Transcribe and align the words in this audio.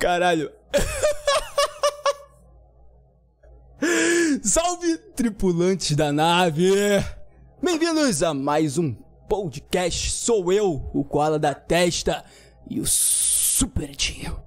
Caralho. 0.00 0.50
Salve, 4.42 4.96
tripulantes 5.14 5.94
da 5.94 6.10
nave! 6.10 6.72
Bem-vindos 7.62 8.22
a 8.22 8.32
mais 8.32 8.78
um 8.78 8.94
podcast. 9.28 10.12
Sou 10.12 10.50
eu, 10.50 10.90
o 10.94 11.04
Koala 11.04 11.38
da 11.38 11.52
Testa 11.52 12.24
e 12.66 12.80
o 12.80 12.86
Super 12.86 13.94
Tio. 13.94 14.42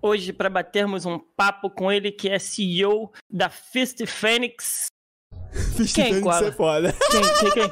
Hoje, 0.00 0.32
para 0.32 0.48
batermos 0.48 1.04
um 1.04 1.18
papo 1.36 1.68
com 1.68 1.92
ele, 1.92 2.10
que 2.10 2.30
é 2.30 2.38
CEO 2.38 3.12
da 3.30 3.50
Fist 3.50 4.06
Phoenix. 4.06 4.86
Fist 5.76 5.96
Quem, 5.96 6.04
Phoenix 6.06 6.22
Koala? 6.22 6.48
é 6.48 6.52
foda. 6.52 6.94
Quem, 7.10 7.20
quem, 7.40 7.50
quem? 7.52 7.70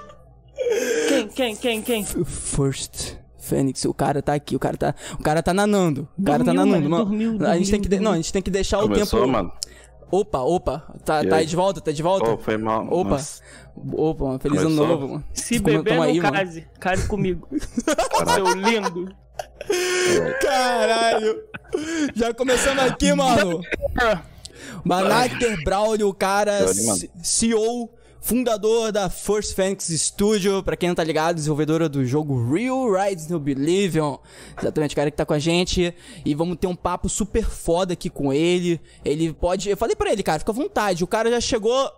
Quem, 1.09 1.28
quem, 1.28 1.56
quem, 1.56 1.83
quem? 1.83 2.05
First 2.25 3.17
Fênix, 3.46 3.84
o 3.84 3.95
cara 3.95 4.20
tá 4.23 4.34
aqui, 4.34 4.55
o 4.56 4.59
cara 4.59 4.77
tá, 4.77 4.95
o 5.18 5.23
cara 5.23 5.42
tá 5.42 5.55
nanando. 5.55 6.09
O 6.18 6.23
cara 6.23 6.38
tá 6.45 6.52
Dormiu, 6.52 6.66
nanando, 6.66 6.91
mano, 6.91 6.91
mano. 6.91 7.05
dormiu, 7.05 7.28
a 7.30 7.32
gente 7.32 7.41
dormiu, 7.41 7.70
tem 7.70 7.80
que 7.80 7.88
de- 7.88 7.96
dormiu. 7.96 8.05
não, 8.05 8.12
a 8.12 8.16
gente 8.16 8.32
tem 8.32 8.42
que 8.42 8.50
deixar 8.50 8.78
o 8.78 8.82
Começou, 8.82 9.20
tempo. 9.20 9.32
mano? 9.32 9.52
Opa, 10.10 10.38
opa, 10.38 10.95
tá, 11.05 11.24
tá 11.24 11.36
aí? 11.36 11.46
de 11.46 11.56
volta, 11.56 11.80
tá 11.80 11.91
de 11.91 12.00
volta. 12.02 12.30
Oh, 12.30 12.38
foi 12.38 12.56
mal. 12.56 12.86
Opa. 12.91 13.10
Nossa, 13.10 13.42
Opa, 13.92 14.24
mano, 14.24 14.38
feliz 14.38 14.59
ano 14.60 14.69
Começou? 14.70 14.86
novo, 14.88 15.09
mano. 15.14 15.24
Se 15.34 15.59
Como- 15.60 15.77
beber, 15.78 15.95
não 15.96 16.02
aí, 16.02 16.20
mano. 16.20 16.32
case. 16.32 16.66
Case 16.80 17.09
comigo. 17.09 17.48
Seu 18.34 18.53
lindo. 18.55 19.08
Caralho. 20.41 21.42
Já 22.14 22.33
começamos 22.33 22.84
aqui, 22.84 23.12
mano. 23.12 23.60
Manaker 24.84 25.62
Braulio, 25.64 26.08
o 26.08 26.14
cara, 26.14 26.66
CEO, 27.22 27.91
fundador 28.20 28.92
da 28.92 29.09
First 29.09 29.55
Phoenix 29.55 29.89
Studio, 29.89 30.62
pra 30.62 30.77
quem 30.77 30.89
não 30.89 30.97
tá 30.97 31.05
ligado, 31.05 31.36
desenvolvedora 31.36 31.89
do 31.89 32.05
jogo 32.05 32.53
Real 32.53 32.92
Rise 32.92 33.31
No 33.31 33.36
Oblivion. 33.36 34.17
Exatamente, 34.59 34.92
o 34.92 34.97
cara 34.97 35.11
que 35.11 35.17
tá 35.17 35.25
com 35.25 35.34
a 35.34 35.39
gente. 35.39 35.95
E 36.25 36.34
vamos 36.34 36.56
ter 36.59 36.67
um 36.67 36.77
papo 36.77 37.09
super 37.09 37.44
foda 37.44 37.92
aqui 37.92 38.11
com 38.11 38.33
ele. 38.33 38.81
Ele 39.05 39.33
pode. 39.33 39.69
Eu 39.69 39.77
falei 39.77 39.94
pra 39.94 40.12
ele, 40.12 40.22
cara, 40.22 40.39
fica 40.39 40.53
à 40.53 40.55
vontade. 40.55 41.05
O 41.05 41.06
cara 41.06 41.31
já 41.31 41.41
chegou. 41.41 41.91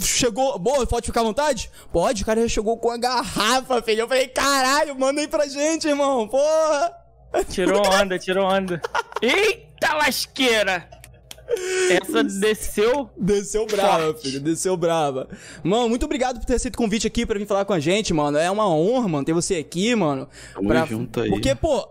Chegou. 0.00 0.58
Boa, 0.58 0.86
pode 0.86 1.06
ficar 1.06 1.20
à 1.20 1.24
vontade? 1.24 1.70
Pode, 1.92 2.22
o 2.22 2.26
cara 2.26 2.40
já 2.42 2.48
chegou 2.48 2.78
com 2.78 2.90
a 2.90 2.96
garrafa, 2.96 3.82
filho. 3.82 4.00
Eu 4.00 4.08
falei, 4.08 4.26
caralho, 4.28 4.98
manda 4.98 5.20
aí 5.20 5.28
pra 5.28 5.46
gente, 5.46 5.86
irmão. 5.86 6.26
Porra. 6.26 6.92
Tirou 7.50 7.82
onda, 7.86 8.18
tirou 8.18 8.46
onda. 8.46 8.80
Eita 9.20 9.94
lasqueira! 9.94 10.88
Essa 11.90 12.24
desceu. 12.24 13.08
Desceu 13.16 13.66
brava, 13.66 14.04
Forte. 14.06 14.22
filho. 14.22 14.40
Desceu 14.40 14.76
brava. 14.76 15.28
Mano, 15.62 15.88
muito 15.88 16.04
obrigado 16.04 16.38
por 16.38 16.44
ter 16.46 16.54
aceito 16.54 16.74
o 16.74 16.78
convite 16.78 17.06
aqui 17.06 17.24
pra 17.24 17.38
vir 17.38 17.46
falar 17.46 17.64
com 17.64 17.72
a 17.72 17.80
gente, 17.80 18.12
mano. 18.12 18.36
É 18.38 18.50
uma 18.50 18.68
honra, 18.68 19.08
mano, 19.08 19.24
ter 19.24 19.32
você 19.32 19.56
aqui, 19.56 19.94
mano. 19.94 20.28
Tamo 20.54 20.86
junto 20.86 21.20
aí. 21.20 21.30
Porque, 21.30 21.54
pô, 21.54 21.88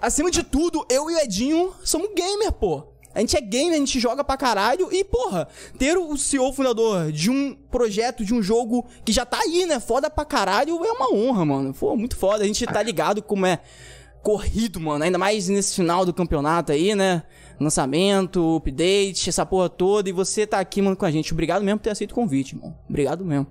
acima 0.00 0.30
de 0.30 0.42
tudo, 0.42 0.86
eu 0.88 1.10
e 1.10 1.14
o 1.14 1.18
Edinho 1.18 1.72
somos 1.82 2.08
gamer, 2.14 2.52
pô. 2.52 2.92
A 3.14 3.20
gente 3.20 3.36
é 3.36 3.40
gamer, 3.40 3.74
a 3.74 3.78
gente 3.78 4.00
joga 4.00 4.24
pra 4.24 4.38
caralho 4.38 4.88
e, 4.90 5.04
porra, 5.04 5.46
ter 5.78 5.98
o 5.98 6.16
CEO 6.16 6.50
fundador 6.52 7.12
de 7.12 7.30
um 7.30 7.54
projeto, 7.70 8.24
de 8.24 8.32
um 8.32 8.42
jogo 8.42 8.86
que 9.04 9.12
já 9.12 9.26
tá 9.26 9.38
aí, 9.38 9.66
né? 9.66 9.78
Foda 9.80 10.08
pra 10.08 10.24
caralho, 10.24 10.82
é 10.82 10.92
uma 10.92 11.12
honra, 11.12 11.44
mano. 11.44 11.74
Pô, 11.74 11.94
muito 11.94 12.16
foda. 12.16 12.42
A 12.42 12.46
gente 12.46 12.64
tá 12.64 12.82
ligado 12.82 13.20
como 13.20 13.44
é 13.44 13.58
corrido, 14.22 14.80
mano. 14.80 15.04
Ainda 15.04 15.18
mais 15.18 15.48
nesse 15.48 15.74
final 15.74 16.06
do 16.06 16.14
campeonato 16.14 16.72
aí, 16.72 16.94
né? 16.94 17.22
Lançamento, 17.62 18.56
update, 18.56 19.28
essa 19.28 19.44
porra 19.46 19.68
toda. 19.68 20.08
E 20.08 20.12
você 20.12 20.46
tá 20.46 20.58
aqui, 20.60 20.82
mano, 20.82 20.96
com 20.96 21.04
a 21.06 21.10
gente. 21.10 21.32
Obrigado 21.32 21.62
mesmo 21.62 21.78
por 21.78 21.84
ter 21.84 21.90
aceito 21.90 22.12
o 22.12 22.14
convite, 22.14 22.56
mano. 22.56 22.74
Obrigado 22.88 23.24
mesmo. 23.24 23.46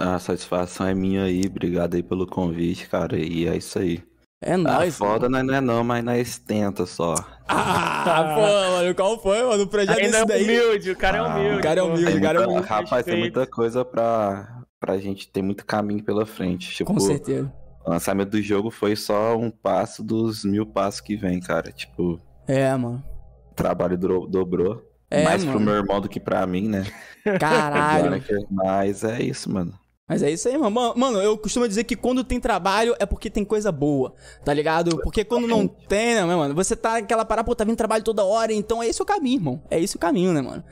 A 0.00 0.18
satisfação 0.18 0.86
é 0.86 0.94
minha 0.94 1.24
aí. 1.24 1.42
Obrigado 1.46 1.94
aí 1.94 2.02
pelo 2.02 2.26
convite, 2.26 2.88
cara. 2.88 3.16
E 3.18 3.46
é 3.46 3.56
isso 3.56 3.78
aí. 3.78 4.02
É 4.44 4.54
Ah, 4.54 4.58
nóis. 4.58 4.96
foda 4.96 5.28
nós 5.28 5.44
não 5.44 5.54
é 5.54 5.60
não, 5.60 5.84
mas 5.84 6.02
nós 6.04 6.38
tenta 6.38 6.84
só. 6.84 7.14
Ah, 7.46 8.34
pô, 8.34 8.40
mano, 8.76 8.94
qual 8.94 9.22
foi, 9.22 9.42
mano? 9.44 9.62
O 9.64 9.66
projeto 9.68 9.98
Ainda 9.98 10.18
é 10.18 10.24
desse 10.24 10.44
daí. 10.46 10.58
humilde, 10.60 10.90
o 10.90 10.96
cara 10.96 11.18
é 11.18 11.20
Ah, 11.20 11.36
humilde. 11.36 11.58
o 11.58 11.60
cara 11.62 11.80
é 11.80 11.82
humilde, 11.82 12.16
o 12.16 12.20
cara 12.20 12.42
é 12.42 12.46
muito 12.46 12.66
rapaz, 12.66 13.04
tem 13.04 13.18
muita 13.18 13.46
coisa 13.46 13.84
pra, 13.84 14.62
pra 14.80 14.98
gente. 14.98 15.28
Tem 15.30 15.42
muito 15.42 15.64
caminho 15.64 16.02
pela 16.02 16.26
frente. 16.26 16.74
Tipo, 16.74 16.92
Com 16.92 16.98
certeza. 16.98 17.52
o 17.86 17.90
lançamento 17.90 18.30
do 18.30 18.42
jogo 18.42 18.68
foi 18.70 18.96
só 18.96 19.36
um 19.36 19.48
passo 19.50 20.02
dos 20.02 20.44
mil 20.44 20.66
passos 20.66 21.00
que 21.00 21.14
vem, 21.14 21.38
cara. 21.38 21.70
Tipo, 21.70 22.18
É, 22.48 22.74
mano. 22.76 23.04
O 23.52 23.54
trabalho 23.54 23.96
dro- 23.96 24.26
dobrou. 24.26 24.82
É, 25.10 25.24
mais 25.24 25.44
pro 25.44 25.54
mano. 25.54 25.66
meu 25.66 25.74
irmão 25.74 26.00
do 26.00 26.08
que 26.08 26.18
pra 26.18 26.46
mim, 26.46 26.68
né? 26.68 26.86
Caralho. 27.38 28.22
Mas 28.50 29.04
é 29.04 29.22
isso, 29.22 29.50
mano. 29.52 29.74
Mas 30.08 30.22
é 30.22 30.30
isso 30.30 30.48
aí, 30.48 30.56
mano. 30.58 30.70
Ma- 30.70 30.94
Mano, 30.94 31.18
eu 31.22 31.36
costumo 31.38 31.68
dizer 31.68 31.84
que 31.84 31.94
quando 31.96 32.24
tem 32.24 32.40
trabalho 32.40 32.94
é 32.98 33.06
porque 33.06 33.30
tem 33.30 33.44
coisa 33.44 33.70
boa, 33.70 34.14
tá 34.44 34.52
ligado? 34.52 34.98
Porque 35.02 35.24
quando 35.24 35.46
não 35.46 35.66
tem, 35.68 36.14
né, 36.14 36.24
mano? 36.24 36.54
Você 36.54 36.74
tá 36.74 36.92
naquela 36.94 37.24
parada, 37.24 37.46
pô, 37.46 37.54
tá 37.54 37.64
vindo 37.64 37.76
trabalho 37.76 38.02
toda 38.02 38.24
hora, 38.24 38.52
então 38.52 38.82
é 38.82 38.88
esse 38.88 39.00
o 39.00 39.04
caminho, 39.06 39.36
irmão. 39.38 39.62
É 39.70 39.78
esse 39.80 39.96
o 39.96 39.98
caminho, 39.98 40.32
né, 40.32 40.40
mano? 40.42 40.64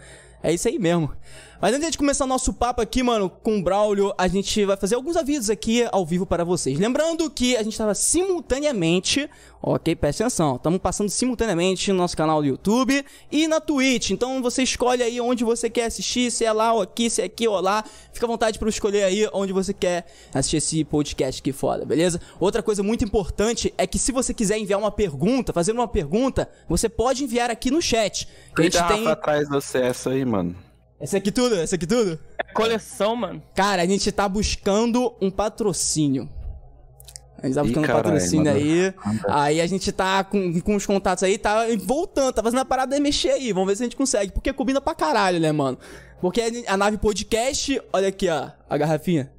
É 0.42 0.52
isso 0.52 0.66
aí 0.68 0.78
mesmo. 0.78 1.10
Mas 1.60 1.74
antes 1.74 1.90
de 1.90 1.98
começar 1.98 2.26
nosso 2.26 2.54
papo 2.54 2.80
aqui, 2.80 3.02
mano, 3.02 3.28
com 3.28 3.58
o 3.58 3.62
Braulio, 3.62 4.14
a 4.16 4.26
gente 4.26 4.64
vai 4.64 4.78
fazer 4.78 4.94
alguns 4.94 5.14
avisos 5.14 5.50
aqui 5.50 5.86
ao 5.92 6.06
vivo 6.06 6.24
para 6.24 6.42
vocês. 6.42 6.78
Lembrando 6.78 7.28
que 7.28 7.54
a 7.54 7.62
gente 7.62 7.76
tava 7.76 7.94
simultaneamente, 7.94 9.28
ok, 9.60 9.94
presta 9.94 10.24
atenção, 10.24 10.56
estamos 10.56 10.80
passando 10.80 11.10
simultaneamente 11.10 11.92
no 11.92 11.98
nosso 11.98 12.16
canal 12.16 12.40
do 12.40 12.48
YouTube 12.48 13.04
e 13.30 13.46
na 13.46 13.60
Twitch. 13.60 14.12
Então 14.12 14.40
você 14.40 14.62
escolhe 14.62 15.02
aí 15.02 15.20
onde 15.20 15.44
você 15.44 15.68
quer 15.68 15.84
assistir, 15.84 16.30
se 16.30 16.46
é 16.46 16.52
lá 16.52 16.72
ou 16.72 16.80
aqui, 16.80 17.10
se 17.10 17.20
é 17.20 17.26
aqui 17.26 17.46
ou 17.46 17.60
lá. 17.60 17.84
Fica 18.10 18.24
à 18.24 18.28
vontade 18.28 18.58
para 18.58 18.70
escolher 18.70 19.02
aí 19.02 19.28
onde 19.30 19.52
você 19.52 19.74
quer 19.74 20.06
assistir 20.32 20.56
esse 20.56 20.82
podcast 20.82 21.42
aqui 21.42 21.52
foda, 21.52 21.84
beleza? 21.84 22.22
Outra 22.40 22.62
coisa 22.62 22.82
muito 22.82 23.04
importante 23.04 23.74
é 23.76 23.86
que 23.86 23.98
se 23.98 24.12
você 24.12 24.32
quiser 24.32 24.56
enviar 24.56 24.80
uma 24.80 24.90
pergunta, 24.90 25.52
fazer 25.52 25.72
uma 25.72 25.86
pergunta, 25.86 26.48
você 26.66 26.88
pode 26.88 27.22
enviar 27.22 27.50
aqui 27.50 27.70
no 27.70 27.82
chat. 27.82 28.26
Que 28.56 28.62
a 28.62 28.64
gente 28.64 28.82
tem. 28.88 29.06
Atrás 29.06 29.46
do 29.46 29.60
CS 29.60 30.06
aí, 30.06 30.24
mano. 30.24 30.69
Essa 31.00 31.16
aqui 31.16 31.32
tudo, 31.32 31.54
essa 31.56 31.76
aqui 31.76 31.86
tudo. 31.86 32.18
É 32.38 32.52
coleção, 32.52 33.16
mano. 33.16 33.42
Cara, 33.54 33.82
a 33.82 33.86
gente 33.86 34.10
tá 34.12 34.28
buscando 34.28 35.14
um 35.20 35.30
patrocínio. 35.30 36.28
A 37.42 37.46
gente 37.46 37.54
tá 37.54 37.62
Ih, 37.62 37.64
buscando 37.64 37.84
um 37.84 37.94
patrocínio 37.94 38.52
mano. 38.52 38.56
aí. 38.58 38.94
Aí 39.28 39.60
a 39.62 39.66
gente 39.66 39.90
tá 39.92 40.22
com, 40.22 40.60
com 40.60 40.76
os 40.76 40.84
contatos 40.84 41.24
aí, 41.24 41.38
tá 41.38 41.64
voltando, 41.84 42.34
tá 42.34 42.42
fazendo 42.42 42.58
a 42.60 42.64
parada 42.66 42.94
de 42.94 43.00
mexer 43.00 43.30
aí. 43.30 43.50
Vamos 43.52 43.68
ver 43.68 43.76
se 43.76 43.82
a 43.82 43.86
gente 43.86 43.96
consegue. 43.96 44.30
Porque 44.32 44.52
combina 44.52 44.78
pra 44.80 44.94
caralho, 44.94 45.40
né, 45.40 45.50
mano? 45.50 45.78
Porque 46.20 46.64
a 46.66 46.76
nave 46.76 46.98
podcast, 46.98 47.80
olha 47.94 48.08
aqui, 48.08 48.28
ó, 48.28 48.50
a 48.68 48.76
garrafinha. 48.76 49.32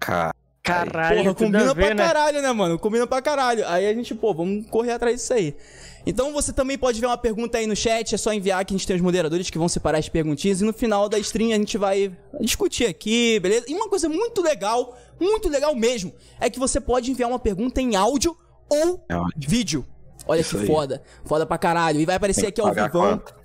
Cara, 0.00 0.34
Caralho, 0.64 1.22
Porra, 1.22 1.34
combina 1.34 1.70
a 1.70 1.74
ver, 1.74 1.86
pra 1.86 1.94
né? 1.94 2.06
caralho, 2.06 2.42
né, 2.42 2.52
mano? 2.52 2.78
Combina 2.78 3.06
pra 3.06 3.22
caralho. 3.22 3.66
Aí 3.68 3.86
a 3.86 3.94
gente, 3.94 4.14
pô, 4.14 4.34
vamos 4.34 4.66
correr 4.68 4.92
atrás 4.92 5.16
disso 5.16 5.32
aí. 5.32 5.56
Então 6.10 6.32
você 6.32 6.54
também 6.54 6.78
pode 6.78 6.98
ver 6.98 7.06
uma 7.06 7.18
pergunta 7.18 7.58
aí 7.58 7.66
no 7.66 7.76
chat, 7.76 8.14
é 8.14 8.18
só 8.18 8.32
enviar 8.32 8.64
que 8.64 8.72
a 8.72 8.76
gente 8.78 8.86
tem 8.86 8.96
os 8.96 9.02
moderadores 9.02 9.50
que 9.50 9.58
vão 9.58 9.68
separar 9.68 9.98
as 9.98 10.08
perguntinhas 10.08 10.62
e 10.62 10.64
no 10.64 10.72
final 10.72 11.06
da 11.06 11.18
stream 11.18 11.50
a 11.52 11.56
gente 11.56 11.76
vai 11.76 12.10
discutir 12.40 12.86
aqui, 12.86 13.38
beleza? 13.40 13.66
E 13.68 13.74
uma 13.74 13.90
coisa 13.90 14.08
muito 14.08 14.40
legal, 14.40 14.96
muito 15.20 15.50
legal 15.50 15.74
mesmo, 15.74 16.10
é 16.40 16.48
que 16.48 16.58
você 16.58 16.80
pode 16.80 17.10
enviar 17.10 17.28
uma 17.28 17.38
pergunta 17.38 17.80
em 17.82 17.94
áudio 17.94 18.34
ou 18.70 19.04
É 19.06 19.16
vídeo. 19.36 19.84
Olha 20.26 20.40
Isso 20.40 20.56
que 20.56 20.62
aí. 20.62 20.66
foda. 20.66 21.02
Foda 21.24 21.44
pra 21.46 21.56
caralho. 21.58 22.00
E 22.00 22.06
vai 22.06 22.16
aparecer 22.16 22.46
aqui 22.48 22.60
ao 22.60 22.68
pagar 22.68 22.86
vivão. 22.86 23.18
conta. 23.18 23.32
Vo- 23.34 23.37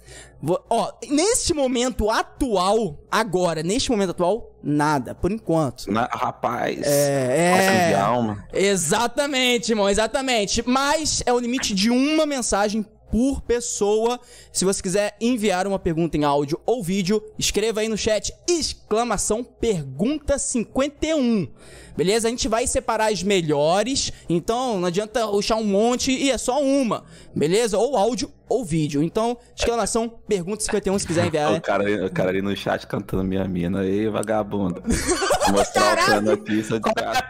Ó, 0.69 0.91
neste 1.09 1.53
momento 1.53 2.09
atual, 2.09 2.99
agora, 3.09 3.63
neste 3.63 3.89
momento 3.89 4.09
atual, 4.09 4.53
nada, 4.61 5.15
por 5.15 5.31
enquanto. 5.31 5.89
Na, 5.89 6.05
rapaz. 6.05 6.81
É, 6.85 7.85
é. 7.85 7.87
de 7.90 7.95
alma. 7.95 8.45
Exatamente, 8.51 9.72
irmão, 9.72 9.90
exatamente. 9.90 10.61
Mas 10.67 11.23
é 11.25 11.31
o 11.31 11.40
limite 11.40 11.73
de 11.73 11.90
uma 11.90 12.25
mensagem 12.25 12.85
por 13.13 13.41
pessoa. 13.41 14.19
Se 14.51 14.65
você 14.65 14.81
quiser 14.81 15.15
enviar 15.21 15.67
uma 15.67 15.77
pergunta 15.77 16.17
em 16.17 16.23
áudio 16.23 16.59
ou 16.65 16.81
vídeo, 16.81 17.23
escreva 17.37 17.81
aí 17.81 17.87
no 17.87 17.95
chat 17.95 18.33
exclamação 18.49 19.43
pergunta 19.43 20.39
51. 20.39 21.47
Beleza? 21.95 22.27
A 22.27 22.31
gente 22.31 22.47
vai 22.47 22.65
separar 22.65 23.11
as 23.11 23.21
melhores, 23.21 24.11
então 24.27 24.79
não 24.79 24.87
adianta 24.87 25.25
ruxar 25.25 25.59
um 25.59 25.63
monte 25.63 26.11
e 26.11 26.31
é 26.31 26.39
só 26.39 26.59
uma. 26.59 27.03
Beleza? 27.35 27.77
Ou 27.77 27.95
áudio 27.95 28.31
ou 28.49 28.65
vídeo. 28.65 29.03
Então, 29.03 29.37
exclamação 29.55 30.09
pergunta 30.27 30.63
51 30.63 30.97
se 30.97 31.05
quiser 31.05 31.27
enviar. 31.27 31.53
O 31.53 31.61
cara, 31.61 32.07
o 32.07 32.11
cara 32.11 32.31
ali 32.31 32.41
no 32.41 32.55
chat 32.55 32.87
cantando 32.87 33.23
minha 33.23 33.47
mina 33.47 33.81
aí, 33.81 34.09
vagabundo. 34.09 34.81
Vou 35.45 35.57
mostrar 35.57 35.93
o 35.93 36.05
plano 36.05 36.31
aqui, 36.31 36.63
só 36.63 36.77
de 36.77 36.81
Qual 36.81 36.95
é, 36.97 37.03
cara, 37.03 37.21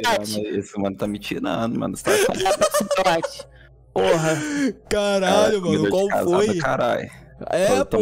tá. 0.00 0.22
Esse 0.22 0.78
mano 0.78 0.96
tá 0.96 1.08
me 1.08 1.18
tirando, 1.18 1.76
mano. 1.76 1.96
Você 1.96 2.04
tá. 2.04 3.55
Porra. 3.96 4.36
Caralho, 4.90 5.62
mano, 5.62 5.88
qual 5.88 6.08
casada, 6.08 6.30
foi? 6.30 6.58
Caralho. 6.58 7.10
É, 7.50 7.84
pô. 7.84 7.98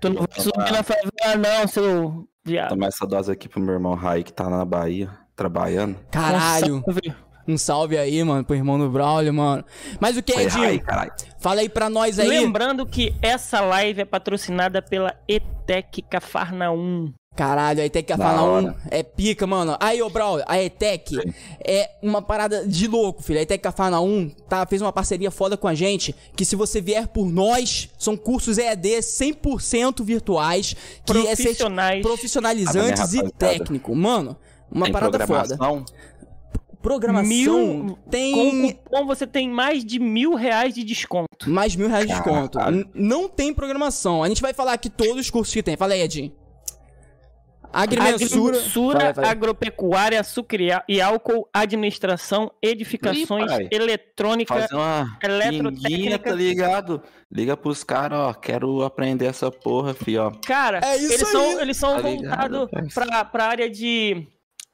Tu 0.00 0.10
não 0.10 0.26
vai 0.26 0.40
subir 0.40 0.72
na 0.72 0.82
favela, 0.82 1.36
não, 1.38 1.68
seu 1.68 2.28
viado. 2.44 2.70
tomar 2.70 2.86
essa 2.86 3.06
dose 3.06 3.30
aqui 3.30 3.48
pro 3.48 3.60
meu 3.60 3.74
irmão 3.74 3.94
Rai, 3.94 4.22
que 4.22 4.32
tá 4.32 4.48
na 4.48 4.64
Bahia, 4.64 5.10
trabalhando. 5.36 5.96
Caralho. 6.10 6.82
Um 7.46 7.58
salve. 7.58 7.98
Aí, 7.98 8.22
mano, 8.22 8.44
pro 8.44 8.54
irmão 8.56 8.78
do 8.78 8.88
Braulio, 8.88 9.34
mano. 9.34 9.64
Mas 10.00 10.16
o 10.16 10.22
que, 10.22 10.32
Rai, 10.32 10.44
Edinho? 10.44 10.80
caralho. 10.82 11.12
Fala 11.40 11.60
aí 11.60 11.68
pra 11.68 11.90
nós 11.90 12.18
aí. 12.18 12.28
Lembrando 12.28 12.86
que 12.86 13.14
essa 13.20 13.60
live 13.60 14.02
é 14.02 14.04
patrocinada 14.04 14.80
pela 14.80 15.14
ETEC 15.28 16.02
Cafarnaum. 16.02 17.12
Caralho, 17.34 17.80
a 17.80 17.86
ETEC 17.86 18.08
Da 18.08 18.16
Cafana 18.18 18.42
1 18.42 18.46
hora. 18.46 18.76
é 18.90 19.02
pica, 19.02 19.46
mano. 19.46 19.74
Aí, 19.80 20.02
ô, 20.02 20.10
Braulio, 20.10 20.44
a 20.46 20.62
ETEC 20.62 21.16
é 21.66 21.90
uma 22.02 22.20
parada 22.20 22.66
de 22.66 22.86
louco, 22.86 23.22
filho. 23.22 23.38
A 23.38 23.42
ETEC 23.42 23.62
Cafana 23.62 24.00
1 24.02 24.28
tá, 24.48 24.66
fez 24.66 24.82
uma 24.82 24.92
parceria 24.92 25.30
foda 25.30 25.56
com 25.56 25.66
a 25.66 25.74
gente, 25.74 26.14
que 26.36 26.44
se 26.44 26.54
você 26.54 26.78
vier 26.80 27.08
por 27.08 27.26
nós, 27.30 27.88
são 27.98 28.18
cursos 28.18 28.58
EAD 28.58 28.86
100% 28.98 30.04
virtuais, 30.04 30.76
que 31.06 31.12
é 31.26 31.34
Profissionais. 31.34 32.02
profissionalizantes 32.02 33.14
Ah, 33.14 33.24
e 33.24 33.30
técnico. 33.30 33.94
Mano, 33.96 34.36
uma 34.70 34.84
Tem 34.84 34.92
parada 34.92 35.26
foda. 35.26 35.56
programação? 35.56 35.84
Programação 36.82 37.28
Mil, 37.28 37.98
tem 38.10 38.32
Com 38.34 38.72
cupom 38.72 39.06
você 39.06 39.24
tem 39.24 39.48
mais 39.48 39.84
de 39.84 40.00
mil 40.00 40.34
reais 40.34 40.74
de 40.74 40.82
desconto. 40.82 41.48
mais 41.48 41.76
mil 41.76 41.88
reais 41.88 42.08
de 42.08 42.12
desconto. 42.12 42.58
Caralho. 42.58 42.88
Não 42.92 43.28
tem 43.28 43.54
programação. 43.54 44.20
A 44.22 44.28
gente 44.28 44.42
vai 44.42 44.52
falar 44.52 44.72
aqui 44.72 44.90
todos 44.90 45.20
os 45.20 45.30
cursos 45.30 45.54
que 45.54 45.62
tem. 45.62 45.76
Fala 45.76 45.94
aí, 45.94 46.00
Edinho. 46.02 46.32
Agrimensura. 47.72 48.56
Agrimensura, 48.56 48.98
Vai, 48.98 49.12
vai. 49.12 49.24
agropecuária, 49.30 50.22
sucria 50.22 50.82
e 50.88 51.00
álcool, 51.00 51.48
administração, 51.52 52.50
edificações, 52.62 53.50
pai. 53.50 53.68
eletrônica. 53.70 54.54
Fazer 54.54 54.74
uma 54.74 55.18
eletrotécnica. 55.22 56.18
tá 56.18 56.34
ligado? 56.34 57.02
Liga 57.30 57.56
pros 57.56 57.82
caras, 57.82 58.18
ó. 58.18 58.34
Quero 58.34 58.82
aprender 58.82 59.26
essa 59.26 59.50
porra, 59.50 59.94
fi, 59.94 60.18
ó. 60.18 60.30
Cara, 60.46 60.80
É 60.84 60.96
eles 60.96 61.22
aí. 61.22 61.26
são, 61.30 61.60
eles 61.60 61.76
são 61.76 61.94
Tá 61.96 62.00
voltados 62.02 62.68
pra, 62.94 63.24
pra 63.24 63.44
área 63.46 63.70
de 63.70 64.26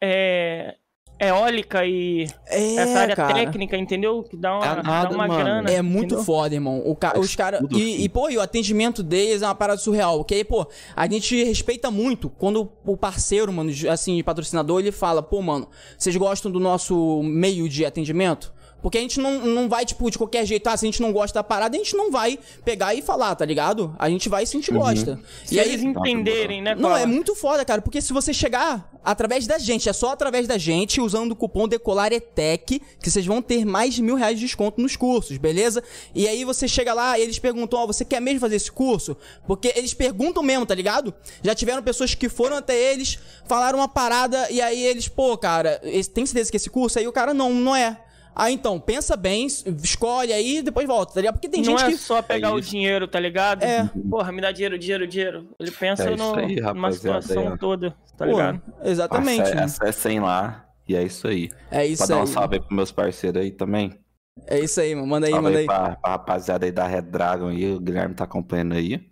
é, 0.03 0.75
eólica 1.21 1.85
e 1.85 2.27
É, 2.47 2.77
essa 2.77 2.99
área 3.01 3.17
cara. 3.17 3.35
técnica, 3.35 3.77
entendeu? 3.77 4.23
Que 4.23 4.37
dá 4.37 4.57
uma, 4.57 4.65
É 4.67 4.83
nada, 4.83 5.09
dá 5.09 5.15
uma 5.15 5.27
mano. 5.27 5.43
grana. 5.45 5.71
É 5.71 5.83
muito 5.83 6.07
entendeu? 6.15 6.25
foda, 6.25 6.55
irmão. 6.55 6.83
O 6.85 6.95
ca- 6.95 7.19
os 7.19 7.35
caras. 7.35 7.61
E, 7.71 8.05
e, 8.05 8.09
pô, 8.09 8.29
e 8.31 8.37
o 8.37 8.41
atendimento 8.41 9.03
deles 9.03 9.43
é 9.43 9.47
uma 9.47 9.55
parada 9.55 9.81
surreal. 9.81 10.19
Porque 10.19 10.35
aí, 10.35 10.45
pô, 10.45 10.67
a 10.95 11.07
gente 11.09 11.43
respeita 11.45 11.91
muito 11.91 12.29
quando 12.31 12.71
o 12.85 12.97
parceiro, 12.97 13.53
mano, 13.53 13.71
assim, 13.91 14.23
patrocinador, 14.23 14.81
ele 14.81 14.93
fala, 14.93 15.23
pô, 15.23 15.41
mano, 15.43 15.69
vocês 15.97 16.15
gostam 16.17 16.51
do 16.51 16.61
nosso 16.61 17.23
meio 17.23 17.69
de 17.69 17.85
atendimento? 17.85 18.53
Porque 18.81 18.97
a 18.97 19.01
gente 19.01 19.19
não, 19.21 19.41
não 19.41 19.69
vai, 19.69 19.85
tipo, 19.85 20.09
de 20.11 20.17
qualquer 20.17 20.47
jeito, 20.47 20.67
ah, 20.69 20.77
se 20.77 20.85
a 20.85 20.89
gente 20.89 21.03
não 21.03 21.13
gosta 21.13 21.39
da 21.39 21.45
parada, 21.45 21.77
a 21.77 21.79
gente 21.79 21.97
não 21.97 22.11
vai 22.11 22.39
pegar 22.65 22.95
e 22.95 23.03
falar, 23.03 23.35
tá 23.35 23.45
ligado? 23.45 23.95
A 23.99 24.09
gente 24.09 24.29
vai 24.29 24.47
se 24.47 24.57
a 24.57 24.61
gente 24.61 24.73
gosta. 24.73 25.19
Se 25.45 25.57
E 25.57 25.61
aí, 25.61 25.69
eles 25.69 25.83
entenderem, 25.83 26.63
né? 26.63 26.75
Não, 26.75 26.97
é 26.97 27.05
muito 27.05 27.35
foda, 27.35 27.65
cara, 27.65 27.83
porque 27.83 28.01
se 28.01 28.13
você 28.13 28.33
chegar 28.33 28.89
através 29.05 29.47
da 29.47 29.59
gente, 29.59 29.89
é 29.89 29.93
só 29.93 30.13
através 30.13 30.47
da 30.47 30.57
gente, 30.59 31.01
usando 31.01 31.33
o 31.33 31.37
cupom 31.37 31.67
Decolar 31.67 32.13
ETEC, 32.13 32.81
que 33.01 33.11
vocês 33.11 33.27
vão 33.27 33.43
ter 33.43 33.65
mais 33.65 33.95
de 33.95 34.03
mil 34.03 34.15
reais 34.15 34.39
de 34.39 34.45
desconto 34.45 34.81
nos 34.81 34.95
cursos, 34.95 35.37
beleza? 35.39 35.83
E 36.15 36.29
aí 36.29 36.45
você 36.45 36.69
chega 36.69 36.93
lá 36.93 37.19
e 37.19 37.23
eles 37.23 37.39
perguntam, 37.39 37.81
ó, 37.81 37.87
você 37.87 38.05
quer 38.05 38.21
mesmo 38.21 38.41
fazer 38.41 38.57
esse 38.57 38.71
curso? 38.71 39.17
Porque 39.47 39.73
eles 39.75 39.93
perguntam 39.93 40.43
mesmo, 40.43 40.65
tá 40.65 40.75
ligado? 40.75 41.13
Já 41.43 41.55
tiveram 41.55 41.83
pessoas 41.83 42.15
que 42.15 42.29
foram 42.29 42.57
até 42.57 42.77
eles, 42.93 43.19
falaram 43.47 43.79
uma 43.79 43.89
parada, 43.89 44.51
e 44.51 44.61
aí 44.61 44.85
eles, 44.85 45.09
pô, 45.09 45.37
cara, 45.37 45.81
tem 46.15 46.25
certeza 46.25 46.51
que 46.51 46.57
esse 46.57 46.71
curso? 46.71 46.99
Aí 46.99 47.09
o 47.09 47.13
cara, 47.13 47.35
não, 47.35 47.53
não 47.53 47.75
é. 47.75 48.05
Ah, 48.41 48.53
então, 48.53 48.79
pensa 48.79 49.17
bem, 49.17 49.47
escolhe 49.47 50.33
aí 50.33 50.59
e 50.59 50.63
depois 50.63 50.87
volta, 50.87 51.15
tá 51.15 51.21
ligado? 51.21 51.35
Porque 51.35 51.49
tem 51.49 51.61
Não 51.61 51.77
gente 51.77 51.85
é 51.87 51.91
que... 51.91 51.97
só 51.99 52.23
pegar 52.23 52.51
É 52.51 52.53
o 52.53 52.61
dinheiro, 52.61 53.09
tá 53.09 53.19
ligado? 53.19 53.65
É. 53.65 53.91
Porra, 54.09 54.31
me 54.31 54.41
dá 54.41 54.53
dinheiro, 54.53 54.79
dinheiro, 54.79 55.09
dinheiro. 55.09 55.49
Ele 55.59 55.73
pensa 55.73 56.05
É 56.05 56.17
no, 56.17 56.37
aí, 56.37 56.55
numa 56.61 56.93
situação 56.93 57.53
aí, 57.53 57.59
toda, 57.59 57.91
tá 58.17 58.25
Pô, 58.25 58.31
ligado? 58.31 58.63
exatamente. 58.85 59.41
Acesse- 59.43 59.55
mano. 59.57 59.65
Acessem 59.67 60.21
lá. 60.21 60.65
E 60.89 60.95
é 60.95 61.03
isso 61.03 61.27
aí. 61.27 61.51
É 61.71 61.85
isso 61.85 62.07
pra 62.07 62.15
dar 62.15 62.21
um 62.21 62.27
aí. 62.27 62.29
salve 62.29 62.55
aí 62.55 62.61
pros 62.61 62.75
meus 62.77 62.93
parceiros 62.93 63.43
aí 63.43 63.51
também. 63.51 63.99
É 64.47 64.61
isso 64.61 64.81
aí, 64.81 64.95
mano. 64.95 65.09
Manda 65.09 65.27
aí, 65.27 65.33
salve 65.33 65.45
manda 65.45 65.59
aí 65.59 65.63
aí. 65.63 65.67
pra, 65.67 65.97
pra 65.97 66.11
rapaziada 66.13 66.65
aí 66.65 66.71
da 66.71 66.87
Red 66.87 67.03
Dragon 67.03 67.49
aí. 67.49 67.75
O 67.75 67.81
Guilherme 67.81 68.15
tá 68.15 68.23
acompanhando 68.23 68.75
aí. 68.75 69.05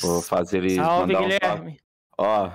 Vou 0.00 0.20
fazer 0.20 0.58
ele 0.58 0.74
Salve, 0.74 1.12
mandar 1.12 1.28
Guilherme. 1.28 1.76
Ó, 2.18 2.50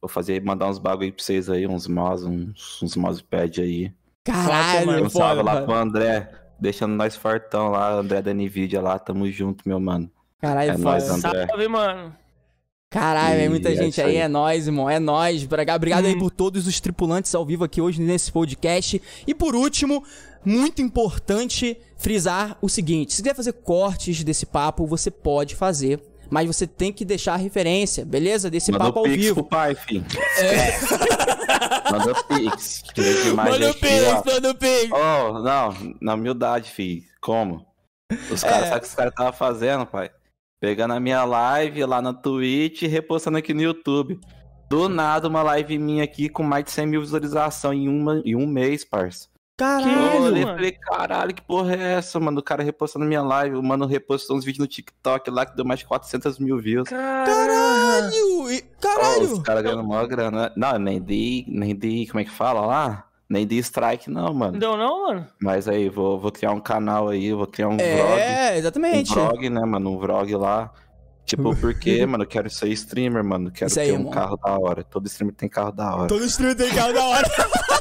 vou 0.00 0.08
fazer 0.08 0.36
ele 0.36 0.44
mandar 0.46 0.68
uns 0.68 0.78
bagulho 0.78 1.12
pra 1.12 1.22
vocês 1.22 1.50
aí, 1.50 1.66
uns 1.66 1.86
mouse, 1.86 2.26
uns, 2.26 2.82
uns 2.82 2.96
mousepad 2.96 3.60
aí. 3.60 3.92
Caralho, 4.24 5.04
Um 5.04 5.08
salve 5.10 5.42
lá 5.42 5.54
mano. 5.54 5.66
pro 5.66 5.74
André, 5.74 6.30
deixando 6.58 6.94
nós 6.94 7.16
fortão 7.16 7.68
lá, 7.70 7.92
André 7.92 8.20
da 8.22 8.32
Nvidia 8.34 8.80
lá, 8.80 8.98
tamo 8.98 9.30
junto, 9.30 9.66
meu 9.66 9.80
mano. 9.80 10.10
Caralho, 10.40 10.70
É 10.70 10.74
foda. 10.74 10.84
nóis, 10.90 11.08
André. 11.10 11.46
Salve, 11.46 11.68
mano. 11.68 12.14
Caralho, 12.90 13.40
é 13.40 13.48
muita 13.48 13.70
é 13.70 13.76
gente 13.76 14.00
aí. 14.00 14.10
aí. 14.10 14.16
é 14.16 14.28
nóis, 14.28 14.66
irmão, 14.66 14.90
é 14.90 14.98
nóis. 14.98 15.44
Braga. 15.44 15.76
Obrigado 15.76 16.06
aí 16.06 16.14
Hum. 16.14 16.18
por 16.18 16.30
todos 16.30 16.66
os 16.66 16.80
tripulantes 16.80 17.34
ao 17.34 17.46
vivo 17.46 17.62
aqui 17.64 17.80
hoje 17.80 18.00
nesse 18.02 18.32
podcast. 18.32 19.00
E 19.26 19.32
por 19.34 19.54
último, 19.54 20.02
muito 20.44 20.82
importante 20.82 21.76
frisar 21.96 22.58
o 22.60 22.68
seguinte: 22.68 23.12
se 23.14 23.22
quiser 23.22 23.34
fazer 23.36 23.52
cortes 23.52 24.24
desse 24.24 24.44
papo, 24.44 24.86
você 24.86 25.08
pode 25.10 25.54
fazer. 25.54 26.00
Mas 26.30 26.46
você 26.46 26.66
tem 26.66 26.92
que 26.92 27.04
deixar 27.04 27.34
a 27.34 27.36
referência, 27.36 28.04
beleza? 28.04 28.48
Desse 28.50 28.70
Manda 28.70 28.84
papo 28.84 29.00
o 29.00 29.02
ao 29.02 29.04
Pix 29.04 29.16
vivo. 29.16 29.34
pro 29.36 29.44
pai, 29.44 29.74
filho. 29.74 30.04
Manda 31.90 32.12
o 32.12 32.24
Pix. 32.24 32.82
Manda 33.34 33.70
o 33.70 33.74
pix, 33.74 34.24
manda 34.24 34.50
o 34.50 34.54
pix. 34.54 34.90
Oh, 34.92 35.38
não, 35.40 35.94
na 36.00 36.14
humildade, 36.14 36.70
filho. 36.70 37.02
Como? 37.20 37.66
Os 38.30 38.42
caras, 38.42 38.64
É. 38.64 38.68
sabe 38.68 38.76
o 38.76 38.80
que 38.80 38.86
os 38.86 38.94
caras 38.94 39.12
estavam 39.12 39.32
fazendo, 39.32 39.86
pai? 39.86 40.10
Pegando 40.60 40.94
a 40.94 41.00
minha 41.00 41.24
live 41.24 41.84
lá 41.84 42.00
na 42.02 42.12
Twitch 42.12 42.82
e 42.82 42.86
repostando 42.86 43.38
aqui 43.38 43.52
no 43.54 43.62
YouTube. 43.62 44.18
Do 44.68 44.88
nada, 44.88 45.26
uma 45.26 45.42
live 45.42 45.78
minha 45.78 46.04
aqui 46.04 46.28
com 46.28 46.42
mais 46.44 46.64
de 46.64 46.70
100 46.70 46.86
mil 46.86 47.00
visualizações 47.00 47.78
em, 47.80 47.88
uma, 47.88 48.22
em 48.24 48.36
um 48.36 48.46
mês, 48.46 48.84
parça. 48.84 49.26
Caralho. 49.60 50.32
mano. 50.32 50.46
falei, 50.48 50.72
caralho, 50.72 51.34
que 51.34 51.42
porra 51.42 51.74
é 51.76 51.92
essa, 51.94 52.18
mano? 52.18 52.40
O 52.40 52.42
cara 52.42 52.62
repostando 52.62 53.04
minha 53.04 53.22
live. 53.22 53.56
O 53.56 53.62
mano 53.62 53.86
repostou 53.86 54.36
uns 54.36 54.44
vídeos 54.44 54.60
no 54.60 54.66
TikTok 54.66 55.30
lá 55.30 55.44
que 55.46 55.54
deu 55.54 55.64
mais 55.64 55.80
de 55.80 55.86
400 55.86 56.38
mil 56.38 56.58
views. 56.58 56.88
Caralho. 56.88 57.26
Caralho. 57.26 58.50
e- 58.52 58.62
Caralho. 58.80 59.32
os 59.34 59.38
caras 59.40 59.62
ganhando 59.62 59.84
maior 59.84 60.06
grana. 60.06 60.52
Não, 60.56 60.78
nem 60.78 61.00
dei, 61.00 61.44
nem 61.46 61.74
dei, 61.74 62.06
como 62.06 62.20
é 62.20 62.24
que 62.24 62.30
fala 62.30 62.62
lá? 62.64 63.06
Nem 63.28 63.46
dei 63.46 63.58
strike, 63.58 64.10
não, 64.10 64.34
mano. 64.34 64.52
Não 64.52 64.58
deu 64.58 64.76
não, 64.76 65.06
mano? 65.08 65.26
Mas 65.40 65.68
aí, 65.68 65.88
vou, 65.88 66.18
vou 66.18 66.32
criar 66.32 66.50
um 66.50 66.60
canal 66.60 67.08
aí, 67.08 67.32
vou 67.32 67.46
criar 67.46 67.68
um 67.68 67.76
vlog. 67.76 67.82
É, 68.20 68.52
Um 68.54 68.56
exatamente. 68.56 69.14
vlog, 69.14 69.48
né, 69.50 69.60
mano? 69.60 69.90
Um 69.92 69.98
vlog 69.98 70.34
lá. 70.34 70.72
Tipo, 71.24 71.54
porque, 71.60 72.04
mano, 72.06 72.24
eu 72.24 72.28
quero 72.28 72.50
ser 72.50 72.68
streamer, 72.70 73.22
mano. 73.22 73.52
Quero 73.52 73.70
Isso 73.70 73.78
aí, 73.78 73.88
ter 73.90 73.92
um 73.92 73.98
mano. 73.98 74.10
carro 74.10 74.36
da 74.36 74.58
hora. 74.58 74.82
Todo 74.82 75.06
streamer 75.06 75.34
tem 75.36 75.48
carro 75.48 75.70
da 75.70 75.94
hora. 75.94 76.08
Todo 76.08 76.24
streamer 76.24 76.56
tem 76.56 76.70
carro 76.70 76.92
da 76.92 77.04
hora. 77.04 77.28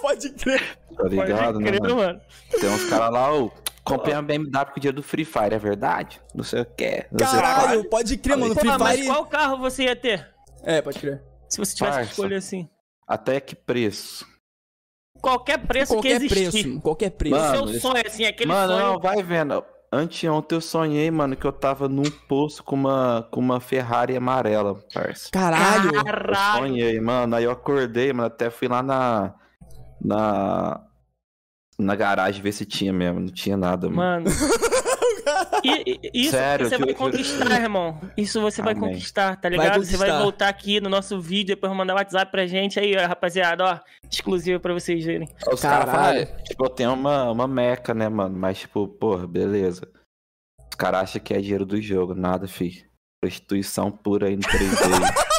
Pode 0.00 0.30
crer. 0.30 0.78
Tá 0.96 1.04
ligado, 1.04 1.52
Pode 1.54 1.58
né, 1.64 1.70
crer, 1.70 1.80
mano? 1.82 1.96
mano. 1.96 2.20
Tem 2.60 2.70
uns 2.70 2.84
caras 2.88 3.10
lá, 3.12 3.32
ô. 3.34 3.50
Comprei 3.82 4.14
uma 4.14 4.22
BMW 4.22 4.66
com 4.66 4.76
o 4.76 4.80
dia 4.80 4.92
do 4.92 5.02
Free 5.02 5.24
Fire, 5.24 5.54
é 5.54 5.58
verdade? 5.58 6.20
Não 6.34 6.44
sei 6.44 6.60
o 6.60 6.64
que. 6.66 7.06
Não 7.10 7.26
sei 7.26 7.38
o 7.38 7.42
Caralho, 7.42 7.84
pode 7.88 8.16
crer, 8.18 8.36
mano. 8.36 8.54
Free 8.54 8.70
mas 8.78 8.96
Fire. 8.96 9.06
qual 9.08 9.26
carro 9.26 9.58
você 9.58 9.84
ia 9.84 9.96
ter? 9.96 10.28
É, 10.62 10.80
pode 10.82 10.98
crer. 10.98 11.22
Se 11.48 11.58
você 11.58 11.74
tivesse 11.74 11.92
que 11.94 11.98
Parça. 12.04 12.10
escolher 12.12 12.36
assim. 12.36 12.68
Até 13.08 13.40
que 13.40 13.56
preço? 13.56 14.24
Qualquer 15.20 15.58
preço 15.58 15.88
que 15.92 15.96
Qualquer 15.96 16.22
existir. 16.22 16.62
preço, 16.62 16.80
qualquer 16.80 17.10
preço. 17.10 17.36
Mano, 17.36 17.56
Seu 17.56 17.70
esse- 17.70 17.80
sonho, 17.80 18.02
assim, 18.06 18.24
aquele 18.24 18.52
Mano, 18.52 18.72
sonho. 18.74 18.86
não, 18.92 19.00
vai 19.00 19.22
vendo. 19.22 19.64
Anteontem 19.92 20.56
eu 20.56 20.60
sonhei, 20.60 21.10
mano, 21.10 21.34
que 21.34 21.44
eu 21.44 21.52
tava 21.52 21.88
num 21.88 22.08
poço 22.28 22.62
com 22.62 22.76
uma, 22.76 23.26
com 23.32 23.40
uma 23.40 23.58
Ferrari 23.60 24.16
amarela, 24.16 24.76
parça. 24.94 25.28
Caralho. 25.32 25.92
Eu 25.96 26.04
Caralho. 26.04 26.58
sonhei, 26.60 27.00
mano. 27.00 27.34
Aí 27.34 27.42
eu 27.44 27.50
acordei, 27.50 28.12
mano. 28.12 28.28
Até 28.28 28.50
fui 28.50 28.68
lá 28.68 28.82
na. 28.82 29.34
Na. 30.04 30.80
Na 31.78 31.94
garagem 31.96 32.42
ver 32.42 32.52
se 32.52 32.66
tinha 32.66 32.92
mesmo. 32.92 33.20
Não 33.20 33.28
tinha 33.32 33.56
nada, 33.56 33.88
mano. 33.88 34.24
Mano. 34.24 34.30
E- 35.62 36.00
e- 36.02 36.10
isso 36.22 36.30
Sério, 36.30 36.68
você 36.68 36.78
vai 36.78 36.90
eu- 36.90 36.94
conquistar, 36.94 37.60
irmão. 37.60 38.00
Isso 38.16 38.40
você 38.40 38.62
vai 38.62 38.72
Amém. 38.72 38.90
conquistar, 38.92 39.36
tá 39.36 39.48
ligado? 39.48 39.84
Você 39.84 39.96
vai 39.96 40.08
conquistar. 40.08 40.22
voltar 40.22 40.48
aqui 40.48 40.80
no 40.80 40.88
nosso 40.88 41.20
vídeo, 41.20 41.54
depois 41.54 41.72
mandar 41.74 41.94
WhatsApp 41.94 42.32
pra 42.32 42.46
gente 42.46 42.80
aí, 42.80 42.96
ó, 42.96 43.06
rapaziada, 43.06 43.64
ó. 43.64 43.78
Exclusivo 44.10 44.58
pra 44.58 44.72
vocês 44.72 45.04
verem. 45.04 45.28
Os 45.52 45.60
caras 45.60 45.90
falam, 45.90 46.26
tipo, 46.44 46.64
eu 46.64 46.70
tenho 46.70 46.94
uma, 46.94 47.30
uma 47.30 47.46
meca, 47.46 47.92
né, 47.94 48.08
mano? 48.08 48.36
Mas, 48.36 48.60
tipo, 48.60 48.88
porra, 48.88 49.26
beleza. 49.26 49.86
Os 50.70 50.74
caras 50.76 51.02
acham 51.02 51.20
que 51.22 51.34
é 51.34 51.40
dinheiro 51.40 51.66
do 51.66 51.80
jogo. 51.80 52.14
Nada, 52.14 52.48
fi. 52.48 52.84
Prostituição 53.22 53.90
pura 53.90 54.26
aí 54.28 54.36
no 54.36 54.42
3D. 54.42 54.50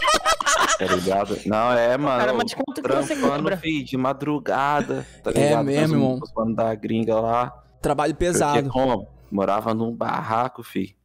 tá 0.87 0.95
ligado? 0.95 1.37
Não, 1.45 1.71
é, 1.73 1.97
mano. 1.97 2.19
Cara, 2.19 2.33
mas 2.33 2.53
quanto 2.53 2.81
que 2.81 2.93
você 2.93 3.15
trampando, 3.15 3.43
cobra? 3.43 3.57
fi, 3.57 3.83
de 3.83 3.97
madrugada. 3.97 5.05
Tá 5.23 5.31
É 5.31 5.33
ligado? 5.49 5.65
mesmo, 5.65 5.99
Com 6.17 6.23
os- 6.23 6.29
irmão. 6.31 6.47
Os 6.51 6.55
da 6.55 6.75
gringa 6.75 7.19
lá. 7.19 7.49
Trabalho 7.81 8.13
Porque 8.13 8.25
pesado. 8.25 8.69
como? 8.69 9.07
Morava 9.31 9.73
num 9.73 9.95
barraco, 9.95 10.61
fi. 10.63 10.95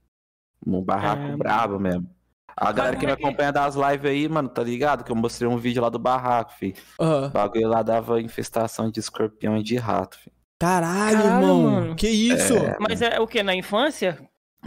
Num 0.65 0.83
barraco 0.83 1.23
É, 1.23 1.37
brabo 1.37 1.79
mesmo. 1.79 2.09
A 2.57 2.73
galera 2.73 2.97
que 2.97 3.05
me 3.05 3.13
é 3.13 3.15
acompanha 3.15 3.53
das 3.53 3.75
lives 3.75 4.11
aí, 4.11 4.29
mano, 4.29 4.49
tá 4.49 4.63
ligado? 4.63 5.05
Que 5.05 5.13
eu 5.13 5.17
mostrei 5.17 5.47
um 5.49 5.59
vídeo 5.59 5.83
lá 5.83 5.91
do 5.91 5.99
barraco, 5.99 6.53
fi. 6.55 6.75
Aham. 6.99 7.27
O 7.27 7.31
bagulho 7.31 7.69
lá 7.69 7.83
dava 7.83 8.21
infestação 8.21 8.91
de 8.91 8.99
escorpião 8.99 9.57
e 9.59 9.63
de 9.63 9.77
rato, 9.77 10.19
fi. 10.19 10.33
Caralho, 10.59 11.19
Caralho, 11.19 11.43
irmão. 11.45 11.63
mano. 11.71 11.95
Que 11.97 12.09
isso? 12.09 12.55
Mas 12.81 13.03
é 13.03 13.21
o 13.21 13.27
que? 13.27 13.43
Na 13.43 13.55
infância? 13.55 14.19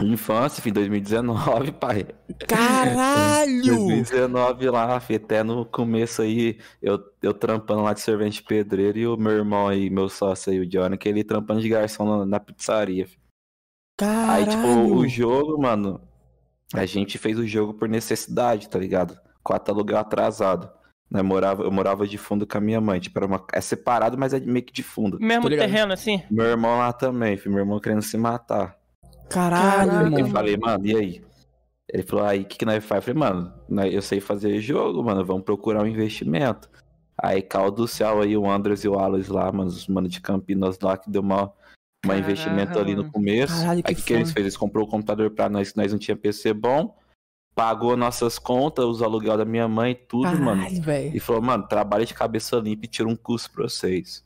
Infância, 0.02 0.62
fi, 0.62 0.70
2019, 0.70 1.72
pai. 1.72 2.06
Caralho! 2.46 3.64
2019 3.76 4.70
lá, 4.70 4.98
fi, 5.00 5.16
até 5.16 5.42
no 5.42 5.64
começo 5.64 6.22
aí, 6.22 6.58
eu, 6.82 6.98
eu 7.22 7.34
trampando 7.34 7.82
lá 7.82 7.92
de 7.92 8.00
servente 8.00 8.42
pedreiro 8.42 8.98
e 8.98 9.06
o 9.06 9.16
meu 9.16 9.32
irmão 9.32 9.68
aí, 9.68 9.90
meu 9.90 10.08
sócio 10.08 10.52
aí, 10.52 10.60
o 10.60 10.66
Johnny, 10.66 10.96
que 10.96 11.08
ele 11.08 11.24
trampando 11.24 11.60
de 11.60 11.68
garçom 11.68 12.04
na, 12.04 12.26
na 12.26 12.40
pizzaria, 12.40 13.06
fi. 13.06 13.18
Aí, 14.02 14.46
tipo, 14.46 14.62
Caralho! 14.62 14.94
o 14.96 15.06
jogo, 15.06 15.60
mano, 15.60 16.00
a 16.72 16.86
gente 16.86 17.18
fez 17.18 17.38
o 17.38 17.46
jogo 17.46 17.74
por 17.74 17.88
necessidade, 17.88 18.68
tá 18.68 18.78
ligado? 18.78 19.18
quarto 19.42 19.70
aluguel 19.70 19.98
atrasado. 19.98 20.70
Né? 21.10 21.22
Morava, 21.22 21.64
eu 21.64 21.70
morava 21.70 22.06
de 22.06 22.16
fundo 22.16 22.46
com 22.46 22.58
a 22.58 22.60
minha 22.60 22.80
mãe. 22.80 23.00
Tipo, 23.00 23.18
era 23.18 23.26
uma, 23.26 23.44
é 23.52 23.60
separado, 23.60 24.16
mas 24.16 24.32
é 24.32 24.40
meio 24.40 24.64
que 24.64 24.72
de 24.72 24.82
fundo. 24.82 25.18
Mesmo 25.20 25.48
ligado. 25.48 25.66
terreno, 25.66 25.92
assim? 25.92 26.22
Meu 26.30 26.46
irmão 26.46 26.78
lá 26.78 26.92
também, 26.92 27.36
filho. 27.36 27.54
Meu 27.54 27.64
irmão 27.64 27.80
querendo 27.80 28.02
se 28.02 28.16
matar. 28.16 28.78
Caralho, 29.30 29.90
Caraca, 29.90 30.06
Eu 30.16 30.20
mano. 30.22 30.28
falei, 30.30 30.56
mano, 30.56 30.86
e 30.86 30.96
aí? 30.96 31.24
Ele 31.92 32.02
falou, 32.02 32.24
aí, 32.24 32.42
o 32.42 32.44
que, 32.44 32.58
que 32.58 32.64
nós 32.64 32.84
faz? 32.84 33.06
Eu 33.06 33.14
falei, 33.14 33.30
mano, 33.30 33.52
nós- 33.68 33.92
eu 33.94 34.02
sei 34.02 34.20
fazer 34.20 34.60
jogo, 34.60 35.02
mano, 35.02 35.24
vamos 35.24 35.44
procurar 35.44 35.82
um 35.82 35.86
investimento. 35.86 36.68
Aí 37.16 37.42
caiu 37.42 37.70
do 37.70 37.86
céu 37.86 38.22
aí 38.22 38.36
o 38.36 38.48
Andres 38.50 38.84
e 38.84 38.88
o 38.88 38.98
Alois 38.98 39.28
lá, 39.28 39.50
mano, 39.52 39.68
os 39.68 39.86
mano 39.88 40.08
de 40.08 40.20
Campinas 40.20 40.78
lá, 40.80 40.96
que 40.96 41.10
deu 41.10 41.20
uma, 41.20 41.52
uma 42.04 42.16
investimento 42.16 42.78
ali 42.78 42.94
no 42.94 43.04
começo. 43.10 43.54
Caralho, 43.54 43.82
que 43.82 43.88
aí 43.88 43.92
o 43.92 43.96
que, 43.96 44.02
que 44.02 44.12
eles 44.12 44.32
fez? 44.32 44.44
Eles 44.44 44.56
comprou 44.56 44.86
o 44.86 44.88
computador 44.90 45.30
pra 45.30 45.48
nós, 45.48 45.72
que 45.72 45.76
nós 45.78 45.92
não 45.92 45.98
tinha 45.98 46.16
PC 46.16 46.54
bom, 46.54 46.96
pagou 47.54 47.96
nossas 47.96 48.38
contas, 48.38 48.84
os 48.86 49.02
aluguel 49.02 49.36
da 49.36 49.44
minha 49.44 49.68
mãe, 49.68 49.94
tudo, 50.08 50.28
mano. 50.38 50.62
Caralho, 50.62 50.82
velho. 50.82 51.16
E 51.16 51.20
falou, 51.20 51.42
mano, 51.42 51.66
trabalha 51.68 52.06
de 52.06 52.14
cabeça 52.14 52.56
limpa 52.56 52.86
e 52.86 52.88
tira 52.88 53.08
um 53.08 53.16
custo 53.16 53.50
pra 53.50 53.64
vocês. 53.64 54.24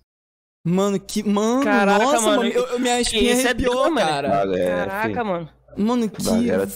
Mano, 0.64 0.98
que. 0.98 1.22
Mano, 1.22 1.62
Caraca, 1.62 2.04
nossa, 2.04 2.20
mano, 2.22 2.36
mano. 2.42 2.48
Eu, 2.50 2.66
eu, 2.68 2.78
minha 2.80 3.00
espinha 3.00 3.32
isso 3.32 3.42
é 3.46 3.50
arrepiou, 3.50 3.94
né? 3.94 4.02
cara. 4.02 4.28
É, 4.56 4.68
Caraca, 4.86 5.24
mano. 5.24 5.50
Mano, 5.76 6.08
que 6.08 6.22
foda, 6.22 6.66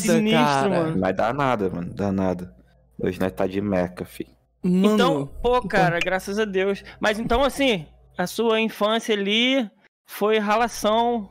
Sinistro, 0.00 0.38
cara. 0.44 0.68
mano. 0.70 0.98
Mas 0.98 1.16
dá 1.16 1.32
nada, 1.32 1.68
mano, 1.70 1.92
dá 1.92 2.10
nada. 2.12 2.54
Hoje 2.98 3.18
nós 3.20 3.32
tá 3.32 3.46
de 3.46 3.60
meca, 3.60 4.04
filho. 4.04 4.30
Mano, 4.62 4.94
Então, 4.94 5.26
pô, 5.42 5.60
cara, 5.68 5.98
graças 5.98 6.38
a 6.38 6.44
Deus. 6.46 6.82
Mas 6.98 7.18
então, 7.18 7.42
assim, 7.44 7.86
a 8.16 8.26
sua 8.26 8.60
infância 8.60 9.14
ali 9.14 9.68
foi 10.08 10.38
ralação 10.38 11.28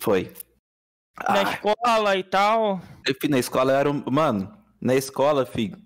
Foi. 0.00 0.32
na 1.28 1.40
Ah, 1.48 1.52
escola 1.52 2.16
e 2.16 2.24
tal. 2.24 2.80
eu 3.06 3.14
fui 3.20 3.28
na 3.28 3.38
escola 3.38 3.72
eu 3.72 3.76
era 3.76 3.90
um. 3.90 4.02
Mano, 4.10 4.50
na 4.80 4.94
escola, 4.94 5.44
filho, 5.46 5.76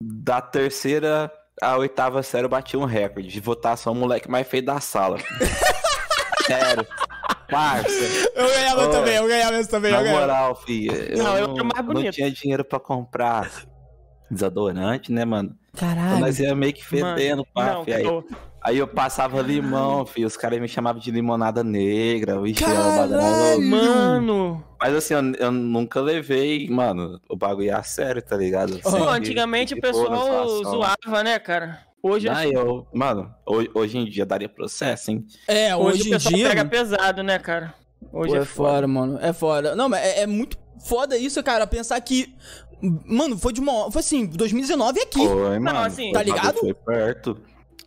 da 0.00 0.40
terceira 0.40 1.30
à 1.60 1.76
oitava 1.76 2.22
série 2.22 2.44
eu 2.44 2.48
bati 2.48 2.76
um 2.76 2.84
recorde 2.84 3.28
de 3.28 3.40
votação 3.40 3.92
o 3.92 3.96
moleque 3.96 4.30
mais 4.30 4.46
feio 4.46 4.64
da 4.64 4.80
sala. 4.80 5.18
Sério. 6.46 6.86
Parça. 7.50 7.88
eu 8.34 8.48
ganhava 8.48 8.86
Ô, 8.86 8.90
também, 8.90 9.16
eu 9.16 9.26
ganhava 9.28 9.60
isso 9.60 9.70
também. 9.70 9.92
Na 9.92 9.98
Eu 9.98 10.02
ganhava. 10.04 10.20
moral, 10.20 10.56
filho. 10.56 10.92
Eu 10.94 11.18
Não, 11.18 11.36
eu 11.38 11.46
não, 11.48 11.54
era 11.54 11.64
mais 11.64 11.86
não 11.86 11.94
bonito. 11.94 12.14
tinha 12.14 12.30
dinheiro 12.30 12.64
pra 12.64 12.80
comprar 12.80 13.50
desodorante, 14.30 15.12
né, 15.12 15.24
mano? 15.24 15.56
Então 15.74 15.88
Caralho. 15.88 16.20
nós 16.20 16.38
ia 16.38 16.54
meio 16.54 16.72
que 16.72 16.84
fedendo, 16.84 17.46
pá, 17.54 17.66
Não, 17.74 17.84
fi. 17.84 17.92
Aí, 17.94 18.04
aí 18.64 18.78
eu 18.78 18.88
passava 18.88 19.40
limão, 19.42 20.04
filho. 20.06 20.26
Os 20.26 20.36
caras 20.36 20.60
me 20.60 20.66
chamavam 20.66 21.00
de 21.00 21.10
limonada 21.10 21.62
negra. 21.62 22.40
Vixe, 22.40 22.64
Caralho. 22.64 23.60
Mano, 23.62 24.64
Mas 24.80 24.94
assim, 24.94 25.14
eu, 25.14 25.22
eu 25.46 25.52
nunca 25.52 26.00
levei, 26.00 26.68
mano, 26.68 27.20
o 27.28 27.36
bagulho 27.36 27.76
a 27.76 27.82
sério, 27.82 28.22
tá 28.22 28.36
ligado? 28.36 28.74
Sempre 28.82 29.08
antigamente 29.08 29.74
o 29.74 29.80
pessoal 29.80 30.48
zoava, 30.64 31.22
né, 31.22 31.38
cara? 31.38 31.80
Hoje, 32.02 32.28
Ah, 32.28 32.46
eu, 32.46 32.86
mano, 32.92 33.34
hoje, 33.46 33.70
hoje 33.74 33.98
em 33.98 34.04
dia 34.04 34.26
daria 34.26 34.48
processo, 34.48 35.10
hein? 35.10 35.24
É, 35.48 35.74
hoje, 35.74 36.00
hoje, 36.00 36.02
o 36.02 36.06
em 36.06 36.10
pessoal 36.10 36.34
dia. 36.34 36.48
pega 36.48 36.64
pesado, 36.66 37.22
né, 37.22 37.38
cara? 37.38 37.72
Hoje 38.12 38.34
Pô, 38.34 38.42
é, 38.42 38.44
foda. 38.44 38.86
mano. 38.86 39.18
É 39.22 39.32
foda. 39.32 39.74
Não, 39.74 39.88
mas 39.88 40.04
é, 40.04 40.20
é 40.22 40.26
muito 40.26 40.58
foda 40.86 41.16
isso, 41.16 41.42
cara. 41.42 41.66
Pensar 41.66 41.98
que. 42.02 42.34
Mano, 43.06 43.38
foi 43.38 43.52
de 43.54 43.60
uma. 43.60 43.90
Foi 43.90 44.00
assim, 44.00 44.26
2019 44.26 45.00
aqui. 45.00 45.26
Foi, 45.26 45.58
mano. 45.58 45.78
assim, 45.78 46.10
o 46.10 46.12
tá 46.12 46.22
ligado? 46.22 46.58
Foi 46.58 46.74
perto. 46.74 47.38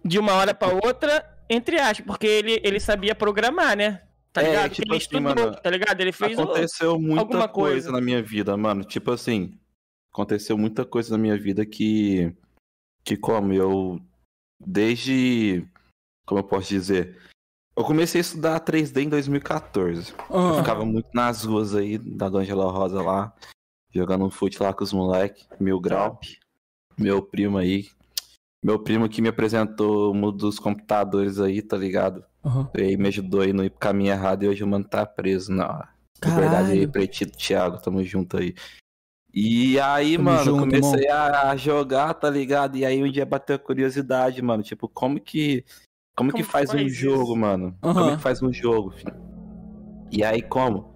De 0.08 0.18
uma 0.20 0.34
hora 0.34 0.54
pra 0.54 0.70
outra, 0.70 1.26
entre 1.50 1.80
aspas, 1.80 2.06
porque 2.06 2.28
ele, 2.28 2.62
ele 2.64 2.80
sabia 2.80 3.14
programar, 3.16 3.76
né? 3.76 4.04
Tá 4.32 4.42
É, 4.42 4.50
ligado? 4.50 4.72
tipo 4.72 4.88
ele 4.88 4.98
assim, 4.98 5.04
estudou, 5.04 5.22
mano, 5.46 5.56
tá 5.62 5.70
ligado? 5.70 6.00
Ele 6.02 6.12
fez 6.12 6.38
o... 6.38 6.42
Aconteceu 6.44 7.00
muita 7.00 7.22
alguma 7.22 7.48
coisa. 7.48 7.74
coisa. 7.74 7.92
na 7.92 8.00
minha 8.02 8.22
vida, 8.22 8.56
mano. 8.56 8.84
Tipo 8.84 9.12
assim, 9.12 9.58
aconteceu 10.14 10.58
muita 10.58 10.86
coisa 10.86 11.12
na 11.12 11.18
minha 11.18 11.38
vida 11.38 11.66
que. 11.66 12.32
Que 13.04 13.18
como 13.18 13.52
eu. 13.54 14.00
Desde. 14.60 15.66
Como 16.26 16.40
eu 16.40 16.44
posso 16.44 16.70
dizer? 16.70 17.18
Eu 17.76 17.84
comecei 17.84 18.20
a 18.20 18.22
estudar 18.24 18.60
3D 18.60 19.04
em 19.04 19.10
2014. 19.10 20.14
Eu 20.30 20.36
Aham. 20.36 20.58
ficava 20.60 20.84
muito 20.86 21.10
nas 21.14 21.44
ruas 21.44 21.74
aí, 21.76 21.98
da 21.98 22.28
Angela 22.28 22.72
Rosa 22.72 23.02
lá, 23.02 23.34
jogando 23.92 24.26
um 24.26 24.30
fute 24.32 24.62
lá 24.62 24.74
com 24.74 24.84
os 24.84 24.92
moleques, 24.92 25.48
mil 25.60 25.80
grau. 25.80 26.20
Meu 26.98 27.22
primo 27.22 27.58
aí. 27.58 27.88
Meu 28.64 28.80
primo 28.80 29.08
que 29.08 29.22
me 29.22 29.30
apresentou 29.30 30.14
um 30.14 30.32
dos 30.32 30.60
computadores 30.60 31.40
aí, 31.40 31.62
tá 31.62 31.78
ligado? 31.78 32.24
Aham. 32.44 32.70
E 32.78 32.82
aí 32.82 32.98
me 32.98 33.08
ajudou 33.08 33.42
aí 33.42 33.54
no 33.54 33.64
ir 33.64 33.70
pro 33.70 33.80
caminho 33.80 34.12
errado 34.12 34.44
e 34.44 34.48
hoje 34.48 34.64
o 34.64 34.68
mano 34.68 34.86
tá 34.86 35.06
preso. 35.06 35.54
De 35.54 36.32
verdade 36.32 36.72
aí. 36.72 36.88
Pretito 36.88 37.38
Thiago, 37.38 37.82
tamo 37.82 38.04
junto 38.04 38.38
aí. 38.38 38.56
E 39.34 39.80
aí, 39.80 40.16
Tamo 40.16 40.32
mano, 40.32 40.44
junto, 40.44 40.60
comecei 40.60 41.08
a, 41.10 41.52
a 41.52 41.56
jogar, 41.56 42.14
tá 42.16 42.30
ligado? 42.30 42.78
E 42.78 42.86
aí 42.86 43.04
um 43.04 43.12
dia 43.12 43.26
bateu 43.26 43.56
a 43.56 43.60
curiosidade, 43.60 44.42
mano. 44.42 44.64
Tipo, 44.64 44.90
como 44.90 45.20
que. 45.20 45.64
Como, 46.16 46.32
que 46.32 46.42
Como 46.42 46.52
faz, 46.52 46.74
um 46.74 46.78
faz 46.78 46.92
jogo, 46.92 47.34
isso? 47.34 47.36
mano? 47.36 47.78
Como 47.80 47.92
Aham. 47.92 48.14
é 48.14 48.16
que 48.16 48.22
faz 48.24 48.42
um 48.42 48.52
jogo, 48.52 48.90
filho? 48.92 49.16
E 50.12 50.24
aí, 50.24 50.42
como? 50.42 50.96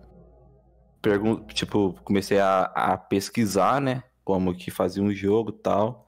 Pergun 1.01 1.43
tipo, 1.53 1.93
comecei 2.03 2.39
a, 2.39 2.63
a 2.63 2.97
pesquisar, 2.97 3.79
né? 3.79 4.03
Como 4.23 4.55
que 4.55 4.71
fazia 4.71 5.03
um 5.03 5.13
jogo 5.13 5.51
e 5.51 5.61
tal. 5.61 6.00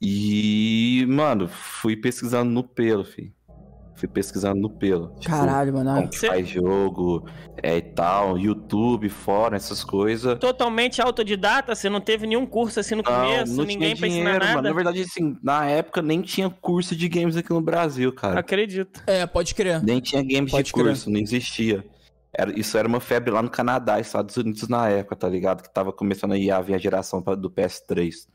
E, 0.00 1.04
mano, 1.08 1.48
fui 1.48 1.96
pesquisando 1.96 2.50
no 2.50 2.62
pelo, 2.62 3.04
filho. 3.04 3.32
Fui 3.96 4.08
pesquisando 4.08 4.60
no 4.60 4.68
pelo. 4.68 5.14
Tipo, 5.20 5.30
Caralho, 5.36 5.72
mano. 5.72 5.94
como 5.94 6.08
que 6.08 6.18
Cê- 6.18 6.26
faz 6.26 6.48
jogo 6.48 7.26
é, 7.62 7.76
e 7.76 7.80
tal, 7.82 8.36
YouTube, 8.36 9.08
fora, 9.08 9.56
essas 9.56 9.84
coisas. 9.84 10.36
Totalmente 10.38 11.00
autodidata, 11.00 11.74
você 11.74 11.88
não 11.88 12.00
teve 12.00 12.26
nenhum 12.26 12.44
curso 12.44 12.80
assim 12.80 12.96
no 12.96 13.04
começo, 13.04 13.64
ninguém 13.64 13.96
pra 13.96 14.08
ensinar 14.08 14.40
nada. 14.40 14.46
mano. 14.56 14.62
Na 14.68 14.74
verdade, 14.74 15.00
assim, 15.02 15.36
na 15.42 15.64
época 15.66 16.02
nem 16.02 16.20
tinha 16.22 16.50
curso 16.50 16.96
de 16.96 17.08
games 17.08 17.36
aqui 17.36 17.50
no 17.50 17.60
Brasil, 17.62 18.12
cara. 18.12 18.40
Acredito. 18.40 19.00
É, 19.06 19.24
pode 19.26 19.54
crer. 19.54 19.80
Nem 19.82 20.00
tinha 20.00 20.22
games 20.22 20.50
Pode 20.50 20.66
de 20.66 20.72
crer. 20.72 20.86
curso, 20.86 21.08
não 21.08 21.20
existia. 21.20 21.84
Era, 22.36 22.58
isso 22.58 22.76
era 22.76 22.88
uma 22.88 22.98
febre 22.98 23.30
lá 23.30 23.40
no 23.40 23.48
Canadá, 23.48 24.00
Estados 24.00 24.36
Unidos 24.36 24.66
na 24.68 24.88
época, 24.88 25.14
tá 25.14 25.28
ligado? 25.28 25.62
Que 25.62 25.72
tava 25.72 25.92
começando 25.92 26.32
aí 26.32 26.50
a 26.50 26.60
vir 26.60 26.74
a 26.74 26.78
geração 26.78 27.22
pra- 27.22 27.36
do 27.36 27.48
PS3. 27.48 28.26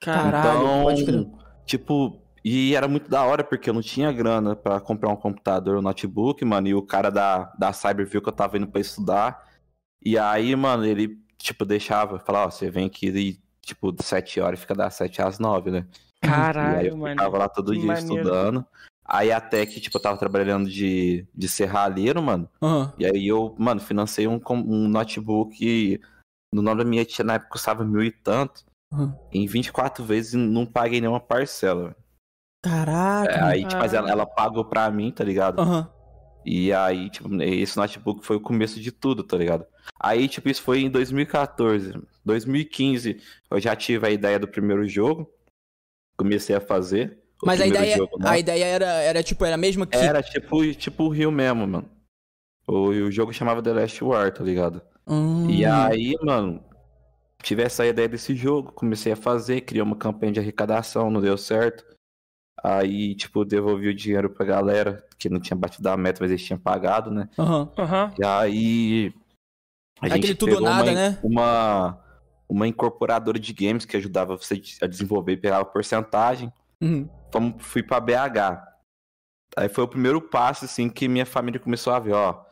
Cara, 0.00 0.30
Caralho, 0.30 0.60
então, 0.60 0.82
pode 0.82 1.04
crer. 1.04 1.26
tipo, 1.64 2.20
e 2.44 2.74
era 2.74 2.86
muito 2.86 3.10
da 3.10 3.24
hora, 3.24 3.42
porque 3.42 3.68
eu 3.70 3.74
não 3.74 3.82
tinha 3.82 4.12
grana 4.12 4.54
pra 4.54 4.80
comprar 4.80 5.08
um 5.10 5.16
computador, 5.16 5.78
um 5.78 5.82
notebook, 5.82 6.44
mano, 6.44 6.68
e 6.68 6.74
o 6.74 6.82
cara 6.82 7.10
da, 7.10 7.52
da 7.58 7.72
Cyber 7.72 8.06
viu 8.06 8.22
que 8.22 8.28
eu 8.28 8.32
tava 8.32 8.56
indo 8.56 8.68
pra 8.68 8.80
estudar. 8.80 9.44
E 10.04 10.16
aí, 10.18 10.54
mano, 10.54 10.84
ele, 10.84 11.18
tipo, 11.38 11.64
deixava, 11.64 12.18
falava, 12.20 12.46
ó, 12.46 12.50
você 12.50 12.70
vem 12.70 12.86
aqui 12.86 13.08
e, 13.08 13.40
tipo, 13.60 13.90
de 13.90 14.04
7 14.04 14.40
horas 14.40 14.60
fica 14.60 14.74
das 14.74 14.94
7 14.94 15.22
às 15.22 15.38
9, 15.38 15.70
né? 15.70 15.86
e 16.22 16.28
aí 16.28 16.30
caralho, 16.30 16.88
eu 16.88 16.96
mano. 16.96 17.12
ficava 17.12 17.38
lá 17.38 17.48
todo 17.48 17.72
dia 17.72 17.86
maneiro. 17.86 18.14
estudando. 18.14 18.66
Aí 19.04 19.30
até 19.30 19.64
que, 19.64 19.80
tipo, 19.80 19.96
eu 19.96 20.02
tava 20.02 20.18
trabalhando 20.18 20.68
de, 20.68 21.26
de 21.34 21.48
serralheiro, 21.48 22.20
mano. 22.22 22.48
Aham. 22.60 22.92
E 22.98 23.06
aí 23.06 23.28
eu, 23.28 23.54
mano, 23.58 23.80
financei 23.80 24.26
um, 24.26 24.40
um 24.50 24.88
notebook 24.88 25.56
e 25.64 26.00
no 26.52 26.60
nome 26.60 26.82
da 26.82 26.88
minha 26.88 27.04
tia 27.04 27.24
na 27.24 27.34
época 27.34 27.52
custava 27.52 27.84
mil 27.84 28.02
e 28.02 28.10
tanto. 28.10 28.64
Uhum. 28.92 29.12
Em 29.32 29.46
24 29.46 30.04
vezes 30.04 30.34
e 30.34 30.36
não 30.36 30.64
paguei 30.64 31.00
nenhuma 31.00 31.20
parcela. 31.20 31.96
Caraca. 32.62 33.32
É, 33.32 33.42
aí, 33.42 33.64
tipo, 33.64 33.76
mas 33.76 33.94
ela, 33.94 34.10
ela 34.10 34.26
pagou 34.26 34.64
pra 34.64 34.90
mim, 34.90 35.12
tá 35.12 35.22
ligado? 35.22 35.60
Aham. 35.60 35.90
E 36.44 36.72
aí, 36.72 37.10
tipo, 37.10 37.28
esse 37.42 37.76
notebook 37.76 38.24
foi 38.24 38.36
o 38.36 38.40
começo 38.40 38.80
de 38.80 38.92
tudo, 38.92 39.24
tá 39.24 39.36
ligado? 39.36 39.66
Aí, 39.98 40.28
tipo, 40.28 40.48
isso 40.48 40.62
foi 40.62 40.80
em 40.80 40.90
2014. 40.90 41.92
2015, 42.24 43.20
eu 43.50 43.60
já 43.60 43.74
tive 43.74 44.06
a 44.06 44.10
ideia 44.10 44.38
do 44.38 44.46
primeiro 44.46 44.86
jogo. 44.86 45.28
Comecei 46.16 46.54
a 46.54 46.60
fazer. 46.60 47.18
Mas 47.44 47.60
a 47.60 47.66
ideia, 47.66 47.96
jogo, 47.96 48.16
a 48.24 48.38
ideia 48.38 48.64
era, 48.64 48.86
era, 48.86 49.22
tipo, 49.22 49.44
era 49.44 49.56
a 49.56 49.58
mesma 49.58 49.86
que. 49.86 49.96
Era 49.96 50.22
tipo, 50.22 50.72
tipo 50.74 51.04
o 51.04 51.08
Rio 51.08 51.32
mesmo, 51.32 51.66
mano. 51.66 51.90
O, 52.66 52.88
o 52.88 53.10
jogo 53.10 53.32
chamava 53.32 53.60
The 53.60 53.72
Last 53.72 54.02
War, 54.02 54.32
tá 54.32 54.44
ligado? 54.44 54.80
Hum. 55.06 55.50
E 55.50 55.64
aí, 55.64 56.14
mano, 56.22 56.64
tive 57.42 57.62
essa 57.62 57.86
ideia 57.86 58.08
desse 58.08 58.34
jogo, 58.34 58.72
comecei 58.72 59.12
a 59.12 59.16
fazer, 59.16 59.62
criei 59.62 59.82
uma 59.82 59.96
campanha 59.96 60.32
de 60.32 60.40
arrecadação, 60.40 61.10
não 61.10 61.20
deu 61.20 61.36
certo. 61.36 61.84
Aí, 62.62 63.14
tipo, 63.14 63.44
devolvi 63.44 63.88
o 63.88 63.94
dinheiro 63.94 64.30
pra 64.30 64.46
galera, 64.46 65.06
que 65.18 65.28
não 65.28 65.38
tinha 65.38 65.56
batido 65.56 65.88
a 65.88 65.96
meta, 65.96 66.18
mas 66.20 66.30
eles 66.30 66.44
tinham 66.44 66.58
pagado, 66.58 67.10
né? 67.10 67.28
Aham. 67.38 67.72
Aham. 67.78 68.14
E 68.18 68.24
aí. 68.24 69.14
A 70.00 70.06
Aquele 70.06 70.26
gente 70.28 70.36
tudo 70.36 70.50
ou 70.50 70.56
pegou 70.56 70.70
nada, 70.70 70.90
uma, 70.90 70.92
né? 70.92 71.18
Uma, 71.22 72.04
uma 72.48 72.66
incorporadora 72.66 73.38
de 73.38 73.52
games 73.52 73.84
que 73.84 73.96
ajudava 73.96 74.36
você 74.36 74.60
a 74.82 74.86
desenvolver 74.86 75.32
e 75.32 75.36
pegava 75.36 75.64
porcentagem. 75.64 76.52
Uhum. 76.82 77.08
Fomos, 77.32 77.64
fui 77.64 77.82
pra 77.82 78.00
BH. 78.00 78.62
Aí 79.56 79.68
foi 79.68 79.84
o 79.84 79.88
primeiro 79.88 80.20
passo, 80.20 80.64
assim, 80.64 80.88
que 80.88 81.08
minha 81.08 81.26
família 81.26 81.60
começou 81.60 81.92
a 81.92 81.98
ver, 81.98 82.12
ó. 82.12 82.44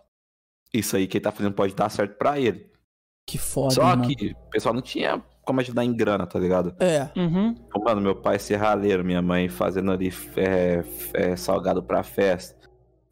Isso 0.73 0.97
aí 0.97 1.07
que 1.07 1.19
ele 1.19 1.25
tá 1.25 1.33
fazendo 1.33 1.55
pode 1.55 1.75
dar 1.75 1.89
certo 1.89 2.17
pra 2.17 2.39
ele. 2.39 2.71
Que 3.27 3.39
foda, 3.39 3.75
Só 3.75 3.85
mano. 3.85 4.07
que 4.09 4.33
o 4.33 4.51
pessoal 4.51 4.75
não 4.75 4.83
tinha 4.83 5.23
como 5.45 5.61
ajudar 5.61 5.85
em 5.85 5.95
grana, 5.95 6.27
tá 6.27 6.39
ligado? 6.39 6.75
É. 6.81 7.11
Uhum. 7.19 7.51
Então, 7.51 7.83
Mano, 7.83 8.01
meu 8.01 8.17
pai 8.17 8.39
serralheiro, 8.39 9.05
minha 9.05 9.23
mãe 9.23 9.49
fazendo 9.49 9.93
ali 9.93 10.11
é, 10.37 10.85
é, 11.13 11.37
salgado 11.37 11.83
pra 11.83 12.03
festa. 12.03 12.57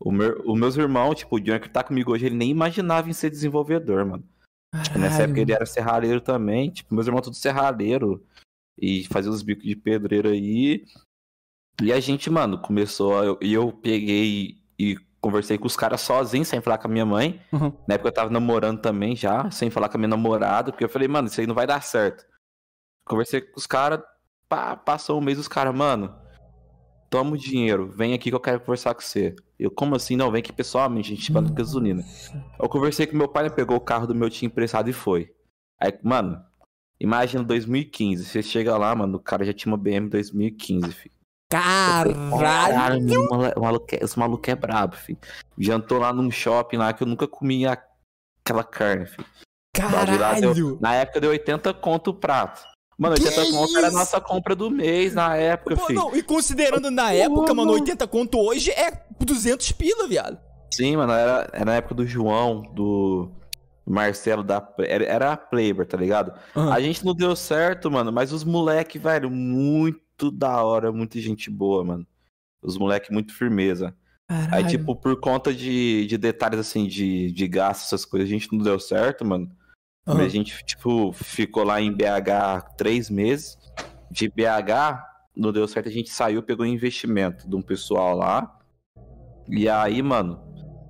O 0.01 0.11
meu, 0.11 0.43
os 0.47 0.59
meus 0.59 0.77
irmãos, 0.77 1.17
tipo, 1.17 1.37
o 1.37 1.39
Junior 1.39 1.61
que 1.61 1.69
tá 1.69 1.85
comigo 1.85 2.13
hoje, 2.13 2.27
ele 2.27 2.35
nem 2.35 2.51
imaginava 2.51 3.09
em 3.09 3.13
ser 3.13 3.31
desenvolvedor, 3.31 4.05
mano. 4.05 4.25
Tipo, 4.83 4.99
nessa 4.99 5.23
época 5.23 5.41
ele 5.41 5.53
era 5.53 5.67
serralheiro 5.67 6.21
também. 6.21 6.71
Tipo, 6.71 6.95
meus 6.95 7.07
irmãos 7.07 7.23
tudo 7.23 7.37
serralheiro. 7.37 8.25
E 8.79 9.05
fazia 9.05 9.31
os 9.31 9.43
bicos 9.43 9.65
de 9.65 9.77
pedreiro 9.77 10.31
aí. 10.31 10.85
E 11.81 11.93
a 11.93 12.01
gente, 12.01 12.31
mano, 12.31 12.59
começou. 12.59 13.39
E 13.41 13.53
eu, 13.53 13.71
peguei 13.71 14.59
e 14.79 14.97
conversei 15.23 15.57
com 15.57 15.69
os 15.69 15.77
caras 15.77 16.01
sozinho, 16.01 16.45
sem 16.45 16.61
falar 16.61 16.79
com 16.79 16.89
a 16.89 16.91
minha 16.91 17.07
mãe. 17.07 17.41
Uhum. 17.53 17.73
Na 17.87 17.95
época 17.95 18.09
eu 18.09 18.13
tava 18.13 18.29
namorando 18.29 18.81
também 18.81 19.15
já, 19.15 19.49
sem 19.53 19.71
falar 19.71 19.89
com 19.89 19.97
a 19.97 19.99
minha 19.99 20.09
namorada, 20.09 20.73
porque 20.73 20.85
eu 20.85 20.89
falei, 20.89 21.07
mano, 21.07 21.29
isso 21.29 21.41
aí 21.41 21.47
não 21.47 21.55
vai 21.55 21.67
dar 21.67 21.81
certo. 21.81 22.27
Conversei 23.07 23.41
com 23.41 23.57
os 23.57 23.67
caras, 23.67 24.01
pá, 24.49 24.77
passou 24.77 25.19
um 25.19 25.25
mês, 25.25 25.39
os 25.39 25.47
caras, 25.47 25.73
mano, 25.73 26.13
toma 27.09 27.35
o 27.35 27.39
dinheiro, 27.39 27.89
vem 27.89 28.15
aqui 28.15 28.31
que 28.31 28.35
eu 28.35 28.41
quero 28.41 28.61
conversar 28.61 28.95
com 28.95 29.01
você. 29.01 29.37
Eu, 29.57 29.71
como 29.71 29.95
assim? 29.95 30.17
Não, 30.17 30.31
vem 30.31 30.41
aqui 30.41 30.53
pessoalmente, 30.53 31.13
a 31.13 31.17
gente 31.17 31.31
bota 31.31 31.53
gasolina. 31.53 32.05
Eu 32.59 32.69
conversei 32.69 33.07
com 33.07 33.17
meu 33.17 33.29
pai, 33.29 33.45
ele 33.45 33.55
pegou 33.55 33.77
o 33.77 33.81
carro 33.81 34.09
do 34.09 34.15
meu 34.15 34.29
tio 34.29 34.47
emprestado 34.47 34.91
e 34.91 34.93
foi. 34.93 35.33
Aí, 35.81 35.97
mano, 36.03 36.43
imagina 36.99 37.45
2015, 37.45 38.25
você 38.25 38.43
chega 38.43 38.77
lá, 38.77 38.93
mano, 38.93 39.19
o 39.19 39.21
cara 39.21 39.45
já 39.45 39.53
tinha 39.53 39.73
uma 39.73 39.79
BM 39.79 40.09
2015, 40.09 40.93
filho. 40.93 41.22
Caralho! 41.53 43.03
meu 43.03 43.25
mole- 43.29 43.53
o 43.57 43.61
maluco 43.61 43.87
é- 43.95 43.99
esse 44.05 44.19
maluco 44.19 44.51
é 44.51 44.55
brabo, 44.55 44.97
filho. 44.97 45.19
Jantou 45.59 45.99
lá 45.99 46.13
num 46.13 46.31
shopping 46.31 46.77
lá 46.79 46.93
que 46.93 47.03
eu 47.03 47.07
nunca 47.07 47.27
comia 47.29 47.79
aquela 48.45 48.65
carne, 48.65 49.07
filho. 49.07 49.27
Lá 49.79 50.05
deu- 50.05 50.19
Caralho! 50.19 50.79
Na 50.81 50.95
época 50.95 51.21
deu 51.21 51.31
80 51.31 51.73
conto 51.75 52.11
o 52.11 52.15
prato. 52.15 52.63
Mano, 52.99 53.17
Que 53.17 53.23
80 53.25 53.51
conto 53.51 53.77
era 53.79 53.87
a 53.87 53.89
isso? 53.89 53.99
nossa 53.99 54.21
compra 54.21 54.55
do 54.55 54.71
mês 54.71 55.15
na 55.15 55.35
época, 55.37 55.77
Pô, 55.77 55.87
filho. 55.87 55.99
não, 55.99 56.15
e 56.17 56.23
considerando 56.23 56.91
na 56.91 57.13
época, 57.13 57.53
mano, 57.55 57.73
80 57.73 58.07
conto 58.07 58.39
hoje 58.39 58.71
é 58.71 58.93
200 59.19 59.73
pila, 59.73 60.07
viado. 60.07 60.39
Sim, 60.73 60.97
mano, 60.97 61.13
era, 61.13 61.49
era 61.53 61.65
na 61.65 61.75
época 61.75 61.95
do 61.95 62.07
João, 62.07 62.63
do 62.63 63.31
Marcelo, 63.87 64.43
da, 64.45 64.63
era, 64.79 65.05
era 65.05 65.33
a 65.33 65.37
Playboy, 65.37 65.85
tá 65.85 65.97
ligado? 65.97 66.33
Aham. 66.55 66.73
A 66.73 66.81
gente 66.81 67.05
não 67.05 67.15
deu 67.15 67.35
certo, 67.35 67.91
mano, 67.91 68.13
mas 68.13 68.33
os 68.33 68.45
moleque, 68.45 68.99
velho, 68.99 69.31
muito 69.31 70.01
da 70.31 70.63
hora, 70.63 70.93
muita 70.93 71.21
gente 71.21 71.51
boa, 71.51 71.85
mano. 71.85 72.07
Os 72.63 72.79
moleque 72.79 73.13
muito 73.13 73.35
firmeza. 73.35 73.95
Aí, 74.29 74.47
Caralho. 74.47 74.69
tipo, 74.69 74.97
por 74.97 75.21
conta 75.21 75.53
de, 75.53 76.07
de 76.07 76.17
detalhes, 76.17 76.59
assim, 76.61 76.87
de, 76.87 77.31
de 77.33 77.49
gasto, 77.49 77.85
essas 77.85 78.05
coisas, 78.05 78.29
a 78.29 78.33
gente 78.33 78.51
não 78.53 78.63
deu 78.63 78.79
certo, 78.79 79.25
mano. 79.25 79.51
Aham. 80.07 80.25
A 80.25 80.29
gente, 80.29 80.65
tipo, 80.65 81.13
ficou 81.13 81.65
lá 81.65 81.81
em 81.81 81.93
BH 81.93 82.77
três 82.77 83.11
meses. 83.11 83.59
De 84.11 84.29
BH, 84.29 85.03
não 85.35 85.53
deu 85.53 85.67
certo, 85.67 85.89
a 85.89 85.93
gente 85.93 86.11
saiu, 86.11 86.43
pegou 86.43 86.67
investimento 86.67 87.49
de 87.49 87.57
um 87.57 87.63
pessoal 87.63 88.17
lá. 88.17 88.59
E 89.49 89.69
aí, 89.69 90.03
mano, 90.03 90.41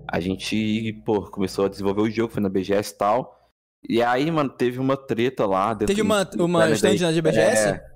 a 0.09 0.21
gente, 0.21 1.01
pô, 1.05 1.23
começou 1.23 1.67
a 1.67 1.69
desenvolver 1.69 2.03
o 2.03 2.11
jogo, 2.11 2.33
foi 2.33 2.43
na 2.43 2.49
BGS 2.49 2.93
e 2.93 2.99
tal. 2.99 3.51
E 3.89 4.03
aí, 4.03 4.31
mano, 4.31 4.51
teve 4.51 4.79
uma 4.79 4.97
treta 4.97 5.47
lá. 5.47 5.75
Teve 5.75 6.03
uma, 6.03 6.29
uma 6.39 6.71
stand 6.71 6.99
na 7.01 7.13
GBGS? 7.13 7.69
É. 7.69 7.92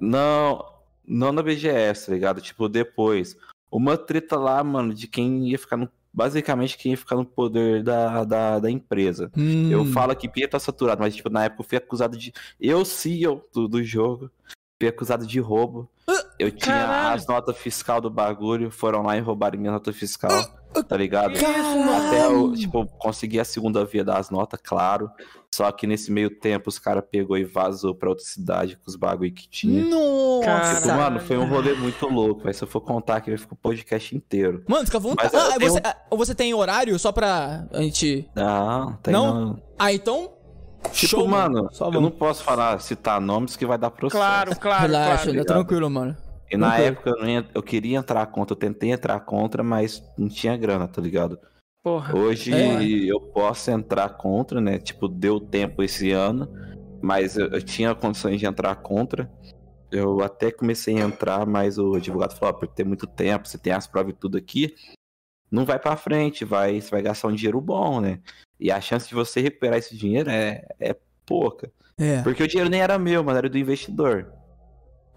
Não, 0.00 0.64
não 1.06 1.32
na 1.32 1.42
BGS, 1.42 2.06
tá 2.06 2.12
ligado? 2.12 2.40
Tipo, 2.40 2.68
depois. 2.68 3.36
Uma 3.70 3.96
treta 3.96 4.36
lá, 4.36 4.62
mano, 4.62 4.94
de 4.94 5.06
quem 5.06 5.48
ia 5.48 5.58
ficar 5.58 5.76
no. 5.76 5.88
Basicamente, 6.12 6.78
quem 6.78 6.92
ia 6.92 6.96
ficar 6.96 7.16
no 7.16 7.26
poder 7.26 7.82
da, 7.82 8.24
da, 8.24 8.58
da 8.58 8.70
empresa. 8.70 9.30
Hum. 9.36 9.70
Eu 9.70 9.84
falo 9.86 10.16
que 10.16 10.28
Pia 10.28 10.48
tá 10.48 10.58
saturado, 10.58 11.02
mas 11.02 11.14
tipo, 11.14 11.28
na 11.28 11.44
época 11.44 11.62
eu 11.62 11.66
fui 11.68 11.78
acusado 11.78 12.16
de. 12.16 12.32
Eu, 12.58 12.84
CEO 12.84 13.44
do, 13.52 13.68
do 13.68 13.84
jogo, 13.84 14.30
fui 14.80 14.88
acusado 14.88 15.26
de 15.26 15.38
roubo. 15.40 15.88
Eu 16.38 16.50
tinha 16.50 16.76
Caralho. 16.76 17.14
as 17.16 17.26
notas 17.26 17.56
fiscal 17.56 18.00
do 18.00 18.08
bagulho, 18.10 18.70
foram 18.70 19.02
lá 19.02 19.16
e 19.16 19.20
roubaram 19.20 19.58
minha 19.58 19.72
nota 19.72 19.92
fiscal, 19.92 20.30
tá 20.86 20.96
ligado? 20.96 21.38
Caralho! 21.38 22.06
Até 22.06 22.26
eu, 22.26 22.52
tipo, 22.54 22.86
consegui 22.98 23.40
a 23.40 23.44
segunda 23.44 23.84
via 23.84 24.04
das 24.04 24.30
notas, 24.30 24.60
claro. 24.62 25.10
Só 25.52 25.72
que 25.72 25.86
nesse 25.86 26.12
meio 26.12 26.28
tempo 26.28 26.68
os 26.68 26.78
caras 26.78 27.02
pegou 27.10 27.36
e 27.38 27.44
vazou 27.44 27.94
pra 27.94 28.10
outra 28.10 28.24
cidade 28.24 28.76
com 28.76 28.82
os 28.86 28.94
bagulho 28.94 29.32
que 29.32 29.48
tinha. 29.48 29.84
Nossa! 29.86 30.82
Tipo, 30.82 30.88
mano, 30.94 31.18
foi 31.20 31.38
um 31.38 31.48
rolê 31.48 31.72
muito 31.72 32.06
louco. 32.06 32.42
Mas 32.44 32.56
se 32.58 32.64
eu 32.64 32.68
for 32.68 32.82
contar 32.82 33.16
aqui, 33.16 33.30
vai 33.30 33.38
ficar 33.38 33.54
o 33.54 33.56
podcast 33.56 34.14
inteiro. 34.14 34.62
Mano, 34.68 34.84
fica 34.84 34.98
vontade. 34.98 35.34
Ah, 35.34 35.56
tenho- 35.58 35.72
você, 35.72 35.80
ah, 35.82 35.96
você 36.10 36.34
tem 36.34 36.52
horário 36.52 36.98
só 36.98 37.10
pra 37.10 37.66
a 37.72 37.80
gente. 37.80 38.28
Não, 38.36 38.92
tem 39.02 39.12
Não? 39.14 39.34
não. 39.46 39.62
Ah, 39.78 39.92
então. 39.92 40.35
Tipo, 40.92 41.06
show, 41.08 41.28
mano, 41.28 41.68
Só 41.72 41.86
eu 41.86 41.92
vamos. 41.92 42.10
não 42.10 42.16
posso 42.18 42.42
falar, 42.44 42.78
citar 42.80 43.20
nomes 43.20 43.56
que 43.56 43.66
vai 43.66 43.76
dar 43.78 43.90
processo. 43.90 44.18
Claro, 44.22 44.56
claro, 44.58 44.82
Relaxa, 44.82 45.24
claro. 45.24 45.38
tá 45.38 45.44
tranquilo, 45.54 45.90
mano. 45.90 46.16
E 46.50 46.56
na 46.56 46.68
Tranquilo. 46.70 46.88
época 46.88 47.10
eu, 47.10 47.16
não 47.18 47.28
ia- 47.28 47.46
eu 47.54 47.62
queria 47.62 47.98
entrar 47.98 48.24
contra, 48.26 48.52
eu 48.54 48.58
tentei 48.58 48.92
entrar 48.92 49.18
contra, 49.20 49.62
mas 49.64 50.02
não 50.16 50.28
tinha 50.28 50.56
grana, 50.56 50.86
tá 50.86 51.02
ligado? 51.02 51.38
Porra. 51.82 52.16
Hoje 52.16 52.52
É. 52.52 52.82
eu 52.84 53.20
posso 53.20 53.70
entrar 53.70 54.08
contra, 54.10 54.60
né? 54.60 54.78
Tipo, 54.78 55.08
deu 55.08 55.40
tempo 55.40 55.82
esse 55.82 56.12
ano, 56.12 56.48
mas 57.02 57.36
eu, 57.36 57.46
eu 57.48 57.62
tinha 57.62 57.94
condições 57.94 58.38
de 58.40 58.46
entrar 58.46 58.74
contra. 58.76 59.30
Eu 59.90 60.20
até 60.22 60.50
comecei 60.50 60.96
a 61.00 61.04
entrar, 61.04 61.46
mas 61.46 61.78
o 61.78 61.94
advogado 61.94 62.36
falou: 62.36 62.54
ó, 62.54 62.58
por 62.58 62.68
ter 62.68 62.84
muito 62.84 63.06
tempo, 63.06 63.48
você 63.48 63.58
tem 63.58 63.72
as 63.72 63.86
provas 63.86 64.12
e 64.14 64.16
tudo 64.16 64.36
aqui, 64.36 64.74
não 65.50 65.64
vai 65.64 65.78
pra 65.78 65.96
frente, 65.96 66.44
vai, 66.44 66.80
você 66.80 66.90
vai 66.90 67.02
gastar 67.02 67.28
um 67.28 67.34
dinheiro 67.34 67.60
bom, 67.60 68.00
né? 68.00 68.20
E 68.58 68.70
a 68.70 68.80
chance 68.80 69.08
de 69.08 69.14
você 69.14 69.40
recuperar 69.40 69.78
esse 69.78 69.96
dinheiro 69.96 70.30
é, 70.30 70.66
é 70.80 70.96
pouca. 71.24 71.70
É. 71.98 72.22
Porque 72.22 72.42
o 72.42 72.48
dinheiro 72.48 72.70
nem 72.70 72.80
era 72.80 72.98
meu, 72.98 73.22
mano, 73.24 73.38
era 73.38 73.48
do 73.48 73.58
investidor. 73.58 74.32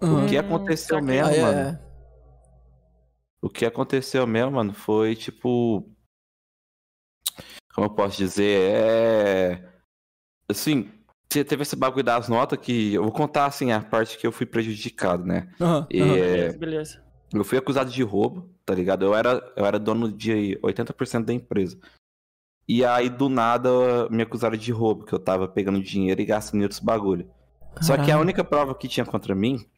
Aham. 0.02 0.24
O 0.24 0.28
que 0.28 0.36
Hum, 0.36 0.40
aconteceu 0.40 1.02
mesmo, 1.02 1.26
Ah, 1.28 1.34
é, 1.34 1.40
mano? 1.40 1.60
é. 1.60 1.80
O 3.42 3.48
que 3.48 3.64
aconteceu 3.64 4.26
mesmo, 4.26 4.52
mano, 4.52 4.72
foi 4.74 5.16
tipo. 5.16 5.90
Como 7.74 7.86
eu 7.86 7.90
posso 7.90 8.16
dizer? 8.18 8.60
É. 8.74 9.70
Assim, 10.48 10.90
te- 11.28 11.44
teve 11.44 11.62
esse 11.62 11.76
bagulho 11.76 12.04
das 12.04 12.28
notas 12.28 12.58
que. 12.58 12.92
Eu 12.94 13.02
vou 13.02 13.12
contar, 13.12 13.46
assim, 13.46 13.72
a 13.72 13.80
parte 13.80 14.18
que 14.18 14.26
eu 14.26 14.32
fui 14.32 14.44
prejudicado, 14.46 15.24
né? 15.24 15.50
Aham, 15.60 15.86
E, 15.90 16.00
é, 16.00 16.04
Beleza, 16.04 16.58
beleza. 16.58 17.04
eu 17.32 17.44
fui 17.44 17.56
acusado 17.56 17.90
de 17.90 18.02
roubo, 18.02 18.50
tá 18.70 18.74
ligado? 18.76 19.04
Eu 19.04 19.16
era, 19.16 19.52
eu 19.56 19.66
era 19.66 19.80
dono 19.80 20.12
de 20.12 20.56
80% 20.62 21.24
da 21.24 21.32
empresa. 21.32 21.76
E 22.68 22.84
aí, 22.84 23.08
do 23.10 23.28
nada, 23.28 24.08
me 24.10 24.22
acusaram 24.22 24.56
de 24.56 24.70
roubo, 24.70 25.04
que 25.04 25.12
eu 25.12 25.18
tava 25.18 25.48
pegando 25.48 25.82
dinheiro 25.82 26.20
e 26.20 26.24
gastando 26.24 26.60
em 26.60 26.62
outros 26.62 26.78
bagulho. 26.78 27.28
Só 27.80 27.94
que 27.96 28.02
a 28.02 28.04
Caralho. 28.04 28.22
única 28.22 28.44
prova 28.44 28.72
que 28.72 28.86
tinha 28.86 29.04
contra 29.04 29.34
mim 29.34 29.68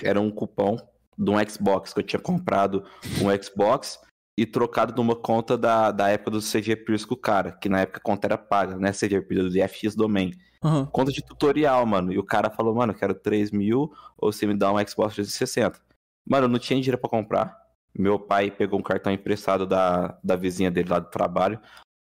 era 0.00 0.20
um 0.20 0.30
cupom 0.30 0.76
de 1.18 1.28
um 1.28 1.34
Xbox, 1.48 1.92
que 1.92 1.98
eu 1.98 2.04
tinha 2.04 2.20
comprado 2.20 2.84
um 3.20 3.42
Xbox 3.42 3.98
e 4.38 4.46
trocado 4.46 4.92
de 4.92 5.00
uma 5.00 5.16
conta 5.16 5.58
da, 5.58 5.90
da 5.90 6.08
época 6.08 6.30
do 6.30 6.40
CG 6.40 6.76
Pierce 6.76 7.04
com 7.04 7.14
o 7.14 7.18
cara, 7.18 7.50
que 7.50 7.68
na 7.68 7.80
época 7.80 7.98
a 7.98 8.02
conta 8.02 8.28
era 8.28 8.38
paga, 8.38 8.76
né? 8.76 8.92
CG 8.92 9.20
Pierce, 9.22 9.50
do 9.50 9.68
FX 9.68 9.96
Domain. 9.96 10.32
Aham. 10.62 10.86
Conta 10.86 11.10
de 11.10 11.20
tutorial, 11.20 11.84
mano. 11.84 12.12
E 12.12 12.18
o 12.18 12.24
cara 12.24 12.48
falou, 12.48 12.76
mano, 12.76 12.92
eu 12.92 12.96
quero 12.96 13.14
3 13.14 13.50
mil 13.50 13.92
ou 14.16 14.32
você 14.32 14.46
me 14.46 14.54
dá 14.54 14.72
um 14.72 14.78
Xbox 14.86 15.14
360. 15.14 15.80
Mano, 16.24 16.44
eu 16.44 16.48
não 16.48 16.60
tinha 16.60 16.80
dinheiro 16.80 16.98
pra 16.98 17.10
comprar. 17.10 17.63
Meu 17.96 18.18
pai 18.18 18.50
pegou 18.50 18.78
um 18.78 18.82
cartão 18.82 19.12
emprestado 19.12 19.66
da, 19.66 20.18
da 20.22 20.36
vizinha 20.36 20.70
dele 20.70 20.88
lá 20.88 20.98
do 20.98 21.10
trabalho. 21.10 21.60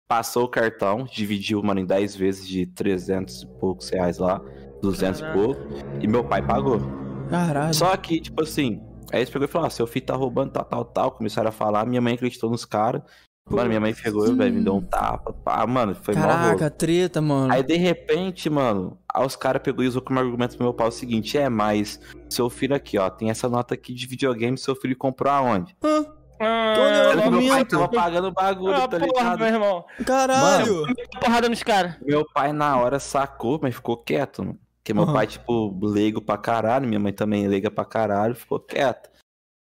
Passou 0.09 0.44
o 0.44 0.48
cartão, 0.48 1.05
dividiu, 1.05 1.62
mano, 1.62 1.81
em 1.81 1.87
10 1.87 2.16
vezes 2.16 2.46
de 2.46 2.66
300 2.66 3.42
e 3.42 3.46
poucos 3.46 3.88
reais 3.88 4.18
lá, 4.18 4.40
200 4.81 5.20
Caraca. 5.20 5.38
e 5.38 5.42
pouco. 5.42 5.61
E 6.00 6.07
meu 6.07 6.24
pai 6.24 6.44
pagou. 6.44 6.81
Caralho. 7.28 7.74
Só 7.74 7.96
que, 7.96 8.20
tipo 8.20 8.42
assim, 8.42 8.83
aí 9.12 9.20
eles 9.20 9.31
pegou 9.31 9.46
e 9.46 9.50
falou, 9.50 9.66
ah, 9.66 9.70
seu 9.70 9.87
filho 9.87 10.07
tá 10.07 10.14
roubando, 10.14 10.52
tal, 10.52 10.64
tal, 10.64 10.85
tal. 10.85 11.12
Começaram 11.12 11.48
a 11.48 11.52
falar, 11.52 11.87
minha 11.87 12.00
mãe 12.00 12.14
acreditou 12.14 12.50
nos 12.50 12.64
caras. 12.64 13.02
Mano, 13.50 13.68
minha 13.68 13.81
mãe 13.81 13.94
pegou, 13.94 14.22
Putz. 14.24 14.37
velho, 14.37 14.55
me 14.55 14.61
deu 14.62 14.76
um 14.76 14.81
tapa. 14.83 15.33
Pá, 15.33 15.66
mano, 15.66 15.94
foi 15.94 16.14
mal 16.14 16.28
Caraca, 16.28 16.70
treta, 16.70 17.20
mano. 17.20 17.52
Aí 17.52 17.62
de 17.62 17.76
repente, 17.76 18.48
mano, 18.48 18.98
aí 19.12 19.26
os 19.26 19.37
caras 19.37 19.61
pegou 19.62 19.85
e 19.85 19.88
usou 19.88 20.00
como 20.00 20.18
argumento 20.18 20.57
pro 20.57 20.64
meu 20.64 20.72
pai 20.74 20.88
o 20.88 20.92
seguinte: 20.92 21.37
é, 21.37 21.48
mas 21.48 22.00
seu 22.31 22.48
filho 22.48 22.74
aqui, 22.74 22.98
ó, 22.98 23.11
tem 23.11 23.31
essa 23.31 23.48
nota 23.48 23.74
aqui 23.74 23.92
de 23.92 24.07
videogame, 24.07 24.57
seu 24.57 24.74
filho 24.74 24.96
comprou 24.96 25.33
aonde? 25.33 25.76
Hã? 25.85 26.07
Ah, 26.44 27.31
meu 27.31 27.48
pai 27.48 27.64
tava 27.64 27.88
pagando 27.88 28.28
o 28.28 28.33
bagulho, 28.33 28.74
ah, 28.74 28.88
tá 28.88 28.98
porra, 28.98 29.07
ligado? 29.07 29.38
meu 29.38 29.46
irmão. 29.48 29.85
Caralho. 30.05 30.87
Porrada 31.20 31.48
nos 31.48 31.62
caras. 31.62 31.96
Meu 32.05 32.24
pai 32.35 32.52
na 32.52 32.76
hora 32.78 32.98
sacou, 32.98 33.61
mas 33.62 33.74
ficou 33.74 33.96
quieto, 33.96 34.42
mano. 34.42 34.59
Porque 34.78 34.92
meu 34.92 35.05
Aham. 35.05 35.12
pai, 35.12 35.26
tipo, 35.28 35.78
leigo 35.81 36.20
pra 36.20 36.37
caralho, 36.37 36.88
minha 36.88 36.98
mãe 36.98 37.12
também 37.12 37.46
leiga 37.46 37.70
pra 37.70 37.85
caralho, 37.85 38.35
ficou 38.35 38.59
quieto. 38.59 39.09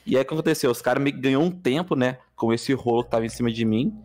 E 0.05 0.17
aí 0.17 0.23
o 0.23 0.25
que 0.25 0.33
aconteceu? 0.33 0.71
Os 0.71 0.81
caras 0.81 1.01
meio 1.01 1.15
que 1.15 1.21
ganhou 1.21 1.43
um 1.43 1.51
tempo, 1.51 1.95
né? 1.95 2.19
Com 2.35 2.53
esse 2.53 2.73
rolo 2.73 3.03
que 3.03 3.11
tava 3.11 3.25
em 3.25 3.29
cima 3.29 3.51
de 3.51 3.65
mim. 3.65 3.97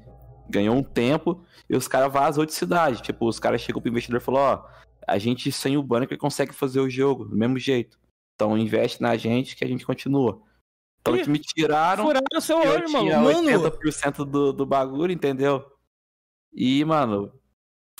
Ganhou 0.48 0.74
um 0.74 0.82
tempo 0.82 1.44
e 1.68 1.76
os 1.76 1.86
caras 1.86 2.12
vazou 2.12 2.46
de 2.46 2.54
cidade. 2.54 3.02
Tipo, 3.02 3.28
os 3.28 3.38
caras 3.38 3.60
chegou 3.60 3.82
pro 3.82 3.90
investidor 3.90 4.20
e 4.20 4.24
falou, 4.24 4.40
ó, 4.40 4.64
a 5.06 5.18
gente 5.18 5.50
sem 5.50 5.76
o 5.76 5.82
banner 5.82 6.16
consegue 6.16 6.54
fazer 6.54 6.80
o 6.80 6.88
jogo 6.88 7.24
do 7.24 7.36
mesmo 7.36 7.58
jeito. 7.58 7.98
Então 8.34 8.56
investe 8.56 9.02
na 9.02 9.16
gente 9.16 9.56
que 9.56 9.64
a 9.64 9.68
gente 9.68 9.84
continua. 9.84 10.40
Então 11.00 11.14
Ih, 11.14 11.18
eles 11.18 11.28
me 11.28 11.38
tiraram. 11.38 12.04
Furaram 12.04 12.26
o 12.34 12.40
seu 12.40 12.62
Eu 12.62 12.72
olho, 12.72 12.86
tinha. 12.86 13.18
Mano. 13.18 13.42
80% 13.42 14.24
do, 14.24 14.52
do 14.52 14.66
bagulho, 14.66 15.12
entendeu? 15.12 15.64
E, 16.52 16.84
mano, 16.84 17.32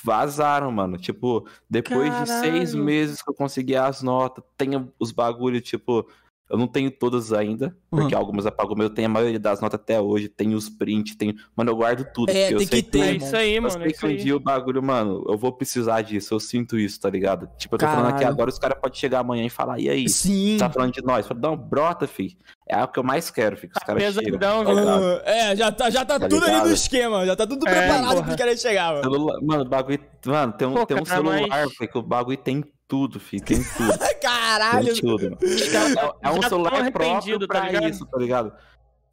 vazaram, 0.03 0.71
mano. 0.71 0.97
Tipo, 0.97 1.47
depois 1.69 2.11
de 2.19 2.27
seis 2.27 2.71
Caralho. 2.71 2.83
meses 2.83 3.21
que 3.21 3.29
eu 3.29 3.33
consegui 3.33 3.75
as 3.75 4.01
notas, 4.01 4.43
tem 4.57 4.69
os 4.99 5.11
bagulho, 5.11 5.61
tipo, 5.61 6.07
Eu 6.49 6.57
não 6.57 6.67
tenho 6.67 6.89
todas 6.89 7.31
ainda, 7.31 7.75
porque 7.91 8.15
algumas 8.15 8.45
apagou, 8.45 8.75
mas 8.75 8.85
eu 8.87 8.93
tenho 8.93 9.07
a 9.07 9.11
maioria 9.11 9.39
das 9.39 9.61
notas 9.61 9.79
até 9.79 10.01
hoje, 10.01 10.27
tenho 10.27 10.57
os 10.57 10.67
prints, 10.67 11.15
tenho. 11.15 11.35
Mano, 11.55 11.69
eu 11.71 11.75
guardo 11.75 12.05
tudo. 12.13 12.29
É, 12.31 12.47
tem 12.55 12.65
que 12.67 12.81
ter, 12.81 12.99
É 12.99 13.11
irmão. 13.11 13.27
isso 13.27 13.35
aí, 13.35 13.55
Eu 13.55 13.61
mano. 13.61 13.73
sei 13.73 13.83
É 13.83 13.93
que 13.93 14.05
um 14.05 14.09
aí. 14.09 14.17
dia 14.17 14.35
o 14.35 14.39
bagulho, 14.39 14.81
mano, 14.81 15.23
eu 15.29 15.37
vou 15.37 15.51
precisar 15.51 16.01
disso, 16.01 16.33
eu 16.33 16.39
sinto 16.39 16.77
isso, 16.77 16.99
tá 16.99 17.09
ligado? 17.09 17.47
Tipo, 17.57 17.75
eu 17.75 17.79
tô 17.79 17.85
falando 17.85 18.05
aqui 18.07 18.13
Caralho. 18.19 18.33
agora, 18.33 18.49
os 18.49 18.57
caras 18.57 18.79
podem 18.81 18.97
chegar 18.99 19.19
amanhã 19.19 19.45
e 19.45 19.49
falar, 19.49 19.79
e 19.79 19.89
aí? 19.89 20.09
Sim. 20.09 20.57
Tá 20.57 20.69
falando 20.69 20.91
de 20.93 21.03
nós? 21.03 21.27
Fala, 21.27 21.39
não, 21.39 21.55
brota, 21.55 22.07
fi. 22.07 22.35
É 22.67 22.83
o 22.83 22.87
que 22.87 22.99
eu 22.99 23.03
mais 23.03 23.29
quero, 23.29 23.55
fi. 23.55 23.67
que 23.67 23.73
Os 23.77 23.79
Tá 23.79 23.85
caras 23.85 24.03
chegam. 24.03 24.23
pesadão, 24.39 24.63
tá 24.65 24.73
ligado? 24.73 24.99
velho. 25.01 25.21
Ah, 25.25 25.31
é, 25.31 25.55
já 25.55 25.71
tá, 25.71 25.89
já 25.89 26.05
tá, 26.05 26.19
Tá 26.19 26.27
tudo 26.27 26.43
ali 26.45 26.51
no 26.53 26.57
ligado? 26.63 26.73
esquema, 26.73 27.25
já 27.25 27.35
tá 27.35 27.45
tudo 27.47 27.67
É, 27.67 27.71
preparado 27.71 28.09
porra. 28.15 28.23
pro 28.27 28.37
cara 28.37 28.57
chegar, 28.57 28.91
mano. 28.93 29.03
Celular- 29.03 29.39
Mano, 29.41 29.61
o 29.61 29.65
bagulho. 29.69 29.99
Mano, 30.25 30.53
tem 30.53 30.67
um, 30.67 30.73
Pô, 30.73 30.85
tem 30.85 30.97
um 31.01 31.05
celular, 31.05 31.41
mas- 31.47 31.73
fi, 31.75 31.87
que 31.87 31.97
o 31.97 32.01
bagulho 32.01 32.37
tem 32.37 32.63
tudo, 32.89 33.19
fi. 33.19 33.39
Tem 33.39 33.63
tudo. 33.63 33.97
Caralho. 34.21 34.85
Tem 34.93 34.95
tudo, 35.01 35.23
mano. 35.23 35.37
É, 35.41 36.27
é 36.27 36.31
um 36.31 36.39
tão 36.41 36.49
celular 36.49 36.91
próprio 36.91 37.39
tá 37.39 37.47
pra 37.47 37.65
ligado? 37.67 37.87
isso, 37.89 38.05
tá 38.05 38.17
ligado? 38.17 38.53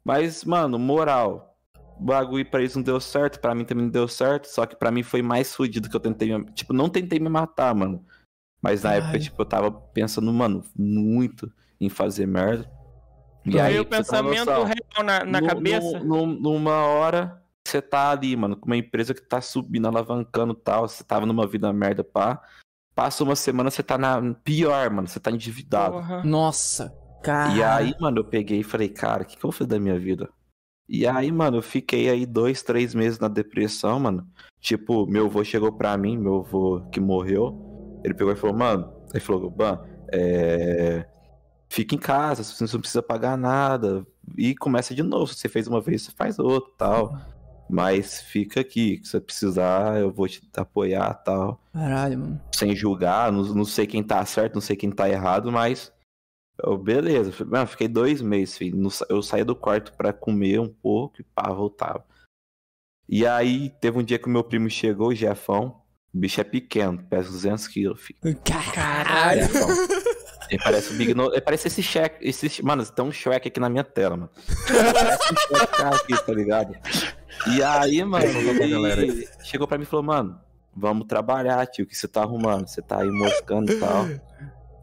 Mas, 0.03 0.43
mano, 0.43 0.77
moral. 0.77 1.55
O 1.99 2.03
bagulho 2.03 2.45
pra 2.49 2.61
isso 2.61 2.77
não 2.77 2.83
deu 2.83 2.99
certo, 2.99 3.39
pra 3.39 3.55
mim 3.55 3.63
também 3.65 3.85
não 3.85 3.91
deu 3.91 4.07
certo, 4.07 4.45
só 4.45 4.65
que 4.67 4.75
pra 4.75 4.91
mim 4.91 5.01
foi 5.01 5.21
mais 5.23 5.55
fudido 5.55 5.89
que 5.89 5.95
eu 5.95 5.99
tentei 5.99 6.37
me... 6.37 6.45
Tipo, 6.51 6.71
não 6.71 6.89
tentei 6.89 7.19
me 7.19 7.27
matar, 7.29 7.73
mano. 7.73 8.05
Mas 8.61 8.83
na 8.83 8.91
época, 8.93 9.07
Caralho. 9.13 9.23
tipo, 9.23 9.41
eu 9.41 9.45
tava 9.45 9.71
pensando, 9.71 10.31
mano, 10.31 10.63
muito 10.75 11.51
em 11.81 11.89
fazer 11.89 12.27
merda. 12.27 12.69
E 13.45 13.59
aí, 13.59 13.79
o 13.79 13.85
pensamento 13.85 14.45
noção, 14.45 14.63
real 14.65 15.03
na, 15.05 15.23
na 15.23 15.41
nu- 15.41 15.47
cabeça. 15.47 15.99
nu- 15.99 16.25
nu- 16.27 16.39
numa 16.39 16.85
hora, 16.85 17.41
você 17.67 17.81
tá 17.81 18.11
ali, 18.11 18.35
mano, 18.35 18.55
com 18.57 18.65
uma 18.67 18.77
empresa 18.77 19.13
que 19.13 19.21
tá 19.21 19.39
subindo, 19.41 19.87
alavancando 19.87 20.53
e 20.53 20.61
tal, 20.63 20.87
você 20.87 21.03
tava 21.03 21.25
numa 21.25 21.47
vida 21.47 21.71
merda, 21.73 22.03
pá. 22.03 22.41
Passa 22.97 23.23
uma 23.23 23.35
semana, 23.35 23.69
você 23.69 23.83
tá 23.83 23.95
na 23.95 24.33
pior, 24.43 24.89
mano, 24.89 25.07
você 25.07 25.19
tá 25.19 25.29
endividado. 25.29 25.97
Porra. 25.97 26.23
Nossa. 26.23 26.91
Cara. 27.23 27.53
E 27.53 27.61
aí, 27.61 27.93
mano, 27.99 28.21
eu 28.21 28.25
peguei 28.25 28.61
e 28.61 28.63
falei, 28.63 28.89
cara, 28.89 29.21
o 29.21 29.25
que, 29.27 29.33
que 29.33 29.37
eu 29.37 29.43
vou 29.43 29.51
fazer 29.51 29.69
da 29.69 29.79
minha 29.79 29.99
vida? 29.99 30.27
E 30.89 31.05
aí, 31.05 31.31
mano, 31.31 31.57
eu 31.57 31.61
fiquei 31.61 32.09
aí 32.09 32.25
dois, 32.25 32.63
três 32.63 32.95
meses 32.95 33.19
na 33.19 33.27
depressão, 33.27 33.99
mano. 33.99 34.27
Tipo, 34.59 35.05
meu 35.05 35.27
avô 35.27 35.43
chegou 35.43 35.71
pra 35.71 35.95
mim, 35.95 36.17
meu 36.17 36.37
avô 36.37 36.81
que 36.91 36.99
morreu. 36.99 38.01
Ele 38.03 38.15
pegou 38.15 38.33
e 38.33 38.35
falou, 38.35 38.57
mano, 38.57 38.91
ele 39.13 39.19
falou, 39.19 39.51
Ban, 39.51 39.79
é... 40.11 41.05
fica 41.69 41.93
em 41.93 41.99
casa, 41.99 42.43
você 42.43 42.63
não 42.63 42.81
precisa 42.81 43.03
pagar 43.03 43.37
nada. 43.37 44.07
E 44.35 44.55
começa 44.55 44.95
de 44.95 45.03
novo. 45.03 45.27
Se 45.27 45.35
você 45.35 45.47
fez 45.47 45.67
uma 45.67 45.81
vez, 45.81 46.01
você 46.01 46.11
faz 46.17 46.39
outra 46.39 46.71
tal. 46.75 47.15
Mas 47.69 48.21
fica 48.21 48.61
aqui, 48.61 49.01
se 49.03 49.11
você 49.11 49.19
precisar, 49.19 49.99
eu 49.99 50.11
vou 50.11 50.27
te 50.27 50.41
apoiar 50.55 51.13
tal 51.15 51.61
Caralho, 51.73 52.17
mano. 52.17 52.41
sem 52.55 52.73
julgar, 52.73 53.31
não, 53.31 53.43
não 53.43 53.65
sei 53.65 53.85
quem 53.85 54.01
tá 54.01 54.25
certo, 54.25 54.55
não 54.55 54.61
sei 54.61 54.75
quem 54.75 54.89
tá 54.89 55.09
errado, 55.09 55.51
mas. 55.51 55.91
eu, 56.63 56.77
beleza, 56.77 57.33
mano, 57.45 57.67
fiquei 57.67 57.87
dois 57.87 58.21
meses, 58.21 58.57
filho. 58.57 58.87
Eu 59.09 59.21
saía 59.21 59.43
do 59.43 59.55
quarto 59.55 59.91
pra 59.97 60.13
comer 60.13 60.59
um 60.59 60.69
pouco 60.69 61.19
e 61.19 61.23
pá, 61.23 61.51
voltava. 61.51 62.05
E 63.09 63.25
aí, 63.25 63.69
teve 63.81 63.97
um 63.97 64.03
dia 64.03 64.19
que 64.19 64.27
o 64.27 64.31
meu 64.31 64.43
primo 64.43 64.69
chegou, 64.69 65.09
o 65.09 65.15
Jefão. 65.15 65.81
O 66.13 66.19
bicho 66.19 66.39
é 66.41 66.43
pequeno, 66.43 67.03
pesa 67.03 67.29
200 67.29 67.67
quilos, 67.67 68.01
filho. 68.01 68.19
Caralho. 68.43 69.41
Jefão. 69.41 69.67
Ele 70.49 70.61
parece 70.63 70.93
o 70.93 70.97
Big 70.97 71.13
No... 71.13 71.31
Ele 71.31 71.41
parece 71.41 71.67
esse 71.67 71.83
Shrek. 71.83 72.17
Esse... 72.21 72.63
Mano, 72.63 72.85
tem 72.85 73.03
um 73.03 73.11
Shrek 73.11 73.47
aqui 73.47 73.59
na 73.59 73.69
minha 73.69 73.83
tela, 73.83 74.15
mano. 74.15 74.29
Parece 74.93 75.33
um 75.33 75.35
Shrek 75.35 75.83
aqui, 75.83 76.25
tá 76.25 76.33
ligado? 76.33 76.75
E 77.45 77.61
aí, 77.63 78.03
mano, 78.03 78.25
ele 78.25 79.27
chegou 79.43 79.67
pra 79.67 79.77
mim 79.77 79.83
e 79.83 79.87
falou, 79.87 80.03
mano, 80.03 80.39
vamos 80.75 81.07
trabalhar, 81.07 81.65
tio, 81.67 81.85
que 81.85 81.95
você 81.95 82.07
tá 82.07 82.21
arrumando? 82.23 82.67
Você 82.67 82.81
tá 82.81 83.01
aí 83.01 83.09
moscando 83.09 83.71
e 83.71 83.79
tal. 83.79 84.05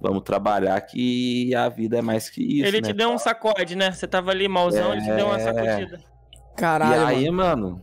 Vamos 0.00 0.22
trabalhar 0.22 0.78
que 0.82 1.54
a 1.54 1.68
vida 1.68 1.98
é 1.98 2.02
mais 2.02 2.28
que 2.28 2.42
isso, 2.42 2.66
ele 2.66 2.80
né? 2.80 2.88
te 2.88 2.92
deu 2.92 3.10
um 3.10 3.18
sacode, 3.18 3.74
né? 3.74 3.90
Você 3.90 4.06
tava 4.06 4.30
ali 4.30 4.46
malzão, 4.48 4.92
ele 4.92 5.02
te 5.02 5.12
deu 5.14 5.26
uma 5.26 5.36
É. 5.40 5.40
sacudida. 5.40 6.00
E 6.00 6.56
Caralho, 6.56 7.06
aí, 7.06 7.30
mano. 7.30 7.68
mano. 7.70 7.82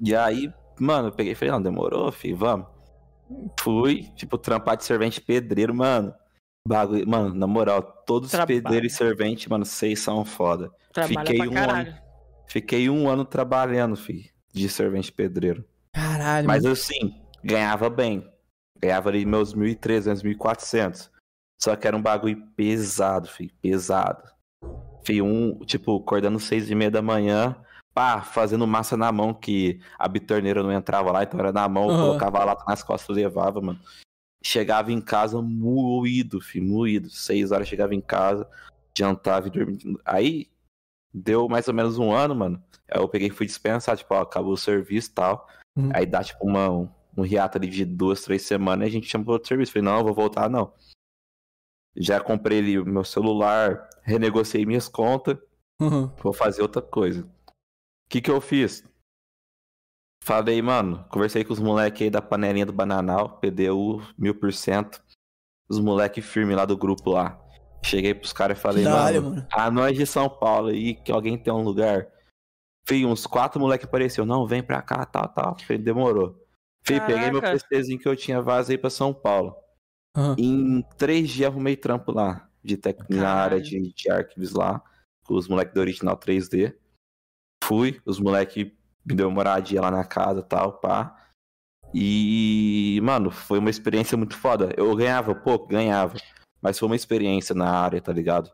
E 0.00 0.14
aí, 0.16 0.50
mano, 0.80 1.08
eu 1.08 1.12
peguei 1.12 1.32
e 1.32 1.34
falei, 1.34 1.52
não, 1.52 1.62
demorou, 1.62 2.10
filho, 2.10 2.36
vamos. 2.36 2.66
Fui, 3.60 4.04
tipo, 4.16 4.36
trampar 4.38 4.76
de 4.76 4.84
servente 4.84 5.20
pedreiro, 5.20 5.74
mano. 5.74 6.14
Bagulho, 6.66 7.06
mano, 7.08 7.34
na 7.34 7.46
moral, 7.46 7.82
todos 8.06 8.26
os 8.28 8.32
Trabalho. 8.32 8.62
pedreiros 8.62 8.92
e 8.92 8.96
serventes, 8.96 9.46
mano, 9.48 9.64
vocês 9.64 9.98
são 10.00 10.24
foda. 10.24 10.70
Trabalha 10.92 11.26
Fiquei 11.26 11.38
pra 11.38 11.50
um 11.50 11.54
caralho. 11.54 12.01
Fiquei 12.52 12.90
um 12.90 13.08
ano 13.08 13.24
trabalhando, 13.24 13.96
filho, 13.96 14.28
de 14.52 14.68
servente 14.68 15.10
pedreiro. 15.10 15.64
Caralho, 15.94 16.46
Mas 16.46 16.64
mano. 16.64 16.74
assim, 16.74 17.18
ganhava 17.42 17.88
bem. 17.88 18.30
Ganhava 18.78 19.08
ali 19.08 19.24
meus 19.24 19.54
1.300, 19.54 20.22
1.400. 20.22 21.10
Só 21.58 21.74
que 21.74 21.86
era 21.86 21.96
um 21.96 22.02
bagulho 22.02 22.46
pesado, 22.54 23.26
filho, 23.26 23.54
pesado. 23.62 24.22
Filho, 25.02 25.24
um, 25.24 25.60
tipo, 25.60 25.96
acordando 25.96 26.38
seis 26.38 26.70
e 26.70 26.74
meia 26.74 26.90
da 26.90 27.00
manhã, 27.00 27.56
pá, 27.94 28.20
fazendo 28.20 28.66
massa 28.66 28.98
na 28.98 29.10
mão, 29.10 29.32
que 29.32 29.80
a 29.98 30.06
bitorneira 30.06 30.62
não 30.62 30.70
entrava 30.70 31.10
lá, 31.10 31.22
então 31.22 31.40
era 31.40 31.52
na 31.52 31.66
mão, 31.66 31.88
Aham. 31.88 32.02
colocava 32.02 32.38
a 32.38 32.44
lata 32.44 32.64
nas 32.68 32.82
costas 32.82 33.16
e 33.16 33.20
levava, 33.20 33.62
mano. 33.62 33.80
Chegava 34.44 34.92
em 34.92 35.00
casa 35.00 35.40
moído, 35.40 36.38
filho, 36.38 36.66
moído. 36.66 37.08
Seis 37.08 37.50
horas 37.50 37.66
chegava 37.66 37.94
em 37.94 38.00
casa, 38.02 38.46
jantava 38.94 39.48
e 39.48 39.50
dormia. 39.50 39.78
Aí, 40.04 40.52
deu 41.12 41.48
mais 41.48 41.68
ou 41.68 41.74
menos 41.74 41.98
um 41.98 42.12
ano, 42.12 42.34
mano. 42.34 42.62
Aí 42.90 43.00
eu 43.00 43.08
peguei 43.08 43.28
e 43.28 43.30
fui 43.30 43.46
dispensar, 43.46 43.96
tipo, 43.96 44.14
ó, 44.14 44.22
acabou 44.22 44.52
o 44.52 44.56
serviço 44.56 45.10
e 45.10 45.14
tal. 45.14 45.48
Uhum. 45.76 45.90
Aí 45.94 46.06
dá, 46.06 46.22
tipo, 46.22 46.44
uma, 46.46 46.70
um, 46.70 46.88
um 47.16 47.24
hiato 47.24 47.58
ali 47.58 47.68
de 47.68 47.84
duas, 47.84 48.22
três 48.22 48.42
semanas 48.42 48.86
e 48.86 48.88
a 48.88 48.92
gente 48.92 49.08
chama 49.08 49.24
pro 49.24 49.34
outro 49.34 49.48
serviço. 49.48 49.72
Falei, 49.72 49.84
não, 49.84 49.98
eu 49.98 50.04
vou 50.04 50.14
voltar, 50.14 50.48
não. 50.48 50.72
Já 51.96 52.20
comprei 52.20 52.58
ali 52.58 52.78
o 52.78 52.86
meu 52.86 53.04
celular, 53.04 53.88
renegociei 54.02 54.64
minhas 54.64 54.88
contas, 54.88 55.38
Uhum. 55.80 56.06
vou 56.22 56.32
fazer 56.32 56.62
outra 56.62 56.80
coisa. 56.80 57.24
O 57.24 58.08
que 58.08 58.20
que 58.20 58.30
eu 58.30 58.40
fiz? 58.40 58.84
Falei, 60.22 60.62
mano, 60.62 61.04
conversei 61.10 61.44
com 61.44 61.52
os 61.52 61.58
moleques 61.58 62.02
aí 62.02 62.10
da 62.10 62.22
panelinha 62.22 62.64
do 62.64 62.72
Bananal, 62.72 63.40
PDU, 63.40 64.00
mil 64.16 64.34
por 64.38 64.52
cento. 64.52 65.02
Os 65.68 65.80
moleques 65.80 66.24
firmes 66.24 66.56
lá 66.56 66.64
do 66.64 66.76
grupo 66.76 67.10
lá. 67.10 67.41
Cheguei 67.84 68.14
pros 68.14 68.32
caras 68.32 68.58
e 68.58 68.60
falei, 68.60 68.84
mano, 68.84 69.22
mano. 69.22 69.46
a 69.50 69.70
nós 69.70 69.96
de 69.96 70.06
São 70.06 70.28
Paulo 70.28 70.68
aí, 70.68 70.94
que 70.94 71.10
alguém 71.10 71.36
tem 71.36 71.52
um 71.52 71.62
lugar. 71.62 72.06
Fih, 72.86 73.04
uns 73.04 73.26
quatro 73.26 73.60
moleques 73.60 73.86
apareceu. 73.86 74.24
Não, 74.24 74.46
vem 74.46 74.62
pra 74.62 74.80
cá, 74.82 75.04
tal, 75.04 75.28
tal. 75.28 75.58
Falei, 75.58 75.82
demorou. 75.82 76.40
Fih, 76.84 77.00
peguei 77.00 77.30
meu. 77.30 77.40
PCzinho 77.40 77.98
que 77.98 78.08
eu 78.08 78.16
tinha, 78.16 78.40
vazei 78.40 78.78
pra 78.78 78.90
São 78.90 79.12
Paulo. 79.12 79.54
Uhum. 80.16 80.34
Em 80.38 80.82
três 80.96 81.30
dias 81.30 81.50
arrumei 81.50 81.76
trampo 81.76 82.12
lá. 82.12 82.48
De 82.62 82.76
tec... 82.76 82.98
Na 83.08 83.32
área 83.32 83.60
de, 83.60 83.92
de 83.92 84.10
arquivos 84.10 84.52
lá. 84.52 84.82
Com 85.24 85.34
os 85.34 85.48
moleques 85.48 85.74
do 85.74 85.80
Original 85.80 86.16
3D. 86.16 86.74
Fui, 87.64 88.00
os 88.04 88.18
moleques 88.18 88.70
me 89.04 89.14
deu 89.14 89.30
moradia 89.30 89.80
lá 89.80 89.90
na 89.90 90.04
casa 90.04 90.40
e 90.40 90.44
tal, 90.44 90.78
pá. 90.78 91.16
E, 91.94 93.00
mano, 93.02 93.30
foi 93.30 93.58
uma 93.58 93.70
experiência 93.70 94.16
muito 94.16 94.36
foda. 94.36 94.72
Eu 94.76 94.94
ganhava 94.96 95.34
pouco, 95.34 95.66
ganhava. 95.66 96.14
Mas 96.62 96.78
foi 96.78 96.86
uma 96.86 96.96
experiência 96.96 97.54
na 97.54 97.68
área, 97.68 98.00
tá 98.00 98.12
ligado? 98.12 98.50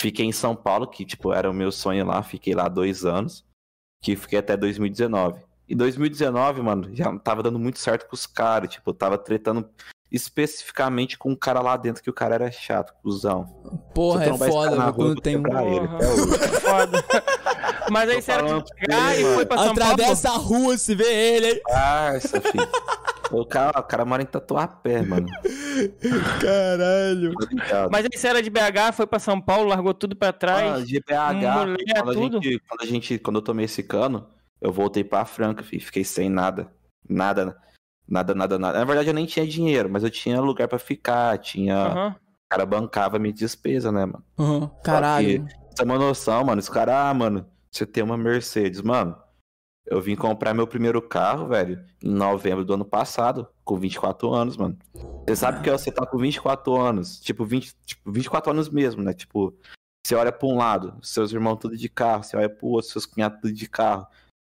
Fiquei 0.00 0.24
em 0.24 0.32
São 0.32 0.56
Paulo, 0.56 0.88
que, 0.88 1.04
tipo, 1.04 1.32
era 1.32 1.50
o 1.50 1.54
meu 1.54 1.70
sonho 1.70 2.04
lá. 2.06 2.22
Fiquei 2.22 2.54
lá 2.54 2.68
dois 2.68 3.04
anos. 3.04 3.44
Que 4.02 4.16
fiquei 4.16 4.38
até 4.38 4.56
2019. 4.56 5.40
E 5.68 5.74
2019, 5.74 6.62
mano, 6.62 6.94
já 6.94 7.16
tava 7.18 7.42
dando 7.42 7.58
muito 7.58 7.78
certo 7.78 8.08
com 8.08 8.14
os 8.14 8.26
caras. 8.26 8.70
Tipo, 8.70 8.90
eu 8.90 8.94
tava 8.94 9.16
tretando 9.16 9.68
especificamente 10.10 11.18
com 11.18 11.30
um 11.30 11.36
cara 11.36 11.60
lá 11.60 11.76
dentro, 11.76 12.02
que 12.02 12.10
o 12.10 12.14
cara 12.14 12.36
era 12.36 12.50
chato, 12.50 12.94
cuzão. 13.02 13.46
Porra, 13.94 14.26
é 14.26 14.38
foda, 14.38 14.76
na 14.76 14.84
rua, 14.84 14.92
quando 14.94 15.20
tem 15.20 15.36
um. 15.36 15.42
ele 15.46 15.88
hoje. 15.88 16.38
Foda. 16.60 17.04
Mas 17.90 18.08
aí 18.08 18.24
era 18.26 18.62
pegar 18.62 19.14
ele, 19.14 19.22
e 19.22 19.34
foi 19.34 19.46
pra 19.46 19.58
São 19.58 19.74
Paulo. 19.74 19.92
Atravessa 19.92 20.30
a 20.30 20.36
rua 20.36 20.78
se 20.78 20.94
vê 20.94 21.04
ele, 21.04 21.46
hein? 21.48 21.60
Parça, 21.64 22.40
filho. 22.40 22.68
O 23.30 23.44
cara, 23.46 23.80
o 23.80 23.82
cara 23.82 24.04
mora 24.04 24.22
em 24.22 24.26
Tatuapé, 24.26 25.02
mano. 25.02 25.26
Caralho. 26.40 27.34
Tá? 27.68 27.88
Mas 27.90 28.04
aí 28.04 28.10
você 28.18 28.28
era 28.28 28.42
de 28.42 28.50
BH, 28.50 28.92
foi 28.94 29.06
pra 29.06 29.18
São 29.18 29.40
Paulo, 29.40 29.68
largou 29.68 29.94
tudo 29.94 30.14
pra 30.16 30.28
Ah, 30.28 30.32
trás. 30.32 30.86
de 30.88 31.00
BH, 31.00 31.66
mulher, 31.66 32.02
quando 32.02 32.10
a, 32.10 32.14
tudo? 32.14 32.42
gente, 32.42 32.62
quando 32.68 32.82
a 32.82 32.86
gente, 32.86 33.18
quando 33.18 33.36
eu 33.36 33.42
tomei 33.42 33.64
esse 33.64 33.82
cano, 33.82 34.26
eu 34.60 34.72
voltei 34.72 35.02
pra 35.04 35.24
Franca, 35.24 35.62
filho. 35.62 35.82
Fiquei 35.84 36.04
sem 36.04 36.28
nada. 36.28 36.70
Nada, 37.08 37.56
nada, 38.08 38.34
nada, 38.34 38.58
nada. 38.58 38.78
Na 38.78 38.84
verdade, 38.84 39.08
eu 39.08 39.14
nem 39.14 39.26
tinha 39.26 39.46
dinheiro, 39.46 39.88
mas 39.90 40.02
eu 40.04 40.10
tinha 40.10 40.40
lugar 40.40 40.68
pra 40.68 40.78
ficar, 40.78 41.36
tinha... 41.38 41.76
Aham. 41.76 42.16
O 42.16 42.48
cara 42.56 42.66
bancava 42.66 43.18
minha 43.18 43.32
despesa, 43.34 43.90
né, 43.90 44.04
mano? 44.04 44.22
Uhum. 44.38 44.68
Caralho. 44.84 45.44
que-. 45.44 45.54
Você 45.70 45.74
tem 45.76 45.86
uma 45.86 45.98
noção, 45.98 46.44
mano. 46.44 46.60
Os 46.60 46.68
caras, 46.68 46.94
ah, 46.94 47.12
mano, 47.12 47.46
você 47.70 47.84
tem 47.84 48.04
uma 48.04 48.16
Mercedes. 48.16 48.80
Mano, 48.80 49.16
eu 49.86 50.00
vim 50.00 50.16
comprar 50.16 50.54
meu 50.54 50.66
primeiro 50.66 51.00
carro, 51.02 51.48
velho, 51.48 51.84
em 52.02 52.10
novembro 52.10 52.64
do 52.64 52.74
ano 52.74 52.84
passado, 52.84 53.46
com 53.64 53.76
24 53.76 54.32
anos, 54.32 54.56
mano. 54.56 54.78
Você 55.26 55.36
sabe 55.36 55.62
que 55.62 55.70
você 55.70 55.90
tá 55.90 56.06
com 56.06 56.18
24 56.18 56.74
anos, 56.74 57.20
tipo, 57.20 57.44
20, 57.44 57.74
tipo 57.84 58.10
24 58.10 58.50
anos 58.50 58.68
mesmo, 58.68 59.02
né? 59.02 59.12
Tipo, 59.12 59.54
você 60.06 60.14
olha 60.14 60.32
pra 60.32 60.48
um 60.48 60.56
lado, 60.56 60.96
seus 61.02 61.32
irmãos 61.32 61.56
tudo 61.56 61.76
de 61.76 61.88
carro, 61.88 62.22
você 62.22 62.36
olha 62.36 62.48
pro 62.48 62.66
outro, 62.68 62.90
seus 62.90 63.06
cunhados 63.06 63.40
tudo 63.40 63.52
de 63.52 63.68
carro. 63.68 64.06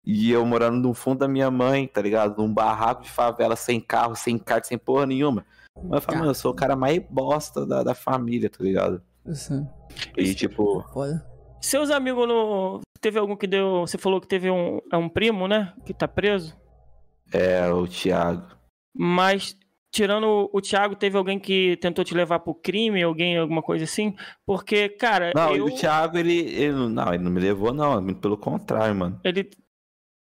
E 0.06 0.32
eu 0.32 0.46
morando 0.46 0.88
no 0.88 0.94
fundo 0.94 1.20
da 1.20 1.28
minha 1.28 1.50
mãe, 1.50 1.88
tá 1.88 2.02
ligado? 2.02 2.38
Num 2.38 2.54
barraco 2.54 3.04
de 3.04 3.10
favela, 3.10 3.56
sem 3.56 3.80
carro, 3.80 4.16
sem 4.16 4.38
carta, 4.38 4.68
sem 4.68 4.78
porra 4.78 5.06
nenhuma. 5.06 5.46
Mas 5.76 5.94
eu 5.94 6.02
falo, 6.02 6.18
mano, 6.20 6.32
eu 6.32 6.36
sou 6.36 6.52
o 6.52 6.56
cara 6.56 6.76
mais 6.76 7.02
bosta 7.10 7.66
da, 7.66 7.84
da 7.84 7.96
família, 7.96 8.50
tá 8.50 8.64
ligado? 8.64 9.02
Isso. 9.26 9.66
E, 10.18 10.36
tipo, 10.36 10.84
Foda. 10.92 11.26
Seus 11.62 11.90
amigos 11.90 12.28
no. 12.28 12.82
Teve 13.04 13.20
algum 13.20 13.36
que 13.36 13.46
deu. 13.46 13.82
Você 13.82 13.98
falou 13.98 14.22
que 14.22 14.28
teve 14.30 14.50
um. 14.50 14.80
É 14.90 14.96
um 14.96 15.10
primo, 15.10 15.46
né? 15.46 15.74
Que 15.86 15.94
tá 15.94 16.08
preso. 16.08 16.56
é 17.34 17.70
o 17.70 17.86
Thiago. 17.86 18.48
Mas, 18.96 19.58
tirando 19.92 20.26
o, 20.26 20.50
o 20.54 20.62
Thiago, 20.62 20.96
teve 20.96 21.18
alguém 21.18 21.38
que 21.38 21.76
tentou 21.82 22.06
te 22.06 22.14
levar 22.16 22.40
pro 22.40 22.56
crime? 22.56 23.04
Alguém, 23.04 23.38
alguma 23.38 23.62
coisa 23.62 23.84
assim? 23.84 24.16
Porque, 24.46 24.88
cara, 24.88 25.34
Não, 25.36 25.54
e 25.54 25.58
eu. 25.58 25.66
o 25.66 25.76
Thiago, 25.76 26.18
ele, 26.18 26.34
ele. 26.34 26.72
Não, 26.72 27.14
ele 27.14 27.22
não 27.24 27.30
me 27.32 27.42
levou, 27.42 27.74
não. 27.74 28.02
Muito 28.02 28.22
pelo 28.22 28.38
contrário, 28.38 28.96
mano. 28.96 29.20
Ele 29.22 29.50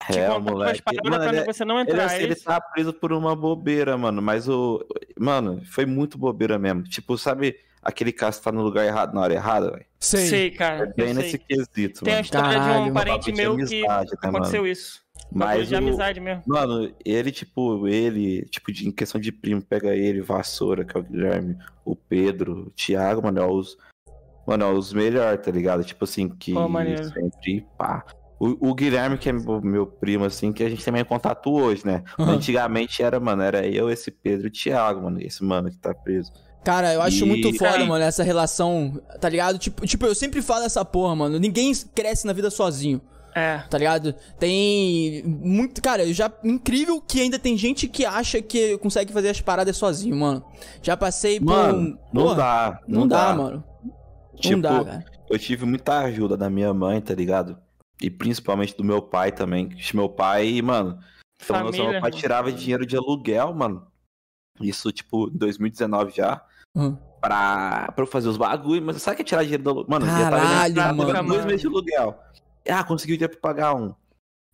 É, 0.09 0.31
o 0.31 0.39
moleque. 0.39 0.81
Mano, 1.03 1.23
ele, 1.25 1.43
você 1.43 1.65
não 1.65 1.81
ele, 1.81 1.91
entrar. 1.91 2.05
assim, 2.05 2.15
é 2.15 2.23
ele 2.23 2.35
tá 2.35 2.61
preso 2.61 2.93
por 2.93 3.11
uma 3.11 3.35
bobeira, 3.35 3.97
mano. 3.97 4.21
Mas 4.21 4.47
o. 4.47 4.79
Mano, 5.19 5.61
foi 5.65 5.85
muito 5.85 6.17
bobeira 6.17 6.57
mesmo. 6.57 6.83
Tipo, 6.83 7.17
sabe 7.17 7.57
aquele 7.81 8.11
cara 8.11 8.31
que 8.31 8.41
tá 8.41 8.51
no 8.51 8.61
lugar 8.61 8.85
errado 8.85 9.13
na 9.13 9.21
hora 9.21 9.33
errada, 9.33 9.71
velho? 9.71 9.85
Sei. 9.99 10.27
Sei, 10.27 10.51
cara. 10.51 10.85
É 10.85 10.93
bem 10.93 11.13
nesse 11.13 11.31
sei. 11.31 11.39
quesito, 11.39 12.03
Tem 12.03 12.13
a 12.13 12.17
mano. 12.17 12.25
história 12.25 12.49
de 12.49 12.55
Caralho, 12.55 12.83
um 12.83 12.93
parente 12.93 13.31
de 13.31 13.37
meu 13.37 13.57
que 13.57 13.81
né, 13.81 13.87
aconteceu 14.23 14.61
mano? 14.61 14.71
isso. 14.71 15.01
Mas 15.31 15.67
de 15.67 15.75
o, 15.75 15.77
amizade 15.77 16.19
mesmo. 16.19 16.43
Mano, 16.47 16.91
ele, 17.05 17.31
tipo, 17.31 17.87
ele, 17.87 18.43
tipo, 18.45 18.71
de, 18.71 18.87
em 18.87 18.91
questão 18.91 19.19
de 19.19 19.31
primo, 19.31 19.61
pega 19.61 19.95
ele, 19.95 20.21
Vassoura, 20.21 20.83
que 20.83 20.95
é 20.97 20.99
o 20.99 21.03
Guilherme, 21.03 21.57
o 21.85 21.95
Pedro, 21.95 22.67
o 22.67 22.69
Thiago, 22.71 23.21
mano, 23.23 23.39
é 23.39 23.45
os. 23.45 23.77
Mano, 24.47 24.65
é 24.65 24.71
os 24.71 24.91
melhores, 24.93 25.45
tá 25.45 25.51
ligado? 25.51 25.83
Tipo 25.83 26.05
assim, 26.05 26.27
que 26.29 26.53
maneiro. 26.53 27.03
sempre, 27.05 27.67
pá. 27.77 28.03
O, 28.39 28.69
o 28.69 28.73
Guilherme, 28.73 29.17
que 29.17 29.29
é 29.29 29.33
meu, 29.33 29.61
meu 29.61 29.85
primo, 29.85 30.23
assim, 30.23 30.51
que 30.51 30.63
a 30.63 30.69
gente 30.69 30.83
também 30.83 31.01
é 31.01 31.05
contato 31.05 31.51
hoje, 31.51 31.85
né? 31.85 32.03
Aham. 32.17 32.31
Antigamente 32.31 33.03
era, 33.03 33.19
mano, 33.19 33.43
era 33.43 33.67
eu, 33.67 33.89
esse 33.91 34.09
Pedro 34.09 34.47
e 34.47 34.49
o 34.49 34.51
Thiago, 34.51 35.03
mano, 35.03 35.21
esse 35.21 35.43
mano 35.43 35.69
que 35.69 35.77
tá 35.77 35.93
preso. 35.93 36.31
Cara, 36.63 36.93
eu 36.93 37.01
acho 37.01 37.23
E- 37.23 37.27
muito 37.27 37.53
foda, 37.57 37.77
Aí. 37.77 37.87
mano, 37.87 38.03
essa 38.03 38.21
relação, 38.23 39.01
tá 39.19 39.29
ligado? 39.29 39.57
Tipo, 39.57 39.85
tipo, 39.85 40.05
eu 40.05 40.13
sempre 40.13 40.41
falo 40.41 40.65
essa 40.65 40.83
porra, 40.83 41.15
mano. 41.15 41.39
Ninguém 41.39 41.71
cresce 41.95 42.27
na 42.27 42.33
vida 42.33 42.49
sozinho, 42.49 43.01
É. 43.33 43.59
tá 43.69 43.77
ligado? 43.77 44.13
Tem 44.37 45.23
muito. 45.23 45.81
Cara, 45.81 46.03
eu 46.05 46.13
já. 46.13 46.31
Incrível 46.43 47.01
que 47.01 47.21
ainda 47.21 47.39
tem 47.39 47.57
gente 47.57 47.87
que 47.87 48.05
acha 48.05 48.41
que 48.41 48.77
consegue 48.79 49.13
fazer 49.13 49.29
as 49.29 49.39
paradas 49.41 49.77
sozinho, 49.77 50.15
mano. 50.15 50.43
Já 50.83 50.97
passei 50.97 51.39
por. 51.39 51.45
Mano, 51.47 51.77
um- 51.79 51.97
não 52.13 52.23
porra, 52.23 52.35
dá, 52.35 52.79
Não, 52.87 53.07
dá, 53.07 53.33
mano. 53.35 53.63
Tipo, 54.35 54.53
não 54.55 54.61
dá, 54.61 54.83
cara. 54.85 55.05
eu 55.29 55.39
tive 55.39 55.65
muita 55.65 55.99
ajuda 55.99 56.35
da 56.37 56.49
minha 56.49 56.73
mãe, 56.73 56.99
tá 57.01 57.13
ligado? 57.13 57.57
E 58.01 58.09
principalmente 58.09 58.75
do 58.75 58.83
meu 58.83 59.01
pai 59.01 59.31
também. 59.31 59.69
Meu 59.93 60.07
pai, 60.09 60.61
mano, 60.61 60.99
Então, 61.41 61.57
noção, 61.63 61.71
Família. 61.71 61.91
meu 61.91 62.01
pai 62.01 62.11
tirava 62.11 62.51
dinheiro 62.51 62.85
de 62.85 62.95
aluguel, 62.97 63.53
mano. 63.53 63.87
Isso, 64.61 64.91
tipo, 64.91 65.29
em 65.29 65.37
2019 65.37 66.11
já. 66.15 66.41
Hum. 66.75 66.97
Pra, 67.21 67.91
pra 67.91 68.03
eu 68.03 68.07
fazer 68.07 68.29
os 68.29 68.37
bagulho. 68.37 68.81
Mas 68.81 69.01
sabe 69.01 69.17
que 69.17 69.21
é 69.21 69.25
tirar 69.25 69.43
dinheiro 69.43 69.63
do 69.63 69.69
aluguel? 69.69 69.89
Mano, 69.89 70.05
ia 70.05 70.11
Caralho, 70.29 70.75
pagar 70.75 70.93
mano. 70.93 71.27
dois 71.27 71.45
meses 71.45 71.61
de 71.61 71.67
aluguel. 71.67 72.19
Ah, 72.69 72.83
conseguiu 72.83 73.17
dinheiro 73.17 73.37
pra 73.39 73.49
pagar 73.53 73.75
um. 73.75 73.93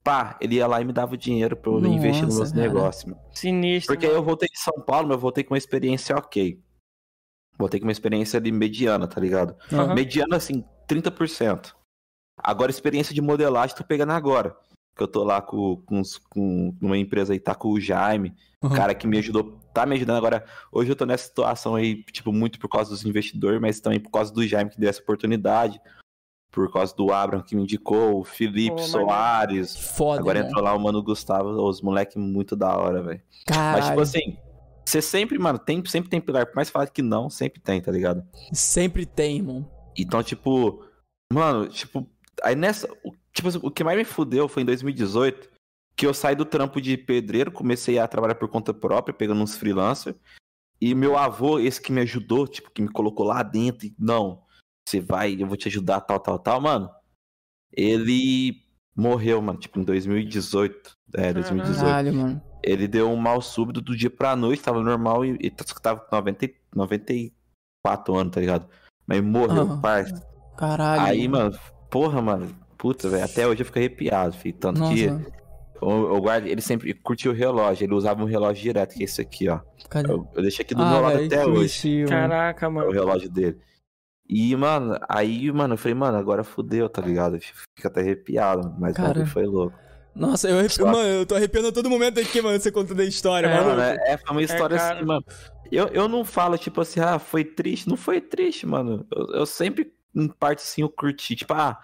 Pá, 0.04 0.38
ele 0.40 0.56
ia 0.56 0.68
lá 0.68 0.80
e 0.80 0.86
me 0.86 0.94
dava 0.94 1.16
o 1.16 1.18
dinheiro 1.18 1.56
pra 1.56 1.72
eu 1.72 1.80
Nossa, 1.80 1.96
investir 1.96 2.26
nos 2.26 2.38
meus 2.38 2.52
cara. 2.52 2.62
negócios, 2.62 3.06
mano. 3.06 3.20
Sinistro. 3.32 3.94
Porque 3.94 4.06
aí 4.06 4.12
mano. 4.12 4.22
eu 4.22 4.26
voltei 4.26 4.48
de 4.48 4.60
São 4.60 4.80
Paulo, 4.82 5.08
mas 5.08 5.16
eu 5.16 5.22
voltei 5.22 5.44
com 5.44 5.54
uma 5.54 5.58
experiência 5.58 6.16
ok. 6.16 6.64
Voltei 7.58 7.80
com 7.80 7.86
uma 7.88 7.92
experiência 7.92 8.40
ali 8.40 8.52
mediana, 8.52 9.08
tá 9.08 9.20
ligado? 9.20 9.56
Aham. 9.72 9.96
Mediana, 9.96 10.36
assim, 10.36 10.64
30%. 10.88 11.74
Agora, 12.38 12.70
experiência 12.70 13.16
de 13.16 13.22
modelagem, 13.22 13.76
tô 13.76 13.84
pegando 13.84 14.12
agora. 14.12 14.56
Que 14.96 15.04
eu 15.04 15.08
tô 15.08 15.24
lá 15.24 15.42
com, 15.42 15.76
com, 15.86 16.02
com 16.30 16.74
uma 16.82 16.98
empresa 16.98 17.34
aí, 17.34 17.40
tá 17.40 17.54
com 17.54 17.70
o 17.70 17.80
Jaime, 17.80 18.34
Uhum. 18.64 18.70
cara 18.74 18.96
que 18.96 19.06
me 19.06 19.18
ajudou, 19.20 19.60
tá 19.74 19.86
me 19.86 19.96
ajudando 19.96 20.18
agora. 20.18 20.44
Hoje 20.72 20.90
eu 20.92 20.96
tô 20.96 21.06
nessa 21.06 21.26
situação 21.26 21.76
aí, 21.76 22.04
tipo, 22.06 22.32
muito 22.32 22.58
por 22.58 22.68
causa 22.68 22.90
dos 22.90 23.06
investidores, 23.06 23.62
mas 23.62 23.80
também 23.80 24.00
por 24.00 24.10
causa 24.10 24.34
do 24.34 24.46
Jaime 24.48 24.72
que 24.72 24.80
deu 24.80 24.90
essa 24.90 25.02
oportunidade. 25.02 25.80
Por 26.52 26.72
causa 26.72 26.96
do 26.96 27.12
Abraham 27.12 27.44
que 27.44 27.54
me 27.56 27.64
indicou, 27.64 28.22
o 28.22 28.24
Felipe 28.24 28.70
maneiro. 28.70 28.88
Soares. 28.90 29.76
Foda, 29.76 30.22
Agora 30.22 30.40
mano. 30.40 30.50
entrou 30.50 30.64
lá 30.64 30.74
o 30.74 30.80
Mano 30.80 31.04
Gustavo, 31.04 31.50
os 31.50 31.82
moleque 31.82 32.18
muito 32.18 32.56
da 32.56 32.76
hora, 32.78 33.04
velho. 33.04 33.22
Mas, 33.50 33.88
tipo 33.88 34.00
assim, 34.00 34.38
você 34.86 35.02
sempre, 35.02 35.38
mano, 35.38 35.60
tem, 35.60 35.84
sempre 35.86 36.10
tem 36.10 36.22
pilar. 36.22 36.46
Por 36.46 36.56
mais 36.56 36.70
falar 36.70 36.88
que 36.88 37.02
não, 37.02 37.30
sempre 37.30 37.60
tem, 37.60 37.82
tá 37.82 37.92
ligado? 37.92 38.24
Sempre 38.54 39.06
tem, 39.06 39.36
irmão. 39.38 39.70
Então, 39.98 40.24
tipo, 40.24 40.82
mano, 41.32 41.68
tipo, 41.68 42.10
aí 42.42 42.56
nessa. 42.56 42.88
O- 43.36 43.52
Tipo, 43.52 43.68
o 43.68 43.72
que 43.72 43.84
mais 43.84 43.98
me 43.98 44.06
fudeu 44.06 44.48
foi 44.48 44.64
em 44.64 44.66
2018, 44.66 45.50
que 45.96 46.06
eu 46.06 46.14
saí 46.14 46.36
do 46.36 46.46
trampo 46.46 46.80
de 46.82 46.98
pedreiro, 46.98 47.52
comecei 47.52 48.00
a 48.00 48.08
trabalhar 48.08 48.36
por 48.36 48.48
conta 48.50 48.74
própria, 48.74 49.14
pegando 49.14 49.42
uns 49.42 49.56
freelancers. 49.58 50.16
E 50.80 50.94
meu 50.94 51.18
avô, 51.18 51.60
esse 51.60 51.82
que 51.82 51.92
me 51.92 52.02
ajudou, 52.02 52.48
tipo, 52.48 52.70
que 52.72 52.82
me 52.82 52.90
colocou 52.90 53.26
lá 53.26 53.42
dentro, 53.44 53.88
e 53.88 53.96
não, 53.98 54.44
você 54.88 55.00
vai, 55.00 55.36
eu 55.42 55.48
vou 55.48 55.56
te 55.58 55.68
ajudar, 55.68 56.02
tal, 56.02 56.20
tal, 56.20 56.38
tal, 56.40 56.60
mano. 56.62 56.90
Ele 57.72 58.62
morreu, 58.96 59.42
mano, 59.42 59.60
tipo, 59.60 59.80
em 59.80 59.84
2018. 59.84 60.92
É, 61.14 61.34
2018 61.34 61.80
Caralho, 61.82 62.14
mano. 62.14 62.42
ele 62.64 62.88
deu 62.88 63.10
um 63.10 63.16
mal 63.16 63.42
súbito 63.42 63.82
do 63.82 63.96
dia 63.96 64.10
pra 64.10 64.36
noite, 64.36 64.62
tava 64.64 64.82
normal 64.84 65.24
e, 65.26 65.38
e 65.40 65.50
tava 65.50 66.02
com 66.02 66.16
90, 66.16 66.46
e- 66.46 66.56
94 66.76 68.16
anos, 68.16 68.34
tá 68.34 68.40
ligado? 68.42 68.70
Mas 69.08 69.22
morreu, 69.22 69.64
Aham. 69.64 69.82
parça. 69.82 70.28
Caralho. 70.58 71.04
Aí, 71.04 71.28
mano, 71.28 71.58
porra, 71.90 72.22
mano, 72.22 72.54
puta, 72.86 73.10
velho, 73.10 73.26
até 73.26 73.48
hoje 73.48 73.62
eu 73.62 73.66
fico 73.66 73.80
arrepiado, 73.80 74.34
filho. 74.34 74.56
Tanto 74.60 74.80
Nossa, 74.80 74.94
que 74.94 75.06
eu, 75.06 76.14
eu 76.14 76.22
guardo, 76.22 76.46
ele 76.46 76.62
sempre 76.62 76.94
curtia 76.94 77.32
o 77.32 77.34
relógio, 77.34 77.84
ele 77.84 77.96
usava 77.96 78.22
um 78.22 78.28
relógio 78.28 78.62
direto, 78.62 78.94
que 78.94 79.02
é 79.02 79.06
esse 79.06 79.20
aqui, 79.20 79.50
ó. 79.50 79.60
Cadê? 79.90 80.12
Eu, 80.12 80.30
eu 80.36 80.42
deixei 80.44 80.64
aqui 80.64 80.76
do 80.76 80.86
meu 80.86 81.02
lado 81.02 81.24
até 81.24 81.44
hoje, 81.48 81.98
mano. 82.04 82.10
Caraca, 82.10 82.66
é 82.66 82.70
o 82.70 82.72
mano. 82.72 82.92
relógio 82.92 83.28
dele. 83.28 83.58
E, 84.30 84.56
mano, 84.56 85.00
aí, 85.10 85.52
mano, 85.52 85.74
eu 85.74 85.78
falei, 85.80 85.96
mano, 85.96 86.16
agora 86.16 86.44
fudeu, 86.44 86.88
tá 86.88 87.02
ligado? 87.02 87.40
Fica 87.40 87.88
até 87.88 88.02
arrepiado, 88.02 88.76
mas 88.80 88.94
o 88.94 88.96
Cara. 88.96 89.26
foi 89.26 89.46
louco. 89.46 89.76
Nossa, 90.14 90.48
eu 90.48 90.60
arrepio, 90.60 90.86
mano, 90.86 91.10
eu 91.10 91.26
tô 91.26 91.34
arrepiando 91.34 91.70
a 91.70 91.72
todo 91.72 91.90
momento 91.90 92.20
aqui, 92.20 92.40
mano, 92.40 92.60
você 92.60 92.72
contando 92.72 93.00
a 93.02 93.06
história, 93.06 93.48
É, 93.48 93.56
mano. 93.56 93.70
Mano, 93.70 93.82
é, 93.82 94.14
é, 94.14 94.18
foi 94.18 94.32
uma 94.32 94.44
história 94.44 94.78
cara. 94.78 94.96
assim, 94.96 95.06
mano. 95.06 95.26
Eu, 95.72 95.88
eu 95.88 96.08
não 96.08 96.24
falo, 96.24 96.56
tipo 96.56 96.82
assim, 96.82 97.00
ah, 97.00 97.18
foi 97.18 97.44
triste. 97.44 97.90
Não 97.90 97.98
foi 97.98 98.22
triste, 98.22 98.68
mano. 98.68 99.08
Eu, 99.12 99.40
eu 99.40 99.46
sempre, 99.48 99.92
em 100.16 100.28
parte, 100.28 100.60
assim, 100.60 100.84
eu 100.84 100.90
curti. 100.90 101.36
Tipo, 101.36 101.54
ah, 101.54 101.80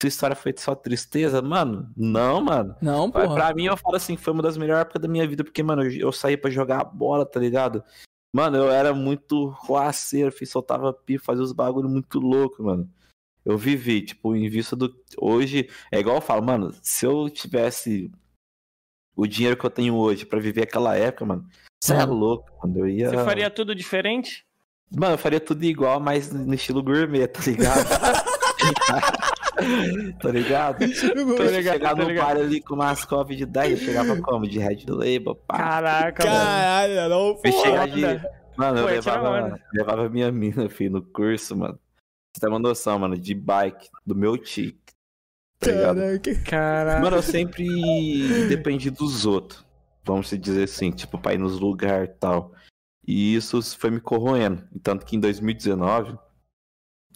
essa 0.00 0.08
história 0.08 0.36
foi 0.36 0.54
só 0.56 0.74
tristeza. 0.74 1.40
Mano, 1.40 1.90
não, 1.96 2.40
mano. 2.40 2.76
Não, 2.82 3.10
porra. 3.10 3.34
pra 3.34 3.54
mim, 3.54 3.64
eu 3.64 3.76
falo 3.76 3.96
assim, 3.96 4.16
foi 4.16 4.32
uma 4.32 4.42
das 4.42 4.56
melhores 4.56 4.82
épocas 4.82 5.02
da 5.02 5.08
minha 5.08 5.26
vida, 5.26 5.42
porque, 5.42 5.62
mano, 5.62 5.82
eu, 5.82 5.90
eu 6.08 6.12
saí 6.12 6.36
pra 6.36 6.50
jogar 6.50 6.84
bola, 6.84 7.24
tá 7.24 7.40
ligado? 7.40 7.82
Mano, 8.34 8.58
eu 8.58 8.70
era 8.70 8.92
muito 8.92 9.48
roaceiro, 9.48 10.30
fiz, 10.30 10.50
soltava 10.50 10.92
pipa, 10.92 11.24
fazia 11.24 11.42
os 11.42 11.52
bagulho 11.52 11.88
muito 11.88 12.18
louco, 12.18 12.62
mano. 12.62 12.88
Eu 13.44 13.56
vivi, 13.56 14.02
tipo, 14.02 14.34
em 14.36 14.48
vista 14.48 14.76
do. 14.76 14.94
Hoje, 15.16 15.70
é 15.90 15.98
igual 15.98 16.16
eu 16.16 16.20
falo, 16.22 16.42
mano, 16.42 16.74
se 16.82 17.06
eu 17.06 17.30
tivesse 17.30 18.10
o 19.16 19.26
dinheiro 19.26 19.56
que 19.56 19.64
eu 19.64 19.70
tenho 19.70 19.94
hoje 19.94 20.26
pra 20.26 20.38
viver 20.38 20.64
aquela 20.64 20.94
época, 20.96 21.24
mano, 21.24 21.48
você 21.82 21.94
é 21.94 21.98
Mano. 21.98 22.14
louco, 22.14 22.50
mano. 22.62 22.80
Eu 22.80 22.88
ia. 22.88 23.08
Você 23.08 23.24
faria 23.24 23.48
tudo 23.48 23.74
diferente? 23.74 24.44
Mano, 24.90 25.14
eu 25.14 25.18
faria 25.18 25.40
tudo 25.40 25.64
igual, 25.64 25.98
mas 26.00 26.30
no 26.32 26.54
estilo 26.54 26.82
gourmet, 26.82 27.26
tá 27.28 27.40
ligado? 27.46 27.86
tá 30.20 30.30
ligado? 30.30 30.78
Tô 30.78 30.84
Eu 31.42 31.50
ligado, 31.50 31.74
chegar 31.74 31.96
tô 31.96 32.02
no 32.02 32.08
ligado. 32.08 32.26
bar 32.26 32.36
ali 32.36 32.60
com 32.60 32.74
umas 32.74 33.04
copos 33.04 33.36
de 33.36 33.46
10, 33.46 33.70
eu 33.80 33.86
chegava 33.86 34.16
como? 34.20 34.46
De 34.46 34.58
Red 34.58 34.84
Label, 34.88 35.34
pá. 35.34 35.56
Caraca, 35.58 36.24
mano. 36.24 36.36
Caralho, 36.38 37.08
não, 37.08 37.26
Eu 37.28 37.34
porra. 37.36 37.62
chegar 37.62 37.88
de. 37.88 38.00
Mano, 38.56 38.78
eu 38.78 38.84
Pô, 38.86 38.90
ia 38.90 39.00
tirar 39.00 39.22
levava, 39.22 39.60
levava 39.72 40.08
minha 40.08 40.32
mina, 40.32 40.68
filho, 40.68 40.92
no 40.92 41.02
curso, 41.02 41.56
mano. 41.56 41.78
Você 42.34 42.40
tem 42.40 42.48
uma 42.48 42.58
noção, 42.58 42.98
mano, 42.98 43.18
de 43.18 43.34
bike, 43.34 43.88
do 44.04 44.14
meu 44.14 44.36
tique. 44.38 44.78
Tá 45.58 45.70
ligado? 45.70 45.96
Caraca. 45.96 46.34
Caraca. 46.44 47.00
Mano, 47.00 47.16
eu 47.16 47.22
sempre 47.22 47.66
dependi 48.48 48.90
dos 48.90 49.24
outros. 49.26 49.64
Vamos 50.04 50.28
se 50.28 50.38
dizer 50.38 50.64
assim, 50.64 50.90
tipo, 50.90 51.18
pra 51.18 51.34
ir 51.34 51.38
nos 51.38 51.58
lugares 51.58 52.10
e 52.10 52.18
tal. 52.18 52.52
E 53.06 53.34
isso 53.34 53.60
foi 53.78 53.90
me 53.90 54.00
corroendo. 54.00 54.62
Tanto 54.82 55.04
que 55.06 55.16
em 55.16 55.20
2019, 55.20 56.16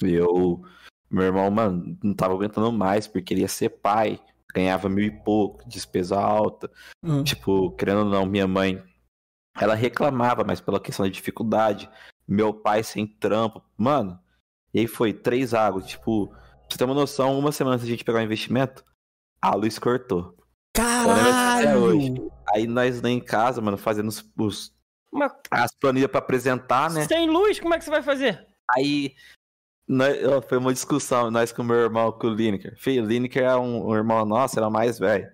eu. 0.03 0.63
Meu 1.11 1.25
irmão, 1.25 1.51
mano, 1.51 1.99
não 2.03 2.15
tava 2.15 2.35
aguentando 2.35 2.71
mais, 2.73 3.07
porque 3.09 3.35
ele 3.35 3.41
ia 3.41 3.49
ser 3.49 3.69
pai. 3.71 4.21
Ganhava 4.55 4.89
mil 4.89 5.05
e 5.05 5.11
pouco, 5.11 5.69
despesa 5.69 6.19
alta. 6.21 6.71
Hum. 7.03 7.23
Tipo, 7.23 7.71
querendo 7.73 7.99
ou 8.01 8.05
não, 8.05 8.27
minha 8.27 8.47
mãe, 8.49 8.83
ela 9.61 9.75
reclamava, 9.75 10.45
mas 10.45 10.61
pela 10.61 10.81
questão 10.81 11.05
da 11.07 11.11
dificuldade. 11.13 11.89
Meu 12.27 12.53
pai 12.55 12.83
sem 12.83 13.07
trampo. 13.07 13.63
Mano, 13.77 14.19
e 14.75 14.81
aí 14.81 14.87
foi 14.87 15.13
três 15.13 15.53
águas. 15.55 15.87
Tipo, 15.87 16.29
pra 16.29 16.39
você 16.69 16.79
ter 16.79 16.85
uma 16.85 16.95
noção, 16.95 17.39
uma 17.39 17.53
semana 17.53 17.75
antes 17.77 17.87
de 17.87 17.93
a 17.93 17.97
gente 17.97 18.05
pegar 18.05 18.19
o 18.19 18.23
investimento, 18.23 18.85
a 19.43 19.55
luz 19.55 19.79
cortou. 19.79 20.37
Até 20.77 21.77
hoje. 21.77 22.09
Caralho. 22.15 22.33
Aí 22.53 22.67
nós 22.67 23.01
lá 23.01 23.09
em 23.11 23.21
casa, 23.21 23.61
mano, 23.61 23.77
fazendo 23.77 24.09
os, 24.09 24.25
os- 24.39 24.73
Mas 25.13 25.33
as 25.51 25.75
planilhas 25.75 26.11
pra 26.11 26.19
apresentar, 26.19 26.91
né? 26.91 27.05
sem 27.07 27.29
luz, 27.29 27.59
como 27.61 27.75
é 27.75 27.79
que 27.79 27.85
você 27.85 27.91
vai 27.91 28.03
fazer? 28.03 28.47
Aí 28.77 29.15
nós- 29.91 30.45
foi 30.49 30.59
uma 30.59 30.73
discussão, 30.73 31.31
nós 31.31 31.51
com 31.53 31.63
o 31.63 31.65
meu 31.65 31.77
irmão, 31.77 32.13
com 32.13 32.29
o 32.29 32.35
Lineker. 32.35 32.75
Filho, 32.79 33.05
o 33.05 33.07
Lineker 33.07 33.43
é 33.43 33.57
um, 33.57 33.89
um 33.89 33.95
irmão 33.95 34.25
nosso, 34.25 34.59
era 34.59 34.71
mais 34.71 34.99
velho. 34.99 35.29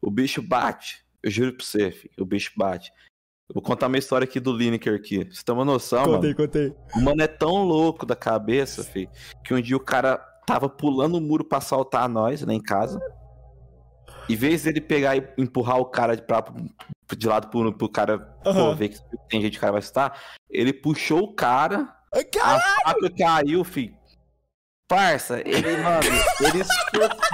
O 0.00 0.10
bicho 0.10 0.40
bate, 0.40 1.04
eu 1.22 1.30
juro 1.30 1.52
pra 1.54 1.64
você, 1.66 1.90
filho, 1.90 2.14
o 2.18 2.24
bicho 2.24 2.52
bate. 2.56 2.90
vou 3.52 3.62
contar 3.62 3.88
uma 3.88 3.98
história 3.98 4.24
aqui 4.24 4.40
do 4.40 4.52
Lineker 4.56 4.94
aqui. 4.94 5.24
Você 5.30 5.42
tem 5.44 5.54
uma 5.54 5.64
noção, 5.64 6.02
mano? 6.02 6.14
Contei, 6.14 6.34
contei. 6.34 6.74
O 6.94 7.00
mano 7.00 7.20
é 7.22 7.26
tão 7.26 7.64
louco 7.64 8.06
da 8.06 8.16
cabeça, 8.16 8.82
fi, 8.82 9.08
que 9.44 9.52
um 9.52 9.60
dia 9.60 9.76
o 9.76 9.80
cara 9.80 10.16
tava 10.46 10.68
pulando 10.68 11.16
o 11.16 11.20
muro 11.20 11.44
pra 11.44 11.58
assaltar 11.58 12.08
nós, 12.08 12.40
lá 12.42 12.54
em 12.54 12.62
casa. 12.62 12.98
Em 14.28 14.36
vez 14.36 14.62
dele 14.62 14.80
pegar 14.80 15.16
e 15.16 15.28
empurrar 15.36 15.78
o 15.78 15.84
cara 15.86 16.14
de, 16.16 16.22
pra, 16.22 16.44
de 17.16 17.26
lado 17.26 17.48
pro, 17.48 17.72
pro 17.76 17.88
cara 17.88 18.18
pô, 18.42 18.48
Aham. 18.50 18.74
ver 18.74 18.88
que 18.90 18.98
tem 19.28 19.40
gente 19.42 19.52
que 19.52 19.58
o 19.58 19.60
cara 19.60 19.72
vai 19.72 19.80
assustar, 19.80 20.18
ele 20.48 20.72
puxou 20.72 21.20
o 21.24 21.34
cara, 21.34 21.92
Ai, 22.12 22.24
Cara, 22.24 22.58
a 22.84 22.90
faca 22.90 23.10
caiu, 23.16 23.64
fi. 23.64 23.94
Parça, 24.88 25.40
ele, 25.44 25.76
mano, 25.76 26.00
ele, 26.40 26.64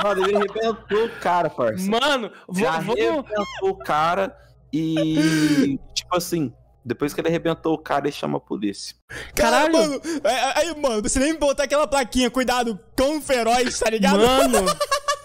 mano, 0.05 0.29
ele 0.29 0.37
arrebentou 0.37 1.07
o 1.07 1.21
cara, 1.21 1.49
parça. 1.49 1.91
Mano, 1.91 2.31
vou, 2.47 2.69
arrebentou 2.69 3.25
o 3.63 3.75
cara 3.79 4.37
e, 4.71 5.79
tipo 5.95 6.15
assim, 6.15 6.53
depois 6.85 7.15
que 7.15 7.21
ele 7.23 7.29
arrebentou 7.29 7.73
o 7.73 7.79
cara, 7.79 8.07
ele 8.07 8.13
chama 8.13 8.37
a 8.37 8.41
polícia. 8.41 8.95
caralho, 9.35 9.73
Caralho. 9.73 9.91
mano. 9.91 10.01
É, 10.23 10.59
Aí, 10.61 10.77
mano, 10.79 11.03
você 11.03 11.19
nem 11.19 11.35
botar 11.35 11.65
aquela 11.65 11.87
plaquinha, 11.87 12.31
cuidado, 12.31 12.79
cão 12.95 13.23
feroz, 13.23 13.79
tá 13.79 13.89
ligado? 13.89 14.19
Mano, 14.19 14.67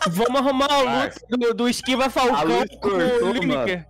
vamos 0.10 0.40
arrumar 0.40 0.72
a 0.72 0.80
luta 1.04 1.16
do, 1.30 1.54
do 1.54 1.68
Esquiva 1.70 2.06
A 2.06 2.10
Falcão 2.10 2.46
luz 2.46 2.70
com 2.70 2.90
cortou, 2.90 3.28
o 3.28 3.34
Lineker. 3.34 3.86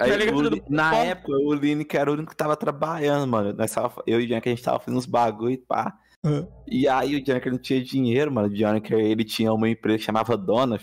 Aí, 0.00 0.26
Tá 0.26 0.34
o 0.34 0.72
na 0.72 0.94
época, 0.96 1.32
o 1.32 1.52
Lineker 1.52 2.00
era 2.00 2.10
o 2.10 2.14
único 2.14 2.30
que 2.30 2.36
tava 2.36 2.56
trabalhando, 2.56 3.26
mano. 3.28 3.52
Nós 3.52 3.70
tava, 3.72 4.02
eu 4.06 4.20
e 4.20 4.24
o 4.24 4.28
Janker, 4.28 4.52
a 4.52 4.54
gente 4.56 4.64
tava 4.64 4.78
fazendo 4.78 4.98
uns 4.98 5.06
bagulho 5.06 5.52
e 5.52 5.58
pá. 5.58 5.94
Uhum. 6.24 6.46
E 6.66 6.88
aí 6.88 7.14
o 7.16 7.24
Janker 7.26 7.52
não 7.52 7.58
tinha 7.58 7.82
dinheiro, 7.82 8.32
mano. 8.32 8.48
O 8.48 8.56
Janker, 8.56 8.98
ele 8.98 9.24
tinha 9.24 9.52
uma 9.52 9.68
empresa 9.68 9.98
que 9.98 10.04
chamava 10.04 10.36
Dona. 10.36 10.78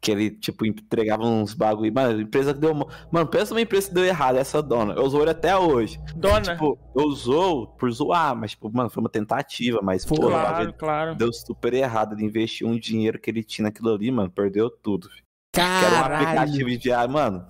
Que 0.00 0.10
ele, 0.10 0.30
tipo, 0.32 0.66
entregava 0.66 1.22
uns 1.24 1.54
bagulho. 1.54 1.92
Mano, 1.94 2.18
a 2.18 2.22
empresa 2.22 2.52
que 2.52 2.60
deu... 2.60 2.72
uma- 2.72 2.86
Mano, 3.10 3.26
pensa 3.26 3.54
numa 3.54 3.60
empresa 3.62 3.88
que 3.88 3.94
deu 3.94 4.04
errado, 4.04 4.36
essa 4.36 4.62
Dona. 4.62 4.94
Eu 4.94 5.04
usou 5.04 5.22
ele 5.22 5.30
até 5.30 5.56
hoje. 5.56 5.98
Dona. 6.16 6.40
Tipo, 6.42 6.78
eu 6.94 7.04
usou 7.04 7.68
por 7.68 7.90
zoar, 7.90 8.36
mas, 8.36 8.50
tipo, 8.50 8.70
mano, 8.70 8.90
foi 8.90 9.00
uma 9.02 9.08
tentativa, 9.08 9.80
mas, 9.82 10.04
Pô, 10.04 10.16
claro, 10.16 10.72
claro. 10.74 11.14
deu 11.14 11.32
super 11.32 11.72
errado. 11.72 12.14
Ele 12.14 12.24
investiu 12.24 12.68
um 12.68 12.78
dinheiro 12.78 13.18
que 13.18 13.30
ele 13.30 13.42
tinha 13.42 13.64
naquilo 13.64 13.94
ali, 13.94 14.10
mano, 14.10 14.30
perdeu 14.30 14.68
tudo. 14.68 15.08
fi. 15.08 15.22
Que 15.54 15.60
era 15.60 15.86
um 15.86 16.00
Caralho. 16.02 16.26
aplicativo 16.26 16.76
de 16.78 16.90
mano. 17.08 17.46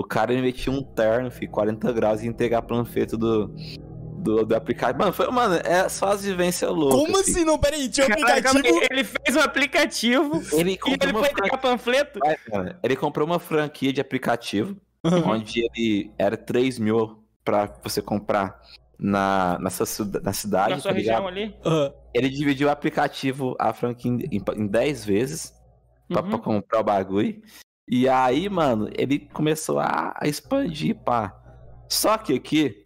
O 0.00 0.04
cara 0.04 0.32
investiu 0.32 0.72
um 0.72 0.82
terno, 0.82 1.30
fi, 1.30 1.46
40 1.46 1.92
graus 1.92 2.22
e 2.22 2.26
entregar 2.26 2.62
panfleto 2.62 3.18
do, 3.18 3.48
do, 4.16 4.46
do 4.46 4.56
aplicativo. 4.56 4.98
Mano, 4.98 5.12
foi, 5.12 5.30
mano, 5.30 5.56
é 5.62 5.86
só 5.90 6.06
as 6.12 6.24
vivências 6.24 6.70
loucas. 6.70 6.98
Como 6.98 7.18
assim? 7.20 7.44
Não, 7.44 7.58
peraí, 7.58 7.86
tinha 7.86 8.06
um 8.06 8.10
aplicativo. 8.10 8.66
aí, 8.66 8.86
ele 8.90 9.04
fez 9.04 9.36
um 9.36 9.40
aplicativo 9.40 10.42
Ele 10.54 10.70
e 10.72 10.78
comprou, 10.78 10.96
ele 11.02 11.12
uma 11.12 11.20
foi 11.20 11.28
entregar 11.30 11.58
panfleto? 11.58 12.18
ele 12.82 12.96
comprou 12.96 13.26
uma 13.26 13.38
franquia 13.38 13.92
de 13.92 14.00
aplicativo, 14.00 14.74
Uhum. 15.04 15.30
onde 15.30 15.60
ele 15.64 16.10
era 16.18 16.34
3 16.36 16.78
mil 16.78 17.22
pra 17.44 17.70
você 17.82 18.00
comprar 18.00 18.58
na, 18.98 19.58
nessa, 19.60 19.84
na 20.22 20.32
cidade, 20.32 20.70
Na 20.70 20.76
tá 20.76 20.82
sua 20.82 20.92
ligado? 20.92 21.24
região 21.24 21.28
ali? 21.28 21.54
Aham. 21.64 21.92
Ele 22.14 22.28
dividiu 22.30 22.68
o 22.68 22.70
aplicativo, 22.70 23.54
a 23.58 23.72
franquia, 23.74 24.10
em, 24.10 24.18
em, 24.32 24.42
em 24.56 24.66
10 24.66 25.04
vezes. 25.04 25.54
pra, 26.08 26.22
pra 26.22 26.32
Uhum. 26.36 26.38
comprar 26.40 26.80
o 26.80 26.84
bagulho. 26.84 27.40
E 27.90 28.08
aí, 28.08 28.48
mano, 28.48 28.88
ele 28.96 29.18
começou 29.18 29.80
a, 29.80 30.14
a 30.16 30.28
expandir, 30.28 30.94
pá. 30.94 31.34
Só 31.88 32.16
que 32.16 32.32
aqui, 32.32 32.84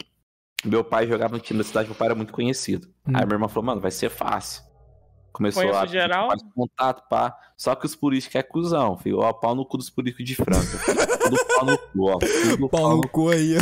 meu 0.64 0.82
pai 0.82 1.06
jogava 1.06 1.34
no 1.34 1.40
time 1.40 1.58
da 1.58 1.64
cidade, 1.64 1.88
meu 1.88 1.94
pai 1.94 2.06
era 2.06 2.14
muito 2.14 2.32
conhecido. 2.32 2.88
Hum. 3.06 3.12
Aí 3.14 3.26
meu 3.26 3.34
irmão 3.34 3.48
falou, 3.48 3.66
mano, 3.66 3.82
vai 3.82 3.90
ser 3.90 4.08
fácil. 4.08 4.62
Começou 5.30 5.62
Conheço 5.62 5.78
a 5.78 5.86
geral? 5.86 6.28
contato, 6.54 7.06
pá. 7.10 7.36
Só 7.54 7.74
que 7.74 7.84
os 7.84 7.94
políticos 7.94 8.34
é 8.36 8.42
cuzão, 8.42 8.96
filho. 8.96 9.18
Ó, 9.18 9.30
pau 9.32 9.54
no 9.54 9.66
cu 9.66 9.76
dos 9.76 9.90
políticos 9.90 10.24
de 10.24 10.34
Franca. 10.36 10.78
tudo 11.22 11.36
pau 11.54 11.66
no 11.66 11.78
cu, 11.78 12.10
ó. 12.10 12.18
Tudo 12.18 12.68
Pau 12.70 12.96
no 12.96 13.08
cu 13.08 13.28
aí. 13.28 13.56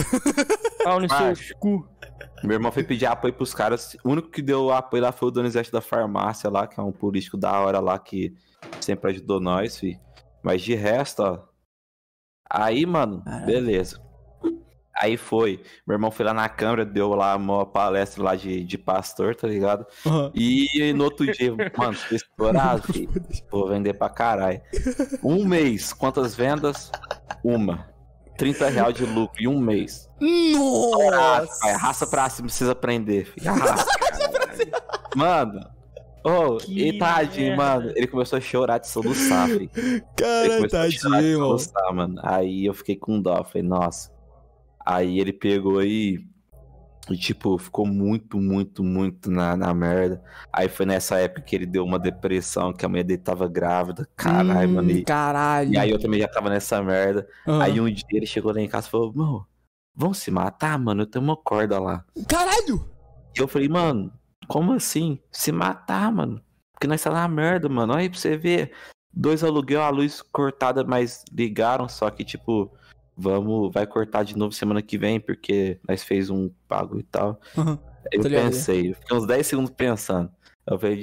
Pau 0.85 1.01
no 1.01 1.09
seu 1.09 1.57
cu. 1.59 1.89
Meu 2.45 2.53
irmão 2.53 2.71
foi 2.71 2.85
pedir 2.85 3.07
apoio 3.07 3.33
pros 3.33 3.53
caras. 3.53 3.97
O 4.05 4.11
único 4.11 4.29
que 4.29 4.43
deu 4.43 4.71
apoio 4.71 5.03
lá 5.03 5.11
foi 5.11 5.29
o 5.29 5.31
Donizete 5.33 5.73
da 5.73 5.81
farmácia 5.81 6.49
lá, 6.49 6.69
que 6.69 6.79
é 6.79 6.83
um 6.83 6.93
político 6.93 7.37
da 7.37 7.59
hora 7.59 7.81
lá 7.81 7.99
que 7.99 8.33
sempre 8.81 9.11
ajudou 9.11 9.41
nós, 9.41 9.79
fi. 9.79 9.99
Mas 10.43 10.63
de 10.63 10.75
resto, 10.75 11.23
ó. 11.23 11.39
Aí, 12.49 12.85
mano, 12.85 13.23
Caralho. 13.25 13.47
beleza. 13.47 14.01
Aí 14.95 15.17
foi. 15.17 15.63
Meu 15.87 15.95
irmão 15.95 16.11
foi 16.11 16.25
lá 16.27 16.35
na 16.35 16.49
câmara, 16.49 16.85
deu 16.85 17.09
lá 17.15 17.35
uma 17.37 17.65
palestra 17.65 18.23
lá 18.23 18.37
de, 18.37 18.63
de 18.63 18.77
pastor, 18.77 19.35
tá 19.35 19.49
ligado? 19.49 19.87
Aham. 20.07 20.31
E 20.35 20.93
no 20.93 21.05
outro 21.05 21.31
dia, 21.33 21.51
mano, 21.77 21.97
tô 22.09 22.15
estourado, 22.15 22.83
fi. 22.93 23.09
Vou 23.51 23.69
vender 23.69 23.95
pra 23.95 24.11
caralho. 24.11 24.61
Um 25.23 25.47
mês, 25.47 25.93
quantas 25.93 26.35
vendas? 26.35 26.93
Uma. 27.43 27.91
30 28.37 28.69
reais 28.69 28.95
de 28.95 29.05
lucro 29.05 29.43
em 29.43 29.47
um 29.49 29.59
mês. 29.59 30.09
Nossa! 30.21 31.59
Vai, 31.63 31.73
raça 31.75 32.07
pra 32.07 32.29
cima, 32.29 32.47
precisa 32.49 32.73
aprender, 32.73 33.25
filho. 33.27 33.51
Arrasta. 33.51 33.91
Mano. 35.17 35.61
Ô, 36.25 36.57
Que 36.59 36.89
e 36.89 36.99
tadinho, 36.99 37.57
mano. 37.57 37.91
Ele 37.97 38.07
começou 38.07 38.37
a 38.37 38.41
chorar 38.41 38.79
de 38.79 38.89
soluçar, 38.89 39.49
filho. 39.49 39.71
Caralho, 40.17 40.69
tadinho, 40.69 41.11
mano. 41.11 41.39
soluçar, 41.59 41.95
mano. 41.95 42.21
Aí 42.23 42.65
eu 42.67 42.75
fiquei 42.75 42.97
com 42.97 43.21
dó. 43.21 43.43
Falei, 43.45 43.63
nossa. 43.67 44.11
Aí 44.85 45.19
ele 45.19 45.33
pegou 45.33 45.79
aí. 45.79 46.25
E, 47.11 47.17
tipo, 47.17 47.59
ficou 47.59 47.85
muito, 47.85 48.39
muito, 48.39 48.85
muito 48.85 49.29
na, 49.29 49.57
na 49.57 49.75
merda. 49.75 50.23
Aí 50.53 50.69
foi 50.69 50.87
nessa 50.87 51.19
época 51.19 51.43
que 51.43 51.57
ele 51.57 51.67
deu 51.67 51.85
uma 51.85 51.99
depressão, 51.99 52.73
que 52.73 52.87
a 52.87 52.89
mulher 52.89 53.03
dele 53.03 53.21
tava 53.21 53.49
grávida. 53.49 54.09
Caralho, 54.15 54.69
Hum, 54.71 54.75
mano. 54.75 54.91
E, 54.93 55.03
Caralho. 55.05 55.73
e 55.73 55.77
aí 55.77 55.91
eu 55.91 55.99
também 55.99 56.21
já 56.21 56.29
tava 56.29 56.49
nessa 56.49 56.81
merda. 56.81 57.27
Aham. 57.47 57.61
Aí 57.63 57.81
um 57.81 57.93
dia 57.93 58.05
ele 58.13 58.25
chegou 58.27 58.53
lá 58.55 58.61
em 58.61 58.69
casa 58.69 58.87
e 58.87 58.91
falou, 58.91 59.13
mano, 59.13 59.45
vão 59.93 60.15
se 60.15 60.31
matar, 60.31 60.79
mano? 60.79 61.03
Eu 61.03 61.07
tenho 61.07 61.25
uma 61.25 61.37
corda 61.37 61.81
lá. 61.81 62.05
Caralho! 62.29 62.89
E 63.37 63.41
eu 63.41 63.49
falei, 63.49 63.69
mano, 63.69 64.13
como 64.53 64.75
assim? 64.75 65.19
Se 65.31 65.51
matar, 65.51 66.13
mano. 66.13 66.39
Porque 66.75 66.87
nós 66.87 67.01
tá 67.01 67.11
na 67.11 67.27
merda, 67.27 67.71
mano. 67.71 67.95
Olha 67.95 68.03
aí 68.03 68.11
pra 68.11 68.19
você 68.19 68.37
ver. 68.37 68.73
Dois 69.11 69.43
aluguel, 69.43 69.81
a 69.81 69.89
luz 69.89 70.21
cortada, 70.21 70.85
mas 70.85 71.25
ligaram, 71.33 71.89
só 71.89 72.11
que, 72.11 72.23
tipo, 72.23 72.71
vamos, 73.17 73.73
vai 73.73 73.87
cortar 73.87 74.25
de 74.25 74.37
novo 74.37 74.53
semana 74.53 74.83
que 74.83 74.99
vem, 74.99 75.19
porque 75.19 75.81
nós 75.89 76.05
fez 76.05 76.29
um 76.29 76.51
pago 76.69 76.99
e 76.99 77.03
tal. 77.03 77.41
Aham. 77.57 77.79
Eu 78.11 78.23
pensei, 78.23 78.91
eu 78.91 78.95
fiquei 78.95 79.17
uns 79.17 79.27
10 79.27 79.47
segundos 79.47 79.71
pensando. 79.71 80.31
Eu 80.67 80.79
falei, 80.79 81.01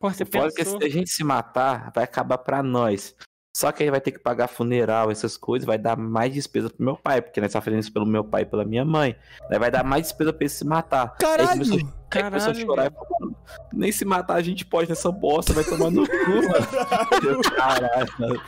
você 0.00 0.24
fora 0.24 0.50
que 0.50 0.62
a 0.62 0.88
gente 0.88 1.10
se 1.10 1.22
matar, 1.22 1.92
vai 1.94 2.04
acabar 2.04 2.38
pra 2.38 2.62
nós. 2.62 3.14
Só 3.56 3.70
que 3.70 3.84
aí 3.84 3.90
vai 3.90 4.00
ter 4.00 4.10
que 4.10 4.18
pagar 4.18 4.48
funeral, 4.48 5.12
essas 5.12 5.36
coisas, 5.36 5.64
vai 5.64 5.78
dar 5.78 5.96
mais 5.96 6.34
despesa 6.34 6.68
pro 6.68 6.84
meu 6.84 6.96
pai, 6.96 7.22
porque 7.22 7.40
nós 7.40 7.52
tá 7.52 7.60
fazendo 7.60 7.78
isso 7.80 7.92
pelo 7.92 8.04
meu 8.04 8.24
pai 8.24 8.42
e 8.42 8.46
pela 8.46 8.64
minha 8.64 8.84
mãe. 8.84 9.14
Aí 9.48 9.58
vai 9.60 9.70
dar 9.70 9.84
mais 9.84 10.02
despesa 10.02 10.32
pra 10.32 10.42
ele 10.44 10.48
se 10.50 10.64
matar. 10.64 11.14
Aí 11.22 11.34
ele 11.38 11.46
começou, 11.48 11.78
Caralho! 11.78 11.94
aí 12.10 12.22
começou 12.30 12.50
a 12.50 12.54
Caralho, 12.54 12.66
chorar 12.66 12.86
e 12.86 12.90
falou, 12.90 13.08
"Mano, 13.20 13.36
nem 13.72 13.92
se 13.92 14.04
matar 14.04 14.34
a 14.34 14.42
gente 14.42 14.66
pode 14.66 14.88
nessa 14.88 15.12
bosta, 15.12 15.52
vai 15.52 15.62
tomar 15.62 15.88
no 15.92 16.04
cu, 16.04 16.14
mano. 17.30 17.42
Caralho, 17.56 18.06
mano. 18.18 18.40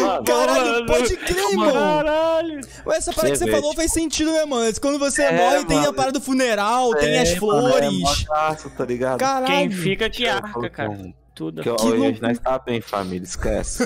Mano, 0.00 0.24
Caralho, 0.24 0.64
Mano, 0.72 0.86
pode 0.86 1.16
crer, 1.18 1.56
mano! 1.56 1.72
Caralho! 1.72 2.60
Mas 2.84 2.96
essa 2.98 3.12
parada 3.12 3.32
que 3.34 3.38
Você 3.38 3.50
falou 3.52 3.72
faz 3.74 3.92
sentido, 3.92 4.32
né, 4.32 4.44
mano? 4.44 4.72
Quando 4.80 4.98
você 4.98 5.22
É, 5.22 5.36
morre, 5.36 5.64
tem 5.64 5.78
a 5.78 5.82
mano. 5.82 5.94
parada 5.94 6.18
do 6.18 6.20
funeral, 6.24 6.90
tem 6.96 7.16
é, 7.18 7.22
as 7.22 7.38
mano, 7.38 7.68
é 7.68 7.70
flores. 7.70 8.00
mó 8.00 8.14
gasto, 8.34 8.70
tá 8.70 8.84
ligado? 8.84 9.20
Caralho! 9.20 9.46
Quem 9.46 9.70
fica 9.70 10.10
que 10.10 10.24
Eu 10.24 10.34
arca, 10.34 10.70
cara. 10.70 11.14
Tudo. 11.34 11.62
Que 11.62 11.74
Que 11.74 11.82
hoje 11.84 11.96
loucura. 11.96 12.28
nós 12.28 12.38
tá 12.38 12.58
bem, 12.58 12.80
família, 12.80 13.24
esquece. 13.24 13.84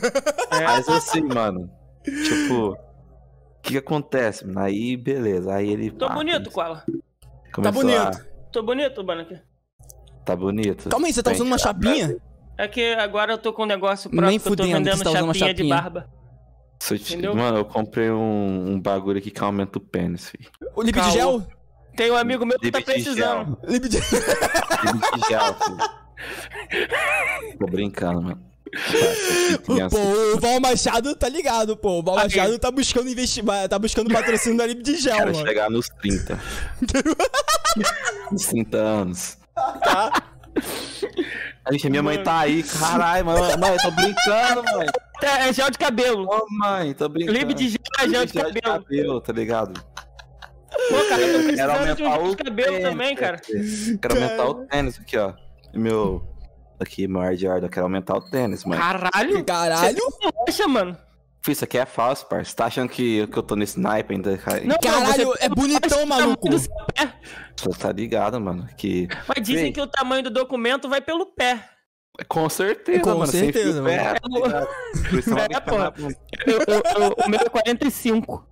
É. 0.51 0.61
Mas 0.65 0.89
assim, 0.89 1.23
mano, 1.23 1.71
tipo, 2.05 2.71
o 2.73 2.77
que 3.63 3.73
que 3.73 3.79
acontece, 3.79 4.47
mano? 4.47 4.61
Aí, 4.61 4.97
beleza, 4.97 5.55
aí 5.55 5.69
ele... 5.71 5.91
Tô 5.91 6.09
pá, 6.09 6.15
bonito, 6.15 6.51
Koala. 6.51 6.85
Tá 7.63 7.71
bonito. 7.73 7.99
a- 7.99 8.11
Tô 8.53 8.63
bonito, 8.63 9.03
Banaki. 9.05 9.39
Tá 10.25 10.35
bonito. 10.35 10.89
Calma 10.89 11.07
aí, 11.07 11.13
você 11.13 11.23
tá 11.23 11.33
usando 11.33 11.47
uma 11.47 11.59
chapinha? 11.59 12.17
É 12.59 12.67
que 12.67 12.95
agora 12.95 13.33
eu 13.35 13.39
tô 13.39 13.53
com 13.53 13.63
um 13.63 13.67
negócio 13.67 14.09
próprio 14.11 14.29
Nem 14.31 14.39
que 14.41 14.49
eu 14.49 14.57
tô 14.57 14.63
fudendo 14.65 14.79
vendendo 14.85 15.03
tá 15.05 15.11
usando 15.11 15.25
uma 15.25 15.35
chapinha, 15.35 15.55
de 15.55 15.63
chapinha. 15.69 15.77
barba. 15.83 16.11
Te-? 16.79 17.17
Mano, 17.35 17.59
eu 17.59 17.65
comprei 17.65 18.11
um, 18.11 18.73
um 18.73 18.81
bagulho 18.81 19.19
aqui 19.19 19.31
que 19.31 19.43
aumenta 19.43 19.79
o 19.79 19.81
pênis, 19.81 20.31
filho. 20.31 20.49
O 20.75 20.83
lip 20.83 20.99
de 21.01 21.11
gel? 21.13 21.47
Tem 21.97 22.11
um 22.11 22.17
amigo 22.17 22.45
meu 22.45 22.59
que 22.59 22.71
tá 22.71 22.81
precisando. 22.81 23.59
Lip 23.67 23.89
de... 23.89 23.99
Gel, 23.99 25.55
filho. 25.55 25.79
Tô 27.59 27.67
brincando, 27.67 28.23
mano. 28.23 28.43
Pô, 29.65 29.75
o 30.35 30.41
Val 30.41 30.61
Machado 30.61 31.15
tá 31.15 31.29
ligado, 31.29 31.77
pô. 31.77 32.01
O 32.01 32.03
Val. 32.03 32.17
Machado 32.17 32.59
tá 32.59 32.71
buscando 32.71 33.09
investimento, 33.09 33.69
tá 33.69 33.79
buscando 33.79 34.13
patrocínio 34.13 34.59
da 34.59 34.67
lip 34.67 34.83
de 34.83 34.97
gel, 34.97 35.17
Quero 35.17 35.33
mano. 35.35 35.47
chegar 35.47 35.71
nos 35.71 35.89
30. 35.89 36.39
nos 38.31 38.47
30 38.47 38.77
anos. 38.77 39.39
Tá? 39.55 40.13
A 41.65 41.73
gente, 41.73 41.89
minha 41.89 42.03
mãe 42.03 42.23
tá 42.23 42.41
aí, 42.41 42.63
caralho, 42.63 43.25
mãe, 43.27 43.57
mãe, 43.57 43.77
tô 43.79 43.91
brincando, 43.93 44.63
mãe. 44.77 44.87
É, 45.23 45.49
é 45.49 45.53
gel 45.53 45.71
de 45.71 45.79
cabelo. 45.79 46.27
Ô, 46.29 46.47
mãe, 46.51 46.93
tô 46.93 47.09
brincando. 47.09 47.39
Lip 47.39 47.55
de 47.55 47.69
gel 47.71 47.79
é 47.99 48.09
gel 48.09 48.27
de 48.27 48.33
Gel 48.33 48.51
de 48.53 48.61
cabelo. 48.61 48.85
cabelo, 48.85 49.21
tá 49.21 49.33
ligado? 49.33 49.81
Pô, 50.89 51.09
cara, 51.09 51.23
eu 51.23 51.33
tô 51.33 51.39
Quero 51.39 51.73
precisando 51.73 51.97
de 51.97 52.03
um 52.03 52.25
o 52.25 52.31
de 52.31 52.37
cabelo 52.37 52.73
tênis, 52.73 52.89
também, 52.91 53.15
cara. 53.17 53.41
Quero 54.01 54.15
aumentar 54.15 54.45
o 54.49 54.55
tênis 54.67 54.99
aqui, 55.01 55.17
ó. 55.19 55.33
Meu. 55.75 56.23
Aqui, 56.79 57.09
meu 57.09 57.23
ar 57.23 57.35
de 57.35 57.49
ar, 57.49 57.63
eu 57.63 57.69
quero 57.71 57.87
aumentar 57.87 58.17
o 58.17 58.21
tênis, 58.21 58.65
mano. 58.65 58.81
Caralho! 58.81 59.45
Caralho? 59.45 60.03
Poxa, 60.47 60.69
mano. 60.69 60.97
Fih, 61.43 61.53
isso 61.53 61.65
aqui 61.65 61.79
é 61.79 61.87
falso, 61.87 62.27
parça. 62.27 62.51
Você 62.51 62.57
tá 62.57 62.67
achando 62.67 62.89
que, 62.89 63.27
que 63.29 63.37
eu 63.39 63.43
tô 63.43 63.55
nesse 63.57 63.79
naipe 63.81 64.13
ainda? 64.15 64.33
Não, 64.65 64.77
Caralho, 64.79 65.27
você- 65.29 65.45
é 65.45 65.49
bonitão, 65.49 66.05
maluco. 66.07 66.59
seu 66.59 66.71
pé. 66.95 67.13
Você 67.57 67.79
tá 67.79 67.93
ligado, 67.93 68.39
mano? 68.41 68.69
Que. 68.77 69.09
Mas 69.27 69.47
dizem 69.47 69.73
que 69.73 69.81
o 69.81 69.87
tamanho 69.87 70.23
do 70.25 70.31
documento 70.31 70.89
vai 70.89 71.01
pelo 71.01 71.25
pé. 71.27 71.65
Com 72.29 72.49
certeza, 72.49 73.01
Com 73.03 73.11
mano. 73.11 73.27
sem 73.27 73.53
certeza, 73.53 73.75
fio 73.75 73.85
pé, 73.85 74.15
tá 74.15 74.29
isso 75.19 75.31
É, 75.31 75.35
vai 75.35 75.49
pô. 75.49 75.55
ficar 75.55 75.79
na- 75.79 75.93
Eu- 76.47 76.59
eu- 76.67 77.03
eu- 77.05 77.15
o 77.27 77.29
meu 77.31 77.41
é 77.41 77.49
45. 77.49 78.47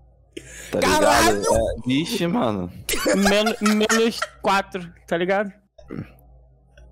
Tá 0.71 0.81
Caralho! 0.81 1.39
ligado? 1.39 1.57
É, 1.57 1.75
vixe, 1.87 2.27
mano. 2.27 2.73
Menos, 3.17 3.61
menos 3.61 4.21
4, 4.43 4.93
tá 5.07 5.17
ligado? 5.17 5.53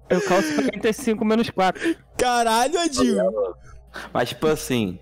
Eu 0.08 0.20
calço 0.22 0.54
45 0.54 1.24
menos 1.24 1.50
4. 1.50 1.96
Caralho, 2.16 2.78
Adil. 2.78 3.16
Mas, 4.12 4.28
tipo 4.28 4.46
assim. 4.46 4.98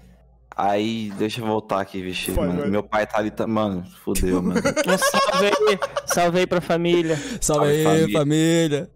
Aí, 0.57 1.13
deixa 1.17 1.41
eu 1.41 1.47
voltar 1.47 1.81
aqui, 1.81 2.03
vixe. 2.03 2.31
Vai, 2.33 2.49
mano. 2.49 2.67
Meu 2.69 2.83
pai 2.83 3.07
tá 3.07 3.19
ali. 3.19 3.31
Tá... 3.31 3.47
Mano, 3.47 3.85
fudeu, 4.05 4.43
mano. 4.43 4.61
Um 4.61 4.99
salve 4.99 5.47
aí, 5.47 5.79
salve 6.07 6.39
aí 6.41 6.47
pra 6.47 6.61
família. 6.61 7.19
Salve 7.41 7.67
aí, 7.67 7.83
Salve, 7.83 8.13
família. 8.13 8.91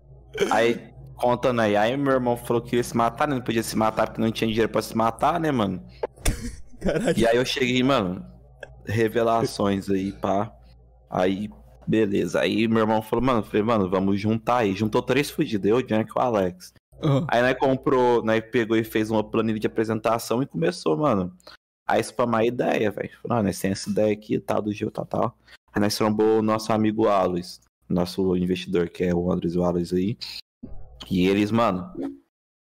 Aí, 0.51 0.81
contando 1.17 1.61
aí. 1.61 1.77
Aí, 1.77 1.97
meu 1.97 2.13
irmão 2.13 2.37
falou 2.37 2.63
que 2.63 2.77
ia 2.77 2.83
se 2.83 2.97
matar, 2.97 3.27
né? 3.27 3.37
Não 3.37 3.43
podia 3.43 3.63
se 3.63 3.77
matar 3.77 4.07
porque 4.07 4.21
não 4.21 4.31
tinha 4.31 4.49
dinheiro 4.49 4.71
pra 4.71 4.83
se 4.83 4.97
matar, 4.97 5.41
né, 5.41 5.51
mano? 5.51 5.83
Caralho. 6.81 7.19
E 7.19 7.27
aí 7.27 7.37
eu 7.37 7.45
cheguei, 7.45 7.83
mano, 7.83 8.25
revelações 8.87 9.89
aí, 9.91 10.13
pá. 10.13 10.53
Aí, 11.11 11.51
beleza. 11.87 12.41
Aí 12.41 12.67
meu 12.69 12.81
irmão 12.81 13.03
falou, 13.03 13.25
mano, 13.25 13.43
falei, 13.43 13.63
mano, 13.63 13.89
vamos 13.89 14.21
juntar 14.21 14.59
aí. 14.59 14.75
Juntou 14.75 15.03
três 15.03 15.31
fudidos, 15.31 15.69
eu, 15.69 15.77
o 15.77 15.89
Jank 15.89 16.11
e 16.11 16.19
o 16.19 16.23
Alex. 16.23 16.73
Aham. 17.03 17.27
Aí 17.29 17.43
nós 17.43 17.59
comprou, 17.59 18.25
nós 18.25 18.43
pegou 18.51 18.77
e 18.77 18.85
fez 18.85 19.11
uma 19.11 19.23
planilha 19.23 19.59
de 19.59 19.67
apresentação 19.67 20.43
e 20.43 20.47
começou, 20.47 20.97
mano, 20.97 21.33
a 21.87 22.03
spamar 22.03 22.41
a 22.41 22.47
ideia, 22.47 22.91
velho. 22.91 23.11
Falou, 23.23 23.39
ah, 23.39 23.43
nós 23.43 23.59
temos 23.59 23.81
essa 23.81 23.91
ideia 23.91 24.13
aqui, 24.13 24.39
tal, 24.39 24.63
do 24.63 24.73
jogo, 24.73 24.93
tal, 24.93 25.07
tal. 25.07 25.39
Aí 25.73 25.81
nós 25.81 25.97
trombou 25.97 26.39
o 26.39 26.43
nosso 26.43 26.73
amigo 26.73 27.09
Alois, 27.09 27.61
nosso 27.89 28.37
investidor, 28.37 28.89
que 28.89 29.05
é 29.05 29.15
o 29.15 29.31
Andres 29.31 29.57
Wallace 29.57 29.95
aí. 29.95 30.19
E 31.11 31.27
eles, 31.27 31.51
mano, 31.51 31.93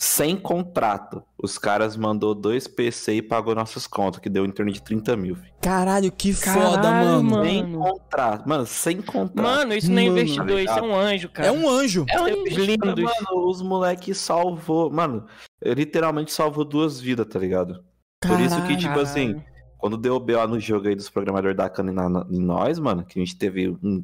sem 0.03 0.35
contrato, 0.35 1.21
os 1.37 1.59
caras 1.59 1.95
mandou 1.95 2.33
dois 2.33 2.67
PC 2.67 3.13
e 3.17 3.21
pagou 3.21 3.53
nossas 3.53 3.85
contas, 3.85 4.19
que 4.19 4.29
deu 4.31 4.43
em 4.47 4.49
torno 4.51 4.71
de 4.71 4.81
30 4.81 5.15
mil. 5.15 5.35
filho. 5.35 5.53
Caralho, 5.61 6.11
que 6.11 6.33
foda, 6.33 6.81
Caralho, 6.81 7.23
mano. 7.23 7.29
mano. 7.29 7.45
Sem 7.45 7.71
contrato. 7.77 8.49
Mano, 8.49 8.65
sem 8.65 9.01
contrato. 9.03 9.45
Mano, 9.45 9.73
isso 9.75 9.91
não 9.91 10.01
é 10.01 10.05
Mano. 10.05 10.17
investidor, 10.19 10.59
isso 10.59 10.73
é 10.73 10.81
um 10.81 10.95
anjo, 10.95 11.29
cara. 11.29 11.47
É 11.49 11.51
um 11.51 11.69
anjo. 11.69 12.03
É 12.09 12.19
um 12.19 12.43
lindos. 12.47 13.03
Mano, 13.03 13.47
os 13.47 13.61
moleques 13.61 14.17
salvou. 14.17 14.89
Mano, 14.89 15.23
literalmente 15.63 16.31
salvou 16.33 16.65
duas 16.65 16.99
vidas, 16.99 17.27
tá 17.27 17.37
ligado? 17.37 17.83
Por 18.25 18.39
isso 18.39 18.59
que, 18.63 18.75
tipo 18.75 18.87
Caralho. 18.95 19.01
assim, 19.03 19.41
quando 19.77 19.97
deu 19.97 20.15
o 20.15 20.19
BO 20.19 20.47
no 20.47 20.59
jogo 20.59 20.87
aí 20.87 20.95
dos 20.95 21.11
programadores 21.11 21.55
da 21.55 21.69
Cana 21.69 21.91
na- 21.91 22.09
na- 22.09 22.25
em 22.27 22.41
nós, 22.41 22.79
mano, 22.79 23.05
que 23.05 23.19
a 23.19 23.23
gente 23.23 23.37
teve 23.37 23.69
um. 23.83 24.03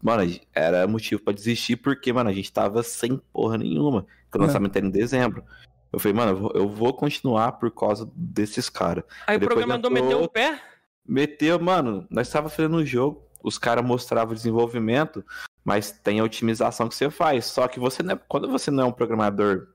mano, 0.00 0.30
era 0.54 0.86
motivo 0.86 1.20
pra 1.20 1.32
desistir, 1.32 1.74
porque, 1.76 2.12
mano, 2.12 2.30
a 2.30 2.32
gente 2.32 2.52
tava 2.52 2.82
sem 2.84 3.20
porra 3.32 3.58
nenhuma. 3.58 4.06
Que 4.30 4.38
o 4.38 4.42
É. 4.42 4.46
lançamento 4.46 4.76
era 4.76 4.86
em 4.86 4.90
dezembro. 4.90 5.44
Eu 5.92 5.98
falei, 5.98 6.16
mano, 6.16 6.50
eu 6.54 6.68
vou, 6.68 6.94
continuar 6.94 7.52
por 7.52 7.70
causa 7.72 8.08
desses 8.14 8.68
caras. 8.68 9.04
Aí 9.26 9.36
o 9.36 9.40
programador 9.40 9.90
meteu 9.90 10.22
o 10.22 10.28
pé. 10.28 10.60
Meteu, 11.06 11.58
mano, 11.58 12.06
nós 12.08 12.28
tava 12.30 12.48
fazendo 12.48 12.76
o 12.76 12.86
jogo, 12.86 13.26
os 13.42 13.58
caras 13.58 13.84
mostravam 13.84 14.32
o 14.32 14.36
desenvolvimento, 14.36 15.24
mas 15.64 15.90
tem 15.90 16.20
a 16.20 16.24
otimização 16.24 16.88
que 16.88 16.94
você 16.94 17.10
faz. 17.10 17.46
Só 17.46 17.66
que 17.66 17.80
você 17.80 18.02
não 18.02 18.14
é, 18.14 18.20
quando 18.28 18.48
você 18.48 18.70
não 18.70 18.84
é 18.84 18.86
um 18.86 18.92
programador 18.92 19.66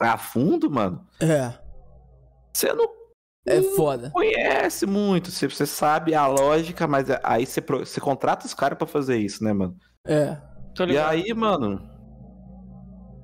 a 0.00 0.16
fundo, 0.16 0.70
mano, 0.70 1.06
É, 1.20 1.52
você 2.54 2.72
não 2.72 2.88
é 3.46 3.60
foda. 3.76 4.10
conhece 4.10 4.86
muito. 4.86 5.30
Você, 5.30 5.48
você 5.48 5.66
sabe 5.66 6.14
a 6.14 6.26
lógica, 6.26 6.86
mas 6.86 7.08
aí 7.22 7.44
você, 7.44 7.60
você 7.60 8.00
contrata 8.00 8.46
os 8.46 8.54
caras 8.54 8.78
pra 8.78 8.86
fazer 8.86 9.18
isso, 9.18 9.44
né, 9.44 9.52
mano? 9.52 9.76
É. 10.06 10.40
Tô 10.74 10.84
E 10.84 10.96
aí, 10.96 11.32
mano, 11.34 11.90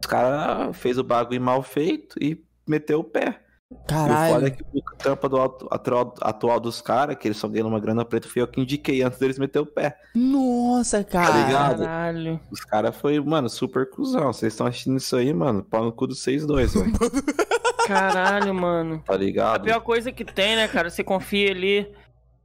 os 0.02 0.06
caras 0.06 0.76
fez 0.76 0.98
o 0.98 1.04
bagulho 1.04 1.40
mal 1.40 1.62
feito 1.62 2.16
e 2.20 2.42
meteu 2.66 3.00
o 3.00 3.04
pé. 3.04 3.38
E 3.70 3.74
o 3.74 3.78
foda 3.78 4.02
é 4.02 4.50
Caralho. 4.50 4.50
que 4.54 4.62
o 4.74 4.82
tampa 4.98 5.28
do 5.30 5.40
atu- 5.40 5.68
atual, 5.70 6.14
atual 6.20 6.60
dos 6.60 6.82
caras, 6.82 7.16
que 7.16 7.26
eles 7.26 7.38
estão 7.38 7.48
ganhando 7.50 7.68
uma 7.70 7.80
grana 7.80 8.04
preta, 8.04 8.28
foi 8.28 8.42
eu 8.42 8.46
que 8.46 8.60
indiquei 8.60 9.02
antes 9.02 9.18
deles 9.18 9.38
meter 9.38 9.60
o 9.60 9.64
pé. 9.66 9.96
Nossa, 10.14 11.02
cara. 11.02 11.46
ligado? 11.46 11.84
Caralho. 11.84 12.38
Os 12.50 12.60
caras 12.64 12.94
foi, 12.96 13.18
mano, 13.18 13.48
super 13.48 13.88
cuzão. 13.88 14.30
Vocês 14.32 14.52
estão 14.52 14.66
assistindo 14.66 14.98
isso 14.98 15.16
aí, 15.16 15.32
mano? 15.32 15.64
Pau 15.64 15.84
no 15.84 15.92
cu 15.92 16.06
dos 16.06 16.22
6-2, 16.22 16.74
velho. 16.74 16.92
Caralho, 17.86 18.54
mano. 18.54 19.02
Tá 19.06 19.14
A 19.14 19.16
ligado? 19.16 19.64
pior 19.64 19.80
coisa 19.80 20.12
que 20.12 20.24
tem, 20.24 20.54
né, 20.56 20.68
cara? 20.68 20.90
Você 20.90 21.02
confia 21.02 21.50
ali. 21.50 21.90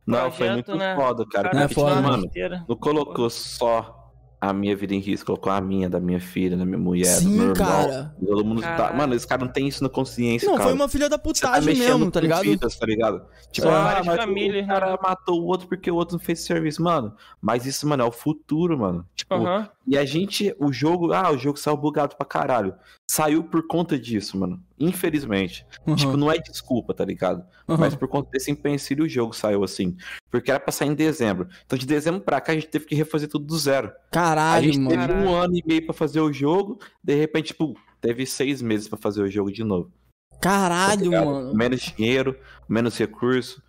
Não, 0.06 0.32
foi 0.32 0.48
projeto, 0.48 0.54
muito 0.70 0.76
né? 0.78 0.96
foda, 0.96 1.26
cara. 1.30 1.52
Não 1.54 1.62
é 1.62 1.68
foda, 1.68 2.02
mano, 2.02 2.30
não 2.70 2.76
colocou 2.78 3.30
só 3.30 4.07
a 4.40 4.54
minha 4.54 4.76
vida 4.76 4.94
em 4.94 5.00
risco, 5.00 5.26
colocou 5.26 5.52
a 5.52 5.60
minha, 5.60 5.90
da 5.90 6.00
minha 6.00 6.20
filha, 6.20 6.56
da 6.56 6.66
minha 6.66 6.78
mulher, 6.78 7.16
do 7.16 7.22
Sim, 7.22 7.38
meu 7.38 7.50
irmão. 7.50 7.56
cara. 7.56 8.16
Todo 8.24 8.46
mundo 8.46 8.62
tá... 8.62 8.94
Mano, 8.94 9.16
esse 9.16 9.28
cara 9.28 9.44
não 9.44 9.52
tem 9.52 9.68
isso 9.68 9.82
na 9.82 9.90
consciência, 9.90 10.48
Não, 10.48 10.56
cara. 10.56 10.66
foi 10.70 10.74
uma 10.74 10.88
filha 10.88 11.10
da 11.10 11.18
tá 11.18 11.24
putagem 11.24 11.66
mexendo 11.66 11.98
mesmo, 11.98 12.12
tá 12.12 12.20
ligado? 12.20 12.44
vidas, 12.44 12.76
tá 12.76 12.86
ligado? 12.86 13.26
Tipo, 13.52 13.68
São 13.68 13.76
ah, 13.76 14.02
mas 14.06 14.18
famílias, 14.18 14.64
o 14.64 14.68
cara 14.68 15.00
matou 15.02 15.42
o 15.42 15.46
outro 15.46 15.68
porque 15.68 15.90
o 15.90 15.96
outro 15.96 16.18
não 16.18 16.24
fez 16.24 16.42
serviço. 16.42 16.84
Mano, 16.84 17.16
mas 17.42 17.66
isso, 17.66 17.88
mano, 17.88 18.04
é 18.04 18.06
o 18.06 18.12
futuro, 18.12 18.78
mano. 18.78 19.06
Tipo, 19.16 19.34
Aham. 19.34 19.68
E 19.88 19.98
a 19.98 20.06
gente, 20.06 20.54
o 20.60 20.72
jogo, 20.72 21.14
ah, 21.14 21.32
o 21.32 21.38
jogo 21.38 21.58
saiu 21.58 21.78
bugado 21.78 22.16
pra 22.16 22.26
caralho. 22.26 22.76
Saiu 23.10 23.42
por 23.44 23.66
conta 23.66 23.98
disso, 23.98 24.38
mano. 24.38 24.62
Infelizmente. 24.78 25.66
Uhum, 25.86 25.96
Tipo, 25.96 26.18
não 26.18 26.30
é 26.32 26.38
desculpa, 26.38 26.94
tá 26.94 27.06
ligado? 27.06 27.46
uhum. 27.68 27.78
Mas 27.78 27.96
por 27.96 28.08
conta 28.08 28.30
desse 28.32 28.52
empecilho 28.52 29.06
o 29.06 29.10
jogo 29.10 29.34
saiu 29.34 29.64
assim. 29.64 29.96
Porque 30.30 30.52
era 30.52 30.60
pra 30.60 30.72
sair 30.74 30.90
em 30.90 30.94
dezembro. 30.94 31.48
Então 31.66 31.80
de 31.80 31.86
dezembro 31.86 32.20
pra 32.22 32.42
cá 32.42 32.52
a 32.52 32.56
gente 32.56 32.68
teve 32.68 32.86
que 32.86 32.96
refazer 32.96 33.30
tudo 33.30 33.46
do 33.46 33.58
zero. 33.58 33.88
a 33.88 34.10
Caralho, 34.12 34.66
gente 34.66 34.80
mano. 34.80 35.08
teve 35.08 35.14
um 35.14 35.34
ano 35.34 35.56
e 35.56 35.64
meio 35.66 35.86
pra 35.86 35.94
fazer 35.94 36.20
o 36.20 36.34
jogo. 36.34 36.80
De 37.02 37.16
repente, 37.16 37.48
tipo, 37.48 37.80
teve 38.02 38.26
seis 38.26 38.62
meses 38.62 38.88
pra 38.90 38.98
fazer 38.98 39.22
o 39.22 39.32
jogo 39.32 39.52
de 39.52 39.64
novo. 39.64 39.90
tá 40.34 40.40
Caralho, 40.42 41.04
ligado? 41.06 41.26
mano. 41.26 41.54
Menos 41.56 41.80
dinheiro, 41.80 42.38
menos 42.68 42.98
recurso. 42.98 43.64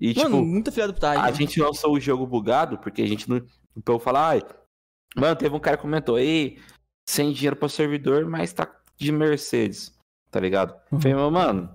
E, 0.00 0.14
Mano, 0.14 0.30
tipo, 0.36 0.42
muita 0.46 0.72
filha 0.72 0.86
da 0.86 0.94
putagem. 0.94 1.22
a 1.22 1.30
gente 1.30 1.60
lançou 1.60 1.92
o 1.92 2.00
jogo 2.00 2.26
bugado 2.26 2.78
porque 2.78 3.02
a 3.02 3.06
gente 3.06 3.28
não. 3.28 3.42
O 3.76 3.82
povo 3.82 3.98
fala, 3.98 4.28
ai. 4.30 4.42
Mano, 5.14 5.36
teve 5.36 5.54
um 5.54 5.60
cara 5.60 5.76
que 5.76 5.82
comentou, 5.82 6.18
ei, 6.18 6.58
sem 7.10 7.32
dinheiro 7.32 7.56
pra 7.56 7.68
servidor, 7.68 8.24
mas 8.26 8.52
tá 8.52 8.70
de 8.96 9.10
Mercedes. 9.12 9.92
Tá 10.30 10.38
ligado? 10.38 10.74
Uhum. 10.92 11.00
Falei, 11.00 11.16
meu 11.16 11.30
mano, 11.30 11.70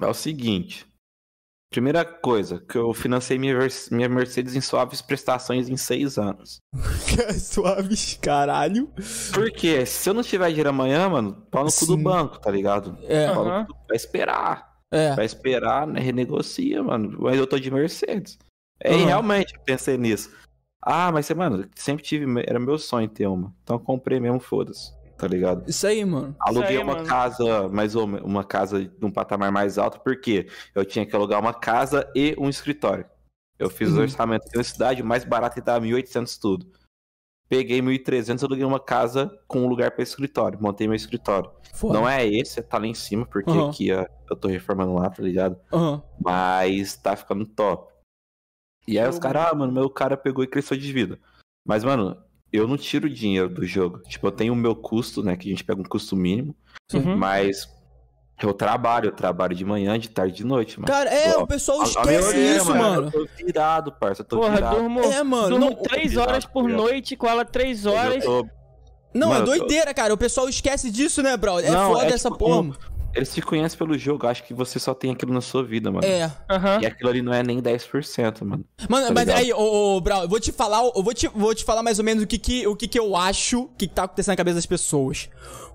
é 0.00 0.06
o 0.06 0.14
seguinte. 0.14 0.86
Primeira 1.72 2.04
coisa, 2.04 2.58
que 2.60 2.76
eu 2.76 2.92
financei 2.92 3.38
minha, 3.38 3.54
Mercedes 4.08 4.56
em 4.56 4.60
suaves 4.60 5.00
prestações 5.00 5.68
em 5.68 5.76
seis 5.76 6.18
anos. 6.18 6.58
Suave, 7.38 7.96
caralho. 8.20 8.92
Por 9.32 9.50
quê? 9.52 9.86
Se 9.86 10.10
eu 10.10 10.14
não 10.14 10.22
tiver 10.22 10.48
dinheiro 10.48 10.70
amanhã, 10.70 11.08
mano, 11.08 11.46
pau 11.50 11.64
no 11.64 11.70
cu 11.72 11.86
do 11.86 11.94
Sim. 11.96 12.02
banco, 12.02 12.40
tá 12.40 12.50
ligado? 12.50 12.98
É, 13.04 13.32
Pau 13.32 13.44
no 13.44 13.50
Aham. 13.50 13.66
cu 13.66 13.72
do- 13.72 13.78
Vai 13.88 13.96
esperar. 13.96 14.70
é. 14.92 15.14
Vai 15.14 15.24
esperar, 15.24 15.86
né? 15.86 16.00
Renegocia, 16.00 16.82
mano. 16.82 17.16
Mas 17.20 17.38
eu 17.38 17.46
tô 17.46 17.56
de 17.58 17.70
Mercedes. 17.70 18.36
É, 18.82 18.92
e 18.92 18.96
Aham. 18.96 19.06
realmente, 19.06 19.54
eu 19.54 19.60
pensei 19.60 19.96
nisso. 19.96 20.34
Ah, 20.82 21.10
mas, 21.12 21.30
mano, 21.30 21.68
sempre 21.74 22.02
tive. 22.02 22.24
Era 22.46 22.58
meu 22.58 22.78
sonho 22.78 23.08
ter 23.08 23.26
uma. 23.26 23.54
Então 23.62 23.76
eu 23.76 23.80
comprei 23.80 24.18
mesmo, 24.18 24.40
foda-se. 24.40 24.92
Tá 25.16 25.26
ligado? 25.28 25.68
Isso 25.68 25.86
aí, 25.86 26.02
mano. 26.04 26.34
Aluguei 26.40 26.78
aí, 26.78 26.82
uma 26.82 26.94
mano. 26.94 27.06
casa, 27.06 27.68
mais 27.68 27.94
ou 27.94 28.06
menos, 28.06 28.26
uma 28.26 28.42
casa 28.42 28.90
num 28.98 29.10
patamar 29.10 29.52
mais 29.52 29.76
alto, 29.76 30.00
porque 30.00 30.46
eu 30.74 30.82
tinha 30.84 31.04
que 31.04 31.14
alugar 31.14 31.38
uma 31.38 31.52
casa 31.52 32.10
e 32.16 32.34
um 32.38 32.48
escritório. 32.48 33.04
Eu 33.58 33.68
fiz 33.68 33.90
Uhum. 33.90 33.98
o 33.98 34.00
orçamento 34.00 34.46
aqui 34.46 34.56
na 34.56 34.64
cidade, 34.64 35.02
o 35.02 35.04
mais 35.04 35.22
barato 35.22 35.54
que 35.54 35.60
tava 35.60 35.80
1.800 35.84 36.38
tudo. 36.38 36.66
Peguei 37.46 37.82
1.300, 37.82 38.42
aluguei 38.42 38.64
uma 38.64 38.80
casa 38.80 39.30
com 39.46 39.60
um 39.60 39.66
lugar 39.66 39.90
para 39.90 40.02
escritório. 40.02 40.58
Montei 40.62 40.86
meu 40.86 40.94
escritório. 40.96 41.50
Foda. 41.74 41.98
Não 41.98 42.08
é 42.08 42.26
esse, 42.26 42.62
tá 42.62 42.78
lá 42.78 42.86
em 42.86 42.94
cima, 42.94 43.26
porque 43.26 43.50
Uhum. 43.50 43.68
aqui 43.68 43.92
ó, 43.92 44.06
eu 44.30 44.36
tô 44.36 44.48
reformando 44.48 44.94
lá, 44.94 45.10
tá 45.10 45.22
ligado? 45.22 45.58
Aham. 45.70 46.02
Mas 46.18 46.96
tá 46.96 47.14
ficando 47.16 47.44
top. 47.44 47.89
E 48.90 48.98
aí 48.98 49.08
os 49.08 49.18
caras, 49.18 49.48
ah, 49.50 49.54
mano, 49.54 49.72
meu 49.72 49.88
cara 49.88 50.16
pegou 50.16 50.42
e 50.42 50.46
cresceu 50.46 50.76
de 50.76 50.92
vida. 50.92 51.18
Mas, 51.66 51.84
mano, 51.84 52.16
eu 52.52 52.66
não 52.66 52.76
tiro 52.76 53.08
dinheiro 53.08 53.48
do 53.48 53.64
jogo. 53.64 54.00
Tipo, 54.02 54.26
eu 54.26 54.32
tenho 54.32 54.52
o 54.52 54.56
meu 54.56 54.74
custo, 54.74 55.22
né? 55.22 55.36
Que 55.36 55.48
a 55.48 55.50
gente 55.50 55.62
pega 55.64 55.80
um 55.80 55.84
custo 55.84 56.16
mínimo. 56.16 56.54
Uhum. 56.92 57.16
Mas 57.16 57.68
eu 58.42 58.52
trabalho, 58.52 59.08
eu 59.08 59.12
trabalho 59.12 59.54
de 59.54 59.64
manhã, 59.64 59.98
de 59.98 60.08
tarde, 60.10 60.34
de 60.38 60.44
noite, 60.44 60.80
mano. 60.80 60.90
Cara, 60.92 61.08
é, 61.10 61.36
Ó, 61.36 61.42
o 61.42 61.46
pessoal 61.46 61.80
A- 61.80 61.84
a 61.84 61.86
esquece 61.86 62.36
é, 62.36 62.56
isso, 62.56 62.74
mano. 62.74 63.10
Eu 63.14 63.26
tô 63.26 63.28
virado, 63.44 63.92
parça. 63.92 64.22
Eu 64.22 64.26
tô 64.26 64.40
Porra, 64.40 64.54
virado. 64.56 64.76
durmo, 64.76 65.00
É, 65.02 65.22
mano. 65.22 65.48
durmo 65.50 65.66
Não, 65.66 65.74
três 65.76 66.10
virado, 66.10 66.28
horas 66.30 66.44
por 66.46 66.64
ligado? 66.66 66.82
noite, 66.82 67.16
com 67.16 67.28
ela 67.28 67.44
três 67.44 67.86
horas. 67.86 68.24
tô- 68.24 68.46
não 69.14 69.28
é 69.28 69.34
Mano, 69.40 69.46
tô- 69.46 69.56
doideira, 69.56 69.92
cara. 69.94 70.12
O 70.14 70.18
pessoal 70.18 70.48
esquece 70.48 70.90
disso, 70.90 71.22
né, 71.22 71.36
bro? 71.36 71.58
É 71.60 71.70
Não, 71.70 71.92
foda 71.92 72.06
é 72.06 72.12
essa 72.14 72.28
tipo 72.30 72.38
porra. 72.38 72.56
como- 72.56 72.68
mano. 72.70 72.99
Eles 73.14 73.34
te 73.34 73.42
conhecem 73.42 73.76
pelo 73.76 73.98
jogo, 73.98 74.26
acho 74.26 74.44
que 74.44 74.54
você 74.54 74.78
só 74.78 74.94
tem 74.94 75.10
aquilo 75.10 75.32
na 75.32 75.40
sua 75.40 75.64
vida, 75.64 75.90
mano. 75.90 76.06
É. 76.06 76.30
Aham. 76.48 76.80
E 76.80 76.86
aquilo 76.86 77.10
ali 77.10 77.22
não 77.22 77.32
é 77.32 77.42
nem 77.42 77.60
10%, 77.60 78.44
mano. 78.44 78.64
Mano, 78.88 79.06
Tá 79.08 79.12
mas 79.14 79.26
ligado? 79.26 79.38
aí, 79.42 79.52
ô, 79.52 79.96
ô 79.96 80.00
Brau, 80.00 80.22
eu 80.22 80.28
vou 80.28 80.38
te 80.38 80.52
falar, 80.52 80.78
eu 80.94 81.02
vou 81.02 81.12
te, 81.12 81.26
vou 81.28 81.54
te 81.54 81.64
falar 81.64 81.82
mais 81.82 81.98
ou 81.98 82.04
menos 82.04 82.22
o 82.22 82.26
que 82.26 82.38
que, 82.38 82.66
o 82.66 82.76
que 82.76 82.86
que 82.86 82.98
eu 82.98 83.16
acho 83.16 83.68
que 83.76 83.88
tá 83.88 84.04
acontecendo 84.04 84.32
na 84.32 84.36
cabeça 84.36 84.54
das 84.56 84.66
pessoas. 84.66 85.28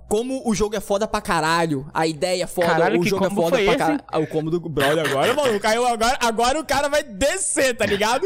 Como 0.08 0.48
o 0.48 0.54
jogo 0.54 0.76
é 0.76 0.80
foda 0.80 1.08
pra 1.08 1.20
caralho, 1.20 1.88
a 1.92 2.06
ideia 2.06 2.44
é 2.44 2.48
foda, 2.48 2.68
Caralho, 2.68 3.00
o 3.02 3.04
jogo 3.06 3.26
é 3.26 3.30
foda 3.30 3.58
pra 3.58 3.76
caralho. 3.76 4.00
Ah, 4.08 4.20
o 4.20 4.28
combo 4.28 4.52
do 4.52 4.60
Brawl 4.60 5.00
agora, 5.00 5.34
mano, 5.34 5.60
caiu 5.60 5.86
agora, 5.86 6.18
agora 6.22 6.60
o 6.60 6.66
cara 6.66 6.88
vai 6.88 7.02
descer, 7.04 7.76
tá 7.76 7.86
ligado? 7.88 8.24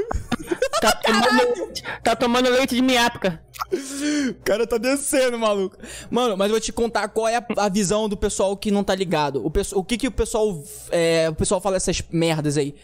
Tá, 0.82 0.92
tomando, 0.94 1.74
tá 2.04 2.16
tomando 2.16 2.50
leite 2.50 2.76
de 2.76 2.82
miápica. 2.82 3.42
O 3.72 4.34
cara 4.44 4.68
tá 4.68 4.78
descendo, 4.78 5.38
maluco. 5.40 5.78
Mano, 6.10 6.36
mas 6.36 6.48
eu 6.48 6.52
vou 6.54 6.60
te 6.60 6.72
contar 6.74 7.08
qual 7.10 7.28
é 7.28 7.38
a, 7.38 7.46
a 7.58 7.70
visão 7.70 8.10
do 8.10 8.18
pessoal 8.18 8.58
que 8.58 8.72
não 8.72 8.84
tá 8.84 8.94
ligado. 8.96 9.42
O, 9.46 9.52
o 9.80 9.84
que 9.84 9.98
que 9.98 10.08
o 10.08 10.12
pessoal, 10.12 10.62
é, 10.92 11.30
o 11.30 11.36
pessoal 11.36 11.62
fala 11.62 11.78
essas 11.78 12.02
merdas 12.12 12.58
aí. 12.58 12.76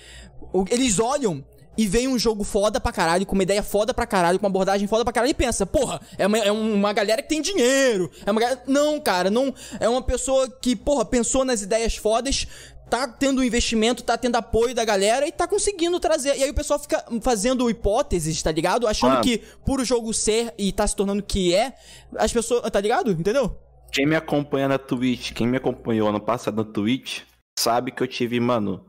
O- 0.53 0.65
eles 0.69 0.99
olham 0.99 1.43
e 1.77 1.87
veem 1.87 2.07
um 2.07 2.17
jogo 2.17 2.43
foda 2.43 2.79
pra 2.79 2.91
caralho, 2.91 3.25
com 3.25 3.33
uma 3.33 3.43
ideia 3.43 3.63
foda 3.63 3.93
pra 3.93 4.05
caralho, 4.05 4.39
com 4.39 4.45
uma 4.45 4.49
abordagem 4.49 4.87
foda 4.87 5.03
pra 5.03 5.13
caralho 5.13 5.31
e 5.31 5.35
pensa, 5.35 5.65
porra, 5.65 5.99
é 6.17 6.25
uma, 6.25 6.37
é 6.37 6.51
uma 6.51 6.93
galera 6.93 7.21
que 7.21 7.29
tem 7.29 7.41
dinheiro. 7.41 8.09
É 8.25 8.31
uma 8.31 8.41
galera... 8.41 8.63
Não, 8.67 8.99
cara, 8.99 9.29
não. 9.29 9.53
É 9.79 9.87
uma 9.87 10.01
pessoa 10.01 10.49
que, 10.49 10.75
porra, 10.75 11.05
pensou 11.05 11.43
nas 11.43 11.61
ideias 11.61 11.95
fodas, 11.95 12.47
tá 12.89 13.07
tendo 13.07 13.43
investimento, 13.43 14.03
tá 14.03 14.17
tendo 14.17 14.35
apoio 14.35 14.73
da 14.73 14.85
galera 14.85 15.27
e 15.27 15.31
tá 15.31 15.47
conseguindo 15.47 15.99
trazer. 15.99 16.37
E 16.37 16.43
aí 16.43 16.49
o 16.49 16.53
pessoal 16.53 16.79
fica 16.79 17.03
fazendo 17.21 17.69
hipóteses, 17.69 18.41
tá 18.41 18.51
ligado? 18.51 18.87
Achando 18.87 19.11
Mano. 19.11 19.23
que 19.23 19.39
por 19.65 19.79
o 19.79 19.85
jogo 19.85 20.13
ser 20.13 20.53
e 20.57 20.71
tá 20.71 20.85
se 20.87 20.95
tornando 20.95 21.23
que 21.23 21.53
é, 21.53 21.73
as 22.17 22.31
pessoas. 22.31 22.69
Tá 22.69 22.79
ligado? 22.79 23.11
Entendeu? 23.11 23.59
Quem 23.91 24.05
me 24.05 24.15
acompanha 24.15 24.67
na 24.67 24.77
Twitch, 24.77 25.31
quem 25.31 25.47
me 25.47 25.57
acompanhou 25.57 26.09
ano 26.09 26.19
passado 26.19 26.57
na 26.57 26.63
Twitch, 26.63 27.21
sabe 27.57 27.91
que 27.91 28.03
eu 28.03 28.07
tive, 28.07 28.39
mano, 28.39 28.85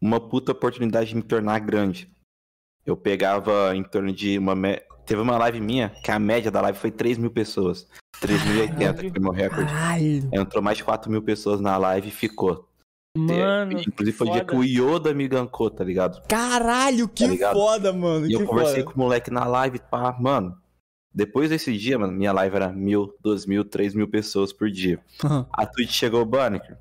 uma 0.00 0.20
puta 0.20 0.52
oportunidade 0.52 1.10
de 1.10 1.16
me 1.16 1.22
tornar 1.22 1.58
grande. 1.60 2.10
Eu 2.86 2.96
pegava 2.96 3.74
em 3.76 3.82
torno 3.82 4.12
de 4.12 4.38
uma. 4.38 4.54
me- 4.54 4.80
Teve 5.06 5.20
uma 5.22 5.36
live 5.38 5.60
minha, 5.60 5.88
que 6.04 6.10
a 6.10 6.18
média 6.20 6.50
da 6.52 6.60
live 6.60 6.78
foi 6.78 6.90
3 6.90 7.18
mil 7.18 7.30
pessoas. 7.32 7.88
3.080, 8.20 9.00
que 9.00 9.10
foi 9.10 9.20
meu 9.20 9.32
recorde. 9.32 9.70
Entrou 10.32 10.62
mais 10.62 10.78
de 10.78 10.84
4 10.84 11.10
mil 11.10 11.20
pessoas 11.22 11.60
na 11.60 11.76
live 11.76 12.08
e 12.08 12.12
ficou. 12.12 12.68
Mano. 13.16 13.78
É, 13.78 13.82
Inclusive 13.82 14.16
foi 14.16 14.28
o 14.28 14.32
dia 14.32 14.44
que 14.44 14.54
o 14.54 14.62
Yoda 14.62 15.12
me 15.12 15.26
gankou, 15.26 15.68
tá 15.68 15.82
ligado? 15.82 16.22
Caralho, 16.28 17.08
que 17.08 17.24
Tá 17.24 17.30
ligado? 17.30 17.54
foda, 17.54 17.92
mano. 17.92 18.26
E 18.26 18.32
eu 18.34 18.46
conversei 18.46 18.82
foda. 18.82 18.92
com 18.94 19.00
o 19.00 19.02
moleque 19.04 19.30
na 19.32 19.44
live, 19.46 19.80
pá, 19.90 20.16
mano. 20.20 20.56
Depois 21.12 21.50
desse 21.50 21.76
dia, 21.76 21.98
mano, 21.98 22.12
minha 22.12 22.32
live 22.32 22.54
era 22.54 22.68
mil, 22.72 23.12
duas 23.20 23.44
mil, 23.46 23.64
três 23.64 23.94
mil 23.94 24.06
pessoas 24.06 24.52
por 24.52 24.70
dia. 24.70 25.00
Aham. 25.24 25.44
A 25.52 25.66
Twitch 25.66 25.90
chegou, 25.90 26.24
Banneker. 26.24 26.78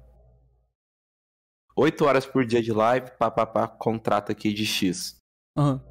8 1.80 2.06
horas 2.06 2.26
por 2.26 2.46
dia 2.46 2.62
de 2.62 2.74
live, 2.74 3.10
pá, 3.18 3.32
pá, 3.32 3.46
pá, 3.46 3.68
contrato 3.68 4.32
aqui 4.32 4.52
de 4.54 4.66
X. 4.66 5.16
Aham. 5.58 5.82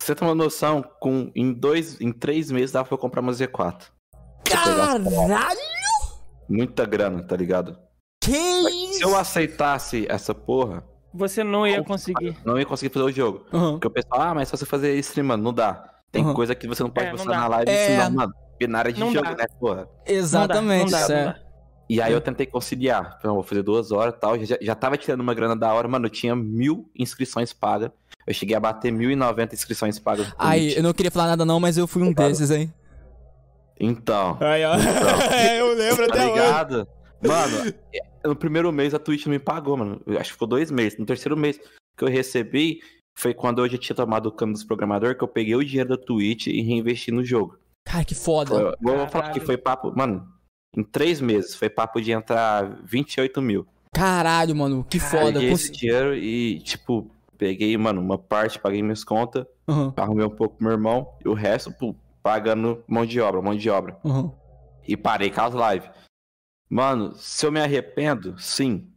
Você 0.00 0.14
tem 0.14 0.26
uma 0.26 0.34
noção, 0.34 0.82
com, 1.00 1.30
em 1.34 1.52
dois, 1.52 2.00
em 2.00 2.10
três 2.12 2.50
meses 2.50 2.72
dava 2.72 2.86
pra 2.88 2.94
eu 2.94 2.98
comprar 2.98 3.20
uma 3.20 3.32
Z4. 3.32 3.82
Caralho! 4.48 5.04
Muita 6.48 6.86
grana, 6.86 7.22
tá 7.22 7.36
ligado? 7.36 7.78
Que 8.22 8.32
Se 8.32 8.90
isso? 8.92 9.02
eu 9.02 9.16
aceitasse 9.16 10.06
essa 10.08 10.34
porra, 10.34 10.84
Você 11.12 11.42
não 11.44 11.66
ia 11.66 11.82
conseguir. 11.84 12.36
não 12.44 12.58
ia 12.58 12.64
conseguir 12.66 12.92
fazer 12.92 13.04
o 13.06 13.12
jogo. 13.12 13.44
Aham. 13.52 13.72
Porque 13.72 13.88
o 13.88 13.90
pessoal, 13.90 14.20
ah, 14.22 14.34
mas 14.34 14.48
só 14.48 14.56
você 14.56 14.64
fazer 14.66 14.94
stream, 15.00 15.26
mano, 15.26 15.42
não 15.42 15.52
dá. 15.52 15.84
Tem 16.10 16.24
Uhum. 16.24 16.34
coisa 16.34 16.54
que 16.54 16.66
você 16.66 16.82
não 16.82 16.90
pode 16.90 17.06
É, 17.06 17.10
não 17.10 17.16
postar 17.18 17.32
dá. 17.32 17.38
na 17.40 17.46
live, 17.48 17.70
É. 17.70 17.86
senão, 17.86 18.10
mano, 18.12 18.32
binária 18.58 18.92
de 18.92 19.00
Não 19.00 19.12
jogo, 19.12 19.24
dá. 19.26 19.36
né, 19.36 19.46
porra? 19.60 19.88
Exatamente, 20.06 20.90
Não 20.92 20.98
dá, 21.00 21.00
não 21.00 21.08
dá, 21.08 21.14
é. 21.38 21.49
E 21.90 22.00
aí 22.00 22.12
eu 22.12 22.20
tentei 22.20 22.46
conciliar. 22.46 23.16
Então, 23.18 23.34
vou 23.34 23.42
fazer 23.42 23.64
duas 23.64 23.90
horas 23.90 24.14
e 24.14 24.16
tal. 24.16 24.38
Já, 24.44 24.56
já 24.62 24.76
tava 24.76 24.96
tirando 24.96 25.22
uma 25.22 25.34
grana 25.34 25.56
da 25.56 25.74
hora, 25.74 25.88
mano. 25.88 26.06
Eu 26.06 26.10
tinha 26.10 26.36
mil 26.36 26.88
inscrições 26.96 27.52
pagas. 27.52 27.90
Eu 28.24 28.32
cheguei 28.32 28.54
a 28.54 28.60
bater 28.60 28.92
1.090 28.92 29.54
inscrições 29.54 29.98
pagas. 29.98 30.32
Aí, 30.38 30.76
eu 30.76 30.84
não 30.84 30.92
queria 30.92 31.10
falar 31.10 31.26
nada 31.26 31.44
não, 31.44 31.58
mas 31.58 31.76
eu 31.76 31.88
fui 31.88 32.00
um 32.04 32.12
desses, 32.12 32.52
hein? 32.52 32.72
Então, 33.80 34.38
Aí, 34.40 34.64
ó. 34.64 34.76
É, 35.34 35.58
eu 35.60 35.74
lembro 35.74 36.06
tá 36.06 36.14
até 36.14 36.26
hoje. 36.26 36.32
ligado? 36.32 36.88
Mano, 37.26 37.74
é, 37.92 38.28
no 38.28 38.36
primeiro 38.36 38.70
mês 38.70 38.94
a 38.94 38.98
Twitch 39.00 39.26
não 39.26 39.32
me 39.32 39.40
pagou, 39.40 39.76
mano. 39.76 40.00
Eu 40.06 40.16
acho 40.16 40.26
que 40.26 40.34
ficou 40.34 40.46
dois 40.46 40.70
meses. 40.70 40.96
No 40.96 41.04
terceiro 41.04 41.36
mês 41.36 41.58
que 41.96 42.04
eu 42.04 42.08
recebi, 42.08 42.78
foi 43.16 43.34
quando 43.34 43.64
eu 43.64 43.68
já 43.68 43.76
tinha 43.76 43.96
tomado 43.96 44.26
o 44.26 44.32
cano 44.32 44.52
dos 44.52 44.62
programadores, 44.62 45.18
que 45.18 45.24
eu 45.24 45.28
peguei 45.28 45.56
o 45.56 45.64
dinheiro 45.64 45.88
da 45.88 45.96
Twitch 45.96 46.46
e 46.46 46.62
reinvesti 46.62 47.10
no 47.10 47.24
jogo. 47.24 47.58
Cara, 47.84 48.04
que 48.04 48.14
foda. 48.14 48.54
Eu, 48.54 48.92
eu 48.92 48.98
vou 48.98 49.08
falar 49.08 49.30
que 49.30 49.40
foi 49.40 49.56
papo, 49.56 49.92
mano, 49.96 50.24
em 50.76 50.82
três 50.82 51.20
meses, 51.20 51.54
foi 51.54 51.68
papo 51.68 52.00
de 52.00 52.12
entrar 52.12 52.80
28 52.84 53.42
mil. 53.42 53.66
Caralho, 53.92 54.54
mano, 54.54 54.84
que 54.84 54.98
foda. 55.00 55.32
Peguei 55.34 55.48
Cons- 55.50 55.64
esse 55.64 55.72
dinheiro 55.72 56.14
e, 56.14 56.60
tipo, 56.60 57.10
peguei, 57.36 57.76
mano, 57.76 58.00
uma 58.00 58.16
parte, 58.18 58.58
paguei 58.58 58.82
minhas 58.82 59.02
contas, 59.02 59.44
Aham, 59.68 59.92
arrumei 59.96 60.24
um 60.24 60.30
pouco 60.30 60.56
pro 60.56 60.64
meu 60.64 60.72
irmão, 60.72 61.08
e 61.24 61.28
o 61.28 61.34
resto, 61.34 61.72
pô, 61.72 61.94
pagando 62.22 62.84
mão 62.86 63.04
de 63.04 63.20
obra, 63.20 63.42
mão 63.42 63.56
de 63.56 63.68
obra. 63.68 63.98
aham. 64.04 64.32
E 64.86 64.96
parei 64.96 65.30
com 65.30 65.40
as 65.42 65.54
lives. 65.54 65.90
Mano, 66.68 67.14
se 67.16 67.44
eu 67.44 67.50
me 67.52 67.60
arrependo, 67.60 68.38
sim. 68.38 68.88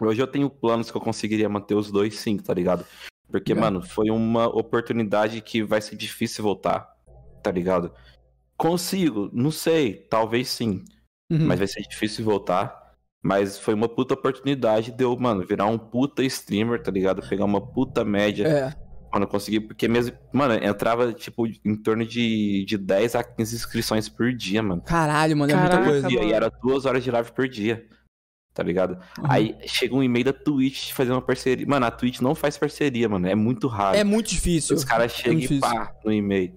Hoje 0.00 0.20
eu 0.20 0.26
tenho 0.26 0.50
planos 0.50 0.90
que 0.90 0.96
eu 0.96 1.00
conseguiria 1.00 1.48
manter 1.48 1.74
os 1.74 1.90
dois, 1.90 2.14
sim, 2.18 2.36
tá 2.36 2.52
ligado? 2.52 2.84
Porque, 3.30 3.54
Legal. 3.54 3.72
mano, 3.72 3.82
foi 3.82 4.10
uma 4.10 4.46
oportunidade 4.46 5.40
que 5.40 5.62
vai 5.62 5.80
ser 5.80 5.96
difícil 5.96 6.44
voltar, 6.44 6.94
tá 7.42 7.50
ligado? 7.50 7.92
Consigo, 8.56 9.30
não 9.32 9.50
sei, 9.50 9.94
talvez 9.94 10.48
sim. 10.48 10.84
Uhum. 11.30 11.46
mas 11.46 11.58
vai 11.58 11.66
ser 11.68 11.82
difícil 11.82 12.24
voltar. 12.24 12.84
Mas 13.22 13.58
foi 13.58 13.74
uma 13.74 13.88
puta 13.88 14.14
oportunidade 14.14 14.92
de 14.92 15.02
eu, 15.02 15.16
mano, 15.18 15.44
virar 15.44 15.66
um 15.66 15.76
puta 15.78 16.22
streamer, 16.22 16.80
tá 16.80 16.90
ligado? 16.92 17.26
Pegar 17.28 17.44
uma 17.44 17.60
puta 17.60 18.04
média 18.04 18.46
É. 18.46 18.74
quando 19.10 19.24
eu 19.24 19.28
consegui, 19.28 19.58
porque 19.58 19.88
mesmo, 19.88 20.16
mano, 20.32 20.54
entrava, 20.54 21.12
tipo, 21.12 21.44
em 21.64 21.74
torno 21.74 22.06
de, 22.06 22.64
de 22.68 22.78
10 22.78 23.16
a 23.16 23.24
15 23.24 23.56
inscrições 23.56 24.08
por 24.08 24.32
dia, 24.32 24.62
mano. 24.62 24.80
Caralho, 24.82 25.36
mano, 25.36 25.50
é 25.50 25.54
Caraca, 25.56 25.76
muita 25.76 25.90
coisa. 25.90 26.10
E, 26.12 26.14
mano. 26.16 26.28
e 26.28 26.32
era 26.32 26.48
duas 26.62 26.86
horas 26.86 27.02
de 27.02 27.10
live 27.10 27.32
por 27.32 27.48
dia, 27.48 27.84
tá 28.54 28.62
ligado? 28.62 28.92
Uhum. 29.18 29.24
Aí 29.28 29.56
chega 29.66 29.94
um 29.96 30.02
e-mail 30.04 30.26
da 30.26 30.32
Twitch 30.32 30.92
fazendo 30.92 31.14
uma 31.14 31.22
parceria. 31.22 31.66
Mano, 31.66 31.84
a 31.86 31.90
Twitch 31.90 32.20
não 32.20 32.34
faz 32.34 32.56
parceria, 32.56 33.08
mano, 33.08 33.26
é 33.26 33.34
muito 33.34 33.66
raro. 33.66 33.96
É 33.96 34.04
muito 34.04 34.28
difícil. 34.30 34.76
Os 34.76 34.84
caras 34.84 35.10
chegam 35.10 35.38
e 35.38 35.40
difícil. 35.40 35.62
pá 35.62 35.92
no 36.04 36.12
e-mail. 36.12 36.54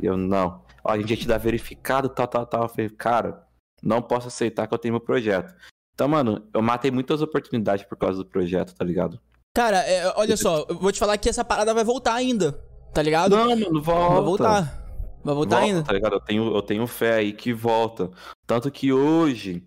E 0.00 0.06
eu, 0.06 0.16
não. 0.16 0.64
Ó, 0.82 0.90
a 0.92 0.98
gente 0.98 1.10
ia 1.10 1.16
te 1.16 1.28
dá 1.28 1.38
verificado, 1.38 2.08
tal, 2.08 2.26
tal, 2.26 2.44
tal. 2.44 2.62
Eu 2.64 2.68
falei, 2.68 2.90
cara, 2.90 3.46
não 3.82 4.00
posso 4.02 4.28
aceitar 4.28 4.66
que 4.66 4.74
eu 4.74 4.78
tenho 4.78 4.94
meu 4.94 5.00
projeto. 5.00 5.54
Então, 5.94 6.06
mano, 6.08 6.46
eu 6.54 6.62
matei 6.62 6.90
muitas 6.90 7.20
oportunidades 7.22 7.84
por 7.84 7.96
causa 7.96 8.18
do 8.22 8.28
projeto, 8.28 8.74
tá 8.74 8.84
ligado? 8.84 9.20
Cara, 9.54 9.78
é, 9.78 10.12
olha 10.16 10.36
só, 10.36 10.64
eu 10.68 10.78
vou 10.78 10.92
te 10.92 10.98
falar 10.98 11.18
que 11.18 11.28
essa 11.28 11.44
parada 11.44 11.74
vai 11.74 11.82
voltar 11.82 12.14
ainda, 12.14 12.52
tá 12.94 13.02
ligado? 13.02 13.34
Não, 13.36 13.56
mano, 13.56 13.82
volta. 13.82 14.14
Vai 14.14 14.22
voltar. 14.22 14.88
Vai 15.24 15.34
voltar 15.34 15.56
Volta, 15.56 15.66
ainda. 15.72 15.82
Tá 15.82 15.92
ligado? 15.92 16.12
Eu 16.14 16.20
tenho, 16.20 16.54
eu 16.56 16.62
tenho 16.62 16.86
fé 16.86 17.14
aí 17.14 17.32
que 17.32 17.52
volta. 17.52 18.10
Tanto 18.46 18.70
que 18.70 18.92
hoje 18.92 19.66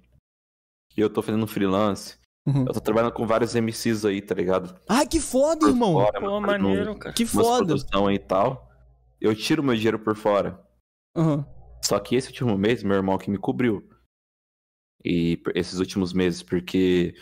eu 0.95 1.09
tô 1.09 1.22
fazendo 1.22 1.45
freelance. 1.47 2.18
Uhum. 2.47 2.66
Eu 2.66 2.74
tô 2.74 2.80
trabalhando 2.80 3.12
com 3.12 3.28
vários 3.28 3.53
MCs 3.53 4.05
aí, 4.05 4.22
tá 4.22 4.34
ligado? 4.34 4.76
Ai, 4.89 5.05
que 5.05 5.20
foda, 5.20 5.59
Por 5.59 5.70
irmão. 5.70 5.93
fora, 5.93 6.20
Pô, 6.20 6.26
mano, 6.39 6.47
maneiro, 6.47 6.86
no- 6.93 6.97
cara. 6.97 7.14
Que 7.14 7.26
foda. 7.26 7.66
produção 7.66 8.07
aí 8.07 8.16
e 8.16 8.20
tal. 8.20 8.70
Eu 9.20 9.36
tiro 9.36 9.62
meu 9.62 9.76
dinheiro 9.76 9.99
por 9.99 10.16
fora. 10.16 10.59
Uhum. 11.16 11.43
Só 11.84 11.99
que 11.99 12.16
esse 12.16 12.30
último 12.30 12.57
mês, 12.57 12.82
meu 12.84 12.95
irmão 12.95 13.18
que 13.18 13.30
me 13.30 13.38
cobriu. 13.38 13.88
E 15.04 15.41
esses 15.56 15.80
últimos 15.80 16.14
meses, 16.14 16.43
porque 16.43 17.16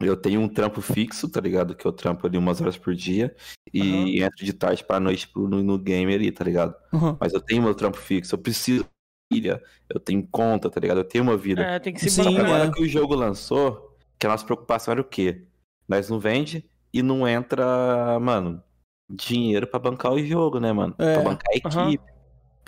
eu 0.00 0.16
tenho 0.16 0.40
um 0.40 0.48
trampo 0.48 0.80
fixo, 0.80 1.28
tá 1.28 1.40
ligado? 1.40 1.74
Que 1.74 1.84
eu 1.86 1.92
trampo 1.92 2.26
ali 2.26 2.38
umas 2.38 2.60
horas 2.60 2.76
por 2.76 2.94
dia. 2.94 3.34
E 3.74 4.22
entro 4.22 4.44
de 4.44 4.52
tarde 4.52 4.84
pra 4.84 5.00
noite 5.00 5.28
pro- 5.28 5.48
no, 5.48 5.62
no 5.62 5.78
game 5.78 6.14
ali, 6.14 6.30
tá 6.30 6.44
ligado? 6.44 6.74
Uhum. 6.92 7.16
Mas 7.20 7.32
eu 7.34 7.40
tenho 7.40 7.62
meu 7.62 7.74
trampo 7.74 7.98
fixo, 7.98 8.34
eu 8.34 8.38
preciso 8.38 8.86
filha, 9.30 9.62
eu 9.92 10.00
tenho 10.00 10.26
conta, 10.26 10.70
tá 10.70 10.80
ligado? 10.80 10.98
Eu 10.98 11.04
tenho 11.04 11.24
uma 11.24 11.36
vida. 11.36 11.62
É, 11.62 11.78
tem 11.78 11.92
que 11.92 12.00
se 12.00 12.10
Sim, 12.10 12.38
é. 12.38 12.40
agora 12.40 12.72
que 12.72 12.82
o 12.82 12.88
jogo 12.88 13.14
lançou, 13.14 13.94
que 14.18 14.26
a 14.26 14.30
nossa 14.30 14.44
preocupação 14.44 14.92
era 14.92 15.00
o 15.00 15.04
quê? 15.04 15.44
Nós 15.86 16.08
não 16.08 16.18
vende 16.18 16.64
e 16.92 17.02
não 17.02 17.28
entra, 17.28 18.18
mano, 18.20 18.62
dinheiro 19.10 19.66
pra 19.66 19.78
bancar 19.78 20.12
o 20.12 20.24
jogo, 20.24 20.58
né, 20.58 20.72
mano? 20.72 20.94
É. 20.98 21.14
Pra 21.14 21.22
bancar 21.24 21.52
a 21.52 21.56
equipe. 21.56 22.04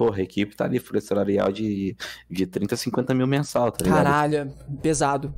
Porra, 0.01 0.17
a 0.17 0.23
equipe 0.23 0.57
tá 0.57 0.65
ali, 0.65 0.79
folha 0.79 0.99
salarial 0.99 1.53
de, 1.53 1.95
de 2.31 2.47
30, 2.47 2.75
50 2.75 3.13
mil 3.13 3.27
mensal, 3.27 3.71
tá 3.71 3.85
ligado? 3.85 4.03
Caralho, 4.03 4.37
é 4.39 4.77
pesado. 4.81 5.35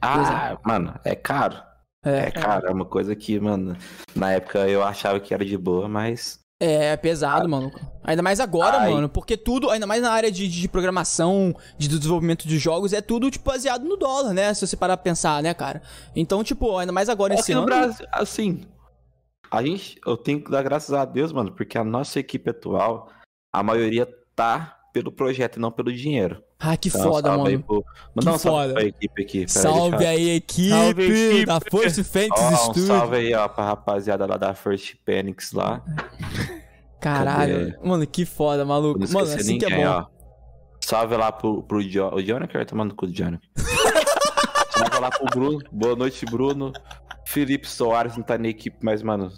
Ah, 0.00 0.56
mano, 0.64 0.94
é 1.04 1.16
caro. 1.16 1.56
É, 2.04 2.26
É 2.26 2.30
caro, 2.30 2.68
é 2.68 2.70
uma 2.70 2.84
coisa 2.84 3.16
que, 3.16 3.40
mano, 3.40 3.76
na 4.14 4.30
época 4.30 4.68
eu 4.68 4.84
achava 4.84 5.18
que 5.18 5.34
era 5.34 5.44
de 5.44 5.58
boa, 5.58 5.88
mas. 5.88 6.38
é 6.60 6.96
pesado, 6.96 7.48
mano. 7.48 7.72
Ainda 8.04 8.22
mais 8.22 8.38
agora, 8.38 8.76
Ai. 8.82 8.92
mano, 8.92 9.08
porque 9.08 9.36
tudo, 9.36 9.68
ainda 9.68 9.84
mais 9.84 10.00
na 10.00 10.12
área 10.12 10.30
de, 10.30 10.46
de 10.46 10.68
programação, 10.68 11.52
de 11.76 11.88
desenvolvimento 11.88 12.46
de 12.46 12.56
jogos, 12.56 12.92
é 12.92 13.00
tudo, 13.00 13.28
tipo, 13.32 13.50
baseado 13.50 13.82
no 13.82 13.96
dólar, 13.96 14.32
né? 14.32 14.54
Se 14.54 14.64
você 14.64 14.76
parar 14.76 14.96
pra 14.96 15.02
pensar, 15.02 15.42
né, 15.42 15.52
cara? 15.54 15.82
Então, 16.14 16.44
tipo, 16.44 16.78
ainda 16.78 16.92
mais 16.92 17.08
agora 17.08 17.34
esse 17.34 17.42
Aqui 17.42 17.54
no 17.54 17.62
ano. 17.62 17.66
Brasil, 17.66 18.06
assim, 18.12 18.60
a 19.50 19.60
gente, 19.60 19.98
eu 20.06 20.16
tenho 20.16 20.40
que 20.40 20.52
dar 20.52 20.62
graças 20.62 20.94
a 20.94 21.04
Deus, 21.04 21.32
mano, 21.32 21.50
porque 21.50 21.76
a 21.76 21.82
nossa 21.82 22.20
equipe 22.20 22.48
atual, 22.48 23.08
a 23.52 23.62
maioria 23.62 24.06
tá 24.34 24.76
pelo 24.92 25.12
projeto 25.12 25.56
e 25.56 25.60
não 25.60 25.70
pelo 25.70 25.92
dinheiro. 25.92 26.42
Ah, 26.58 26.76
que 26.76 26.88
Então, 26.88 27.02
foda, 27.02 27.36
mano. 27.36 27.62
pro- 27.62 27.84
Mandar 28.16 28.30
Que 28.32 28.36
um 28.36 28.38
salve 28.38 28.60
foda. 28.62 28.72
pra 28.74 28.82
equipe 28.84 29.22
aqui. 29.22 29.48
Salve 29.48 30.04
aí, 30.06 30.30
equipe, 30.30 30.68
Salve, 30.70 31.02
equipe. 31.28 31.46
da 31.46 31.60
Force 31.70 32.02
Fênix 32.04 32.40
Ó, 32.40 32.48
um 32.48 32.56
Studio. 32.56 32.86
salve 32.86 33.16
aí, 33.16 33.34
ó, 33.34 33.46
pra 33.48 33.64
rapaziada 33.64 34.26
lá 34.26 34.36
da 34.36 34.54
First 34.54 34.94
Phoenix 35.04 35.52
lá. 35.52 35.82
Caralho, 37.00 37.78
mano, 37.84 38.06
que 38.06 38.24
foda, 38.24 38.64
maluco. 38.64 38.98
Mano, 39.12 39.20
assim 39.20 39.58
que 39.58 39.66
é 39.66 39.70
ninguém, 39.70 39.84
bom. 39.86 39.90
ó. 39.92 40.06
Salve 40.84 41.16
lá 41.16 41.30
pro, 41.30 41.62
pro 41.62 41.80
jo 41.82 42.08
o 42.08 42.22
Johnny, 42.22 42.48
que 42.48 42.54
vai 42.56 42.64
tomando 42.66 42.94
cu 42.94 43.06
do 43.06 43.12
Johnny. 43.12 43.38
salve 44.72 44.98
lá 44.98 45.10
pro 45.10 45.26
Bruno. 45.26 45.60
Boa 45.70 45.94
noite, 45.94 46.24
Bruno. 46.26 46.72
Felipe 47.26 47.68
Soares 47.68 48.16
não 48.16 48.24
tá 48.24 48.36
na 48.38 48.48
equipe, 48.48 48.78
mas, 48.82 49.02
mano, 49.02 49.30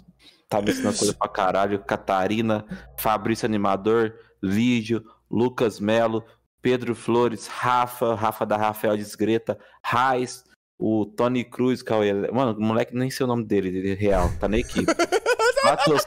tá 0.51 0.61
me 0.61 0.69
ensinando 0.69 0.97
coisa 0.97 1.13
pra 1.13 1.29
caralho. 1.29 1.79
Catarina, 1.79 2.65
Fabrício 2.99 3.45
Animador, 3.45 4.13
Lídio, 4.43 5.01
Lucas 5.29 5.79
Melo, 5.79 6.25
Pedro 6.61 6.93
Flores, 6.93 7.47
Rafa, 7.47 8.13
Rafa 8.13 8.45
da 8.45 8.57
Rafael 8.57 8.97
Desgreta, 8.97 9.57
Raiz, 9.81 10.43
o 10.77 11.05
Tony 11.05 11.45
Cruz, 11.45 11.81
o... 11.81 12.35
Mano, 12.35 12.57
o 12.59 12.61
moleque 12.61 12.93
nem 12.93 13.09
sei 13.09 13.23
o 13.23 13.27
nome 13.27 13.45
dele, 13.45 13.69
ele 13.69 13.91
é 13.91 13.95
real, 13.95 14.29
tá 14.39 14.49
na 14.49 14.57
equipe. 14.57 14.91
Matheus 15.63 16.05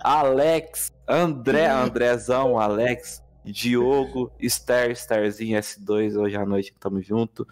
Alex, 0.00 0.92
André, 1.06 1.66
Andrezão, 1.66 2.58
Alex, 2.58 3.22
Diogo, 3.44 4.32
Star, 4.48 4.90
Starzinho 4.92 5.58
S2, 5.58 6.16
hoje 6.16 6.36
à 6.36 6.46
noite 6.46 6.72
tamo 6.80 7.02
junto. 7.02 7.46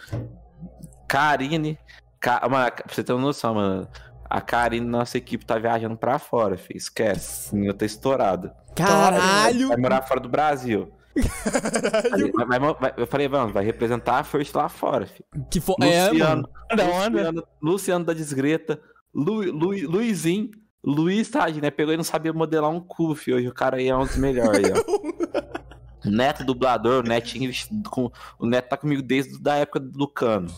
Karine, 1.07 1.79
Ca... 2.19 2.49
mano, 2.49 2.71
pra 2.73 2.85
você 2.89 3.05
ter 3.05 3.13
uma 3.13 3.21
noção, 3.21 3.55
mano. 3.55 3.89
A 4.29 4.41
Karine, 4.41 4.87
nossa 4.87 5.19
equipe, 5.19 5.45
tá 5.47 5.59
viajando 5.59 5.97
pra 5.97 6.19
fora, 6.19 6.57
filho. 6.57 6.77
Esquece. 6.79 7.57
Eu 7.67 7.75
tô 7.75 7.85
estourado. 7.85 8.51
Caralho! 8.75 9.69
Vai 9.69 9.77
morar 9.77 10.03
fora 10.03 10.21
do 10.21 10.29
Brasil. 10.29 10.91
Vai- 12.35 12.59
vai- 12.59 12.75
vai- 12.75 12.95
eu 12.97 13.07
falei, 13.07 13.29
vamos, 13.29 13.53
vai 13.53 13.65
representar 13.65 14.19
a 14.19 14.25
First 14.25 14.53
lá 14.55 14.69
fora, 14.69 15.07
filho. 15.07 15.25
Que 15.51 15.61
foda. 15.61 15.87
É, 15.87 16.09
Luciano, 16.11 16.43
mano. 16.43 16.49
Da 16.77 16.85
onda. 16.85 17.09
Luciano, 17.09 17.45
Luciano 17.63 18.05
da 18.05 18.13
Desgreta, 18.13 18.81
Lu, 19.15 19.43
Lu, 19.53 19.69
Luizinho, 19.89 20.51
Luiz, 20.85 21.29
tadinho, 21.31 21.63
né? 21.63 21.71
Pegou 21.71 21.95
e 21.95 21.97
não 21.97 22.05
sabia 22.05 22.33
modelar 22.33 22.71
um 22.71 22.81
cu, 22.81 23.15
filho. 23.15 23.37
Hoje 23.37 23.49
o 23.49 23.55
cara 23.55 23.77
aí 23.77 23.89
é 23.89 23.97
um 23.97 24.05
dos 24.05 24.17
melhores 24.17 24.65
aí, 24.65 24.73
ó. 24.73 25.45
Neto 26.05 26.45
dublador, 26.45 27.03
o 27.05 27.09
Netinho, 27.09 27.51
com, 27.89 28.11
o 28.39 28.45
Neto 28.47 28.69
tá 28.69 28.77
comigo 28.77 29.01
desde 29.01 29.39
a 29.49 29.55
época 29.57 29.81
do 29.81 30.07
Cano. 30.09 30.49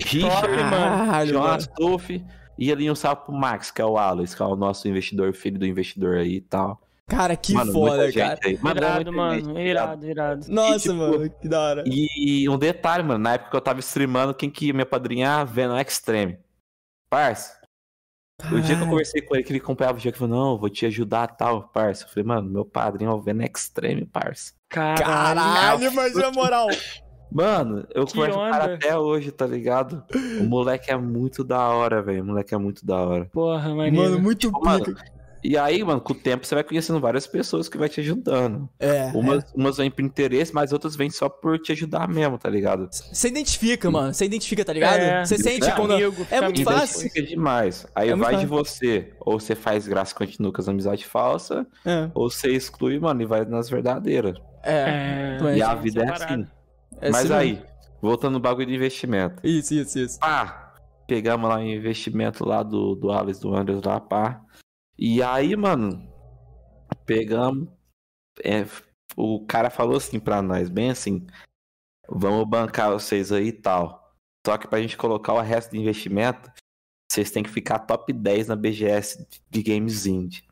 Richard, 0.00 0.48
Caralho, 0.56 1.28
João 1.28 1.42
mano. 1.44 1.54
Astolfi 1.56 2.24
e 2.58 2.70
ali 2.70 2.90
um 2.90 2.94
salve 2.94 3.24
pro 3.24 3.32
Max, 3.32 3.70
que 3.70 3.80
é 3.80 3.84
o 3.84 3.98
Alois, 3.98 4.34
que 4.34 4.42
é 4.42 4.44
o 4.44 4.56
nosso 4.56 4.88
investidor, 4.88 5.32
filho 5.32 5.58
do 5.58 5.66
investidor 5.66 6.18
aí 6.18 6.36
e 6.36 6.40
tal. 6.40 6.80
Cara, 7.06 7.36
que 7.36 7.52
Mano, 7.52 7.72
foda, 7.72 8.12
cara. 8.12 8.38
aí. 8.44 8.58
Mano, 8.62 8.78
é 8.78 8.82
Irado, 8.82 9.12
mano. 9.12 9.60
Irado, 9.60 10.06
irado. 10.06 10.46
Nossa, 10.48 10.78
tipo, 10.78 10.94
mano, 10.94 11.30
que 11.30 11.48
da 11.48 11.60
hora. 11.60 11.84
E 11.86 12.48
um 12.48 12.56
detalhe, 12.56 13.02
mano, 13.02 13.18
na 13.18 13.34
época 13.34 13.50
que 13.50 13.56
eu 13.56 13.60
tava 13.60 13.80
streamando, 13.80 14.34
quem 14.34 14.48
que 14.48 14.66
ia 14.66 14.72
me 14.72 14.82
apadrinhar? 14.82 15.44
Venom 15.46 15.76
Extreme. 15.78 16.38
Parça, 17.10 17.62
o 18.50 18.60
dia 18.60 18.76
que 18.76 18.82
eu 18.82 18.88
conversei 18.88 19.20
com 19.20 19.34
ele, 19.34 19.44
que 19.44 19.52
ele 19.52 19.60
comprava 19.60 19.98
o 19.98 20.00
dia 20.00 20.10
que 20.10 20.18
falou, 20.18 20.36
não, 20.36 20.52
eu 20.52 20.58
vou 20.58 20.70
te 20.70 20.86
ajudar 20.86 21.28
tal, 21.28 21.68
parça. 21.68 22.04
Eu 22.04 22.08
falei, 22.08 22.24
mano, 22.24 22.50
meu 22.50 22.64
padrinho 22.64 23.10
é 23.10 23.14
o 23.14 23.20
Venom 23.20 23.44
Extreme, 23.44 24.06
parça. 24.06 24.54
Caralho. 24.68 24.98
Caralho, 24.98 25.92
mas 25.92 26.14
na 26.14 26.32
moral. 26.32 26.68
Mano, 27.34 27.86
eu 27.94 28.04
Que 28.06 28.14
converso 28.14 28.38
com 28.38 28.46
o 28.46 28.50
cara 28.50 28.74
até 28.74 28.96
hoje, 28.98 29.30
tá 29.30 29.46
ligado? 29.46 30.02
O 30.40 30.44
moleque 30.44 30.90
é 30.90 30.96
muito 30.96 31.42
da 31.42 31.68
hora, 31.68 32.02
velho. 32.02 32.22
O 32.22 32.26
moleque 32.26 32.54
é 32.54 32.58
muito 32.58 32.84
da 32.84 32.96
hora. 32.96 33.24
Porra, 33.32 33.74
maneiro. 33.74 33.96
Mano, 33.96 34.18
muito 34.22 34.46
Tipo, 34.48 34.64
mano, 34.64 34.84
pica. 34.84 35.04
E 35.44 35.58
aí, 35.58 35.82
mano, 35.82 36.00
com 36.00 36.12
o 36.12 36.16
tempo 36.16 36.46
você 36.46 36.54
vai 36.54 36.62
conhecendo 36.62 37.00
várias 37.00 37.26
pessoas 37.26 37.68
que 37.68 37.76
vai 37.76 37.88
te 37.88 37.98
ajudando. 38.00 38.68
É. 38.78 39.06
Umas, 39.12 39.44
umas 39.56 39.76
vêm 39.76 39.90
por 39.90 40.00
interesse, 40.04 40.54
mas 40.54 40.72
outras 40.72 40.94
vêm 40.94 41.10
só 41.10 41.28
por 41.28 41.58
te 41.58 41.72
ajudar 41.72 42.06
mesmo, 42.08 42.38
tá 42.38 42.48
ligado? 42.48 42.88
Você 42.92 43.26
identifica, 43.26 43.90
mano. 43.90 44.14
Você 44.14 44.24
identifica, 44.24 44.64
tá 44.64 44.72
ligado? 44.72 45.00
É. 45.00 45.24
Você 45.24 45.36
sente 45.38 45.66
É, 45.68 45.72
quando. 45.72 45.94
Amigo, 45.94 46.24
É 46.30 46.40
muito 46.42 46.56
amigo. 46.62 46.70
fácil. 46.70 47.00
Identifica 47.00 47.26
demais. 47.26 47.84
Aí 47.92 48.10
É 48.10 48.14
vai 48.14 48.36
de 48.36 48.46
você. 48.46 49.12
Ou 49.18 49.40
você 49.40 49.56
faz 49.56 49.88
graça 49.88 50.12
e 50.12 50.16
continua 50.16 50.52
com 50.52 50.60
as 50.60 50.68
amizades 50.68 51.02
falsas, 51.04 51.66
É. 51.84 52.08
ou 52.14 52.30
você 52.30 52.52
exclui, 52.52 53.00
mano, 53.00 53.20
e 53.20 53.26
vai 53.26 53.44
nas 53.44 53.68
verdadeiras. 53.68 54.36
É. 54.62 55.38
É, 55.42 55.56
E 55.56 55.60
a 55.62 55.74
vida 55.74 56.04
é 56.04 56.08
assim. 56.12 56.46
É 57.02 57.10
Mas 57.10 57.30
assim 57.30 57.34
aí, 57.34 57.66
voltando 58.00 58.34
no 58.34 58.40
bagulho 58.40 58.66
de 58.66 58.74
investimento. 58.74 59.44
Isso, 59.44 59.74
isso, 59.74 59.98
isso. 59.98 60.20
Pá, 60.20 60.72
pegamos 61.08 61.48
lá 61.48 61.56
o 61.56 61.62
investimento 61.62 62.44
lá 62.46 62.62
do, 62.62 62.94
do 62.94 63.10
Alex, 63.10 63.40
do 63.40 63.52
Anderson 63.52 63.82
lá, 63.84 64.00
pá. 64.00 64.40
E 64.96 65.20
aí, 65.20 65.56
mano, 65.56 66.08
pegamos. 67.04 67.68
é, 68.44 68.64
o 69.16 69.44
cara 69.44 69.68
falou 69.68 69.96
assim 69.96 70.20
pra 70.20 70.40
nós, 70.40 70.68
bem 70.68 70.90
assim: 70.90 71.26
vamos 72.08 72.48
bancar 72.48 72.92
vocês 72.92 73.32
aí 73.32 73.48
e 73.48 73.52
tal. 73.52 74.14
Só 74.46 74.56
que 74.56 74.68
pra 74.68 74.80
gente 74.80 74.96
colocar 74.96 75.34
o 75.34 75.40
resto 75.40 75.70
do 75.70 75.76
investimento, 75.76 76.52
vocês 77.10 77.32
têm 77.32 77.42
que 77.42 77.50
ficar 77.50 77.80
top 77.80 78.12
10 78.12 78.46
na 78.46 78.56
BGS 78.56 79.26
de 79.50 79.62
Games 79.62 80.06
Indie. 80.06 80.44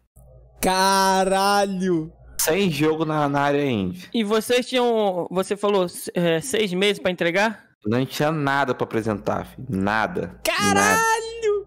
Caralho! 0.61 2.13
Sem 2.41 2.71
jogo 2.71 3.05
na, 3.05 3.29
na 3.29 3.41
área 3.43 3.65
indie. 3.65 4.09
E 4.15 4.25
vocês 4.25 4.67
tinham. 4.67 5.29
Você 5.31 5.57
falou 5.57 5.87
é, 6.15 6.41
seis 6.41 6.73
meses 6.73 6.99
pra 6.99 7.11
entregar? 7.11 7.65
Não 7.85 8.05
tinha 8.05 8.31
nada 8.31 8.75
pra 8.75 8.85
apresentar, 8.85 9.47
filho. 9.47 9.67
Nada. 9.69 10.21
Nada. 10.21 10.41
Caralho! 10.45 11.67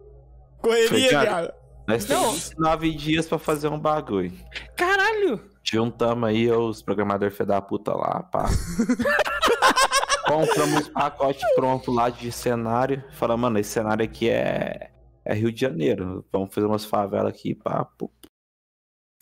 Correria, 0.61 0.87
Foi, 0.87 1.09
cara. 1.09 1.53
Nós 1.87 2.07
Não. 2.07 2.21
temos 2.21 2.49
29 2.49 2.91
dias 2.95 3.27
pra 3.27 3.37
fazer 3.37 3.67
um 3.67 3.79
bagulho. 3.79 4.31
Caralho! 4.75 5.41
Juntamos 5.63 6.27
aí 6.29 6.49
os 6.51 6.81
programadores 6.81 7.35
filha 7.35 7.47
da 7.47 7.61
puta 7.61 7.93
lá, 7.93 8.23
pá. 8.23 8.49
Compramos 10.27 10.87
um 10.87 10.93
pacote 10.93 11.43
pronto 11.55 11.91
lá 11.91 12.09
de 12.09 12.31
cenário. 12.31 13.03
Falamos, 13.11 13.41
mano, 13.41 13.59
esse 13.59 13.71
cenário 13.71 14.03
aqui 14.05 14.29
é, 14.29 14.89
é 15.25 15.33
Rio 15.33 15.51
de 15.51 15.59
Janeiro. 15.61 16.25
Vamos 16.31 16.53
fazer 16.53 16.67
umas 16.67 16.85
favelas 16.85 17.33
aqui, 17.33 17.53
pá. 17.53 17.85
pô. 17.97 18.09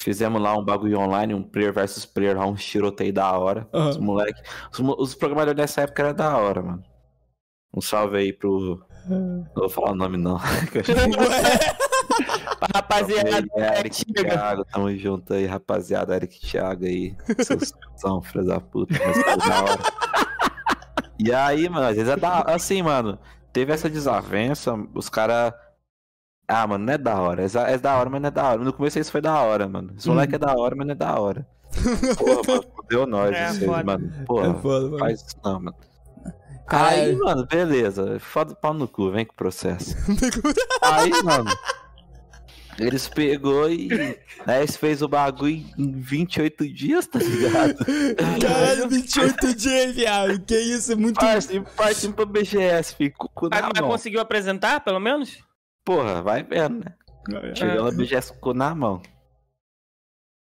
Fizemos 0.01 0.41
lá 0.41 0.57
um 0.57 0.63
bagulho 0.65 0.99
online, 0.99 1.33
um 1.33 1.43
player 1.43 1.71
versus 1.71 2.05
player, 2.05 2.37
lá, 2.37 2.45
um 2.45 2.55
tiroteio 2.55 3.13
da 3.13 3.31
hora. 3.37 3.67
Aham. 3.73 3.89
Os 3.89 3.97
moleque. 3.97 4.41
Os, 4.71 4.79
os 4.79 5.15
programadores 5.15 5.57
dessa 5.57 5.81
época 5.81 6.03
eram 6.03 6.15
da 6.15 6.37
hora, 6.37 6.61
mano. 6.61 6.83
Um 7.73 7.81
salve 7.81 8.17
aí 8.17 8.33
pro. 8.33 8.83
Não 9.07 9.45
vou 9.55 9.69
falar 9.69 9.91
o 9.91 9.95
nome, 9.95 10.17
não. 10.17 10.37
Rapaziada, 12.73 13.29
Aí, 13.55 13.79
Eric. 13.79 14.05
Thiago, 14.13 14.65
tamo 14.65 14.95
junto 14.95 15.33
aí, 15.33 15.45
rapaziada. 15.45 16.15
Eric 16.15 16.39
Thiago 16.39 16.85
aí. 16.85 17.15
Seus 17.39 17.73
são, 17.95 18.21
filhos 18.21 18.47
da 18.47 18.59
puta. 18.59 18.93
mas 19.05 19.47
da 19.47 19.63
hora. 19.63 19.81
E 21.23 21.31
aí, 21.31 21.69
mano, 21.69 21.85
às 21.85 21.95
vezes 21.95 22.11
é 22.11 22.15
da 22.17 22.39
Assim, 22.39 22.81
mano, 22.81 23.19
teve 23.53 23.71
essa 23.71 23.87
desavença, 23.87 24.73
os 24.95 25.07
caras. 25.07 25.53
Ah, 26.53 26.67
mano, 26.67 26.85
não 26.85 26.93
é 26.93 26.97
da 26.97 27.19
hora. 27.19 27.43
É, 27.43 27.73
é 27.73 27.77
da 27.77 27.95
hora, 27.97 28.09
mas 28.09 28.21
não 28.21 28.27
é 28.27 28.31
da 28.31 28.43
hora. 28.49 28.63
No 28.63 28.73
começo 28.73 28.99
isso 28.99 29.11
foi 29.11 29.21
da 29.21 29.39
hora, 29.41 29.67
mano. 29.69 29.93
Esse 29.97 30.07
moleque 30.09 30.35
é 30.35 30.37
da 30.39 30.53
hora, 30.55 30.75
mas 30.75 30.85
não 30.85 30.91
é 30.91 30.95
da 30.95 31.19
hora. 31.19 31.47
Porra, 32.17 32.41
mano, 32.47 32.65
fudeu 32.75 33.07
nós, 33.07 33.35
É, 33.35 33.47
vocês, 33.47 33.65
foda. 33.65 33.83
mano. 33.83 34.13
É 34.19 34.23
Porra, 34.25 34.53
foda, 34.55 34.85
mano. 34.85 34.99
faz 34.99 35.21
isso 35.21 35.35
não, 35.43 35.59
mano. 35.61 35.75
Caralho. 36.67 37.01
Aí, 37.01 37.15
mano, 37.15 37.45
beleza. 37.47 38.19
Foda 38.19 38.53
o 38.53 38.55
pau 38.55 38.73
no 38.73 38.87
cu, 38.87 39.11
vem 39.11 39.25
com 39.25 39.33
o 39.33 39.35
processo. 39.35 39.95
Aí, 40.81 41.09
mano. 41.23 41.49
Eles 42.79 43.07
pegou 43.07 43.69
e. 43.69 43.89
Aí 44.47 44.59
eles 44.59 44.75
fez 44.77 45.01
o 45.01 45.07
bagulho 45.07 45.63
em 45.77 45.91
28 45.91 46.67
dias, 46.73 47.05
tá 47.05 47.19
ligado? 47.19 47.75
Caralho, 48.41 48.89
28 48.89 49.53
dias, 49.55 49.93
viado. 49.93 50.39
Que 50.39 50.57
isso, 50.57 50.93
é 50.93 50.95
muito. 50.95 51.19
Partimos 51.19 51.69
partimos 51.75 52.15
pra 52.15 52.25
BGS, 52.25 52.95
fico 52.95 53.29
Mas, 53.51 53.61
mas 53.75 53.81
conseguiu 53.81 54.19
apresentar, 54.21 54.79
pelo 54.79 54.99
menos? 54.99 55.43
Porra, 55.85 56.21
vai 56.21 56.43
vendo, 56.43 56.83
né? 56.85 56.95
Chegando 57.55 57.83
na 57.85 57.91
BGS 57.91 58.33
com 58.39 58.49
o 58.49 58.53
na 58.53 58.73
mão. 58.75 59.01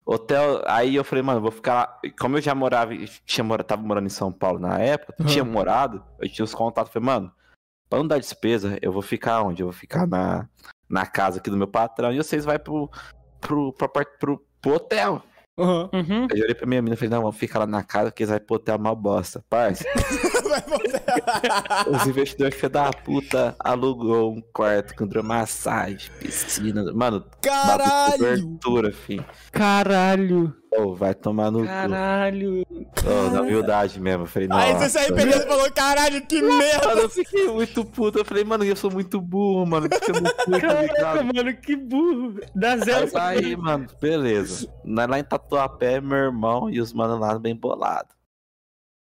Hotel, 0.05 0.63
aí 0.65 0.95
eu 0.95 1.03
falei, 1.03 1.21
mano, 1.23 1.41
vou 1.41 1.51
ficar 1.51 1.73
lá. 1.75 1.99
Como 2.19 2.37
eu 2.37 2.41
já 2.41 2.55
morava, 2.55 2.91
tinha, 3.25 3.43
mora- 3.43 3.63
tava 3.63 3.81
morando 3.83 4.07
em 4.07 4.09
São 4.09 4.31
Paulo 4.31 4.59
na 4.59 4.79
época, 4.79 5.15
Uhum. 5.19 5.25
tinha 5.27 5.43
morado, 5.45 6.03
eu 6.19 6.27
tinha 6.27 6.43
os 6.43 6.53
contatos, 6.55 6.91
falei, 6.91 7.05
mano, 7.05 7.31
pra 7.87 7.99
não 7.99 8.07
dar 8.07 8.17
despesa, 8.19 8.77
eu 8.81 8.91
vou 8.91 9.01
ficar 9.01 9.41
onde? 9.43 9.61
Eu 9.61 9.67
vou 9.67 9.73
ficar 9.73 10.07
na, 10.07 10.49
na 10.89 11.05
casa 11.05 11.39
aqui 11.39 11.49
do 11.51 11.57
meu 11.57 11.67
patrão 11.67 12.11
e 12.11 12.17
vocês 12.17 12.43
vão 12.45 12.57
pro, 12.59 12.89
pro, 13.39 13.73
pro, 13.73 13.89
pro, 13.89 14.05
pro, 14.19 14.45
pro 14.61 14.73
hotel. 14.73 15.23
Aham. 15.57 15.89
Uhum. 15.93 16.27
Eu 16.31 16.43
olhei 16.43 16.55
pra 16.55 16.65
minha 16.65 16.81
menina 16.81 16.95
e 16.95 16.97
falei, 16.97 17.09
não, 17.09 17.21
vamos 17.21 17.37
ficar 17.37 17.59
lá 17.59 17.67
na 17.67 17.83
casa, 17.83 18.09
porque 18.09 18.23
eles 18.23 18.29
vão 18.29 18.55
hotel 18.55 18.77
uma 18.77 18.95
bosta. 18.95 19.43
Parça, 19.49 19.85
os 21.87 22.07
investidores 22.07 22.55
filho 22.55 22.69
da 22.69 22.91
puta 22.91 23.55
alugou 23.59 24.33
um 24.33 24.41
quarto 24.53 24.95
com 24.95 25.05
hidromassagem, 25.05 26.09
piscina, 26.19 26.91
mano, 26.93 27.25
Caralho! 27.41 28.17
cobertura, 28.17 28.93
filho. 28.93 29.25
Caralho! 29.51 30.60
Ô, 30.73 30.95
vai 30.95 31.13
tomar 31.13 31.51
no 31.51 31.59
cu. 31.59 31.65
Caralho! 31.65 32.65
Ô, 32.69 33.29
na 33.29 33.41
humildade 33.41 33.99
mesmo. 33.99 34.23
Eu 34.23 34.27
falei, 34.27 34.47
não. 34.47 34.57
Aí 34.57 34.73
você 34.73 34.89
se 34.89 34.97
arrependeu 34.97 35.37
e 35.37 35.45
falou: 35.45 35.71
caralho, 35.71 36.25
que 36.25 36.41
merda! 36.41 36.87
Mano, 36.87 37.01
eu 37.01 37.09
fiquei 37.09 37.47
muito 37.47 37.83
puto. 37.83 38.19
Eu 38.19 38.25
falei, 38.25 38.45
mano, 38.45 38.63
eu 38.63 38.75
sou 38.75 38.89
muito 38.89 39.19
burro, 39.19 39.65
mano. 39.65 39.89
No 39.89 39.89
cu, 39.89 40.51
tá 40.51 40.59
Caraca, 40.59 41.23
mano, 41.23 41.53
que 41.57 41.75
burro! 41.75 42.39
Dá 42.55 42.77
zero 42.77 43.09
Mas 43.13 43.15
aí, 43.15 43.55
mano, 43.55 43.87
beleza. 43.99 44.73
Nós 44.85 45.07
Lá 45.09 45.19
em 45.19 45.23
Tatuapé, 45.25 45.99
meu 45.99 46.17
irmão 46.17 46.69
e 46.69 46.79
os 46.79 46.93
manos 46.93 47.19
lá 47.19 47.37
bem 47.37 47.53
bolados. 47.53 48.15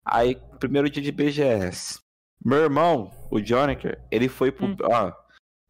Aí, 0.05 0.38
primeiro 0.57 0.89
dia 0.89 1.03
de 1.03 1.11
BGS. 1.11 1.99
Meu 2.43 2.59
irmão, 2.59 3.11
o 3.30 3.41
Jonaker, 3.43 3.99
ele 4.09 4.30
foi 4.30 4.53
pro. 4.53 4.68
Hum. 4.68 4.78
Ó, 4.84 5.11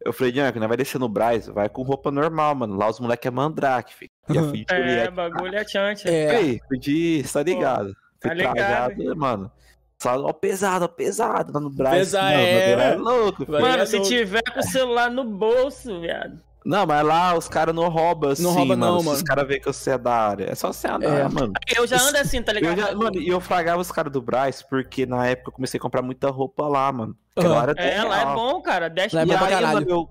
eu 0.04 0.12
falei, 0.12 0.32
Jonaker, 0.32 0.60
não 0.60 0.68
vai 0.68 0.76
descer 0.76 0.98
no 0.98 1.08
Braz, 1.08 1.46
vai 1.48 1.68
com 1.68 1.82
roupa 1.82 2.10
normal, 2.10 2.54
mano. 2.54 2.76
Lá 2.76 2.88
os 2.88 3.00
moleques 3.00 3.26
é 3.26 3.30
mandrake, 3.30 3.94
filho. 3.94 4.10
Já 4.30 4.42
fui 4.42 4.64
de 4.64 4.72
É, 4.72 4.76
Juliette. 4.76 5.10
bagulho 5.12 5.56
é 5.56 5.66
chante. 5.66 6.08
É. 6.08 6.40
Ei, 6.42 6.60
fui 6.68 6.78
de. 6.78 7.24
Tá 7.32 7.42
ligado? 7.42 7.92
tá 8.20 8.28
Fui 8.28 8.34
ligado, 8.36 8.54
trajado, 8.54 9.16
mano. 9.16 9.52
Só, 10.00 10.14
ó, 10.24 10.32
pesado, 10.32 10.84
ó, 10.84 10.88
pesado, 10.88 11.52
lá 11.52 11.60
no 11.60 11.70
Braz. 11.70 11.98
Pesado, 11.98 12.26
mano, 12.36 12.38
é, 12.46 12.74
o 12.74 12.78
bagulho 12.78 13.04
né? 13.04 13.10
louco, 13.10 13.44
filho. 13.46 13.60
Mano, 13.60 13.82
é 13.82 13.86
se 13.86 13.96
louco. 13.96 14.08
tiver 14.08 14.42
com 14.54 14.60
o 14.60 14.62
celular 14.62 15.10
no 15.10 15.24
bolso, 15.24 16.00
viado. 16.00 16.40
Não, 16.68 16.84
mas 16.86 17.02
lá 17.06 17.34
os 17.34 17.48
caras 17.48 17.74
não 17.74 17.88
roubam 17.88 18.30
assim, 18.30 18.42
Não 18.42 18.52
rouba 18.52 18.76
mano. 18.76 18.92
não, 18.96 19.02
mano. 19.02 19.16
os 19.16 19.22
caras 19.22 19.48
veem 19.48 19.58
que 19.58 19.66
você 19.66 19.92
é 19.92 19.98
da 19.98 20.12
área. 20.12 20.44
É 20.50 20.54
só 20.54 20.70
você 20.70 20.86
andar, 20.86 21.20
É. 21.20 21.26
mano. 21.26 21.52
Eu 21.74 21.86
já 21.86 21.96
ando 21.98 22.18
assim, 22.18 22.42
tá 22.42 22.52
Eu 22.52 22.56
ligado? 22.56 22.76
já, 22.78 22.94
mano, 22.94 23.16
e 23.18 23.26
eu 23.26 23.40
fragava 23.40 23.80
os 23.80 23.90
caras 23.90 24.12
do 24.12 24.20
Braz 24.20 24.60
porque 24.62 25.06
na 25.06 25.26
época 25.26 25.48
eu 25.48 25.52
comecei 25.54 25.78
a 25.78 25.80
comprar 25.80 26.02
muita 26.02 26.28
roupa 26.28 26.68
lá, 26.68 26.92
mano. 26.92 27.16
Aham. 27.38 27.54
hora 27.54 27.72
É, 27.78 28.02
lá 28.04 28.20
é 28.20 28.24
bom, 28.34 28.60
cara. 28.60 28.90
10 28.90 29.14
Lá 29.14 29.22
é 29.22 29.24
E 29.24 29.28
pra 29.28 29.46
aí, 29.46 29.50
caralho. 29.54 29.86
eu 29.88 30.08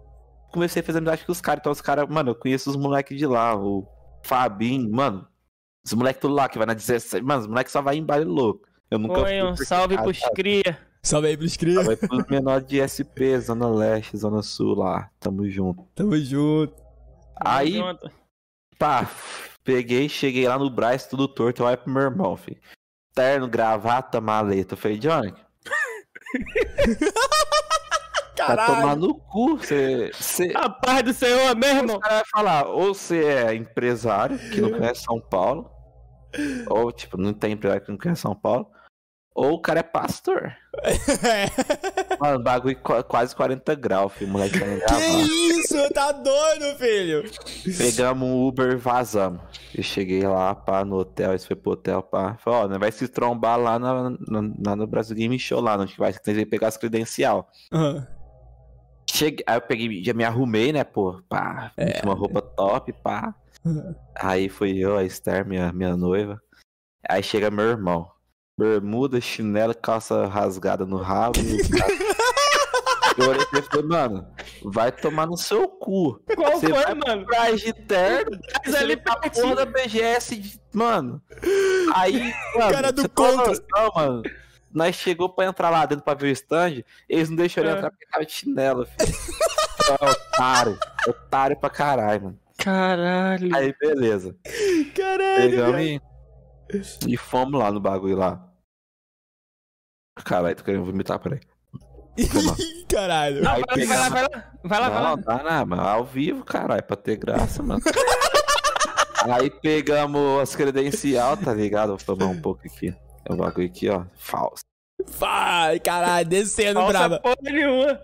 comecei 0.51 0.82
a 0.82 0.84
fazer 0.86 0.97
amizade 0.97 1.26
com 1.26 1.32
os 1.32 1.41
caras. 1.41 1.60
Então 1.60 1.72
os 1.72 1.80
caras, 1.82 2.08
mano, 2.10 2.32
eu 2.32 2.36
conheço 2.36 2.72
os 2.72 2.76
moleques 2.76 3.16
de 3.18 3.28
lá. 3.28 3.55
O 3.55 3.86
Fabinho, 4.24 4.91
mano. 4.91 5.28
Os 5.86 5.93
moleques 5.93 6.20
tudo 6.22 6.34
lá 6.34 6.49
que 6.49 6.58
vai 6.58 6.66
na 6.66 6.74
16. 6.74 7.24
Mano, 7.24 7.41
os 7.41 7.47
moleques 7.47 7.72
só 7.72 7.84
vai 7.84 7.97
em 7.97 8.03
baile 8.03 8.26
louco. 8.26 8.68
Eu 8.89 8.97
nunca 8.97 9.20
Foi 9.22 9.43
um 9.43 9.55
salve 9.55 9.95
ah, 9.95 10.01
pros 10.01 10.20
cria. 10.34 10.78
Salve 11.08 11.28
aí 11.30 11.38
pros 11.38 11.55
cria. 11.55 11.82
Vai 11.84 11.95
pros 11.95 12.26
menores 12.28 12.68
de 12.68 12.80
SP, 12.84 13.39
Zona 13.39 13.70
Leste, 13.70 14.18
Zona 14.18 14.41
Sul 14.41 14.76
lá. 14.76 15.10
Tamo 15.20 15.47
junto. 15.49 15.84
Tamo 15.95 16.18
junto. 16.18 16.74
Aí, 17.39 17.74
Junto. 17.78 18.12
pá, 18.80 19.10
peguei, 19.64 20.10
cheguei 20.10 20.47
lá 20.47 20.58
no 20.60 20.70
Braz, 20.70 21.05
tudo 21.05 21.28
torto. 21.28 21.62
Eu 21.62 21.68
olho 21.68 21.78
pro 21.78 21.89
meu 21.91 22.01
irmão, 22.03 22.36
filho. 22.36 22.60
Terno, 23.14 23.47
gravata, 23.47 24.20
maleta. 24.20 24.74
Eu 24.74 24.78
falei, 24.78 24.97
Johnny, 24.97 25.34
vai 28.38 28.55
tomar 28.55 28.55
Caralho. 28.68 28.99
no 28.99 29.16
cu. 29.16 29.58
Você. 29.58 30.12
você- 30.14 30.51
A 30.55 30.70
paz 30.70 31.03
do 31.03 31.14
Senhor, 31.14 31.55
meu 31.55 31.70
Os 31.72 31.78
irmão. 31.78 31.99
caras 31.99 32.18
vai 32.18 32.26
falar, 32.32 32.68
ou 32.68 32.93
você 32.93 33.24
é 33.24 33.55
empresário, 33.55 34.38
que 34.51 34.62
não 34.62 34.72
conhece 34.72 35.03
São 35.03 35.20
Paulo, 35.20 35.70
ou, 36.70 36.91
tipo, 36.91 37.18
não 37.18 37.34
tem 37.34 37.53
empresário 37.53 37.84
que 37.86 37.91
não 37.91 37.97
conhece 37.97 38.22
São 38.22 38.36
Paulo, 38.36 38.68
ou 39.38 39.54
o 39.54 39.62
cara 39.62 39.82
é 39.82 39.84
pastor. 39.84 40.52
Mano, 42.20 42.44
bagulho 42.44 42.76
qu- 42.82 43.04
quase 43.04 43.36
40 43.36 43.76
graus, 43.76 44.12
filho, 44.14 44.32
moleque 44.32 44.58
que 44.60 44.96
isso? 45.60 45.94
Tá 45.94 46.12
doido, 46.12 46.76
filho? 46.78 47.24
Pegamos 47.78 48.28
um 48.28 48.48
Uber 48.48 48.72
e 48.74 48.76
vazamos. 48.76 49.40
Eu 49.76 49.84
cheguei 49.84 50.24
lá, 50.28 50.56
pá, 50.56 50.84
no 50.84 50.98
hotel, 50.98 51.34
esse 51.36 51.46
foi 51.46 51.56
pro 51.56 51.74
hotel, 51.74 52.02
pá. 52.02 52.36
Falei, 52.40 52.60
ó, 52.62 52.68
não 52.68 52.80
vai 52.80 52.92
se 52.92 53.08
trombar 53.08 53.60
lá, 53.60 53.78
na, 53.78 54.10
na- 54.10 54.54
lá 54.66 54.76
no 54.76 54.88
Brasil 54.88 55.16
Game 55.16 55.38
Show, 55.38 55.62
lá, 55.62 55.78
onde 55.78 55.96
vai 55.98 56.12
ter 56.14 56.34
que 56.36 56.46
pegar 56.46 56.70
as 56.70 56.78
credencial. 56.78 57.48
Aham. 57.72 58.08
Cheguei, 59.10 59.44
aí 59.48 59.56
eu 59.58 59.62
peguei, 59.62 60.04
já 60.04 60.14
me 60.14 60.24
arrumei, 60.26 60.74
né, 60.74 60.84
pô, 60.84 61.22
pá, 61.30 61.72
É. 61.78 62.02
uma 62.04 62.14
roupa 62.14 62.42
top, 62.42 62.92
pá. 63.04 63.34
Aí 64.16 64.50
fui 64.50 64.78
eu, 64.78 64.98
a 64.98 65.04
Esther, 65.04 65.46
minha, 65.46 65.72
minha 65.72 65.96
noiva. 65.96 66.42
Aí 67.08 67.22
chega 67.24 67.50
meu 67.52 67.66
irmão. 67.66 68.10
Bermuda, 68.58 69.22
chinelo, 69.22 69.76
calça 69.76 70.26
rasgada 70.26 70.84
no 70.86 70.97
rabo. 70.97 71.39
e 71.39 71.60
eu 73.22 73.30
olhei 73.30 73.45
pra 73.45 73.60
ele 73.60 73.68
e 73.68 73.70
falei, 73.70 73.86
mano, 73.88 74.28
vai 74.64 74.91
tomar 74.91 75.28
no 75.28 75.38
seu 75.38 75.68
cu. 75.68 76.20
Qual 76.36 76.53
Você 76.53 76.68
foi, 76.70 76.84
vai 76.84 76.93
mano? 76.95 77.22
Atrás 77.22 77.62
de 77.62 77.72
terno, 77.72 78.38
Mas 78.66 78.74
ali 78.76 78.97
pra 78.97 79.16
porra 79.18 79.55
da 79.58 79.66
BGS, 79.66 80.36
de- 80.38 80.60
mano. 80.74 81.22
Aí, 81.93 82.34
mano, 82.58 82.72
Cara 82.72 82.91
do 82.91 83.08
contra. 83.10 83.47
noção, 83.47 83.91
mano. 83.95 84.24
Nós 84.74 84.95
chegou 84.95 85.30
pra 85.30 85.45
entrar 85.45 85.70
lá 85.70 85.86
dentro 85.86 86.03
pra 86.03 86.14
ver 86.16 86.28
o 86.28 86.32
stand, 86.32 86.84
eles 87.08 87.30
não 87.30 87.36
deixaram 87.38 87.68
ele 87.70 87.76
É. 87.76 87.78
entrar 87.78 87.91
porque 87.91 88.05
tava 88.08 88.26
de 88.26 88.32
chinelo, 88.32 88.86
filho. 88.86 89.16
É 89.88 90.12
otário, 90.12 90.80
otário 91.08 91.55
pra 91.58 91.70
caralho, 91.70 92.24
mano. 92.24 92.39
Caralho. 92.58 93.55
Aí, 93.55 93.74
beleza. 93.80 94.36
Caralho. 94.95 95.49
Pegamos 95.51 95.82
e, 95.82 96.01
e 97.08 97.18
fomos 97.18 97.60
lá 97.60 97.72
no 97.72 97.80
bagulho 97.80 98.18
lá. 98.18 98.43
Caralho, 100.24 100.55
tô 100.55 100.63
querendo 100.63 100.86
vomitar, 100.86 101.20
peraí. 101.20 101.39
Caralho. 102.89 103.43
Não, 103.43 103.51
Aí 103.51 103.86
vai, 103.86 103.97
lá, 103.97 104.09
vai 104.09 104.09
lá, 104.09 104.09
vai 104.09 104.22
lá. 104.24 104.51
Vai 104.63 104.80
lá, 104.80 104.89
vai 104.89 105.03
Não, 105.03 105.09
lá. 105.11 105.15
dá 105.18 105.43
nada, 105.43 105.65
mano. 105.65 105.82
Ao 105.84 106.03
vivo, 106.03 106.43
caralho, 106.43 106.84
pra 106.84 106.95
ter 106.97 107.15
graça, 107.18 107.61
mano. 107.61 107.82
Aí 109.30 109.49
pegamos 109.49 110.41
as 110.41 110.55
credencial, 110.55 111.36
tá 111.38 111.53
ligado? 111.53 111.89
Vou 111.97 112.15
tomar 112.15 112.32
um 112.32 112.41
pouco 112.41 112.61
aqui. 112.65 112.93
É 113.26 113.34
o 113.34 113.36
bagulho 113.36 113.68
aqui, 113.68 113.89
ó. 113.89 114.03
Falso. 114.15 114.63
Vai, 115.20 115.80
caralho, 115.80 116.28
descendo, 116.28 116.80
Falsa 116.80 116.91
brava. 116.93 117.20
porra 117.20 117.36
nenhuma. 117.41 117.99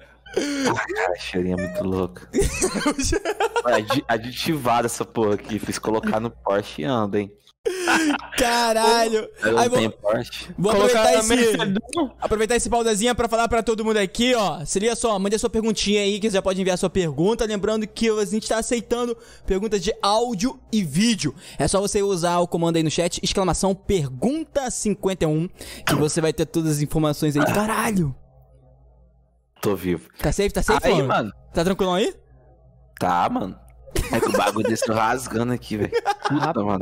Cara, 0.96 1.16
cheirinho 1.20 1.60
é 1.60 1.62
muito 1.68 1.84
louco. 1.84 2.22
É 3.66 3.76
adi- 3.76 4.04
aditivada 4.08 4.88
essa 4.88 5.06
porra 5.06 5.36
aqui. 5.36 5.58
Fiz 5.60 5.80
colocar 5.80 6.20
no 6.20 6.30
Porsche 6.30 6.82
e 6.82 6.86
anda, 6.86 7.20
hein? 7.20 7.32
Caralho. 8.38 9.30
Eu 9.42 9.58
Aí 9.58 9.70
vou, 9.70 9.80
vou 10.58 10.72
aproveitar 10.72 11.14
esse, 11.14 11.34
aproveitar 12.20 12.56
esse 12.58 12.70
paudazinha 12.70 13.16
pra 13.16 13.30
falar 13.30 13.48
pra 13.48 13.64
todo 13.64 13.86
mundo 13.86 13.98
aqui, 13.98 14.36
ó. 14.36 14.66
Se 14.66 14.80
liga 14.80 14.96
só, 14.96 15.18
mande 15.18 15.36
a 15.36 15.40
sua 15.40 15.50
perguntinha 15.50 16.02
aí, 16.02 16.20
que 16.20 16.30
você 16.30 16.36
já 16.36 16.42
pode 16.42 16.60
enviar 16.60 16.78
sua 16.78 16.90
pergunta. 16.90 17.46
Lembrando 17.46 17.88
que 17.88 18.10
a 18.10 18.26
gente 18.26 18.50
tá 18.50 18.58
aceitando 18.58 19.18
perguntas 19.46 19.82
de 19.82 19.94
áudio 20.02 20.60
e 20.72 20.84
vídeo. 20.84 21.34
É 21.58 21.68
só 21.68 21.80
você 21.80 22.02
usar 22.04 22.40
o 22.40 22.48
comando 22.48 22.76
aí 22.76 22.84
no 22.84 22.92
chat, 22.92 23.20
exclamação 23.24 23.74
pergunta 23.74 24.70
51, 24.70 25.48
que 25.86 25.96
você 25.96 26.20
vai 26.20 26.34
ter 26.34 26.46
todas 26.46 26.74
as 26.74 26.82
informações 26.82 27.38
aí. 27.38 27.46
Caralho. 27.46 28.14
Tô 29.62 29.74
vivo. 29.76 30.10
Tá 30.20 30.34
safe, 30.34 30.50
tá 30.50 30.62
safe, 30.62 30.86
Aí, 30.86 30.96
mano? 30.96 31.08
mano. 31.08 31.34
Tá 31.54 31.64
tranquilão 31.64 31.94
aí? 31.94 32.14
Tá, 33.00 33.30
mano. 33.30 33.58
É 34.12 34.20
que 34.20 34.28
o 34.28 34.32
bagulho 34.34 34.68
desse 34.68 34.86
rasgando 34.92 35.54
aqui, 35.54 35.78
velho. 35.78 35.92
Puta, 36.28 36.62
mano. 36.62 36.80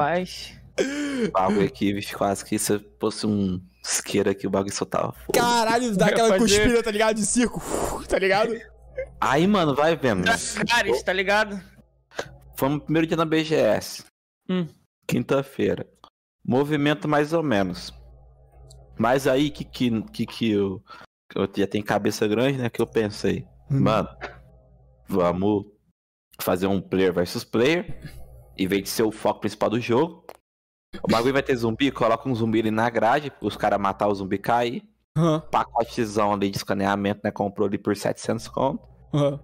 O 1.27 1.31
bagulho 1.31 1.65
aqui, 1.65 1.93
bicho, 1.93 2.17
quase 2.17 2.43
que 2.45 2.57
se 2.57 2.79
fosse 2.99 3.25
um 3.27 3.61
isqueiro 3.83 4.29
aqui, 4.29 4.47
o 4.47 4.49
bagulho 4.49 4.73
soltava 4.73 5.11
fogo. 5.13 5.33
Caralho, 5.33 5.95
dá 5.95 6.07
aquela 6.07 6.37
cuspida, 6.37 6.81
tá 6.83 6.91
ligado? 6.91 7.15
De 7.15 7.25
circo, 7.25 7.61
tá 8.07 8.17
ligado? 8.17 8.53
Aí, 9.19 9.45
mano, 9.47 9.75
vai 9.75 9.95
vendo. 9.95 10.25
né? 10.25 10.35
Cares, 10.67 11.03
tá 11.03 11.13
ligado? 11.13 11.61
Fomos 12.57 12.75
no 12.79 12.81
primeiro 12.81 13.07
dia 13.07 13.17
na 13.17 13.25
BGS. 13.25 14.03
Hum. 14.49 14.67
Quinta-feira. 15.07 15.87
Movimento 16.45 17.07
mais 17.07 17.33
ou 17.33 17.43
menos. 17.43 17.93
Mas 18.97 19.27
aí, 19.27 19.49
que 19.49 19.63
que, 19.63 20.01
que, 20.03 20.25
que 20.25 20.51
eu, 20.51 20.83
eu 21.35 21.49
já 21.55 21.67
tenho 21.67 21.83
cabeça 21.83 22.27
grande, 22.27 22.57
né? 22.57 22.69
Que 22.69 22.81
eu 22.81 22.87
pensei, 22.87 23.45
Hum. 23.69 23.79
mano, 23.81 24.09
vamos 25.07 25.65
fazer 26.39 26.67
um 26.67 26.81
player 26.81 27.13
versus 27.13 27.43
player. 27.43 27.99
Em 28.57 28.67
vez 28.67 28.83
de 28.83 28.89
ser 28.89 29.03
o 29.03 29.11
foco 29.11 29.41
principal 29.41 29.69
do 29.69 29.79
jogo. 29.79 30.25
O 31.01 31.07
bagulho 31.07 31.33
vai 31.33 31.41
ter 31.43 31.55
zumbi, 31.55 31.89
coloca 31.91 32.27
um 32.27 32.35
zumbi 32.35 32.59
ali 32.59 32.71
na 32.71 32.89
grade, 32.89 33.31
os 33.41 33.55
caras 33.55 33.79
matar 33.79 34.07
o 34.07 34.15
zumbi 34.15 34.37
cair. 34.37 34.83
Aham, 35.17 35.39
Pacotezão 35.51 36.33
ali 36.33 36.49
de 36.49 36.57
escaneamento, 36.57 37.21
né? 37.23 37.31
Comprou 37.31 37.67
ali 37.67 37.77
por 37.77 37.95
700 37.95 38.47
conto. 38.47 38.83
aham. 39.13 39.39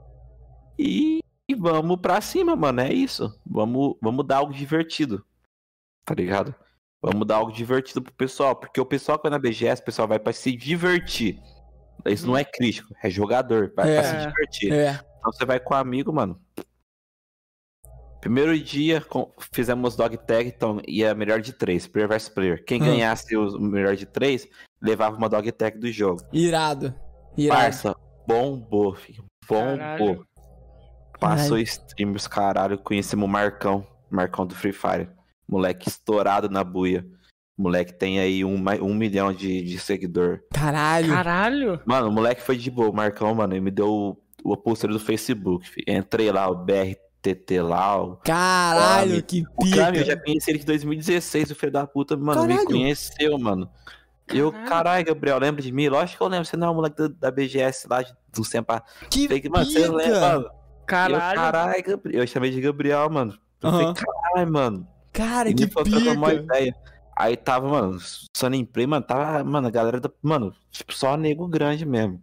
E, 0.80 1.20
e 1.50 1.56
vamos 1.56 1.98
pra 2.00 2.22
cima, 2.22 2.56
mano. 2.56 2.82
É 2.82 2.91
isso. 2.93 3.34
Vamos, 3.45 3.95
vamos 4.02 4.26
dar 4.28 4.38
algo 4.38 4.54
divertido. 4.54 5.26
Tá 6.06 6.14
ligado? 6.14 6.54
Vamos 7.02 7.26
dar 7.28 7.38
algo 7.38 7.52
divertido 7.52 8.02
pro 8.02 8.14
pessoal. 8.14 8.56
Porque 8.56 8.80
o 8.80 8.86
pessoal 8.86 9.18
que 9.18 9.24
vai 9.24 9.32
na 9.32 9.39
BGS, 9.39 9.82
o 9.82 9.86
pessoal 9.86 10.08
vai 10.08 10.20
pra 10.20 10.32
se 10.34 10.56
divertir. 10.56 11.39
Isso 12.06 12.28
não 12.28 12.38
é 12.38 12.43
crítico, 12.45 12.93
é 13.04 13.10
jogador. 13.10 13.74
Vai 13.76 13.89
É. 13.89 14.02
pra 14.02 14.04
se 14.22 14.28
divertir. 14.28 14.72
É. 14.72 14.91
Então 15.18 15.32
você 15.34 15.45
vai 15.45 15.60
com 15.60 15.74
um 15.74 15.78
amigo, 15.78 16.14
mano. 16.14 16.39
Primeiro 18.22 18.57
dia, 18.59 19.03
fizemos 19.53 19.95
dog 19.95 20.18
tag, 20.26 20.47
então 20.49 20.82
ia 20.88 21.13
melhor 21.13 21.39
de 21.39 21.53
três, 21.53 21.88
player 21.88 22.09
versus 22.09 22.30
player. 22.30 22.63
Quem 22.65 22.82
Hum. 22.82 22.86
ganhasse 22.86 23.36
o 23.38 23.59
melhor 23.59 23.95
de 23.95 24.05
três, 24.05 24.47
levava 24.82 25.15
uma 25.15 25.30
dog 25.30 25.51
tag 25.51 25.78
do 25.78 25.91
jogo. 25.91 26.22
Irado. 26.34 26.93
Irado. 27.38 27.59
Parça, 27.61 27.95
bombou, 28.28 28.95
filho. 28.95 29.24
Bombou. 29.47 29.78
Caralho. 29.78 30.28
Passou 31.20 31.57
streamers, 31.59 32.28
caralho. 32.28 32.78
Conhecemos 32.78 33.26
o 33.26 33.32
Marcão. 33.32 33.86
Marcão 34.09 34.45
do 34.45 34.53
Free 34.55 34.74
Fire. 34.74 35.09
Moleque 35.47 35.88
estourado 35.89 36.49
na 36.49 36.63
buia. 36.63 37.05
Moleque 37.57 37.91
tem 37.93 38.20
aí 38.20 38.45
um, 38.45 38.63
um 38.82 38.93
milhão 38.93 39.34
de, 39.34 39.63
de 39.63 39.80
seguidor. 39.80 40.41
Caralho. 40.53 41.09
Caralho. 41.11 41.82
Mano, 41.86 42.09
o 42.09 42.11
moleque 42.11 42.41
foi 42.41 42.55
de 42.57 42.70
boa. 42.70 42.89
O 42.89 42.93
Marcão, 42.93 43.34
mano, 43.34 43.53
ele 43.53 43.61
me 43.61 43.72
deu 43.72 43.89
o, 43.89 44.18
o 44.43 44.55
poster 44.57 44.89
do 44.91 44.99
Facebook. 44.99 45.68
filho. 45.68 45.86
Entrei 45.88 46.32
lá, 46.32 46.47
o 46.49 46.55
BRTT 46.55 46.99
lá. 47.61 48.01
O, 48.01 48.15
Caralho, 48.17 49.09
Kami. 49.11 49.21
que 49.23 49.41
o 49.41 49.69
Kami, 49.71 49.97
eu 49.99 50.03
pica. 50.03 50.05
já 50.05 50.17
conheci 50.17 50.51
ele 50.51 50.59
de 50.59 50.65
2016. 50.65 51.51
O 51.51 51.55
filho 51.55 51.71
da 51.71 51.86
puta, 51.88 52.15
mano, 52.17 52.41
me 52.43 52.47
Caralho. 52.49 52.67
conheceu, 52.67 53.38
mano. 53.39 53.69
Eu, 54.28 54.51
Caralho. 54.51 54.69
caralho, 54.69 55.05
Gabriel, 55.05 55.39
lembra 55.39 55.61
de 55.61 55.71
mim? 55.71 55.88
Lógico 55.88 56.17
que 56.17 56.23
eu 56.23 56.28
lembro. 56.28 56.45
Você 56.45 56.57
não 56.57 56.67
é 56.67 56.69
o 56.71 56.73
moleque 56.75 56.97
da, 56.97 57.07
da 57.07 57.32
BGS 57.32 57.88
lá 57.89 58.01
de, 58.01 58.13
do 58.34 58.43
Sempa. 58.43 58.84
Que 59.09 59.28
Falei, 59.28 59.43
Mano, 59.49 59.65
você 59.65 59.80
lembra, 59.88 60.03
pica. 60.03 60.19
mano? 60.19 60.45
Eu, 60.45 60.51
Caralho. 60.86 61.36
caralho, 61.36 61.84
Gabriel. 61.84 62.23
Eu 62.23 62.28
chamei 62.28 62.51
de 62.51 62.61
Gabriel, 62.61 63.09
mano. 63.09 63.34
Eu 63.61 63.71
falei, 63.71 63.93
caralho, 63.93 64.51
mano. 64.51 64.88
Cara, 65.13 65.49
E 65.49 65.53
que 65.53 65.63
uma 65.65 65.84
pica. 65.84 66.34
ideia. 66.34 66.75
Aí 67.19 67.36
tava, 67.36 67.67
mano, 67.67 67.97
Sunny 68.36 68.63
Play, 68.63 68.86
mano, 68.86 69.03
tava, 69.03 69.43
mano, 69.43 69.67
a 69.67 69.71
galera, 69.71 69.99
da, 69.99 70.09
mano, 70.21 70.53
tipo, 70.69 70.93
só 70.93 71.17
nego 71.17 71.47
grande 71.47 71.84
mesmo. 71.86 72.21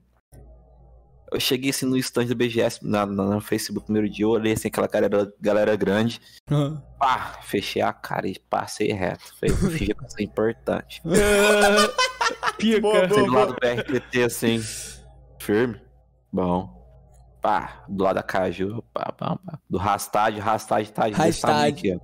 Eu 1.34 1.40
cheguei 1.40 1.70
assim 1.70 1.84
no 1.84 1.96
stand 1.96 2.26
do 2.26 2.34
BGS, 2.36 2.78
na, 2.82 3.04
na, 3.04 3.24
no 3.24 3.40
Facebook 3.40 3.86
primeiro 3.86 4.08
dia, 4.08 4.24
eu 4.24 4.30
olhei 4.30 4.52
assim 4.52 4.68
aquela 4.68 4.86
galera, 4.86 5.32
galera 5.40 5.76
grande, 5.76 6.20
Ah. 6.50 6.80
pá, 6.98 7.38
fechei 7.42 7.82
a 7.82 7.92
cara 7.92 8.28
e 8.28 8.38
passei 8.48 8.92
reto. 8.92 9.20
Falei, 9.40 9.54
fingi 9.56 9.94
que 9.94 10.06
isso 10.06 10.16
é 10.18 10.22
importante. 10.22 11.02
Pica. 12.56 12.80
Boa, 12.80 13.06
boa. 13.06 13.14
Sei 13.14 13.26
do 13.26 13.32
lado 13.32 13.52
do 13.52 13.58
BRTT 13.60 14.22
assim, 14.22 14.62
firme, 15.40 15.80
bom. 16.32 16.72
Pá, 17.42 17.84
do 17.88 18.04
lado 18.04 18.14
da 18.14 18.22
Caju, 18.22 18.82
pá, 18.94 19.12
pá, 19.12 19.36
pá. 19.36 19.58
Do 19.68 19.76
Rastad, 19.76 20.38
Rastad 20.38 20.88
tá 20.92 21.08
de 21.08 21.14
aqui, 21.68 21.94
ó. 21.94 21.98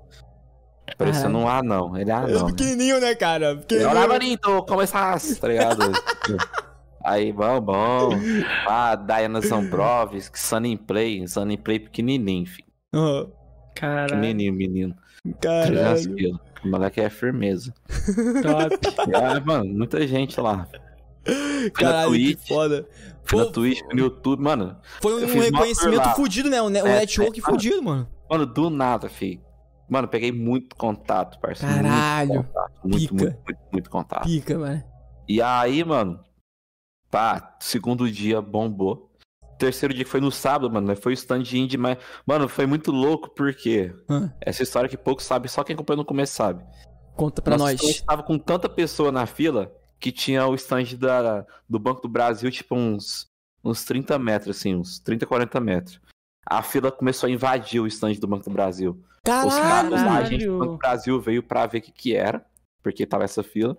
Parecendo 0.99 1.39
um 1.39 1.49
anão, 1.49 1.97
ele 1.97 2.11
é 2.11 2.15
É 2.15 2.17
anão. 2.17 2.47
né? 2.47 2.53
pequenininho, 2.53 3.01
né, 3.01 3.15
cara? 3.15 3.57
Pequenininho. 3.57 3.91
Olá, 3.91 4.07
Manito, 4.09 4.63
como 4.65 4.83
estás? 4.83 5.39
Tá 5.39 5.47
ligado? 5.49 5.93
Aí, 7.05 7.33
bom, 7.33 7.61
bom. 7.61 8.11
Ah, 8.69 8.95
Diana 8.95 9.41
Zambrovski, 9.41 10.39
Sunny 10.39 10.77
Play, 10.77 11.27
Sunny 11.27 11.57
Play 11.57 11.79
pequenininho, 11.81 12.47
filho. 12.47 12.69
Ah, 12.95 13.27
Caralho, 13.75 14.11
Pequenininho, 14.11 14.53
menino. 14.53 14.95
300 15.41 16.07
Caralho. 16.07 16.41
O 16.65 16.69
moleque 16.69 17.01
é 17.01 17.09
firmeza. 17.09 17.73
top. 18.43 19.15
Ah, 19.15 19.41
mano, 19.41 19.65
muita 19.73 20.07
gente 20.07 20.39
lá. 20.41 20.67
Caralho, 21.75 22.13
que 22.13 22.35
Twitch, 22.35 22.49
foda. 22.49 22.87
fui 23.25 23.39
na 23.39 23.45
Pô, 23.47 23.51
Twitch, 23.53 23.81
no 23.93 23.99
YouTube, 23.99 24.43
mano. 24.43 24.77
Foi 25.01 25.15
um 25.23 25.41
reconhecimento 25.41 26.09
fudido, 26.15 26.49
né? 26.51 26.61
Um, 26.63 26.69
É, 26.75 26.83
network 27.01 27.39
é, 27.39 27.43
fudido, 27.43 27.83
mano. 27.83 28.09
Mano, 28.29 28.47
do 28.47 28.71
nada, 28.71 29.09
filho. 29.09 29.41
Mano, 29.89 30.07
peguei 30.07 30.31
muito 30.33 30.77
contato, 30.77 31.39
parceiro. 31.41 31.75
Caralho, 31.75 32.29
Muito 32.35 32.47
contato. 32.47 32.73
Muito, 32.85 33.01
pica. 33.01 33.15
muito, 33.25 33.39
muito, 33.45 33.59
muito 33.73 33.91
contato. 33.91 34.25
Pica, 34.25 34.59
mano. 34.59 34.85
E 35.29 35.43
aí, 35.43 35.83
mano, 35.85 36.21
pá, 37.11 37.57
segundo 37.61 38.11
dia 38.11 38.41
bombou. 38.41 39.11
Terceiro 39.59 39.93
dia 39.93 40.07
foi 40.07 40.21
no 40.21 40.33
sábado, 40.33 40.73
mano, 40.73 40.97
foi 40.97 41.13
o 41.13 41.15
stand 41.15 41.43
indie, 41.53 41.77
mas, 41.77 41.99
mano, 42.27 42.49
foi 42.49 42.65
muito 42.65 42.91
louco 42.91 43.29
porque 43.35 43.95
Ah, 44.09 44.31
essa 44.41 44.63
história 44.63 44.89
que 44.89 44.97
pouco 44.97 45.23
sabe, 45.23 45.49
só 45.49 45.63
quem 45.63 45.75
acompanha 45.75 45.99
no 45.99 46.05
começo 46.05 46.35
sabe. 46.35 46.65
conta 47.15 47.43
pra 47.43 47.59
nós. 47.59 47.79
stand 47.83 48.07
tava 48.07 48.23
com 48.23 48.39
tanta 48.39 48.69
pessoa 48.71 49.13
na 49.13 49.27
fila 49.27 49.71
que 49.99 50.11
tinha 50.11 50.47
o 50.47 50.55
stand 50.55 50.97
da, 50.99 51.45
do 51.69 51.79
Banco 51.79 52.01
do 52.01 52.09
Brasil, 52.09 52.51
tipo, 52.51 52.75
uns, 52.75 53.27
uns 53.63 53.85
30 53.85 54.19
metros, 54.19 54.57
assim, 54.57 54.75
uns 54.75 54.99
30, 54.99 55.27
40 55.27 55.61
metros. 55.61 56.01
A 56.47 56.63
fila 56.63 56.91
começou 56.91 57.27
a 57.27 57.31
invadir 57.31 57.81
o 57.81 57.87
stand 57.87 58.15
do 58.15 58.27
Banco 58.27 58.45
do 58.45 58.51
Brasil. 58.51 58.99
Os 59.29 59.55
caras 59.55 59.91
lá, 59.91 60.17
a 60.19 60.25
gente 60.25 60.47
do 60.47 60.59
Banco 60.59 60.73
do 60.73 60.79
Brasil 60.79 61.21
veio 61.21 61.43
pra 61.43 61.67
ver 61.67 61.79
o 61.79 61.83
que 61.83 61.93
que 61.93 62.17
era, 62.17 62.43
porque 62.83 63.05
tava 63.05 63.25
essa 63.25 63.43
fila. 63.43 63.77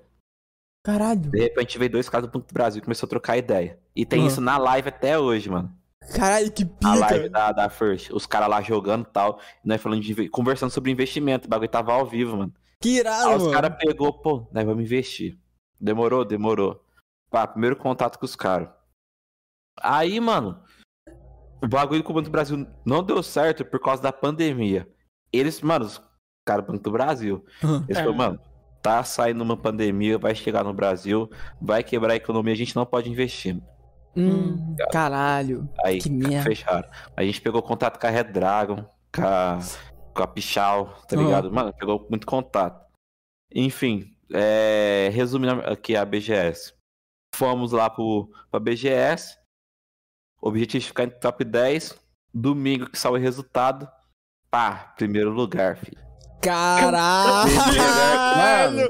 Caralho. 0.84 1.20
De 1.22 1.40
repente 1.40 1.78
veio 1.78 1.92
dois 1.92 2.10
caras 2.10 2.28
do 2.28 2.32
Banco 2.32 2.48
do 2.48 2.54
Brasil 2.54 2.80
e 2.80 2.84
começou 2.84 3.06
a 3.06 3.10
trocar 3.10 3.38
ideia. 3.38 3.80
E 3.96 4.06
tem 4.06 4.22
Uhum. 4.22 4.28
isso 4.28 4.42
na 4.42 4.58
live 4.58 4.90
até 4.90 5.18
hoje, 5.20 5.50
mano. 5.50 5.72
Caralho, 6.16 6.52
que 6.52 6.64
A 6.84 6.96
live 6.96 7.24
pica. 7.26 7.30
da, 7.30 7.52
da 7.52 7.70
First. 7.70 8.10
Os 8.12 8.26
caras 8.26 8.50
lá 8.50 8.62
jogando 8.62 9.04
e 9.04 9.12
tal. 9.12 9.40
Nós 9.64 9.80
falando 9.82 10.02
de, 10.02 10.28
conversando 10.30 10.72
sobre 10.72 10.92
investimento. 10.92 11.46
O 11.46 11.50
bagulho 11.50 11.70
tava 11.70 11.94
ao 11.94 12.06
vivo, 12.06 12.36
mano. 12.36 12.54
Que 12.82 12.98
irado, 12.98 13.30
Aí 13.30 13.36
os 13.36 13.44
mano. 13.44 13.54
caras 13.54 13.78
pegou, 13.78 14.12
pô, 14.12 14.48
nós 14.52 14.66
vamos 14.66 14.84
investir. 14.84 15.38
Demorou? 15.80 16.26
Demorou. 16.26 16.84
Pá, 17.30 17.46
primeiro 17.46 17.76
contato 17.76 18.18
com 18.18 18.26
os 18.26 18.36
caras. 18.36 18.70
Aí, 19.80 20.20
mano, 20.20 20.60
o 21.64 21.68
bagulho 21.68 22.04
com 22.04 22.12
o 22.12 22.16
Banco 22.16 22.26
do 22.30 22.32
Brasil 22.32 22.66
não 22.84 23.04
deu 23.04 23.22
certo 23.22 23.64
por 23.64 23.80
causa 23.80 24.02
da 24.02 24.12
pandemia. 24.12 24.90
Eles, 25.32 25.62
mano, 25.62 25.86
os 25.86 26.02
caras 26.46 26.66
do 26.66 26.72
Banco 26.72 26.84
do 26.84 26.92
Brasil. 26.92 27.46
Eles 27.88 27.90
É. 27.90 27.94
falaram, 28.04 28.14
mano, 28.16 28.40
tá 28.82 29.04
saindo 29.04 29.44
uma 29.44 29.56
pandemia, 29.58 30.18
vai 30.18 30.34
chegar 30.36 30.64
no 30.64 30.74
Brasil, 30.74 31.30
vai 31.62 31.84
quebrar 31.84 32.14
a 32.14 32.18
economia, 32.18 32.54
a 32.54 32.58
gente 32.58 32.76
não 32.76 32.86
pode 32.86 33.10
investir. 33.10 33.62
Hum, 34.16 34.76
caralho. 34.92 35.70
Aí, 35.86 36.00
Que 36.00 36.10
merda. 36.10 36.44
fecharam. 36.44 36.90
A 37.16 37.24
gente 37.24 37.40
pegou 37.42 37.62
contato 37.62 38.00
com 38.00 38.08
a 38.08 38.10
Red 38.10 38.26
Dragon, 38.26 38.86
com 39.14 39.22
a, 39.24 39.60
com 40.14 40.24
a 40.24 40.28
Pichal, 40.28 41.02
tá 41.08 41.16
ligado? 41.16 41.52
Mano, 41.52 41.74
pegou 41.74 42.06
muito 42.10 42.28
contato. 42.28 42.86
Enfim, 43.54 44.14
é, 44.34 45.10
resumindo 45.14 45.62
aqui 45.62 45.96
a 45.96 46.04
BGS. 46.04 46.74
Fomos 47.36 47.72
lá 47.72 47.90
pro, 47.90 48.30
pra 48.50 48.60
BGS. 48.60 49.38
Objetivo 50.42 50.82
de 50.82 50.88
ficar 50.88 51.04
em 51.06 51.10
top 51.10 51.44
10. 51.46 51.98
Domingo 52.34 52.90
que 52.90 52.98
saiu 52.98 53.14
o 53.14 53.18
resultado. 53.18 53.88
Pá, 54.50 54.94
primeiro 54.98 55.32
lugar, 55.32 55.78
filho. 55.78 56.02
Caralho. 56.42 57.52
Mano, 58.38 58.90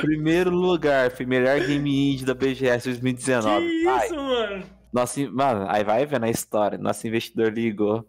primeiro 0.00 0.50
lugar, 0.50 1.10
filho. 1.10 1.28
Melhor 1.28 1.58
game 1.60 2.12
indie 2.12 2.24
da 2.24 2.34
BGS 2.34 2.88
2019. 2.88 3.66
Que 3.66 3.88
Ai, 3.88 4.06
isso, 4.06 4.16
mano? 4.16 4.64
nosso, 4.92 5.20
in- 5.20 5.28
mano, 5.30 5.66
aí 5.68 5.82
vai 5.84 6.04
vendo 6.06 6.24
a 6.24 6.30
história. 6.30 6.76
Nosso 6.78 7.06
investidor 7.06 7.52
ligou. 7.52 8.04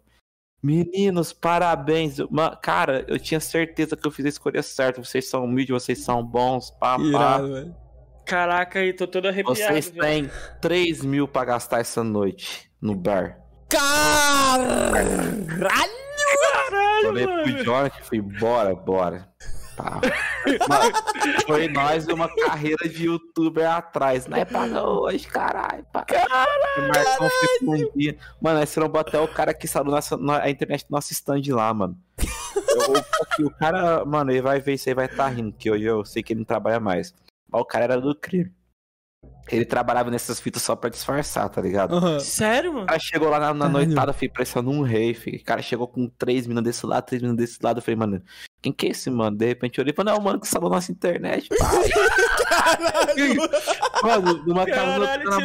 Meninos, 0.62 1.32
parabéns. 1.32 2.18
Eu- 2.18 2.28
ma- 2.30 2.56
cara, 2.56 3.04
eu 3.08 3.18
tinha 3.18 3.38
certeza 3.40 3.96
que 3.96 4.06
eu 4.06 4.10
fiz 4.10 4.24
a 4.24 4.30
escolha 4.30 4.62
certa. 4.62 5.02
Vocês 5.04 5.28
são 5.28 5.44
humildes, 5.44 5.72
vocês 5.82 6.02
são 6.02 6.24
bons. 6.24 6.70
Pá, 6.80 6.96
pá. 6.96 7.02
Irado, 7.04 7.48
mano. 7.48 7.76
Caraca, 8.26 8.78
aí 8.78 8.92
tô 8.94 9.06
todo 9.06 9.28
arrepiado. 9.28 9.54
Vocês 9.58 9.90
velho. 9.90 10.00
têm 10.00 10.30
3 10.62 11.04
mil 11.04 11.28
pra 11.28 11.44
gastar 11.44 11.80
essa 11.80 12.02
noite 12.02 12.70
no 12.80 12.94
bar. 12.94 13.38
Caralho. 13.68 15.46
Caralho, 16.74 17.06
Falei 17.06 17.26
mano. 17.26 17.42
pro 17.42 17.64
Jonathan, 17.64 18.02
fui, 18.02 18.20
bora, 18.20 18.74
bora. 18.74 19.28
Mano, 20.68 20.92
foi 21.46 21.66
nós 21.66 22.06
uma 22.06 22.28
carreira 22.32 22.88
de 22.88 23.06
youtuber 23.06 23.68
atrás. 23.68 24.24
Não 24.28 24.36
é 24.38 24.44
paga 24.44 24.86
hoje, 24.86 25.26
caralho. 25.26 25.84
Pá. 25.92 26.06
O 26.78 26.80
Marcão 26.82 27.28
ficou 27.58 27.74
um 27.74 27.90
dia. 27.96 28.16
Mano, 28.40 28.60
nós 28.60 28.72
trombou 28.72 29.00
até 29.00 29.18
o 29.18 29.26
cara 29.26 29.52
que 29.52 29.66
instalou 29.66 29.90
nossa, 29.92 30.16
no- 30.16 30.30
a 30.30 30.48
internet 30.48 30.82
do 30.88 30.92
nosso 30.92 31.12
stand 31.12 31.42
lá, 31.48 31.74
mano. 31.74 31.98
Eu- 33.38 33.46
o, 33.46 33.50
cara, 33.50 34.04
mano, 34.04 34.30
ele 34.30 34.42
vai 34.42 34.60
ver 34.60 34.74
isso 34.74 34.88
aí, 34.88 34.94
vai 34.94 35.06
estar 35.06 35.26
rindo, 35.28 35.52
que 35.52 35.68
hoje 35.68 35.82
eu 35.84 36.04
sei 36.04 36.22
que 36.22 36.32
ele 36.32 36.40
não 36.40 36.46
trabalha 36.46 36.78
mais. 36.78 37.12
Mas 37.50 37.60
o 37.60 37.64
cara 37.64 37.84
era 37.84 38.00
do 38.00 38.14
crime. 38.14 38.52
Ele 39.50 39.64
trabalhava 39.64 40.10
nessas 40.10 40.40
fitas 40.40 40.62
só 40.62 40.74
pra 40.74 40.88
disfarçar, 40.88 41.48
tá 41.50 41.60
ligado? 41.60 41.94
Aham. 41.96 42.18
Sério, 42.18 42.70
O 42.70 42.74
mano? 42.74 42.86
cara 42.86 42.98
chegou 42.98 43.28
lá 43.28 43.38
na, 43.38 43.52
na 43.52 43.68
noitada, 43.68 44.12
fui 44.14 44.26
parecendo 44.28 44.70
um 44.70 44.80
rei, 44.80 45.12
filho. 45.12 45.38
O 45.38 45.44
cara 45.44 45.60
chegou 45.60 45.86
com 45.86 46.08
três 46.08 46.46
minas 46.46 46.64
desse 46.64 46.86
lado, 46.86 47.04
três 47.04 47.20
minas 47.20 47.36
desse 47.36 47.58
lado. 47.62 47.78
Eu 47.78 47.82
falei, 47.82 47.96
mano, 47.96 48.22
quem 48.62 48.72
que 48.72 48.86
é 48.86 48.90
esse, 48.90 49.10
mano? 49.10 49.36
De 49.36 49.44
repente 49.46 49.78
eu 49.78 49.82
olhei 49.82 49.92
e 49.92 49.94
falei, 49.94 50.14
não, 50.14 50.20
mano, 50.22 50.40
que 50.40 50.46
instalou 50.46 50.70
nossa 50.70 50.90
internet, 50.90 51.48
pai. 51.50 51.58
Caralho. 52.48 53.36
mano, 54.02 54.44
numa 54.46 54.64
casa 54.66 54.98
Caralho, 54.98 55.24
na 55.30 55.38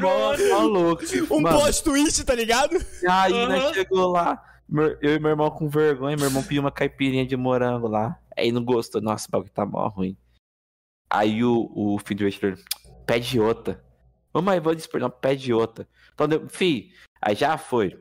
tá 0.50 0.58
louco. 0.64 1.04
Um 1.32 1.42
mano, 1.42 1.60
plot 1.60 1.84
twist, 1.84 2.24
tá 2.24 2.34
ligado? 2.36 2.78
aí 3.08 3.34
Aham. 3.34 3.48
nós 3.50 3.74
chegou 3.74 4.08
lá, 4.12 4.42
eu 5.02 5.16
e 5.16 5.20
meu 5.20 5.32
irmão 5.32 5.52
com 5.52 5.68
vergonha, 5.68 6.16
meu 6.16 6.28
irmão 6.28 6.42
pediu 6.44 6.62
uma 6.62 6.72
caipirinha 6.72 7.26
de 7.26 7.36
morango 7.36 7.88
lá. 7.88 8.18
Aí 8.38 8.52
não 8.52 8.64
gostou, 8.64 9.02
nossa, 9.02 9.28
o 9.28 9.32
bagulho 9.32 9.52
tá 9.52 9.66
mó 9.66 9.88
ruim. 9.90 10.16
Aí 11.12 11.44
o, 11.44 11.70
o 11.76 11.98
filho 12.00 12.20
do 12.20 12.28
investidor, 13.10 13.16
pede 13.16 13.39
outra. 13.39 13.84
Ô 14.34 14.41
mãe, 14.41 14.60
vou 14.60 14.76
dispor, 14.76 14.99
não, 15.01 15.10
pede 15.10 15.51
outra. 15.53 15.88
Então, 16.14 16.28
deu, 16.28 16.47
fi, 16.49 16.91
aí 17.22 17.36
já 17.36 17.57
foi. 17.57 17.97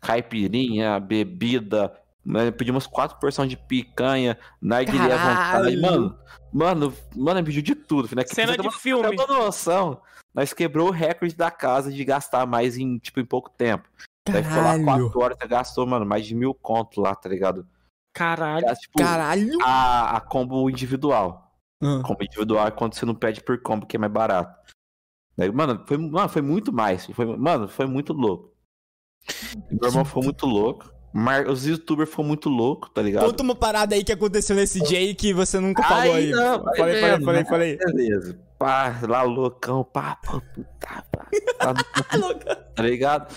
Caipirinha, 0.00 0.98
bebida, 0.98 1.94
mano, 2.24 2.50
pediu 2.52 2.72
umas 2.74 2.86
quatro 2.86 3.18
porções 3.18 3.50
de 3.50 3.56
picanha, 3.56 4.38
narguilé 4.60 5.12
à 5.12 5.16
vontade. 5.16 5.52
Caralho. 5.52 5.80
Mano, 5.82 6.18
mano, 6.52 6.94
mano, 7.14 7.44
pediu 7.44 7.62
de 7.62 7.74
tudo. 7.74 8.08
filho, 8.08 8.16
né? 8.16 8.24
Que 8.24 8.34
Cena 8.34 8.56
de 8.56 8.62
ter 8.62 8.70
filme. 8.72 9.06
uma- 9.14 9.24
uma 9.26 9.38
noção, 9.44 10.00
nós 10.34 10.52
quebrou 10.54 10.88
o 10.88 10.92
recorde 10.92 11.34
da 11.36 11.50
casa 11.50 11.92
de 11.92 12.02
gastar 12.04 12.46
mais 12.46 12.78
em, 12.78 12.96
tipo, 12.98 13.20
em 13.20 13.24
pouco 13.26 13.50
tempo. 13.50 13.86
Daí 14.26 14.42
foi 14.42 14.56
lá 14.56 14.62
Caralho. 14.78 14.84
quatro 14.84 15.20
horas, 15.20 15.38
você 15.38 15.48
gastou, 15.48 15.86
mano, 15.86 16.06
mais 16.06 16.24
de 16.26 16.34
mil 16.34 16.54
conto 16.54 17.00
lá, 17.00 17.14
tá 17.14 17.28
ligado? 17.28 17.66
Caralho. 18.14 18.66
É, 18.66 18.74
tipo, 18.74 18.98
Caralho. 18.98 19.58
a, 19.62 20.16
a 20.16 20.20
combo 20.20 20.68
individual. 20.70 21.49
Ah. 21.82 22.02
Combo 22.04 22.22
individual 22.22 22.70
quando 22.72 22.94
você 22.94 23.06
não 23.06 23.14
pede 23.14 23.42
por 23.42 23.60
combo, 23.62 23.86
que 23.86 23.96
é 23.96 23.98
mais 23.98 24.12
barato. 24.12 24.58
Daí, 25.36 25.50
mano, 25.50 25.82
foi, 25.86 25.96
mano, 25.96 26.28
foi 26.28 26.42
muito 26.42 26.72
mais. 26.72 27.06
Foi, 27.06 27.24
mano, 27.36 27.68
foi 27.68 27.86
muito 27.86 28.12
louco. 28.12 28.52
Meu 29.70 29.88
irmão 29.88 30.04
foi 30.04 30.22
muito 30.22 30.46
louco. 30.46 30.92
Mar... 31.12 31.48
Os 31.48 31.66
youtubers 31.66 32.10
foram 32.10 32.28
muito 32.28 32.48
loucos, 32.48 32.90
tá 32.92 33.02
ligado? 33.02 33.24
Conta 33.24 33.42
uma 33.42 33.54
parada 33.54 33.94
aí 33.94 34.04
que 34.04 34.12
aconteceu 34.12 34.54
nesse 34.54 34.80
dia 34.82 34.98
aí 34.98 35.14
que 35.14 35.32
você 35.32 35.58
nunca 35.58 35.82
falou 35.82 36.14
aí. 36.14 36.30
não, 36.30 36.62
falei, 36.62 36.76
falei, 36.76 37.00
vendo, 37.00 37.24
falei, 37.24 37.42
né? 37.42 37.48
falei. 37.48 37.76
Beleza. 37.78 38.38
Pá, 38.58 39.00
lá 39.08 39.22
loucão, 39.22 39.82
pá, 39.82 40.16
pá, 40.16 40.40
puta, 40.40 41.04
pá. 41.10 41.26
Tá, 41.58 41.74
tá 42.76 42.82
ligado? 42.82 43.34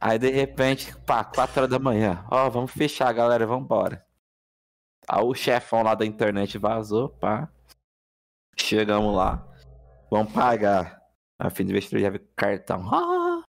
Aí 0.00 0.18
de 0.18 0.30
repente, 0.30 0.96
pá, 1.06 1.22
4 1.22 1.60
horas 1.60 1.70
da 1.70 1.78
manhã. 1.78 2.24
Ó, 2.30 2.48
vamos 2.50 2.72
fechar, 2.72 3.12
galera, 3.12 3.46
vambora. 3.46 4.04
Aí 5.06 5.22
o 5.22 5.34
chefão 5.34 5.82
lá 5.82 5.94
da 5.94 6.06
internet 6.06 6.58
vazou, 6.58 7.10
pá. 7.10 7.48
Chegamos 8.56 9.14
lá. 9.14 9.46
Vamos 10.10 10.32
pagar. 10.32 11.00
A 11.38 11.50
fim 11.50 11.64
de 11.64 11.72
investidor 11.72 12.00
já 12.00 12.10
viu 12.10 12.20
o 12.20 12.34
cartão. 12.36 12.88
Ah, 12.92 13.42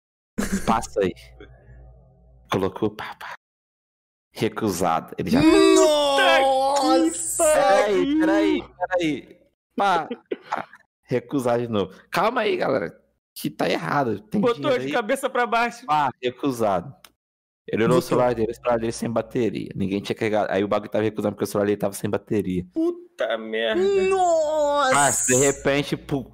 passa 0.66 1.00
aí. 1.00 1.12
Colocou, 2.50 2.90
pá, 2.90 3.16
pá. 3.18 3.34
Recusado. 4.32 5.14
Ele 5.18 5.30
já. 5.30 5.40
Nossa! 5.42 7.44
Peraí, 7.44 8.18
peraí, 8.20 8.64
peraí. 8.78 9.40
Pá. 9.76 10.08
Recusar 11.02 11.58
de 11.58 11.68
novo. 11.68 11.92
Calma 12.10 12.42
aí, 12.42 12.56
galera. 12.56 12.96
Que 13.34 13.50
tá 13.50 13.68
errado. 13.68 14.20
Tem 14.20 14.40
Botou 14.40 14.78
de 14.78 14.86
aí. 14.86 14.92
cabeça 14.92 15.28
pra 15.28 15.46
baixo. 15.46 15.84
Pá, 15.86 16.10
recusado. 16.22 16.94
Ele 17.72 17.84
olhou 17.84 17.98
o 17.98 18.02
celular 18.02 18.34
dele, 18.34 18.50
o 18.50 18.54
celular 18.54 18.78
dele 18.78 18.90
sem 18.90 19.08
bateria. 19.08 19.70
Ninguém 19.76 20.00
tinha 20.00 20.16
carregado. 20.16 20.50
Aí 20.50 20.64
o 20.64 20.68
bagulho 20.68 20.90
tava 20.90 21.04
recusando 21.04 21.34
porque 21.34 21.44
o 21.44 21.46
celular 21.46 21.66
dele 21.66 21.76
tava 21.76 21.94
sem 21.94 22.10
bateria. 22.10 22.66
Puta 22.74 23.38
merda. 23.38 23.80
Nossa! 24.08 24.94
Mas, 24.94 25.26
de 25.28 25.36
repente, 25.36 25.96
pô, 25.96 26.28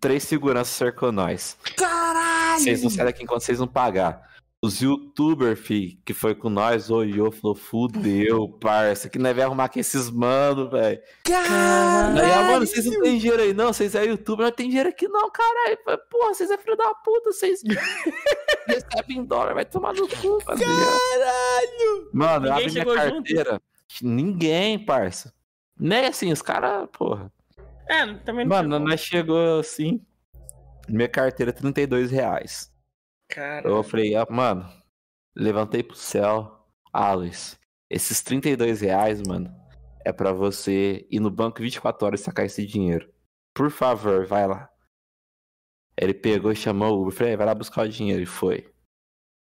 três 0.00 0.24
seguranças 0.24 0.74
cercou 0.74 1.12
nós. 1.12 1.56
Caralho! 1.76 2.60
Vocês 2.64 2.82
não 2.82 2.90
saem 2.90 3.06
daqui 3.06 3.22
enquanto 3.22 3.42
vocês 3.42 3.60
não 3.60 3.68
pagar. 3.68 4.28
Os 4.62 4.78
youtubers, 4.82 5.58
fi, 5.58 5.98
que 6.04 6.12
foi 6.12 6.34
com 6.34 6.50
nós, 6.50 6.90
olhou, 6.90 7.32
falou, 7.32 7.54
fudeu, 7.56 8.46
parça, 8.60 9.08
que 9.08 9.18
nós 9.18 9.34
vai 9.34 9.46
arrumar 9.46 9.64
aqui 9.64 9.80
esses 9.80 10.10
mano, 10.10 10.68
velho. 10.68 11.00
Caralho! 11.24 12.20
Aí, 12.20 12.30
ah, 12.30 12.42
mano, 12.42 12.66
vocês 12.66 12.84
não 12.84 13.00
tem 13.00 13.16
dinheiro 13.16 13.42
aí, 13.42 13.54
não? 13.54 13.72
Vocês 13.72 13.94
é 13.94 14.04
youtuber, 14.04 14.44
não 14.44 14.52
tem 14.52 14.68
dinheiro 14.68 14.90
aqui, 14.90 15.08
não, 15.08 15.30
caralho. 15.30 15.78
Porra, 16.10 16.34
vocês 16.34 16.50
é 16.50 16.58
filho 16.58 16.76
da 16.76 16.92
puta, 16.92 17.32
vocês 17.32 17.62
recebem 18.68 19.16
em 19.16 19.24
dólar, 19.24 19.54
vai 19.54 19.64
tomar 19.64 19.94
no 19.94 20.06
cu. 20.06 20.36
Caralho! 20.44 22.10
Mano, 22.12 22.40
Ninguém 22.40 22.52
abre 22.52 22.70
minha 22.70 22.70
chegou 22.70 22.98
junto? 22.98 23.12
carteira. 23.14 23.62
Ninguém, 24.02 24.78
parça. 24.84 25.32
Nem 25.78 26.04
assim, 26.04 26.30
os 26.30 26.42
caras, 26.42 26.86
porra. 26.92 27.32
É, 27.88 28.12
também 28.24 28.44
não 28.44 28.56
Mano, 28.56 28.78
nós 28.78 29.00
chegou 29.00 29.58
assim. 29.58 30.04
Minha 30.86 31.08
carteira, 31.08 31.50
32 31.50 32.10
reais. 32.10 32.69
Cara, 33.30 33.68
Eu 33.68 33.82
falei, 33.82 34.14
ah, 34.16 34.26
mano, 34.28 34.68
levantei 35.36 35.82
pro 35.82 35.96
céu. 35.96 36.56
Luiz, 37.14 37.58
esses 37.88 38.20
32 38.22 38.80
reais, 38.80 39.22
mano, 39.26 39.50
é 40.04 40.12
pra 40.12 40.32
você 40.32 41.06
ir 41.10 41.20
no 41.20 41.30
banco 41.30 41.60
24 41.62 42.06
horas 42.06 42.20
e 42.20 42.24
sacar 42.24 42.44
esse 42.46 42.66
dinheiro. 42.66 43.08
Por 43.54 43.70
favor, 43.70 44.26
vai 44.26 44.46
lá. 44.46 44.68
Ele 45.96 46.14
pegou 46.14 46.50
e 46.50 46.56
chamou 46.56 46.96
o 46.98 47.02
Uber. 47.02 47.12
Falei, 47.14 47.32
"É, 47.34 47.36
vai 47.36 47.46
lá 47.46 47.54
buscar 47.54 47.84
o 47.84 47.88
dinheiro. 47.88 48.22
E 48.22 48.26
foi. 48.26 48.68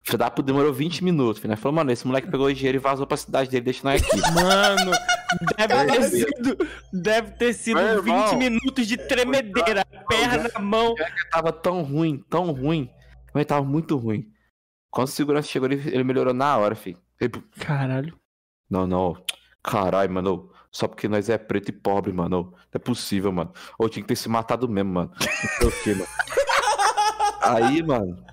Filho 0.04 0.18
da 0.18 0.30
puta, 0.30 0.46
demorou 0.46 0.72
20 0.72 1.04
minutos. 1.04 1.42
Nós 1.44 1.60
Falou, 1.60 1.76
mano, 1.76 1.90
esse 1.92 2.06
moleque 2.06 2.30
pegou 2.30 2.46
o 2.46 2.52
dinheiro 2.54 2.76
e 2.78 2.80
vazou 2.80 3.06
pra 3.06 3.16
cidade 3.16 3.50
dele, 3.50 3.64
deixa 3.64 3.82
nós 3.84 4.02
aqui. 4.02 4.16
Mano, 4.32 4.92
deve 5.56 5.86
ter 5.86 6.02
sido, 6.04 6.68
deve 6.92 7.30
ter 7.32 7.52
sido 7.52 7.76
Meu 7.80 8.02
20 8.02 8.14
irmão. 8.14 8.38
minutos 8.38 8.86
de 8.86 8.96
tremedeira, 8.96 9.84
perna 10.08 10.48
na 10.54 10.60
mão. 10.60 10.94
tava 11.30 11.52
tão 11.52 11.82
ruim, 11.82 12.24
tão 12.30 12.52
ruim. 12.52 12.90
Mas 13.38 13.46
tava 13.46 13.64
muito 13.64 13.96
ruim. 13.96 14.28
Quando 14.90 15.06
o 15.06 15.10
segurança 15.12 15.46
chegou, 15.46 15.68
ele, 15.70 15.88
ele 15.94 16.02
melhorou 16.02 16.34
na 16.34 16.56
hora, 16.56 16.74
filho. 16.74 16.98
Ele, 17.20 17.30
Caralho. 17.60 18.18
Não, 18.68 18.84
não. 18.84 19.16
Caralho, 19.62 20.10
mano. 20.10 20.50
Só 20.72 20.88
porque 20.88 21.06
nós 21.06 21.28
é 21.28 21.38
preto 21.38 21.68
e 21.68 21.72
pobre, 21.72 22.12
mano. 22.12 22.50
Não 22.50 22.54
é 22.74 22.80
possível, 22.80 23.30
mano. 23.30 23.52
Ou 23.78 23.88
tinha 23.88 24.02
que 24.02 24.08
ter 24.08 24.16
se 24.16 24.28
matado 24.28 24.68
mesmo, 24.68 24.92
mano. 24.92 25.12
Não 25.20 25.48
sei 25.56 25.68
o 25.68 25.82
quê, 25.84 25.94
mano. 25.94 26.08
Aí, 27.40 27.80
mano. 27.80 28.24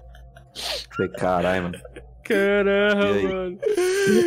Falei, 0.95 1.11
caralho, 1.11 1.63
mano. 1.65 1.79
Caramba, 2.23 3.05
aí? 3.05 3.27
mano. 3.27 3.59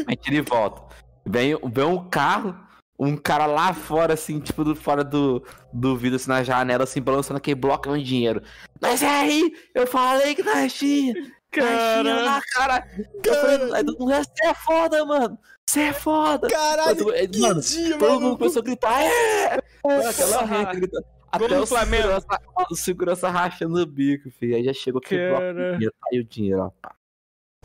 A 0.06 0.10
gente 0.12 0.40
volta. 0.42 0.94
Vem, 1.26 1.58
vem 1.72 1.84
um 1.84 2.08
carro, 2.08 2.54
um 2.98 3.16
cara 3.16 3.46
lá 3.46 3.72
fora, 3.72 4.14
assim, 4.14 4.40
tipo, 4.40 4.64
do, 4.64 4.74
fora 4.74 5.04
do, 5.04 5.42
do 5.72 5.96
vidro, 5.96 6.16
assim, 6.16 6.28
na 6.28 6.42
janela, 6.42 6.84
assim, 6.84 7.00
balançando 7.00 7.38
aquele 7.38 7.54
bloco 7.54 7.96
de 7.96 8.02
dinheiro. 8.02 8.42
Mas 8.80 9.02
é 9.02 9.08
aí, 9.08 9.52
eu 9.74 9.86
falei 9.86 10.34
que 10.34 10.42
nós 10.42 10.72
tinha. 10.72 11.14
Tinha 11.52 12.22
lá, 12.22 12.40
cara. 12.54 12.86
Eu 13.24 13.34
falei, 13.34 13.84
você 13.98 14.46
é 14.46 14.54
foda, 14.54 15.04
mano. 15.04 15.38
Você 15.68 15.80
é 15.80 15.92
foda. 15.92 16.48
Caralho! 16.48 17.06
Mano, 17.06 17.28
Que 17.28 17.40
mano, 17.40 17.60
dia, 17.60 17.98
Todo 17.98 18.20
mundo 18.20 18.38
começou 18.38 18.60
a 18.60 18.64
gritar, 18.64 19.02
é! 19.02 19.60
Mano, 19.84 20.08
aquela 20.08 20.44
reta 20.44 20.72
gritando. 20.74 21.06
Gol 21.36 21.46
Até 21.46 21.60
o 21.60 21.66
Flamengo. 21.66 22.02
segurança, 22.04 22.40
o 22.70 22.74
segurança 22.74 23.28
rachando 23.28 23.78
o 23.78 23.86
bico, 23.86 24.30
filho. 24.30 24.56
Aí 24.56 24.64
já 24.64 24.72
chegou 24.72 24.98
aqui, 25.04 25.14
bloco 25.14 25.40
de 25.42 25.54
Cara. 25.54 25.72
dinheiro, 25.74 25.94
aí 26.10 26.20
o 26.20 26.24
dinheiro, 26.24 26.60
ó. 26.62 26.70
pá. 26.80 26.94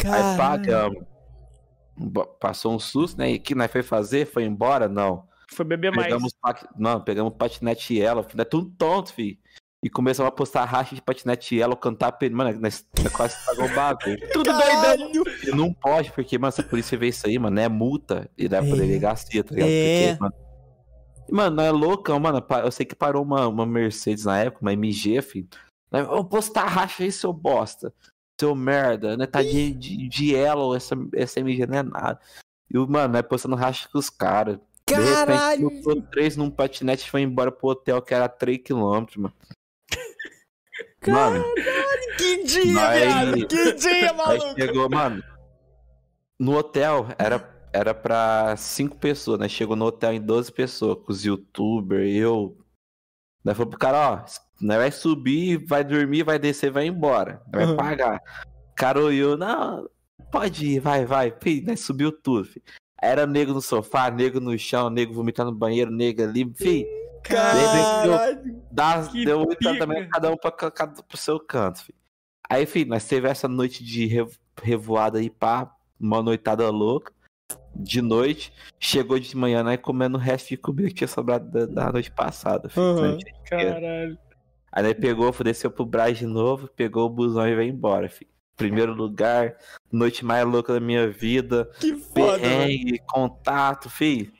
Aí 0.03 0.37
pagamos. 0.37 1.03
Passou 2.39 2.73
um 2.73 2.79
susto, 2.79 3.17
né? 3.17 3.31
E 3.31 3.35
o 3.37 3.39
que 3.41 3.55
nós 3.55 3.71
foi 3.71 3.83
fazer? 3.83 4.25
Foi 4.25 4.43
embora? 4.43 4.87
Não. 4.87 5.27
Foi 5.51 5.65
beber 5.65 5.91
mais. 5.91 6.07
Pegamos, 6.07 6.33
pat- 6.41 6.67
não, 6.77 6.99
pegamos 7.01 7.33
patinete 7.37 7.95
yellow, 7.95 8.23
filho. 8.23 8.41
É 8.41 8.45
tudo 8.45 8.69
tonto, 8.77 9.13
filho. 9.13 9.37
E 9.83 9.89
começamos 9.89 10.29
a 10.29 10.31
postar 10.31 10.63
racha 10.63 10.95
de 10.95 11.01
patinete 11.01 11.55
yellow, 11.55 11.75
cantar 11.75 12.17
Mano, 12.31 12.57
nós, 12.59 12.85
nós 13.03 13.11
quase 13.13 13.35
pagou 13.45 13.65
o 13.65 13.75
bagulho. 13.75 14.17
Tudo 14.31 14.49
doidão. 14.51 15.55
Não 15.57 15.73
pode, 15.73 16.09
porque, 16.13 16.37
mano, 16.37 16.53
se 16.53 16.61
a 16.61 16.63
polícia 16.63 16.97
vê 16.97 17.09
isso 17.09 17.27
aí, 17.27 17.37
mano, 17.37 17.59
é 17.59 17.67
multa. 17.67 18.29
E 18.37 18.47
dá 18.47 18.59
pra 18.59 18.69
É. 18.69 18.75
delegacia, 18.75 19.43
tá 19.43 19.53
ligado? 19.53 19.69
É. 19.69 20.07
Porque, 20.11 20.21
mano, 20.21 20.33
Mano, 21.31 21.55
não 21.55 21.63
é 21.63 21.71
loucão, 21.71 22.19
mano. 22.19 22.45
Eu 22.63 22.71
sei 22.71 22.85
que 22.85 22.95
parou 22.95 23.23
uma, 23.23 23.47
uma 23.47 23.65
Mercedes 23.65 24.25
na 24.25 24.37
época, 24.39 24.61
uma 24.61 24.73
MG, 24.73 25.21
filho. 25.21 25.47
Eu 25.91 26.05
vou 26.07 26.25
postar 26.25 26.65
racha 26.65 27.03
aí, 27.03 27.11
seu 27.11 27.31
bosta. 27.33 27.93
Seu 28.43 28.53
merda, 28.53 29.15
né? 29.15 29.25
Tá 29.25 29.41
de, 29.41 29.71
de, 29.71 30.09
de 30.09 30.33
yellow, 30.33 30.75
essa, 30.75 30.95
essa 31.13 31.39
MG 31.39 31.65
não 31.65 31.77
é 31.77 31.83
nada. 31.83 32.19
E 32.69 32.77
o, 32.77 32.85
mano, 32.85 33.13
nós 33.13 33.21
postando 33.21 33.55
racha 33.55 33.87
com 33.87 33.97
os 33.97 34.09
caras. 34.09 34.59
De 34.85 34.93
Caralho! 34.93 35.69
repente, 35.69 35.83
botou 35.85 36.01
três 36.11 36.35
num 36.35 36.51
patinete 36.51 37.07
e 37.07 37.09
foi 37.09 37.21
embora 37.21 37.53
pro 37.53 37.69
hotel 37.69 38.01
que 38.01 38.13
era 38.13 38.27
3km, 38.27 39.07
mano. 39.15 39.33
Mano, 41.07 41.43
Que 42.17 42.43
dia, 42.43 42.63
viado! 42.63 43.47
Que 43.47 43.73
dia, 43.75 44.11
maluco! 44.13 44.59
chegou, 44.59 44.89
mano. 44.89 45.23
No 46.37 46.57
hotel 46.57 47.07
era, 47.17 47.67
era 47.71 47.93
pra 47.93 48.57
cinco 48.57 48.97
pessoas, 48.97 49.39
né? 49.39 49.47
Chegou 49.47 49.77
no 49.77 49.85
hotel 49.85 50.11
em 50.11 50.21
12 50.21 50.51
pessoas, 50.51 50.97
com 50.97 51.13
os 51.13 51.23
youtubers, 51.23 52.13
eu. 52.13 52.57
Daí 53.41 53.55
falou 53.55 53.69
pro 53.69 53.79
cara, 53.79 54.11
ó, 54.11 54.25
nós 54.63 54.77
vai 54.77 54.91
subir, 54.91 55.57
vai 55.65 55.83
dormir, 55.83 56.23
vai 56.23 56.39
descer, 56.39 56.71
vai 56.71 56.85
embora. 56.87 57.41
Vai 57.51 57.65
Uhum. 57.65 57.75
pagar. 57.75 58.21
Olhou, 58.95 59.37
não, 59.37 59.87
pode 60.31 60.65
ir, 60.65 60.79
vai, 60.79 61.05
vai. 61.05 61.33
Fih, 61.41 61.61
nós 61.65 61.79
subiu 61.79 62.11
tudo, 62.11 62.45
filho. 62.45 62.65
Era 63.01 63.25
nego 63.27 63.53
no 63.53 63.61
sofá, 63.61 64.09
nego 64.09 64.39
no 64.39 64.57
chão, 64.57 64.89
nego 64.89 65.13
vomitando 65.13 65.51
no 65.51 65.57
banheiro, 65.57 65.91
nego 65.91 66.23
ali, 66.23 66.51
fi. 66.55 66.85
Caralho! 67.23 68.61
Dá, 68.71 68.97
deu 69.01 69.45
também 69.79 70.07
cada 70.09 70.31
um 70.31 70.37
pra, 70.37 70.51
ca- 70.51 70.71
cada, 70.71 71.01
pro 71.03 71.17
seu 71.17 71.39
canto, 71.39 71.83
filho. 71.83 71.97
Aí, 72.49 72.65
filho, 72.65 72.89
nós 72.89 73.05
teve 73.07 73.27
essa 73.27 73.47
noite 73.47 73.83
de 73.83 74.05
revo- 74.05 74.37
revoada 74.61 75.19
aí, 75.19 75.29
pá, 75.29 75.71
uma 75.99 76.21
noitada 76.21 76.69
louca. 76.69 77.11
De 77.75 78.01
noite, 78.01 78.53
chegou 78.79 79.17
de 79.19 79.35
manhã, 79.35 79.63
né, 79.63 79.77
comendo 79.77 80.17
o 80.17 80.21
resto 80.21 80.49
de 80.49 80.57
comida 80.57 80.89
que 80.89 80.95
tinha 80.95 81.07
sobrado 81.07 81.49
da, 81.49 81.65
da 81.65 81.91
noite 81.91 82.11
passada. 82.11 82.69
filho. 82.69 82.85
Uhum. 82.85 83.17
Caralho. 83.49 84.17
Aí 84.75 84.81
nós 84.81 84.93
pegou, 84.95 85.31
desceu 85.43 85.69
pro 85.69 85.85
Braz 85.85 86.17
de 86.17 86.25
novo, 86.25 86.67
pegou 86.67 87.05
o 87.05 87.09
busão 87.09 87.47
e 87.47 87.55
veio 87.55 87.69
embora, 87.71 88.09
filho. 88.09 88.31
Primeiro 88.55 88.93
lugar, 88.93 89.55
noite 89.91 90.25
mais 90.25 90.45
louca 90.45 90.73
da 90.73 90.79
minha 90.79 91.07
vida, 91.09 91.69
Que 91.79 91.95
foda, 91.95 92.21
mano. 92.23 92.39
perrengue, 92.41 92.99
contato, 93.07 93.89
filho. 93.89 94.31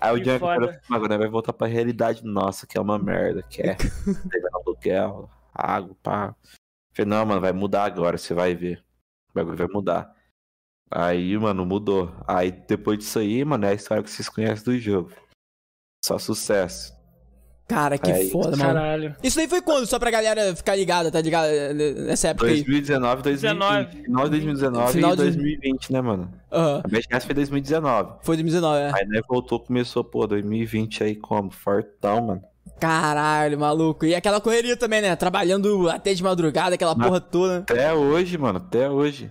Aí 0.00 0.12
o 0.14 0.22
Que 0.22 0.24
que 0.32 0.38
foda. 0.38 0.80
agora 0.90 1.16
vai 1.18 1.28
voltar 1.28 1.52
pra 1.54 1.66
realidade 1.66 2.22
nossa, 2.22 2.66
que 2.66 2.76
é 2.76 2.80
uma 2.80 2.98
merda, 2.98 3.42
que 3.42 3.62
é 3.62 3.74
pegar 4.30 4.50
aluguel, 4.54 5.30
água, 5.54 5.96
pá. 6.02 6.34
Falei, 6.94 7.08
não, 7.10 7.24
mano, 7.24 7.40
vai 7.40 7.52
mudar 7.52 7.84
agora, 7.84 8.18
você 8.18 8.34
vai 8.34 8.54
ver. 8.54 8.84
O 9.30 9.34
bagulho 9.34 9.56
vai 9.56 9.68
mudar. 9.68 10.14
Aí, 10.90 11.36
mano, 11.38 11.64
mudou. 11.64 12.14
Aí 12.26 12.50
depois 12.50 12.98
disso 12.98 13.18
aí, 13.18 13.42
mano, 13.44 13.64
é 13.66 13.70
a 13.70 13.74
história 13.74 14.02
que 14.02 14.10
vocês 14.10 14.28
conhecem 14.28 14.64
do 14.64 14.78
jogo. 14.78 15.12
Só 16.04 16.18
sucesso. 16.18 16.92
Cara, 17.68 17.98
que 17.98 18.10
É 18.10 18.22
isso, 18.22 18.32
foda, 18.32 18.56
mano. 18.56 18.62
Caralho. 18.62 19.14
Isso 19.22 19.36
daí 19.36 19.46
foi 19.46 19.60
quando? 19.60 19.86
Só 19.86 19.98
pra 19.98 20.10
galera 20.10 20.56
ficar 20.56 20.74
ligada, 20.74 21.10
tá 21.10 21.20
ligado? 21.20 21.48
Nessa 22.06 22.28
época 22.28 22.46
aí. 22.46 22.62
2019, 22.64 23.22
2020. 23.22 23.58
19. 23.58 24.02
Final 24.04 24.24
de 24.24 24.30
2019 24.30 24.92
Final 24.92 25.10
e 25.12 25.16
de- 25.16 25.22
2020, 25.22 25.92
né, 25.92 26.00
mano? 26.00 26.32
Aham. 26.50 26.80
A 26.82 26.88
BGS 26.88 27.26
foi 27.26 27.34
2019. 27.34 28.12
Foi 28.22 28.36
2019, 28.36 28.78
é. 28.80 28.90
Aí, 28.94 29.06
né, 29.06 29.20
voltou, 29.28 29.60
começou, 29.60 30.02
pô, 30.02 30.26
2020 30.26 31.04
aí 31.04 31.14
como? 31.14 31.50
Fortão, 31.50 32.22
mano. 32.26 32.42
Caralho, 32.80 33.58
maluco. 33.58 34.06
E 34.06 34.14
aquela 34.14 34.40
correria 34.40 34.76
também, 34.76 35.02
né? 35.02 35.14
Trabalhando 35.14 35.90
até 35.90 36.14
de 36.14 36.22
madrugada, 36.22 36.74
aquela 36.74 36.94
Mas- 36.94 37.06
porra 37.06 37.20
toda. 37.20 37.58
Até 37.58 37.92
hoje, 37.92 38.38
mano, 38.38 38.58
até 38.58 38.88
hoje. 38.88 39.30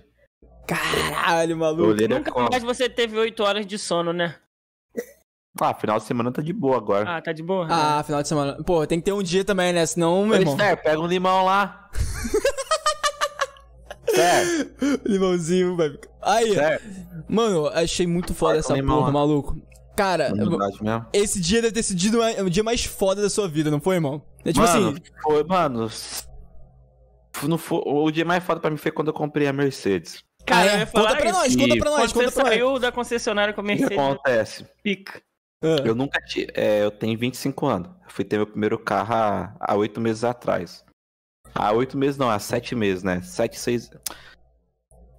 Caralho, 0.66 1.56
maluco. 1.56 1.94
Nunca 2.08 2.30
como? 2.30 2.48
mais 2.50 2.62
você 2.62 2.88
teve 2.88 3.18
8 3.18 3.42
horas 3.42 3.66
de 3.66 3.78
sono, 3.78 4.12
né? 4.12 4.34
Ah, 5.60 5.74
final 5.74 5.98
de 5.98 6.04
semana 6.04 6.30
tá 6.30 6.40
de 6.40 6.52
boa 6.52 6.76
agora. 6.76 7.16
Ah, 7.16 7.20
tá 7.20 7.32
de 7.32 7.42
boa? 7.42 7.66
Ah, 7.68 8.02
final 8.04 8.22
de 8.22 8.28
semana. 8.28 8.62
Pô, 8.64 8.86
tem 8.86 8.98
que 9.00 9.04
ter 9.06 9.12
um 9.12 9.22
dia 9.22 9.44
também, 9.44 9.72
né? 9.72 9.84
Senão, 9.86 10.24
meu 10.26 10.36
irmão. 10.38 10.54
Esther, 10.54 10.82
pega 10.82 11.00
um 11.00 11.06
limão 11.06 11.44
lá. 11.44 11.90
Esther, 14.08 15.00
Limãozinho, 15.04 15.76
vai 15.76 15.90
ficar. 15.90 16.08
Aí, 16.22 16.54
mano, 17.28 17.66
achei 17.68 18.06
muito 18.06 18.34
foda 18.34 18.54
Corta 18.54 18.66
essa 18.66 18.72
um 18.72 18.76
limão 18.76 18.96
porra, 18.98 19.06
lá. 19.08 19.12
maluco. 19.12 19.56
Cara, 19.96 20.32
esse 21.12 21.40
dia 21.40 21.60
deve 21.60 21.74
ter 21.74 21.82
sido 21.82 22.20
o 22.44 22.50
dia 22.50 22.62
mais 22.62 22.84
foda 22.84 23.20
da 23.20 23.28
sua 23.28 23.48
vida, 23.48 23.70
não 23.70 23.80
foi, 23.80 23.96
irmão? 23.96 24.22
É 24.44 24.52
tipo 24.52 24.64
mano, 24.64 24.90
assim. 24.90 25.02
foi, 25.22 25.44
mano. 25.44 25.90
Não 27.42 27.58
foi, 27.58 27.82
o 27.84 28.10
dia 28.10 28.24
mais 28.24 28.42
foda 28.44 28.60
pra 28.60 28.70
mim 28.70 28.76
foi 28.76 28.90
quando 28.92 29.08
eu 29.08 29.14
comprei 29.14 29.46
a 29.48 29.52
Mercedes. 29.52 30.22
Cara, 30.46 30.62
ah, 30.62 30.66
eu 30.66 30.76
é? 30.76 30.78
ia 30.80 30.86
falar 30.86 31.08
Conta 31.10 31.20
pra 31.20 31.30
isso. 31.30 31.38
nós, 31.38 31.56
conta 31.56 31.76
pra 31.76 31.90
nós, 31.90 32.12
Quando 32.12 32.14
conta 32.14 32.30
você 32.30 32.34
pra 32.34 32.44
nós. 32.44 32.52
saiu 32.54 32.78
da 32.78 32.92
concessionária 32.92 33.52
com 33.52 33.60
a 33.60 33.64
O 33.64 33.66
que 33.66 33.72
Mercedes, 33.74 33.98
acontece? 33.98 34.66
pica. 34.82 35.20
Ah. 35.62 35.82
Eu 35.84 35.94
nunca 35.94 36.20
tive. 36.20 36.52
É, 36.54 36.84
eu 36.84 36.90
tenho 36.90 37.18
25 37.18 37.66
anos. 37.66 37.88
Eu 38.04 38.10
fui 38.10 38.24
ter 38.24 38.36
meu 38.36 38.46
primeiro 38.46 38.78
carro 38.78 39.14
há, 39.14 39.56
há 39.60 39.74
8 39.74 40.00
meses 40.00 40.24
atrás. 40.24 40.84
Há 41.54 41.72
8 41.72 41.96
meses 41.96 42.16
não, 42.16 42.30
há 42.30 42.38
7 42.38 42.74
meses, 42.74 43.02
né? 43.02 43.20
7, 43.20 43.58
6. 43.58 43.90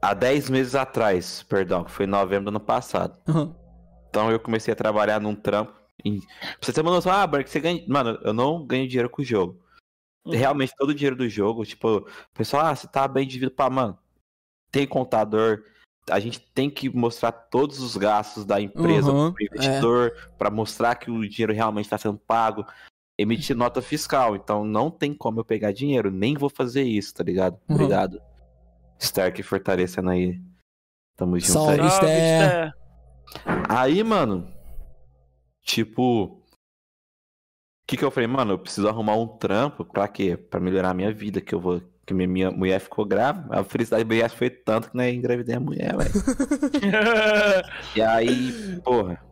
Há 0.01 0.13
10 0.13 0.49
meses 0.49 0.75
atrás, 0.75 1.43
perdão, 1.43 1.83
que 1.83 1.91
foi 1.91 2.05
em 2.05 2.09
novembro 2.09 2.45
do 2.45 2.55
ano 2.55 2.59
passado. 2.59 3.19
Aham. 3.27 3.55
Então 4.09 4.31
eu 4.31 4.39
comecei 4.39 4.71
a 4.71 4.75
trabalhar 4.75 5.19
num 5.19 5.35
trampo. 5.35 5.73
E... 6.03 6.19
Pra 6.19 6.57
você 6.61 6.73
ter 6.73 6.81
uma 6.81 6.91
noção, 6.91 7.11
ah, 7.11 7.27
Bark, 7.27 7.47
você 7.47 7.59
ganha. 7.59 7.83
Mano, 7.87 8.17
eu 8.23 8.33
não 8.33 8.65
ganho 8.65 8.87
dinheiro 8.87 9.09
com 9.09 9.21
o 9.21 9.25
jogo. 9.25 9.61
Uhum. 10.25 10.33
Realmente, 10.33 10.73
todo 10.77 10.89
o 10.89 10.93
dinheiro 10.93 11.15
do 11.15 11.29
jogo, 11.29 11.65
tipo, 11.65 11.97
o 11.97 12.07
pessoal, 12.33 12.65
ah, 12.65 12.75
você 12.75 12.87
tá 12.87 13.07
bem 13.07 13.27
de 13.27 13.37
vida 13.37 13.51
pra, 13.51 13.69
mano. 13.69 13.97
Tem 14.71 14.87
contador. 14.87 15.63
A 16.10 16.20
gente 16.20 16.39
tem 16.39 16.70
que 16.70 16.89
mostrar 16.89 17.32
todos 17.32 17.80
os 17.80 17.95
gastos 17.97 18.45
da 18.45 18.60
empresa 18.62 19.12
Uhum, 19.12 19.34
pro 19.34 19.43
investidor, 19.43 20.12
pra 20.38 20.49
mostrar 20.49 20.95
que 20.95 21.10
o 21.12 21.28
dinheiro 21.28 21.53
realmente 21.53 21.86
está 21.86 21.97
sendo 21.97 22.18
pago. 22.18 22.66
Emitir 23.18 23.55
nota 23.55 23.82
fiscal. 23.82 24.36
Então 24.36 24.64
não 24.64 24.89
tem 24.89 25.14
como 25.14 25.39
eu 25.39 25.45
pegar 25.45 25.72
dinheiro. 25.72 26.10
Nem 26.10 26.36
vou 26.36 26.49
fazer 26.49 26.84
isso, 26.84 27.14
tá 27.14 27.24
ligado? 27.24 27.60
Uhum. 27.68 27.76
Obrigado. 27.76 28.22
Stark 28.97 29.41
fortalecendo 29.43 30.10
aí. 30.10 30.41
Tamo 31.16 31.39
junto 31.39 31.51
Salve. 31.51 31.82
aí. 31.82 31.89
Sté. 31.89 32.72
Aí, 33.70 34.03
mano, 34.03 34.51
tipo, 35.62 36.24
o 36.26 36.41
que 37.88 37.97
que 37.97 38.03
eu 38.03 38.12
falei, 38.12 38.28
mano, 38.28 38.53
eu 38.53 38.60
preciso 38.60 38.88
arrumar 38.88 39.16
um 39.16 39.28
trampo 39.28 39.84
pra 39.86 40.07
quê? 40.07 40.36
Pra 40.36 40.60
melhorar 40.60 40.91
a 40.91 40.93
minha 40.93 41.14
vida, 41.14 41.41
que 41.41 41.53
eu 41.53 41.60
vou, 41.60 41.82
que 42.10 42.14
minha, 42.16 42.28
minha 42.28 42.51
mulher 42.51 42.80
ficou 42.80 43.05
grávida, 43.05 43.60
a 43.60 43.64
felicidade 43.64 44.03
da 44.03 44.07
mulher 44.07 44.30
foi 44.32 44.49
tanto 44.49 44.89
que 44.89 44.97
né, 44.97 45.14
engravidei 45.14 45.55
a 45.55 45.60
mulher, 45.60 45.95
velho. 45.95 46.12
E 47.95 48.01
aí, 48.01 48.82
porra, 48.84 49.24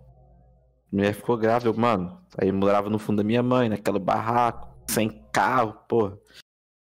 mulher 0.92 1.14
ficou 1.14 1.36
grávida, 1.36 1.70
eu, 1.70 1.74
mano, 1.74 2.22
aí 2.38 2.50
eu 2.50 2.54
morava 2.54 2.88
no 2.88 3.00
fundo 3.00 3.18
da 3.18 3.24
minha 3.24 3.42
mãe, 3.42 3.68
naquele 3.68 3.98
barraco, 3.98 4.78
sem 4.88 5.10
carro, 5.34 5.74
porra. 5.90 6.20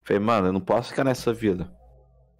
Falei, 0.04 0.22
mano, 0.22 0.48
eu 0.48 0.54
não 0.54 0.62
posso 0.62 0.90
ficar 0.90 1.04
nessa 1.04 1.34
vida. 1.34 1.74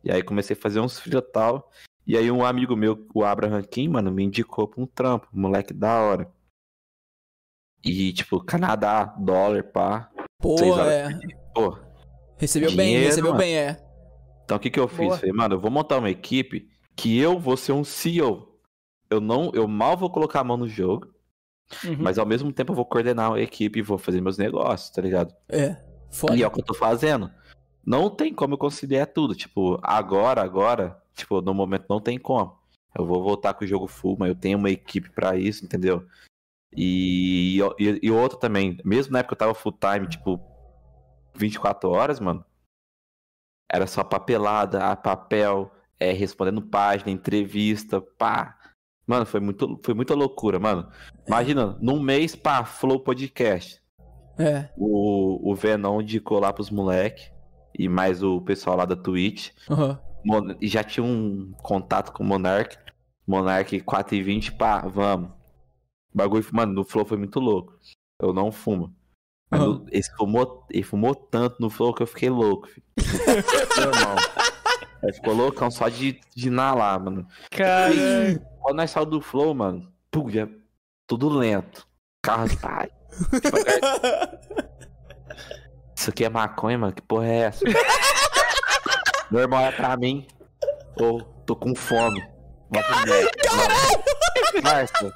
E 0.04 0.12
aí 0.12 0.22
comecei 0.22 0.56
a 0.56 0.60
fazer 0.60 0.80
uns 0.80 1.00
filhos 1.00 1.24
e 1.24 1.32
tal. 1.32 1.72
E 2.06 2.16
aí 2.16 2.30
um 2.30 2.46
amigo 2.46 2.76
meu, 2.76 3.08
o 3.16 3.24
Abraham 3.24 3.64
Kim, 3.64 3.88
mano, 3.90 4.12
me 4.12 4.24
indicou 4.24 4.68
pra 4.68 4.82
um 4.82 4.86
trampo, 4.86 5.28
moleque 5.34 5.74
da 5.74 6.00
hora. 6.00 6.32
E, 7.84 8.14
tipo, 8.14 8.44
Canadá, 8.44 9.06
dólar, 9.06 9.64
pá. 9.64 10.12
Pô, 10.40 10.56
horas 10.72 10.88
é. 10.88 11.10
Pô, 11.54 11.78
Recebeu 12.40 12.70
bem, 12.76 12.88
Dinheiro, 12.88 13.06
recebeu 13.08 13.32
mano. 13.32 13.44
bem, 13.44 13.56
é. 13.58 13.78
então 14.46 14.58
o 14.58 14.60
que 14.60 14.70
que 14.70 14.80
eu 14.80 14.88
fiz? 14.88 15.06
Boa. 15.08 15.18
Falei, 15.18 15.34
mano, 15.34 15.56
eu 15.56 15.60
vou 15.60 15.70
montar 15.70 15.98
uma 15.98 16.10
equipe 16.10 16.68
que 16.96 17.20
eu 17.20 17.38
vou 17.38 17.56
ser 17.58 17.74
um 17.74 17.84
CEO. 17.84 18.58
Eu 19.10 19.20
não, 19.20 19.52
eu 19.54 19.68
mal 19.68 19.98
vou 19.98 20.10
colocar 20.10 20.40
a 20.40 20.44
mão 20.44 20.58
no 20.58 20.68
jogo, 20.68 21.08
Uhum. 21.86 21.98
mas 22.00 22.18
ao 22.18 22.26
mesmo 22.26 22.52
tempo 22.52 22.72
eu 22.72 22.76
vou 22.76 22.86
coordenar 22.86 23.32
a 23.34 23.40
equipe 23.40 23.78
e 23.78 23.82
vou 23.84 23.98
fazer 24.00 24.22
meus 24.22 24.38
negócios, 24.40 24.90
tá 24.90 25.02
ligado? 25.02 25.32
É. 25.48 25.78
Foda. 26.12 26.36
E 26.36 26.42
é 26.42 26.48
o 26.48 26.50
que 26.52 26.60
eu 26.62 26.66
tô 26.66 26.74
fazendo. 26.74 27.30
Não 27.86 28.10
tem 28.10 28.34
como 28.34 28.56
eu 28.56 28.58
conciliar 28.58 29.06
tudo. 29.08 29.36
Tipo, 29.36 29.80
agora, 29.84 30.42
agora, 30.42 31.00
tipo, 31.16 31.42
no 31.42 31.54
momento 31.54 31.86
não 31.90 32.00
tem 32.02 32.18
como. 32.18 32.58
Eu 32.98 33.06
vou 33.06 33.22
voltar 33.24 33.54
com 33.54 33.64
o 33.64 33.68
jogo 33.68 33.86
full, 33.88 34.16
mas 34.18 34.30
eu 34.30 34.36
tenho 34.36 34.58
uma 34.58 34.70
equipe 34.72 35.10
pra 35.12 35.36
isso, 35.38 35.64
entendeu? 35.64 36.04
E, 36.76 37.60
e, 37.80 38.00
e 38.04 38.12
outra 38.12 38.38
também, 38.40 38.78
mesmo 38.84 39.14
na 39.14 39.20
época 39.20 39.36
que 39.36 39.44
eu 39.44 39.48
tava 39.48 39.54
full 39.60 39.72
time, 39.74 40.08
tipo, 40.08 40.40
24 41.36 41.90
horas, 41.90 42.20
mano, 42.20 42.44
era 43.72 43.86
só 43.88 44.04
papelada, 44.04 44.86
a 44.86 44.96
papel, 44.96 45.72
é, 46.00 46.12
respondendo 46.12 46.62
página, 46.62 47.12
entrevista, 47.12 48.02
pá. 48.02 48.58
Mano, 49.06 49.26
foi, 49.26 49.40
muito, 49.40 49.80
foi 49.84 49.94
muita 49.94 50.14
loucura, 50.14 50.60
mano. 50.60 50.90
Imagina, 51.28 51.78
num 51.82 52.00
mês, 52.00 52.36
pá, 52.36 52.64
Flow 52.64 53.00
Podcast 53.00 53.82
É. 54.38 54.70
o, 54.78 55.52
o 55.52 55.56
Venom 55.56 56.02
indicou 56.02 56.40
lá 56.40 56.54
pros 56.54 56.70
moleque 56.70 57.32
e 57.78 57.88
mais 57.90 58.22
o 58.24 58.42
pessoal 58.42 58.78
lá 58.78 58.86
da 58.86 58.96
Twitch. 58.96 59.52
Aham. 59.70 60.00
Mon- 60.26 60.56
e 60.62 60.68
já 60.68 60.84
tinha 60.84 61.04
um 61.04 61.52
contato 61.64 62.12
com 62.12 62.24
o 62.24 62.26
Monark. 62.28 62.78
Monark 63.28 63.80
4 63.82 64.16
e 64.16 64.24
20, 64.24 64.52
pá, 64.54 64.82
vamos. 64.88 65.30
O 66.14 66.18
bagulho, 66.18 66.46
mano, 66.52 66.74
no 66.74 66.84
Flow 66.84 67.06
foi 67.06 67.18
muito 67.18 67.40
louco. 67.40 67.78
Eu 68.22 68.34
não 68.34 68.52
fumo. 68.52 68.94
Mas 69.50 69.62
ele, 69.92 70.04
fumou, 70.18 70.66
ele 70.70 70.84
fumou 70.84 71.16
tanto 71.16 71.60
no 71.60 71.70
Flow 71.70 71.94
que 71.94 72.04
eu 72.04 72.08
fiquei 72.08 72.30
louco, 72.30 72.68
filho. 72.68 72.86
Ele 75.02 75.14
ficou 75.14 75.34
loucão 75.34 75.72
só 75.72 75.88
de, 75.88 76.20
de 76.36 76.50
inalar, 76.50 77.00
mano. 77.00 77.26
Cara, 77.52 77.94
Quando 78.60 78.76
nós 78.76 78.92
saímos 78.92 79.12
do 79.12 79.22
Flow, 79.22 79.54
mano, 79.54 79.90
pum, 80.12 80.30
já, 80.30 80.46
tudo 81.08 81.30
lento. 81.30 81.88
Carro, 82.22 82.50
pai. 82.60 82.90
Isso 85.96 86.10
aqui 86.10 86.26
é 86.26 86.30
maconha, 86.30 86.78
mano? 86.78 86.94
Que 86.94 87.02
porra 87.02 87.28
é 87.28 87.38
essa? 87.38 87.64
Irmão 89.32 89.60
é 89.62 89.72
pra 89.72 89.96
mim. 89.96 90.28
Ô, 91.00 91.22
tô 91.46 91.56
com 91.56 91.74
fome. 91.76 92.22
Caralho! 92.74 93.30
Marcia. 94.64 95.14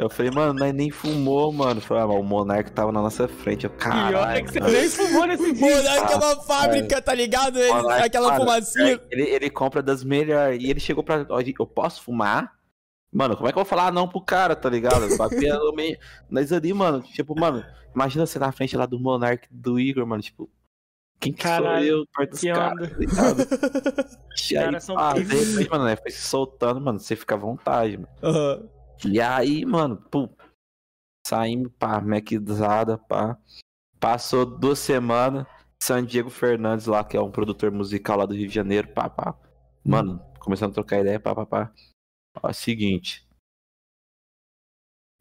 Eu 0.00 0.08
falei, 0.08 0.30
mano, 0.30 0.54
nós 0.54 0.72
nem 0.72 0.90
fumou, 0.90 1.52
mano. 1.52 1.78
Falei, 1.78 2.04
ah, 2.04 2.06
mas 2.06 2.16
o 2.16 2.22
Monark 2.22 2.72
tava 2.72 2.90
na 2.90 3.02
nossa 3.02 3.28
frente. 3.28 3.64
Eu, 3.64 3.70
pior 3.70 3.86
é 3.86 4.12
caralho. 4.12 4.44
que 4.46 4.52
você 4.52 4.60
mano. 4.60 4.72
nem 4.72 4.88
fumou 4.88 5.26
nesse 5.26 5.52
dia. 5.52 5.76
Monark 5.76 6.12
é 6.12 6.16
uma 6.16 6.36
fábrica, 6.42 7.02
tá 7.02 7.14
ligado? 7.14 7.58
Ele, 7.58 7.70
Monark, 7.70 8.06
aquela 8.06 8.28
mano, 8.28 8.40
fumacinha. 8.40 8.98
Ele, 9.10 9.22
ele 9.24 9.50
compra 9.50 9.82
das 9.82 10.02
melhores. 10.02 10.62
E 10.62 10.70
ele 10.70 10.80
chegou 10.80 11.04
pra. 11.04 11.26
Eu 11.28 11.66
posso 11.66 12.02
fumar? 12.02 12.58
Mano, 13.12 13.36
como 13.36 13.46
é 13.46 13.52
que 13.52 13.58
eu 13.58 13.62
vou 13.62 13.68
falar 13.68 13.92
não 13.92 14.08
pro 14.08 14.22
cara, 14.22 14.56
tá 14.56 14.70
ligado? 14.70 15.06
No 15.06 15.72
meio. 15.74 15.98
Nós 16.30 16.50
ali, 16.50 16.72
mano, 16.72 17.02
tipo, 17.02 17.38
mano, 17.38 17.62
imagina 17.94 18.24
você 18.24 18.38
na 18.38 18.52
frente 18.52 18.78
lá 18.78 18.86
do 18.86 18.98
Monark 18.98 19.48
do 19.50 19.78
Igor, 19.78 20.06
mano, 20.06 20.22
tipo. 20.22 20.48
Quem 21.20 21.34
que 21.34 21.42
Caralho, 21.42 21.86
sou 21.86 21.98
eu 21.98 22.06
perto 22.16 22.30
dos 22.30 22.40
caras, 22.40 22.90
tá 22.90 22.96
ligado? 22.96 23.40
E 24.50 24.56
aí, 24.56 24.64
caras 24.64 24.84
são 24.84 24.96
pá, 24.96 25.12
de 25.12 25.20
repente, 25.20 25.68
mano, 25.68 25.84
né, 25.84 25.94
foi 25.94 26.10
se 26.10 26.22
soltando, 26.22 26.80
mano, 26.80 26.98
você 26.98 27.14
fica 27.14 27.34
à 27.34 27.38
vontade, 27.38 27.98
mano. 27.98 28.08
Aham. 28.22 28.79
E 29.08 29.20
aí, 29.20 29.64
mano, 29.64 29.96
pô, 29.96 30.28
saímos, 31.26 31.72
pá, 31.78 32.00
Maczada, 32.00 32.98
pá. 32.98 33.38
Passou 33.98 34.44
duas 34.44 34.78
semanas, 34.78 35.46
San 35.82 36.04
Diego 36.04 36.30
Fernandes 36.30 36.86
lá, 36.86 37.02
que 37.04 37.16
é 37.16 37.20
um 37.20 37.30
produtor 37.30 37.70
musical 37.70 38.18
lá 38.18 38.26
do 38.26 38.34
Rio 38.34 38.48
de 38.48 38.54
Janeiro, 38.54 38.88
pá, 38.88 39.08
pá. 39.08 39.38
Mano, 39.84 40.20
começando 40.38 40.70
a 40.70 40.74
trocar 40.74 41.00
ideia, 41.00 41.18
pá, 41.18 41.34
pá, 41.34 41.46
pá. 41.46 41.72
Ó, 42.42 42.48
é 42.48 42.50
o 42.50 42.54
seguinte. 42.54 43.26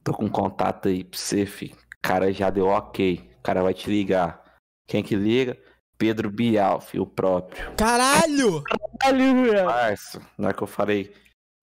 Tô 0.04 0.14
com 0.14 0.30
contato 0.30 0.88
aí 0.88 1.04
pra 1.04 1.18
você, 1.18 1.46
fi. 1.46 1.68
O 1.68 2.02
cara 2.02 2.32
já 2.32 2.50
deu 2.50 2.68
ok. 2.68 3.30
O 3.40 3.42
cara 3.42 3.62
vai 3.62 3.74
te 3.74 3.90
ligar. 3.90 4.44
Quem 4.88 5.04
que 5.04 5.16
liga? 5.16 5.58
Pedro 5.98 6.30
Bial, 6.30 6.82
fi, 6.82 7.00
o 7.00 7.06
próprio. 7.06 7.76
Caralho! 7.76 8.64
Aleluia. 9.04 9.66
Parça, 9.66 10.20
na 10.38 10.48
hora 10.48 10.58
que 10.58 10.64
eu 10.64 10.68
falei 10.68 11.14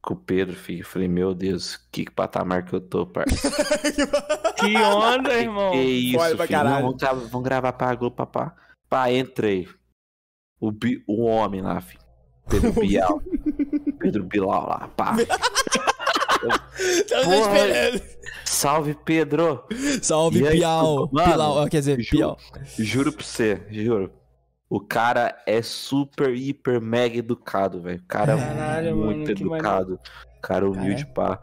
com 0.07 0.14
o 0.14 0.16
Pedro, 0.16 0.54
filho, 0.54 0.82
eu 0.82 0.86
falei, 0.86 1.09
meu 1.09 1.34
Deus, 1.34 1.76
que 1.90 2.09
patamar 2.09 2.64
que 2.64 2.72
eu 2.72 2.80
tô, 2.80 3.04
parça. 3.07 3.50
Que 4.57 4.76
onda, 4.76 5.34
irmão. 5.34 5.72
Que 5.72 5.78
isso, 5.82 6.18
Foda 6.18 6.36
pra 6.36 6.46
filho. 6.46 6.64
Não, 6.64 6.82
vamos, 6.82 6.96
gra- 6.96 7.12
vamos 7.12 7.42
gravar 7.44 7.72
pra 7.72 7.94
Globo, 7.94 8.14
papá. 8.16 8.54
Pá, 8.88 9.11
entrei. 9.12 9.68
O, 10.61 10.70
bi- 10.72 11.02
o 11.09 11.24
homem 11.24 11.61
lá, 11.61 11.80
filho. 11.80 12.00
Pedro 12.48 12.72
Bial. 12.80 13.20
Pedro 13.99 14.24
Bilal 14.24 14.66
lá, 14.68 14.88
pá. 14.96 15.16
Tava 17.08 17.37
esperando. 17.37 18.03
Salve, 18.45 18.95
Pedro. 19.04 19.64
Salve, 20.03 20.41
E 20.41 20.46
aí, 20.49 20.58
Piau. 20.58 21.08
mano, 21.12 21.30
Pilau, 21.33 21.68
quer 21.68 21.80
dizer, 21.80 22.00
ju- 22.00 22.11
Piau. 22.16 22.38
Juro 22.78 23.12
pra 23.12 23.24
você, 23.24 23.66
juro. 23.70 24.12
O 24.68 24.80
cara 24.80 25.41
é 25.47 25.63
super, 25.63 26.34
hiper, 26.34 26.80
mega 26.80 27.17
educado, 27.18 27.80
velho. 27.80 28.01
O 28.01 28.07
cara 28.07 28.33
é 28.33 28.93
muito 28.93 29.18
mano, 29.18 29.30
educado. 29.30 30.01
O 30.38 30.41
cara 30.41 30.68
humilde, 30.68 31.07
pá. 31.07 31.41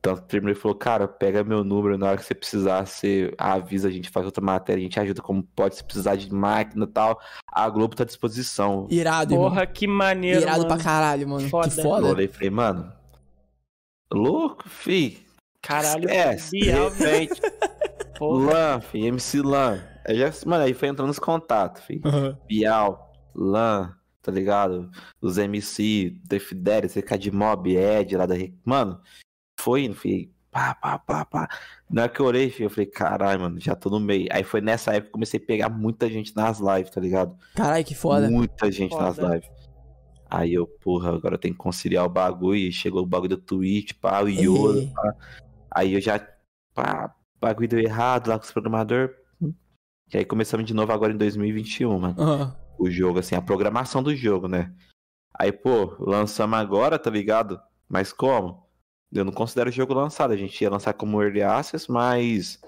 Tanto 0.00 0.20
que 0.22 0.28
terminou 0.28 0.52
e 0.52 0.54
falou, 0.60 0.76
cara, 0.76 1.08
pega 1.08 1.42
meu 1.42 1.64
número, 1.64 1.96
na 1.96 2.08
hora 2.08 2.16
que 2.18 2.24
você 2.24 2.34
precisar, 2.34 2.86
você 2.86 3.32
avisa, 3.38 3.88
a 3.88 3.90
gente 3.90 4.10
faz 4.10 4.26
outra 4.26 4.44
matéria, 4.44 4.78
a 4.78 4.84
gente 4.84 5.00
ajuda 5.00 5.22
como 5.22 5.42
pode, 5.42 5.76
se 5.76 5.82
precisar 5.84 6.14
de 6.14 6.30
máquina 6.32 6.84
e 6.84 6.88
tal. 6.88 7.18
A 7.50 7.68
Globo 7.70 7.96
tá 7.96 8.02
à 8.02 8.06
disposição. 8.06 8.86
Irado, 8.90 9.32
irmão. 9.32 9.48
Porra, 9.48 9.66
que 9.66 9.86
maneiro, 9.86 10.42
Irado 10.42 10.58
mano. 10.58 10.74
pra 10.74 10.84
caralho, 10.84 11.26
mano. 11.28 11.48
Foda. 11.48 11.70
Que 11.70 11.80
Eu 11.80 11.82
foda. 11.84 12.06
olhei 12.06 12.26
e 12.26 12.28
falei, 12.28 12.50
mano, 12.50 12.92
louco, 14.12 14.68
fi. 14.68 15.24
Caralho, 15.62 16.06
Bial, 16.06 16.90
repente, 16.90 17.40
porra. 18.18 18.52
Lan, 18.52 18.80
fi, 18.80 19.06
MC 19.06 19.42
Lan. 19.42 19.80
Aí 20.06 20.16
já, 20.16 20.30
mano, 20.46 20.64
aí 20.64 20.74
foi 20.74 20.88
entrando 20.88 21.08
nos 21.08 21.18
contatos, 21.18 21.82
fi. 21.82 22.00
Aham. 22.04 22.38
Bial, 22.46 23.12
Lan, 23.34 23.94
tá 24.22 24.30
ligado? 24.30 24.90
Os 25.20 25.38
MC, 25.38 26.16
Defidere, 26.24 26.88
CK 26.88 27.18
de 27.18 27.30
Mob, 27.30 27.74
Ed 27.74 28.16
lá 28.16 28.26
da. 28.26 28.34
Mano, 28.64 29.00
foi 29.58 29.84
indo, 29.84 29.94
fi. 29.94 30.32
Pá, 30.50 30.74
pá, 30.74 30.98
pá, 30.98 31.24
pá. 31.24 31.48
Na 31.90 32.02
hora 32.02 32.12
que 32.12 32.20
eu 32.20 32.26
orei, 32.26 32.48
fi, 32.48 32.62
eu 32.62 32.70
falei, 32.70 32.86
caralho, 32.86 33.40
mano, 33.40 33.58
já 33.58 33.74
tô 33.74 33.90
no 33.90 33.98
meio. 33.98 34.28
Aí 34.30 34.44
foi 34.44 34.60
nessa 34.60 34.92
época 34.92 35.06
que 35.06 35.08
eu 35.08 35.12
comecei 35.12 35.40
a 35.40 35.44
pegar 35.44 35.68
muita 35.68 36.08
gente 36.08 36.34
nas 36.36 36.60
lives, 36.60 36.90
tá 36.90 37.00
ligado? 37.00 37.36
Caralho, 37.56 37.84
que 37.84 37.94
foda. 37.94 38.30
Muita 38.30 38.70
gente 38.70 38.94
nas 38.94 39.16
Foda. 39.16 39.34
lives. 39.34 39.50
Aí 40.30 40.54
eu, 40.54 40.66
porra, 40.66 41.14
agora 41.14 41.34
eu 41.34 41.38
tenho 41.38 41.54
que 41.54 41.58
conciliar 41.58 42.04
o 42.04 42.08
bagulho. 42.08 42.56
E 42.56 42.72
chegou 42.72 43.02
o 43.02 43.06
bagulho 43.06 43.36
do 43.36 43.42
Twitch, 43.42 43.94
pá, 44.00 44.22
o 44.22 44.28
Yoda, 44.28 44.90
pá. 44.94 45.14
Aí 45.72 45.94
eu 45.94 46.00
já 46.00 46.24
pá, 46.72 47.12
bagulho 47.40 47.68
deu 47.68 47.80
errado 47.80 48.28
lá 48.28 48.38
com 48.38 48.44
os 48.44 48.52
programadores. 48.52 49.14
E 50.12 50.18
aí 50.18 50.24
começamos 50.24 50.66
de 50.66 50.74
novo 50.74 50.92
agora 50.92 51.12
em 51.12 51.16
2021, 51.16 51.98
mano. 51.98 52.14
Aham. 52.18 52.56
O 52.78 52.90
jogo, 52.90 53.18
assim, 53.20 53.34
a 53.34 53.42
programação 53.42 54.02
do 54.02 54.14
jogo, 54.14 54.48
né? 54.48 54.72
Aí, 55.38 55.50
pô, 55.52 55.96
lançamos 55.98 56.58
agora, 56.58 56.98
tá 56.98 57.10
ligado? 57.10 57.60
Mas 57.88 58.12
como? 58.12 58.64
Eu 59.12 59.24
não 59.24 59.32
considero 59.32 59.70
o 59.70 59.72
jogo 59.72 59.94
lançado. 59.94 60.32
A 60.32 60.36
gente 60.36 60.60
ia 60.60 60.70
lançar 60.70 60.92
como 60.92 61.22
Early 61.22 61.42
Access, 61.42 61.90
mas 61.90 62.60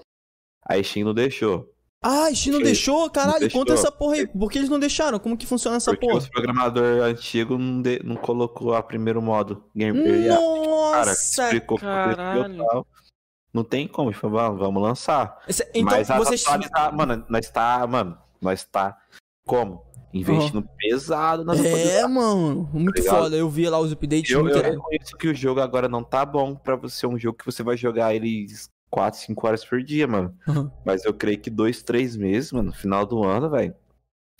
a 0.63 0.81
Steam 0.81 1.05
não 1.05 1.13
deixou. 1.13 1.73
Ah, 2.01 2.25
a 2.27 2.33
Steam 2.35 2.55
não 2.55 2.61
deixou? 2.63 3.09
Caralho, 3.09 3.39
deixou. 3.41 3.59
conta 3.61 3.73
essa 3.73 3.91
porra 3.91 4.15
aí. 4.15 4.27
Por 4.27 4.49
que 4.51 4.57
eles 4.59 4.69
não 4.69 4.79
deixaram? 4.79 5.19
Como 5.19 5.37
que 5.37 5.45
funciona 5.45 5.77
essa 5.77 5.91
porque 5.91 6.05
porra? 6.07 6.19
os 6.19 6.29
programadores 6.29 7.01
antigos 7.03 7.59
não, 7.59 7.81
de- 7.81 8.01
não 8.03 8.15
colocou 8.15 8.73
a 8.73 8.81
primeiro 8.83 9.21
modo 9.21 9.63
Game 9.75 9.97
Early 9.99 10.29
Access. 10.29 10.91
Cara, 10.91 11.05
Nossa! 11.05 11.43
explicou 11.43 11.77
o 11.77 11.81
caralho. 11.81 12.53
e 12.53 12.57
tal. 12.57 12.87
Não 13.53 13.63
tem 13.63 13.87
como, 13.87 14.11
falou, 14.13 14.37
vamos, 14.39 14.59
vamos 14.59 14.83
lançar. 14.83 15.41
Esse- 15.47 15.67
Então, 15.73 15.83
Mas 15.97 16.11
a 16.11 16.17
vocês. 16.17 16.43
Tá, 16.43 16.91
mano, 16.91 17.25
nós 17.29 17.49
tá, 17.49 17.85
mano, 17.87 18.17
nós 18.41 18.63
tá 18.65 18.97
como? 19.45 19.85
Investindo 20.13 20.67
pesado 20.77 21.43
na 21.43 21.53
É, 21.55 22.05
mano, 22.07 22.69
muito 22.73 22.95
ligado? 22.99 23.15
foda. 23.23 23.35
Eu 23.35 23.49
vi 23.49 23.69
lá 23.69 23.77
os 23.79 23.91
updates. 23.91 24.29
Eu, 24.31 24.41
muito 24.43 24.57
eu 24.57 24.63
reconheço 24.63 25.17
que 25.17 25.27
o 25.27 25.35
jogo 25.35 25.59
agora 25.59 25.87
não 25.89 26.03
tá 26.03 26.25
bom 26.25 26.55
pra 26.55 26.75
você, 26.75 27.05
um 27.05 27.17
jogo 27.19 27.37
que 27.37 27.45
você 27.45 27.61
vai 27.61 27.75
jogar 27.77 28.13
ele 28.15 28.47
4, 28.89 29.19
5 29.19 29.45
horas 29.47 29.65
por 29.65 29.83
dia, 29.83 30.07
mano. 30.07 30.33
Uhum. 30.47 30.71
Mas 30.85 31.03
eu 31.03 31.13
creio 31.13 31.39
que 31.39 31.49
2, 31.49 31.83
3 31.83 32.15
meses, 32.15 32.51
mano, 32.51 32.67
no 32.69 32.73
final 32.73 33.05
do 33.05 33.23
ano, 33.23 33.49
velho. 33.49 33.75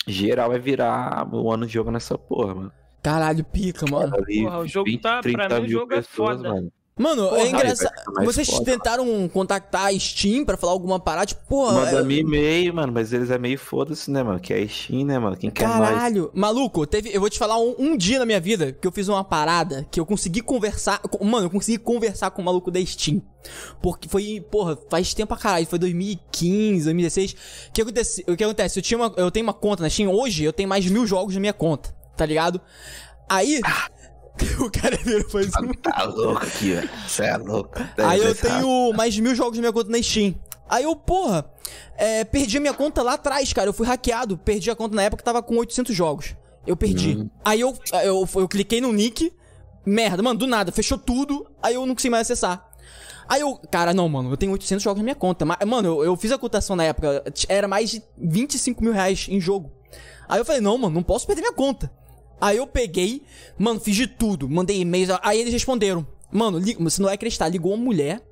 Geral 0.06 0.48
vai 0.50 0.58
virar 0.58 1.28
o 1.32 1.52
ano 1.52 1.66
de 1.66 1.72
jogo 1.74 1.90
nessa 1.90 2.16
porra, 2.16 2.54
mano. 2.54 2.72
Caralho, 3.02 3.44
pica, 3.44 3.84
mano. 3.90 4.14
Ali, 4.16 4.42
Porra, 4.42 4.58
o 4.60 4.66
jogo 4.66 4.98
tá- 5.00 5.20
pra 5.20 5.60
mim, 5.60 5.66
o 5.66 5.68
jogo 5.68 5.94
é 5.94 6.02
foda. 6.02 6.48
mano. 6.48 6.72
Mano, 6.98 7.28
Porra, 7.28 7.40
é 7.42 7.48
engraçado. 7.48 7.92
Vocês 8.24 8.48
foda, 8.48 8.64
tentaram 8.64 9.28
contactar 9.28 9.86
a 9.86 9.98
Steam 9.98 10.44
pra 10.44 10.56
falar 10.56 10.72
alguma 10.72 10.98
parada? 10.98 11.26
Tipo, 11.26 11.40
porra. 11.46 11.72
Manda 11.84 12.00
é- 12.00 12.02
me 12.02 12.18
e-mail, 12.20 12.74
mano, 12.74 12.92
mas 12.92 13.12
eles 13.12 13.30
é 13.30 13.38
meio 13.38 13.58
foda-se, 13.58 14.10
né, 14.10 14.22
mano? 14.22 14.40
Que 14.40 14.52
é 14.52 14.66
Steam, 14.66 15.04
né, 15.06 15.18
mano? 15.18 15.36
Quem 15.36 15.50
quer 15.50 15.68
mais? 15.68 15.94
Caralho, 15.94 16.30
maluco, 16.34 16.86
teve, 16.86 17.10
eu 17.14 17.20
vou 17.20 17.30
te 17.30 17.38
falar 17.38 17.58
um, 17.58 17.74
um 17.78 17.96
dia 17.96 18.18
na 18.18 18.26
minha 18.26 18.40
vida 18.40 18.72
que 18.72 18.86
eu 18.86 18.90
fiz 18.92 19.08
uma 19.08 19.22
parada 19.22 19.86
que 19.90 20.00
eu 20.00 20.04
consegui 20.06 20.40
conversar. 20.40 20.98
com- 20.98 21.24
Mano, 21.24 21.46
eu 21.46 21.50
consegui 21.50 21.78
conversar 21.78 22.30
com 22.30 22.42
o 22.42 22.44
maluco 22.44 22.70
da 22.70 22.84
Steam. 22.84 23.22
Porque 23.80 24.08
foi, 24.08 24.44
porra, 24.50 24.76
faz 24.90 25.14
tempo 25.14 25.28
pra 25.28 25.36
caralho, 25.36 25.66
foi 25.66 25.78
2015, 25.78 26.84
2016. 26.84 27.32
O 27.68 27.72
que 27.72 27.82
acontece? 27.82 28.24
O 28.28 28.36
que 28.36 28.44
acontece? 28.44 28.78
Eu, 28.78 28.82
tinha 28.82 28.98
uma, 28.98 29.14
eu 29.16 29.30
tenho 29.30 29.44
uma 29.46 29.54
conta 29.54 29.82
na 29.82 29.88
Steam, 29.88 30.10
hoje 30.12 30.42
eu 30.44 30.52
tenho 30.52 30.68
mais 30.68 30.82
de 30.84 30.90
mil 30.90 31.06
jogos 31.06 31.34
na 31.34 31.40
minha 31.40 31.52
conta, 31.52 31.94
tá 32.16 32.26
ligado? 32.26 32.60
Aí. 33.28 33.60
O 34.58 34.70
cara 34.70 34.96
virou 34.96 35.28
faz 35.30 35.46
um. 35.62 35.72
Tá 35.72 36.04
louco 36.04 36.42
aqui, 36.42 36.74
velho. 36.74 36.90
Você 37.06 37.24
é 37.24 37.36
louco. 37.36 37.78
Aí 37.96 38.18
eu 38.18 38.34
Deve 38.34 38.40
tenho 38.40 38.92
mais 38.92 39.14
de 39.14 39.22
mil 39.22 39.34
jogos 39.34 39.56
na 39.56 39.62
minha 39.62 39.72
conta 39.72 39.90
na 39.90 40.02
Steam. 40.02 40.34
Aí 40.68 40.84
eu, 40.84 40.94
porra, 40.94 41.44
é, 41.96 42.24
perdi 42.24 42.58
a 42.58 42.60
minha 42.60 42.74
conta 42.74 43.02
lá 43.02 43.14
atrás, 43.14 43.52
cara. 43.52 43.68
Eu 43.68 43.72
fui 43.72 43.86
hackeado, 43.86 44.36
perdi 44.36 44.70
a 44.70 44.76
conta 44.76 44.94
na 44.94 45.02
época 45.02 45.22
que 45.22 45.24
tava 45.24 45.42
com 45.42 45.56
800 45.56 45.94
jogos. 45.94 46.34
Eu 46.66 46.76
perdi. 46.76 47.16
Hum. 47.16 47.30
Aí 47.44 47.60
eu, 47.60 47.76
eu, 48.04 48.28
eu 48.34 48.48
cliquei 48.48 48.80
no 48.80 48.92
nick, 48.92 49.32
merda, 49.86 50.22
mano, 50.22 50.38
do 50.38 50.46
nada, 50.46 50.70
fechou 50.70 50.98
tudo, 50.98 51.46
aí 51.62 51.74
eu 51.74 51.86
não 51.86 51.94
consegui 51.94 52.10
mais 52.10 52.26
acessar. 52.30 52.68
Aí 53.26 53.40
eu, 53.40 53.58
cara, 53.70 53.92
não, 53.92 54.08
mano, 54.08 54.30
eu 54.30 54.36
tenho 54.36 54.52
800 54.52 54.82
jogos 54.82 54.98
na 54.98 55.04
minha 55.04 55.14
conta. 55.14 55.44
Mas, 55.44 55.58
mano, 55.66 55.88
eu, 55.88 56.04
eu 56.04 56.16
fiz 56.16 56.32
a 56.32 56.38
cotação 56.38 56.74
na 56.74 56.84
época, 56.84 57.24
era 57.48 57.68
mais 57.68 57.90
de 57.90 58.02
25 58.16 58.82
mil 58.82 58.92
reais 58.92 59.26
em 59.28 59.40
jogo. 59.40 59.70
Aí 60.28 60.38
eu 60.38 60.44
falei, 60.44 60.60
não, 60.60 60.76
mano, 60.76 60.94
não 60.94 61.02
posso 61.02 61.26
perder 61.26 61.42
minha 61.42 61.52
conta. 61.52 61.90
Aí 62.40 62.56
eu 62.56 62.66
peguei, 62.66 63.22
mano, 63.58 63.80
fiz 63.80 63.96
de 63.96 64.06
tudo, 64.06 64.48
mandei 64.48 64.80
e-mails, 64.80 65.10
aí 65.22 65.40
eles 65.40 65.52
responderam. 65.52 66.06
Mano, 66.30 66.58
li, 66.58 66.76
você 66.78 67.00
não 67.00 67.06
vai 67.06 67.14
acreditar, 67.14 67.48
ligou 67.48 67.72
uma 67.74 67.82
mulher, 67.82 68.22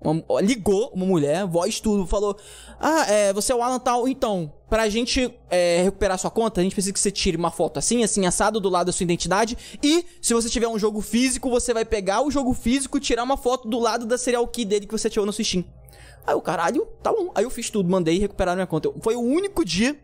uma- 0.00 0.24
ligou 0.40 0.90
uma 0.94 1.06
mulher, 1.06 1.46
voz 1.46 1.78
tudo, 1.80 2.06
falou: 2.06 2.36
Ah, 2.80 3.06
é, 3.10 3.32
você 3.32 3.52
é 3.52 3.54
o 3.54 3.62
Alan 3.62 3.78
tal, 3.78 4.08
então, 4.08 4.52
pra 4.68 4.88
gente 4.88 5.32
é, 5.50 5.82
recuperar 5.82 6.18
sua 6.18 6.30
conta, 6.30 6.60
a 6.60 6.64
gente 6.64 6.74
precisa 6.74 6.92
que 6.92 6.98
você 7.00 7.10
tire 7.10 7.36
uma 7.36 7.50
foto 7.50 7.78
assim, 7.78 8.02
assim, 8.02 8.26
assado 8.26 8.58
do 8.60 8.68
lado 8.68 8.86
da 8.86 8.92
sua 8.92 9.04
identidade. 9.04 9.56
E 9.82 10.04
se 10.20 10.34
você 10.34 10.48
tiver 10.48 10.68
um 10.68 10.78
jogo 10.78 11.00
físico, 11.00 11.48
você 11.48 11.72
vai 11.72 11.84
pegar 11.84 12.22
o 12.22 12.30
jogo 12.30 12.52
físico 12.54 12.98
tirar 12.98 13.22
uma 13.22 13.36
foto 13.36 13.68
do 13.68 13.78
lado 13.78 14.04
da 14.04 14.18
serial 14.18 14.46
key 14.48 14.64
dele 14.64 14.86
que 14.86 14.92
você 14.92 15.06
ativou 15.06 15.26
na 15.26 15.32
sua 15.32 15.44
Steam. 15.44 15.64
Aí 16.26 16.34
o 16.34 16.40
caralho, 16.40 16.86
tá 17.02 17.12
bom. 17.12 17.30
Aí 17.34 17.44
eu 17.44 17.50
fiz 17.50 17.68
tudo, 17.70 17.88
mandei 17.88 18.18
recuperar 18.18 18.54
minha 18.54 18.66
conta. 18.66 18.90
Foi 19.02 19.14
o 19.14 19.20
único 19.20 19.62
dia 19.64 19.94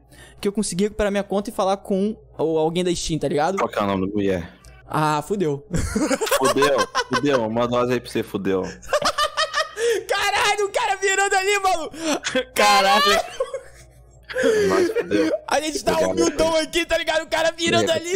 que 0.40 0.48
eu 0.48 0.52
consegui 0.52 0.84
recuperar 0.84 1.10
minha 1.12 1.22
conta 1.22 1.50
e 1.50 1.52
falar 1.52 1.76
com 1.76 2.16
alguém 2.36 2.82
da 2.82 2.94
Steam, 2.94 3.18
tá 3.18 3.28
ligado? 3.28 3.58
Qual 3.58 3.68
que 3.68 3.78
é 3.78 3.82
o 3.82 3.86
nome 3.86 4.06
da 4.06 4.12
mulher? 4.12 4.52
Ah, 4.88 5.22
fudeu. 5.22 5.64
Fudeu, 6.38 6.76
fudeu. 7.14 7.50
Manda 7.50 7.68
nós 7.68 7.90
aí 7.90 8.00
pra 8.00 8.10
você, 8.10 8.22
fudeu. 8.22 8.62
Caralho, 10.08 10.66
o 10.66 10.72
cara 10.72 10.96
virando 10.96 11.34
ali, 11.34 11.58
mano. 11.60 11.90
Caralho. 12.54 13.20
Fudeu. 14.96 15.30
A 15.46 15.60
gente 15.60 15.84
tá 15.84 15.98
humildão 15.98 16.56
aqui, 16.56 16.84
tá 16.84 16.98
ligado? 16.98 17.22
O 17.22 17.28
cara 17.28 17.52
virando 17.52 17.90
ali. 17.90 18.12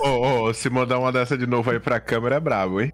Ô, 0.00 0.08
ô, 0.08 0.42
ô, 0.44 0.54
se 0.54 0.68
mandar 0.70 0.98
uma 0.98 1.12
dessa 1.12 1.36
de 1.36 1.46
novo 1.46 1.70
aí 1.70 1.78
pra 1.78 2.00
câmera 2.00 2.36
é 2.36 2.40
brabo, 2.40 2.80
hein? 2.80 2.92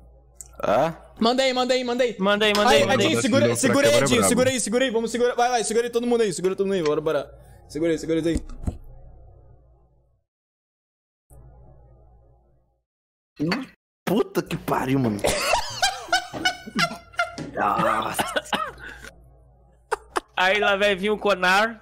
Hã? 0.62 0.94
Manda 1.18 1.42
aí, 1.42 1.52
manda 1.52 1.74
aí, 1.74 1.84
manda 1.84 2.04
aí. 2.04 2.16
Manda 2.18 2.44
aí, 2.44 2.52
manda 2.56 2.70
aí, 2.70 2.82
Aí, 2.82 2.86
manda 2.86 3.02
aí. 3.02 3.06
Edinho, 3.06 3.22
segura, 3.22 3.56
segura 3.56 3.88
aí, 3.88 3.98
Edinho, 3.98 4.24
segura 4.24 4.50
aí, 4.50 4.60
segura 4.60 4.84
aí, 4.84 4.90
vamos 4.90 5.10
segurar. 5.10 5.34
Vai, 5.34 5.48
vai, 5.48 5.64
segura 5.64 5.86
aí 5.86 5.90
todo 5.90 6.06
mundo 6.06 6.22
aí, 6.22 6.32
segura 6.32 6.56
todo 6.56 6.66
mundo 6.66 6.74
aí, 6.74 6.82
bora, 6.82 7.00
bora. 7.00 7.30
Segura 7.74 7.90
aí, 7.90 7.98
segura 7.98 8.20
aí. 8.20 8.36
Puta 14.04 14.40
que 14.40 14.56
pariu, 14.56 15.00
mano. 15.00 15.20
Nossa. 17.52 18.22
Aí 20.36 20.60
lá 20.60 20.76
vai 20.76 20.94
vir 20.94 21.10
o 21.10 21.18
Conar. 21.18 21.80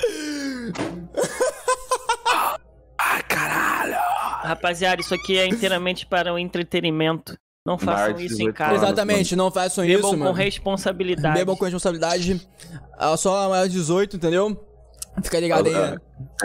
Ai, 2.98 3.23
caralho. 3.24 3.97
Rapaziada, 4.44 5.02
isso 5.02 5.14
aqui 5.14 5.36
é 5.36 5.47
inteiramente 5.47 6.06
para 6.06 6.32
o 6.32 6.39
entretenimento. 6.39 7.36
Não 7.66 7.77
façam 7.77 8.05
Maior 8.05 8.14
de 8.14 8.24
isso 8.24 8.35
em 8.36 8.51
18 8.51 8.56
casa. 8.56 8.74
Exatamente, 8.77 9.36
não 9.36 9.51
façam 9.51 9.85
Bebam 9.85 10.01
isso, 10.01 10.10
com 10.10 10.16
mano. 10.16 10.32
responsabilidade. 10.32 11.39
Bebam 11.39 11.55
com 11.55 11.64
responsabilidade. 11.66 12.48
Ah, 12.97 13.14
Só 13.19 13.51
maior 13.51 13.69
de 13.69 13.74
18, 13.74 14.16
entendeu? 14.16 14.71
Fica 15.22 15.40
ligado 15.40 15.66
aí. 15.66 15.72
né? 15.72 15.97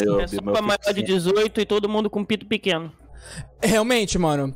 Eu 0.02 0.22
É 0.22 0.27
só 0.27 0.41
pra 0.41 0.61
maior 0.61 0.77
de 0.77 0.89
oficina. 1.02 1.07
18 1.07 1.61
e 1.61 1.65
todo 1.65 1.89
mundo 1.89 2.10
com 2.10 2.23
pito 2.26 2.45
pequeno. 2.45 2.91
Realmente, 3.61 4.18
mano. 4.18 4.56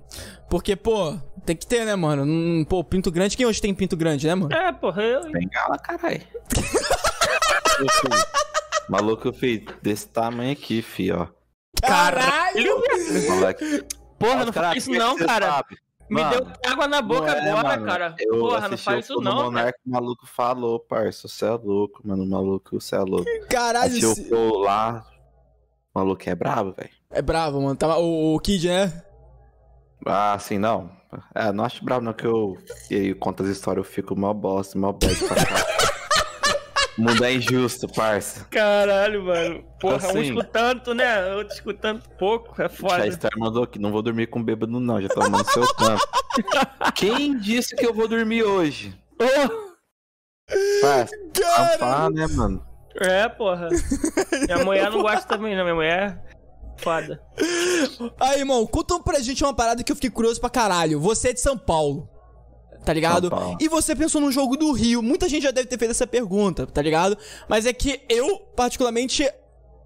Porque, 0.49 0.75
pô, 0.75 1.17
tem 1.45 1.55
que 1.55 1.65
ter, 1.65 1.85
né, 1.85 1.95
mano? 1.95 2.65
Pô, 2.65 2.83
pinto 2.83 3.11
grande. 3.11 3.35
Quem 3.37 3.45
hoje 3.45 3.61
tem 3.61 3.73
pinto 3.73 3.95
grande, 3.97 4.27
né, 4.27 4.35
mano? 4.35 4.53
É, 4.53 4.71
porra, 4.71 5.01
eu... 5.01 5.31
Bengala, 5.31 5.77
caralho. 5.77 6.21
Maluco, 8.89 9.31
filho, 9.33 9.65
desse 9.81 10.07
tamanho 10.07 10.51
aqui, 10.51 10.81
fi, 10.81 11.11
ó. 11.11 11.27
Caralho! 11.81 12.81
Moleque. 13.29 13.83
Porra, 14.19 14.45
não 14.45 14.51
cara, 14.53 14.67
faz 14.67 14.83
isso 14.83 14.93
é 14.93 14.97
não, 14.99 15.17
cara. 15.17 15.47
sabe? 15.47 15.77
Me 16.11 16.21
Mano, 16.21 16.41
deu 16.43 16.71
água 16.73 16.87
na 16.89 17.01
boca 17.01 17.31
é, 17.31 17.49
agora, 17.51 17.69
mano. 17.69 17.85
cara. 17.85 18.15
Eu 18.19 18.39
Porra, 18.39 18.67
não 18.67 18.77
faz 18.77 18.97
o 19.09 19.13
isso 19.13 19.21
não, 19.21 19.31
cara. 19.31 19.43
Monarca, 19.45 19.79
o 19.85 19.89
maluco 19.89 20.27
falou, 20.27 20.77
parça, 20.77 21.25
você 21.29 21.45
é 21.45 21.51
louco, 21.51 22.01
mano, 22.05 22.23
o 22.23 22.29
maluco, 22.29 22.81
você 22.81 22.95
é 22.97 22.99
louco. 22.99 23.25
Caralho, 23.49 23.95
o 23.95 24.15
se- 24.15 24.27
show 24.27 24.57
lá, 24.57 25.05
o 25.95 25.99
maluco 25.99 26.21
é 26.29 26.35
brabo, 26.35 26.73
velho. 26.73 26.89
é 27.11 27.21
bravo, 27.21 27.61
mano. 27.61 27.77
Tava 27.77 27.97
o, 27.99 28.35
o 28.35 28.39
Kid, 28.41 28.67
né? 28.67 29.03
Ah, 30.05 30.33
assim, 30.33 30.57
não. 30.57 30.91
É, 31.33 31.49
não 31.53 31.63
acho 31.63 31.83
brabo 31.85 32.03
não 32.03 32.11
que 32.13 32.25
eu, 32.27 32.57
e 32.89 32.95
aí, 32.95 33.07
eu 33.09 33.15
conto 33.15 33.43
as 33.43 33.49
histórias, 33.49 33.85
eu 33.85 33.89
fico 33.91 34.13
mó 34.13 34.33
bosta, 34.33 34.77
mó 34.77 34.91
bad 34.91 35.15
pra 35.27 35.35
cá. 35.45 35.70
O 36.97 37.01
mundo 37.01 37.23
é 37.23 37.33
injusto, 37.33 37.87
parça. 37.87 38.45
Caralho, 38.51 39.23
mano. 39.23 39.63
Porra, 39.79 40.07
um 40.07 40.09
Assim. 40.09 40.21
escutando, 40.21 40.93
né? 40.93 41.33
Outro 41.35 41.53
escutando 41.53 42.03
pouco. 42.19 42.61
É 42.61 42.67
foda. 42.69 43.09
Star 43.11 43.31
mandou 43.37 43.63
aqui, 43.63 43.79
não 43.79 43.91
vou 43.91 44.01
dormir 44.01 44.27
com 44.27 44.43
bêbado 44.43 44.79
não, 44.79 45.01
já 45.01 45.07
tô 45.07 45.27
no 45.29 45.43
seu 45.45 45.65
canto. 45.75 46.07
Quem 46.95 47.37
disse 47.37 47.75
que 47.75 47.85
eu 47.85 47.93
vou 47.93 48.07
dormir 48.07 48.43
hoje? 48.43 48.93
Oh, 49.19 49.71
Parça, 51.79 52.09
né, 52.09 52.27
mano? 52.27 52.65
é, 52.99 53.29
porra. 53.29 53.69
Minha 54.47 54.65
mulher 54.65 54.91
não 54.91 55.01
gosta 55.01 55.25
também, 55.27 55.55
não. 55.55 55.63
Minha 55.63 55.75
mulher. 55.75 56.23
Foda. 56.77 57.21
Aí, 58.19 58.39
irmão, 58.39 58.65
conta 58.65 58.99
pra 58.99 59.19
gente 59.19 59.43
uma 59.43 59.53
parada 59.53 59.83
que 59.83 59.91
eu 59.91 59.95
fiquei 59.95 60.09
curioso 60.09 60.41
pra 60.41 60.49
caralho. 60.49 60.99
Você 60.99 61.29
é 61.29 61.33
de 61.33 61.39
São 61.39 61.57
Paulo. 61.57 62.09
Tá 62.83 62.93
ligado? 62.93 63.29
Paulo. 63.29 63.57
E 63.59 63.67
você 63.67 63.95
pensou 63.95 64.19
num 64.19 64.31
jogo 64.31 64.57
do 64.57 64.71
Rio. 64.71 65.01
Muita 65.03 65.29
gente 65.29 65.43
já 65.43 65.51
deve 65.51 65.67
ter 65.67 65.77
feito 65.77 65.91
essa 65.91 66.07
pergunta, 66.07 66.65
tá 66.65 66.81
ligado? 66.81 67.17
Mas 67.47 67.65
é 67.65 67.73
que 67.73 68.01
eu, 68.09 68.39
particularmente, 68.55 69.29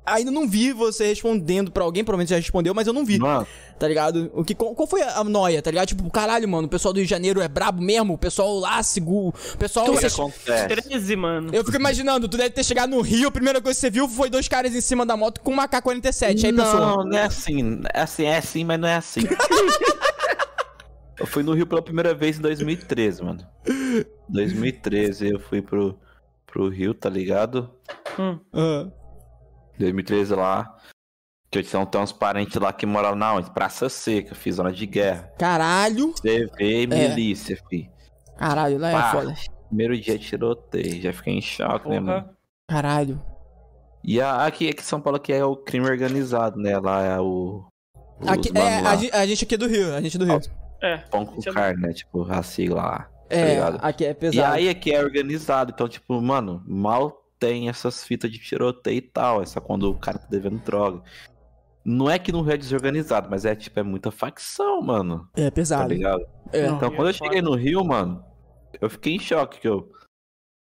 ainda 0.06 0.32
não 0.32 0.48
vi 0.48 0.72
você 0.72 1.08
respondendo 1.08 1.72
pra 1.72 1.84
alguém. 1.84 2.04
Provavelmente 2.06 2.30
já 2.30 2.38
respondeu, 2.38 2.74
mas 2.74 2.88
eu 2.88 2.94
não 2.94 3.04
vi. 3.04 3.20
Mano, 3.20 3.46
Tá 3.78 3.90
ligado? 3.90 4.32
O 4.34 4.42
que, 4.46 4.56
qual, 4.56 4.74
qual 4.74 4.88
foi 4.88 5.02
a 5.02 5.22
noia, 5.26 5.62
tá 5.62 5.70
ligado? 5.70 5.88
Tipo, 5.90 6.10
caralho, 6.10 6.48
mano, 6.48 6.66
o 6.66 6.70
pessoal 6.70 6.94
do 6.94 6.98
Rio 6.98 7.06
de 7.06 7.10
Janeiro 7.10 7.42
é 7.42 7.48
brabo 7.50 7.82
mesmo. 7.82 8.14
O 8.14 8.18
pessoal 8.18 8.58
lá, 8.58 8.82
seguro. 8.82 9.36
O 9.54 9.58
pessoal. 9.58 9.86
o 9.90 9.92
que 9.98 10.00
você- 10.10 10.22
acontece? 10.22 10.68
13, 10.70 11.16
mano. 11.18 11.50
Eu 11.54 11.62
fico 11.66 11.76
imaginando, 11.76 12.30
tu 12.30 12.38
deve 12.38 12.52
ter 12.52 12.64
chegado 12.64 12.92
no 12.92 13.02
Rio, 13.02 13.28
a 13.28 13.32
primeira 13.32 13.60
coisa 13.62 13.76
que 13.76 13.82
você 13.82 13.90
viu 13.90 14.08
foi 14.08 14.30
dois 14.30 14.48
caras 14.48 14.74
em 14.74 14.80
cima 14.80 15.06
da 15.06 15.18
moto 15.18 15.42
com 15.42 15.52
uma 15.52 15.68
K-47. 15.68 16.46
Aí 16.46 16.54
pensou. 16.54 16.80
Não, 16.80 17.04
não 17.04 17.18
é 17.18 17.24
assim. 17.24 17.82
É 17.94 18.00
assim, 18.00 18.24
é 18.24 18.38
assim, 18.38 18.64
mas 18.64 18.80
não 18.80 18.88
é 18.88 18.96
assim. 18.96 19.20
eu 21.20 21.26
fui 21.26 21.44
no 21.44 21.54
Rio 21.54 21.66
pela 21.66 21.82
primeira 21.82 22.14
vez 22.14 22.38
em 22.38 22.42
2013, 22.42 23.24
mano. 23.24 23.48
2013 24.30 25.30
eu 25.30 25.40
fui 25.40 25.62
pro, 25.62 26.00
pro 26.46 26.70
Rio, 26.70 26.94
tá 26.94 27.10
ligado? 27.10 27.72
Hum. 28.20 28.40
Ah. 28.54 28.88
2013 29.80 30.36
lá. 30.36 30.78
Que 31.50 31.60
eu 31.60 31.64
tinha 31.64 31.86
tem 31.86 32.02
uns 32.02 32.12
parentes 32.12 32.60
lá 32.60 32.74
que 32.74 32.86
moravam 32.86 33.18
na 33.18 33.34
onde? 33.34 33.52
Praça 33.52 33.88
Seca, 33.88 34.36
fiz 34.36 34.56
zona 34.56 34.74
de 34.74 34.86
guerra. 34.86 35.32
Caralho. 35.38 36.14
CV 36.14 36.84
e 36.84 36.88
milícia, 36.88 37.58
fi. 37.70 37.90
Caralho, 38.38 38.78
lá 38.78 38.90
é 38.90 39.12
foda. 39.12 39.34
Primeiro 39.68 39.98
dia 39.98 40.20
tiroteio, 40.20 41.02
já 41.02 41.14
fiquei 41.14 41.34
em 41.34 41.42
choque, 41.42 41.88
né, 41.88 42.00
mano? 42.00 42.24
Porra. 42.24 42.36
Caralho. 42.68 43.22
E 44.04 44.20
a, 44.20 44.46
aqui, 44.46 44.70
aqui 44.70 44.82
em 44.82 44.84
São 44.86 45.00
Paulo 45.00 45.18
aqui 45.18 45.32
é 45.32 45.46
o 45.46 45.56
crime 45.56 45.90
organizado, 45.90 46.60
né? 46.60 46.78
Lá 46.78 47.04
é 47.04 47.20
o. 47.20 47.66
Aqui, 48.28 48.52
mano 48.52 48.66
é, 48.66 48.82
lá, 48.82 48.92
a, 48.92 49.22
a 49.22 49.26
gente 49.26 49.46
aqui 49.46 49.56
é 49.56 49.58
do 49.58 49.68
Rio, 49.68 49.94
a 49.94 50.02
gente 50.02 50.16
é 50.16 50.20
do 50.20 50.26
Rio. 50.26 50.42
É. 50.86 50.98
Pão 50.98 51.26
com 51.26 51.40
é- 51.40 51.54
carne, 51.54 51.82
né? 51.82 51.94
Tipo, 51.94 52.24
a 52.32 52.42
sigla 52.44 52.82
lá. 52.82 53.00
tá 53.30 53.36
É, 53.36 53.50
ligado? 53.56 53.80
aqui 53.82 54.06
é 54.06 54.12
E 54.12 54.14
pesado. 54.14 54.54
aí 54.54 54.70
aqui 54.70 54.92
é 54.94 55.02
organizado, 55.04 55.72
então, 55.74 55.88
tipo, 55.90 56.22
mano, 56.22 56.64
mal 56.68 57.24
tem 57.40 57.68
essas 57.70 58.04
fitas 58.06 58.32
de 58.32 58.38
tiroteio 58.40 58.98
e 58.98 59.02
tal. 59.02 59.42
Essa 59.42 59.60
quando 59.60 59.90
o 59.90 59.96
cara 59.98 60.18
tá 60.20 60.28
devendo 60.30 60.60
droga. 60.60 61.02
Não 61.84 62.10
é 62.10 62.18
que 62.18 62.32
no 62.32 62.42
Rio 62.42 62.54
é 62.54 62.58
desorganizado, 62.58 63.28
mas 63.30 63.46
é 63.46 63.56
tipo, 63.56 63.80
é 63.80 63.84
muita 63.84 64.10
facção, 64.12 64.82
mano. 64.82 65.28
É 65.36 65.46
Tá 65.46 65.52
pesado. 65.52 65.90
ligado? 65.94 66.26
É. 66.52 66.66
Então 66.68 66.90
quando 66.92 67.08
é 67.08 67.10
eu 67.10 67.14
cheguei 67.14 67.40
foda. 67.40 67.50
no 67.52 67.56
Rio, 67.56 67.84
mano, 67.84 68.24
eu 68.82 68.90
fiquei 68.90 69.16
em 69.16 69.20
choque 69.20 69.60
que 69.60 69.68
eu. 69.68 69.92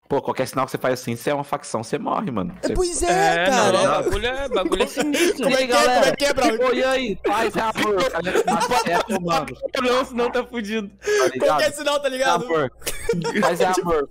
Pô, 0.08 0.22
qualquer 0.22 0.48
sinal 0.48 0.64
que 0.64 0.70
você 0.70 0.78
faz 0.78 1.00
assim, 1.00 1.14
você 1.14 1.28
é 1.28 1.34
uma 1.34 1.44
facção, 1.44 1.84
você 1.84 1.98
morre, 1.98 2.30
mano. 2.30 2.56
Você... 2.62 2.72
Pois 2.72 3.02
é, 3.02 3.44
cara. 3.44 3.72
não, 3.72 4.02
bagulho 4.02 4.26
é, 4.26 4.48
bagulho 4.48 4.82
é 4.82 4.86
sinistro. 4.86 5.42
Como 5.44 5.54
é 5.54 5.66
que 5.66 5.72
é? 5.72 5.82
Como 5.84 6.06
é 6.06 6.16
que 6.16 6.24
é, 6.24 6.32
Braulio? 6.32 6.74
E 6.74 6.84
aí? 6.84 7.16
Paz 7.16 7.54
é 7.54 7.60
amor, 7.60 8.10
cara. 8.10 8.28
É, 8.86 9.18
mano, 9.20 9.46
Não, 9.82 10.04
senão 10.06 10.30
tá 10.30 10.42
fudido. 10.46 10.90
tá 11.38 11.46
Qualquer 11.46 11.72
sinal, 11.74 12.00
tá 12.00 12.08
É 12.08 12.10
ligado? 12.10 12.44
amor. 12.46 12.72
Paz 13.42 13.60
é 13.60 13.66
amor. 13.66 14.08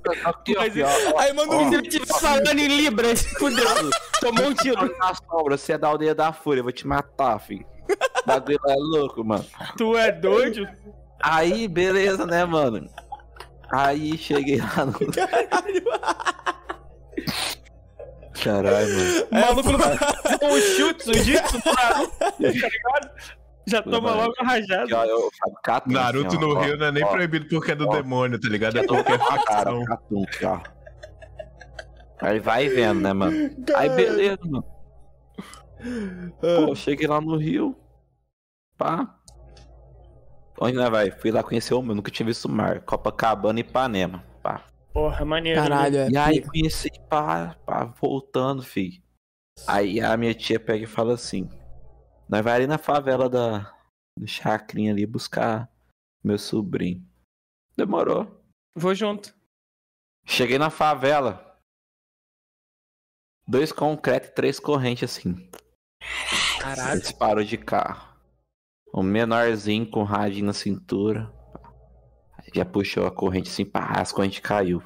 Aí 1.17 1.33
manda 1.33 1.55
um 1.55 1.69
Se 1.71 1.75
ele 1.97 2.05
falando 2.05 2.59
em 2.59 2.67
Libras, 2.67 3.23
fudeu. 3.39 3.65
Tomou 4.21 4.45
um 4.49 4.53
tiro. 4.53 4.95
Você 5.49 5.73
é 5.73 5.77
da 5.79 5.87
aldeia 5.87 6.13
da 6.13 6.31
fúria, 6.31 6.59
eu 6.59 6.63
vou 6.63 6.71
te 6.71 6.85
matar, 6.85 7.39
filho. 7.39 7.65
O 8.23 8.27
bagulho 8.27 8.59
é 8.67 8.75
louco, 8.75 9.23
mano. 9.23 9.45
Tu 9.75 9.97
é 9.97 10.11
doido? 10.11 10.67
Aí, 11.19 11.67
beleza, 11.67 12.23
né, 12.27 12.45
mano? 12.45 12.87
Aí 13.71 14.17
cheguei 14.17 14.59
lá 14.59 14.85
no. 14.85 14.93
Caralho, 18.43 18.95
mano. 18.95 19.27
O 19.31 19.35
maluco 19.35 19.71
não 19.71 19.79
um 20.53 20.61
chute, 20.61 21.09
um 21.09 21.13
jitsu, 21.13 21.61
tá 21.61 22.05
ligado? 22.39 23.11
Já 23.65 23.81
toma 23.81 24.13
logo 24.13 24.33
a 24.39 24.45
rajada. 24.45 24.89
eu 25.05 25.29
catum, 25.61 25.91
Naruto 25.91 26.27
assim, 26.27 26.37
ó, 26.37 26.39
no 26.39 26.55
ó, 26.55 26.61
Rio 26.61 26.77
não 26.77 26.85
é 26.85 26.91
nem 26.91 27.03
ó, 27.03 27.07
proibido 27.07 27.47
porque 27.49 27.71
é 27.71 27.75
do 27.75 27.87
ó. 27.87 27.93
demônio, 27.93 28.39
tá 28.39 28.47
ligado? 28.47 28.77
É 28.77 28.81
é 28.81 28.85
cara, 28.85 29.17
facção. 29.17 29.83
Aí 32.21 32.39
vai 32.39 32.69
vendo, 32.69 33.01
né, 33.01 33.11
mano? 33.11 33.35
Aí 33.75 33.89
beleza, 33.89 34.39
mano. 34.45 34.63
Pô, 36.39 36.73
cheguei 36.75 37.07
lá 37.07 37.19
no 37.19 37.35
Rio. 37.35 37.75
Pá. 38.77 39.16
Onde 40.59 40.75
nós 40.75 40.89
vai? 40.89 41.11
Fui 41.11 41.31
lá 41.31 41.43
conhecer 41.43 41.73
o 41.73 41.81
meu, 41.81 41.95
nunca 41.95 42.09
tinha 42.11 42.25
visto 42.25 42.45
o 42.45 42.51
mar. 42.51 42.81
Copacabana 42.81 43.59
e 43.59 43.61
Ipanema. 43.61 44.23
Pá. 44.41 44.65
Porra, 44.93 45.23
maneiro. 45.23 45.61
né? 45.61 45.67
Caralho, 45.67 45.97
é. 45.97 46.09
E 46.09 46.17
aí 46.17 46.35
pica. 46.37 46.49
conheci, 46.49 46.89
pá, 47.07 47.55
pá, 47.65 47.85
voltando, 47.85 48.63
fi. 48.63 49.03
Aí 49.67 49.99
a 49.99 50.15
minha 50.17 50.33
tia 50.33 50.59
pega 50.59 50.83
e 50.83 50.87
fala 50.87 51.13
assim: 51.13 51.49
Nós 52.27 52.43
vai 52.43 52.53
ali 52.55 52.67
na 52.67 52.77
favela 52.77 53.29
da 53.29 53.73
do 54.17 54.27
Chacrinha 54.27 54.91
ali 54.91 55.05
buscar 55.05 55.71
meu 56.23 56.39
sobrinho. 56.39 57.05
Demorou. 57.75 58.43
Vou 58.75 58.95
junto. 58.95 59.35
Cheguei 60.25 60.57
na 60.57 60.71
favela. 60.71 61.45
Dois 63.47 63.71
concretos 63.71 64.29
e 64.29 64.33
três 64.33 64.59
correntes 64.59 65.09
assim. 65.09 65.49
Caralho. 66.59 66.99
Eles 66.99 67.11
parou 67.11 67.43
de 67.43 67.57
carro. 67.57 68.06
Um 68.93 69.03
menorzinho 69.03 69.89
com 69.89 70.03
rádio 70.03 70.43
na 70.45 70.53
cintura. 70.53 71.31
Já 72.53 72.65
puxou 72.65 73.05
a 73.05 73.11
corrente 73.11 73.49
assim, 73.49 73.65
pá, 73.65 73.93
as 73.99 74.11
correntes 74.11 74.39
caiu. 74.39 74.81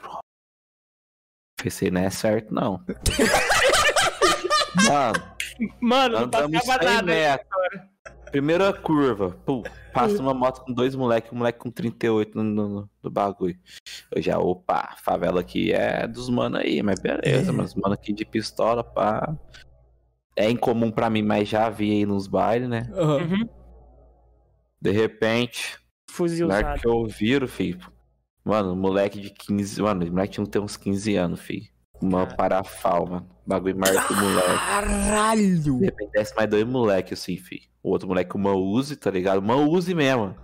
Pensei, 1.61 1.91
não 1.91 2.01
é 2.01 2.09
certo 2.09 2.53
não. 2.53 2.83
Mano, 4.87 5.21
Mano, 5.81 6.19
não 6.21 6.29
passava 6.29 6.83
100 6.83 6.93
nada. 6.93 7.03
metros. 7.03 7.47
Primeira 8.31 8.71
curva, 8.73 9.31
pô, 9.45 9.61
passa 9.93 10.21
uma 10.21 10.33
moto 10.33 10.63
com 10.63 10.71
dois 10.73 10.95
moleques, 10.95 11.31
um 11.33 11.35
moleque 11.35 11.59
com 11.59 11.69
38 11.69 12.37
no, 12.37 12.43
no, 12.43 12.89
no- 13.03 13.11
bagulho. 13.11 13.59
Eu 14.09 14.21
já, 14.21 14.39
opa, 14.39 14.95
favela 15.03 15.41
aqui 15.41 15.73
é 15.73 16.07
dos 16.07 16.29
mano 16.29 16.55
aí, 16.57 16.81
mas 16.81 16.97
beleza, 16.99 17.51
É. 17.51 17.53
mas 17.53 17.75
mano 17.75 17.93
aqui 17.93 18.13
de 18.13 18.23
pistola, 18.23 18.85
pá. 18.85 19.35
É 20.37 20.49
incomum 20.49 20.89
pra 20.89 21.09
mim, 21.09 21.21
mas 21.21 21.49
já 21.49 21.69
vi 21.69 21.91
aí 21.91 22.05
nos 22.05 22.25
bailes, 22.25 22.69
né? 22.69 22.89
Uhum. 22.93 23.49
De 24.81 24.91
repente, 24.91 25.77
Fuzil 26.09 26.47
usado. 26.47 26.79
que 26.79 26.87
eu 26.87 27.05
viro, 27.05 27.47
filho. 27.47 27.79
Mano, 28.43 28.75
moleque 28.75 29.19
de 29.19 29.29
15. 29.29 29.81
Mano, 29.81 30.05
o 30.05 30.11
moleque 30.11 30.33
tinha 30.33 30.45
que 30.45 30.51
ter 30.51 30.59
uns 30.59 30.75
15 30.75 31.15
anos, 31.15 31.39
filho. 31.39 31.67
Uma 32.01 32.25
parafal, 32.25 33.05
mano. 33.07 33.29
Bagulho 33.45 33.77
marca 33.77 34.11
o 34.11 34.15
moleque. 34.15 34.57
Caralho. 34.65 35.79
De 35.79 35.85
repente 35.85 36.11
desce 36.11 36.35
mais 36.35 36.49
dois 36.49 36.65
moleques, 36.65 37.19
assim, 37.19 37.37
filho. 37.37 37.61
O 37.83 37.91
outro 37.91 38.07
moleque 38.07 38.35
uma 38.35 38.53
Uzi, 38.53 38.95
tá 38.95 39.11
ligado? 39.11 39.37
Uma 39.37 39.55
Uzi 39.55 39.93
mesmo. 39.93 40.35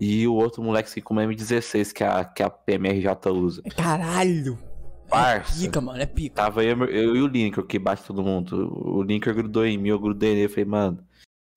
E 0.00 0.26
o 0.26 0.34
outro 0.34 0.62
moleque 0.62 0.88
assim, 0.88 1.00
com 1.00 1.12
uma 1.14 1.24
M16 1.24 1.92
que 1.92 2.02
a, 2.02 2.24
que 2.24 2.42
a 2.42 2.50
PMRJ 2.50 3.30
usa. 3.30 3.62
Caralho. 3.76 4.58
É 5.06 5.08
Parça. 5.10 5.60
pica, 5.60 5.80
mano, 5.80 6.00
é 6.00 6.06
pica. 6.06 6.34
Tava 6.36 6.64
eu, 6.64 6.84
eu 6.86 7.14
e 7.14 7.20
o 7.20 7.26
Linker, 7.26 7.64
que 7.64 7.78
bate 7.78 8.02
todo 8.02 8.22
mundo. 8.22 8.72
O 8.74 9.02
Linker 9.02 9.34
grudou 9.34 9.66
em 9.66 9.76
mim, 9.76 9.90
eu 9.90 9.98
grudei 10.00 10.30
nele. 10.30 10.46
Eu 10.46 10.48
falei, 10.48 10.64
mano. 10.64 11.04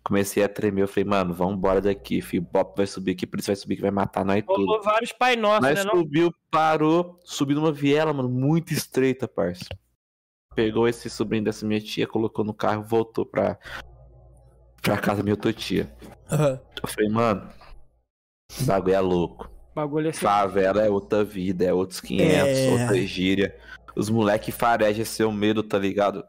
Comecei 0.05 0.43
a 0.43 0.47
tremer. 0.47 0.83
Eu 0.83 0.87
falei, 0.87 1.03
mano, 1.03 1.33
vambora 1.33 1.81
daqui, 1.81 2.21
filho. 2.21 2.43
O 2.43 2.45
Bop 2.45 2.77
vai 2.77 2.85
subir 2.85 3.11
aqui, 3.13 3.25
por 3.25 3.39
isso 3.39 3.47
vai 3.47 3.55
subir 3.55 3.75
que 3.77 3.81
vai 3.81 3.89
matar 3.91 4.23
nós 4.23 4.43
tudo. 4.45 4.65
Rolou 4.65 4.81
vários 4.83 5.11
Pai 5.11 5.35
Nosso, 5.35 5.61
Nós 5.63 5.79
né? 5.79 5.83
Não? 5.83 5.95
subiu, 5.97 6.31
parou, 6.51 7.19
subiu 7.23 7.55
numa 7.55 7.71
viela, 7.71 8.13
mano, 8.13 8.29
muito 8.29 8.71
estreita, 8.71 9.27
parça. 9.27 9.65
Pegou 10.53 10.87
esse 10.87 11.09
sobrinho 11.09 11.43
dessa 11.43 11.65
minha 11.65 11.81
tia, 11.81 12.05
colocou 12.07 12.45
no 12.45 12.53
carro 12.53 12.83
voltou 12.83 13.25
pra, 13.25 13.57
pra 14.81 14.95
casa 14.97 15.17
da 15.17 15.23
minha 15.23 15.33
outra 15.33 15.51
tia. 15.51 15.91
Aham. 16.31 16.61
Eu 16.83 16.87
falei, 16.87 17.09
mano, 17.09 17.49
bagulho 18.61 18.93
é 18.95 18.99
louco. 19.01 19.49
Bagulho 19.73 20.09
assim. 20.11 20.19
Favela 20.19 20.83
é 20.85 20.89
outra 20.89 21.23
vida, 21.23 21.65
é 21.65 21.73
outros 21.73 21.99
500, 21.99 22.31
É. 22.31 22.69
outra 22.71 23.01
gíria. 23.05 23.57
Os 23.95 24.09
moleque 24.09 24.51
fareja 24.51 25.03
seu 25.03 25.31
medo, 25.31 25.63
tá 25.63 25.77
ligado? 25.79 26.23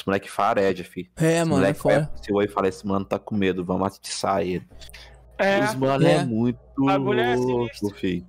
Os 0.00 0.04
moleque 0.06 0.30
fareja, 0.30 0.82
fi. 0.82 1.10
É, 1.16 1.42
Os 1.42 1.48
mano, 1.48 1.62
é 1.64 1.66
moleque 1.68 1.80
vai 1.82 1.94
foda. 1.96 2.06
pro 2.06 2.24
seu 2.24 2.38
aí 2.38 2.46
e 2.46 2.48
fala, 2.48 2.68
esse 2.68 2.86
mano 2.86 3.04
tá 3.04 3.18
com 3.18 3.34
medo, 3.36 3.62
vamos 3.64 3.86
atiçar 3.86 4.40
ele. 4.42 4.66
É, 5.38 5.60
Os 5.64 5.74
mano 5.74 6.06
é, 6.06 6.12
É. 6.14 6.24
muito 6.24 6.58
é 6.88 6.96
louco, 6.96 7.74
sinistro. 7.74 7.90
fi. 7.98 8.26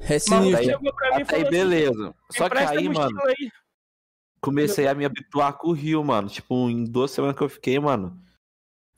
É 0.00 0.18
sinistro. 0.18 0.76
Até 1.12 1.36
aí, 1.36 1.42
assim, 1.42 1.50
beleza. 1.50 2.14
Só 2.30 2.48
que 2.48 2.54
"Empresta 2.56 2.78
aí, 2.78 2.88
mano, 2.88 3.20
aí." 3.26 3.50
comecei 4.40 4.86
a 4.88 4.94
me 4.94 5.04
habituar 5.04 5.52
com 5.58 5.68
o 5.68 5.72
Rio, 5.72 6.02
mano. 6.04 6.28
Tipo, 6.28 6.68
em 6.68 6.84
duas 6.84 7.10
semanas 7.12 7.36
que 7.36 7.42
eu 7.42 7.48
fiquei, 7.48 7.78
mano. 7.78 8.18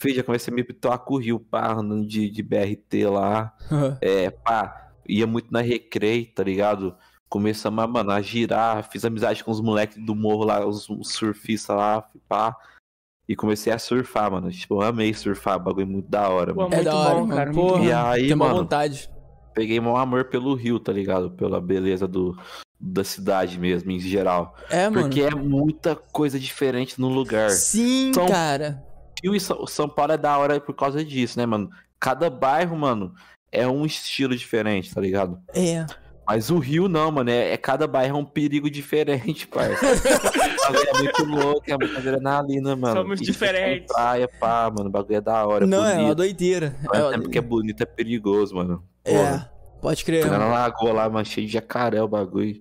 Fiz, 0.01 0.17
já 0.17 0.23
comecei 0.23 0.51
a 0.51 0.55
me 0.55 0.63
habituar 0.63 0.99
com 0.99 1.15
o 1.15 1.19
Rio, 1.19 1.39
pá, 1.39 1.73
andando 1.73 2.07
de, 2.07 2.29
de 2.31 2.43
BRT 2.43 3.07
lá. 3.07 3.55
Aham. 3.71 3.99
É, 4.03 4.31
pá, 4.31 4.93
ia 5.07 5.27
muito 5.27 5.53
na 5.53 5.61
recreio, 5.61 6.27
tá 6.35 6.43
ligado? 6.43 6.97
Começamos 7.29 7.83
a, 7.83 7.87
mano, 7.87 8.11
a 8.13 8.21
girar, 8.21 8.89
fiz 8.91 9.05
amizade 9.05 9.43
com 9.43 9.51
os 9.51 9.61
moleques 9.61 9.97
do 10.05 10.15
morro 10.15 10.45
lá, 10.45 10.65
os, 10.65 10.89
os 10.89 11.09
surfistas 11.13 11.77
lá, 11.77 12.09
pá. 12.29 12.57
E 13.29 13.35
comecei 13.35 13.73
a 13.73 13.79
surfar, 13.79 14.31
mano. 14.31 14.51
Tipo, 14.51 14.75
eu 14.83 14.87
amei 14.87 15.13
surfar, 15.15 15.59
bagulho 15.59 15.87
muito 15.87 16.09
da 16.09 16.29
hora, 16.29 16.55
Pô, 16.55 16.63
mano. 16.69 16.75
É 16.75 16.77
Muito 16.77 16.85
da 16.91 16.97
hora, 16.97 17.15
bom, 17.15 17.21
mano. 17.27 17.35
cara, 17.37 17.53
Porra, 17.53 17.85
E 17.85 17.93
aí, 17.93 18.27
tem 18.27 18.35
uma 18.35 18.47
mano, 18.49 18.59
vontade. 18.61 19.11
peguei 19.55 19.81
um 19.81 19.97
amor 19.97 20.27
pelo 20.27 20.55
Rio, 20.55 20.79
tá 20.79 20.93
ligado? 20.93 21.31
Pela 21.31 21.61
beleza 21.61 22.07
do, 22.07 22.39
da 22.79 23.03
cidade 23.03 23.59
mesmo, 23.59 23.91
em 23.91 23.99
geral. 23.99 24.55
É, 24.69 24.89
mano. 24.91 25.03
Porque 25.09 25.23
é 25.23 25.31
muita 25.35 25.97
coisa 25.97 26.39
diferente 26.39 27.01
no 27.01 27.09
lugar. 27.09 27.51
Sim, 27.51 28.13
São- 28.15 28.27
cara. 28.29 28.85
Rio 29.23 29.35
e 29.35 29.41
São 29.41 29.67
São 29.67 29.89
Paulo 29.89 30.13
é 30.13 30.19
da 30.19 30.37
hora 30.37 30.61
por 30.61 30.75
causa 30.75 31.03
disso, 31.03 31.39
né, 31.39 31.47
mano? 31.47 31.71
Cada 31.99 32.29
bairro, 32.29 32.77
mano, 32.77 33.15
é 33.51 33.67
um 33.67 33.87
estilo 33.87 34.37
diferente, 34.37 34.95
tá 34.95 35.01
ligado? 35.01 35.41
É. 35.55 35.87
Mas 36.27 36.51
o 36.51 36.59
Rio 36.59 36.89
não, 36.89 37.11
mano, 37.11 37.29
é, 37.31 37.53
é 37.53 37.57
cada 37.57 37.87
bairro 37.87 38.17
é 38.17 38.21
um 38.21 38.25
perigo 38.25 38.71
diferente, 38.71 39.47
parça. 39.49 39.85
O 39.85 40.73
bagulho 40.73 40.89
é 40.89 40.99
muito 41.03 41.25
louco, 41.25 41.63
é 41.67 41.77
muita 41.77 41.99
adrenalina, 41.99 42.75
mano. 42.77 43.01
Somos 43.03 43.21
E 43.21 43.25
diferentes. 43.25 43.87
tem 43.87 43.95
Praia, 43.95 44.29
pá, 44.41 44.71
mano, 44.75 44.89
o 44.89 44.93
bagulho 44.93 45.17
é 45.17 45.21
da 45.21 45.47
hora, 45.47 45.67
Não, 45.67 45.85
é 45.85 45.93
uma 45.93 46.01
bonito. 46.03 46.15
doideira. 46.17 46.75
Mesmo 46.93 47.07
É, 47.09 47.11
tempo 47.13 47.29
que 47.29 47.39
é 47.39 47.43
bonito, 47.43 47.83
é 47.83 47.87
perigoso, 47.87 48.55
mano. 48.55 48.83
é, 49.05 49.13
Porra. 49.19 49.53
Pode 49.85 50.03
crer. 50.03 50.25
Mano. 50.25 50.39
na 50.39 50.47
lagoa 50.47 50.93
lá, 50.95 51.11
mano, 51.11 51.27
cheio 51.27 51.47
de 51.47 51.53
jacaré 51.53 52.03
o 52.03 52.09
bagulho. 52.09 52.59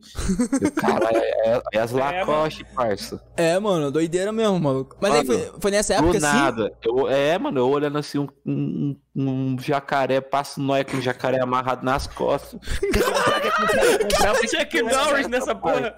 E 0.62 0.68
o 0.68 0.72
cara 0.74 1.10
é, 1.14 1.54
é, 1.54 1.62
é 1.72 1.80
as 1.80 1.92
Lacoste, 1.96 2.66
parça. 2.76 3.24
É, 3.38 3.58
mano, 3.58 3.90
doideira 3.90 4.34
mesmo, 4.34 4.60
maluco. 4.60 4.98
Mas 5.00 5.14
aí 5.14 5.26
Mano, 5.26 5.40
foi, 5.40 5.62
foi 5.62 5.72
nessa 5.72 5.94
Do 5.94 6.10
época, 6.10 6.18
assim? 6.18 6.38
nada. 6.38 6.74
Eu, 6.84 7.08
é, 7.10 7.40
mano, 7.40 7.60
eu 7.62 7.70
olhando 7.70 7.98
assim, 7.98 8.20
um, 8.20 8.28
um, 8.46 8.98
um 9.16 9.58
jacaré, 9.58 10.20
passo 10.20 10.60
nóia 10.62 10.84
com 10.84 10.98
um 10.98 11.02
jacaré 11.02 11.40
amarrado 11.42 11.86
nas 11.86 12.08
costas. 12.08 12.60
Chuck 14.52 14.82
Norris 14.82 15.30
nessa 15.30 15.56
porra. 15.56 15.96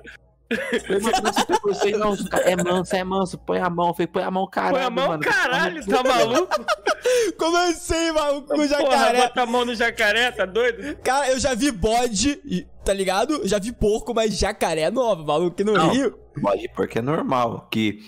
Mano, 0.50 1.98
não 1.98 2.40
É 2.44 2.56
manso, 2.56 2.96
é 2.96 3.04
manso. 3.04 3.38
Põe 3.40 3.60
a 3.60 3.70
mão. 3.70 3.94
Falei, 3.94 4.08
põe 4.08 4.24
a 4.24 4.32
mão, 4.32 4.48
caralho. 4.48 4.76
Põe 4.76 4.84
a 4.84 4.90
mão, 4.90 5.08
mano. 5.10 5.24
caralho, 5.24 5.86
tá 5.86 6.04
maluco? 6.04 6.56
Como 7.38 7.58
assim, 7.58 8.12
maluco, 8.12 8.48
com 8.48 8.56
Porra, 8.56 8.68
jacaré? 8.68 9.22
bota 9.22 9.42
a 9.42 9.46
mão 9.46 9.66
no 9.66 9.76
jacaré, 9.76 10.32
tá 10.32 10.46
doido? 10.46 10.98
Cara, 11.04 11.30
eu 11.32 11.40
já 11.40 11.54
vi 11.54 11.72
bode, 11.72 12.68
tá 12.84 12.94
ligado? 12.94 13.48
Já 13.48 13.60
vi 13.60 13.72
porco, 13.72 14.14
mas 14.14 14.38
jacaré 14.38 14.82
é 14.82 14.92
nova, 14.92 15.24
maluco, 15.24 15.54
aqui 15.54 15.64
no 15.64 15.74
Não. 15.74 15.90
Rio. 15.92 16.18
Pode 16.42 16.68
porque 16.76 17.00
é 17.00 17.02
normal. 17.02 17.68
Que, 17.72 18.00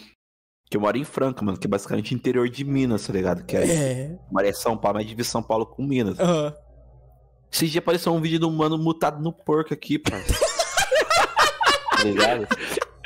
que 0.69 0.77
eu 0.77 0.81
moro 0.81 0.97
em 0.97 1.03
Franca, 1.03 1.43
mano. 1.43 1.57
Que 1.57 1.67
é 1.67 1.69
basicamente 1.69 2.13
interior 2.13 2.47
de 2.49 2.63
Minas, 2.63 3.05
tá 3.07 3.13
ligado? 3.13 3.43
Que 3.45 3.55
é, 3.57 4.17
É. 4.43 4.53
São 4.53 4.77
Paulo, 4.77 4.97
mas 4.97 5.07
divide 5.07 5.27
São 5.27 5.41
Paulo 5.43 5.65
com 5.65 5.83
Minas. 5.83 6.19
aham. 6.19 6.53
Esses 7.51 7.71
dias 7.71 7.81
apareceu 7.81 8.13
um 8.13 8.19
vídeo 8.19 8.39
do 8.39 8.51
mano 8.51 8.77
mutado 8.77 9.21
no 9.23 9.31
porco 9.31 9.73
aqui, 9.73 9.97
pai. 9.97 10.21
tá 11.97 12.03
ligado? 12.03 12.47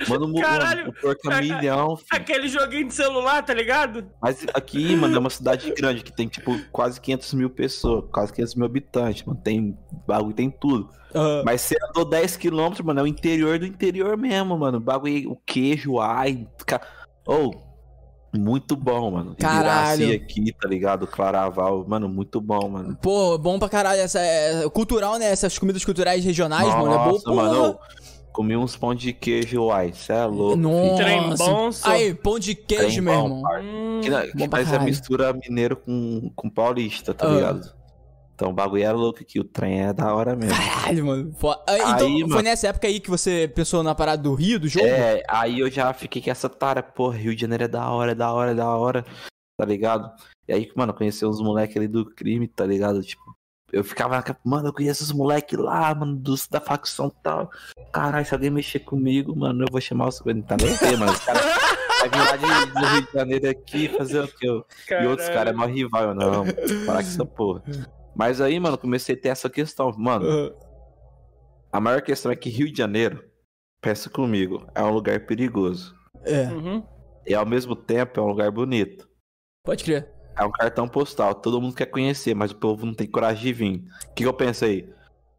Mano, 0.08 0.34
Caralho, 0.42 0.90
o 0.90 0.94
porco 0.94 1.32
é 1.32 1.42
milhão, 1.42 1.96
filho. 1.98 2.08
Aquele 2.12 2.48
joguinho 2.48 2.88
de 2.88 2.94
celular, 2.94 3.44
tá 3.44 3.54
ligado? 3.54 4.06
Mas 4.22 4.46
aqui, 4.54 4.96
mano, 4.96 5.16
é 5.16 5.20
uma 5.20 5.30
cidade 5.30 5.72
grande 5.72 6.04
que 6.04 6.12
tem, 6.12 6.28
tipo, 6.28 6.60
quase 6.72 7.00
500 7.00 7.34
mil 7.36 7.50
pessoas, 7.50 8.06
quase 8.12 8.34
500 8.34 8.56
mil 8.56 8.66
habitantes, 8.66 9.24
mano. 9.24 9.40
Tem 9.44 9.78
bagulho, 10.08 10.34
tem 10.34 10.50
tudo. 10.50 10.90
Mas 11.46 11.62
você 11.62 11.78
andou 11.90 12.06
10 12.06 12.38
quilômetros, 12.38 12.86
mano, 12.86 13.02
é 13.02 13.04
o 13.04 13.08
interior 13.08 13.60
do 13.60 13.66
interior 13.66 14.18
mesmo, 14.18 14.58
mano. 14.58 14.78
O 14.78 14.82
bagulho, 14.82 15.32
o 15.32 15.36
queijo, 15.46 16.00
ai. 16.00 16.48
Ca... 16.66 16.82
Oh, 17.28 17.52
muito 18.34 18.78
bom, 18.78 19.12
mano. 19.12 19.36
Caralho. 19.38 20.16
Aqui, 20.16 20.54
tá 20.54 20.68
ligado? 20.68 21.06
Claraval, 21.06 21.86
mano, 21.88 22.08
muito 22.08 22.40
bom, 22.40 22.70
mano. 22.70 22.98
Pô, 23.02 23.38
bom 23.38 23.60
pra 23.60 23.68
caralho. 23.68 24.00
Essa 24.00 24.20
é 24.20 24.70
cultural, 24.70 25.18
né? 25.18 25.26
Essas 25.26 25.58
comidas 25.58 25.84
culturais 25.84 26.24
regionais, 26.24 26.68
mano. 26.70 26.94
É 26.94 26.98
bom, 26.98 27.12
Nossa, 27.12 27.24
porra. 27.24 27.80
Comi 28.32 28.56
uns 28.58 28.76
pão 28.76 28.94
de 28.96 29.14
queijo, 29.14 29.64
uai. 29.66 29.92
Cê 29.94 30.14
é 30.14 30.26
louco. 30.26 30.56
Nossa. 30.58 31.90
Aí, 31.92 32.14
pão 32.14 32.40
de 32.40 32.56
queijo, 32.56 32.84
Trem 32.86 33.02
meu 33.02 33.14
irmão. 33.14 33.44
Hum, 33.62 34.00
Que, 34.02 34.10
na- 34.10 34.28
que 34.28 34.80
mistura 34.86 35.34
mineiro 35.34 35.76
com, 35.78 36.32
com 36.36 36.50
paulista, 36.50 37.14
tá 37.14 37.28
Ah. 37.28 37.34
ligado? 37.36 37.82
Então 38.34 38.50
o 38.50 38.54
bagulho 38.54 38.84
é 38.84 38.92
louco 38.92 39.20
aqui, 39.22 39.40
o 39.40 39.44
trem 39.44 39.82
é 39.84 39.94
da 39.94 40.16
hora 40.16 40.36
mesmo. 40.36 40.56
Caralho, 40.58 41.06
mano. 41.06 41.36
Ah, 41.68 41.76
Então, 41.94 42.08
Aí, 42.08 42.20
foi 42.22 42.28
mano. 42.30 42.42
nessa 42.42 42.68
época 42.70 42.88
aí 42.88 43.00
que 43.00 43.10
você 43.10 43.48
pensou 43.54 43.84
na 43.84 43.94
parada 43.94 44.24
do 44.24 44.34
Rio, 44.34 44.60
do 44.60 44.68
jogo? 44.68 44.84
É, 44.88 45.22
aí 45.30 45.60
eu 45.60 45.70
já 45.70 45.94
fiquei 45.94 46.20
com 46.24 46.32
essa 46.32 46.50
tara, 46.50 46.82
pô, 46.82 47.10
Rio 47.10 47.36
de 47.36 47.42
Janeiro 47.42 47.66
é 47.66 47.68
da 47.68 47.88
hora, 47.92 48.14
é 48.14 48.16
da 48.16 48.34
hora, 48.34 48.52
é 48.52 48.56
da 48.56 48.68
hora, 48.76 49.06
tá 49.60 49.64
ligado? 49.66 50.12
E 50.48 50.54
aí, 50.54 50.72
mano, 50.76 50.92
conheci 50.92 51.24
uns 51.24 51.40
moleques 51.40 51.78
ali 51.78 51.88
do 51.88 52.04
crime, 52.04 52.48
tá 52.48 52.66
ligado? 52.66 53.04
Tipo, 53.04 53.22
eu 53.72 53.84
ficava, 53.84 54.24
mano, 54.44 54.68
eu 54.70 54.74
conheço 54.74 55.04
os 55.04 55.12
moleques 55.12 55.58
lá, 55.58 55.94
mano, 55.96 56.16
dos, 56.16 56.48
da 56.48 56.60
facção 56.60 57.08
e 57.08 57.24
tal. 57.24 57.50
Caralho, 57.94 58.26
se 58.26 58.34
alguém 58.34 58.50
mexer 58.50 58.80
comigo, 58.80 59.36
mano, 59.36 59.64
eu 59.64 59.68
vou 59.72 59.80
chamar 59.82 60.08
os. 60.10 60.22
Não 60.26 60.42
tá 60.42 60.58
nem 60.62 60.74
ver, 60.76 60.98
mano. 60.98 61.12
Os 61.12 61.20
caras 61.20 61.42
vai 62.10 62.10
vir 62.38 62.48
lá 62.48 62.66
de, 62.66 62.72
do 62.72 62.86
Rio 62.86 63.02
de 63.08 63.14
Janeiro 63.14 63.50
aqui 63.50 63.88
fazer 63.90 64.20
o 64.22 64.28
quê? 64.28 64.48
E 65.02 65.06
outros 65.08 65.30
caras 65.30 65.54
é 65.54 65.56
mó 65.56 65.66
rival, 65.66 66.04
eu 66.10 66.16
não. 66.16 66.46
Parar 66.86 67.02
com 67.04 67.10
essa 67.10 67.26
porra. 67.26 67.64
Mas 68.16 68.42
aí, 68.42 68.60
mano, 68.60 68.78
comecei 68.78 69.16
a 69.16 69.20
ter 69.22 69.30
essa 69.30 69.50
questão. 69.50 69.92
Mano, 69.98 70.26
Aham. 70.28 70.52
a 71.72 71.80
maior 71.80 72.02
questão 72.02 72.32
é 72.32 72.36
que 72.36 72.50
Rio 72.50 72.72
de 72.72 72.78
Janeiro, 72.78 73.24
pensa 73.82 74.10
comigo, 74.10 74.68
é 74.76 74.84
um 74.84 74.92
lugar 74.92 75.26
perigoso. 75.26 75.96
É, 76.24 76.44
Uhum. 76.48 76.84
E 77.26 77.34
ao 77.36 77.46
mesmo 77.46 77.76
tempo 77.76 78.20
é 78.20 78.24
um 78.24 78.28
lugar 78.28 78.52
bonito. 78.52 79.08
pode 79.64 79.84
crer. 79.84 80.10
É 80.38 80.44
um 80.46 80.52
cartão 80.52 80.88
postal, 80.88 81.36
todo 81.36 81.62
mundo 81.62 81.76
quer 81.76 81.86
conhecer, 81.88 82.34
mas 82.34 82.52
o 82.52 82.56
povo 82.56 82.86
não 82.86 82.94
tem 82.94 83.08
coragem 83.08 83.44
de 83.44 83.54
vir. 83.54 83.76
O 84.10 84.14
que, 84.14 84.24
que 84.24 84.28
eu 84.28 84.34
pensei? 84.34 84.90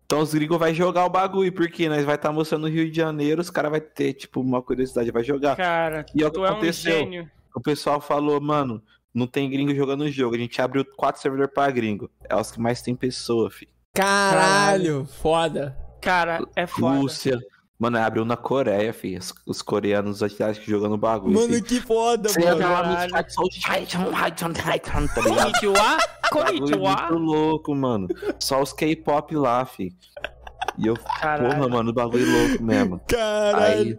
Então 0.04 0.20
os 0.20 0.34
gringos 0.34 0.58
vai 0.58 0.74
jogar 0.74 1.06
o 1.06 1.10
bagulho, 1.10 1.50
porque 1.52 1.88
nós 1.88 2.04
vai 2.04 2.16
estar 2.16 2.30
mostrando 2.32 2.64
o 2.64 2.68
Rio 2.68 2.90
de 2.90 2.96
Janeiro, 2.96 3.40
os 3.40 3.48
caras 3.50 3.70
vai 3.70 3.80
ter, 3.80 4.12
tipo, 4.12 4.40
uma 4.40 4.60
curiosidade, 4.62 5.10
vai 5.10 5.24
jogar. 5.24 5.56
Cara, 5.56 6.04
E 6.14 6.22
é 6.22 6.26
o 6.26 6.30
que 6.30 6.38
é 6.38 6.42
um 6.42 6.44
aconteceu. 6.44 6.92
gênio. 6.92 7.30
O 7.54 7.60
pessoal 7.60 8.00
falou, 8.00 8.38
mano, 8.40 8.82
não 9.14 9.26
tem 9.26 9.48
gringo 9.50 9.74
jogando 9.74 10.02
o 10.02 10.10
jogo. 10.10 10.34
A 10.34 10.38
gente 10.38 10.60
abriu 10.60 10.84
quatro 10.96 11.20
servidores 11.20 11.52
pra 11.52 11.70
gringo. 11.70 12.10
É 12.28 12.36
os 12.36 12.50
que 12.50 12.60
mais 12.60 12.82
tem 12.82 12.94
pessoa, 12.94 13.50
fi. 13.50 13.68
Caralho, 13.94 15.06
foda. 15.06 15.76
Cara, 16.00 16.46
é 16.56 16.66
foda. 16.66 16.96
Rússia. 16.98 17.38
Mano, 17.82 17.98
abriu 17.98 18.24
na 18.24 18.36
Coreia, 18.36 18.92
fi. 18.92 19.16
Os, 19.16 19.34
os 19.44 19.60
coreanos 19.60 20.22
asiáticos 20.22 20.68
jogando 20.68 20.96
bagulho. 20.96 21.34
Mano, 21.34 21.54
fi. 21.54 21.62
que 21.62 21.80
foda, 21.80 22.28
Você 22.28 22.40
entra 22.40 22.54
mano. 22.54 22.70
lá 22.70 22.82
nos 22.84 22.94
caralho. 22.94 23.16
sites, 23.16 23.34
só 23.34 23.42
os 23.42 23.58
tá? 25.08 25.20
Konnichiwa? 25.20 25.98
Konnichiwa? 26.30 26.96
muito 27.10 27.14
louco, 27.18 27.74
mano. 27.74 28.06
Só 28.38 28.62
os 28.62 28.72
K-pop 28.72 29.34
lá, 29.34 29.64
fi. 29.64 29.92
E 30.78 30.86
eu, 30.86 30.94
Caralho. 30.96 31.56
porra, 31.56 31.68
mano, 31.68 31.90
o 31.90 31.92
bagulho 31.92 32.24
louco 32.30 32.62
mesmo. 32.62 33.00
Caralho. 33.08 33.98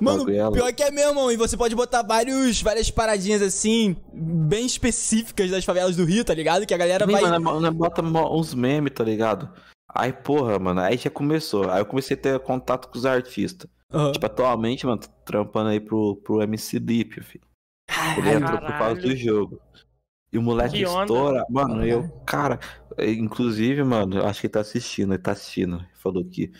Mano, 0.00 0.28
é 0.28 0.50
pior 0.50 0.72
que 0.72 0.82
é 0.82 0.90
mesmo. 0.90 1.30
E 1.30 1.36
você 1.36 1.56
pode 1.56 1.76
botar 1.76 2.02
vários, 2.02 2.60
várias 2.60 2.90
paradinhas 2.90 3.40
assim, 3.40 3.94
bem 4.12 4.66
específicas 4.66 5.48
das 5.48 5.64
favelas 5.64 5.94
do 5.94 6.04
Rio, 6.04 6.24
tá 6.24 6.34
ligado? 6.34 6.66
Que 6.66 6.74
a 6.74 6.76
galera 6.76 7.06
vai. 7.06 7.22
Mano, 7.22 7.40
mano, 7.40 7.72
bota 7.72 8.02
uns 8.02 8.52
memes, 8.52 8.92
tá 8.92 9.04
ligado? 9.04 9.48
Aí, 9.88 10.12
porra, 10.12 10.58
mano, 10.58 10.80
aí 10.80 10.96
já 10.96 11.10
começou. 11.10 11.70
Aí 11.70 11.80
eu 11.80 11.86
comecei 11.86 12.16
a 12.16 12.20
ter 12.20 12.40
contato 12.40 12.88
com 12.88 12.98
os 12.98 13.06
artistas. 13.06 13.70
Aham. 13.92 14.12
Tipo, 14.12 14.26
atualmente, 14.26 14.84
mano, 14.86 15.00
tô 15.00 15.08
trampando 15.24 15.70
aí 15.70 15.80
pro, 15.80 16.16
pro 16.16 16.42
MC 16.42 16.78
Deep, 16.80 17.22
filho. 17.22 17.44
Ele 18.18 18.30
Caralho. 18.30 18.44
entrou 18.44 18.58
por 18.60 18.78
causa 18.78 19.00
do 19.00 19.16
jogo. 19.16 19.60
E 20.32 20.38
o 20.38 20.42
moleque 20.42 20.78
Que 20.78 20.86
onda. 20.86 21.04
estoura. 21.04 21.44
Mano, 21.48 21.86
eu, 21.86 22.10
cara, 22.26 22.58
é, 22.98 23.10
inclusive, 23.10 23.82
mano, 23.84 24.18
eu 24.18 24.26
acho 24.26 24.40
que 24.40 24.46
ele 24.48 24.52
tá 24.52 24.60
assistindo, 24.60 25.14
ele 25.14 25.22
tá 25.22 25.32
assistindo. 25.32 25.76
Ele 25.76 25.88
falou 25.94 26.24
que. 26.24 26.52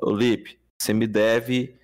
Ô, 0.00 0.10
Lipe, 0.10 0.58
você 0.80 0.92
me 0.92 1.06
deve 1.06 1.78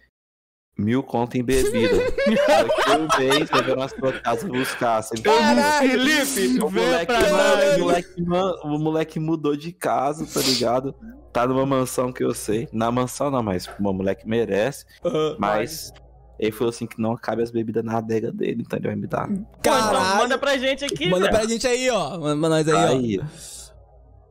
mil 0.79 1.03
conto 1.03 1.37
em 1.37 1.43
bebida. 1.45 1.97
Um 1.97 3.19
mês, 3.19 3.51
você 3.51 3.63
vai 3.63 3.75
na 3.77 3.89
sua 3.89 4.13
casa 4.21 4.47
buscar. 4.47 5.03
Você 5.03 5.21
Caralho. 5.21 5.91
Felipe, 5.91 6.63
o 6.63 6.71
moleque, 6.71 7.13
mano, 7.13 7.33
nós. 7.33 7.77
o, 7.77 7.81
moleque, 7.81 8.23
man- 8.23 8.55
o 8.65 8.79
moleque 8.79 9.21
mudou 9.21 9.57
de 9.57 9.73
casa, 9.73 10.25
tá 10.27 10.41
ligado? 10.41 10.95
Tá 11.33 11.47
numa 11.47 11.67
mansão 11.67 12.13
que 12.13 12.23
eu 12.25 12.33
sei. 12.35 12.69
Na 12.73 12.91
mansão 12.93 13.31
não, 13.31 13.43
mas 13.43 13.69
o 13.79 13.83
moleque 13.83 14.27
merece. 14.29 14.85
Aham. 15.05 15.37
Mas 15.39 15.93
ele 16.39 16.53
falou 16.53 16.71
assim 16.71 16.87
que 16.87 17.01
não 17.01 17.17
cabe 17.17 17.43
as 17.43 17.51
bebidas 17.51 17.85
na 17.85 17.99
adega 17.99 18.31
dele, 18.31 18.63
então 18.65 18.79
ele 18.79 18.87
vai 18.87 18.97
me 18.97 19.07
dar. 19.09 19.29
Então, 19.31 19.47
Caralho. 19.61 20.17
manda 20.17 20.39
pra 20.39 20.57
gente 20.57 20.85
aqui, 20.85 21.09
Manda 21.09 21.25
velho. 21.27 21.37
pra 21.37 21.47
gente 21.49 21.67
aí, 21.67 21.91
ó. 21.91 22.19
Manda 22.19 22.41
pra 22.41 22.49
nós 22.49 22.69
aí, 22.69 22.75
ó. 22.75 22.89
Aí, 22.89 23.21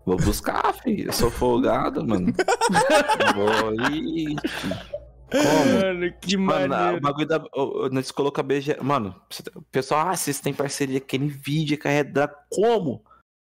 vou 0.06 0.16
buscar, 0.16 0.74
filho. 0.82 1.10
Eu 1.10 1.14
sou 1.14 1.30
folgado, 1.30 2.06
mano. 2.08 2.34
vou 3.36 3.74
ir. 3.94 4.36
Como? 5.32 5.82
Mano, 5.84 6.14
que 6.22 6.38
Mano, 6.38 6.66
o 6.66 6.70
maneiro. 6.70 7.02
bagulho 7.02 7.28
da. 7.28 7.38
o- 7.56 7.86
o- 7.86 7.90
Nós 7.90 8.12
colocou 8.12 8.42
a 8.42 8.44
BG. 8.46 8.78
Mano, 8.82 9.16
o 9.56 9.62
pessoal, 9.64 10.08
ah, 10.08 10.16
vocês 10.16 10.40
têm 10.40 10.54
parceria 10.54 11.02
com 11.02 11.16
a 11.16 11.20
Nvidia, 11.20 11.78
com 11.78 11.88
a 11.88 11.92
Red 11.92 12.06
Dragon. 12.06 12.36
Como? 12.50 13.04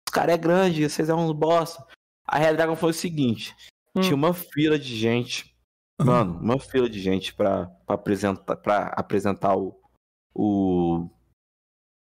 Os 0.09 0.13
caras 0.13 0.35
é 0.35 0.39
grande, 0.39 0.89
vocês 0.89 1.09
é 1.09 1.15
uns 1.15 1.33
bosta. 1.33 1.85
A 2.27 2.39
Red 2.39 2.55
Dragon 2.57 2.75
foi 2.77 2.91
o 2.91 2.95
seguinte: 2.95 3.55
Hum. 3.95 4.01
tinha 4.01 4.15
uma 4.15 4.35
fila 4.35 4.79
de 4.79 4.97
gente. 4.97 5.55
Mano, 6.01 6.39
uma 6.41 6.59
fila 6.61 6.89
de 6.89 7.01
gente 7.01 7.35
pra, 7.35 7.67
pra 7.87 7.95
apresentar, 7.97 8.57
pra 8.57 8.87
apresentar 8.97 9.57
o, 9.57 9.77
o- 10.35 11.09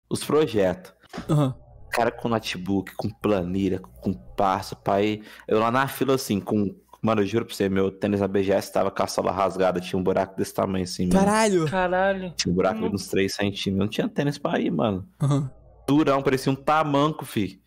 os 0.08 0.24
projetos. 0.24 0.92
Aham. 1.28 1.54
Cara 1.90 2.10
com 2.10 2.26
notebook, 2.28 2.94
com 2.96 3.10
planilha, 3.10 3.78
com 3.78 4.14
passo, 4.14 4.74
pai. 4.76 5.22
Eu 5.46 5.58
lá 5.60 5.70
na 5.70 5.86
fila, 5.86 6.14
assim, 6.14 6.40
com. 6.40 6.74
Mano, 7.04 7.20
eu 7.22 7.26
juro 7.26 7.44
pra 7.44 7.54
você, 7.54 7.68
meu 7.68 7.90
tênis 7.90 8.20
na 8.20 8.28
BGS 8.28 8.72
tava 8.72 8.90
com 8.90 9.02
a 9.02 9.06
sola 9.08 9.32
rasgada, 9.32 9.80
tinha 9.80 9.98
um 9.98 10.02
buraco 10.04 10.36
desse 10.36 10.54
tamanho, 10.54 10.84
assim, 10.84 11.08
mano. 11.08 11.18
Caralho. 11.18 11.68
Caralho. 11.68 12.32
Tinha 12.36 12.52
um 12.52 12.54
buraco 12.54 12.88
de 12.88 12.94
uns 12.94 13.08
3 13.08 13.34
centímetros. 13.34 13.76
Não 13.76 13.88
tinha 13.88 14.08
tênis 14.08 14.38
pra 14.38 14.60
ir, 14.60 14.70
mano. 14.70 15.08
Aham. 15.20 15.50
Durão, 15.88 16.22
parecia 16.22 16.52
um 16.52 16.54
tamanco, 16.54 17.24
fi. 17.24 17.60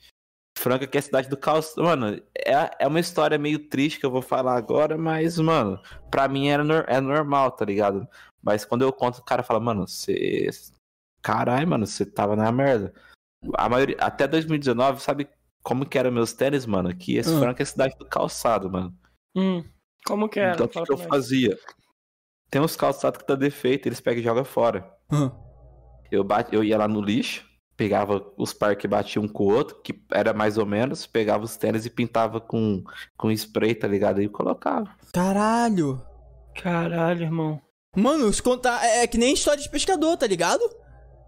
Franca, 0.57 0.87
que 0.87 0.97
é 0.97 0.99
a 0.99 1.03
cidade 1.03 1.27
do 1.27 1.35
caos. 1.35 1.73
Mano, 1.75 2.17
é, 2.33 2.71
é 2.79 2.87
uma 2.87 2.99
história 3.01 3.37
meio 3.37 3.59
triste 3.67 3.99
que 3.99 4.05
eu 4.05 4.09
vou 4.11 4.21
falar 4.21 4.55
agora, 4.55 4.97
mas, 4.97 5.37
mano, 5.37 5.77
pra 6.09 6.29
mim 6.29 6.47
era 6.47 6.63
nor- 6.63 6.85
é 6.87 7.01
normal, 7.01 7.51
tá 7.51 7.65
ligado? 7.65 8.07
Mas 8.41 8.63
quando 8.63 8.83
eu 8.83 8.93
conto, 8.93 9.17
o 9.17 9.23
cara 9.25 9.43
fala, 9.43 9.59
mano, 9.59 9.85
você. 9.85 10.49
Caralho, 11.21 11.67
mano, 11.67 11.85
você 11.85 12.05
tava 12.05 12.37
na 12.37 12.49
merda. 12.53 12.93
A 13.55 13.67
maioria, 13.67 13.97
até 13.99 14.25
2019, 14.27 15.01
sabe 15.01 15.27
como 15.61 15.85
que 15.85 15.97
eram 15.97 16.11
meus 16.11 16.31
tênis, 16.31 16.65
mano? 16.65 16.87
Aqui, 16.87 17.17
esse 17.17 17.35
Ah. 17.35 17.39
Franca 17.39 17.61
é 17.61 17.65
a 17.65 17.67
cidade 17.67 17.95
do 17.99 18.05
calçado, 18.05 18.71
mano. 18.71 18.95
Hum, 19.35 19.63
como 20.05 20.29
que 20.29 20.39
era? 20.39 20.53
então, 20.53 20.65
o 20.65 20.69
que, 20.69 20.83
que 20.83 20.91
eu 20.91 20.97
fazia? 20.97 21.57
Tem 22.49 22.61
uns 22.61 22.75
calçados 22.75 23.17
que 23.17 23.27
tá 23.27 23.35
defeito, 23.35 23.87
eles 23.87 23.99
pegam 23.99 24.21
e 24.21 24.23
jogam 24.23 24.45
fora. 24.45 24.89
Aham. 25.11 25.35
Eu, 26.11 26.23
bate, 26.23 26.55
eu 26.55 26.63
ia 26.63 26.77
lá 26.77 26.87
no 26.87 27.01
lixo, 27.01 27.45
pegava 27.75 28.25
os 28.37 28.53
par 28.53 28.75
que 28.75 28.87
batiam 28.87 29.25
um 29.25 29.27
com 29.27 29.45
o 29.45 29.53
outro, 29.53 29.81
que 29.81 29.99
era 30.11 30.33
mais 30.33 30.57
ou 30.57 30.65
menos, 30.65 31.05
pegava 31.05 31.43
os 31.43 31.57
tênis 31.57 31.85
e 31.85 31.89
pintava 31.89 32.39
com, 32.39 32.83
com 33.17 33.31
spray, 33.31 33.75
tá 33.75 33.87
ligado? 33.87 34.21
E 34.21 34.29
colocava. 34.29 34.89
Caralho. 35.11 36.01
Caralho, 36.61 37.23
irmão. 37.23 37.61
Mano, 37.95 38.31
se 38.31 38.41
contar. 38.41 38.83
É, 38.85 39.03
é 39.03 39.07
que 39.07 39.17
nem 39.17 39.33
história 39.33 39.61
de 39.61 39.69
pescador, 39.69 40.15
tá 40.17 40.27
ligado? 40.27 40.61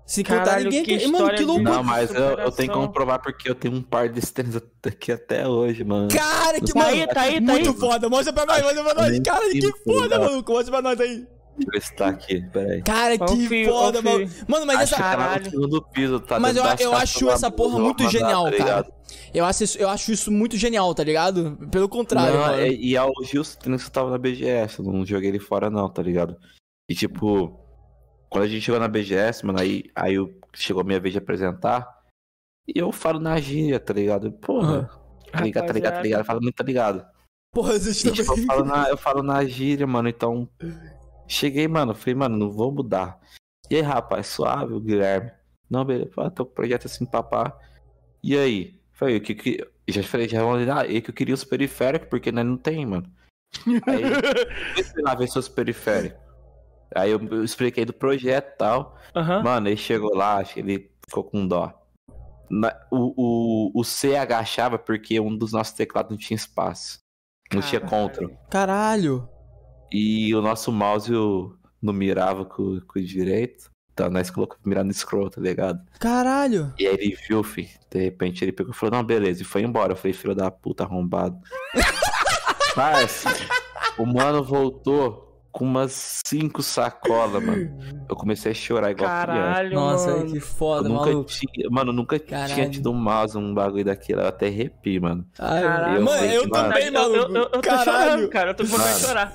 Se 0.07 0.23
contar 0.23 0.45
Caralho, 0.45 0.63
ninguém. 0.71 0.83
que 0.85 0.93
Mano, 1.05 1.17
história 1.17 1.37
que 1.37 1.43
loucura. 1.43 1.69
Não, 1.69 1.83
mas 1.83 2.09
eu, 2.09 2.15
eu 2.21 2.35
tenho 2.37 2.49
superação. 2.51 2.75
como 2.75 2.89
provar 2.93 3.19
porque 3.19 3.49
eu 3.49 3.53
tenho 3.53 3.75
um 3.75 3.81
par 3.81 4.07
desses 4.07 4.31
tênis 4.31 4.55
aqui 4.85 5.11
até 5.11 5.45
hoje, 5.45 5.83
mano. 5.83 6.07
Cara, 6.07 6.61
que 6.61 6.71
Tá 6.73 6.79
mano. 6.79 6.91
aí, 6.91 7.07
tá 7.07 7.21
aí, 7.21 7.35
tá 7.35 7.41
muito 7.41 7.69
aí. 7.71 7.75
foda. 7.75 8.09
Mostra 8.09 8.31
pra 8.31 8.45
nós, 8.45 8.61
mostra 8.63 8.83
pra 8.85 8.93
nós. 8.93 9.19
Cara, 9.19 9.49
que 9.51 9.71
foda, 9.83 10.17
maluco. 10.19 10.51
Mostra 10.53 10.71
pra 10.71 10.81
nós 10.81 10.99
aí. 11.01 11.27
Deixa 11.57 11.75
eu 11.75 11.81
se 11.81 11.95
tá 11.95 12.07
aqui, 12.09 12.41
peraí. 12.53 12.81
Cara, 12.83 13.17
que 13.17 13.47
fio, 13.47 13.69
foda, 13.69 14.01
mano. 14.01 14.29
Mano, 14.47 14.65
mas 14.65 14.75
Acho 14.75 14.93
essa. 14.93 14.95
que 14.95 15.01
tá 15.01 15.17
Caralho. 15.17 15.49
segundo 15.49 15.81
piso, 15.81 16.19
tá 16.19 16.39
Mas 16.39 16.55
eu, 16.55 16.63
eu 16.79 16.93
acho 16.95 17.29
essa 17.31 17.49
porra 17.51 17.79
muito 17.79 18.03
mandar, 18.03 18.11
genial, 18.11 18.45
tá 18.51 18.57
cara. 18.57 18.87
Eu 19.33 19.43
acho, 19.43 19.63
isso, 19.63 19.77
eu 19.77 19.89
acho 19.89 20.11
isso 20.11 20.31
muito 20.31 20.55
genial, 20.55 20.93
tá 20.93 21.03
ligado? 21.03 21.57
Pelo 21.71 21.89
contrário, 21.89 22.33
Não, 22.35 22.41
mano. 22.41 22.59
é- 22.61 22.69
e 22.71 22.95
é 22.95 23.03
o 23.03 23.11
Gilson 23.23 23.57
que 23.59 23.91
tava 23.91 24.11
na 24.11 24.17
BGS, 24.19 24.79
eu 24.79 24.85
não 24.85 25.03
joguei 25.05 25.29
ele 25.29 25.39
fora 25.39 25.69
não, 25.69 25.89
tá 25.89 26.01
ligado? 26.03 26.37
E 26.89 26.93
tipo, 26.93 27.59
quando 28.29 28.43
a 28.43 28.47
gente 28.47 28.61
chegou 28.61 28.79
na 28.79 28.87
BGS, 28.87 29.45
mano, 29.45 29.59
aí, 29.59 29.85
aí 29.95 30.15
chegou 30.53 30.81
a 30.81 30.85
minha 30.85 30.99
vez 30.99 31.13
de 31.13 31.19
apresentar, 31.19 31.87
e 32.67 32.77
eu 32.77 32.91
falo 32.91 33.19
na 33.19 33.39
gíria, 33.39 33.79
tá 33.79 33.93
ligado? 33.93 34.31
Porra, 34.31 34.89
tá 35.31 35.41
ligado, 35.41 35.67
tá 35.67 35.73
ligado, 35.73 35.93
tá 35.93 36.01
ligado, 36.01 36.21
eu 36.21 36.25
falo 36.25 36.41
muito, 36.41 36.55
tá 36.55 36.63
ligado? 36.63 37.05
Porra, 37.53 37.79
vocês 37.79 38.03
E, 38.03 38.11
tipo, 38.11 38.31
eu, 38.31 38.35
também. 38.35 38.45
falo 38.45 38.65
na, 38.65 38.89
eu 38.89 38.97
falo 38.97 39.23
na 39.23 39.45
gíria, 39.45 39.87
mano, 39.87 40.09
então. 40.09 40.49
Cheguei, 41.27 41.67
mano, 41.67 41.95
falei, 41.95 42.15
mano, 42.15 42.37
não 42.37 42.51
vou 42.51 42.71
mudar. 42.71 43.19
E 43.69 43.75
aí, 43.75 43.81
rapaz, 43.81 44.27
suave, 44.27 44.73
o 44.73 44.79
Guilherme. 44.79 45.31
Não, 45.69 45.83
beleza, 45.83 46.11
tô 46.31 46.45
com 46.45 46.53
projeto 46.53 46.85
assim, 46.85 47.05
papá. 47.05 47.57
E 48.23 48.37
aí? 48.37 48.79
Falei, 48.93 49.17
o 49.17 49.21
que 49.21 49.35
que. 49.35 49.67
Já 49.87 50.03
falei, 50.03 50.27
já 50.27 50.41
falei, 50.41 50.69
ah, 50.69 50.85
e 50.85 51.01
que 51.01 51.09
eu 51.09 51.15
queria 51.15 51.33
os 51.33 51.43
periféricos, 51.43 52.09
porque 52.09 52.31
nós 52.31 52.45
não 52.45 52.57
tem, 52.57 52.85
mano. 52.85 53.09
Aí, 53.87 54.03
fui 54.83 55.01
lá 55.01 55.15
ver 55.15 55.27
seus 55.27 55.47
periféricos. 55.47 56.26
Aí 56.95 57.11
eu, 57.11 57.19
eu 57.31 57.43
expliquei 57.43 57.85
do 57.85 57.93
projeto 57.93 58.53
e 58.53 58.57
tal. 58.57 58.97
Aham. 59.15 59.43
Mano, 59.43 59.67
ele 59.67 59.77
chegou 59.77 60.15
lá, 60.15 60.37
acho 60.37 60.53
que 60.55 60.59
ele 60.61 60.91
ficou 61.07 61.23
com 61.23 61.47
dó. 61.47 61.73
Na- 62.49 62.75
o, 62.91 63.13
o, 63.75 63.81
o 63.81 63.83
C 63.83 64.15
agachava 64.15 64.79
porque 64.79 65.19
um 65.19 65.35
dos 65.37 65.51
nossos 65.51 65.73
teclados 65.73 66.11
não 66.11 66.17
tinha 66.17 66.35
espaço. 66.35 66.99
Não 67.53 67.61
tinha 67.61 67.81
control. 67.81 68.31
Caralho. 68.49 69.27
E 69.91 70.33
o 70.35 70.41
nosso 70.41 70.71
mouse 70.71 71.13
o- 71.13 71.55
não 71.81 71.93
mirava 71.93 72.45
com, 72.45 72.79
com 72.81 72.99
o 72.99 73.03
direito. 73.03 73.69
Então 73.93 74.09
nós 74.09 74.29
colocamos 74.29 74.63
mirar 74.65 74.83
no 74.85 74.93
scroll, 74.93 75.29
tá 75.29 75.41
ligado? 75.41 75.79
Caralho. 75.99 76.71
E 76.77 76.85
aí 76.87 76.93
ele 76.93 77.17
viu, 77.27 77.41
fi. 77.43 77.69
De 77.89 77.99
repente 77.99 78.43
ele 78.45 78.51
pegou 78.51 78.71
e 78.71 78.75
falou, 78.75 78.95
não, 78.95 79.03
beleza, 79.03 79.41
e 79.41 79.45
foi 79.45 79.63
embora. 79.63 79.93
Eu 79.93 79.97
falei, 79.97 80.13
filho 80.13 80.35
da 80.35 80.51
puta 80.51 80.83
arrombado. 80.83 81.37
Mas 82.75 83.23
o 83.97 84.05
mano 84.05 84.43
voltou 84.43 85.26
com 85.57 85.65
umas 85.65 86.21
cinco 86.27 86.61
sacolas, 86.61 87.43
mano. 87.43 87.75
Eu 88.07 88.15
comecei 88.15 88.51
a 88.51 88.55
chorar 88.55 88.91
igual 88.91 89.09
criança. 89.09 89.25
Caralho, 89.25 89.73
Nossa, 89.73 90.11
mano. 90.11 90.31
que 90.31 90.37
Eu 90.37 90.41
foda, 90.41 90.87
nunca 90.87 91.05
maluco. 91.07 91.29
tinha, 91.31 91.69
mano, 91.71 91.91
nunca 91.91 92.19
tinha 92.19 92.47
Caralho. 92.47 92.69
tido 92.69 92.91
um 92.91 92.93
mouse, 92.93 93.35
um 93.35 93.55
bagulho 93.55 93.83
daquilo. 93.85 94.21
Eu 94.21 94.27
até 94.27 94.45
arrepi, 94.47 94.99
mano. 94.99 95.25
Ai, 95.39 95.63
Caralho. 95.63 96.05
mano, 96.05 96.25
eu 96.25 96.43
Eu- 96.43 96.49
também, 96.51 96.85
Eu, 96.85 96.93
maluco. 96.93 97.15
eu, 97.17 97.35
eu, 97.35 97.49
eu 97.53 97.61
tô 97.61 97.77
chorando, 97.83 98.29
cara. 98.29 98.51
Eu 98.51 98.55
tô 98.55 98.63
com 98.65 98.69
vontade 98.69 98.87
de 98.89 98.93
Mano. 99.01 99.07
chorar. 99.07 99.33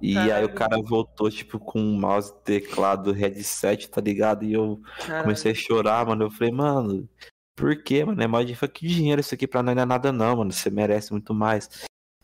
E 0.00 0.16
aí 0.16 0.28
Caralho. 0.28 0.46
o 0.46 0.52
cara 0.54 0.76
voltou, 0.82 1.28
tipo, 1.30 1.58
com 1.58 1.80
um 1.80 1.98
mouse, 1.98 2.32
teclado, 2.44 3.10
headset, 3.12 3.90
tá 3.90 4.00
ligado? 4.00 4.44
E 4.44 4.52
eu 4.52 4.80
Caralho. 5.00 5.22
comecei 5.24 5.50
a 5.50 5.54
chorar, 5.54 6.06
mano. 6.06 6.26
Eu 6.26 6.30
falei, 6.30 6.52
mano, 6.52 7.08
por 7.56 7.82
quê, 7.82 8.04
mano? 8.04 8.22
É 8.22 8.26
mó 8.28 8.40
de 8.40 8.54
que 8.68 8.86
dinheiro 8.86 9.20
isso 9.20 9.34
aqui 9.34 9.48
pra 9.48 9.64
nós 9.64 9.74
não 9.74 9.82
é 9.82 9.86
nada, 9.86 10.12
não, 10.12 10.36
mano. 10.36 10.52
Você 10.52 10.70
merece 10.70 11.10
muito 11.10 11.34
mais. 11.34 11.68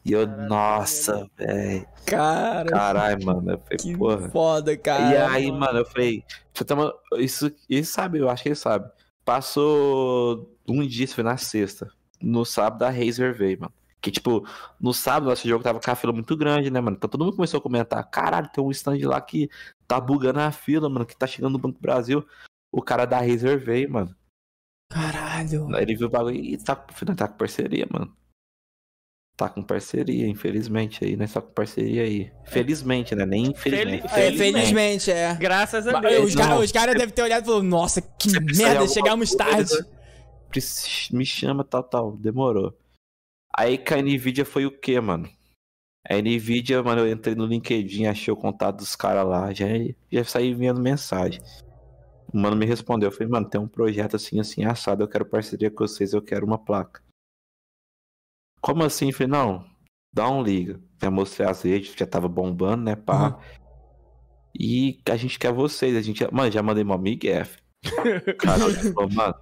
E 0.07 0.13
eu, 0.13 0.25
Caralho, 0.25 0.49
nossa, 0.49 1.31
velho. 1.37 1.89
Cara, 2.07 2.71
Caralho, 2.71 3.27
mano. 3.27 3.51
Eu 3.51 3.59
falei, 3.59 3.77
que 3.77 3.97
porra. 3.97 4.29
foda, 4.31 4.77
cara. 4.77 5.13
E 5.13 5.17
aí, 5.17 5.51
mano, 5.51 5.81
eu 5.81 5.85
falei, 5.85 6.23
isso, 7.19 7.51
isso 7.69 7.93
sabe, 7.93 8.19
eu 8.21 8.31
acho 8.31 8.45
que 8.45 8.51
ele 8.51 8.55
sabe. 8.55 8.89
Passou 9.25 10.57
um 10.69 10.87
dia, 10.87 11.05
isso 11.05 11.17
foi 11.17 11.25
na 11.25 11.37
sexta. 11.37 11.91
No 12.23 12.45
sábado 12.45 12.85
a 12.85 12.89
Razer 12.91 13.35
veio, 13.35 13.59
mano. 13.61 13.73
Que, 14.01 14.13
tipo, 14.13 14.47
no 14.81 14.95
sábado 14.95 15.29
nosso 15.29 15.49
jogo 15.49 15.65
tava 15.65 15.81
com 15.81 15.91
a 15.91 15.97
fila 15.97 16.13
muito 16.13 16.37
grande, 16.37 16.71
né, 16.71 16.81
mano? 16.81 16.97
Então 16.97 17.11
todo 17.11 17.25
mundo 17.25 17.35
começou 17.35 17.59
a 17.59 17.61
comentar: 17.61 18.09
caralho, 18.09 18.49
tem 18.55 18.63
um 18.63 18.71
stand 18.71 18.99
lá 19.03 19.21
que 19.21 19.51
tá 19.89 20.01
bugando 20.01 20.39
a 20.39 20.53
fila, 20.53 20.89
mano, 20.89 21.05
que 21.05 21.17
tá 21.17 21.27
chegando 21.27 21.55
no 21.55 21.59
Banco 21.59 21.79
do 21.79 21.83
Brasil. 21.83 22.25
O 22.71 22.81
cara 22.81 23.07
da 23.07 23.19
Razer 23.19 23.59
veio, 23.59 23.91
mano. 23.91 24.15
Caralho. 24.89 25.75
Aí 25.75 25.83
ele 25.83 25.97
viu 25.97 26.07
o 26.07 26.11
bagulho 26.11 26.37
e 26.37 26.57
tá, 26.57 26.77
tá 26.77 27.27
com 27.27 27.37
parceria, 27.37 27.89
mano. 27.91 28.15
Tá 29.37 29.51
com 29.51 29.63
parceria, 29.63 30.27
infelizmente 30.27 31.05
aí, 31.05 31.15
né? 31.15 31.27
Só 31.27 31.43
com 31.43 31.53
parceria 31.53 32.05
aí. 32.05 32.33
Felizmente, 32.47 33.15
né? 33.15 33.27
Nem 33.27 33.49
infelizmente. 33.49 34.09
Fel- 34.09 34.19
É, 34.19 34.33
felizmente, 34.33 35.11
é. 35.11 35.35
Graças 35.35 35.87
a 35.87 36.01
Deus. 36.01 36.29
Os 36.29 36.35
caras 36.35 36.73
cara 36.73 36.95
devem 36.95 37.15
ter 37.15 37.23
olhado 37.23 37.43
e 37.43 37.47
falado, 37.47 37.63
nossa, 37.63 38.01
que 38.01 38.31
Você 38.31 38.41
merda, 38.41 38.89
chegamos 38.89 39.35
tarde. 39.35 39.75
Me 41.13 41.27
chama, 41.27 41.63
tal, 41.65 41.83
tal. 41.83 42.17
Demorou. 42.17 42.73
Aí 43.55 43.77
com 43.77 43.95
a 43.95 43.99
Nvidia 44.01 44.45
foi 44.47 44.65
o 44.65 44.71
quê, 44.71 44.99
mano? 45.01 45.29
A 46.09 46.15
Nvidia, 46.15 46.83
mano, 46.83 47.03
eu 47.03 47.13
entrei 47.13 47.35
no 47.35 47.45
LinkedIn, 47.45 48.07
achei 48.07 48.33
o 48.33 48.37
contato 48.37 48.77
dos 48.77 48.95
caras 48.97 49.27
lá, 49.27 49.53
já, 49.53 49.67
já 50.11 50.25
saí 50.25 50.51
enviando 50.51 50.81
mensagem. 50.81 51.43
O 52.33 52.39
mano 52.39 52.57
me 52.57 52.65
respondeu, 52.65 53.09
eu 53.09 53.13
falei, 53.13 53.29
mano, 53.29 53.49
tem 53.49 53.61
um 53.61 53.69
projeto 53.69 54.17
assim, 54.17 54.39
assim, 54.41 54.65
assado, 54.65 55.03
eu 55.03 55.09
quero 55.09 55.27
parceria 55.27 55.71
com 55.71 55.87
vocês, 55.87 56.13
eu 56.13 56.23
quero 56.23 56.47
uma 56.47 56.59
placa. 56.59 57.03
Como 58.67 58.83
assim? 58.83 59.13
Falei, 59.13 59.29
não, 59.29 59.65
dá 60.13 60.29
um 60.29 60.43
liga. 60.43 60.81
Já 61.01 61.09
mostrei 61.09 61.49
as 61.49 61.63
redes, 61.63 61.95
já 61.97 62.05
tava 62.05 62.27
bombando, 62.27 62.83
né, 62.83 62.97
pá. 62.97 63.29
Uhum. 63.29 63.37
E 64.59 65.01
a 65.09 65.17
gente 65.17 65.39
quer 65.39 65.53
vocês, 65.53 65.95
a 65.95 66.03
gente, 66.03 66.27
mano, 66.33 66.51
já 66.51 66.65
mandei 66.65 66.83
uma 66.83 66.99
Miguel. 66.99 67.47
Cara, 68.41 68.65
ele 68.65 68.93
falou, 68.93 69.09
mano, 69.13 69.37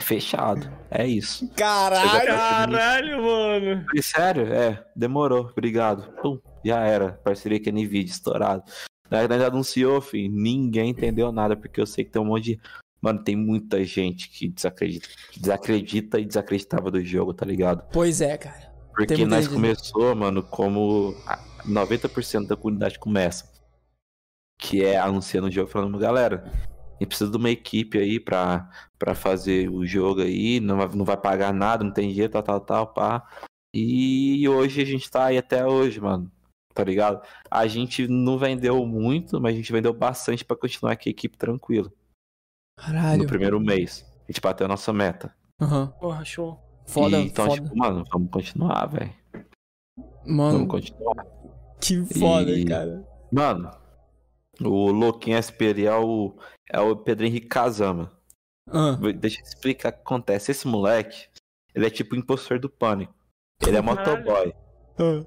fechado, 0.00 0.68
é 0.90 1.06
isso. 1.06 1.48
Caralho. 1.50 2.26
Caralho, 2.26 3.22
mano. 3.22 3.84
Falei, 3.86 4.02
sério? 4.02 4.52
É, 4.52 4.84
demorou, 4.96 5.50
obrigado. 5.52 6.10
Pum, 6.20 6.40
já 6.64 6.80
era, 6.80 7.12
parceria 7.22 7.62
com 7.62 7.70
a 7.70 7.72
Nvidia, 7.72 8.12
estourado. 8.12 8.64
Na 9.08 9.18
verdade, 9.20 9.44
anunciou, 9.44 10.00
filho, 10.00 10.28
ninguém 10.28 10.90
entendeu 10.90 11.30
nada, 11.30 11.56
porque 11.56 11.80
eu 11.80 11.86
sei 11.86 12.04
que 12.04 12.10
tem 12.10 12.20
um 12.20 12.24
monte 12.24 12.56
de... 12.56 12.60
Mano, 13.02 13.22
tem 13.24 13.34
muita 13.34 13.82
gente 13.84 14.28
que 14.28 14.48
desacredita, 14.48 15.08
que 15.32 15.40
desacredita 15.40 16.18
e 16.20 16.24
desacreditava 16.26 16.90
do 16.90 17.02
jogo, 17.04 17.32
tá 17.32 17.46
ligado? 17.46 17.84
Pois 17.92 18.20
é, 18.20 18.36
cara. 18.36 18.70
Porque 18.94 19.24
nós 19.24 19.44
gente- 19.44 19.54
começou, 19.54 20.14
mano, 20.14 20.42
como 20.42 21.14
a- 21.26 21.38
90% 21.64 22.46
da 22.48 22.56
comunidade 22.56 22.98
começa. 22.98 23.50
Que 24.60 24.84
é 24.84 24.98
anunciando 24.98 25.48
o 25.48 25.50
jogo, 25.50 25.70
falando, 25.70 25.96
galera, 25.98 26.44
a 26.44 26.92
gente 27.02 27.06
precisa 27.08 27.30
de 27.30 27.36
uma 27.38 27.48
equipe 27.48 27.96
aí 27.98 28.20
pra, 28.20 28.68
pra 28.98 29.14
fazer 29.14 29.70
o 29.70 29.86
jogo 29.86 30.20
aí, 30.20 30.60
não 30.60 30.76
vai, 30.76 30.88
não 30.94 31.04
vai 31.04 31.16
pagar 31.16 31.54
nada, 31.54 31.82
não 31.82 31.92
tem 31.92 32.10
dinheiro, 32.10 32.30
tal, 32.32 32.42
tal, 32.42 32.60
tal, 32.60 32.86
pá. 32.88 33.26
E 33.74 34.46
hoje 34.48 34.82
a 34.82 34.84
gente 34.84 35.10
tá 35.10 35.26
aí 35.26 35.38
até 35.38 35.64
hoje, 35.66 35.98
mano. 36.00 36.30
Tá 36.74 36.84
ligado? 36.84 37.22
A 37.50 37.66
gente 37.66 38.06
não 38.06 38.36
vendeu 38.38 38.84
muito, 38.86 39.40
mas 39.40 39.54
a 39.54 39.56
gente 39.56 39.72
vendeu 39.72 39.92
bastante 39.94 40.44
pra 40.44 40.56
continuar 40.56 40.92
aqui 40.92 41.08
a 41.08 41.12
equipe 41.12 41.36
tranquila. 41.38 41.90
Caralho. 42.80 43.22
No 43.22 43.28
primeiro 43.28 43.60
mês. 43.60 44.04
A 44.28 44.32
gente 44.32 44.40
bateu 44.40 44.64
a 44.64 44.68
nossa 44.68 44.92
meta. 44.92 45.34
Aham. 45.60 45.88
Porra, 46.00 46.24
show. 46.24 46.58
Foda, 46.86 47.18
E, 47.18 47.26
então, 47.26 47.46
foda. 47.46 47.62
tipo, 47.62 47.76
mano, 47.76 48.04
vamos 48.10 48.30
continuar, 48.30 48.86
velho. 48.86 49.12
Mano, 50.26 50.52
Vamos 50.58 50.68
continuar. 50.68 51.26
que 51.80 52.04
foda, 52.18 52.50
E- 52.50 52.64
cara. 52.64 53.06
Mano, 53.32 53.70
o 54.60 54.90
louquinho 54.90 55.36
SP 55.38 55.72
é 55.84 55.94
o, 55.96 56.36
é 56.70 56.80
o 56.80 56.96
Pedro 56.96 57.26
Henrique 57.26 57.46
Kazama. 57.48 58.10
Ah. 58.68 58.96
Deixa 59.18 59.40
eu 59.40 59.44
explicar 59.44 59.90
o 59.90 59.92
que 59.92 59.98
acontece. 60.00 60.50
Esse 60.50 60.66
moleque, 60.66 61.28
ele 61.74 61.86
é 61.86 61.90
tipo 61.90 62.14
o 62.14 62.18
impostor 62.18 62.58
do 62.58 62.68
pânico. 62.68 63.14
Ele 63.66 63.76
é 63.76 63.80
motoboy, 63.80 64.52
Ah. 64.98 65.24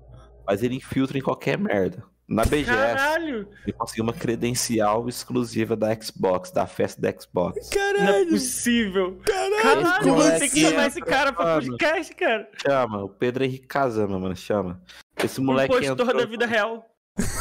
mas 0.47 0.63
ele 0.63 0.75
infiltra 0.75 1.17
em 1.17 1.21
qualquer 1.21 1.57
merda. 1.57 2.03
Na 2.27 2.45
BGS, 2.45 2.65
Caralho. 2.65 3.47
ele 3.63 3.73
conseguiu 3.73 4.03
uma 4.05 4.13
credencial 4.13 5.07
exclusiva 5.09 5.75
da 5.75 5.93
Xbox, 5.93 6.51
da 6.51 6.65
festa 6.65 7.01
da 7.01 7.11
Xbox. 7.11 7.69
Não 7.75 7.81
é 7.81 7.93
Caralho. 7.93 8.29
possível. 8.29 9.19
Caralho. 9.25 9.83
Caralho, 9.83 10.21
é 10.21 10.39
tem 10.39 10.49
que 10.49 10.61
chamar 10.61 10.83
é, 10.83 10.87
esse 10.87 11.01
cara 11.01 11.33
pra 11.33 11.45
mano? 11.45 11.67
podcast, 11.67 12.15
cara. 12.15 12.49
Chama, 12.65 13.03
o 13.03 13.09
Pedro 13.09 13.43
Henrique 13.43 13.67
Kazama, 13.67 14.17
mano, 14.17 14.35
chama. 14.35 14.81
Esse 15.21 15.41
moleque 15.41 15.73
impostor 15.75 16.05
entrou, 16.05 16.21
da 16.21 16.25
vida 16.25 16.45
real. 16.45 16.85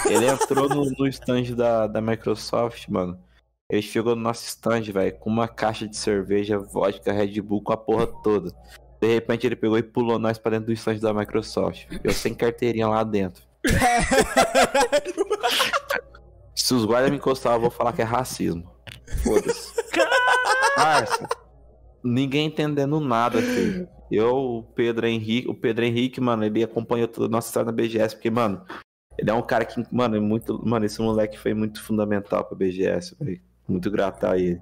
Ele 0.07 0.27
entrou 0.27 0.69
no, 0.69 0.85
no 0.85 1.07
stand 1.07 1.55
da, 1.55 1.87
da 1.87 2.01
Microsoft, 2.01 2.89
mano. 2.89 3.19
Ele 3.71 3.83
chegou 3.83 4.17
no 4.17 4.23
nosso 4.23 4.45
stand, 4.45 4.83
velho, 4.83 5.17
com 5.19 5.31
uma 5.31 5.49
caixa 5.49 5.89
de 5.89 5.97
cerveja, 5.97 6.59
vodka, 6.59 7.13
Red 7.13 7.41
Bull, 7.41 7.63
com 7.63 7.73
a 7.73 7.77
porra 7.77 8.07
toda. 8.23 8.53
De 9.01 9.15
repente 9.15 9.47
ele 9.47 9.57
pegou 9.57 9.79
e 9.79 9.83
pulou 9.83 10.19
nós 10.19 10.39
pra 10.39 10.51
dentro 10.51 10.67
do 10.67 10.73
stand 10.73 10.99
da 10.99 11.15
Microsoft. 11.15 11.87
Eu 12.05 12.13
sem 12.13 12.35
carteirinha 12.35 12.89
lá 12.89 13.03
dentro. 13.03 13.52
Se 16.55 16.75
os 16.75 16.85
guardas 16.85 17.11
me 17.11 17.17
encostarem, 17.17 17.57
eu 17.57 17.63
vou 17.63 17.71
falar 17.71 17.93
que 17.93 18.03
é 18.03 18.05
racismo. 18.05 18.71
Foda-se. 19.23 19.73
Parça, 20.75 21.29
ninguém 22.03 22.47
entendendo 22.47 22.99
nada, 23.01 23.41
filho. 23.41 23.89
Eu, 24.11 24.37
o 24.37 24.63
Pedro 24.63 25.07
Henrique, 25.07 25.49
o 25.49 25.55
Pedro 25.55 25.85
Henrique, 25.85 26.21
mano, 26.21 26.45
ele 26.45 26.63
acompanhou 26.63 27.09
toda 27.09 27.27
a 27.27 27.31
nossa 27.31 27.49
história 27.49 27.67
na 27.67 27.73
BGS, 27.73 28.15
porque, 28.15 28.31
mano, 28.31 28.65
ele 29.19 29.31
é 29.31 29.35
um 29.35 29.43
cara 29.43 29.65
que, 29.65 29.83
mano, 29.91 30.17
é 30.17 30.21
muito. 30.21 30.61
Mano, 30.67 30.85
esse 30.85 31.01
moleque 31.01 31.39
foi 31.39 31.55
muito 31.55 31.83
fundamental 31.83 32.45
pra 32.45 32.57
BGS, 32.57 33.17
velho. 33.19 33.41
Muito 33.69 33.91
grato 33.91 34.25
a 34.27 34.37
ele. 34.37 34.61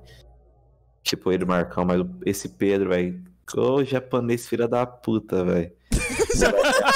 Tipo, 1.02 1.32
ele 1.32 1.44
Marcão, 1.44 1.84
mas 1.84 2.04
esse 2.24 2.48
Pedro, 2.48 2.90
velho. 2.90 3.22
Ô 3.56 3.82
japonês 3.84 4.46
filha 4.46 4.68
da 4.68 4.86
puta, 4.86 5.44
velho. 5.44 5.72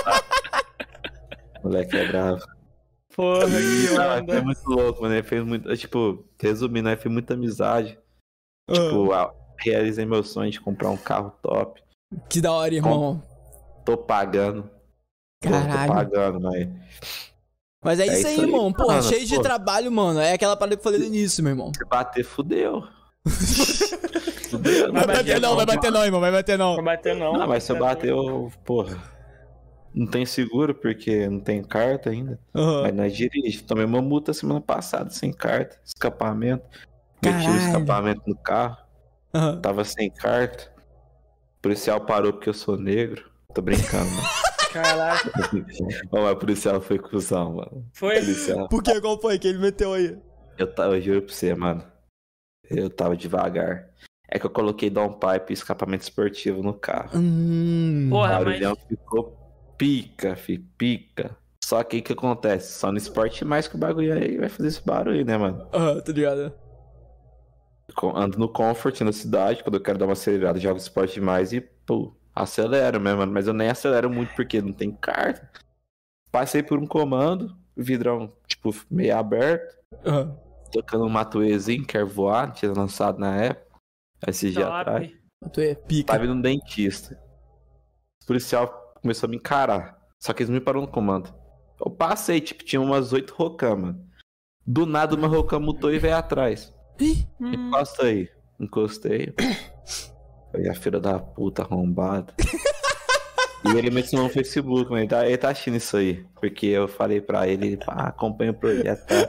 Moleque 1.65 1.97
é 1.97 2.07
bravo. 2.07 2.45
Porra, 3.16 3.47
que 3.47 3.91
onda. 3.91 4.32
foi 4.32 4.41
muito 4.43 4.69
louco, 4.69 5.03
mano. 5.03 5.15
Ele 5.15 5.23
fez 5.23 5.43
muito. 5.45 5.77
Tipo, 5.77 6.24
resumindo, 6.41 6.89
ele 6.89 6.97
fez 6.97 7.12
muita 7.12 7.35
amizade. 7.35 7.99
Ah, 8.69 8.74
Tipo, 8.74 9.12
ah, 9.12 9.32
realizei 9.59 10.05
meu 10.05 10.23
sonho 10.23 10.51
de 10.51 10.61
comprar 10.61 10.91
um 10.91 10.97
carro 10.97 11.32
top. 11.43 11.82
que 12.28 12.41
da 12.41 12.53
hora, 12.53 12.74
irmão. 12.74 13.23
Tô 13.85 13.97
pagando. 13.97 14.65
Pô, 15.43 15.51
Caralho. 15.51 15.89
Tô 15.89 15.95
pagando, 15.95 16.41
mas. 16.41 16.69
Mas 17.85 18.01
é, 18.01 18.05
É 18.05 18.07
isso 18.07 18.27
aí, 18.27 18.32
isso 18.32 18.41
aí, 18.43 18.47
irmão. 18.47 18.73
Porra, 18.73 18.97
mano, 18.97 19.03
cheio 19.03 19.27
de 19.27 19.36
pô. 19.36 19.43
trabalho, 19.43 19.93
mano. 19.93 20.20
É 20.20 20.32
aquela 20.32 20.57
parada 20.57 20.77
que 20.77 20.81
eu 20.81 20.85
falei 20.85 20.99
no 20.99 21.07
início, 21.07 21.43
meu 21.43 21.53
irmão. 21.53 21.73
Se 21.74 21.85
bater, 21.85 22.24
fudeu. 22.24 22.82
fudeu. 24.51 24.93
Vai 24.93 25.05
Vai 25.05 25.07
bater 25.07 25.16
bater 25.16 25.41
não, 25.41 25.57
vai 25.57 25.66
bater 25.66 25.91
não, 25.93 26.05
irmão. 26.05 26.20
Vai 26.20 26.32
bater 26.32 26.59
não. 26.59 26.77
Não 26.77 26.85
bateu, 26.85 27.15
não. 27.16 27.32
Não, 27.35 27.47
mas 27.47 27.65
se 27.65 27.73
eu 27.73 27.78
bater, 27.78 28.11
eu. 28.11 28.51
Porra. 28.65 29.14
Não 29.94 30.06
tem 30.06 30.26
seguro 30.26 30.74
porque 30.74 31.28
não 31.28 31.38
tem 31.38 31.62
carta 31.62 32.10
ainda. 32.10 32.38
Aham. 32.54 32.82
Mas 32.82 32.94
nós 32.94 33.16
dirige. 33.16 33.62
Tomei 33.62 33.84
uma 33.84 34.02
multa 34.02 34.32
semana 34.32 34.60
passada 34.60 35.10
sem 35.10 35.32
carta, 35.32 35.78
escapamento. 35.84 36.64
Meti 37.24 37.48
o 37.48 37.56
escapamento 37.56 38.22
no 38.26 38.36
carro, 38.36 38.76
Aham. 39.32 39.60
tava 39.60 39.84
sem 39.84 40.10
carta. 40.10 40.70
O 41.58 41.62
policial 41.62 42.00
parou 42.00 42.32
porque 42.32 42.48
eu 42.48 42.54
sou 42.54 42.76
negro. 42.76 43.30
Tô 43.54 43.62
brincando, 43.62 44.10
né? 44.10 44.22
Caraca. 44.74 45.30
Mas 46.12 46.32
o 46.32 46.36
policial 46.36 46.80
foi 46.80 46.98
cuzão, 46.98 47.54
mano. 47.54 47.86
Foi. 47.92 48.16
Policial. 48.16 48.68
Por 48.68 48.82
que? 48.82 49.00
Qual 49.00 49.20
foi 49.20 49.38
que 49.38 49.46
ele 49.46 49.58
meteu 49.58 49.94
aí? 49.94 50.18
Eu, 50.58 50.66
tava, 50.74 50.96
eu 50.96 51.00
juro 51.00 51.22
pra 51.22 51.32
você, 51.32 51.54
mano. 51.54 51.84
Eu 52.68 52.90
tava 52.90 53.16
devagar. 53.16 53.88
É 54.28 54.38
que 54.38 54.44
eu 54.46 54.50
coloquei 54.50 54.90
downpipe 54.90 55.52
e 55.52 55.54
escapamento 55.54 56.02
esportivo 56.02 56.62
no 56.62 56.74
carro. 56.74 57.10
Hum. 57.14 58.08
O 58.08 58.10
Porra, 58.10 58.34
mas. 58.34 58.44
barulhão 58.44 58.76
ficou 58.88 59.43
pica, 59.76 60.36
fi, 60.36 60.59
pica. 60.59 61.36
Só 61.64 61.82
que 61.82 61.98
o 61.98 62.02
que 62.02 62.12
acontece? 62.12 62.78
Só 62.78 62.92
no 62.92 62.98
esporte 62.98 63.44
mais 63.44 63.66
que 63.66 63.76
o 63.76 63.78
bagulho 63.78 64.12
aí 64.12 64.36
vai 64.36 64.48
fazer 64.48 64.68
esse 64.68 64.84
barulho, 64.84 65.24
né, 65.24 65.36
mano? 65.36 65.66
Aham, 65.72 66.01
tá 66.01 66.12
ligado? 66.12 66.52
Ando 68.14 68.38
no 68.38 68.48
comfort 68.48 69.01
na 69.01 69.12
cidade, 69.12 69.62
quando 69.62 69.76
eu 69.76 69.80
quero 69.80 69.98
dar 69.98 70.06
uma 70.06 70.12
acelerada, 70.12 70.59
jogo 70.59 70.78
esporte 70.78 71.14
demais 71.14 71.52
e, 71.52 71.60
pô, 71.60 72.14
acelero 72.34 73.01
mesmo, 73.01 73.18
mano. 73.18 73.32
Mas 73.32 73.46
eu 73.46 73.55
nem 73.55 73.68
acelero 73.68 74.10
muito 74.10 74.34
porque 74.34 74.60
não 74.60 74.72
tem 74.72 74.92
carta. 74.92 75.51
Passei 76.30 76.62
por 76.62 76.78
um 76.78 76.86
comando, 76.86 77.56
vidrão, 77.76 78.32
tipo, 78.46 78.74
meio 78.90 79.16
aberto, 79.16 79.76
Aham. 80.05 80.36
tocando 80.72 81.05
um 81.05 81.09
Matuezinho, 81.09 81.86
quer 81.86 82.05
voar, 82.05 82.52
tinha 82.52 82.72
lançado 82.72 83.18
na 83.18 83.36
época. 83.36 83.80
Esses 84.26 84.52
dias 84.52 84.66
atrás. 84.66 85.12
Tu 85.52 85.60
é 85.60 85.74
pica. 85.74 86.12
Tava 86.12 86.24
indo 86.24 86.34
no 86.34 86.42
dentista. 86.42 87.18
O 88.22 88.26
policial 88.26 88.84
começou 89.05 89.26
a 89.26 89.31
me 89.31 89.36
encarar. 89.36 89.98
Só 90.18 90.32
que 90.32 90.43
eles 90.43 90.51
me 90.51 90.60
pararam 90.60 90.86
no 90.86 90.90
comando. 90.90 91.32
Eu 91.78 91.90
passei, 91.90 92.40
tipo, 92.40 92.64
tinha 92.64 92.81
umas 92.81 93.12
oito 93.12 93.35
rocam, 93.35 93.76
mano. 93.76 94.01
Do 94.66 94.86
nada 94.86 95.14
uma 95.14 95.28
rocam 95.28 95.60
mutou 95.60 95.93
e 95.93 95.98
veio 95.98 96.16
atrás. 96.16 96.72
Encosta 97.39 98.06
aí. 98.06 98.31
Encostei. 98.59 99.35
Foi 100.51 100.68
a 100.68 100.74
filha 100.74 100.98
da 100.98 101.18
puta 101.18 101.62
arrombada. 101.62 102.32
e 103.66 103.76
ele 103.76 103.90
me 103.90 104.01
ensinou 104.01 104.24
no 104.24 104.31
Facebook, 104.31 104.90
mas 104.90 105.01
ele 105.01 105.09
tá, 105.09 105.26
ele 105.26 105.36
tá 105.36 105.51
achando 105.51 105.76
isso 105.76 105.98
aí. 105.98 106.24
Porque 106.40 106.66
eu 106.66 106.89
falei 106.89 107.20
pra 107.20 107.47
ele, 107.47 107.76
pá, 107.76 108.06
acompanha 108.06 108.52
o 108.52 108.55
projeto. 108.55 109.05
Tá? 109.06 109.14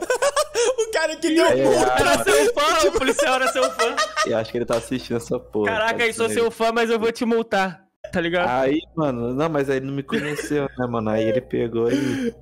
o 0.78 0.90
cara 0.90 1.16
que 1.16 1.34
deu 1.34 1.44
Aí, 1.44 1.60
Era 1.60 2.12
ah, 2.14 2.24
seu 2.24 2.54
fã, 2.54 2.88
o 2.88 2.92
policial 2.92 3.34
era 3.34 3.48
seu 3.48 3.70
fã. 3.72 3.96
eu 4.24 4.38
acho 4.38 4.50
que 4.50 4.56
ele 4.56 4.64
tá 4.64 4.78
assistindo 4.78 5.18
essa 5.18 5.38
porra. 5.38 5.70
Caraca, 5.70 5.98
tá 5.98 6.04
aí 6.04 6.14
sou 6.14 6.24
assistindo 6.24 6.44
seu 6.44 6.50
fã, 6.50 6.72
mas 6.72 6.88
eu 6.88 6.98
vou 6.98 7.12
te 7.12 7.26
multar. 7.26 7.85
Tá 8.12 8.20
ligado? 8.20 8.48
Aí, 8.48 8.80
mano, 8.94 9.34
não, 9.34 9.48
mas 9.48 9.68
aí 9.68 9.76
ele 9.76 9.86
não 9.86 9.94
me 9.94 10.02
conheceu, 10.02 10.68
né, 10.78 10.86
mano? 10.86 11.10
Aí 11.10 11.24
ele 11.24 11.40
pegou 11.40 11.90
e. 11.90 12.34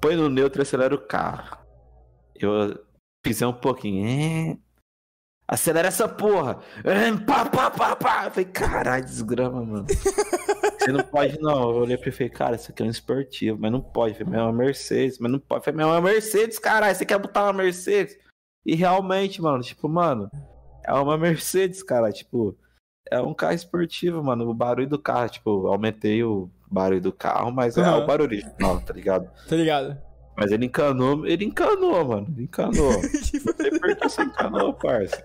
Põe 0.00 0.16
no 0.16 0.28
neutro 0.28 0.60
e 0.60 0.64
acelera 0.64 0.94
o 0.94 1.06
carro. 1.06 1.58
Eu 2.34 2.78
pisei 3.22 3.46
um 3.46 3.52
pouquinho. 3.52 4.06
É... 4.06 4.58
Acelera 5.48 5.88
essa 5.88 6.08
porra! 6.08 6.58
É, 6.82 7.12
pá, 7.24 7.44
pá, 7.44 7.70
pá, 7.70 7.94
pá! 7.94 8.24
Eu 8.24 8.30
falei, 8.32 8.44
caralho, 8.46 9.04
desgrama, 9.04 9.64
mano. 9.64 9.86
Você 9.86 10.92
não 10.92 11.04
pode, 11.04 11.40
não. 11.40 11.70
Eu 11.70 11.76
olhei 11.76 11.96
pra 11.96 12.08
ele 12.08 12.16
falei, 12.16 12.30
cara, 12.30 12.56
isso 12.56 12.70
aqui 12.70 12.82
é 12.82 12.86
um 12.86 12.90
esportivo, 12.90 13.58
mas 13.60 13.70
não 13.70 13.80
pode. 13.80 14.18
Eu 14.18 14.26
falei, 14.26 14.40
é 14.40 14.42
uma 14.42 14.52
Mercedes, 14.52 15.18
mas 15.18 15.30
não 15.30 15.38
pode. 15.38 15.60
Eu 15.60 15.64
falei, 15.64 15.86
é 15.86 15.88
uma 15.88 16.00
Mercedes, 16.00 16.58
caralho, 16.58 16.94
você 16.94 17.06
quer 17.06 17.18
botar 17.18 17.44
uma 17.44 17.52
Mercedes? 17.52 18.18
E 18.64 18.74
realmente, 18.74 19.40
mano, 19.40 19.62
tipo, 19.62 19.88
mano, 19.88 20.28
é 20.84 20.92
uma 20.92 21.16
Mercedes, 21.16 21.82
cara, 21.82 22.10
tipo. 22.12 22.56
É 23.10 23.20
um 23.20 23.32
carro 23.34 23.54
esportivo, 23.54 24.22
mano. 24.22 24.48
O 24.48 24.54
barulho 24.54 24.88
do 24.88 24.98
carro, 24.98 25.28
tipo, 25.28 25.66
aumentei 25.66 26.22
o 26.24 26.50
barulho 26.70 27.00
do 27.00 27.12
carro, 27.12 27.52
mas 27.52 27.76
é 27.76 27.82
Aham. 27.82 28.02
o 28.02 28.06
barulho 28.06 28.28
original, 28.30 28.80
tá 28.80 28.92
ligado? 28.92 29.30
Tá 29.48 29.56
ligado? 29.56 29.96
Mas 30.36 30.50
ele 30.52 30.66
encanou, 30.66 31.26
ele 31.26 31.44
encanou, 31.44 32.04
mano. 32.04 32.26
Ele 32.34 32.44
encanou. 32.44 32.90
Não 33.00 33.00
sei 33.02 33.40
por 33.40 33.96
que 33.96 34.08
você 34.08 34.22
encanou, 34.22 34.74
parça. 34.74 35.24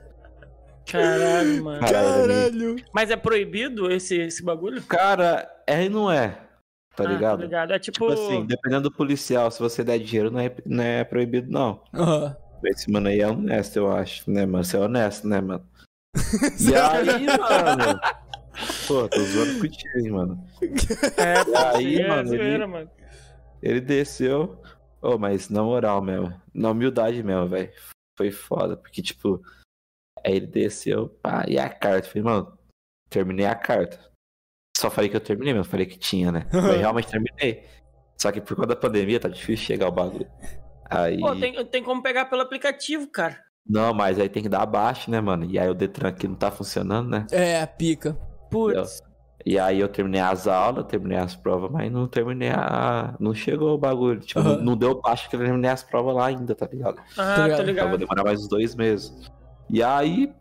Caralho, 0.90 1.64
mano. 1.64 1.80
Caralho. 1.80 2.28
Caralho. 2.28 2.76
Mas 2.94 3.12
é 3.12 3.16
proibido 3.16 3.92
esse, 3.92 4.16
esse 4.22 4.44
bagulho? 4.44 4.82
Cara, 4.84 5.50
é 5.68 5.84
e 5.86 5.90
não 5.90 6.12
é, 6.12 6.38
tá 6.96 7.04
Ah, 7.04 7.08
ligado? 7.08 7.38
Tá 7.40 7.44
ligado? 7.46 7.74
É 7.74 7.80
tipo. 7.80 8.00
Tipo 8.00 8.12
assim, 8.12 8.46
dependendo 8.46 8.90
do 8.90 8.92
policial, 8.96 9.50
se 9.52 9.60
você 9.60 9.84
der 9.84 10.00
dinheiro, 10.00 10.32
não 10.32 10.40
é, 10.40 10.54
não 10.66 10.84
é 10.84 11.04
proibido, 11.04 11.52
não. 11.52 11.82
Aham. 11.94 12.36
Esse 12.64 12.92
mano 12.92 13.08
aí 13.08 13.20
é 13.20 13.28
honesto, 13.28 13.78
eu 13.78 13.92
acho, 13.92 14.30
né, 14.30 14.46
mano? 14.46 14.64
Você 14.64 14.78
é 14.78 14.80
honesto, 14.80 15.28
né, 15.28 15.42
mano? 15.42 15.66
E 16.60 16.76
aí, 16.76 17.26
mano? 17.26 18.00
Pô, 18.88 19.08
tô 19.08 19.20
zoando 19.24 19.60
contigo, 19.60 20.12
mano. 20.12 20.48
É, 21.18 21.44
pô, 21.44 21.58
aí, 21.78 22.00
é 22.02 22.08
mano, 22.08 22.28
zoeira, 22.30 22.46
ele- 22.46 22.66
mano. 22.66 22.92
Ele 23.62 23.82
desceu. 23.82 24.62
Ô, 25.02 25.18
mas 25.18 25.50
na 25.50 25.64
moral 25.64 26.02
mesmo, 26.02 26.34
na 26.54 26.72
humildade 26.72 27.24
mesmo, 27.24 27.48
velho. 27.48 27.72
Foi 28.18 28.32
foda, 28.32 28.76
porque, 28.78 29.02
tipo, 29.02 29.42
aí 30.26 30.36
ele 30.36 30.48
desceu, 30.48 31.10
pá, 31.22 31.46
e 31.48 31.58
a 31.58 31.70
carta? 31.70 32.08
Falei, 32.08 32.24
mano, 32.24 32.58
terminei 33.10 33.46
a 33.46 33.56
carta. 33.56 34.00
Só 34.78 34.90
falei 34.90 35.10
que 35.10 35.16
eu 35.16 35.22
terminei, 35.22 35.54
mas 35.54 35.68
falei 35.68 35.86
que 35.86 35.98
tinha, 35.98 36.32
né? 36.32 36.48
Mas 36.54 36.78
realmente 36.80 37.08
terminei. 37.10 37.68
Só 38.20 38.32
que 38.32 38.42
por 38.42 38.56
conta 38.56 38.70
da 38.70 38.76
pandemia 38.76 39.20
tá 39.20 39.30
difícil 39.30 39.66
chegar 39.66 39.88
o 39.88 39.92
bagulho. 39.92 40.28
Aí. 40.90 41.20
Pô, 41.20 41.36
tem, 41.36 41.66
tem 41.68 41.84
como 41.84 42.02
pegar 42.02 42.26
pelo 42.26 42.42
aplicativo, 42.42 43.08
cara. 43.08 43.44
Não, 43.68 43.94
mas 43.94 44.20
aí 44.20 44.28
tem 44.28 44.44
que 44.44 44.50
dar 44.50 44.62
abaixo, 44.64 45.10
né, 45.10 45.22
mano? 45.22 45.46
E 45.46 45.58
aí 45.60 45.70
o 45.70 45.74
Detran 45.74 46.10
aqui 46.10 46.28
não 46.28 46.36
tá 46.36 46.52
funcionando, 46.52 47.10
né? 47.10 47.28
É, 47.32 47.66
pica. 47.66 48.14
Putz. 48.50 49.02
E 49.46 49.58
aí 49.58 49.80
eu 49.80 49.88
terminei 49.90 50.22
as 50.22 50.48
aulas, 50.48 50.86
terminei 50.86 51.18
as 51.18 51.36
provas, 51.36 51.72
mas 51.72 51.92
não 51.92 52.08
terminei 52.08 52.50
a. 52.50 53.16
Não 53.20 53.34
chegou 53.34 53.74
o 53.74 53.78
bagulho. 53.78 54.20
Tipo, 54.20 54.40
Aham. 54.40 54.58
não, 54.58 54.64
não 54.66 54.78
deu 54.78 55.02
baixo 55.02 55.30
que 55.30 55.36
eu 55.36 55.40
terminei 55.40 55.72
as 55.72 55.84
provas 55.84 56.16
lá 56.16 56.28
ainda, 56.28 56.54
tá 56.54 56.68
ligado? 56.72 57.00
Ah, 57.18 57.36
Tá 57.36 57.44
ligado. 57.44 57.48
tô 57.48 57.54
Então 57.54 57.66
ligado. 57.66 57.90
vou 57.90 57.98
demorar 57.98 58.24
mais 58.24 58.42
uns 58.42 58.48
dois 58.50 58.76
meses. 58.76 59.32
E 59.70 59.82
aí. 59.82 60.34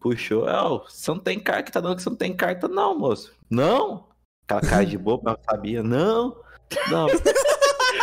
Puxou. 0.00 0.44
Ó, 0.46 0.84
você 0.88 1.10
não 1.10 1.18
tem 1.18 1.40
carta, 1.40 1.72
tá 1.72 1.80
dando 1.80 1.96
que 1.96 2.02
você 2.02 2.10
não 2.10 2.16
tem 2.16 2.36
carta, 2.36 2.68
não, 2.68 2.98
moço. 2.98 3.32
Não! 3.50 4.08
Aquela 4.44 4.60
cara 4.60 4.86
de 4.86 4.96
bobo, 4.98 5.22
mas 5.24 5.34
eu 5.36 5.40
sabia. 5.50 5.82
Não! 5.82 6.36
Não! 6.90 7.06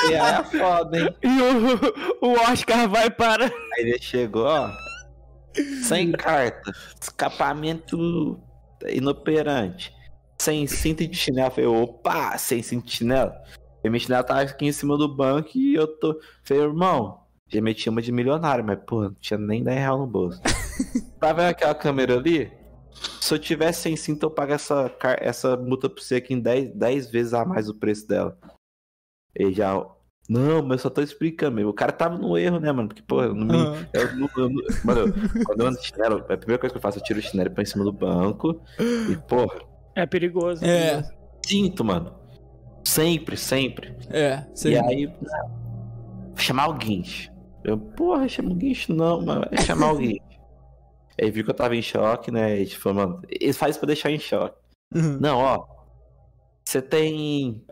e 0.10 0.16
aí 0.16 0.40
é 0.40 0.44
foda, 0.44 1.00
hein? 1.00 1.16
E 1.22 2.26
o, 2.26 2.28
o 2.28 2.34
Oscar 2.52 2.88
vai 2.90 3.10
para. 3.10 3.46
Aí 3.46 3.52
ele 3.80 4.00
chegou, 4.00 4.46
ó. 4.46 4.72
Sem 5.84 6.12
carta. 6.12 6.72
Escapamento 7.02 8.40
inoperante. 8.88 9.94
Sem 10.40 10.68
cinto 10.68 11.08
de 11.08 11.16
chinelo. 11.16 11.48
Eu 11.48 11.52
falei, 11.52 11.70
opa, 11.70 12.38
sem 12.38 12.62
cinto 12.62 12.86
de 12.86 12.92
chinelo. 12.92 13.32
E 13.84 13.90
minha 13.90 14.00
chinelo 14.00 14.24
tava 14.24 14.42
aqui 14.42 14.66
em 14.66 14.72
cima 14.72 14.98
do 14.98 15.08
banco 15.08 15.52
e 15.56 15.76
eu 15.76 15.88
tô. 15.88 16.20
Falei, 16.44 16.64
irmão, 16.64 17.26
já 17.48 17.62
meti 17.62 17.90
uma 17.90 18.02
de 18.02 18.12
milionário, 18.12 18.66
mas, 18.66 18.80
pô, 18.86 19.04
não 19.04 19.14
tinha 19.14 19.38
nem 19.38 19.64
10 19.64 19.78
reais 19.78 20.00
no 20.00 20.08
bolso. 20.08 20.42
tá 21.20 21.32
vendo 21.32 21.50
aquela 21.50 21.76
câmera 21.76 22.16
ali? 22.16 22.52
Se 23.22 23.34
eu 23.34 23.40
tivesse 23.40 23.84
sem 23.84 23.96
cinto, 23.96 24.26
eu 24.26 24.32
pago 24.32 24.54
essa, 24.54 24.92
essa 25.20 25.56
multa 25.56 25.90
pra 25.90 26.02
você 26.02 26.16
aqui 26.16 26.34
em 26.34 26.40
10, 26.40 26.76
10 26.76 27.12
vezes 27.12 27.34
a 27.34 27.46
mais 27.46 27.70
o 27.70 27.76
preço 27.76 28.08
dela. 28.08 28.38
Ele 29.36 29.54
já. 29.54 29.74
Não, 30.28 30.64
mas 30.64 30.78
eu 30.80 30.84
só 30.84 30.90
tô 30.90 31.02
explicando, 31.02 31.56
meu. 31.58 31.70
O 31.70 31.74
cara 31.74 31.92
tava 31.92 32.18
no 32.18 32.36
erro, 32.38 32.60
né, 32.60 32.72
mano? 32.72 32.88
Porque, 32.88 33.04
pô, 33.04 33.22
eu 33.22 33.36
não 33.36 33.46
me. 33.46 33.88
Eu, 33.94 34.16
não- 34.16 34.30
eu 34.38 34.50
não- 34.50 34.64
mano, 34.84 35.00
eu- 35.02 35.46
quando 35.46 35.62
eu 35.62 35.68
ando 35.68 35.78
de 35.80 35.86
chinelo, 35.86 36.18
a 36.28 36.38
primeira 36.38 36.58
coisa 36.60 36.74
que 36.74 36.78
eu 36.78 36.82
faço, 36.82 36.98
eu 36.98 37.04
tiro 37.04 37.20
o 37.20 37.22
chinelo 37.22 37.52
pra 37.52 37.62
em 37.62 37.66
cima 37.66 37.84
do 37.84 37.94
banco. 37.94 38.60
E, 38.80 39.16
porra, 39.28 39.60
É 39.96 40.06
perigoso. 40.06 40.66
É, 40.66 40.90
perigoso. 41.02 41.14
sinto, 41.46 41.84
mano. 41.86 42.16
Sempre, 42.84 43.38
sempre. 43.38 43.96
é. 44.10 44.46
Sei. 44.56 44.74
E 44.74 44.78
aí, 44.80 45.14
chamar 46.38 46.68
o 46.70 46.74
guincho. 46.74 47.32
Eu, 47.64 47.78
porra, 47.78 48.28
chama 48.28 48.52
o 48.52 48.56
guincho 48.56 48.94
não, 48.94 49.22
mano. 49.24 49.46
Vai 49.52 49.64
chamar 49.66 49.92
o 49.94 49.98
guincho. 49.98 50.22
Aí 51.22 51.32
viu 51.32 51.44
que 51.46 51.50
eu 51.52 51.56
tava 51.56 51.76
em 51.76 51.82
choque, 51.82 52.30
né? 52.32 52.60
E 52.62 52.66
tipo, 52.66 52.94
mano, 52.94 53.22
ele 53.30 53.54
faz 53.54 53.78
pra 53.78 53.88
deixar 53.88 54.12
em 54.12 54.20
choque. 54.20 54.58
Uhum. 54.94 55.18
Não, 55.20 55.38
ó. 55.40 55.66
Você 56.64 56.82
tem 56.82 57.64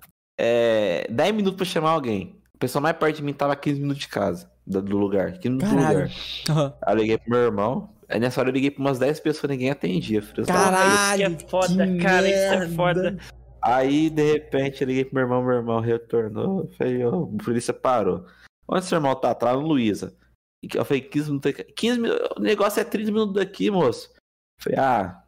é, 0.43 1.07
10 1.09 1.35
minutos 1.35 1.57
pra 1.57 1.65
chamar 1.65 1.91
alguém. 1.91 2.35
A 2.55 2.57
pessoa 2.57 2.81
mais 2.81 2.95
perto 2.97 3.17
de 3.17 3.23
mim 3.23 3.33
tava 3.33 3.53
a 3.53 3.55
15 3.55 3.79
minutos 3.79 4.01
de 4.03 4.07
casa, 4.09 4.49
do 4.65 4.81
do 4.81 4.97
lugar. 4.97 5.33
15 5.39 5.49
minutos 5.49 5.69
do 5.69 5.75
Caralho. 5.75 5.99
lugar. 5.99 6.11
Aham. 6.49 6.73
Aí 6.81 6.93
eu 6.93 6.97
liguei 6.99 7.17
pro 7.17 7.29
meu 7.31 7.39
irmão. 7.39 7.89
Aí 8.09 8.19
nessa 8.19 8.41
hora 8.41 8.49
eu 8.49 8.53
liguei 8.53 8.69
pra 8.71 8.81
umas 8.81 8.99
10 8.99 9.19
pessoas, 9.21 9.49
ninguém 9.49 9.69
atendia. 9.71 10.21
Filho. 10.21 10.41
Eu 10.41 10.45
tava- 10.45 10.63
Caralho. 10.65 11.27
Isso 11.27 11.37
que 11.37 11.45
é 11.45 11.49
foda, 11.49 11.87
que 11.87 11.97
cara. 11.97 12.27
Isso 12.29 12.37
é 12.37 12.59
merda. 12.59 12.75
foda. 12.75 13.17
Aí, 13.61 14.09
de 14.09 14.33
repente, 14.33 14.81
eu 14.81 14.87
liguei 14.87 15.05
pro 15.05 15.15
meu 15.15 15.23
irmão, 15.23 15.41
meu 15.43 15.55
irmão 15.55 15.79
retornou. 15.79 16.69
Falei, 16.77 17.05
ô, 17.05 17.31
a 17.39 17.43
polícia 17.43 17.73
parou. 17.73 18.25
Onde 18.67 18.85
seu 18.85 18.97
irmão 18.97 19.15
tá? 19.15 19.33
Tá 19.33 19.51
lá 19.53 19.57
no 19.61 19.65
Luísa. 19.67 20.15
E 20.61 20.67
Eu 20.75 20.83
falei, 20.85 21.01
15 21.01 21.27
minutos 21.29 21.49
aqui. 21.51 21.63
15 21.73 21.99
minutos. 21.99 22.27
O 22.37 22.41
negócio 22.41 22.79
é 22.81 22.83
30 22.83 23.09
minutos 23.11 23.33
daqui, 23.35 23.71
moço. 23.71 24.11
Falei, 24.61 24.79
ah, 24.79 25.23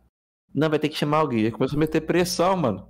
não, 0.54 0.70
vai 0.70 0.80
ter 0.80 0.90
que 0.90 0.98
chamar 0.98 1.18
alguém. 1.20 1.46
Aí 1.46 1.52
começou 1.52 1.78
a 1.78 1.80
meter 1.80 2.02
pressão, 2.02 2.56
mano. 2.58 2.88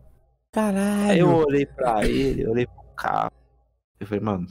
Aí 0.56 1.20
eu 1.20 1.28
Caralho. 1.28 1.48
olhei 1.48 1.66
pra 1.66 2.06
ele, 2.06 2.44
eu 2.44 2.52
olhei 2.52 2.66
pro 2.66 2.84
carro. 2.96 3.32
Eu 4.00 4.08
falei, 4.08 4.24
mano. 4.24 4.48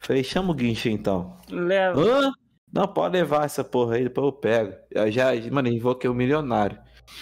Falei, 0.00 0.24
chama 0.24 0.50
o 0.50 0.54
guincho 0.54 0.88
então. 0.88 1.38
Leva. 1.48 2.00
Hã? 2.00 2.32
Não, 2.72 2.88
pode 2.88 3.16
levar 3.16 3.44
essa 3.44 3.62
porra 3.62 3.96
aí, 3.96 4.04
depois 4.04 4.26
eu 4.26 4.32
pego. 4.32 4.74
Eu 4.90 5.10
já, 5.10 5.26
mano, 5.50 5.68
invoquei 5.68 6.08
o 6.08 6.14
milionário. 6.14 6.78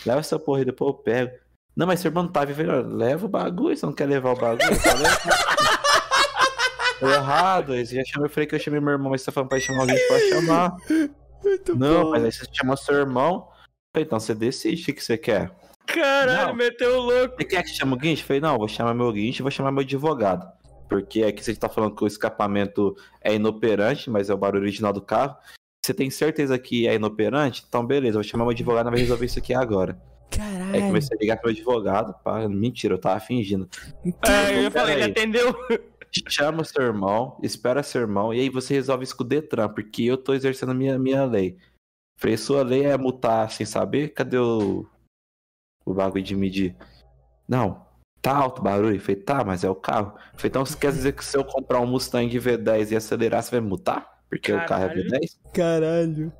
Leva 0.06 0.20
essa 0.20 0.39
porra 0.39 0.60
aí, 0.60 0.64
depois 0.64 0.94
eu 0.94 1.02
pego. 1.02 1.32
Não, 1.77 1.86
mas 1.86 2.01
seu 2.01 2.09
irmão 2.09 2.24
não 2.24 2.32
tá 2.32 2.44
vivendo. 2.44 2.72
Eu 2.72 2.86
leva 2.86 3.27
o 3.27 3.28
bagulho, 3.28 3.77
você 3.77 3.85
não 3.86 3.93
quer 3.93 4.06
levar 4.06 4.32
o 4.32 4.36
bagulho? 4.36 4.70
Eu 4.70 4.77
Foi 7.01 7.12
errado. 7.12 7.72
Aí 7.72 7.85
você 7.86 7.97
já 7.97 8.05
chamou, 8.05 8.27
eu 8.27 8.31
falei 8.31 8.47
que 8.47 8.55
eu 8.55 8.59
chamei 8.59 8.81
meu 8.81 8.93
irmão, 8.93 9.10
mas 9.10 9.22
você 9.22 9.27
tá 9.27 9.32
falando 9.32 9.48
pra 9.48 9.59
chamar 9.60 9.81
alguém, 9.81 9.98
pode 10.09 10.28
chamar. 10.28 10.77
Muito 11.43 11.74
Não, 11.74 12.02
bom. 12.05 12.10
mas 12.10 12.24
aí 12.24 12.32
você 12.32 12.44
chamou 12.52 12.77
seu 12.77 12.94
irmão. 12.94 13.48
Eu 13.48 13.55
falei, 13.94 14.06
então 14.06 14.20
você 14.20 14.35
decide 14.35 14.90
o 14.90 14.94
que 14.94 15.02
você 15.02 15.16
quer. 15.16 15.51
Caralho, 15.94 16.48
Não. 16.48 16.54
meteu 16.54 16.96
o 16.98 17.00
louco. 17.00 17.36
Você 17.36 17.44
quer 17.44 17.62
que 17.62 17.70
chame 17.70 17.92
o 17.92 17.96
guincho? 17.96 18.22
Eu 18.22 18.26
falei, 18.26 18.40
não, 18.40 18.58
vou 18.58 18.68
chamar 18.68 18.94
meu 18.94 19.12
guincho 19.12 19.40
e 19.40 19.44
vou 19.44 19.50
chamar 19.50 19.72
meu 19.72 19.82
advogado. 19.82 20.50
Porque 20.88 21.22
aqui 21.22 21.42
você 21.42 21.54
tá 21.54 21.68
falando 21.68 21.94
que 21.94 22.02
o 22.02 22.06
escapamento 22.06 22.96
é 23.20 23.34
inoperante, 23.34 24.10
mas 24.10 24.28
é 24.28 24.34
o 24.34 24.38
barulho 24.38 24.62
original 24.62 24.92
do 24.92 25.00
carro. 25.00 25.36
Você 25.84 25.94
tem 25.94 26.10
certeza 26.10 26.58
que 26.58 26.86
é 26.86 26.94
inoperante? 26.94 27.64
Então, 27.66 27.86
beleza, 27.86 28.18
eu 28.18 28.22
vou 28.22 28.28
chamar 28.28 28.44
meu 28.44 28.50
advogado 28.50 28.88
e 28.88 28.90
vai 28.90 29.00
resolver 29.00 29.26
isso 29.26 29.38
aqui 29.38 29.54
agora. 29.54 30.00
Aí 30.32 30.38
Caralho. 30.38 30.86
comecei 30.86 31.16
a 31.16 31.20
ligar 31.20 31.36
pro 31.36 31.48
meu 31.50 31.56
advogado, 31.56 32.14
pá, 32.22 32.46
mentira, 32.48 32.94
eu 32.94 32.98
tava 32.98 33.18
fingindo. 33.18 33.68
É, 34.04 34.66
eu 34.66 34.70
falar, 34.70 34.92
ele 34.92 35.04
atendeu. 35.04 35.54
Chama 36.28 36.64
seu 36.64 36.82
irmão, 36.82 37.38
espera 37.42 37.82
seu 37.84 38.00
irmão, 38.00 38.34
e 38.34 38.40
aí 38.40 38.48
você 38.48 38.74
resolve 38.74 39.04
isso 39.04 39.16
com 39.16 39.22
o 39.22 39.26
Detran, 39.26 39.68
porque 39.68 40.02
eu 40.02 40.16
tô 40.16 40.34
exercendo 40.34 40.70
a 40.70 40.74
minha, 40.74 40.98
minha 40.98 41.24
lei. 41.24 41.56
Falei, 42.18 42.36
sua 42.36 42.62
lei 42.62 42.84
é 42.84 42.96
multar 42.98 43.50
sem 43.50 43.64
saber? 43.64 44.08
Cadê 44.12 44.36
o, 44.36 44.86
o 45.85 45.94
bagulho 45.94 46.23
de 46.23 46.36
medir? 46.36 46.77
Não, 47.48 47.86
tá 48.23 48.36
alto 48.36 48.61
o 48.61 48.65
barulho. 48.65 49.01
Falei, 49.01 49.16
tá, 49.16 49.44
mas 49.44 49.65
é 49.65 49.70
o 49.70 49.74
carro. 49.74 50.15
Falei, 50.35 50.48
então 50.48 50.65
você 50.65 50.77
quer 50.77 50.93
dizer 50.93 51.12
que 51.12 51.24
se 51.24 51.36
eu 51.36 51.44
comprar 51.44 51.81
um 51.81 51.86
Mustang 51.86 52.39
V10 52.39 52.93
e 52.93 52.97
acelerar, 52.97 53.43
você 53.43 53.51
vai 53.52 53.61
multar? 53.61 54.20
Porque 54.28 54.52
o 54.52 54.66
carro 54.66 54.85
é 54.85 54.89
Caralho. 54.89 55.11
V10? 55.11 55.39
Caralho. 55.52 56.32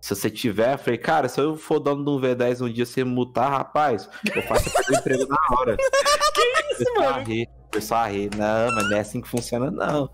Se 0.00 0.16
você 0.16 0.28
tiver, 0.28 0.74
eu 0.74 0.78
falei, 0.78 0.98
cara, 0.98 1.28
se 1.28 1.40
eu 1.40 1.56
for 1.56 1.78
dono 1.78 2.04
de 2.04 2.10
um 2.10 2.20
V10 2.20 2.60
um 2.60 2.72
dia 2.72 2.84
você 2.84 3.04
me 3.04 3.10
multar, 3.10 3.50
rapaz, 3.50 4.10
eu 4.34 4.42
faço 4.42 4.70
perder 4.72 4.96
o 4.96 4.98
emprego 4.98 5.26
na 5.28 5.56
hora. 5.56 5.76
que 6.34 6.82
isso, 6.82 6.94
mano? 6.96 7.24
Pessoal 7.70 8.10
ri, 8.10 8.28
não, 8.36 8.74
mas 8.74 8.90
não 8.90 8.96
é 8.96 9.00
assim 9.00 9.20
que 9.20 9.28
funciona, 9.28 9.70
não. 9.70 10.10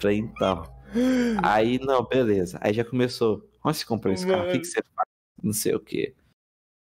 Falei, 0.00 0.18
então. 0.18 0.62
Aí, 1.42 1.78
não, 1.78 2.02
beleza. 2.02 2.58
Aí 2.60 2.72
já 2.72 2.84
começou. 2.84 3.46
Onde 3.62 3.76
você 3.76 3.84
comprou 3.84 4.12
esse 4.14 4.26
carro? 4.26 4.48
O 4.48 4.52
que, 4.52 4.60
que 4.60 4.64
você 4.64 4.82
faz? 4.94 5.08
Não 5.42 5.52
sei 5.52 5.74
o 5.74 5.80
quê. 5.80 6.14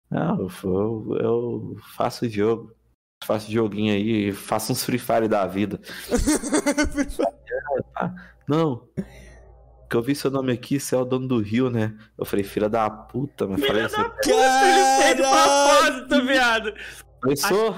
Não, 0.09 0.39
eu, 0.39 0.49
eu, 0.63 1.17
eu 1.19 1.75
faço 1.95 2.27
jogo. 2.29 2.71
Faço 3.23 3.51
joguinho 3.51 3.91
aí, 3.93 4.31
faço 4.31 4.71
uns 4.71 4.83
Free 4.83 4.99
Fire 4.99 5.27
da 5.27 5.45
vida. 5.47 5.79
Não. 8.47 8.87
Que 9.89 9.95
eu 9.95 10.01
vi 10.01 10.13
seu 10.15 10.29
nome 10.29 10.51
aqui, 10.51 10.79
você 10.79 10.95
é 10.95 10.97
o 10.97 11.05
dono 11.05 11.27
do 11.27 11.39
Rio, 11.39 11.69
né? 11.69 11.97
Eu 12.17 12.25
falei, 12.25 12.43
filha 12.43 12.67
da 12.69 12.89
puta, 12.89 13.47
mas 13.47 13.65
falei 13.65 13.85
assim, 13.85 14.01
Ele 14.01 15.01
fez 15.01 15.15
de 15.15 15.21
propósito, 15.23 16.25
viado. 16.27 16.73
eu 17.25 17.37
sou. 17.37 17.75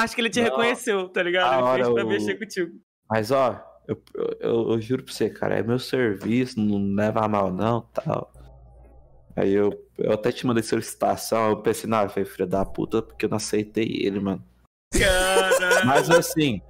Acho 0.00 0.14
que 0.14 0.20
ele 0.22 0.30
te 0.30 0.40
Não. 0.40 0.48
reconheceu, 0.48 1.08
tá 1.10 1.22
ligado? 1.22 1.64
A 1.66 1.74
Ele 1.74 1.82
fez 1.84 1.94
pra 1.94 2.04
o- 2.04 2.08
mexer 2.08 2.38
contigo. 2.38 2.72
Mas 3.08 3.30
ó, 3.30 3.62
eu, 3.86 4.02
eu, 4.40 4.70
eu 4.72 4.80
juro 4.80 5.02
pra 5.04 5.12
você, 5.12 5.28
cara, 5.28 5.58
é 5.58 5.62
meu 5.62 5.78
serviço, 5.78 6.58
não 6.58 6.94
leva 6.94 7.20
a 7.24 7.28
mal 7.28 7.52
não, 7.52 7.82
tal. 7.92 8.32
Aí 9.34 9.52
eu, 9.52 9.72
eu 9.98 10.12
até 10.12 10.30
te 10.30 10.46
mandei 10.46 10.62
solicitação, 10.62 11.50
eu 11.50 11.56
pensei, 11.58 11.88
não, 11.88 12.02
eu 12.02 12.08
falei, 12.08 12.24
filha 12.24 12.46
da 12.46 12.64
puta, 12.64 13.02
porque 13.02 13.24
eu 13.24 13.30
não 13.30 13.36
aceitei 13.36 13.98
ele, 14.00 14.20
mano. 14.20 14.42
Caralho. 14.92 15.86
Mas 15.86 16.10
assim, 16.10 16.60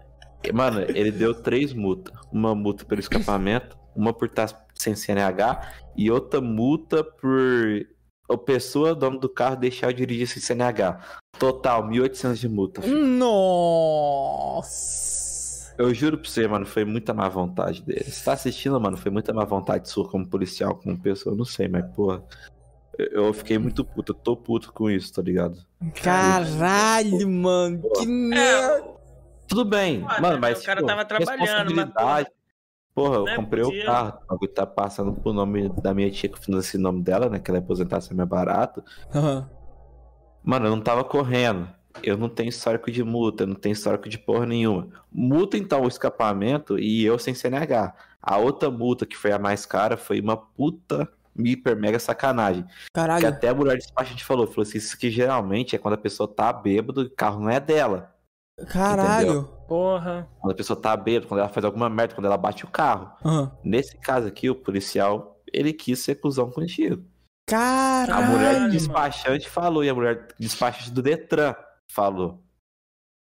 mano, 0.52 0.80
ele 0.80 1.10
deu 1.10 1.34
três 1.34 1.72
multas. 1.72 2.14
Uma 2.32 2.54
multa 2.54 2.84
pelo 2.84 3.00
escapamento, 3.00 3.76
uma 3.94 4.12
por 4.12 4.28
estar 4.28 4.66
sem 4.74 4.94
CNH 4.94 5.72
e 5.96 6.10
outra 6.10 6.40
multa 6.40 7.04
por 7.04 7.86
a 8.30 8.38
pessoa, 8.38 8.94
dono 8.94 9.18
do 9.18 9.28
carro, 9.28 9.56
deixar 9.56 9.88
eu 9.88 9.92
dirigir 9.92 10.26
sem 10.26 10.40
CNH. 10.40 11.00
Total, 11.38 11.82
1.800 11.82 12.34
de 12.34 12.48
multa. 12.48 12.82
filho. 12.82 13.04
Nossa. 13.04 15.21
Eu 15.78 15.92
juro 15.94 16.18
pra 16.18 16.28
você, 16.28 16.46
mano, 16.46 16.66
foi 16.66 16.84
muita 16.84 17.14
má 17.14 17.28
vontade 17.28 17.82
dele. 17.82 18.04
Você 18.04 18.24
tá 18.24 18.32
assistindo, 18.32 18.80
mano, 18.80 18.96
foi 18.96 19.10
muita 19.10 19.32
má 19.32 19.44
vontade 19.44 19.88
sua 19.88 20.08
como 20.08 20.26
policial, 20.28 20.74
como 20.76 20.98
pessoa, 20.98 21.32
eu 21.32 21.38
não 21.38 21.44
sei, 21.44 21.68
mas, 21.68 21.84
porra. 21.94 22.22
eu- 22.98 23.32
fiquei 23.32 23.58
muito 23.58 23.84
puto, 23.84 24.12
eu 24.12 24.16
tô 24.16 24.36
puto 24.36 24.72
com 24.72 24.90
isso, 24.90 25.12
tá 25.14 25.22
ligado? 25.22 25.58
Caralho, 26.02 27.28
mano. 27.28 27.82
Que 27.96 28.06
merda. 28.06 28.84
Tudo 29.48 29.64
bem, 29.64 30.00
mano, 30.20 30.38
mas. 30.38 30.60
O 30.60 30.64
cara 30.64 30.80
pô, 30.80 30.86
tava 30.86 31.04
trabalhando, 31.04 31.38
mas, 31.38 31.48
responsabilidade. 31.50 32.30
Porra, 32.94 33.16
eu 33.16 33.24
né, 33.24 33.36
comprei 33.36 33.64
podia. 33.64 33.82
o 33.82 33.86
carro, 33.86 34.18
o 34.22 34.26
bagulho 34.32 34.52
tá 34.52 34.66
passando 34.66 35.12
pro 35.14 35.32
nome 35.32 35.68
da 35.80 35.94
minha 35.94 36.10
tia, 36.10 36.28
que 36.28 36.36
eu 36.36 36.42
financei 36.42 36.78
o 36.78 36.82
nome 36.82 37.02
dela, 37.02 37.28
né? 37.30 37.38
Que 37.38 37.50
ela 37.50 37.58
é 37.58 37.62
é 37.62 38.14
mais 38.14 38.28
barato. 38.28 38.84
Aham. 39.14 39.48
Mano, 40.44 40.66
eu 40.66 40.70
não 40.76 40.82
tava 40.82 41.02
correndo. 41.04 41.68
Eu 42.02 42.16
não 42.16 42.28
tenho 42.28 42.48
histórico 42.48 42.90
de 42.90 43.02
multa, 43.02 43.44
eu 43.44 43.48
não 43.48 43.54
tenho 43.54 43.72
histórico 43.72 44.08
de 44.08 44.18
porra 44.18 44.46
nenhuma. 44.46 44.88
Multa 45.10 45.56
então 45.56 45.82
o 45.82 45.88
escapamento 45.88 46.78
e 46.78 47.04
eu 47.04 47.18
sem 47.18 47.34
CNH. 47.34 47.94
A 48.22 48.36
outra 48.36 48.70
multa, 48.70 49.04
que 49.04 49.16
foi 49.16 49.32
a 49.32 49.38
mais 49.38 49.66
cara, 49.66 49.96
foi 49.96 50.20
uma 50.20 50.36
puta 50.36 51.08
hiper 51.36 51.76
mega 51.76 51.98
sacanagem. 51.98 52.62
Que 52.64 52.92
Caralho. 52.92 53.26
até 53.26 53.48
a 53.48 53.54
mulher 53.54 53.76
despachante 53.76 54.24
falou, 54.24 54.46
falou 54.46 54.62
assim, 54.62 54.78
isso 54.78 54.96
que 54.98 55.10
geralmente 55.10 55.74
é 55.74 55.78
quando 55.78 55.94
a 55.94 55.98
pessoa 55.98 56.28
tá 56.28 56.52
bêbado 56.52 57.02
e 57.02 57.06
o 57.06 57.10
carro 57.10 57.40
não 57.40 57.50
é 57.50 57.58
dela. 57.58 58.14
Caralho. 58.68 59.44
Porra. 59.66 60.28
Quando 60.40 60.52
a 60.52 60.56
pessoa 60.56 60.80
tá 60.80 60.96
bêbada, 60.96 61.26
quando 61.26 61.40
ela 61.40 61.48
faz 61.48 61.64
alguma 61.64 61.88
merda, 61.88 62.14
quando 62.14 62.26
ela 62.26 62.36
bate 62.36 62.64
o 62.64 62.68
carro. 62.68 63.10
Aham. 63.24 63.50
Nesse 63.64 63.96
caso 63.96 64.28
aqui, 64.28 64.48
o 64.50 64.54
policial, 64.54 65.40
ele 65.52 65.72
quis 65.72 65.98
ser 65.98 66.16
cuzão 66.16 66.50
contigo. 66.50 67.02
Caralho. 67.46 68.12
A 68.12 68.26
mulher 68.28 68.68
despachante 68.70 69.48
falou, 69.48 69.82
e 69.82 69.88
a 69.88 69.94
mulher 69.94 70.28
despachante 70.38 70.90
do 70.90 71.02
Detran 71.02 71.54
falou. 71.92 72.42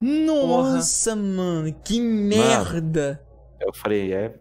Nossa, 0.02 1.16
mano. 1.16 1.74
Que 1.84 2.00
merda. 2.00 3.26
Eu 3.60 3.74
falei, 3.74 4.14
é. 4.14 4.40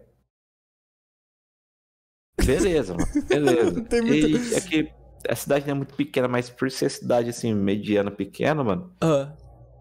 Beleza, 2.43 2.93
mano. 2.93 3.07
Beleza. 3.27 3.81
Tem 3.85 4.01
muita- 4.01 4.27
E 4.27 4.55
é 4.55 4.61
que 4.61 4.93
a 5.27 5.35
cidade 5.35 5.65
não 5.65 5.71
é 5.73 5.77
muito 5.77 5.95
pequena, 5.95 6.27
mas 6.27 6.49
por 6.49 6.69
ser 6.71 6.89
cidade 6.89 7.29
assim, 7.29 7.53
mediana, 7.53 8.11
pequena, 8.11 8.63
mano, 8.63 8.93
Ah. 9.01 9.33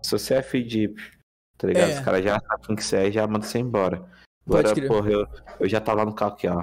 se 0.02 0.10
você 0.12 0.34
é 0.34 0.42
feedipe, 0.42 1.00
tá 1.58 1.66
ligado? 1.68 1.90
É. 1.90 1.94
Os 1.94 2.00
caras 2.00 2.24
já 2.24 2.40
sabem 2.40 2.66
quem 2.66 2.76
que 2.76 2.84
você 2.84 2.96
é 2.96 3.08
e 3.08 3.12
já 3.12 3.26
mandam 3.26 3.42
você 3.48 3.58
embora. 3.58 4.04
Agora, 4.46 4.74
porra, 4.86 5.10
eu, 5.10 5.26
eu 5.60 5.68
já 5.68 5.80
tava 5.80 6.04
no 6.04 6.14
carro 6.14 6.32
aqui, 6.32 6.48
ó. 6.48 6.62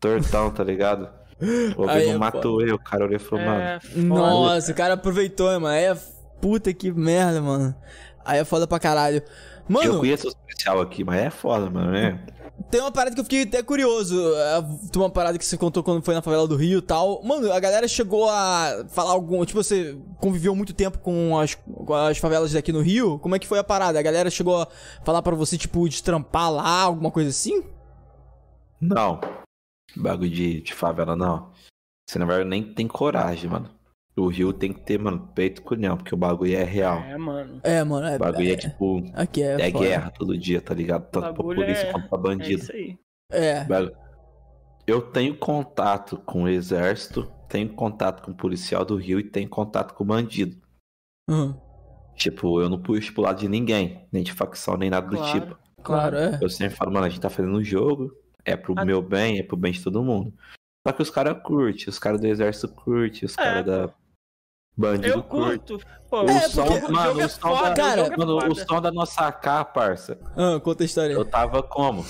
Tortão, 0.00 0.52
tá 0.52 0.62
ligado? 0.64 1.16
O 1.76 1.82
ouvido 1.82 2.10
é 2.10 2.18
matou 2.18 2.60
eu, 2.66 2.74
o 2.74 2.82
cara 2.82 3.04
olhou 3.04 3.14
e 3.14 3.18
falou, 3.20 3.44
mano. 3.44 3.60
É, 3.60 3.78
foda. 3.78 4.02
Nossa, 4.02 4.72
o 4.72 4.74
cara 4.74 4.94
aproveitou, 4.94 5.46
mano? 5.60 5.68
É 5.68 5.94
puta 6.40 6.72
que 6.72 6.90
merda, 6.92 7.40
mano. 7.40 7.74
Aí 8.24 8.38
é 8.38 8.44
foda 8.44 8.66
pra 8.66 8.78
caralho. 8.78 9.18
Eu 9.18 9.24
Mano, 9.68 9.98
conheço 10.00 10.28
os 10.28 10.34
policial 10.34 10.80
aqui, 10.80 11.04
mas 11.04 11.20
é 11.20 11.30
foda, 11.30 11.68
mano, 11.70 11.90
né? 11.92 12.24
tem 12.70 12.80
uma 12.80 12.90
parada 12.90 13.14
que 13.14 13.20
eu 13.20 13.24
fiquei 13.24 13.42
até 13.44 13.62
curioso. 13.62 14.34
É, 14.34 14.62
Tem 14.90 15.00
uma 15.00 15.10
parada 15.10 15.38
que 15.38 15.44
você 15.44 15.56
contou 15.56 15.82
quando 15.82 16.02
foi 16.02 16.14
na 16.14 16.22
favela 16.22 16.46
do 16.46 16.56
Rio 16.56 16.78
e 16.78 16.82
tal. 16.82 17.22
Mano, 17.22 17.52
a 17.52 17.60
galera 17.60 17.86
chegou 17.86 18.28
a 18.28 18.84
falar 18.88 19.12
algum. 19.12 19.44
Tipo, 19.44 19.62
você 19.62 19.96
conviveu 20.18 20.54
muito 20.54 20.72
tempo 20.74 20.98
com 20.98 21.38
as, 21.38 21.54
com 21.54 21.94
as 21.94 22.18
favelas 22.18 22.52
daqui 22.52 22.72
no 22.72 22.80
Rio. 22.80 23.18
Como 23.18 23.34
é 23.34 23.38
que 23.38 23.46
foi 23.46 23.58
a 23.58 23.64
parada? 23.64 23.98
A 23.98 24.02
galera 24.02 24.30
chegou 24.30 24.60
a 24.62 24.68
falar 25.04 25.22
pra 25.22 25.34
você, 25.34 25.56
tipo, 25.56 25.88
de 25.88 26.02
trampar 26.02 26.50
lá, 26.52 26.82
alguma 26.82 27.10
coisa 27.10 27.30
assim? 27.30 27.62
Não. 28.80 29.20
Bagulho 29.96 30.30
de, 30.30 30.60
de 30.62 30.74
favela, 30.74 31.16
não. 31.16 31.50
Você 32.08 32.18
na 32.18 32.24
verdade 32.24 32.48
nem 32.48 32.62
tem 32.62 32.86
coragem, 32.86 33.50
mano. 33.50 33.70
O 34.18 34.26
Rio 34.28 34.52
tem 34.52 34.72
que 34.72 34.80
ter, 34.80 34.98
mano, 34.98 35.30
peito 35.34 35.60
e 35.60 35.64
culhão, 35.64 35.96
porque 35.96 36.14
o 36.14 36.18
bagulho 36.18 36.54
é 36.56 36.64
real. 36.64 36.98
É, 37.00 37.16
mano. 37.16 37.60
É, 37.62 37.84
mano. 37.84 38.06
É, 38.06 38.16
O 38.16 38.18
bagulho 38.18 38.48
é, 38.48 38.52
é- 38.52 38.56
tipo. 38.56 39.02
Aqui 39.14 39.42
é. 39.42 39.60
É, 39.60 39.70
guerra 39.70 40.10
todo 40.10 40.36
dia, 40.36 40.60
tá 40.60 40.74
ligado? 40.74 41.08
Tanto 41.10 41.34
pra 41.34 41.44
polícia 41.44 41.86
é- 41.88 41.92
quanto 41.92 42.08
pra 42.08 42.18
É 42.18 42.22
bandido. 42.22 42.62
isso 42.62 42.72
aí. 42.72 42.98
É. 43.32 43.66
Eu 44.86 45.02
tenho 45.02 45.36
contato 45.36 46.16
com 46.24 46.44
o 46.44 46.48
exército, 46.48 47.30
tenho 47.48 47.68
contato 47.74 48.22
com 48.22 48.30
o 48.30 48.34
policial 48.34 48.84
do 48.84 48.96
Rio 48.96 49.20
e 49.20 49.24
tenho 49.24 49.48
contato 49.48 49.92
com 49.94 50.02
o 50.02 50.06
bandido. 50.06 50.56
Uhum. 51.28 51.54
Tipo, 52.16 52.60
eu 52.60 52.68
não 52.68 52.80
puxo 52.80 53.12
pro 53.12 53.22
lado 53.22 53.38
de 53.38 53.48
ninguém, 53.48 54.06
nem 54.10 54.22
de 54.22 54.32
facção, 54.32 54.76
nem 54.76 54.88
nada 54.90 55.06
do 55.06 55.16
Claro. 55.16 55.40
tipo. 55.40 55.58
Claro, 55.82 56.16
é. 56.16 56.38
Eu 56.42 56.48
sempre 56.48 56.74
falo, 56.74 56.90
mano, 56.92 57.06
a 57.06 57.08
gente 57.08 57.20
tá 57.20 57.30
fazendo 57.30 57.56
um 57.56 57.62
jogo, 57.62 58.10
é 58.44 58.56
pro 58.56 58.74
Ah. 58.76 58.84
meu 58.84 59.00
bem, 59.02 59.38
é 59.38 59.42
pro 59.42 59.56
bem 59.56 59.72
de 59.72 59.82
todo 59.84 60.02
mundo. 60.02 60.32
Só 60.86 60.92
que 60.92 61.02
os 61.02 61.10
caras 61.10 61.36
curtem, 61.42 61.84
os 61.88 61.98
caras 61.98 62.20
do 62.20 62.26
exército 62.26 62.74
curtem, 62.74 63.26
os 63.26 63.34
É, 63.34 63.36
caras 63.36 63.66
da, 63.66 63.94
Bandido 64.78 65.08
Eu 65.18 65.22
curto. 65.24 65.78
Pô, 66.08 66.22
O 66.22 66.30
É, 66.30 66.48
som, 66.48 66.64
porque- 66.64 66.86
o 66.86 66.92
mano, 66.92 67.20
é 67.20 67.24
o 67.24 67.28
som, 67.28 67.40
foda, 67.40 67.62
da, 67.64 67.72
o 67.72 67.74
Cara, 67.76 68.00
é 68.02 68.16
mano, 68.16 68.36
o 68.38 68.54
som 68.54 68.80
da 68.80 68.92
nossa 68.92 69.26
AK, 69.26 69.64
parça. 69.74 70.18
Ah, 70.36 70.60
conta 70.60 70.84
a 70.84 70.86
história. 70.86 71.12
Eu 71.12 71.24
tava 71.24 71.62
como? 71.62 72.04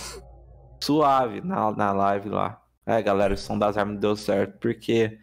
Suave 0.83 1.41
na, 1.41 1.73
na 1.73 1.93
live 1.93 2.29
lá. 2.29 2.63
É, 2.87 3.03
galera, 3.03 3.35
o 3.35 3.37
som 3.39 3.59
das 3.59 3.77
armas 3.77 3.99
deu 3.99 4.15
certo 4.17 4.59
porque 4.61 5.19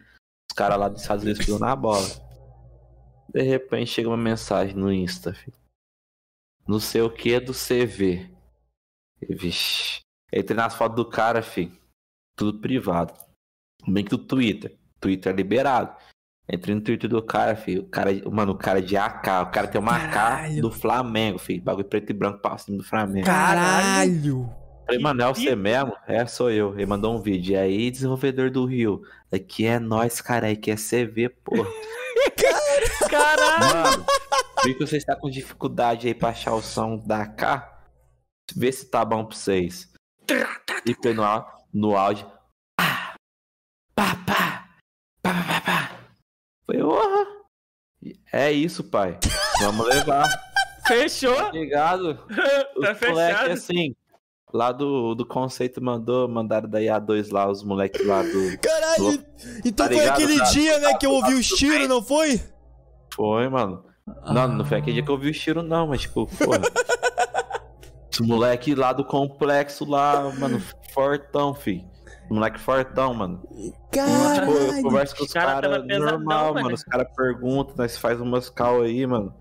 os 0.50 0.54
caras 0.56 0.78
lá 0.78 0.88
dos 0.88 1.02
Estados 1.02 1.24
Unidos 1.24 1.44
ficam 1.44 1.58
na 1.58 1.74
bola. 1.74 2.04
De 3.32 3.42
repente 3.42 3.90
chega 3.90 4.08
uma 4.08 4.16
mensagem 4.16 4.74
no 4.76 4.92
Insta, 4.92 5.32
filho. 5.32 5.56
Não 6.66 6.80
sei 6.80 7.00
o 7.02 7.10
que 7.10 7.38
do 7.40 7.52
CV. 7.52 8.28
E, 9.22 9.34
Vixe. 9.34 10.00
Entrei 10.32 10.56
nas 10.56 10.74
fotos 10.74 10.96
do 10.96 11.08
cara, 11.08 11.42
filho. 11.42 11.76
Tudo 12.36 12.60
privado. 12.60 13.14
Link 13.86 14.08
do 14.10 14.18
Twitter. 14.18 14.76
Twitter 15.00 15.32
é 15.32 15.36
liberado. 15.36 15.96
Entrei 16.50 16.74
no 16.76 16.80
Twitter 16.80 17.10
do 17.10 17.20
cara, 17.22 17.56
filho. 17.56 17.82
O 17.82 17.86
cara, 17.88 18.10
mano, 18.30 18.52
o 18.52 18.56
cara 18.56 18.80
de 18.80 18.96
AK. 18.96 19.26
O 19.42 19.46
cara 19.50 19.66
tem 19.66 19.80
uma 19.80 19.96
AK 19.96 20.12
Caralho. 20.12 20.62
do 20.62 20.70
Flamengo, 20.70 21.38
filho. 21.38 21.62
Bagulho 21.62 21.86
preto 21.86 22.10
e 22.10 22.12
branco 22.12 22.38
pra 22.40 22.56
cima 22.56 22.78
do 22.78 22.84
Flamengo. 22.84 23.26
Caralho! 23.26 24.48
Falei, 24.86 25.00
mano, 25.00 25.22
é 25.22 25.26
você 25.26 25.56
mesmo? 25.56 25.92
É, 26.06 26.24
sou 26.26 26.48
eu. 26.48 26.72
Ele 26.74 26.86
mandou 26.86 27.16
um 27.16 27.20
vídeo. 27.20 27.54
E 27.54 27.56
aí, 27.56 27.90
desenvolvedor 27.90 28.50
do 28.50 28.64
Rio? 28.64 29.02
Aqui 29.32 29.66
é 29.66 29.80
nós, 29.80 30.20
cara. 30.20 30.48
Aqui 30.48 30.70
é 30.70 30.76
CV, 30.76 31.28
porra. 31.28 31.68
Caralho! 33.10 33.90
Mano, 33.90 34.06
vi 34.64 34.74
que 34.74 34.86
você 34.86 34.96
está 34.98 35.16
com 35.16 35.28
dificuldade 35.28 36.06
aí 36.06 36.14
pra 36.14 36.28
achar 36.28 36.54
o 36.54 36.62
som 36.62 36.96
da 36.98 37.22
AK. 37.22 37.76
Vê 38.54 38.70
se 38.70 38.88
tá 38.88 39.04
bom 39.04 39.24
pra 39.24 39.36
vocês. 39.36 39.92
E 40.86 40.94
foi 40.94 41.12
no, 41.12 41.24
no 41.74 41.96
áudio. 41.96 42.30
Pá, 42.76 43.14
pá, 43.96 44.14
pá, 44.24 44.68
pá, 45.22 45.32
pá, 45.32 45.44
pá, 45.44 45.60
pá. 45.60 45.90
Foi, 46.66 46.78
porra. 46.78 47.26
É 48.32 48.52
isso, 48.52 48.84
pai. 48.84 49.18
Vamos 49.60 49.86
levar. 49.86 50.26
Fechou? 50.86 51.50
Ligado? 51.50 52.18
Os 52.76 52.84
Tá 52.86 52.94
fechado. 52.94 53.10
moleque 53.14 53.50
assim. 53.52 53.94
Lá 54.52 54.70
do, 54.70 55.14
do 55.14 55.26
conceito 55.26 55.82
mandou, 55.82 56.28
mandaram 56.28 56.68
da 56.68 56.78
IA2 56.80 57.32
lá, 57.32 57.50
os 57.50 57.64
moleques 57.64 58.06
lá 58.06 58.22
do. 58.22 58.58
Caralho! 58.58 59.24
Então 59.64 59.86
Tá 59.86 59.92
foi 59.92 59.96
ligado, 59.98 60.14
aquele 60.14 60.38
cara? 60.38 60.50
dia, 60.50 60.78
né, 60.78 60.94
que 60.94 61.04
eu 61.06 61.10
ouvi 61.10 61.34
os 61.34 61.48
tiros, 61.48 61.88
não 61.88 62.00
foi? 62.00 62.40
Foi, 63.14 63.48
mano. 63.48 63.84
Não, 64.24 64.46
não 64.48 64.64
foi 64.64 64.78
aquele 64.78 64.94
dia 64.94 65.02
que 65.04 65.10
eu 65.10 65.18
vi 65.18 65.30
o 65.30 65.32
tiro, 65.32 65.62
não, 65.64 65.88
mas 65.88 66.02
tipo, 66.02 66.26
porra. 66.38 66.60
Os 68.12 68.20
moleque 68.20 68.74
lá 68.74 68.92
do 68.92 69.04
complexo 69.04 69.84
lá, 69.84 70.30
mano, 70.38 70.62
fortão, 70.94 71.52
fi. 71.54 71.84
Moleque 72.30 72.58
fortão, 72.58 73.14
mano. 73.14 73.38
Tipo, 73.40 73.56
eu 73.60 73.72
Caralho! 73.92 74.82
converso 74.82 75.16
com 75.16 75.24
os 75.24 75.32
cara 75.32 75.60
caras 75.60 75.86
pesadão, 75.86 76.10
normal, 76.18 76.44
mano. 76.54 76.62
mano. 76.64 76.74
Os 76.74 76.82
caras 76.82 77.08
perguntam, 77.16 77.74
nós 77.76 77.96
faz 77.96 78.20
umas 78.20 78.50
call 78.50 78.82
aí, 78.82 79.06
mano. 79.06 79.32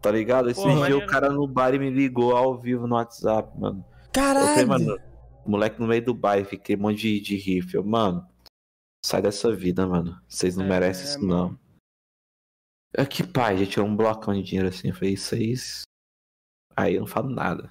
Tá 0.00 0.10
ligado? 0.10 0.48
Esse 0.48 0.60
Pô, 0.62 0.68
dia 0.68 0.76
maneiro. 0.78 1.04
o 1.04 1.08
cara 1.08 1.28
no 1.30 1.46
bar 1.46 1.72
me 1.78 1.90
ligou 1.90 2.34
ao 2.36 2.56
vivo 2.58 2.86
no 2.86 2.94
WhatsApp, 2.94 3.58
mano. 3.58 3.84
Eu 3.88 4.22
falei, 4.22 4.64
Caralho! 4.64 4.68
mano, 4.68 4.98
moleque 5.44 5.80
no 5.80 5.86
meio 5.86 6.04
do 6.04 6.14
bairro, 6.14 6.46
fiquei 6.46 6.74
um 6.76 6.80
monte 6.80 6.98
de, 7.00 7.20
de 7.20 7.36
rifle. 7.36 7.82
Mano, 7.82 8.26
sai 9.04 9.20
dessa 9.20 9.54
vida, 9.54 9.86
mano. 9.86 10.18
Vocês 10.28 10.56
não 10.56 10.64
É, 10.64 10.68
merecem 10.68 11.04
isso, 11.04 11.20
mano. 11.26 11.50
não. 11.50 11.66
É 12.96 13.04
que 13.04 13.22
pai, 13.26 13.58
já 13.58 13.66
tirou 13.66 13.86
um 13.86 13.94
blocão 13.96 14.32
de 14.32 14.42
dinheiro 14.42 14.68
assim. 14.68 14.88
Eu 14.88 14.94
falei, 14.94 15.12
isso 15.14 15.34
aí. 15.34 15.52
isso- 15.52 15.82
Aí 16.74 16.94
eu 16.94 17.00
não 17.00 17.06
falo 17.06 17.28
nada. 17.28 17.70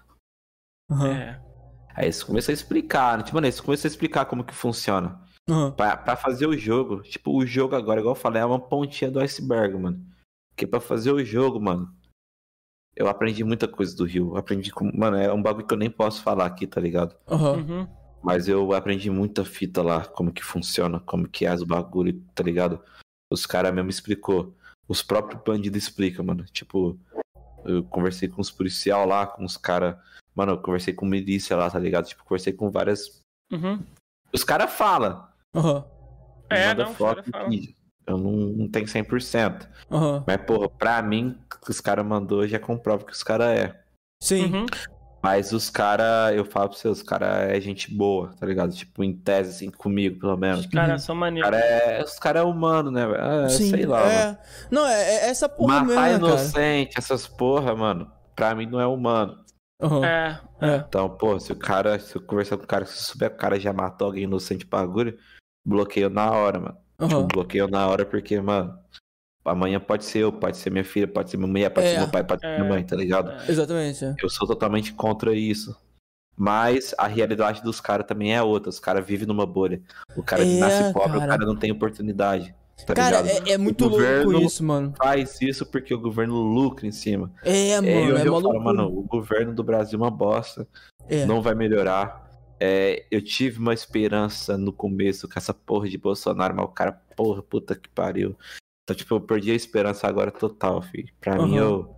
Aham, 0.91 1.07
É. 1.11 1.44
Aí 1.95 2.05
eles 2.05 2.21
começam 2.23 2.51
a 2.51 2.53
explicar, 2.53 3.17
né? 3.17 3.23
Tipo, 3.23 3.35
mano, 3.35 3.47
eles 3.47 3.61
começam 3.61 3.87
a 3.87 3.91
explicar 3.91 4.25
como 4.25 4.43
que 4.43 4.53
funciona. 4.53 5.19
aham. 5.49 5.71
Pra, 5.71 5.95
pra 5.95 6.15
fazer 6.15 6.45
o 6.47 6.57
jogo, 6.57 7.01
tipo, 7.03 7.35
o 7.35 7.45
jogo 7.45 7.75
agora, 7.75 7.99
igual 8.01 8.15
eu 8.15 8.19
falei, 8.19 8.41
é 8.41 8.45
uma 8.45 8.59
pontinha 8.59 9.09
do 9.09 9.19
iceberg, 9.19 9.77
mano. 9.77 10.05
Porque 10.51 10.67
pra 10.67 10.79
fazer 10.79 11.11
o 11.11 11.23
jogo, 11.23 11.59
mano, 11.59 11.93
eu 12.95 13.07
aprendi 13.07 13.43
muita 13.43 13.67
coisa 13.67 13.95
do 13.95 14.05
Rio. 14.05 14.37
Aprendi 14.37 14.71
com. 14.71 14.89
Mano, 14.97 15.17
é 15.17 15.31
um 15.33 15.41
bagulho 15.41 15.67
que 15.67 15.73
eu 15.73 15.77
nem 15.77 15.89
posso 15.89 16.21
falar 16.21 16.45
aqui, 16.45 16.65
tá 16.65 16.79
ligado? 16.79 17.15
Aham. 17.27 17.57
Uhum. 17.57 17.87
Mas 18.23 18.47
eu 18.47 18.73
aprendi 18.73 19.09
muita 19.09 19.45
fita 19.45 19.83
lá, 19.83 20.03
como 20.03 20.33
que 20.33 20.43
funciona, 20.43 20.99
como 20.99 21.27
que 21.27 21.45
é 21.45 21.53
os 21.53 21.61
bagulho, 21.61 22.19
tá 22.33 22.41
ligado? 22.43 22.81
Os 23.31 23.45
caras 23.45 23.73
mesmo 23.73 23.89
explicou. 23.89 24.55
Os 24.87 25.03
próprios 25.03 25.41
bandidos 25.43 25.83
explicam, 25.83 26.25
mano. 26.25 26.43
Tipo, 26.45 26.97
eu 27.65 27.83
conversei 27.83 28.27
com 28.27 28.41
os 28.41 28.49
policial 28.49 29.05
lá, 29.05 29.27
com 29.27 29.43
os 29.45 29.57
caras. 29.57 29.95
Mano, 30.35 30.53
eu 30.53 30.57
conversei 30.61 30.93
com 30.93 31.05
milícia 31.05 31.55
lá, 31.55 31.69
tá 31.69 31.79
ligado? 31.79 32.05
Tipo, 32.07 32.23
conversei 32.23 32.51
com 32.53 32.69
várias. 32.69 33.21
Uhum. 33.51 33.79
Os 34.33 34.43
caras 34.43 34.71
falam. 34.71 35.25
Aham. 35.55 35.85
É, 36.49 36.67
manda 36.67 36.83
não, 36.83 36.91
os 36.91 36.97
foto 36.97 37.23
cara 37.31 37.45
fala. 37.45 37.55
Eu 38.05 38.17
não, 38.17 38.31
não 38.31 38.67
tenho 38.69 38.85
100%. 38.85 39.67
Aham. 39.89 40.23
Mas, 40.27 40.37
porra, 40.45 40.69
pra 40.69 41.01
mim, 41.01 41.39
o 41.55 41.65
que 41.65 41.71
os 41.71 41.79
caras 41.81 42.05
mandou 42.05 42.45
já 42.47 42.59
comprova 42.59 43.03
que 43.05 43.13
os 43.13 43.23
caras 43.23 43.47
é. 43.47 43.81
Sim. 44.21 44.53
Uhum. 44.53 44.65
Mas 45.23 45.53
os 45.53 45.71
caras, 45.71 46.35
eu 46.35 46.45
falo 46.45 46.69
pra 46.69 46.77
você, 46.77 46.87
os 46.87 47.01
caras 47.01 47.49
é 47.49 47.59
gente 47.59 47.91
boa, 47.91 48.31
tá 48.39 48.45
ligado? 48.45 48.71
Tipo, 48.75 49.03
em 49.03 49.11
tese, 49.11 49.49
assim, 49.49 49.71
comigo, 49.71 50.19
pelo 50.19 50.37
menos. 50.37 50.59
Os 50.59 50.65
caras 50.67 51.01
são 51.01 51.15
Os 51.15 51.19
maneiros. 51.19 51.49
cara 51.49 51.65
é, 51.65 52.03
os 52.03 52.19
cara 52.19 52.39
é 52.41 52.43
humano, 52.43 52.91
né? 52.91 53.07
velho? 53.07 53.23
É, 53.23 53.49
Sim. 53.49 53.71
sei 53.71 53.87
lá, 53.87 54.01
mano. 54.01 54.11
é. 54.11 54.39
Não, 54.69 54.85
é, 54.87 55.01
é 55.01 55.29
essa 55.29 55.49
porra 55.49 55.81
Matar 55.81 55.85
mesmo, 55.87 55.99
né, 55.99 56.07
cara. 56.11 56.17
inocente, 56.17 56.93
essas 56.99 57.25
porra, 57.25 57.75
mano, 57.75 58.11
pra 58.35 58.53
mim 58.53 58.67
não 58.67 58.79
é 58.79 58.85
humano. 58.85 59.43
Aham. 59.81 60.05
É. 60.05 60.39
É. 60.61 60.75
Então, 60.77 61.09
pô, 61.09 61.39
se 61.39 61.51
o 61.51 61.55
cara, 61.55 61.99
se 61.99 62.15
eu 62.15 62.21
conversar 62.21 62.57
com 62.57 62.63
o 62.63 62.67
cara, 62.67 62.85
se 62.85 62.93
eu 62.97 63.01
souber 63.01 63.29
que 63.29 63.35
o 63.35 63.39
cara 63.39 63.59
já 63.59 63.73
matou 63.73 64.07
alguém 64.07 64.23
inocente 64.23 64.65
pra 64.65 64.79
bagulho, 64.79 65.17
bloqueio 65.65 66.09
na 66.09 66.31
hora, 66.31 66.59
mano. 66.59 66.77
Tipo, 67.01 67.15
Aham. 67.15 67.27
bloqueio 67.27 67.67
na 67.67 67.87
hora 67.87 68.05
porque, 68.05 68.39
mano, 68.39 68.77
amanhã 69.43 69.79
pode 69.79 70.05
ser 70.05 70.19
eu, 70.19 70.31
pode 70.31 70.57
ser 70.57 70.69
minha 70.69 70.85
filha, 70.85 71.07
pode 71.07 71.29
ser 71.29 71.37
minha 71.37 71.47
mulher, 71.47 71.69
pode 71.69 71.87
É. 71.87 71.91
ser 71.91 71.97
meu 71.99 72.09
pai, 72.09 72.23
pode 72.23 72.41
ser 72.41 72.47
É. 72.47 72.57
minha 72.57 72.69
mãe, 72.69 72.83
tá 72.85 72.95
ligado? 72.95 73.31
É. 73.31 73.51
Exatamente. 73.51 74.05
é. 74.05 74.15
Eu 74.21 74.29
sou 74.29 74.47
totalmente 74.47 74.93
contra 74.93 75.33
isso. 75.35 75.75
Mas 76.37 76.93
a 76.97 77.07
realidade 77.07 77.61
dos 77.63 77.79
caras 77.79 78.05
também 78.05 78.35
é 78.35 78.41
outra. 78.43 78.69
Os 78.69 78.79
caras 78.79 79.05
vivem 79.05 79.25
numa 79.25 79.45
bolha. 79.45 79.81
O 80.17 80.23
cara 80.23 80.43
que 80.43 80.57
É, 80.57 80.59
nasce 80.59 80.91
pobre, 80.93 81.13
cara. 81.19 81.25
o 81.25 81.29
cara 81.29 81.45
não 81.45 81.55
tem 81.55 81.71
oportunidade. 81.71 82.53
Tá 82.85 82.93
Cara, 82.93 83.23
é, 83.27 83.53
é 83.53 83.57
muito 83.57 83.87
louco 83.87 84.33
isso, 84.41 84.63
mano. 84.63 84.93
Faz 84.97 85.41
isso 85.41 85.65
porque 85.65 85.93
o 85.93 85.99
governo 85.99 86.35
lucra 86.41 86.85
em 86.85 86.91
cima. 86.91 87.31
É, 87.43 87.75
mano, 87.75 88.17
É, 88.17 88.21
é, 88.21 88.27
eu, 88.27 88.41
falo, 88.41 88.59
mano, 88.61 88.87
o 88.87 89.03
governo 89.03 89.53
do 89.53 89.63
Brasil 89.63 89.97
é 89.97 90.01
uma 90.01 90.11
bosta. 90.11 90.67
É. 91.07 91.25
Não 91.25 91.41
vai 91.41 91.55
melhorar. 91.55 92.25
É, 92.59 93.05
eu 93.09 93.21
tive 93.21 93.59
uma 93.59 93.73
esperança 93.73 94.57
no 94.57 94.71
começo 94.71 95.27
com 95.27 95.37
essa 95.37 95.53
porra 95.53 95.89
de 95.89 95.97
Bolsonaro, 95.97 96.55
mas 96.55 96.65
o 96.65 96.69
cara, 96.69 96.91
porra, 97.15 97.41
puta 97.41 97.75
que 97.75 97.89
pariu. 97.89 98.35
Então, 98.83 98.95
tipo, 98.95 99.15
eu 99.15 99.21
perdi 99.21 99.51
a 99.51 99.55
esperança 99.55 100.07
agora 100.07 100.31
total, 100.31 100.81
filho. 100.81 101.09
Pra 101.19 101.35
mim, 101.35 101.57
Aham. 101.57 101.65
eu. 101.65 101.95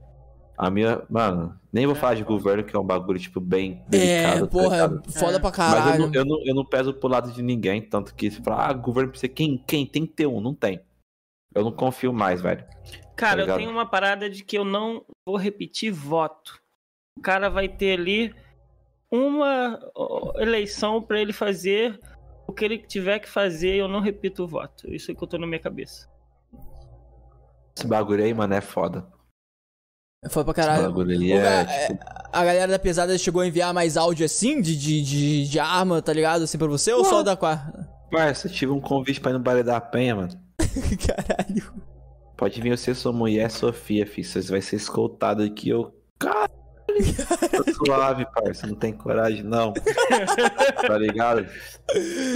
A 0.57 0.71
minha. 0.71 1.03
Mano, 1.09 1.57
nem 1.71 1.85
vou 1.85 1.93
falar 1.95 2.15
de 2.15 2.23
governo, 2.23 2.63
que 2.63 2.75
é 2.75 2.79
um 2.79 2.83
bagulho, 2.83 3.19
tipo, 3.19 3.39
bem 3.39 3.83
É, 3.85 3.89
delicado. 3.89 4.47
tá 4.47 4.51
porra, 4.51 4.77
é 4.77 5.11
foda 5.11 5.35
É. 5.35 5.39
pra 5.39 5.41
Mas 5.41 5.43
eu 5.43 5.51
caralho. 5.51 6.07
não, 6.07 6.13
eu, 6.13 6.25
não, 6.25 6.45
eu 6.47 6.55
não 6.55 6.65
peso 6.65 6.93
pro 6.93 7.07
lado 7.07 7.31
de 7.31 7.43
ninguém, 7.43 7.81
tanto 7.81 8.15
que 8.15 8.31
se 8.31 8.41
falar, 8.41 8.69
ah, 8.69 8.73
governo 8.73 9.11
precisa. 9.11 9.31
Quem? 9.31 9.63
Quem? 9.67 9.85
Tem 9.85 10.05
que 10.05 10.13
ter 10.13 10.25
um, 10.25 10.41
não 10.41 10.55
tem. 10.55 10.81
Eu 11.53 11.63
não 11.63 11.71
confio 11.71 12.11
mais, 12.11 12.41
velho. 12.41 12.65
Cara, 13.15 13.41
eu 13.41 13.45
ligado? 13.45 13.57
tenho 13.57 13.71
uma 13.71 13.85
parada 13.85 14.29
de 14.29 14.43
que 14.43 14.57
eu 14.57 14.65
não 14.65 15.03
vou 15.25 15.37
repetir 15.37 15.91
voto. 15.91 16.59
O 17.17 17.21
cara 17.21 17.49
vai 17.49 17.67
ter 17.69 17.99
ali 17.99 18.33
uma 19.11 19.79
eleição 20.35 21.01
pra 21.01 21.19
ele 21.19 21.33
fazer 21.33 21.99
o 22.47 22.53
que 22.53 22.63
ele 22.65 22.77
tiver 22.79 23.19
que 23.19 23.29
fazer 23.29 23.75
eu 23.75 23.87
não 23.87 23.99
repito 23.99 24.43
o 24.43 24.47
voto. 24.47 24.91
Isso 24.93 25.11
é 25.11 25.15
que 25.15 25.23
eu 25.23 25.27
tô 25.27 25.37
na 25.37 25.47
minha 25.47 25.59
cabeça. 25.59 26.07
Esse 27.75 27.87
bagulho 27.87 28.23
aí, 28.23 28.33
mano, 28.33 28.53
é 28.53 28.61
foda. 28.61 29.05
Foda 30.29 30.45
pra 30.45 30.53
caralho. 30.53 30.95
Ô, 30.95 31.01
é. 31.01 31.63
ga- 31.63 31.71
é, 31.71 31.87
tipo, 31.87 32.05
A 32.33 32.43
galera 32.45 32.71
da 32.71 32.79
pesada 32.79 33.17
chegou 33.17 33.41
a 33.41 33.47
enviar 33.47 33.73
mais 33.73 33.95
áudio 33.97 34.25
assim, 34.25 34.61
de, 34.61 34.75
de, 34.75 35.01
de, 35.01 35.47
de 35.47 35.59
arma, 35.59 36.01
tá 36.01 36.11
ligado? 36.11 36.43
Assim 36.43 36.57
pra 36.57 36.67
você, 36.67 36.91
ou 36.91 37.05
só 37.05 37.21
da 37.23 37.35
quarta? 37.35 37.87
Parça, 38.11 38.47
eu 38.47 38.51
tive 38.51 38.71
um 38.71 38.79
convite 38.81 39.19
pra 39.21 39.31
ir 39.31 39.35
no 39.35 39.39
Baile 39.39 39.63
da 39.63 39.79
Penha, 39.79 40.15
mano. 40.15 40.29
Caralho. 41.05 41.73
Pode 42.35 42.61
vir 42.61 42.75
você, 42.77 42.93
sua 42.93 43.11
mulher, 43.13 43.49
Sofia, 43.51 44.05
filho. 44.05 44.27
Vocês 44.27 44.49
vai 44.49 44.61
ser 44.61 44.75
escoltado 44.77 45.43
aqui, 45.43 45.69
eu. 45.69 45.93
Caralho! 46.19 46.49
Tá 47.51 47.73
suave, 47.73 48.25
parça. 48.33 48.67
Não 48.67 48.75
tem 48.75 48.93
coragem, 48.93 49.43
não. 49.43 49.73
tá 50.87 50.97
ligado? 50.97 51.45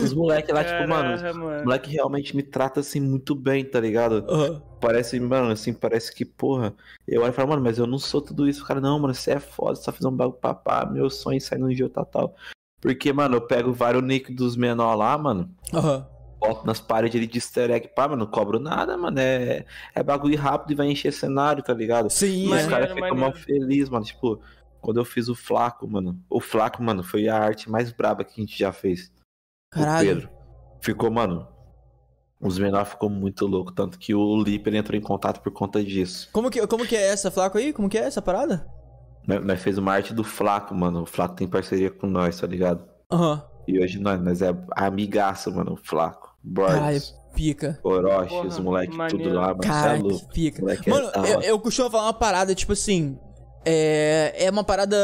Os 0.01 0.13
moleques 0.13 0.53
lá, 0.53 0.63
tipo, 0.63 0.87
mano. 0.87 1.17
Caraca, 1.17 1.29
Os 1.31 1.37
mano. 1.37 1.63
moleque 1.63 1.89
realmente 1.91 2.35
me 2.35 2.43
trata 2.43 2.79
assim 2.79 2.99
muito 2.99 3.35
bem, 3.35 3.63
tá 3.65 3.79
ligado? 3.79 4.25
Aham. 4.29 4.61
Parece, 4.79 5.19
mano, 5.19 5.51
assim, 5.51 5.73
parece 5.73 6.13
que, 6.13 6.25
porra. 6.25 6.73
Eu 7.07 7.21
olho 7.21 7.29
e 7.29 7.33
falo, 7.33 7.49
mano, 7.49 7.61
mas 7.61 7.77
eu 7.77 7.85
não 7.85 7.99
sou 7.99 8.19
tudo 8.21 8.47
isso. 8.49 8.63
O 8.63 8.67
cara, 8.67 8.81
não, 8.81 8.97
mano, 8.99 9.13
você 9.13 9.31
é 9.33 9.39
foda, 9.39 9.75
só 9.75 9.91
fiz 9.91 10.03
um 10.05 10.11
bagulho 10.11 10.39
papá. 10.39 10.85
Meu 10.85 11.09
sonho 11.09 11.37
é 11.37 11.39
sair 11.39 11.59
no 11.59 11.71
jogo 11.73 11.93
tal, 11.93 12.05
tal. 12.05 12.35
Porque, 12.81 13.13
mano, 13.13 13.35
eu 13.35 13.41
pego 13.41 13.71
vários 13.71 14.01
nick 14.03 14.33
dos 14.33 14.55
menor 14.55 14.95
lá, 14.95 15.15
mano. 15.17 15.53
Aham. 15.71 16.07
Boto 16.41 16.65
nas 16.65 16.81
paredes 16.81 17.15
ali 17.15 17.27
de 17.27 17.37
easter 17.37 17.69
egg, 17.69 17.89
pá, 17.95 18.07
mano, 18.07 18.25
não 18.25 18.31
cobro 18.31 18.59
nada, 18.59 18.97
mano. 18.97 19.19
É, 19.19 19.63
é 19.93 20.03
bagulho 20.03 20.37
rápido 20.37 20.71
e 20.71 20.75
vai 20.75 20.87
encher 20.87 21.13
cenário, 21.13 21.63
tá 21.63 21.73
ligado? 21.73 22.09
Sim, 22.09 22.45
E 22.45 22.47
Maneiro, 22.47 22.67
os 22.67 22.73
caras 22.73 22.91
ficam 22.93 23.15
mal 23.15 23.33
felizes, 23.33 23.89
mano. 23.89 24.03
Tipo, 24.03 24.41
quando 24.81 24.99
eu 24.99 25.05
fiz 25.05 25.29
o 25.29 25.35
Flaco, 25.35 25.87
mano. 25.87 26.19
O 26.27 26.41
Flaco, 26.41 26.81
mano, 26.81 27.03
foi 27.03 27.29
a 27.29 27.37
arte 27.37 27.69
mais 27.69 27.91
braba 27.91 28.23
que 28.23 28.41
a 28.41 28.43
gente 28.43 28.57
já 28.57 28.73
fez. 28.73 29.11
Caralho. 29.71 30.11
O 30.11 30.15
Pedro. 30.15 30.29
Ficou, 30.81 31.11
mano. 31.11 31.47
Os 32.41 32.57
menores 32.57 32.89
ficou 32.89 33.07
muito 33.07 33.45
louco, 33.45 33.71
tanto 33.71 33.99
que 33.99 34.15
o 34.15 34.41
Liper 34.41 34.73
entrou 34.73 34.97
em 34.97 35.01
contato 35.01 35.41
por 35.41 35.51
conta 35.51 35.83
disso. 35.83 36.27
Como 36.33 36.49
que, 36.49 36.65
como 36.65 36.87
que 36.87 36.95
é 36.95 37.09
essa, 37.09 37.29
Flaco 37.29 37.59
aí? 37.59 37.71
Como 37.71 37.87
que 37.87 37.99
é 37.99 38.01
essa 38.01 38.19
parada? 38.19 38.67
Nós, 39.27 39.45
nós 39.45 39.61
fez 39.61 39.77
uma 39.77 39.93
arte 39.93 40.11
do 40.11 40.23
Flaco, 40.23 40.73
mano. 40.73 41.03
O 41.03 41.05
Flaco 41.05 41.35
tem 41.35 41.47
parceria 41.47 41.91
com 41.91 42.07
nós, 42.07 42.39
tá 42.41 42.47
ligado? 42.47 42.83
Aham. 43.11 43.45
E 43.67 43.79
hoje 43.79 43.99
nós, 43.99 44.19
nós 44.19 44.41
é 44.41 44.51
amigaço, 44.71 45.53
mano. 45.53 45.73
O 45.73 45.77
Flaco. 45.77 46.30
Caralho, 46.55 46.83
Borges, 46.83 47.13
pica. 47.35 47.79
Orochi, 47.83 48.29
Porra, 48.29 48.47
os 48.47 48.59
moleques 48.59 48.97
tudo 49.09 49.33
lá, 49.33 49.51
é 49.51 49.55
Caralho, 49.67 50.03
louco. 50.07 50.27
que 50.27 50.33
pica. 50.33 50.61
Moleque 50.61 50.89
é 50.89 50.93
Mano, 50.93 51.11
eu, 51.27 51.41
eu 51.41 51.59
costumo 51.59 51.89
falar 51.89 52.03
uma 52.05 52.13
parada, 52.13 52.53
tipo 52.55 52.73
assim. 52.73 53.17
É, 53.65 54.33
é 54.45 54.49
uma 54.49 54.63
parada. 54.63 54.95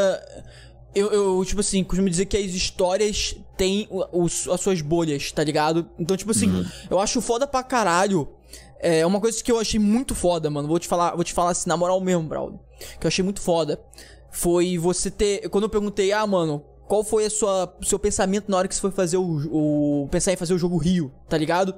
Eu, 0.94 1.12
eu, 1.12 1.44
tipo 1.44 1.60
assim, 1.60 1.84
costumo 1.84 2.08
dizer 2.10 2.26
que 2.26 2.36
as 2.36 2.50
histórias 2.52 3.36
têm 3.56 3.86
o- 3.90 4.24
os- 4.24 4.48
as 4.48 4.60
suas 4.60 4.80
bolhas, 4.80 5.30
tá 5.30 5.44
ligado? 5.44 5.88
Então, 5.98 6.16
tipo 6.16 6.30
assim, 6.32 6.48
Uhum. 6.50 6.64
eu 6.90 6.98
acho 6.98 7.20
foda 7.20 7.46
pra 7.46 7.62
caralho. 7.62 8.28
É 8.80 9.04
uma 9.06 9.20
coisa 9.20 9.42
que 9.42 9.50
eu 9.52 9.58
achei 9.58 9.78
muito 9.78 10.14
foda, 10.14 10.48
mano. 10.50 10.66
Vou 10.68 10.78
te 10.78 10.88
falar, 10.88 11.14
vou 11.14 11.24
te 11.24 11.32
falar 11.32 11.50
assim, 11.50 11.68
na 11.68 11.76
moral 11.76 12.00
mesmo, 12.00 12.22
Braulio. 12.24 12.58
Que 12.98 13.06
eu 13.06 13.08
achei 13.08 13.24
muito 13.24 13.40
foda. 13.40 13.80
Foi 14.30 14.76
você 14.78 15.10
ter. 15.10 15.48
Quando 15.50 15.64
eu 15.64 15.68
perguntei, 15.70 16.12
ah, 16.12 16.26
mano, 16.26 16.64
qual 16.88 17.04
foi 17.04 17.26
a 17.26 17.30
sua 17.30 17.72
seu 17.82 17.98
pensamento 17.98 18.50
na 18.50 18.56
hora 18.56 18.66
que 18.66 18.74
você 18.74 18.80
foi 18.80 18.90
fazer 18.90 19.18
o. 19.18 20.02
o 20.04 20.08
pensar 20.10 20.32
em 20.32 20.36
fazer 20.36 20.54
o 20.54 20.58
jogo 20.58 20.76
Rio, 20.78 21.12
tá 21.28 21.36
ligado? 21.36 21.74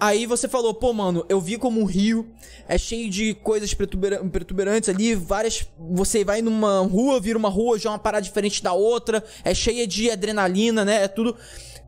Aí 0.00 0.26
você 0.26 0.46
falou, 0.46 0.72
pô, 0.72 0.92
mano, 0.92 1.26
eu 1.28 1.40
vi 1.40 1.58
como 1.58 1.80
um 1.80 1.84
rio 1.84 2.28
é 2.68 2.78
cheio 2.78 3.10
de 3.10 3.34
coisas 3.34 3.74
perturbantes 3.74 4.88
ali, 4.88 5.14
várias. 5.14 5.66
Você 5.90 6.24
vai 6.24 6.40
numa 6.40 6.80
rua, 6.80 7.18
vira 7.18 7.36
uma 7.36 7.48
rua, 7.48 7.78
já 7.78 7.88
é 7.90 7.92
uma 7.92 7.98
parada 7.98 8.22
diferente 8.22 8.62
da 8.62 8.72
outra, 8.72 9.24
é 9.42 9.52
cheia 9.52 9.86
de 9.88 10.08
adrenalina, 10.10 10.84
né? 10.84 11.02
É 11.02 11.08
tudo. 11.08 11.34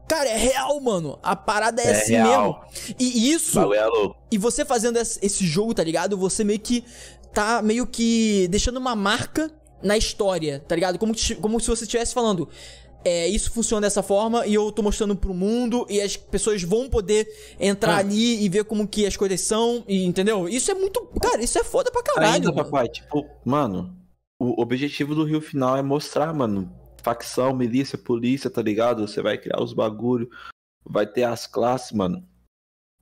Cara, 0.09 0.29
é 0.29 0.37
real, 0.37 0.81
mano. 0.81 1.21
A 1.23 1.37
parada 1.37 1.81
é, 1.81 1.87
É 1.87 1.91
assim 1.93 2.13
real. 2.15 2.67
mesmo. 2.73 2.97
E 2.99 3.31
isso. 3.31 3.55
bagulho 3.61 3.77
é. 3.79 4.15
E 4.33 4.39
você 4.39 4.65
fazendo 4.65 4.97
esse 4.97 5.19
esse 5.23 5.47
jogo, 5.47 5.73
tá 5.73 5.85
ligado? 5.85 6.17
Você 6.17 6.43
meio 6.43 6.59
que 6.59 6.85
tá 7.33 7.63
meio 7.63 7.87
que 7.87 8.49
deixando 8.49 8.79
uma 8.79 8.97
marca 8.97 9.53
na 9.83 9.97
história, 9.97 10.61
tá 10.67 10.75
ligado? 10.75 10.99
Como, 10.99 11.15
se- 11.17 11.35
como 11.37 11.59
se 11.61 11.69
você 11.69 11.85
estivesse 11.85 12.13
falando. 12.15 12.49
É, 13.03 13.27
isso 13.27 13.51
funciona 13.51 13.81
dessa 13.81 14.03
forma 14.03 14.47
e 14.47 14.53
eu 14.53 14.71
tô 14.71 14.83
mostrando 14.83 15.17
pro 15.17 15.33
mundo 15.33 15.87
e 15.89 16.03
as 16.03 16.19
pessoas 16.19 16.63
vão 16.63 16.87
poder 16.87 17.27
entrar 17.59 17.95
Ah. 17.95 17.99
ali 18.01 18.45
e 18.45 18.49
ver 18.51 18.65
como 18.65 18.87
que 18.87 19.07
as 19.07 19.17
coisas 19.17 19.41
são, 19.41 19.83
e, 19.89 20.05
entendeu? 20.05 20.47
Isso 20.47 20.71
é 20.71 20.75
muito. 20.75 21.01
Cara, 21.21 21.43
isso 21.43 21.59
é 21.59 21.65
foda 21.65 21.91
pra 21.91 22.03
caralho. 22.03 22.35
Ainda, 22.35 22.53
mano. 22.53 22.65
papai, 22.65 22.89
tipo, 22.89 23.27
mano, 23.43 23.97
o 24.39 24.61
objetivo 24.61 25.15
do 25.15 25.25
Rio 25.25 25.41
Final 25.41 25.79
é 25.79 25.83
mostrar, 25.83 26.35
mano, 26.35 26.71
facção, 27.03 27.55
milícia, 27.55 27.97
polícia, 27.97 28.51
tá 28.51 28.61
ligado? 28.61 29.09
Você 29.09 29.23
vai 29.23 29.39
criar 29.39 29.63
os 29.63 29.73
bagulho, 29.73 30.29
vai 30.85 31.07
ter 31.07 31.23
as 31.23 31.47
classes, 31.47 31.93
mano. 31.93 32.23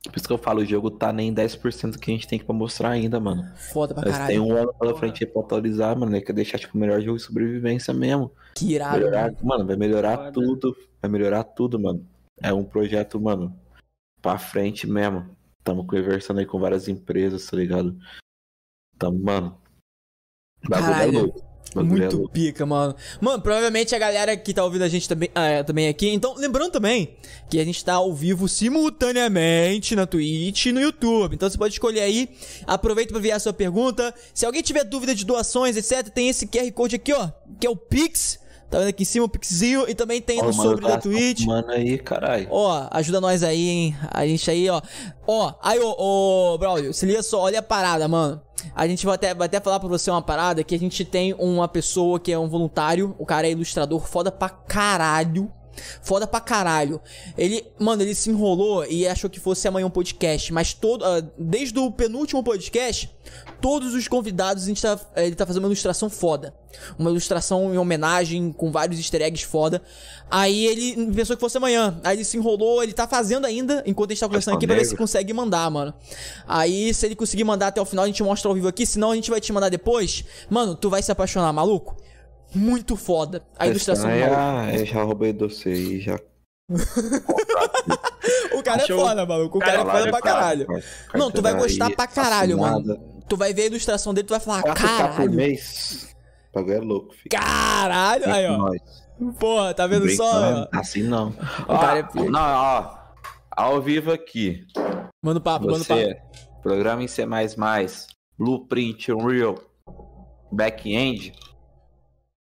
Por 0.03 0.15
isso 0.15 0.27
que 0.27 0.33
eu 0.33 0.37
falo, 0.37 0.61
o 0.61 0.65
jogo 0.65 0.89
tá 0.89 1.11
nem 1.11 1.33
10% 1.33 1.99
que 1.99 2.09
a 2.09 2.13
gente 2.13 2.27
tem 2.27 2.39
pra 2.39 2.53
mostrar 2.55 2.89
ainda, 2.91 3.19
mano. 3.19 3.43
Foda 3.57 3.93
pra 3.93 4.03
Mas 4.05 4.13
caralho. 4.13 4.27
tem 4.29 4.39
um 4.39 4.55
ano 4.55 4.73
pela 4.73 4.95
frente 4.97 5.23
aí 5.25 5.29
pra 5.29 5.41
atualizar, 5.41 5.97
mano, 5.97 6.11
né? 6.11 6.21
Que 6.21 6.31
é 6.31 6.33
deixar, 6.33 6.57
tipo, 6.57 6.77
o 6.77 6.79
melhor 6.79 7.01
jogo 7.01 7.17
de 7.17 7.23
sobrevivência 7.23 7.93
mesmo. 7.93 8.31
Que 8.55 8.73
irado. 8.75 8.97
Melhorar, 8.97 9.31
mano. 9.33 9.37
mano, 9.43 9.67
vai 9.67 9.75
melhorar 9.75 10.17
Foda. 10.17 10.31
tudo. 10.31 10.77
Vai 11.01 11.11
melhorar 11.11 11.43
tudo, 11.43 11.77
mano. 11.79 12.07
É 12.41 12.53
um 12.53 12.63
projeto, 12.63 13.19
mano, 13.19 13.53
pra 14.21 14.37
frente 14.37 14.87
mesmo. 14.87 15.35
Tamo 15.65 15.85
conversando 15.85 16.39
aí 16.39 16.45
com 16.45 16.59
várias 16.59 16.87
empresas, 16.87 17.45
tá 17.45 17.57
ligado? 17.57 17.97
Tamo, 18.97 19.19
mano. 19.19 19.61
Bagulho 20.67 20.93
é 20.93 21.05
louco. 21.05 21.48
É 21.75 21.83
Muito 21.83 22.29
pica, 22.29 22.65
mano. 22.65 22.95
Mano, 23.21 23.41
provavelmente 23.41 23.93
a 23.93 23.99
galera 23.99 24.35
que 24.35 24.53
tá 24.53 24.63
ouvindo 24.63 24.83
a 24.83 24.89
gente 24.89 25.07
também, 25.07 25.29
ah, 25.35 25.45
é, 25.45 25.63
também 25.63 25.87
aqui. 25.87 26.09
Então, 26.09 26.33
lembrando 26.35 26.71
também 26.71 27.15
que 27.49 27.59
a 27.59 27.65
gente 27.65 27.83
tá 27.83 27.93
ao 27.93 28.13
vivo 28.13 28.47
simultaneamente 28.47 29.95
na 29.95 30.05
Twitch 30.05 30.67
e 30.67 30.71
no 30.71 30.81
YouTube. 30.81 31.35
Então 31.35 31.49
você 31.49 31.57
pode 31.57 31.73
escolher 31.73 32.01
aí. 32.01 32.29
Aproveita 32.65 33.11
pra 33.11 33.19
enviar 33.19 33.39
sua 33.39 33.53
pergunta. 33.53 34.13
Se 34.33 34.45
alguém 34.45 34.61
tiver 34.61 34.83
dúvida 34.83 35.13
de 35.13 35.25
doações, 35.25 35.77
etc., 35.77 36.09
tem 36.09 36.29
esse 36.29 36.47
QR 36.47 36.71
Code 36.71 36.95
aqui, 36.95 37.13
ó. 37.13 37.29
Que 37.59 37.67
é 37.67 37.69
o 37.69 37.75
Pix. 37.75 38.39
Tá 38.69 38.77
vendo 38.77 38.89
aqui 38.89 39.01
em 39.01 39.05
cima 39.05 39.25
o 39.25 39.29
Pixzinho. 39.29 39.89
E 39.89 39.95
também 39.95 40.21
tem 40.21 40.41
no 40.41 40.53
sobre 40.53 40.81
tá 40.81 40.89
da 40.89 40.97
Twitch. 40.97 41.45
Mano 41.45 41.71
aí, 41.71 41.97
caralho. 41.97 42.47
Ó, 42.51 42.87
ajuda 42.91 43.19
nós 43.19 43.43
aí, 43.43 43.67
hein? 43.67 43.97
A 44.11 44.25
gente 44.25 44.49
aí, 44.49 44.69
ó. 44.69 44.81
Ó, 45.27 45.53
aí, 45.61 45.79
ô, 45.79 45.95
ô, 45.97 46.57
Braulio, 46.57 46.93
se 46.93 47.05
liga 47.05 47.23
só, 47.23 47.41
olha 47.41 47.59
a 47.59 47.63
parada, 47.63 48.07
mano. 48.07 48.41
A 48.75 48.87
gente 48.87 49.05
vai 49.05 49.15
até, 49.15 49.33
vai 49.33 49.45
até 49.47 49.59
falar 49.59 49.79
pra 49.79 49.89
você 49.89 50.09
uma 50.09 50.21
parada 50.21 50.63
que 50.63 50.75
a 50.75 50.79
gente 50.79 51.03
tem 51.05 51.33
uma 51.33 51.67
pessoa 51.67 52.19
que 52.19 52.31
é 52.31 52.39
um 52.39 52.47
voluntário, 52.47 53.15
o 53.17 53.25
cara 53.25 53.47
é 53.47 53.51
ilustrador 53.51 54.07
foda 54.07 54.31
pra 54.31 54.49
caralho. 54.49 55.51
Foda 56.01 56.27
pra 56.27 56.39
caralho. 56.39 57.01
Ele, 57.37 57.65
mano, 57.79 58.01
ele 58.01 58.15
se 58.15 58.29
enrolou 58.29 58.85
e 58.85 59.07
achou 59.07 59.29
que 59.29 59.39
fosse 59.39 59.67
amanhã 59.67 59.85
um 59.85 59.91
podcast, 59.91 60.51
mas 60.53 60.73
todo, 60.73 61.03
ah, 61.05 61.21
desde 61.37 61.77
o 61.79 61.91
penúltimo 61.91 62.43
podcast, 62.43 63.09
todos 63.61 63.93
os 63.93 64.07
convidados 64.07 64.63
a 64.63 64.67
gente 64.67 64.81
tá, 64.81 64.99
ele 65.15 65.35
tá 65.35 65.45
fazendo 65.45 65.63
uma 65.63 65.69
ilustração 65.69 66.09
foda. 66.09 66.53
Uma 66.97 67.09
ilustração 67.09 67.73
em 67.73 67.77
homenagem 67.77 68.51
com 68.51 68.71
vários 68.71 68.99
easter 68.99 69.21
eggs 69.21 69.45
foda. 69.45 69.81
Aí 70.29 70.65
ele 70.65 71.11
pensou 71.13 71.35
que 71.35 71.39
fosse 71.39 71.57
amanhã. 71.57 71.99
Aí 72.03 72.17
ele 72.17 72.23
se 72.23 72.37
enrolou, 72.37 72.83
ele 72.83 72.93
tá 72.93 73.07
fazendo 73.07 73.45
ainda, 73.45 73.83
enquanto 73.85 74.11
a 74.11 74.13
gente 74.13 74.21
tá 74.21 74.27
conversando 74.27 74.55
aqui, 74.55 74.67
pra 74.67 74.75
ver 74.75 74.85
se 74.85 74.95
consegue 74.95 75.33
mandar, 75.33 75.69
mano. 75.71 75.93
Aí, 76.47 76.93
se 76.93 77.05
ele 77.05 77.15
conseguir 77.15 77.43
mandar 77.43 77.67
até 77.67 77.81
o 77.81 77.85
final, 77.85 78.03
a 78.05 78.07
gente 78.07 78.21
mostra 78.23 78.49
ao 78.49 78.55
vivo 78.55 78.67
aqui. 78.67 78.85
Senão, 78.85 79.11
a 79.11 79.15
gente 79.15 79.29
vai 79.29 79.41
te 79.41 79.51
mandar 79.51 79.69
depois. 79.69 80.23
Mano, 80.49 80.75
tu 80.75 80.89
vai 80.89 81.01
se 81.01 81.11
apaixonar, 81.11 81.51
maluco? 81.51 81.97
Muito 82.53 82.95
foda. 82.95 83.43
A 83.57 83.67
ilustração 83.67 84.09
do 84.09 84.15
Essa 84.15 84.35
ah, 84.37 84.75
eu 84.75 84.85
já 84.85 85.03
roubei 85.03 85.31
doce 85.33 85.69
aí, 85.69 85.99
já. 85.99 86.19
O 88.53 88.61
cara 88.63 88.83
Achou- 88.83 88.99
é 88.99 89.05
foda, 89.09 89.25
maluco. 89.25 89.57
O 89.57 89.61
cara 89.61 89.71
é 89.73 89.77
Cara, 89.77 89.85
foda 89.85 89.97
Salário, 89.97 90.11
pra 90.11 90.21
caralho. 90.21 90.65
cara, 90.67 90.83
Não, 91.15 91.31
tu 91.31 91.41
vai 91.41 91.53
gostar 91.55 91.89
pra 91.95 92.07
caralho, 92.07 92.57
mano. 92.59 92.77
assinada. 92.79 93.01
Tu 93.27 93.37
vai 93.37 93.53
ver 93.53 93.61
a 93.63 93.65
ilustração 93.67 94.13
dele, 94.13 94.27
tu 94.27 94.31
vai 94.31 94.39
falar, 94.39 94.61
4K 94.63 94.73
por 94.73 94.75
caralho. 94.87 95.31
mês. 95.31 96.15
O 96.51 96.55
bagulho 96.59 96.75
é 96.75 96.79
louco, 96.79 97.13
filho. 97.13 97.29
Caralho. 97.31 98.31
Aí, 98.31 98.45
ó. 98.47 98.57
Nós. 98.57 98.79
Porra, 99.39 99.73
tá 99.73 99.85
vendo 99.87 100.09
só? 100.11 100.31
Brincando, 100.31 100.69
ó? 100.73 100.79
Assim 100.79 101.03
não. 101.03 101.31
cara 101.31 101.99
é 101.99 102.03
Ó, 102.03 102.07
pica. 102.07 102.29
não, 102.29 102.39
ó. 102.41 102.95
Ao 103.55 103.81
vivo 103.81 104.11
aqui. 104.11 104.65
Manda 105.23 105.39
o 105.39 105.41
papo, 105.43 105.65
manda 105.67 105.83
papo. 105.85 105.99
Você, 106.01 106.17
programa 106.61 107.03
em 107.03 107.07
C++, 107.07 107.25
Blueprint, 108.37 109.11
Unreal, 109.11 109.55
Back-end, 110.51 111.33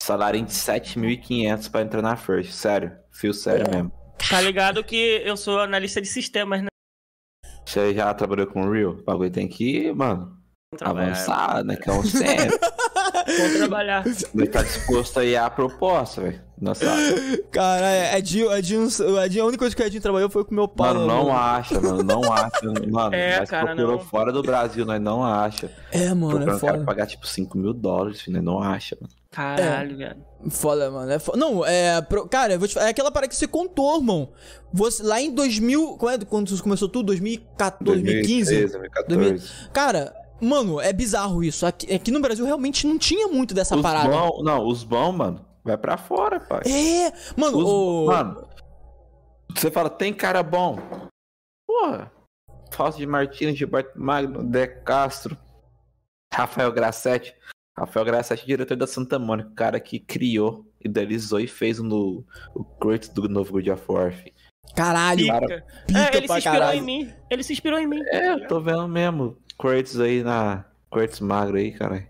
salário 0.05 0.41
de 0.41 0.51
7.500 0.51 1.71
pra 1.71 1.81
entrar 1.81 2.01
na 2.01 2.15
First. 2.15 2.51
Sério, 2.51 2.91
fio 3.11 3.33
sério 3.33 3.69
mesmo. 3.69 3.91
Tá 4.29 4.39
ligado 4.39 4.83
que 4.83 5.21
eu 5.25 5.35
sou 5.35 5.59
analista 5.59 6.01
de 6.01 6.07
sistemas, 6.07 6.61
né? 6.61 6.67
Você 7.65 7.93
já 7.93 8.13
trabalhou 8.13 8.47
com 8.47 8.61
Unreal? 8.61 8.91
O 8.91 9.03
bagulho 9.03 9.31
tem 9.31 9.47
que, 9.47 9.91
mano, 9.91 10.37
avançar, 10.79 11.63
né? 11.63 11.75
Que 11.75 11.89
é 11.89 11.93
um 11.93 12.03
centro. 12.03 12.59
Vou 13.25 13.57
trabalhar. 13.57 14.03
Ele 14.33 14.47
tá 14.47 14.61
disposto 14.63 15.19
aí 15.19 15.35
a 15.35 15.49
proposta, 15.49 16.21
velho. 16.21 16.41
Nossa, 16.61 16.85
Cara, 17.51 18.17
Edinho, 18.17 18.49
Edinho, 18.53 18.87
Edinho, 19.25 19.43
a 19.43 19.47
única 19.47 19.59
coisa 19.59 19.75
que 19.75 19.81
o 19.83 19.85
Edinho 19.85 20.01
trabalhou 20.01 20.29
foi 20.29 20.45
com 20.45 20.55
meu 20.55 20.67
pai. 20.69 20.93
mano, 20.93 21.05
não 21.05 21.35
acha, 21.35 21.81
mano, 21.81 22.01
não 22.01 22.31
acha. 22.31 22.61
Mano, 22.89 23.13
É, 23.13 23.39
nós 23.39 23.49
cara, 23.49 23.65
procurou 23.67 23.97
não. 23.97 23.99
fora 23.99 24.31
do 24.31 24.41
Brasil, 24.41 24.85
nós 24.85 25.01
não 25.01 25.21
acha. 25.23 25.69
É, 25.91 26.13
mano, 26.13 26.27
é 26.27 26.45
Procurando 26.45 26.59
cara 26.61 26.73
foda. 26.73 26.85
pagar 26.85 27.07
tipo 27.07 27.27
5 27.27 27.57
mil 27.57 27.73
dólares, 27.73 28.23
nós 28.27 28.41
não 28.43 28.61
acha, 28.63 28.97
mano. 29.01 29.13
Caralho, 29.31 29.97
velho. 29.97 30.15
Foda, 30.49 30.89
mano. 30.89 31.11
É 31.11 31.19
foda. 31.19 31.37
Não, 31.37 31.65
é. 31.65 32.01
pro- 32.01 32.25
Cara, 32.29 32.53
eu 32.53 32.59
vou 32.59 32.69
te 32.69 32.73
falar. 32.73 32.85
É 32.85 32.89
aquela 32.91 33.11
parada 33.11 33.27
que 33.27 33.35
você 33.35 33.47
contou, 33.49 33.97
irmão. 33.97 34.29
Você, 34.71 35.03
lá 35.03 35.19
em 35.19 35.29
2000. 35.35 35.97
Quando, 35.97 36.21
é, 36.21 36.25
quando 36.25 36.61
começou 36.61 36.87
tudo? 36.87 37.07
2014, 37.07 38.01
2015? 38.01 38.59
2014. 38.61 39.69
Cara, 39.73 40.13
mano, 40.41 40.79
é 40.81 40.91
bizarro 40.93 41.43
isso. 41.43 41.65
Aqui, 41.65 41.93
aqui 41.93 42.11
no 42.11 42.19
Brasil 42.21 42.45
realmente 42.45 42.85
não 42.87 42.97
tinha 42.97 43.27
muito 43.27 43.53
dessa 43.53 43.75
Os 43.75 43.81
parada. 43.81 44.09
bom, 44.09 44.41
não, 44.43 44.65
os 44.67 44.83
bons, 44.83 45.11
mano, 45.13 45.45
vai 45.63 45.77
pra 45.77 45.97
fora, 45.97 46.39
pai. 46.39 46.61
É, 46.65 47.11
mano, 47.39 47.57
Os- 47.57 47.65
o. 47.65 48.05
Mano, 48.07 48.47
você 49.55 49.71
fala, 49.71 49.89
tem 49.89 50.13
cara 50.13 50.41
bom. 50.43 50.77
Porra. 51.67 52.11
Fausto 52.71 52.97
de 52.97 53.05
Martins, 53.07 53.57
Gilberto 53.57 53.97
Magno, 53.99 54.43
De 54.43 54.67
Castro, 54.67 55.37
Rafael 56.33 56.71
Grassetti. 56.71 57.33
Rafael 57.77 58.05
Grassetti, 58.05 58.45
diretor 58.45 58.75
da 58.77 58.87
Santa 58.87 59.19
Mônica, 59.19 59.49
o 59.49 59.53
cara 59.55 59.79
que 59.81 59.99
criou, 59.99 60.65
idealizou 60.83 61.39
e 61.39 61.47
fez 61.47 61.79
no, 61.79 62.25
o 62.53 62.63
Kratos 62.63 63.09
do 63.09 63.27
novo 63.27 63.51
God 63.53 63.67
of 63.67 63.83
War. 63.89 64.13
Caralho, 64.75 65.25
Pica. 65.25 65.65
pica 65.87 65.99
é, 65.99 66.17
ele 66.17 66.27
se 66.27 66.33
inspirou 66.37 66.59
caralho. 66.59 66.79
em 66.79 66.81
mim. 66.81 67.13
Ele 67.29 67.43
se 67.43 67.53
inspirou 67.53 67.79
em 67.79 67.87
mim. 67.87 68.01
É, 68.07 68.31
eu 68.33 68.47
tô 68.47 68.59
vendo 68.61 68.87
mesmo. 68.87 69.37
Kratos 69.59 69.99
aí 69.99 70.23
na. 70.23 70.65
Kratos 70.91 71.19
magro 71.19 71.57
aí, 71.57 71.71
cara. 71.71 72.07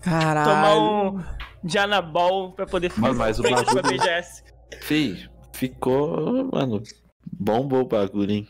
Caralho. 0.00 0.50
Tomar 0.50 0.78
um 0.78 1.68
Janabol 1.68 2.52
pra 2.52 2.66
poder 2.66 2.92
Mano, 2.96 3.14
mas 3.16 3.38
o 3.38 3.42
frente 3.42 3.62
pra 3.64 3.74
bagulho- 3.82 3.98
BGS. 3.98 4.44
Fih, 4.82 5.28
ficou, 5.52 6.48
mano, 6.52 6.82
bombou 7.32 7.80
o 7.82 7.86
bagulho, 7.88 8.30
hein? 8.30 8.48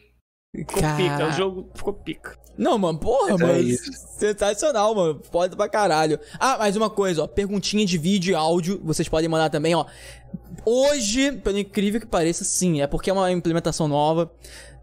Ficou 0.55 0.80
Cara- 0.80 0.97
pica. 0.97 1.26
O 1.28 1.32
jogo 1.32 1.70
ficou 1.74 1.92
pica. 1.94 2.38
Não, 2.59 2.76
mano, 2.76 2.98
porra, 2.98 3.32
Mas 3.32 3.40
é 3.40 3.47
mano. 3.47 3.59
isso. 3.60 3.90
Sensacional, 4.18 4.94
mano. 4.94 5.20
Foda 5.30 5.56
pra 5.56 5.68
caralho. 5.68 6.18
Ah, 6.38 6.59
mais 6.59 6.76
uma 6.76 6.90
coisa, 6.90 7.22
ó. 7.22 7.26
Perguntinha 7.26 7.86
de 7.86 7.97
vídeo 7.97 8.32
e 8.32 8.34
áudio. 8.34 8.78
Vocês 8.84 9.09
podem 9.09 9.28
mandar 9.30 9.48
também, 9.48 9.74
ó. 9.74 9.86
Hoje, 10.66 11.32
pelo 11.32 11.59
incrível 11.59 12.01
que 12.01 12.06
pareça, 12.06 12.44
sim. 12.44 12.82
É 12.82 12.86
porque 12.86 13.09
é 13.09 13.12
uma 13.12 13.30
implementação 13.32 13.88
nova. 13.88 14.30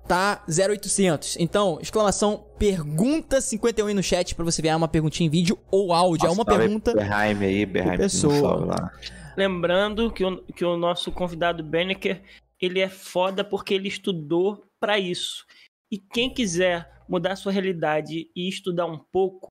Tá 0.08 0.44
0800. 0.48 1.38
Então, 1.40 1.78
exclamação 1.82 2.44
pergunta 2.58 3.42
51 3.42 3.88
aí 3.88 3.94
no 3.94 4.02
chat 4.04 4.34
pra 4.34 4.46
você 4.46 4.62
enviar 4.62 4.78
uma 4.78 4.88
perguntinha 4.88 5.28
em 5.28 5.30
vídeo 5.30 5.60
ou 5.70 5.94
áudio. 5.94 6.28
é 6.28 6.30
uma 6.30 6.44
Salve 6.44 6.60
pergunta. 6.60 6.94
Berheim 6.94 7.44
aí, 7.44 7.66
Berheim. 7.66 7.98
pessoa. 7.98 8.92
Lembrando 9.36 10.12
que 10.12 10.24
o, 10.26 10.42
que 10.54 10.66
o 10.66 10.78
nosso 10.78 11.12
convidado 11.12 11.64
Beneker, 11.64 12.22
ele 12.60 12.80
é 12.80 12.90
foda 12.90 13.44
porque 13.44 13.74
ele 13.74 13.88
estudou 13.88 14.64
pra 14.80 14.98
isso. 14.98 15.46
E 15.92 15.98
quem 15.98 16.34
quiser 16.34 16.90
mudar 17.08 17.36
sua 17.36 17.52
realidade 17.52 18.30
e 18.36 18.50
estudar 18.50 18.86
um 18.86 18.98
pouco, 19.12 19.48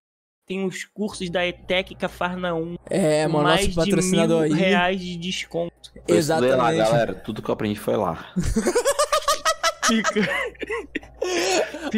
tem 0.46 0.64
os 0.64 0.84
cursos 0.84 1.28
da 1.30 1.46
ETEC 1.46 1.94
Cafarna 1.94 2.54
1. 2.54 2.76
É, 2.90 3.26
mano, 3.26 3.44
mais 3.44 3.74
nosso 3.74 3.88
patrocinador 3.90 4.44
de 4.48 4.54
mil 4.54 4.64
aí. 4.64 4.70
reais 4.70 5.00
de 5.00 5.16
desconto. 5.16 5.72
Eu 6.06 6.18
estudei 6.18 6.50
lá, 6.50 6.72
Exatamente. 6.72 6.76
galera. 6.78 7.14
Tudo 7.14 7.42
que 7.42 7.48
eu 7.48 7.52
aprendi 7.54 7.78
foi 7.78 7.96
lá. 7.96 8.26
Fica. 9.86 10.20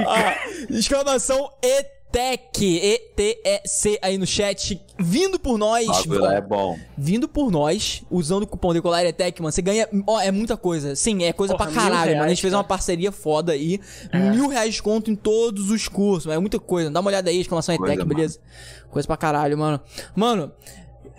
Ah, 0.06 0.34
exclamação 0.70 1.50
ETEC, 1.62 2.64
E-T-E-C 2.64 3.98
aí 4.00 4.16
no 4.16 4.26
chat, 4.26 4.80
vindo 4.98 5.38
por 5.38 5.58
nós, 5.58 5.86
O 5.86 5.92
bagulho 5.92 6.20
lá 6.22 6.34
é 6.36 6.40
bom. 6.40 6.78
vindo 6.96 7.28
por 7.28 7.50
nós, 7.50 8.02
usando 8.10 8.44
o 8.44 8.46
cupom 8.46 8.72
Decolar 8.72 9.04
ETEC, 9.04 9.42
mano, 9.42 9.52
você 9.52 9.60
ganha, 9.60 9.86
ó, 10.06 10.20
é 10.20 10.30
muita 10.30 10.56
coisa, 10.56 10.96
sim, 10.96 11.24
é 11.24 11.32
coisa 11.32 11.54
Porra, 11.56 11.70
pra 11.70 11.74
caralho, 11.82 12.12
mano, 12.12 12.24
a 12.24 12.28
gente 12.28 12.36
reais, 12.36 12.40
fez 12.40 12.54
uma 12.54 12.64
parceria 12.64 13.12
foda 13.12 13.52
aí, 13.52 13.80
É. 14.10 14.18
mil 14.30 14.48
reais 14.48 14.66
de 14.66 14.72
desconto 14.72 15.10
em 15.10 15.16
todos 15.16 15.70
os 15.70 15.86
cursos, 15.88 16.32
é 16.32 16.38
muita 16.38 16.58
coisa, 16.58 16.90
dá 16.90 17.00
uma 17.00 17.08
olhada 17.08 17.28
aí, 17.28 17.40
exclamação 17.40 17.74
ETEC, 17.74 17.98
mano. 17.98 18.06
beleza? 18.06 18.38
Coisa 18.90 19.06
pra 19.06 19.16
caralho, 19.16 19.58
mano. 19.58 19.78
Mano... 20.16 20.52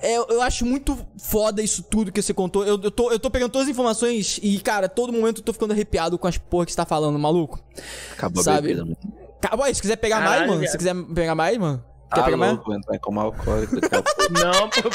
é, 0.02 0.18
Eu, 0.18 0.28
eu 0.30 0.42
acho 0.42 0.66
muito 0.66 0.98
foda 1.18 1.62
isso 1.62 1.84
tudo 1.84 2.12
que 2.12 2.22
você 2.22 2.34
contou. 2.34 2.66
Eu, 2.66 2.80
eu, 2.82 2.92
tô, 2.92 3.12
eu 3.12 3.20
tô 3.20 3.30
pegando 3.30 3.52
todas 3.52 3.68
as 3.68 3.72
informações 3.72 4.40
e, 4.42 4.60
cara, 4.60 4.88
todo 4.90 5.12
momento 5.14 5.40
eu 5.40 5.44
tô 5.44 5.54
ficando 5.54 5.72
arrepiado 5.74 6.18
com 6.18 6.28
as 6.28 6.38
porra 6.38 6.66
que 6.66 6.72
você 6.72 6.78
tá 6.78 6.86
falando, 6.86 7.18
maluco. 7.20 7.60
Acabou 8.14 8.44
Sabe? 8.44 8.58
a 8.58 8.62
bebida. 8.62 8.84
mano. 8.86 8.98
Acabou, 9.42 9.74
se 9.74 9.82
quiser 9.82 9.96
pegar 9.96 10.18
Caralho, 10.20 10.40
mais, 10.48 10.52
mano, 10.52 10.68
se 10.68 10.78
quiser 10.78 10.96
pegar 11.16 11.36
mais, 11.36 11.58
mano. 11.58 11.84
Quer 12.12 12.16
Tá 12.16 12.24
pegar 12.24 12.38
mais? 12.38 12.54
louco, 12.54 12.74
entrar 12.74 13.00
como 13.00 13.20
alcoólico. 13.20 13.76
Não, 14.32 14.70
pô, 14.70 14.90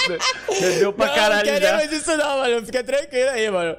bebeu 0.60 0.92
pra 0.92 1.08
caralho 1.10 1.46
não 1.50 1.60
já. 1.60 1.60
queremos 1.78 1.92
isso 1.92 2.16
não, 2.16 2.38
mano. 2.38 2.66
Fica 2.66 2.82
tranquilo 2.84 3.30
aí, 3.30 3.50
mano. 3.50 3.76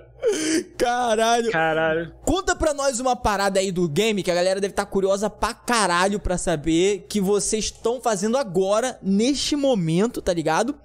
Caralho. 0.77 1.52
Caralho. 1.52 2.14
Conta 2.26 2.56
pra 2.56 2.73
nós 2.73 2.99
uma 2.99 3.15
parada 3.15 3.60
aí 3.60 3.72
do 3.72 3.88
game 3.88 4.23
que 4.23 4.31
a 4.31 4.35
galera 4.35 4.60
deve 4.61 4.72
estar 4.72 4.85
curiosa 4.85 5.30
pra 5.30 5.53
caralho 5.53 6.19
pra 6.19 6.38
saber 6.38 7.06
que 7.10 7.22
vocês 7.22 7.65
estão 7.65 8.02
fazendo 8.02 8.38
agora, 8.38 8.97
neste 9.02 9.56
momento, 9.56 10.22
tá 10.22 10.34
ligado? 10.34 10.76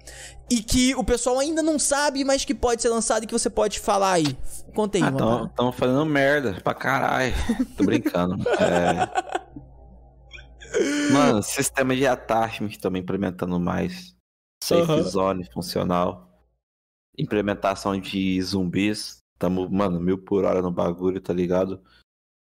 E 0.49 0.61
que 0.61 0.93
o 0.95 1.03
pessoal 1.03 1.39
ainda 1.39 1.61
não 1.63 1.79
sabe, 1.79 2.23
mas 2.25 2.43
que 2.43 2.53
pode 2.53 2.81
ser 2.81 2.89
lançado 2.89 3.23
e 3.23 3.27
que 3.27 3.33
você 3.33 3.49
pode 3.49 3.79
falar 3.79 4.11
aí. 4.13 4.37
Conta 4.75 4.97
aí, 4.97 5.03
Ah, 5.03 5.11
mano. 5.11 5.17
tão, 5.19 5.47
tão 5.49 5.71
fazendo 5.71 6.05
merda 6.05 6.59
pra 6.63 6.73
caralho. 6.73 7.33
Tô 7.77 7.83
brincando. 7.85 8.35
É... 8.49 9.51
Mano, 11.11 11.41
sistema 11.43 11.95
de 11.95 12.05
attachment 12.07 12.71
também 12.81 13.01
implementando 13.01 13.59
mais. 13.59 14.13
Safe 14.63 14.81
Aham. 14.91 15.01
zone 15.03 15.49
funcional. 15.53 16.29
Implementação 17.17 17.99
de 17.99 18.41
zumbis. 18.41 19.20
Tamo, 19.41 19.67
mano, 19.71 19.99
mil 19.99 20.19
por 20.19 20.45
hora 20.45 20.61
no 20.61 20.69
bagulho, 20.69 21.19
tá 21.19 21.33
ligado? 21.33 21.81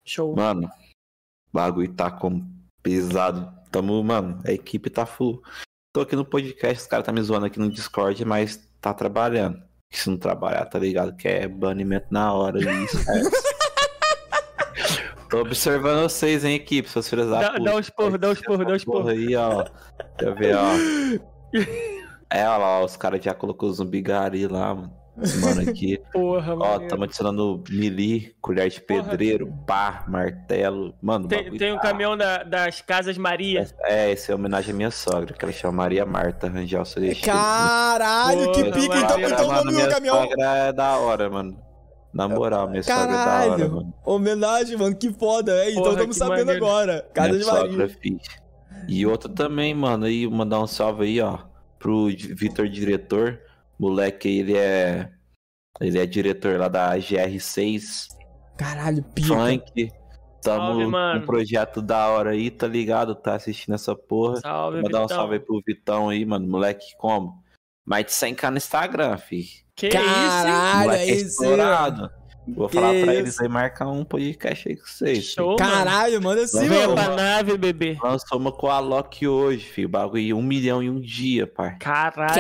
Show. 0.04 0.36
Mano, 0.36 0.66
o 0.66 1.54
bagulho 1.54 1.94
tá 1.94 2.10
com 2.10 2.44
pesado. 2.82 3.54
Tamo, 3.70 4.04
mano, 4.04 4.42
a 4.44 4.52
equipe 4.52 4.90
tá 4.90 5.06
full. 5.06 5.40
Tô 5.94 6.02
aqui 6.02 6.16
no 6.16 6.26
podcast, 6.26 6.82
os 6.82 6.88
caras 6.88 7.06
tá 7.06 7.14
me 7.14 7.22
zoando 7.22 7.46
aqui 7.46 7.60
no 7.60 7.70
Discord, 7.70 8.26
mas 8.26 8.68
tá 8.82 8.96
trabalhando. 8.96 9.62
Se 9.94 10.10
não 10.10 10.18
trabalhar, 10.18 10.66
tá 10.66 10.80
ligado? 10.80 11.16
Que 11.16 11.28
é 11.28 11.48
banimento 11.48 12.08
na 12.10 12.34
hora 12.34 12.60
e 12.60 12.86
esquece. 12.86 13.30
Tô 15.30 15.42
observando 15.42 16.02
vocês, 16.02 16.44
hein, 16.44 16.56
equipe, 16.56 16.90
seus 16.90 17.08
filhos 17.08 17.30
da 17.30 17.42
Dá, 17.42 17.52
puta. 17.52 17.64
dá 17.64 17.76
um 17.76 17.80
esporro, 17.80 18.18
dá 18.18 18.30
um 18.30 18.32
esporro, 18.32 18.66
dá 18.66 18.72
um 18.72 18.76
esporro. 18.76 19.00
Porra 19.02 19.12
aí, 19.12 19.36
ó. 19.36 19.64
Deixa 20.18 20.22
eu 20.22 20.36
ver, 20.36 20.56
ó. 20.56 20.72
É, 22.30 22.46
ó 22.46 22.58
lá, 22.58 22.84
os 22.84 22.98
caras 22.98 23.24
já 23.24 23.34
colocou 23.34 23.72
zumbi 23.72 24.02
gari 24.02 24.48
lá, 24.48 24.76
mano. 24.76 24.97
Mano 25.42 25.70
aqui. 25.70 26.00
Porra, 26.14 26.56
Ó, 26.56 26.80
tamo 26.88 27.04
adicionando 27.06 27.64
melee, 27.70 28.36
colher 28.40 28.70
de 28.70 28.80
Porra. 28.82 29.04
pedreiro, 29.04 29.52
pá, 29.66 30.06
martelo. 30.08 30.94
Mano, 31.02 31.28
Tem, 31.28 31.40
bagulho 31.44 31.58
tem 31.60 31.72
o 31.72 31.76
tá- 31.76 31.82
caminhão 31.82 32.16
da- 32.16 32.44
das 32.44 32.82
Casas 32.82 33.18
Maria. 33.18 33.68
É, 33.84 34.12
esse 34.12 34.32
é 34.32 34.36
homenagem 34.36 34.74
à 34.74 34.78
minha 34.78 34.92
sogra, 34.92 35.34
que 35.34 35.44
ela 35.44 35.52
chama 35.54 35.74
Maria 35.84 36.06
Marta 36.06 36.48
Rangel 36.48 36.86
Celestino. 36.86 37.34
Caralho, 37.34 38.52
que 38.52 38.64
Porra, 38.64 38.76
pica. 38.76 38.88
mano. 38.96 39.06
Então, 39.06 39.20
então 39.20 39.46
o 39.46 39.48
mano, 39.48 39.58
nome 39.64 39.72
do 39.72 39.76
minha 39.76 39.88
caminhão. 39.90 40.22
sogra 40.22 40.46
é 40.58 40.74
da 40.74 40.98
hora, 40.98 41.30
mano. 41.30 41.58
Na 42.14 42.28
moral, 42.28 42.70
minha 42.70 42.84
sogra 42.84 43.02
é 43.04 43.08
da 43.08 43.14
hora, 43.14 43.26
Caralho. 43.50 43.72
mano. 43.76 43.94
Homenagem, 44.06 44.78
mano. 44.78 44.96
Que 44.96 45.12
foda, 45.14 45.52
é. 45.52 45.72
Então 45.72 45.84
Porra, 45.84 45.94
estamos 45.96 46.16
que 46.16 46.24
sabendo 46.24 46.46
maneiro. 46.48 46.66
agora. 46.66 47.10
Casa 47.14 47.28
minha 47.30 47.40
de 47.40 47.46
sogra 47.46 47.68
Maria. 47.70 47.86
é 47.86 47.90
fixe. 47.90 48.30
E 48.88 49.06
outro 49.06 49.30
também, 49.30 49.74
mano, 49.74 50.06
aí 50.06 50.28
mandar 50.28 50.62
um 50.62 50.68
salve 50.68 51.04
aí, 51.06 51.20
ó, 51.22 51.40
pro 51.80 52.06
Vitor 52.08 52.68
Diretor. 52.70 53.40
Moleque, 53.80 54.28
ele 54.28 54.58
é. 54.58 55.12
Ele 55.80 56.00
é 56.00 56.06
diretor 56.08 56.58
lá 56.60 56.68
da 56.68 56.96
GR6 56.98 58.08
Caralho, 58.58 59.04
pica. 59.04 59.28
Funk. 59.28 59.92
Tamo 60.42 60.66
Salve, 60.66 60.84
com 60.86 60.90
mano. 60.90 61.20
um 61.22 61.26
projeto 61.26 61.82
da 61.82 62.08
hora 62.08 62.32
aí, 62.32 62.50
tá 62.50 62.68
ligado? 62.68 63.14
Tá 63.16 63.36
assistindo 63.36 63.76
essa 63.76 63.96
porra. 63.96 64.38
Salve, 64.38 64.82
Mandar 64.82 65.06
um 65.06 65.08
salve 65.08 65.36
aí 65.36 65.40
pro 65.40 65.62
Vitão 65.66 66.10
aí, 66.10 66.26
mano. 66.26 66.48
Moleque, 66.48 66.96
como? 66.98 67.44
Mais 67.86 68.06
de 68.06 68.12
100k 68.12 68.50
no 68.50 68.58
Instagram, 68.58 69.18
fi. 69.18 69.46
Que 69.76 69.88
isso, 69.90 69.98
hein? 69.98 70.04
Caralho, 70.04 70.80
Moleque 70.86 71.04
é 71.04 71.10
é 71.10 71.16
isso. 71.16 71.26
estourado. 71.44 72.12
Vou 72.48 72.70
Que 72.70 72.76
falar 72.76 72.90
pra 72.90 72.98
isso. 73.00 73.12
eles 73.12 73.40
aí 73.42 73.48
marcar 73.50 73.88
um 73.88 74.06
podcast 74.06 74.70
aí 74.70 74.76
com 74.78 74.86
vocês. 74.86 75.24
Show, 75.26 75.46
mano. 75.48 75.58
Caralho, 75.58 76.22
manda 76.22 76.46
Venha 76.46 76.88
mano. 76.88 76.94
pra 76.96 77.16
nave, 77.16 77.58
bebê. 77.58 77.98
Lançou 78.02 78.38
uma 78.38 78.52
com 78.52 78.68
a 78.68 78.80
Loki 78.80 79.28
hoje, 79.28 79.66
filho. 79.66 79.90
Bagulho 79.90 80.38
um 80.38 80.42
milhão 80.42 80.82
em 80.82 80.90
um 80.90 81.00
dia, 81.00 81.46
par. 81.46 81.78
Caralho. 81.78 82.34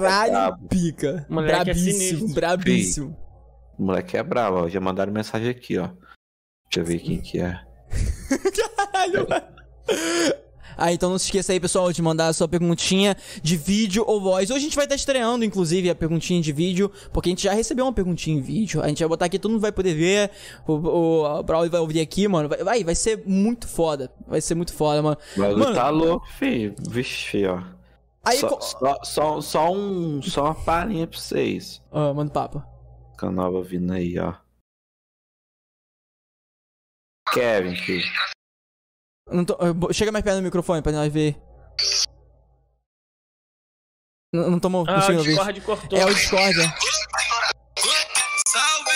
Caralho, 0.00 0.58
pica. 0.68 1.26
Moleque 1.28 1.52
é 1.54 1.64
brabíssimo, 1.64 1.92
sinistro. 2.18 2.34
brabíssimo. 2.34 3.16
O 3.78 3.84
moleque 3.84 4.16
é 4.16 4.22
bravo, 4.22 4.64
ó. 4.64 4.68
Já 4.68 4.80
mandaram 4.80 5.12
mensagem 5.12 5.50
aqui, 5.50 5.76
ó. 5.78 5.88
Deixa 6.70 6.80
eu 6.80 6.84
ver 6.84 6.98
quem 7.00 7.20
que 7.20 7.38
é. 7.40 7.60
Caralho, 8.78 9.28
mano. 9.28 9.46
Ah, 10.76 10.92
então 10.92 11.10
não 11.10 11.18
se 11.18 11.26
esqueça 11.26 11.52
aí, 11.52 11.60
pessoal, 11.60 11.92
de 11.92 12.00
mandar 12.02 12.28
a 12.28 12.32
sua 12.32 12.48
perguntinha 12.48 13.16
de 13.42 13.56
vídeo 13.56 14.04
ou 14.06 14.20
voz. 14.20 14.50
Hoje 14.50 14.58
a 14.60 14.62
gente 14.62 14.76
vai 14.76 14.84
estar 14.84 14.94
estreando, 14.96 15.44
inclusive, 15.44 15.88
a 15.90 15.94
perguntinha 15.94 16.40
de 16.40 16.52
vídeo, 16.52 16.90
porque 17.12 17.28
a 17.28 17.32
gente 17.32 17.42
já 17.44 17.52
recebeu 17.52 17.84
uma 17.84 17.92
perguntinha 17.92 18.36
em 18.36 18.40
vídeo. 18.40 18.82
A 18.82 18.88
gente 18.88 18.98
vai 19.00 19.08
botar 19.08 19.26
aqui, 19.26 19.38
todo 19.38 19.52
mundo 19.52 19.60
vai 19.60 19.72
poder 19.72 19.94
ver. 19.94 20.30
O, 20.66 20.72
o, 20.72 21.38
o 21.38 21.42
Braulio 21.42 21.70
vai 21.70 21.80
ouvir 21.80 22.00
aqui, 22.00 22.26
mano. 22.28 22.48
Vai, 22.48 22.62
vai, 22.64 22.84
vai 22.84 22.94
ser 22.94 23.22
muito 23.26 23.68
foda. 23.68 24.12
Vai 24.26 24.40
ser 24.40 24.54
muito 24.54 24.72
foda, 24.74 25.02
mano. 25.02 25.16
Bagulho 25.36 25.58
Mano. 25.58 25.74
tá 25.74 25.88
louco, 25.90 26.26
filho. 26.38 26.74
Vixe, 26.88 27.44
ó. 27.46 27.62
Aí, 28.24 28.38
só, 28.38 28.48
co- 28.48 28.60
só, 28.62 28.98
só, 29.04 29.40
só 29.40 29.72
um, 29.72 30.22
só 30.22 30.44
uma 30.44 30.54
palhinha 30.54 31.06
pra 31.06 31.18
vocês. 31.18 31.82
Ah, 31.92 32.12
manda 32.14 32.32
papo. 32.32 32.62
Nova 33.22 33.62
vindo 33.62 33.90
aí, 33.92 34.18
ó. 34.18 34.34
Kevin, 37.32 37.74
filho. 37.76 38.04
Não 39.30 39.44
tô- 39.44 39.56
chega 39.92 40.12
mais 40.12 40.24
perto 40.24 40.36
do 40.36 40.42
microfone 40.42 40.82
pra 40.82 40.92
nós 40.92 41.12
ver. 41.12 41.36
Não, 44.32 44.50
não 44.50 44.60
tomou 44.60 44.84
Ah, 44.86 44.92
o 44.92 44.94
conseguindo 44.94 45.18
ouvir. 45.20 45.30
Discord 45.34 45.60
cortou. 45.62 45.98
É 45.98 46.04
o 46.04 46.14
Discord, 46.14 46.60
é. 46.60 46.64
Salve! 48.48 48.90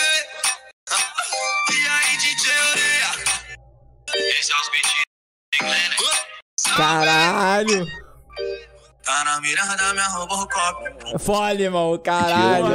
E 1.71 1.87
aí, 1.87 2.17
DJ 2.17 2.51
Oreia? 2.71 3.09
Esse 4.39 4.51
é 4.51 4.55
os 4.55 4.69
beats 4.69 4.91
de 5.53 5.59
Glenn. 5.59 6.77
Caralho. 6.77 7.85
Tá 9.03 9.23
na 9.23 9.41
mirada 9.41 9.75
da 9.75 9.93
minha 9.93 10.07
Robocop. 10.09 11.19
Foda, 11.19 11.61
irmão. 11.61 11.97
Caralho. 11.99 12.65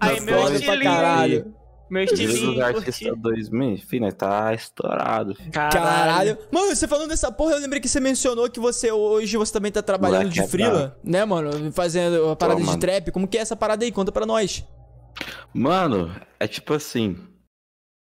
Aí, 0.00 0.20
meu 0.20 0.34
dois, 0.42 0.48
pra 0.62 0.74
estilinho. 0.74 0.84
caralho. 0.92 1.54
Meu 1.90 2.04
estilinho, 2.04 2.74
curti. 2.74 3.10
2000, 3.14 3.78
filho, 3.78 4.04
nós 4.04 4.14
tá 4.14 4.52
estourado. 4.52 5.34
filho. 5.34 5.50
Caralho. 5.50 6.38
Mano, 6.52 6.74
você 6.74 6.86
falando 6.86 7.08
dessa 7.08 7.32
porra, 7.32 7.52
eu 7.52 7.60
lembrei 7.60 7.80
que 7.80 7.88
você 7.88 7.98
mencionou 7.98 8.50
que 8.50 8.60
você 8.60 8.92
hoje 8.92 9.36
você 9.36 9.52
também 9.52 9.72
tá 9.72 9.82
trabalhando 9.82 10.24
Moleque 10.24 10.34
de 10.34 10.40
é 10.40 10.48
frila, 10.48 11.00
né, 11.02 11.24
mano? 11.24 11.72
Fazendo 11.72 12.30
a 12.30 12.36
parada 12.36 12.60
de 12.60 12.66
mano. 12.66 12.78
trap. 12.78 13.10
Como 13.10 13.26
que 13.26 13.38
é 13.38 13.40
essa 13.40 13.56
parada 13.56 13.84
aí? 13.84 13.90
Conta 13.90 14.12
pra 14.12 14.26
nós. 14.26 14.64
Mano, 15.54 16.14
é 16.38 16.46
tipo 16.46 16.74
assim. 16.74 17.16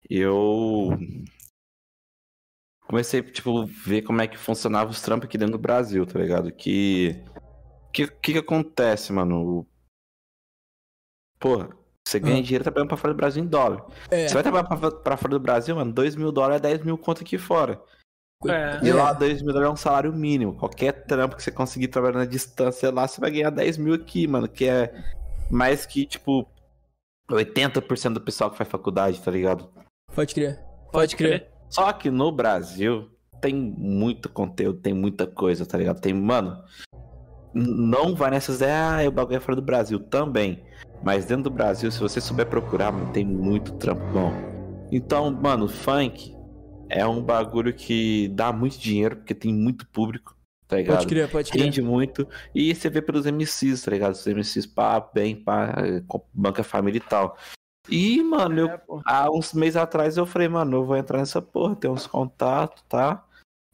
Eu 0.10 0.98
comecei, 2.88 3.24
tipo, 3.24 3.66
ver 3.66 4.04
como 4.04 4.22
é 4.22 4.28
que 4.28 4.38
funcionava 4.38 4.91
os 4.91 5.02
trampos 5.02 5.26
aqui 5.28 5.38
dentro 5.38 5.54
do 5.54 5.62
Brasil, 5.62 6.06
tá 6.06 6.20
ligado? 6.20 6.52
Que. 6.52 7.16
Que 7.91 8.08
que, 8.08 8.34
que 8.34 8.40
acontece, 8.40 9.12
mano? 9.14 9.68
Porra, 11.40 11.70
você 12.08 12.20
ganha 12.20 12.40
Ah. 12.40 12.42
dinheiro 12.42 12.64
trabalhando 12.64 12.90
pra 12.90 12.98
fora 12.98 13.14
do 13.14 13.18
Brasil 13.18 13.44
em 13.44 13.48
dólar. 13.48 13.86
É. 14.12 14.28
Você 14.28 14.34
vai 14.34 14.44
trabalhar 14.44 14.66
pra, 14.66 14.92
pra 14.92 15.18
fora 15.18 15.32
do 15.32 15.40
Brasil, 15.40 15.76
mano, 15.76 15.92
2 15.92 16.16
mil 16.16 16.32
dólares 16.32 16.58
é 16.58 16.60
10 16.60 16.84
mil 16.84 16.98
conto 16.98 17.22
aqui 17.22 17.38
fora. 17.38 17.82
É. 18.46 18.80
E 18.86 18.92
lá, 18.92 19.14
2 19.14 19.42
mil 19.42 19.54
dólares 19.54 19.70
é 19.70 19.74
um 19.74 19.78
salário 19.78 20.12
mínimo. 20.12 20.54
Qualquer 20.56 21.06
trampo 21.06 21.36
que 21.36 21.44
você 21.44 21.52
conseguir 21.52 21.88
trabalhar 21.88 22.20
na 22.20 22.26
distância 22.26 22.92
lá, 22.92 23.08
você 23.08 23.22
vai 23.22 23.32
ganhar 23.32 23.50
10 23.50 23.78
mil 23.78 23.94
aqui, 23.94 24.28
mano. 24.28 24.50
Que 24.50 24.66
é 24.68 24.94
mais 25.50 25.86
que, 25.86 26.06
tipo, 26.06 26.46
80% 27.32 28.14
do 28.16 28.22
pessoal 28.22 28.52
que 28.52 28.58
faz 28.58 28.70
faculdade, 28.70 29.22
tá 29.22 29.32
ligado? 29.32 29.70
Pode 30.14 30.34
crer. 30.34 30.60
Pode 30.92 31.16
crer. 31.16 31.48
Só 31.70 31.92
que 31.94 32.12
no 32.12 32.32
Brasil 32.34 33.10
tem 33.42 33.56
muito 33.56 34.28
conteúdo, 34.30 34.80
tem 34.80 34.94
muita 34.94 35.26
coisa, 35.26 35.66
tá 35.66 35.78
ligado? 35.78 36.02
Tem, 36.02 36.14
mano. 36.14 36.62
Não 37.54 38.14
vai 38.16 38.32
nessas, 38.32 38.62
é, 38.62 38.72
ah, 38.74 39.00
o 39.08 39.12
bagulho 39.12 39.38
é 39.38 39.40
fora 39.40 39.56
do 39.56 39.62
Brasil 39.62 40.00
também. 40.00 40.64
Mas 41.04 41.26
dentro 41.26 41.44
do 41.44 41.50
Brasil, 41.50 41.92
se 41.92 42.00
você 42.00 42.22
souber 42.22 42.46
procurar, 42.46 42.92
mano, 42.92 43.12
tem 43.12 43.26
muito 43.26 43.74
trampo 43.74 44.06
bom. 44.14 44.32
Então, 44.92 45.30
mano, 45.32 45.68
funk 45.68 46.34
é 46.90 47.06
um 47.06 47.22
bagulho 47.22 47.74
que 47.74 48.30
dá 48.30 48.54
muito 48.54 48.80
dinheiro, 48.80 49.18
porque 49.18 49.34
tem 49.34 49.54
muito 49.54 49.86
público, 49.88 50.36
tá 50.68 50.78
ligado? 50.78 50.98
Pode 50.98 51.08
crer, 51.08 51.30
pode 51.30 51.52
crer. 51.52 51.66
Rende 51.66 51.82
muito. 51.82 52.28
E 52.56 52.74
você 52.74 52.90
vê 52.90 53.02
pelos 53.02 53.26
MCs, 53.26 53.84
tá 53.84 53.92
ligado? 53.92 54.14
Os 54.14 54.26
MCs 54.26 54.66
pá, 54.66 55.00
bem, 55.00 55.36
pá, 55.36 55.74
com 56.08 56.22
banca 56.34 56.64
família 56.64 57.00
e 57.00 57.02
tal. 57.02 57.38
E, 57.90 58.24
mano, 58.24 58.60
eu 58.60 58.68
É, 58.70 58.82
há 59.06 59.30
uns 59.30 59.54
meses 59.54 59.76
atrás 59.76 60.16
eu 60.16 60.26
falei, 60.26 60.48
mano, 60.48 60.78
eu 60.78 60.86
vou 60.86 60.96
entrar 60.96 61.18
nessa 61.18 61.42
porra, 61.42 61.76
tem 61.76 61.92
uns 61.92 62.08
contatos, 62.08 62.82
tá? 62.88 63.26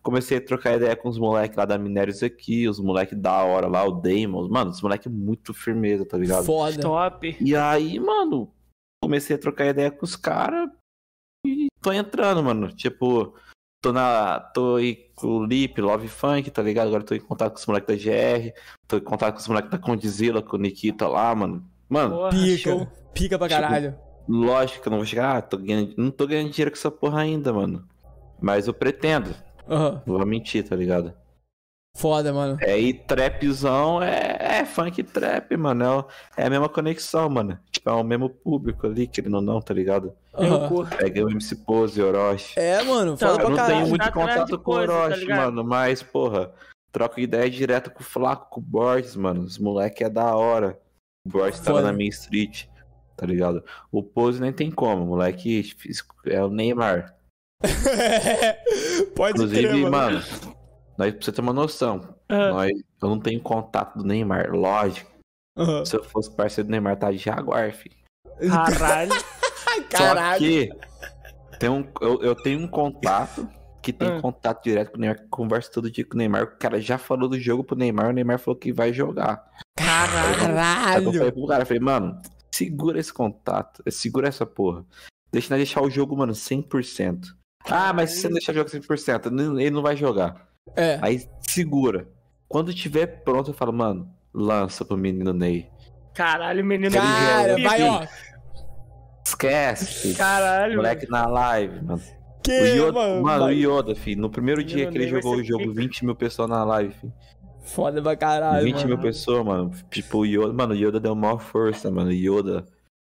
Comecei 0.10 0.40
a 0.40 0.42
trocar 0.42 0.76
ideia 0.76 0.96
com 0.96 1.08
os 1.08 1.20
moleques 1.20 1.56
lá 1.56 1.66
da 1.66 1.78
Minérios 1.78 2.24
aqui, 2.24 2.68
os 2.68 2.80
moleques 2.80 3.16
da 3.16 3.44
hora 3.44 3.68
lá, 3.68 3.86
o 3.86 3.92
Damon. 3.92 4.50
Mano, 4.50 4.72
os 4.72 4.82
moleques 4.82 5.12
muito 5.12 5.54
firmeza, 5.54 6.04
tá 6.04 6.18
ligado? 6.18 6.46
Foda. 6.46 6.82
Top. 6.82 7.38
E 7.40 7.56
aí, 7.56 8.00
mano, 8.00 8.52
comecei 9.04 9.36
a 9.36 9.40
trocar 9.40 9.68
ideia 9.68 9.92
com 9.92 10.04
os 10.04 10.16
caras 10.16 10.68
e 11.46 11.68
tô 11.80 11.92
entrando, 11.94 12.42
mano. 12.44 12.72
Tipo, 12.72 13.36
tô 13.84 13.94
na. 13.94 14.40
tô 14.40 14.78
aí 14.78 14.96
com 15.14 15.28
o 15.28 15.46
Lip, 15.46 15.80
Love 15.80 16.08
Funk, 16.08 16.50
tá 16.50 16.64
ligado? 16.64 16.88
Agora 16.88 17.04
tô 17.04 17.14
em 17.14 17.20
contato 17.20 17.54
com 17.54 17.60
os 17.60 17.66
moleques 17.68 18.04
da 18.04 18.12
GR, 18.12 18.52
tô 18.88 18.98
em 18.98 19.02
contato 19.02 19.36
com 19.36 19.42
os 19.42 19.48
moleques 19.48 19.70
da 19.70 19.78
Condizila, 19.78 20.42
com 20.42 20.58
o 20.58 20.60
Nikita 20.60 21.08
lá, 21.08 21.36
mano. 21.36 21.64
Mano, 21.88 22.16
Porra, 22.16 22.30
Pica. 22.32 22.58
show. 22.58 22.88
Pica 23.14 23.38
pra 23.38 23.48
Tipo, 23.48 23.62
caralho. 23.62 23.96
lógico 24.28 24.82
que 24.82 24.88
eu 24.88 24.92
não 24.92 24.98
vou 24.98 25.06
chegar, 25.06 25.38
ah, 25.38 25.42
tô 25.44 25.56
ganhando, 25.58 25.94
não 25.96 26.10
tô 26.10 26.26
ganhando 26.26 26.50
dinheiro 26.50 26.72
com 26.72 26.78
essa 26.78 26.90
porra 26.90 27.22
ainda, 27.22 27.54
mano. 27.54 27.88
Mas 28.42 28.68
eu 28.68 28.74
pretendo, 28.74 29.36
Não 29.70 30.02
vou 30.18 30.26
mentir, 30.26 30.68
tá 30.68 30.76
ligado? 30.76 31.14
Foda, 31.98 32.32
mano. 32.32 32.58
É, 32.62 32.80
e 32.80 32.94
trapzão 32.94 34.02
é, 34.02 34.60
é 34.62 34.66
funk 34.66 35.04
trap, 35.04 35.56
mano. 35.58 36.06
É, 36.38 36.44
é 36.44 36.46
a 36.46 36.50
mesma 36.50 36.70
conexão, 36.70 37.28
mano. 37.30 37.60
Tipo, 37.72 37.90
é 37.90 37.94
o 37.94 38.04
mesmo 38.04 38.30
público 38.30 38.86
ali, 38.88 39.08
querendo 39.08 39.36
ou 39.36 39.42
não, 39.42 39.60
tá 39.60 39.74
ligado? 39.74 40.14
Eu 40.38 40.68
curto. 40.70 40.96
Pega 40.96 41.26
o 41.26 41.30
MC 41.30 41.56
Pose, 41.58 42.02
Orochi. 42.02 42.58
É, 42.60 42.82
mano, 42.84 43.14
Então, 43.14 43.30
foda 43.30 43.42
Eu 43.42 43.46
pra 43.46 43.50
não 43.50 43.56
caralho. 43.58 43.76
tenho 43.76 43.88
muito 43.90 44.06
Tá 44.06 44.12
contato 44.12 44.60
com 44.60 44.72
o 44.72 44.76
tá 44.76 44.82
Orochi, 44.82 45.20
ligado? 45.22 45.38
mano, 45.46 45.64
mas, 45.64 46.02
porra, 46.04 46.54
troco 46.92 47.20
ideia 47.20 47.50
direto 47.50 47.92
com 47.92 48.02
o 48.02 48.06
Flaco, 48.06 48.50
com 48.50 48.60
o 48.62 48.64
Borges, 48.64 49.16
mano. 49.16 49.42
Os 49.42 49.58
moleque 49.58 50.04
é 50.04 50.10
da 50.10 50.36
hora. 50.36 50.80
O 51.26 51.30
Borges 51.30 51.60
tava 51.60 51.82
na 51.82 51.92
minha 51.92 52.10
street, 52.10 52.68
tá 53.18 53.26
ligado? 53.26 53.64
O 53.92 54.02
Pose 54.02 54.40
nem 54.40 54.54
tem 54.54 54.72
como, 54.72 55.06
moleque 55.06 55.64
físico- 55.64 56.16
é 56.28 56.42
o 56.42 56.50
Neymar. 56.50 57.16
Pode 59.16 59.34
Inclusive, 59.38 59.68
crer, 59.68 59.90
mano. 59.90 59.92
mano, 59.92 60.22
nós, 60.98 61.12
pra 61.14 61.22
você 61.22 61.32
ter 61.32 61.42
uma 61.42 61.54
noção, 61.54 62.16
Ah, 62.28 62.50
nós, 62.52 62.72
eu 63.02 63.10
não 63.10 63.20
tenho 63.20 63.42
contato 63.42 63.98
do 63.98 64.04
Neymar, 64.06 64.52
lógico. 64.52 65.10
Aham. 65.58 65.86
Se 65.86 65.96
eu 65.96 66.04
fosse 66.04 66.32
parceiro 66.32 66.68
do 66.68 66.72
Neymar, 66.72 66.98
tá 66.98 67.12
de 67.12 67.18
Jaguar, 67.18 67.72
filho. 67.74 67.96
Caralho. 68.50 69.12
Ai, 69.68 69.82
Só 69.82 69.98
caralho. 69.98 70.40
que 70.40 70.70
tem 71.60 71.70
um, 71.70 71.86
eu, 72.02 72.22
eu 72.22 72.36
tenho 72.36 72.60
um 72.60 72.68
contato 72.68 73.48
que 73.82 73.92
tem 73.94 74.08
Ah. 74.08 74.22
contato 74.22 74.64
direto 74.64 74.92
com 74.92 74.98
o 74.98 75.00
Neymar, 75.02 75.20
que 75.20 75.28
conversa 75.28 75.72
todo 75.72 75.92
dia 75.92 76.06
com 76.06 76.16
o 76.16 76.18
Neymar. 76.18 76.44
O 76.44 76.58
cara 76.58 76.80
já 76.82 76.98
falou 76.98 77.28
do 77.30 77.40
jogo 77.40 77.64
pro 77.64 77.78
Neymar, 77.78 78.10
o 78.10 78.14
Neymar 78.14 78.40
falou 78.40 78.58
que 78.58 78.72
vai 78.72 78.94
jogar. 78.94 79.44
Aí 79.78 79.86
eu 79.86 81.12
falei 81.12 81.14
Caralho. 81.20 81.34
pro 81.34 81.48
cara, 81.48 81.62
eu 81.64 81.66
falei, 81.66 81.82
mano, 81.82 82.22
segura 82.54 83.00
esse 83.00 83.14
contato, 83.14 83.84
segura 83.92 84.28
essa 84.28 84.46
porra. 84.46 84.86
Deixa 85.32 85.50
nós 85.54 85.60
deixar 85.60 85.82
o 85.82 85.90
jogo, 85.90 86.16
mano, 86.18 86.34
100%. 86.34 87.38
Ah, 87.66 87.94
mas 87.94 88.12
se 88.12 88.22
você 88.22 88.28
não 88.28 88.34
deixar 88.36 88.52
o 88.52 88.56
jogo 88.56 88.70
100%, 88.70 89.60
ele 89.60 89.70
não 89.72 89.82
vai 89.82 89.96
jogar. 89.96 90.48
É. 90.76 91.00
Aí 91.02 91.28
segura. 91.42 92.08
Quando 92.48 92.74
tiver 92.74 93.06
pronto, 93.24 93.52
eu 93.52 93.54
falo, 93.54 93.72
mano, 93.74 94.10
lança 94.34 94.84
pro 94.84 94.98
menino 94.98 95.34
Ney. 95.34 95.70
Caralho, 96.14 96.66
menino. 96.66 96.92
Cara, 96.92 97.56
Pica. 97.56 97.70
vai, 97.70 97.84
ó. 97.84 98.06
Esquece, 99.26 99.86
filho. 99.86 100.18
Caralho. 100.18 100.76
Moleque 100.78 101.08
na 101.10 101.28
live, 101.28 101.82
mano. 101.84 102.02
O 102.02 102.42
Que, 102.42 102.52
Yoda, 102.76 102.92
mano? 102.94 103.22
mano, 103.22 103.46
o. 103.46 103.52
Yoda, 103.52 103.96
filho. 103.96 104.22
No 104.22 104.30
primeiro 104.30 104.64
dia 104.64 104.88
que 104.90 104.98
ele 104.98 105.06
Ney 105.06 105.10
jogou 105.22 105.36
o 105.36 105.44
jogo, 105.44 105.66
pica. 105.70 105.82
20 105.82 106.06
mil 106.06 106.16
pessoas 106.16 106.50
na 106.50 106.64
live, 106.64 106.94
filho. 106.94 107.14
Foda 107.62 108.02
pra 108.02 108.16
caralho, 108.16 108.64
20 108.64 108.78
mil 108.86 108.98
mano. 108.98 109.02
pessoas, 109.02 109.46
mano. 109.46 109.72
Tipo, 109.92 110.20
o 110.20 110.26
Yoda, 110.26 110.54
mano, 110.54 110.74
o 110.74 110.78
Yoda 110.78 111.00
deu 111.00 111.14
maior 111.14 111.40
força, 111.40 111.92
mano. 111.92 112.12
Yoda, 112.12 112.66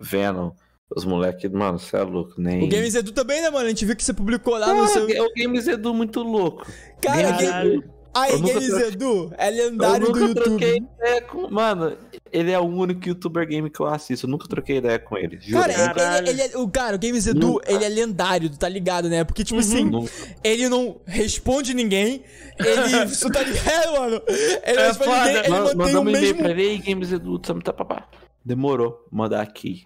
Venom, 0.00 0.52
os 0.96 1.04
moleques, 1.04 1.50
mano, 1.50 1.78
você 1.78 1.96
é 1.96 2.02
louco, 2.02 2.34
nem. 2.38 2.62
O 2.64 2.68
Games 2.68 2.94
Edu 2.94 3.12
também, 3.12 3.40
né, 3.42 3.50
mano? 3.50 3.66
A 3.66 3.68
gente 3.68 3.84
viu 3.84 3.96
que 3.96 4.04
você 4.04 4.12
publicou 4.12 4.56
lá 4.58 4.70
Ah, 4.70 4.74
no 4.74 4.86
seu... 4.88 5.04
o 5.04 5.32
Games 5.36 5.66
Edu 5.66 5.92
muito 5.94 6.22
louco. 6.22 6.66
Cara, 7.00 7.22
Games 7.32 7.38
Game... 7.50 7.74
Edu. 7.76 7.84
Aí, 8.14 8.32
Eu 8.32 8.40
Games 8.40 8.66
troquei- 8.66 8.88
Edu 8.88 9.32
é 9.38 9.48
Eu 9.48 9.70
lendário 9.70 10.00
do 10.00 10.12
nunca 10.12 10.20
YouTube. 10.20 10.44
troquei 10.44 10.76
ideia 10.76 11.22
com. 11.22 11.48
Mano, 11.50 11.96
ele 12.30 12.50
é 12.50 12.58
o 12.58 12.64
único 12.64 13.08
youtuber 13.08 13.48
game 13.48 13.70
que 13.70 13.80
eu 13.80 13.86
assisto. 13.86 14.26
Eu 14.26 14.30
nunca 14.30 14.46
troquei 14.46 14.76
ideia 14.76 14.98
com 14.98 15.16
ele. 15.16 15.38
Juro. 15.40 15.62
Cara, 15.62 15.72
ele, 15.72 16.28
ele, 16.28 16.42
ele 16.42 16.52
é, 16.54 16.58
o 16.58 16.68
cara, 16.68 16.96
o 16.96 16.98
Games 16.98 17.26
Edu, 17.26 17.52
Nunca. 17.54 17.72
ele 17.72 17.82
é 17.82 17.88
lendário, 17.88 18.50
tu 18.50 18.58
tá 18.58 18.68
ligado, 18.68 19.08
né? 19.08 19.24
Porque, 19.24 19.42
tipo 19.42 19.58
assim, 19.60 19.84
Nunca. 19.86 20.12
ele 20.44 20.68
não 20.68 21.00
responde 21.06 21.72
ninguém, 21.72 22.22
ele. 22.58 23.06
tu 23.18 23.30
tá 23.30 23.42
ligado, 23.42 23.92
mano? 23.98 24.22
Ele 24.28 24.76
não 24.76 24.82
É 24.82 24.86
responde 24.88 25.10
foda. 25.10 25.24
ninguém, 25.24 25.40
ele 25.40 25.48
Man- 25.48 25.74
mantém 25.74 25.96
o 25.96 26.04
mesmo. 26.04 26.38
pra 26.38 26.50
ele, 26.50 26.62
"Ei, 26.64 26.78
Games 26.80 27.12
Edu, 27.12 27.38
tá, 27.38 27.54
tá, 27.64 27.72
papá. 27.72 28.08
Demorou, 28.44 29.06
mandar 29.10 29.40
aqui. 29.40 29.84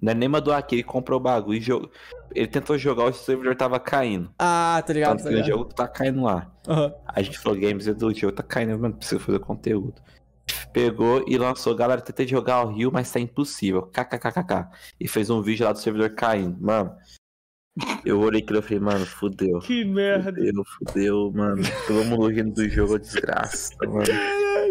Não 0.00 0.12
é 0.12 0.14
nem 0.14 0.28
mandou 0.28 0.52
aqui, 0.54 0.76
ele 0.76 0.82
comprou 0.82 1.18
o 1.18 1.22
bagulho 1.22 1.58
e 1.58 1.60
jogou. 1.60 1.90
Ele 2.34 2.46
tentou 2.46 2.78
jogar, 2.78 3.04
o 3.06 3.12
servidor 3.12 3.56
tava 3.56 3.80
caindo. 3.80 4.30
Ah, 4.38 4.82
tá 4.86 4.92
ligado, 4.92 5.10
Tanto 5.12 5.22
tá 5.24 5.28
que 5.28 5.34
o 5.34 5.38
ligado. 5.38 5.48
jogo 5.50 5.64
tá 5.74 5.88
caindo 5.88 6.22
lá. 6.22 6.50
Aham. 6.68 6.94
A 7.06 7.22
gente 7.22 7.38
falou, 7.38 7.58
Games 7.58 7.86
Edu, 7.86 8.06
o 8.08 8.14
jogo 8.14 8.32
tá 8.32 8.42
caindo, 8.42 8.78
mano, 8.78 8.94
precisa 8.94 9.20
fazer 9.20 9.38
conteúdo. 9.40 9.94
Pegou 10.72 11.24
e 11.26 11.36
lançou, 11.36 11.74
galera, 11.74 12.00
tentei 12.00 12.26
jogar 12.26 12.64
o 12.64 12.72
Rio, 12.72 12.90
mas 12.92 13.10
tá 13.10 13.18
impossível. 13.18 13.82
KKKKK. 13.82 14.68
E 15.00 15.08
fez 15.08 15.28
um 15.30 15.42
vídeo 15.42 15.66
lá 15.66 15.72
do 15.72 15.78
servidor 15.78 16.10
caindo. 16.10 16.56
Mano, 16.60 16.94
eu 18.04 18.20
olhei 18.20 18.40
aquilo 18.40 18.58
e 18.58 18.62
falei, 18.62 18.78
mano, 18.80 19.06
fudeu. 19.06 19.58
Que 19.60 19.84
merda. 19.84 20.32
Fudeu, 20.32 20.64
fudeu, 20.64 21.32
mano. 21.34 21.62
Todo 21.86 22.04
mundo 22.04 22.28
rindo 22.28 22.52
do 22.52 22.68
jogo, 22.68 22.98
desgraça, 22.98 23.74
mano. 23.84 24.04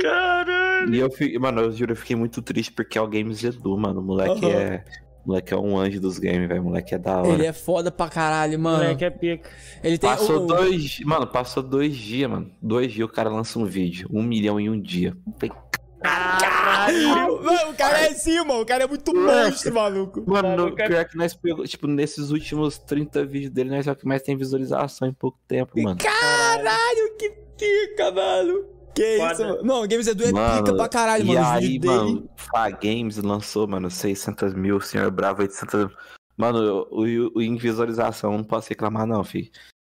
Caralho. 0.02 0.96
E 0.96 1.00
eu 1.00 1.10
mano, 1.42 1.62
eu 1.62 1.72
juro, 1.74 1.92
eu 1.92 1.96
fiquei 1.98 2.16
muito 2.16 2.42
triste 2.42 2.72
porque 2.72 2.98
é 2.98 3.02
o 3.02 3.08
Games 3.08 3.44
Edu, 3.44 3.78
mano. 3.78 4.00
O 4.00 4.04
moleque 4.04 4.46
Aham. 4.46 4.56
é. 4.60 4.86
O 5.30 5.32
moleque 5.32 5.54
é 5.54 5.58
um 5.58 5.78
anjo 5.78 6.02
dos 6.02 6.18
games, 6.18 6.48
velho. 6.50 6.62
O 6.62 6.66
moleque 6.66 6.96
é 6.96 6.98
da 6.98 7.20
hora. 7.20 7.30
Ele 7.30 7.46
é 7.46 7.54
foda 7.54 7.92
pra 7.92 8.10
caralho, 8.10 8.58
mano. 8.60 8.84
Moleque 8.84 9.06
é 9.06 9.10
pica. 9.12 9.48
Ele 9.84 9.96
tem. 10.00 10.10
Passou 10.10 10.44
o- 10.44 10.48
dois. 10.48 11.00
Mano, 11.02 11.28
passou 11.28 11.62
dois 11.62 11.96
dias, 11.96 12.28
mano. 12.28 12.52
Dois 12.60 12.92
dias 12.92 13.08
o 13.08 13.12
cara 13.12 13.30
lança 13.30 13.60
um 13.60 13.66
vídeo. 13.66 14.10
Um 14.12 14.24
milhão 14.24 14.60
em 14.60 14.72
um 14.72 14.82
dia. 14.82 15.16
Falei, 15.40 15.56
Caralho. 16.02 17.44
Mano, 17.44 17.72
o 17.72 17.74
cara 17.76 18.00
é 18.00 18.08
assim, 18.10 18.38
mano. 18.40 18.62
O 18.62 18.66
cara 18.66 18.86
é 18.86 18.88
muito 18.88 19.14
monstro, 19.14 19.74
maluco. 19.74 20.24
Mano, 20.26 20.74
é- 20.78 20.88
pior 20.88 21.06
que 21.06 21.16
nós 21.18 21.34
pegou. 21.36 21.64
Tipo, 21.68 21.86
nesses 21.88 22.32
últimos 22.32 22.80
30 22.80 23.24
vídeos 23.26 23.52
dele, 23.52 23.70
nós 23.70 23.86
é 23.86 23.92
o 23.92 23.96
que 23.96 24.08
mais 24.08 24.22
tem 24.24 24.36
visualização 24.36 25.08
em 25.08 25.14
pouco 25.14 25.38
tempo, 25.48 25.80
mano. 25.80 25.98
Caralho, 26.00 27.16
que 27.20 27.30
pica, 27.58 28.12
mano. 28.12 28.66
Que 28.94 29.18
Foda. 29.18 29.34
isso, 29.34 29.42
mano. 29.44 29.64
Não, 29.64 29.84
o 29.84 29.88
Games 29.88 30.08
Edu 30.08 30.24
é 30.24 30.32
Mano, 30.32 30.64
pica 30.64 30.76
pra 30.76 30.90
caralho, 30.90 31.24
e 31.24 31.28
mano. 31.28 31.42
Os 31.42 31.48
aí, 31.48 31.80
mano, 31.84 32.30
Fá 32.36 32.70
Games 32.70 33.18
lançou, 33.18 33.68
mano, 33.68 33.90
600 33.90 34.54
mil, 34.54 34.80
Senhor 34.82 35.10
Bravo 35.12 35.42
800 35.42 35.90
Mano, 36.38 36.88
o, 36.90 37.04
o, 37.06 37.32
o 37.36 37.42
em 37.42 37.58
visualização 37.58 38.32
não 38.38 38.44
posso 38.44 38.70
reclamar, 38.70 39.06
não, 39.06 39.24
fi. 39.24 39.52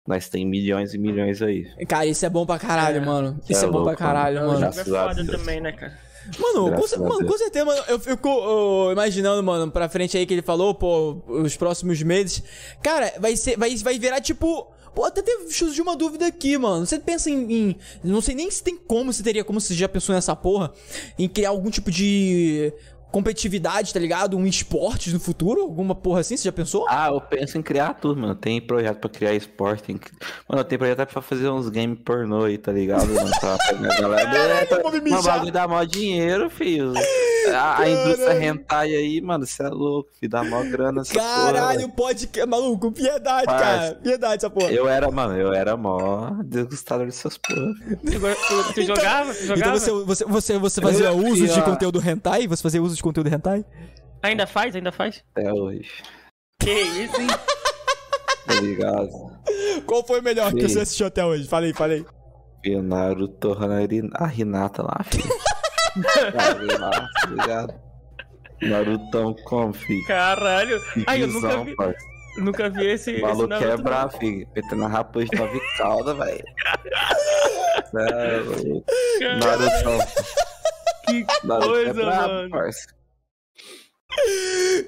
Nós 0.06 0.28
tem 0.28 0.46
milhões 0.46 0.92
e 0.92 0.98
milhões 0.98 1.40
aí. 1.40 1.66
Cara, 1.86 2.04
isso 2.04 2.26
é 2.26 2.28
bom 2.28 2.44
pra 2.44 2.58
caralho, 2.58 2.98
É. 2.98 3.00
mano. 3.00 3.40
Isso 3.48 3.64
é, 3.64 3.68
é 3.68 3.70
bom 3.70 3.78
louco, 3.78 3.88
pra 3.88 3.96
caralho, 3.96 4.36
mano. 4.40 4.48
O 4.50 4.52
mano. 4.52 4.66
é 4.66 4.70
Graças 4.70 4.92
a 4.92 5.08
foda 5.08 5.24
Deus. 5.24 5.38
também, 5.38 5.60
né, 5.62 5.72
cara? 5.72 5.98
Mano, 6.38 6.64
com, 6.64 6.70
Graças 6.76 6.98
mano, 6.98 7.26
com 7.26 7.38
certeza, 7.38 7.64
mano. 7.64 7.82
Eu 7.88 7.98
fico 7.98 8.90
imaginando, 8.92 9.42
mano, 9.42 9.70
pra 9.72 9.88
frente 9.88 10.16
aí 10.18 10.26
que 10.26 10.34
ele 10.34 10.42
falou, 10.42 10.74
pô, 10.74 11.22
os 11.26 11.56
próximos 11.56 12.02
meses. 12.02 12.42
Cara, 12.82 13.12
vai 13.18 13.36
ser. 13.36 13.56
Vai, 13.58 13.74
vai 13.76 13.98
virar 13.98 14.20
tipo. 14.20 14.70
Pô, 14.94 15.04
até 15.04 15.22
teve 15.22 15.48
de 15.72 15.82
uma 15.82 15.96
dúvida 15.96 16.26
aqui, 16.26 16.56
mano. 16.56 16.86
Você 16.86 16.98
pensa 16.98 17.28
em, 17.28 17.52
em- 17.52 17.76
Não 18.02 18.20
sei 18.20 18.34
nem 18.34 18.50
se 18.50 18.62
tem 18.62 18.76
como, 18.76 19.12
se 19.12 19.22
teria 19.22 19.42
como, 19.44 19.60
se 19.60 19.74
já 19.74 19.88
pensou 19.88 20.14
nessa 20.14 20.36
porra, 20.36 20.72
em 21.18 21.28
criar 21.28 21.48
algum 21.50 21.70
tipo 21.70 21.90
de 21.90 22.72
competitividade, 23.14 23.92
tá 23.94 24.00
ligado? 24.00 24.36
Um 24.36 24.44
esportes 24.46 25.12
no 25.12 25.20
futuro? 25.20 25.60
Alguma 25.62 25.94
porra 25.94 26.20
assim, 26.20 26.36
você 26.36 26.44
já 26.44 26.52
pensou? 26.52 26.84
Ah, 26.88 27.08
eu 27.12 27.20
penso 27.20 27.56
em 27.56 27.62
criar 27.62 27.94
tudo, 27.94 28.20
mano. 28.20 28.34
Tem 28.34 28.60
projeto 28.60 28.98
pra 28.98 29.08
criar 29.08 29.32
esporte. 29.34 29.84
Tem... 29.84 29.96
que- 29.96 30.10
Mano, 30.48 30.64
tem 30.64 30.76
projeto 30.76 31.00
até 31.00 31.12
pra 31.12 31.22
fazer 31.22 31.48
uns 31.48 31.68
games 31.68 31.98
pornô 32.04 32.44
aí, 32.44 32.58
tá 32.58 32.72
ligado? 32.72 33.06
Mano, 33.06 33.30
pra 33.40 33.56
pegar 33.70 33.94
a 33.94 34.00
galera. 34.00 34.68
É, 34.96 35.00
me 35.00 35.22
bagulho 35.22 35.52
dá 35.52 35.68
mó 35.68 35.82
dinheiro, 35.84 36.50
filho. 36.50 36.92
A, 37.54 37.80
a 37.80 37.88
indústria 37.90 38.42
hentai 38.42 38.94
aí, 38.94 39.20
mano, 39.20 39.46
você 39.46 39.62
é 39.62 39.68
louco, 39.68 40.08
filho. 40.18 40.30
Dá 40.30 40.42
mó 40.42 40.62
grana 40.62 41.02
essa 41.02 41.12
porra, 41.12 41.52
Caralho, 41.52 41.78
velho. 41.80 41.92
pode. 41.92 42.28
Maluco, 42.48 42.90
piedade, 42.90 43.44
Parça. 43.44 43.64
cara. 43.64 43.94
Piedade 44.02 44.34
essa 44.36 44.50
porra. 44.50 44.70
Eu 44.72 44.88
era, 44.88 45.10
mano, 45.10 45.36
eu 45.36 45.52
era 45.52 45.76
mó 45.76 46.30
desgostador 46.42 47.06
dessas 47.06 47.36
porra. 47.38 47.74
Tu, 48.02 48.64
tu- 48.66 48.72
tu 48.74 48.82
jogava? 48.82 49.34
Tu 49.34 49.44
Então 49.44 49.56
jogava? 49.56 49.78
você, 49.78 49.90
você, 49.92 50.24
você, 50.24 50.58
você 50.58 50.80
fazia 50.80 51.06
Eu 51.08 51.18
uso 51.18 51.46
de 51.46 51.52
ia- 51.52 51.62
conteúdo 51.62 52.00
hentai? 52.00 52.46
Você 52.48 52.62
fazia 52.62 52.82
uso 52.82 52.96
de 52.96 53.02
conteúdo 53.04 53.28
hentai? 53.28 53.64
Ainda 54.22 54.46
faz? 54.46 54.74
Ainda 54.74 54.90
faz? 54.90 55.22
Até 55.36 55.52
hoje. 55.52 55.90
Que 56.58 56.70
isso, 56.70 57.20
hein? 57.20 57.28
tá 58.46 58.54
ligado? 58.60 59.10
Qual 59.86 60.04
foi 60.06 60.20
o 60.20 60.22
melhor 60.22 60.52
que 60.52 60.62
Sim. 60.62 60.68
você 60.68 60.80
assistiu 60.80 61.06
até 61.06 61.24
hoje? 61.24 61.46
Falei, 61.46 61.74
falei. 61.74 62.06
E 62.64 62.74
o 62.74 62.82
Naruto 62.82 63.36
torrando 63.36 63.74
a 64.14 64.26
Renata 64.26 64.82
lá, 64.82 65.04
filho. 65.04 65.28
Tá 65.94 66.78
lá, 66.80 66.90
tá 66.90 67.28
ligado? 67.28 67.74
Narutão 68.62 69.32
como, 69.44 69.72
filho? 69.72 70.04
Caralho. 70.08 70.82
Ai, 71.06 71.22
eu 71.22 71.28
nunca 71.28 71.62
vi, 71.62 71.76
parça. 71.76 71.98
nunca 72.38 72.68
vi 72.68 72.86
esse. 72.86 73.10
O 73.10 73.14
esse 73.14 73.22
maluco 73.22 73.46
Naruto, 73.46 73.70
é 73.70 73.76
bravo, 73.76 74.18
filho. 74.18 74.48
Metendo 74.56 74.84
a 74.86 74.88
raposa 74.88 75.26
de 75.26 75.38
nove 75.38 75.60
cauda, 75.76 76.14
velho. 76.14 76.44
É. 77.96 79.36
Narutão. 79.36 79.98
Que 81.06 81.24
Naruto 81.46 81.68
coisa, 81.68 81.90
é 81.90 81.92
brabo, 81.92 82.28
mano. 82.32 82.50
parça. 82.50 82.94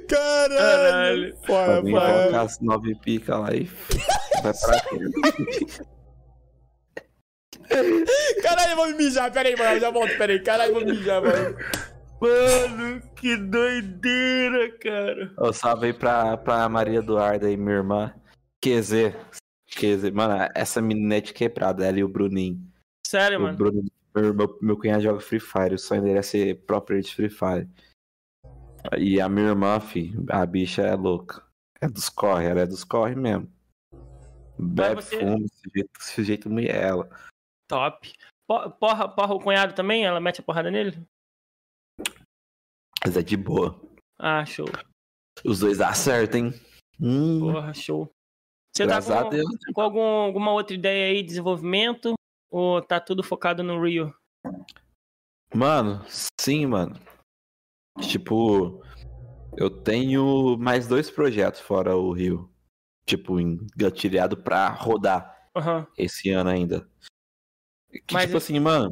Caralho. 0.08 0.56
Caralho. 0.56 1.36
Foda, 1.46 1.66
Pra 1.66 1.82
mim, 1.82 1.90
foda. 1.92 2.06
colocar 2.06 2.42
as 2.42 2.60
nove 2.60 2.94
pica 3.00 3.36
lá 3.38 3.54
e 3.54 3.64
vai 4.42 4.52
pra 4.52 4.80
quê? 4.80 5.66
Caralho, 8.42 8.70
eu 8.72 8.76
vou 8.76 8.86
me 8.88 8.94
mijar. 8.94 9.32
Pera 9.32 9.48
aí, 9.48 9.56
mano. 9.56 9.80
Já 9.80 9.90
volto, 9.90 10.16
pera 10.16 10.32
aí. 10.32 10.42
Caralho, 10.42 10.70
eu 10.70 10.74
vou 10.74 10.84
me 10.84 10.92
mijar, 10.92 11.22
mano. 11.22 11.56
Mano, 12.20 13.02
que 13.16 13.36
doideira, 13.36 14.70
cara. 14.78 15.32
Ô, 15.38 15.52
salve 15.52 15.86
aí 15.86 15.92
pra, 15.92 16.36
pra 16.36 16.68
Maria 16.68 16.98
Eduarda 17.00 17.46
aí, 17.46 17.56
minha 17.56 17.76
irmã. 17.76 18.14
QZ. 18.64 19.12
QZ. 19.76 20.10
Mano, 20.12 20.48
essa 20.54 20.80
menina 20.80 21.16
é 21.16 21.20
de 21.20 21.32
quebrada, 21.34 21.84
ela 21.84 21.98
e 21.98 22.04
o 22.04 22.08
Bruninho. 22.08 22.58
Sério, 23.06 23.38
O 23.38 23.42
mano. 23.42 23.56
Bruno, 23.56 23.82
meu, 24.16 24.34
meu, 24.34 24.58
meu 24.62 24.76
cunhado 24.76 25.02
joga 25.02 25.20
Free 25.20 25.40
Fire, 25.40 25.74
o 25.74 25.78
sonho 25.78 26.02
dele 26.02 26.18
é 26.18 26.22
ser 26.22 26.64
player 26.66 27.02
de 27.02 27.14
Free 27.14 27.30
Fire. 27.30 27.68
E 28.98 29.20
a 29.20 29.28
minha 29.28 29.48
irmã, 29.48 29.78
fi, 29.80 30.14
a 30.30 30.46
bicha 30.46 30.82
é 30.82 30.94
louca. 30.94 31.44
É 31.80 31.88
dos 31.88 32.08
corre, 32.08 32.46
ela 32.46 32.60
é 32.60 32.66
dos 32.66 32.84
corre 32.84 33.14
mesmo. 33.14 33.50
Bebe 34.58 35.02
você- 35.02 35.18
fumo, 35.18 35.46
sujeito, 35.48 35.90
sujeito 36.00 36.50
mulher 36.50 36.74
ela. 36.82 37.10
Top. 37.68 38.10
Po- 38.48 38.70
Porra, 38.70 39.08
porra, 39.08 39.34
o 39.34 39.40
cunhado 39.40 39.74
também? 39.74 40.04
Ela 40.06 40.20
mete 40.20 40.40
a 40.40 40.44
porrada 40.44 40.70
nele? 40.70 40.96
Mas 43.04 43.16
é 43.16 43.22
de 43.22 43.36
boa. 43.36 43.78
Ah, 44.18 44.44
show. 44.46 44.66
Os 45.44 45.58
dois 45.60 45.80
acertam, 45.80 46.46
hein? 46.46 46.54
Hum, 47.00 47.40
Porra, 47.40 47.74
show. 47.74 48.10
Você 48.74 48.84
tá 48.84 48.88
graças 49.00 49.10
a 49.10 49.24
com, 49.24 49.72
com 49.74 49.80
algum, 49.80 50.00
alguma 50.00 50.52
outra 50.52 50.74
ideia 50.74 51.06
aí 51.12 51.22
de 51.22 51.28
desenvolvimento? 51.28 52.14
Ou 52.50 52.80
tá 52.82 53.00
tudo 53.00 53.22
focado 53.22 53.62
no 53.62 53.82
Rio? 53.82 54.14
Mano, 55.54 56.04
sim, 56.40 56.66
mano. 56.66 56.98
Tipo, 58.00 58.82
eu 59.56 59.70
tenho 59.70 60.56
mais 60.58 60.86
dois 60.86 61.10
projetos 61.10 61.60
fora 61.60 61.96
o 61.96 62.12
Rio. 62.12 62.50
Tipo, 63.06 63.40
engatilhado 63.40 64.36
pra 64.36 64.68
rodar. 64.68 65.34
Aham. 65.56 65.86
esse 65.96 66.28
ano 66.30 66.50
ainda. 66.50 66.86
Que, 68.06 68.12
Mas 68.14 68.24
tipo 68.24 68.36
e- 68.36 68.38
assim, 68.38 68.60
mano, 68.60 68.90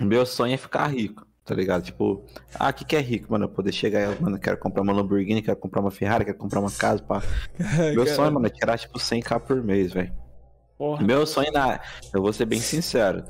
meu 0.00 0.26
sonho 0.26 0.54
é 0.54 0.56
ficar 0.56 0.88
rico, 0.88 1.24
tá 1.44 1.54
ligado? 1.54 1.84
Tipo, 1.84 2.26
ah, 2.58 2.70
o 2.70 2.74
que, 2.74 2.84
que 2.84 2.96
é 2.96 3.00
rico, 3.00 3.30
mano? 3.30 3.44
Eu 3.44 3.48
poder 3.48 3.70
chegar, 3.70 4.20
mano, 4.20 4.36
eu 4.36 4.40
quero 4.40 4.58
comprar 4.58 4.82
uma 4.82 4.92
Lamborghini, 4.92 5.40
quero 5.40 5.56
comprar 5.56 5.80
uma 5.82 5.90
Ferrari, 5.92 6.24
quero 6.24 6.38
comprar 6.38 6.58
uma 6.58 6.72
casa, 6.72 7.00
pá. 7.02 7.20
Meu 7.94 8.04
sonho, 8.08 8.32
mano, 8.32 8.46
é 8.46 8.50
tirar, 8.50 8.76
tipo, 8.76 8.98
100k 8.98 9.38
por 9.38 9.62
mês, 9.62 9.92
velho. 9.92 10.12
Porra. 10.80 11.02
Meu 11.04 11.26
sonho, 11.26 11.52
na... 11.52 11.78
eu 12.14 12.22
vou 12.22 12.32
ser 12.32 12.46
bem 12.46 12.58
sincero, 12.58 13.22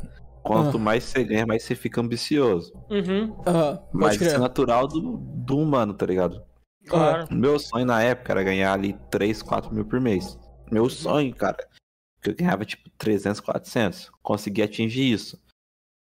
quanto 0.45 0.77
Ah. 0.77 0.81
mais 0.81 1.03
você 1.03 1.25
ganha, 1.25 1.45
mais 1.45 1.65
você 1.65 1.75
fica 1.75 2.01
ambicioso. 2.01 2.73
Uhum, 2.89 3.33
pode 3.43 3.89
Mas 3.93 4.21
isso 4.21 4.37
é 4.37 4.39
natural 4.39 4.87
do, 4.87 5.17
do 5.17 5.59
humano, 5.59 5.93
tá 5.93 6.07
ligado? 6.07 6.41
claro. 6.87 7.27
Meu 7.35 7.59
sonho 7.59 7.85
na 7.85 8.01
época 8.05 8.33
era 8.33 8.45
ganhar 8.45 8.73
ali 8.73 8.97
3, 9.11 9.43
4 9.43 9.75
mil 9.75 9.85
por 9.85 10.01
mês. 10.01 10.39
Meu 10.71 10.89
sonho, 10.89 11.35
cara. 11.35 11.57
Que 12.23 12.31
eu 12.31 12.37
ganhava 12.37 12.65
tipo 12.65 12.89
300, 12.97 13.41
400. 13.41 14.13
Consegui 14.23 14.63
atingir 14.63 15.11
isso. 15.11 15.37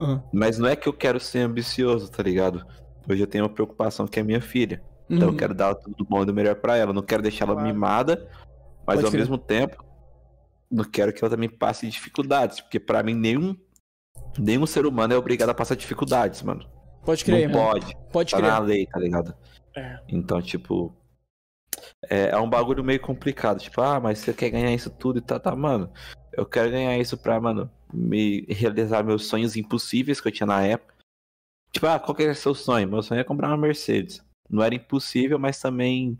Aham. 0.02 0.22
Mas 0.34 0.58
não 0.58 0.68
é 0.68 0.76
que 0.76 0.90
eu 0.90 0.94
quero 0.94 1.18
ser 1.18 1.40
ambicioso, 1.40 2.12
tá 2.12 2.22
ligado? 2.22 2.62
Hoje 3.10 3.22
eu 3.24 3.28
tenho 3.28 3.45
uma 3.45 3.49
preocupação 3.49 4.06
que 4.06 4.20
é 4.20 4.24
minha 4.24 4.41
filha. 4.41 4.84
Então 5.10 5.30
Uhum. 5.30 5.34
eu 5.34 5.38
quero 5.38 5.53
dar 5.53 5.76
tudo 5.76 6.03
bom 6.03 6.24
e 6.24 6.26
do 6.26 6.34
melhor 6.34 6.56
pra 6.56 6.76
ela. 6.76 6.91
Não 6.91 7.02
quero 7.03 7.24
deixar 7.24 7.48
ela 7.48 7.62
mimada, 7.62 8.30
mas 8.86 8.95
Pode 8.98 9.06
ao 9.06 9.12
crer. 9.12 9.20
mesmo 9.22 9.38
tempo, 9.38 9.82
não 10.72 10.84
quero 10.85 11.11
que 11.14 11.23
ela 11.23 11.30
também 11.30 11.49
passe 11.49 11.88
dificuldades. 11.88 12.61
Porque 12.61 12.80
pra 12.80 13.03
mim, 13.03 13.14
nenhum, 13.14 13.56
nenhum 14.38 14.65
ser 14.65 14.85
humano 14.85 15.14
é 15.14 15.18
obrigado 15.18 15.49
a 15.49 15.53
passar 15.56 15.76
dificuldades, 15.76 16.41
mano. 16.41 16.68
Pode 17.06 17.26
crer, 17.26 17.49
não 17.49 17.60
irmão. 17.60 17.72
pode. 17.72 17.98
Pode 18.11 18.31
Tá 18.31 18.38
crer. 18.38 18.49
na 18.52 18.60
lei, 18.60 18.85
tá 18.88 18.99
ligado? 18.99 19.35
É. 19.76 19.99
Então, 20.07 20.41
tipo. 20.41 20.95
É, 22.10 22.30
é 22.30 22.38
um 22.38 22.49
bagulho 22.49 22.84
meio 22.84 22.99
complicado. 22.99 23.60
Tipo, 23.60 23.81
ah, 23.81 23.99
mas 23.99 24.19
você 24.19 24.34
quer 24.34 24.49
ganhar 24.49 24.73
isso 24.73 24.89
tudo 24.89 25.19
e 25.19 25.22
tá, 25.22 25.39
tá, 25.39 25.56
mano. 25.56 25.91
Eu 26.34 26.45
quero 26.45 26.69
ganhar 26.72 26.98
isso 26.98 27.18
pra, 27.18 27.39
mano, 27.41 27.69
me 27.93 28.41
realizar 28.49 29.03
meus 29.03 29.26
sonhos 29.26 29.56
impossíveis 29.56 30.22
que 30.22 30.27
eu 30.27 30.31
tinha 30.31 30.48
na 30.48 30.61
época. 30.61 30.93
Tipo, 31.73 31.88
ah, 31.88 31.99
qual 31.99 32.14
que 32.15 32.23
é 32.23 32.31
o 32.31 32.35
seu 32.35 32.53
sonho? 32.53 32.88
Meu 32.88 33.02
sonho 33.02 33.22
é 33.22 33.23
comprar 33.23 33.48
uma 33.48 33.57
Mercedes. 33.57 34.23
Não 34.49 34.61
era 34.61 34.76
impossível, 34.76 35.39
mas 35.39 35.60
também. 35.60 36.18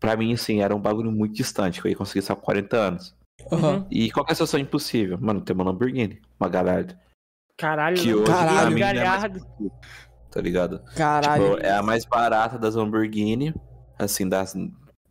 Pra 0.00 0.16
mim, 0.16 0.32
assim, 0.34 0.60
era 0.60 0.74
um 0.74 0.80
bagulho 0.80 1.10
muito 1.12 1.34
distante, 1.34 1.80
que 1.80 1.86
eu 1.86 1.90
ia 1.90 1.96
conseguir 1.96 2.22
só 2.22 2.34
com 2.34 2.42
40 2.42 2.76
anos. 2.76 3.16
Aham. 3.52 3.86
E 3.90 4.10
qual 4.10 4.24
que 4.24 4.32
é 4.32 4.34
o 4.34 4.36
seu 4.36 4.46
sonho 4.46 4.62
impossível? 4.62 5.18
Mano, 5.20 5.40
ter 5.40 5.52
uma 5.52 5.64
Lamborghini, 5.64 6.20
uma 6.38 6.48
Gallardo. 6.48 6.96
Caralho, 7.58 7.96
Que 7.96 8.14
hoje, 8.14 8.26
Caralho. 8.30 8.58
é 8.66 8.70
mais 8.70 8.78
Galhardo. 8.78 9.40
possível, 9.40 9.72
tá 10.30 10.40
ligado? 10.40 10.84
Caralho. 10.96 11.54
Tipo, 11.56 11.66
é 11.66 11.72
a 11.76 11.82
mais 11.82 12.04
barata 12.04 12.58
das 12.58 12.74
Lamborghini. 12.74 13.54
Assim, 13.98 14.28
das 14.28 14.54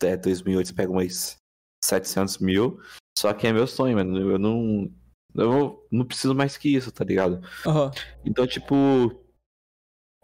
é, 0.02 0.18
2008 0.18 0.68
você 0.68 0.74
pega 0.74 0.92
umas 0.92 1.38
700 1.84 2.40
mil. 2.40 2.80
Só 3.18 3.34
que 3.34 3.48
é 3.48 3.54
meu 3.54 3.68
sonho, 3.68 3.96
mano. 3.96 4.18
Eu 4.32 4.38
não. 4.40 4.92
Eu 5.36 5.88
não 5.92 6.06
preciso 6.06 6.36
mais 6.36 6.58
que 6.58 6.76
isso, 6.76 6.92
tá 6.92 7.04
ligado? 7.04 7.42
Aham. 7.66 7.92
Então, 8.26 8.46
tipo. 8.46 8.76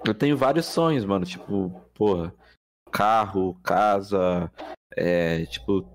Eu 0.05 0.13
tenho 0.13 0.35
vários 0.38 0.65
sonhos, 0.65 1.05
mano. 1.05 1.26
Tipo, 1.26 1.69
porra. 1.93 2.34
Carro, 2.91 3.53
casa. 3.63 4.51
É, 4.97 5.45
tipo, 5.45 5.88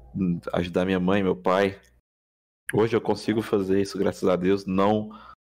ajudar 0.52 0.84
minha 0.86 1.00
mãe, 1.00 1.22
meu 1.22 1.36
pai. 1.36 1.78
Hoje 2.74 2.96
eu 2.96 3.00
consigo 3.00 3.40
fazer 3.40 3.80
isso, 3.80 3.96
graças 3.98 4.28
a 4.28 4.36
Deus. 4.36 4.66
Não 4.66 5.10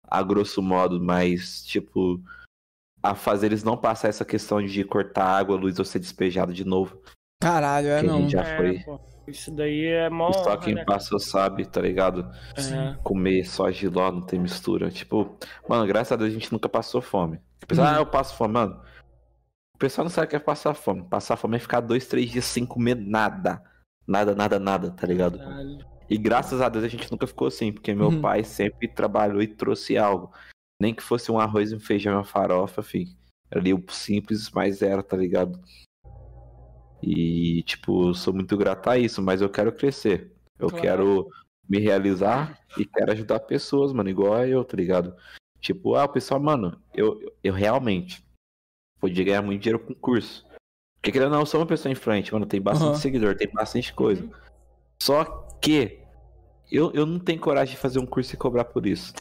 a 0.06 0.22
grosso 0.22 0.62
modo, 0.62 1.00
mas, 1.00 1.62
tipo. 1.64 2.20
A 3.02 3.14
fazer 3.14 3.46
eles 3.46 3.62
não 3.62 3.76
passar 3.76 4.08
essa 4.08 4.24
questão 4.24 4.60
de 4.64 4.82
cortar 4.84 5.24
água, 5.24 5.56
luz 5.56 5.78
ou 5.78 5.84
ser 5.84 6.00
despejado 6.00 6.52
de 6.52 6.64
novo. 6.64 7.00
Caralho, 7.40 7.86
é 7.88 8.02
não. 8.02 8.28
já 8.28 8.42
É, 8.42 8.56
foi. 8.56 8.78
pô, 8.80 9.00
Isso 9.28 9.52
daí 9.52 9.84
é 9.86 10.10
mó. 10.10 10.32
Só 10.32 10.40
honra, 10.50 10.58
quem 10.58 10.74
né? 10.74 10.84
passou 10.84 11.18
sabe, 11.20 11.64
tá 11.64 11.80
ligado? 11.80 12.28
É. 12.56 12.96
Comer 13.04 13.44
só 13.44 13.70
giló, 13.70 14.10
não 14.10 14.22
tem 14.22 14.40
mistura. 14.40 14.90
Tipo, 14.90 15.36
mano, 15.68 15.86
graças 15.86 16.10
a 16.12 16.16
Deus 16.16 16.30
a 16.30 16.32
gente 16.32 16.52
nunca 16.52 16.68
passou 16.68 17.00
fome. 17.00 17.40
Pessoal, 17.68 17.86
Uhum. 17.88 17.94
ah, 17.94 17.98
eu 18.00 18.06
passo 18.06 18.34
fome, 18.36 18.54
mano. 18.54 18.80
O 19.76 19.78
pessoal 19.78 20.04
não 20.04 20.10
sabe 20.10 20.26
o 20.26 20.30
que 20.30 20.36
é 20.36 20.40
passar 20.40 20.74
fome. 20.74 21.04
Passar 21.04 21.36
fome 21.36 21.56
é 21.56 21.60
ficar 21.60 21.80
dois, 21.80 22.08
três 22.08 22.28
dias 22.30 22.46
sem 22.46 22.66
comer 22.66 22.96
nada. 22.96 23.62
Nada, 24.08 24.34
nada, 24.34 24.58
nada, 24.58 24.90
tá 24.90 25.06
ligado? 25.06 25.38
Caralho. 25.38 25.78
E 26.10 26.16
graças 26.16 26.60
a 26.60 26.68
Deus 26.68 26.84
a 26.84 26.88
gente 26.88 27.10
nunca 27.10 27.26
ficou 27.26 27.48
assim, 27.48 27.72
porque 27.72 27.94
meu 27.94 28.08
Uhum. 28.08 28.20
pai 28.20 28.42
sempre 28.44 28.88
trabalhou 28.88 29.42
e 29.42 29.46
trouxe 29.46 29.98
algo. 29.98 30.32
Nem 30.80 30.94
que 30.94 31.02
fosse 31.02 31.30
um 31.30 31.38
arroz, 31.38 31.72
um 31.72 31.80
feijão 31.80 32.14
uma 32.14 32.24
farofa, 32.24 32.82
filho. 32.82 33.10
Ali 33.50 33.74
o 33.74 33.84
simples, 33.90 34.50
mas 34.50 34.80
era, 34.82 35.02
tá 35.02 35.16
ligado? 35.16 35.60
E, 37.02 37.62
tipo, 37.64 38.12
sou 38.14 38.32
muito 38.32 38.56
grato 38.56 38.88
a 38.90 38.98
isso, 38.98 39.22
mas 39.22 39.40
eu 39.40 39.48
quero 39.48 39.72
crescer. 39.72 40.32
Eu 40.58 40.68
Claro. 40.68 40.82
quero 40.82 41.28
me 41.68 41.78
realizar 41.78 42.58
e 42.76 42.84
quero 42.84 43.12
ajudar 43.12 43.40
pessoas, 43.40 43.92
mano, 43.92 44.08
igual 44.08 44.44
eu, 44.46 44.64
tá 44.64 44.76
ligado? 44.76 45.14
Tipo, 45.60 45.94
ah, 45.94 46.04
o 46.04 46.08
pessoal, 46.08 46.40
mano, 46.40 46.80
eu, 46.94 47.20
eu 47.42 47.52
realmente 47.52 48.24
podia 49.00 49.24
ganhar 49.24 49.42
muito 49.42 49.62
dinheiro 49.62 49.84
com 49.84 49.94
curso. 49.94 50.46
Porque 50.96 51.12
querendo 51.12 51.28
ou 51.28 51.32
não, 51.34 51.40
eu 51.40 51.46
sou 51.46 51.60
uma 51.60 51.66
pessoa 51.66 51.92
influente, 51.92 52.32
mano, 52.32 52.46
tem 52.46 52.60
bastante 52.60 52.90
Aham. 52.90 53.00
seguidor, 53.00 53.36
tem 53.36 53.48
bastante 53.52 53.92
coisa. 53.92 54.22
Uhum. 54.24 54.30
Só 55.00 55.47
que 55.60 55.98
eu, 56.70 56.92
eu 56.92 57.06
não 57.06 57.18
tenho 57.18 57.40
coragem 57.40 57.74
de 57.74 57.80
fazer 57.80 57.98
um 57.98 58.06
curso 58.06 58.34
e 58.34 58.38
cobrar 58.38 58.64
por 58.64 58.86
isso. 58.86 59.12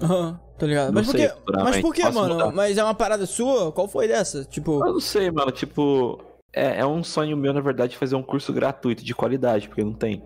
Aham, 0.00 0.38
tá 0.58 0.66
ligado? 0.66 0.86
Não 0.88 0.94
Mas 0.94 1.06
por 1.06 1.16
futuramente. 1.16 1.70
Mas 1.70 1.80
por 1.80 1.94
quê, 1.94 2.02
Posso 2.02 2.14
mano? 2.18 2.34
mudar. 2.34 2.52
Mas 2.52 2.76
é 2.76 2.84
uma 2.84 2.94
parada 2.94 3.24
sua? 3.26 3.72
Qual 3.72 3.88
foi 3.88 4.08
dessa? 4.08 4.44
Tipo. 4.44 4.84
Eu 4.84 4.94
não 4.94 5.00
sei, 5.00 5.30
mano, 5.30 5.52
tipo, 5.52 6.20
é, 6.52 6.80
é 6.80 6.86
um 6.86 7.02
sonho 7.02 7.36
meu, 7.36 7.52
na 7.52 7.60
verdade, 7.60 7.96
fazer 7.96 8.16
um 8.16 8.22
curso 8.22 8.52
gratuito 8.52 9.04
de 9.04 9.14
qualidade, 9.14 9.68
porque 9.68 9.84
não 9.84 9.94
tem. 9.94 10.22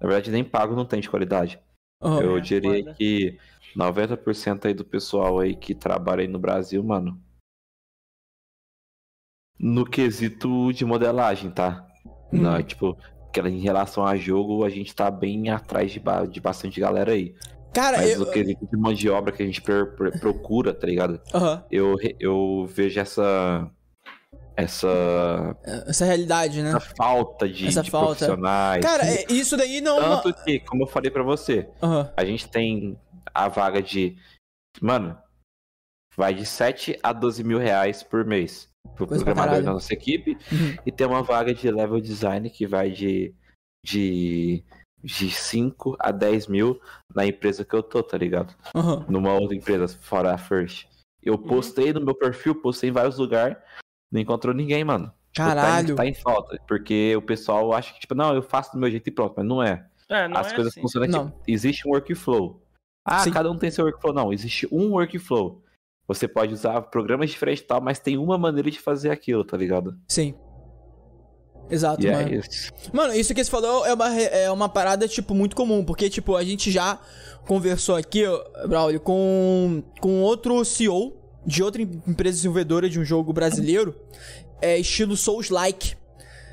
Na 0.00 0.08
verdade, 0.08 0.30
nem 0.30 0.44
pago 0.44 0.74
não 0.74 0.84
tem 0.84 1.00
de 1.00 1.10
qualidade. 1.10 1.58
aham. 2.02 2.20
eu 2.20 2.36
é, 2.38 2.40
diria 2.40 2.84
foda. 2.84 2.94
que 2.94 3.38
90% 3.76 4.66
aí 4.66 4.74
do 4.74 4.84
pessoal 4.84 5.38
aí 5.40 5.54
que 5.54 5.74
trabalha 5.74 6.22
aí 6.22 6.28
no 6.28 6.38
Brasil, 6.38 6.82
mano, 6.82 7.20
no 9.58 9.84
quesito 9.84 10.72
de 10.72 10.84
modelagem, 10.84 11.50
tá? 11.50 11.86
Hum. 12.32 12.42
Não, 12.42 12.56
é 12.56 12.62
tipo, 12.62 12.96
que 13.42 13.48
em 13.48 13.60
relação 13.60 14.04
a 14.06 14.16
jogo, 14.16 14.64
a 14.64 14.68
gente 14.70 14.94
tá 14.94 15.10
bem 15.10 15.50
atrás 15.50 15.90
de, 15.92 16.00
de 16.30 16.40
bastante 16.40 16.80
galera 16.80 17.12
aí. 17.12 17.34
Cara, 17.74 17.98
Mas 17.98 18.12
eu. 18.12 18.20
no 18.20 18.30
quesito 18.30 18.66
de 18.66 18.76
mão 18.76 18.94
de 18.94 19.08
obra 19.10 19.32
que 19.32 19.42
a 19.42 19.46
gente 19.46 19.60
procura, 19.60 20.72
tá 20.72 20.86
ligado? 20.86 21.20
Aham. 21.34 21.62
eu, 21.70 21.96
eu 22.18 22.66
vejo 22.72 22.98
essa 22.98 23.70
essa, 24.56 25.54
Essa 25.86 26.04
realidade, 26.06 26.62
né? 26.62 26.70
essa 26.70 26.80
falta 26.80 27.46
de, 27.46 27.66
Essa 27.68 27.82
de 27.82 27.90
falta. 27.90 28.06
profissionais. 28.16 28.82
Cara, 28.82 29.04
é- 29.06 29.26
isso 29.28 29.54
daí 29.56 29.82
não 29.82 29.98
é. 30.00 30.22
Tanto 30.22 30.44
que, 30.44 30.60
como 30.60 30.84
eu 30.84 30.86
falei 30.86 31.10
pra 31.10 31.22
você, 31.22 31.68
Aham. 31.82 32.10
a 32.16 32.24
gente 32.24 32.48
tem 32.48 32.98
a 33.34 33.48
vaga 33.48 33.82
de. 33.82 34.16
Mano, 34.80 35.16
vai 36.16 36.32
de 36.32 36.46
7 36.46 36.98
a 37.02 37.12
12 37.12 37.44
mil 37.44 37.58
reais 37.58 38.02
por 38.02 38.24
mês 38.24 38.68
pro 38.86 39.06
Coisa 39.06 39.24
programador 39.24 39.50
caralho. 39.50 39.64
da 39.66 39.72
nossa 39.72 39.92
equipe. 39.92 40.32
Uhum. 40.52 40.76
E 40.86 40.92
tem 40.92 41.06
uma 41.06 41.22
vaga 41.22 41.52
de 41.54 41.70
level 41.70 42.00
design 42.00 42.48
que 42.50 42.66
vai 42.66 42.90
de, 42.90 43.34
de, 43.84 44.64
de 45.02 45.30
5 45.30 45.96
a 45.98 46.10
10 46.10 46.46
mil 46.48 46.80
na 47.14 47.26
empresa 47.26 47.64
que 47.64 47.74
eu 47.74 47.82
tô, 47.82 48.02
tá 48.02 48.16
ligado? 48.18 48.54
Aham. 48.74 49.04
Numa 49.08 49.32
outra 49.34 49.56
empresa, 49.56 49.88
fora 50.00 50.32
a 50.34 50.38
First. 50.38 50.86
Eu 51.22 51.36
postei 51.38 51.92
no 51.92 52.00
meu 52.00 52.14
perfil, 52.14 52.54
postei 52.54 52.90
em 52.90 52.92
vários 52.92 53.18
lugares, 53.18 53.56
não 54.12 54.20
encontrou 54.20 54.54
ninguém, 54.54 54.84
mano. 54.84 55.12
Tipo, 55.32 55.48
tá 55.48 55.52
em- 55.52 55.54
Caralho. 55.56 55.94
Tá, 55.96 56.06
em 56.06 56.14
falta. 56.14 56.58
Porque 56.66 57.14
o 57.16 57.22
pessoal 57.22 57.72
acha 57.72 57.92
que, 57.92 58.00
tipo, 58.00 58.14
não, 58.14 58.34
eu 58.34 58.42
faço 58.42 58.72
do 58.72 58.78
meu 58.78 58.90
jeito 58.90 59.08
e 59.08 59.10
pronto, 59.10 59.34
mas 59.36 59.46
não 59.46 59.62
é. 59.62 59.86
É, 60.08 60.28
não 60.28 60.36
As 60.38 60.52
é 60.52 60.54
coisas 60.54 60.72
assim. 60.72 60.80
funcionam 60.80 61.08
Não. 61.08 61.26
tipo, 61.30 61.42
existe 61.48 61.86
um 61.86 61.90
workflow. 61.90 62.62
Ah, 63.04 63.18
Sim. 63.20 63.32
cada 63.32 63.50
um 63.50 63.58
tem 63.58 63.70
seu 63.70 63.84
workflow. 63.84 64.12
Não, 64.14 64.32
existe 64.32 64.68
um 64.72 64.92
workflow. 64.92 65.62
Você 66.08 66.28
pode 66.28 66.52
usar 66.54 66.80
programas 66.82 67.30
diferentes 67.30 67.62
e 67.64 67.66
tal, 67.66 67.80
mas 67.80 67.98
tem 67.98 68.16
uma 68.16 68.38
maneira 68.38 68.70
de 68.70 68.78
fazer 68.78 69.10
aquilo, 69.10 69.44
tá 69.44 69.56
ligado? 69.56 69.96
Sim. 70.08 70.34
Exato, 71.68 72.06
mano. 72.06 72.28
é 72.28 72.36
isso. 72.36 72.70
Mano, 72.92 73.12
isso 73.14 73.34
que 73.34 73.42
você 73.42 73.50
falou 73.50 73.84
é 73.84 73.92
uma, 73.92 74.14
é 74.20 74.50
uma 74.50 74.68
parada, 74.68 75.08
tipo, 75.08 75.34
muito 75.34 75.56
comum, 75.56 75.84
porque, 75.84 76.08
tipo, 76.08 76.36
a 76.36 76.44
gente 76.44 76.70
já 76.70 76.98
conversou 77.46 77.96
aqui, 77.96 78.22
Braulio, 78.68 79.00
com, 79.00 79.82
com 80.00 80.22
outro 80.22 80.64
CEO 80.64 81.16
de 81.44 81.62
outra 81.62 81.82
em- 81.82 82.02
empresa 82.06 82.36
desenvolvedora 82.36 82.88
de 82.88 83.00
um 83.00 83.04
jogo 83.04 83.32
brasileiro, 83.32 83.94
é 84.60 84.78
estilo 84.78 85.16
Souls-like, 85.16 85.96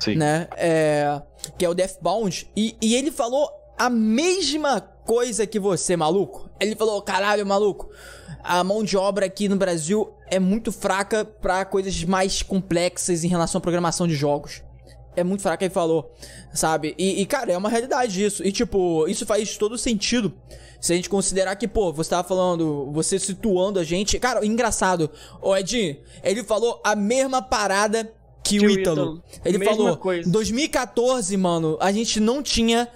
Sim. 0.00 0.16
né? 0.16 0.48
É, 0.56 1.22
que 1.56 1.64
é 1.64 1.68
o 1.68 1.74
Deathbound, 1.74 2.50
e, 2.56 2.76
e 2.82 2.94
ele 2.96 3.10
falou 3.12 3.48
a 3.78 3.88
mesma 3.88 4.80
coisa 4.80 5.46
que 5.46 5.58
você, 5.60 5.96
maluco. 5.96 6.48
Ele 6.60 6.74
falou, 6.74 7.00
caralho, 7.02 7.44
maluco, 7.46 7.88
a 8.44 8.62
mão 8.62 8.84
de 8.84 8.96
obra 8.96 9.26
aqui 9.26 9.48
no 9.48 9.56
Brasil 9.56 10.12
é 10.28 10.38
muito 10.38 10.70
fraca 10.70 11.24
pra 11.24 11.64
coisas 11.64 12.04
mais 12.04 12.42
complexas 12.42 13.24
em 13.24 13.28
relação 13.28 13.58
à 13.58 13.62
programação 13.62 14.06
de 14.06 14.14
jogos 14.14 14.62
é 15.16 15.22
muito 15.22 15.42
fraca, 15.42 15.64
ele 15.64 15.72
falou, 15.72 16.12
sabe? 16.52 16.94
E, 16.98 17.20
e, 17.20 17.26
cara, 17.26 17.52
é 17.52 17.56
uma 17.56 17.68
realidade 17.68 18.22
isso. 18.22 18.44
E, 18.44 18.50
tipo, 18.50 19.06
isso 19.08 19.24
faz 19.24 19.56
todo 19.56 19.78
sentido. 19.78 20.32
Se 20.80 20.92
a 20.92 20.96
gente 20.96 21.08
considerar 21.08 21.56
que, 21.56 21.66
pô, 21.66 21.92
você 21.92 22.10
tava 22.10 22.26
falando, 22.26 22.90
você 22.92 23.18
situando 23.18 23.78
a 23.78 23.84
gente. 23.84 24.18
Cara, 24.18 24.44
engraçado. 24.44 25.10
Ô, 25.40 25.56
Ed, 25.56 26.00
ele 26.22 26.44
falou 26.44 26.80
a 26.84 26.94
mesma 26.94 27.40
parada 27.40 28.12
que, 28.42 28.58
Que 28.58 28.66
o 28.66 28.68
o 28.68 28.70
Ítalo. 28.70 29.22
Ele 29.44 29.56
Mesma 29.56 29.74
falou, 29.74 29.96
coisa. 29.96 30.28
em 30.28 30.32
2014, 30.32 31.36
mano, 31.36 31.78
a 31.80 31.90
gente 31.90 32.20
não 32.20 32.42
tinha 32.42 32.88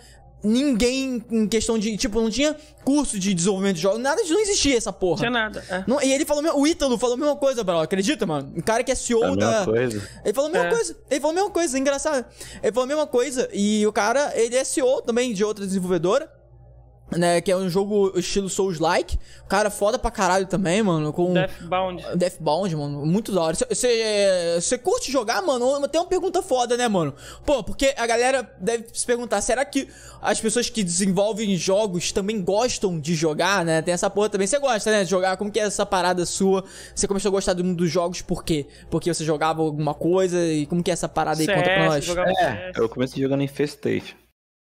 ninguém 0.43 1.23
em 1.31 1.47
questão 1.47 1.79
de, 1.79 1.97
tipo, 1.97 2.21
não 2.21 2.31
tinha 2.31 2.57
curso 2.85 3.19
de 3.19 3.35
desenvolvimento 3.35 3.77
de 3.77 3.83
jogos, 3.83 4.01
nada, 4.01 4.23
não 4.23 4.41
existia 4.41 4.77
essa 4.77 4.93
porra. 4.93 5.23
Não 5.23 5.31
tinha 5.31 5.31
nada. 5.31 5.65
É. 5.69 5.85
Não- 5.87 6.01
e 6.03 6.13
ele 6.13 6.25
falou, 6.25 6.61
o 6.61 6.67
Ítalo 6.67 6.97
falou 6.97 7.15
a 7.15 7.19
mesma 7.19 7.37
coisa, 7.37 7.63
bro, 7.65 7.79
acredita, 7.81 8.27
mano? 8.27 8.53
Um 8.57 8.61
cara 8.61 8.83
que 8.85 8.91
é 8.91 8.95
É 8.95 8.97
CEO 8.97 9.23
a 9.25 9.35
da... 9.35 9.65
coisa. 9.65 10.09
Ele 10.25 10.35
falou 10.35 10.49
a 10.51 10.53
mesma 10.53 10.69
É. 10.69 10.71
coisa. 10.75 10.97
Ele 11.11 11.21
falou 11.21 11.33
a 11.33 11.35
mesma 11.35 11.51
coisa, 11.51 11.79
engraçado. 11.79 12.25
Ele 12.63 12.73
falou 12.73 12.85
a 12.85 12.87
mesma 12.87 13.07
coisa. 13.07 13.49
E 13.53 13.87
o 13.87 13.93
cara, 13.93 14.33
ele 14.35 14.57
é 14.57 14.65
CEO 14.65 15.03
também 15.03 15.33
de 15.35 15.45
outra 15.45 15.67
desenvolvedora. 15.67 16.31
Né, 17.11 17.41
que 17.41 17.51
é 17.51 17.57
um 17.57 17.71
jogo 17.71 18.13
estilo 18.19 18.51
Souls-like. 18.51 19.19
O 19.43 19.49
cara 19.49 19.71
foda 19.71 19.99
pra 19.99 20.11
caralho 20.11 20.47
também, 20.47 20.83
mano. 20.83 21.11
Com 21.11 21.33
Deathbound. 21.33 22.05
Deathbound, 22.15 22.77
mano. 22.77 23.07
Muito 23.07 23.33
da 23.33 23.41
hora. 23.41 23.57
Você 23.57 24.77
curte 24.77 25.11
jogar, 25.11 25.41
mano? 25.41 25.89
Tem 25.89 25.99
uma 25.99 26.07
pergunta 26.07 26.43
foda, 26.43 26.77
né, 26.77 26.87
mano? 26.87 27.15
Pô, 27.47 27.65
porque 27.65 27.95
a 27.97 28.07
galera 28.07 28.55
deve 28.61 28.89
se 28.93 29.07
perguntar: 29.07 29.41
será 29.41 29.65
que 29.65 29.89
as 30.21 30.39
pessoas 30.39 30.69
que 30.69 30.85
desenvolvem 30.85 31.57
jogos 31.57 32.13
também 32.13 32.43
gostam 32.43 33.01
de 33.01 33.15
jogar, 33.15 33.65
né? 33.65 33.81
Tem 33.81 33.95
essa 33.95 34.11
porra 34.11 34.29
também. 34.29 34.47
Você 34.47 34.59
gosta, 34.59 34.91
né, 34.91 35.03
de 35.03 35.11
jogar? 35.11 35.39
Como 35.39 35.51
que 35.51 35.59
é 35.59 35.63
essa 35.63 35.87
parada 35.87 36.27
sua? 36.27 36.63
Você 36.95 37.09
começou 37.09 37.31
a 37.31 37.33
gostar 37.33 37.55
do 37.55 37.65
mundo 37.65 37.79
dos 37.79 37.91
jogos 37.91 38.21
por 38.21 38.45
quê? 38.45 38.67
Porque 38.91 39.15
você 39.15 39.25
jogava 39.25 39.63
alguma 39.63 39.95
coisa? 39.95 40.45
E 40.45 40.67
como 40.67 40.83
que 40.83 40.91
é 40.91 40.93
essa 40.93 41.09
parada 41.09 41.41
aí? 41.41 41.47
Conta 41.47 41.63
pra 41.63 41.91
CS, 42.01 42.09
nós. 42.09 42.29
É, 42.29 42.35
CS. 42.35 42.77
eu 42.77 42.89
comecei 42.91 43.23
jogando 43.23 43.41
em 43.41 43.49
Festation. 43.49 44.15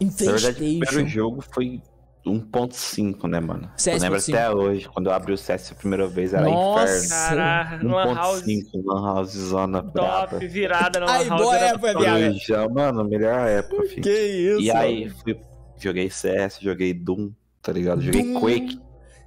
Na 0.01 0.09
verdade, 0.09 0.51
o 0.51 0.55
primeiro 0.55 0.77
Infestation. 0.77 1.09
jogo 1.09 1.45
foi 1.53 1.83
1.5, 2.27 3.29
né, 3.29 3.41
mano? 3.41 3.71
CS 3.77 3.87
eu 3.97 4.03
lembro 4.03 4.19
1.5. 4.19 4.35
até 4.35 4.51
hoje, 4.51 4.89
quando 4.89 5.07
eu 5.07 5.13
abri 5.13 5.33
o 5.33 5.39
CS 5.39 5.73
a 5.73 5.75
primeira 5.75 6.07
vez, 6.07 6.35
era 6.35 6.43
Nossa. 6.49 6.83
inferno. 7.07 7.09
Caraca, 7.09 7.87
Lan 7.87 8.15
House 8.15 8.43
1.5, 8.43 8.65
Lan 8.85 9.03
House 9.15 9.31
zona 9.37 9.83
braba. 9.83 10.27
top, 10.29 10.47
virada 10.47 11.01
na 11.01 11.07
Lan 11.07 11.29
House. 11.29 11.43
boa 11.43 11.57
era 11.57 11.67
época, 11.69 11.99
viado. 11.99 12.35
Já, 12.39 12.69
mano, 12.69 13.05
melhor 13.05 13.49
época, 13.49 13.83
filho. 13.89 14.03
Que 14.03 14.11
isso? 14.11 14.61
E 14.61 14.71
aí, 14.71 15.09
fui, 15.11 15.41
joguei 15.79 16.11
CS, 16.11 16.59
joguei 16.61 16.93
Doom, 16.93 17.31
tá 17.63 17.73
ligado? 17.73 18.01
Joguei 18.03 18.23
Doom. 18.23 18.41
Quake. 18.41 18.81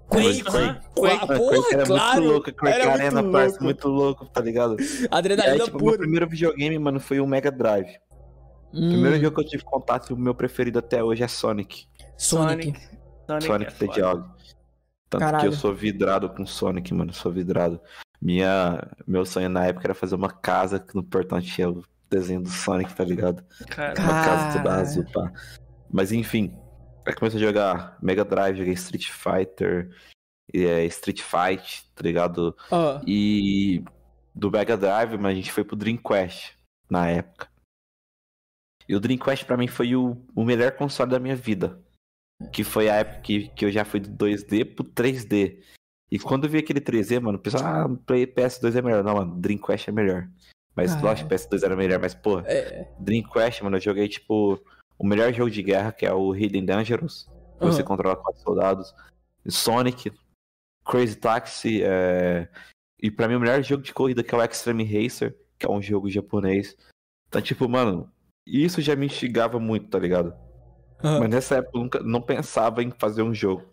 Quake. 0.10 0.44
Quake. 0.44 0.52
Mano, 0.52 0.80
Porra, 0.94 1.28
Quake 1.28 1.74
era 1.74 1.86
claro. 1.86 2.14
muito 2.22 2.32
louco, 2.32 2.52
Quake 2.54 2.68
Era 2.68 2.90
muito 2.90 3.02
Arena, 3.02 3.24
parça, 3.32 3.48
louco. 3.50 3.64
muito 3.64 3.88
louco, 3.88 4.26
tá 4.28 4.42
ligado? 4.42 4.76
E 4.80 4.84
aí, 4.84 5.08
Adrenalina 5.10 5.64
tipo, 5.66 5.78
meu 5.78 5.86
pura. 5.86 5.98
primeiro 5.98 6.28
videogame, 6.30 6.78
mano, 6.78 7.00
foi 7.00 7.20
o 7.20 7.26
Mega 7.26 7.52
Drive. 7.52 7.90
O 8.74 8.78
Hum, 8.78 8.90
primeiro 8.90 9.20
jogo 9.22 9.36
que 9.36 9.42
eu 9.42 9.48
tive 9.50 9.64
contato 9.64 10.10
e 10.10 10.14
o 10.14 10.18
meu 10.18 10.34
preferido 10.34 10.80
até 10.80 11.04
hoje 11.04 11.24
é 11.24 11.28
Sonic. 11.28 11.86
Sonic. 12.18 12.74
Sonic, 13.28 13.46
Sonic 13.46 13.72
é. 13.72 13.86
Hedgehog. 13.86 14.24
Tanto 15.10 15.20
que 15.26 15.32
Caralho. 15.32 15.46
eu 15.46 15.52
sou 15.54 15.74
vidrado 15.74 16.30
com 16.30 16.46
Sonic, 16.46 16.92
mano, 16.94 17.14
sou 17.14 17.32
vidrado. 17.32 17.80
Minha, 18.20 18.82
meu 19.06 19.26
sonho 19.26 19.48
na 19.50 19.66
época 19.66 19.86
era 19.88 19.94
fazer 19.94 20.16
uma 20.16 20.30
casa 20.32 20.80
que 20.80 20.96
no 20.96 21.04
portão 21.04 21.40
tinha 21.40 21.70
o 21.70 21.84
desenho 22.10 22.42
do 22.42 22.50
Sonic, 22.50 22.94
tá 22.96 23.04
ligado? 23.04 23.44
Cara, 23.70 23.94
Cara. 23.94 24.12
Uma 24.12 24.24
casa 24.24 24.58
toda 24.58 24.76
azul, 24.76 25.06
pá. 25.14 25.32
Mas 25.92 26.12
enfim, 26.12 26.56
aí 27.06 27.14
comecei 27.14 27.40
a 27.40 27.46
jogar 27.46 27.98
Mega 28.02 28.26
Drive, 28.26 28.58
joguei 28.58 28.74
Street 28.74 29.10
Fighter, 29.12 29.90
e, 30.54 30.66
é, 30.66 30.84
Street 30.86 31.22
Fight, 31.22 31.86
tá 31.94 32.02
ligado? 32.02 32.56
Ó, 32.72 33.00
E 33.06 33.84
do 34.34 34.50
Mega 34.50 34.76
Drive, 34.76 35.16
mas 35.18 35.32
a 35.32 35.36
gente 35.36 35.52
foi 35.52 35.64
pro 35.64 35.76
Dreamcast 35.76 36.58
na 36.90 37.08
época. 37.10 37.48
E 38.88 38.96
o 38.96 39.00
Dreamcast 39.00 39.46
pra 39.46 39.58
mim 39.58 39.68
foi 39.68 39.96
o, 39.96 40.18
o 40.36 40.44
melhor 40.44 40.72
console 40.74 41.12
da 41.12 41.20
minha 41.20 41.36
vida. 41.36 41.82
Que 42.52 42.64
foi 42.64 42.90
a 42.90 42.96
época 42.96 43.22
que, 43.22 43.48
que 43.50 43.66
eu 43.66 43.72
já 43.72 43.86
fui 43.86 44.00
do 44.00 44.10
2D 44.26 44.76
pro 44.76 44.84
3D. 44.84 45.62
E 46.12 46.20
quando 46.20 46.44
eu 46.44 46.50
vi 46.50 46.58
aquele 46.60 46.82
3D, 46.82 47.20
mano, 47.20 47.38
o 47.38 47.42
pessoal, 47.42 47.64
ah, 47.64 47.90
Play- 48.06 48.28
PS2 48.28 48.76
é 48.76 48.82
melhor. 48.82 49.04
Não, 49.04 49.16
mano, 49.16 49.36
Dreamcast 49.40 49.90
é 49.90 49.94
melhor. 49.94 50.30
Mas 50.76 50.90
Caralho. 50.92 51.08
lógico, 51.08 51.30
PS2 51.30 51.64
era 51.64 51.76
melhor, 51.76 52.00
mas, 52.00 52.14
pô, 52.16 52.40
é. 52.40 52.92
Dreamcast, 53.00 53.64
mano, 53.64 53.78
eu 53.78 53.82
joguei, 53.82 54.08
tipo, 54.08 54.60
o 54.98 55.06
melhor 55.06 55.32
jogo 55.34 55.50
de 55.50 55.62
guerra, 55.64 55.92
que 55.92 56.06
é 56.06 56.14
o 56.14 56.36
Hidden 56.36 56.66
Dangerous. 56.66 57.30
que 57.60 57.66
Você 57.66 57.84
controla 57.84 58.16
quatro 58.16 58.42
soldados. 58.42 58.94
Sonic, 59.48 60.12
Crazy 60.86 61.16
Taxi, 61.16 61.82
é... 61.84 62.48
e 63.02 63.12
pra 63.12 63.28
mim 63.28 63.36
o 63.36 63.40
melhor 63.40 63.62
jogo 63.64 63.84
de 63.84 63.94
corrida 63.94 64.24
que 64.24 64.34
é 64.34 64.38
o 64.38 64.44
Extreme 64.44 64.84
Racer, 64.84 65.38
que 65.60 65.66
é 65.66 65.70
um 65.70 65.82
jogo 65.82 66.10
japonês. 66.10 66.76
Então, 67.28 67.42
tipo, 67.42 67.68
mano, 67.70 68.12
isso 68.46 68.82
já 68.82 68.96
me 68.96 69.06
instigava 69.06 69.60
muito, 69.60 69.88
tá 69.90 70.00
ligado? 70.00 70.34
Aham. 71.04 71.20
Mas 71.22 71.30
nessa 71.30 71.56
época 71.58 71.78
eu 71.78 71.82
nunca 71.82 72.00
não 72.02 72.22
pensava 72.22 72.84
em 72.84 72.92
fazer 72.92 73.22
um 73.24 73.34
jogo. 73.34 73.64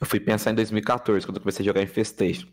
Eu 0.00 0.06
fui 0.06 0.20
pensar 0.20 0.50
em 0.50 0.54
2014, 0.54 1.26
quando 1.26 1.36
eu 1.36 1.42
comecei 1.42 1.62
a 1.64 1.66
jogar 1.66 1.82
em 1.82 1.86
Festation. 1.86 2.48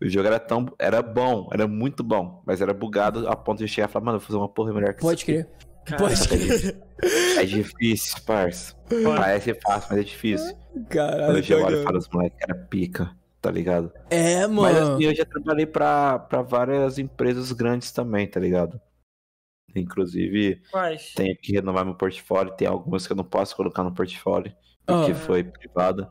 O 0.00 0.08
jogo 0.08 0.26
era 0.28 0.38
tão. 0.38 0.66
Era 0.78 1.02
bom, 1.02 1.48
era 1.52 1.66
muito 1.66 2.02
bom, 2.04 2.42
mas 2.46 2.60
era 2.60 2.72
bugado 2.72 3.28
a 3.28 3.36
ponto 3.36 3.58
de 3.58 3.68
chegar 3.68 3.88
e 3.88 3.92
falar, 3.92 4.04
mano, 4.06 4.16
eu 4.16 4.20
vou 4.20 4.26
fazer 4.26 4.38
uma 4.38 4.48
porra 4.48 4.72
melhor 4.72 4.94
que 4.94 5.00
Pode 5.00 5.22
isso. 5.22 5.30
aqui." 5.30 5.44
crer. 5.44 5.68
cara, 5.84 6.02
Pode 6.02 6.28
crer. 6.28 6.82
É 7.36 7.44
difícil, 7.44 8.16
parça. 8.24 8.74
Parece 9.04 9.54
fácil, 9.54 9.88
mas 9.90 10.00
é 10.00 10.02
difícil. 10.04 10.56
Quando 10.72 10.88
Caralho. 10.88 11.36
eu 11.36 11.42
chego 11.42 11.62
lá 11.62 11.70
e 11.72 11.76
tá 11.76 11.82
falo, 11.84 11.98
os 11.98 12.08
moleques 12.08 12.38
era 12.42 12.54
pica, 12.54 13.16
tá 13.40 13.50
ligado? 13.50 13.92
É, 14.10 14.46
Mas 14.46 14.76
mano. 14.76 14.94
assim, 14.94 15.04
eu 15.04 15.14
já 15.14 15.24
trabalhei 15.24 15.66
pra, 15.66 16.18
pra 16.18 16.42
várias 16.42 16.98
empresas 16.98 17.52
grandes 17.52 17.92
também, 17.92 18.26
tá 18.28 18.40
ligado? 18.40 18.80
Inclusive, 19.78 20.60
tenho 21.14 21.36
que 21.36 21.52
renovar 21.52 21.84
meu 21.84 21.94
portfólio, 21.94 22.54
tem 22.56 22.68
algumas 22.68 23.06
que 23.06 23.12
eu 23.12 23.16
não 23.16 23.24
posso 23.24 23.54
colocar 23.56 23.82
no 23.82 23.94
portfólio, 23.94 24.52
porque 24.86 25.12
Ah. 25.12 25.14
foi 25.14 25.44
privada. 25.44 26.10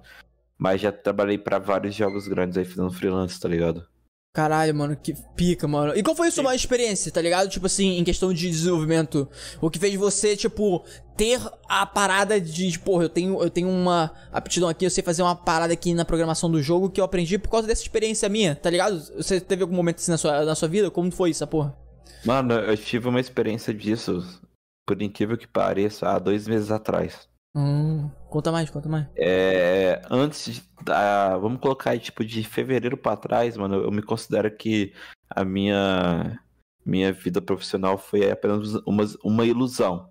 Mas 0.57 0.81
já 0.81 0.91
trabalhei 0.91 1.37
pra 1.37 1.59
vários 1.59 1.93
jogos 1.93 2.27
grandes 2.27 2.57
aí 2.57 2.65
fazendo 2.65 2.91
freelance, 2.91 3.39
tá 3.39 3.47
ligado? 3.47 3.85
Caralho, 4.33 4.75
mano, 4.75 4.95
que 4.95 5.15
pica, 5.35 5.67
mano. 5.67 5.95
E 5.95 6.03
qual 6.03 6.15
foi 6.15 6.27
a 6.27 6.31
sua 6.31 6.43
maior 6.43 6.55
experiência, 6.55 7.11
tá 7.11 7.19
ligado? 7.19 7.49
Tipo 7.49 7.65
assim, 7.65 7.97
em 7.97 8.03
questão 8.03 8.31
de 8.31 8.47
desenvolvimento. 8.47 9.27
O 9.59 9.67
que 9.67 9.79
fez 9.79 9.95
você, 9.95 10.37
tipo, 10.37 10.85
ter 11.15 11.41
a 11.67 11.87
parada 11.87 12.39
de, 12.39 12.69
de, 12.69 12.77
porra, 12.77 13.05
eu 13.05 13.09
tenho, 13.09 13.41
eu 13.41 13.49
tenho 13.49 13.67
uma 13.67 14.11
aptidão 14.31 14.69
aqui, 14.69 14.85
eu 14.85 14.91
sei 14.91 15.03
fazer 15.03 15.23
uma 15.23 15.35
parada 15.35 15.73
aqui 15.73 15.91
na 15.95 16.05
programação 16.05 16.51
do 16.51 16.61
jogo 16.61 16.87
que 16.87 17.01
eu 17.01 17.05
aprendi 17.05 17.39
por 17.39 17.49
causa 17.49 17.67
dessa 17.67 17.81
experiência 17.81 18.29
minha, 18.29 18.55
tá 18.55 18.69
ligado? 18.69 18.99
Você 19.15 19.41
teve 19.41 19.63
algum 19.63 19.75
momento 19.75 19.97
assim 19.97 20.11
na 20.11 20.19
sua, 20.19 20.45
na 20.45 20.53
sua 20.53 20.67
vida? 20.67 20.91
Como 20.91 21.11
foi 21.11 21.31
essa 21.31 21.47
porra? 21.47 21.75
Mano, 22.25 22.53
eu 22.53 22.77
tive 22.77 23.07
uma 23.07 23.19
experiência 23.19 23.73
disso, 23.73 24.41
por 24.85 25.01
incrível 25.01 25.37
que 25.37 25.47
pareça, 25.47 26.09
há 26.09 26.19
dois 26.19 26.47
meses 26.47 26.71
atrás. 26.71 27.27
Hum, 27.55 28.09
conta 28.29 28.51
mais, 28.51 28.69
conta 28.69 28.87
mais. 28.89 29.07
É, 29.15 30.01
antes 30.11 30.53
de, 30.53 30.63
da- 30.83 31.37
vamos 31.37 31.59
colocar 31.59 31.91
aí, 31.91 31.99
tipo 31.99 32.23
de 32.23 32.43
fevereiro 32.43 32.97
pra 32.97 33.17
trás, 33.17 33.57
mano, 33.57 33.75
eu 33.75 33.91
me 33.91 34.01
considero 34.01 34.55
que 34.55 34.93
a 35.29 35.43
minha 35.43 36.39
minha 36.85 37.11
vida 37.11 37.41
profissional 37.41 37.97
foi 37.97 38.31
apenas 38.31 38.75
uma, 38.85 39.03
uma 39.23 39.45
ilusão. 39.45 40.09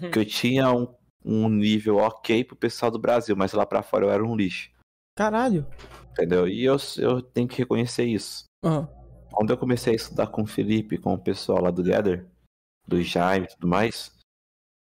Uhum. 0.00 0.10
Que 0.10 0.18
eu 0.20 0.24
tinha 0.24 0.72
um, 0.72 0.88
um 1.24 1.48
nível 1.50 1.96
ok 1.98 2.44
pro 2.44 2.56
pessoal 2.56 2.90
do 2.90 2.98
Brasil, 2.98 3.36
mas 3.36 3.52
lá 3.52 3.66
pra 3.66 3.82
fora 3.82 4.06
eu 4.06 4.10
era 4.10 4.24
um 4.24 4.34
lixo. 4.34 4.70
Caralho. 5.16 5.66
Entendeu? 6.12 6.48
E 6.48 6.64
eu, 6.64 6.76
eu 6.98 7.20
tenho 7.20 7.46
que 7.46 7.58
reconhecer 7.58 8.04
isso. 8.04 8.44
Aham. 8.64 8.88
Quando 9.34 9.50
eu 9.50 9.56
comecei 9.58 9.92
a 9.92 9.96
estudar 9.96 10.28
com 10.28 10.42
o 10.42 10.46
Felipe, 10.46 10.96
com 10.96 11.12
o 11.12 11.18
pessoal 11.18 11.62
lá 11.62 11.70
do 11.70 11.82
Gather, 11.82 12.26
do 12.86 13.02
Jaime 13.02 13.46
e 13.46 13.54
tudo 13.54 13.66
mais, 13.66 14.12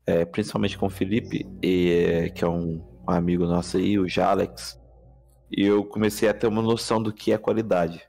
é, 0.06 0.24
principalmente 0.24 0.78
com 0.78 0.86
o 0.86 0.90
Felipe, 0.90 1.46
e, 1.62 1.90
é, 1.90 2.28
que 2.30 2.42
é 2.42 2.48
um 2.48 2.82
amigo 3.06 3.44
nosso 3.46 3.76
aí, 3.76 3.98
o 3.98 4.08
Jalex, 4.08 4.80
e 5.50 5.62
eu 5.62 5.84
comecei 5.84 6.28
a 6.28 6.34
ter 6.34 6.46
uma 6.46 6.62
noção 6.62 7.02
do 7.02 7.12
que 7.12 7.30
é 7.32 7.38
qualidade. 7.38 8.08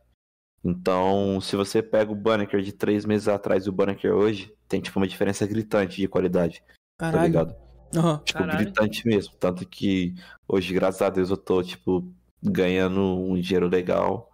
Então, 0.64 1.40
se 1.42 1.56
você 1.56 1.82
pega 1.82 2.12
o 2.12 2.16
Banneker 2.16 2.62
de 2.62 2.72
três 2.72 3.06
meses 3.06 3.28
atrás 3.28 3.66
e 3.66 3.70
o 3.70 3.74
Banneker 3.74 4.14
hoje, 4.14 4.54
tem 4.68 4.80
tipo 4.80 5.00
uma 5.00 5.08
diferença 5.08 5.46
gritante 5.46 5.98
de 5.98 6.08
qualidade, 6.08 6.64
tá 6.98 7.12
Caralho. 7.12 7.26
ligado? 7.26 7.56
Aham. 7.96 8.22
Tipo, 8.24 8.40
Caralho. 8.40 8.60
gritante 8.60 9.08
mesmo. 9.08 9.34
Tanto 9.40 9.66
que 9.66 10.16
hoje, 10.48 10.74
graças 10.74 11.02
a 11.02 11.10
Deus, 11.10 11.30
eu 11.30 11.38
tô, 11.38 11.64
tipo, 11.64 12.08
ganhando 12.42 13.02
um 13.02 13.40
dinheiro 13.40 13.68
legal 13.68 14.29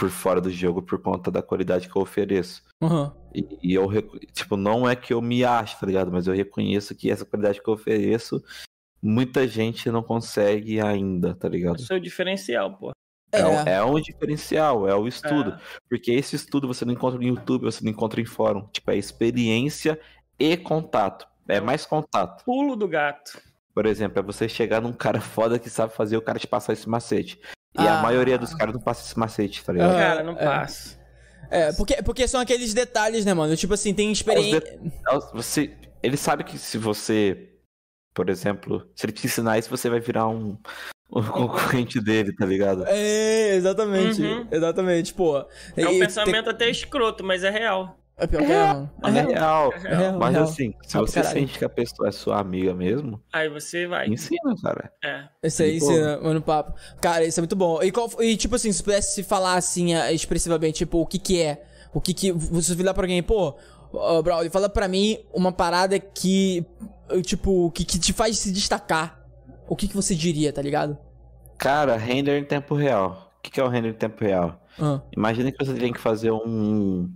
por 0.00 0.08
fora 0.10 0.40
do 0.40 0.50
jogo 0.50 0.80
por 0.80 0.98
conta 1.00 1.30
da 1.30 1.42
qualidade 1.42 1.88
que 1.88 1.94
eu 1.96 2.00
ofereço. 2.02 2.62
Aham. 2.82 3.14
E, 3.34 3.58
e 3.62 3.74
eu, 3.74 3.86
tipo, 4.32 4.56
não 4.56 4.88
é 4.88 4.96
que 4.96 5.12
eu 5.12 5.20
me 5.20 5.44
acho, 5.44 5.78
tá 5.78 5.86
ligado? 5.86 6.10
Mas 6.10 6.26
eu 6.26 6.34
reconheço 6.34 6.94
que 6.94 7.10
essa 7.10 7.24
qualidade 7.26 7.62
que 7.62 7.68
eu 7.68 7.74
ofereço, 7.74 8.42
muita 9.02 9.46
gente 9.46 9.90
não 9.90 10.02
consegue 10.02 10.80
ainda, 10.80 11.34
tá 11.34 11.46
É 11.46 11.50
o 11.50 11.52
ligado? 11.52 11.80
seu 11.82 12.00
diferencial, 12.00 12.76
pô. 12.78 12.92
É, 13.32 13.44
o- 13.44 13.68
É. 13.68 13.74
é 13.74 13.84
um 13.84 14.00
diferencial, 14.00 14.88
é 14.88 14.94
o 14.94 15.06
estudo. 15.06 15.50
É. 15.50 15.58
Porque 15.88 16.10
esse 16.12 16.34
estudo 16.34 16.66
você 16.66 16.84
não 16.84 16.94
encontra 16.94 17.18
no 17.18 17.24
YouTube, 17.26 17.62
você 17.62 17.84
não 17.84 17.92
encontra 17.92 18.20
em 18.20 18.24
fórum. 18.24 18.66
Tipo, 18.72 18.90
é 18.90 18.96
experiência 18.96 20.00
e 20.38 20.56
contato. 20.56 21.28
É 21.46 21.60
mais 21.60 21.86
contato. 21.86 22.44
Pulo 22.44 22.74
do 22.74 22.88
gato. 22.88 23.40
Por 23.72 23.86
exemplo, 23.86 24.18
é 24.18 24.22
você 24.22 24.48
chegar 24.48 24.80
num 24.80 24.92
cara 24.92 25.20
foda 25.20 25.58
que 25.58 25.70
sabe 25.70 25.94
fazer 25.94 26.16
o 26.16 26.22
cara 26.22 26.38
te 26.40 26.46
passar 26.46 26.72
esse 26.72 26.88
macete. 26.88 27.38
E 27.78 27.86
a 27.86 27.98
Ah. 27.98 28.02
maioria 28.02 28.36
dos 28.38 28.52
caras 28.54 28.74
não 28.74 28.80
passa 28.80 29.06
esse 29.06 29.18
macete, 29.18 29.64
tá 29.64 29.72
ligado? 29.72 29.92
Ah, 29.94 29.98
Cara, 29.98 30.22
não 30.22 30.32
é. 30.32 30.44
passa. 30.44 30.98
É, 31.50 31.72
porque, 31.72 32.02
porque 32.02 32.28
são 32.28 32.40
aqueles 32.40 32.72
detalhes, 32.74 33.24
né, 33.24 33.34
mano? 33.34 33.56
Tipo 33.56 33.74
assim, 33.74 33.92
tem 33.94 34.10
experiência. 34.12 34.78
Você, 35.34 35.76
ele 36.02 36.16
sabe 36.16 36.44
que 36.44 36.56
se 36.58 36.78
você, 36.78 37.50
por 38.14 38.28
exemplo, 38.30 38.88
se 38.94 39.06
ele 39.06 39.12
te 39.12 39.26
ensinar 39.26 39.58
isso, 39.58 39.68
você 39.70 39.88
vai 39.90 39.98
virar 40.00 40.28
um, 40.28 40.56
um 41.12 41.22
concorrente 41.26 42.00
dele, 42.00 42.32
tá 42.34 42.46
ligado? 42.46 42.84
É, 42.86 43.54
exatamente. 43.54 44.22
Uhum. 44.22 44.46
Exatamente, 44.50 45.12
pô. 45.14 45.44
É 45.76 45.86
um 45.88 45.92
E 45.92 45.98
pensamento 46.00 46.50
até 46.50 46.68
escroto, 46.70 47.24
mas 47.24 47.42
é 47.44 47.50
real. 47.50 47.99
É 48.20 48.26
pior 48.26 48.44
que 48.44 48.52
é, 48.52 48.66
mano. 48.66 48.90
É 49.02 49.10
real. 49.10 49.72
É 49.72 49.88
É 49.92 49.96
real. 49.96 50.18
Mas 50.18 50.32
real. 50.32 50.44
assim, 50.44 50.74
se 50.82 50.96
você 50.98 51.20
caralho. 51.22 51.38
sente 51.40 51.58
que 51.58 51.64
a 51.64 51.68
pessoa 51.68 52.08
é 52.08 52.12
sua 52.12 52.38
amiga 52.38 52.74
mesmo, 52.74 53.20
Aí 53.32 53.48
você 53.48 53.86
vai. 53.86 54.06
ensina, 54.08 54.54
cara. 54.62 54.92
É. 55.02 55.24
Isso 55.42 55.62
aí 55.62 55.76
ensina, 55.78 56.18
mano, 56.20 56.42
papo. 56.42 56.74
Cara, 57.00 57.24
isso 57.24 57.40
é 57.40 57.42
muito 57.42 57.56
bom. 57.56 57.82
E, 57.82 57.90
qual- 57.90 58.10
e, 58.20 58.36
tipo 58.36 58.54
assim, 58.56 58.70
se 58.72 58.82
pudesse 58.82 59.22
falar 59.22 59.54
assim, 59.54 59.94
ah, 59.94 60.12
expressivamente, 60.12 60.76
tipo, 60.78 61.00
o 61.00 61.06
que 61.06 61.18
que 61.18 61.40
é? 61.42 61.62
O 61.94 62.00
que 62.00 62.12
que... 62.14 62.30
Você 62.30 62.74
virar 62.74 62.92
pra 62.94 63.04
alguém, 63.04 63.22
pô, 63.22 63.54
ô, 63.92 64.22
Braulio, 64.22 64.50
fala 64.50 64.68
pra 64.68 64.86
mim 64.86 65.18
uma 65.32 65.50
parada 65.50 65.98
que, 65.98 66.64
tipo, 67.24 67.70
que, 67.72 67.84
que 67.84 67.98
te 67.98 68.12
faz 68.12 68.38
se 68.38 68.52
destacar. 68.52 69.18
O 69.68 69.74
que 69.74 69.88
que 69.88 69.96
você 69.96 70.14
diria, 70.14 70.52
tá 70.52 70.60
ligado? 70.62 70.98
Cara, 71.58 71.96
render 71.96 72.38
em 72.38 72.44
tempo 72.44 72.74
real. 72.74 73.32
O 73.38 73.42
que 73.42 73.50
que 73.50 73.60
é 73.60 73.64
o 73.64 73.68
render 73.68 73.88
em 73.90 73.94
tempo 73.94 74.22
real? 74.24 74.60
Ah, 74.78 75.00
Imagina 75.16 75.50
que 75.50 75.64
você 75.64 75.74
tem 75.74 75.92
que 75.92 75.98
fazer 76.00 76.30
um 76.30 77.10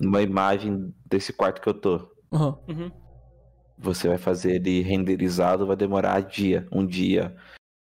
uma 0.00 0.22
imagem 0.22 0.94
desse 1.04 1.32
quarto 1.32 1.60
que 1.60 1.68
eu 1.68 1.74
tô. 1.74 2.10
Uhum. 2.32 2.90
Você 3.78 4.08
vai 4.08 4.18
fazer 4.18 4.56
ele 4.56 4.80
renderizado, 4.82 5.66
vai 5.66 5.76
demorar 5.76 6.20
dia, 6.20 6.66
um 6.72 6.86
dia, 6.86 7.36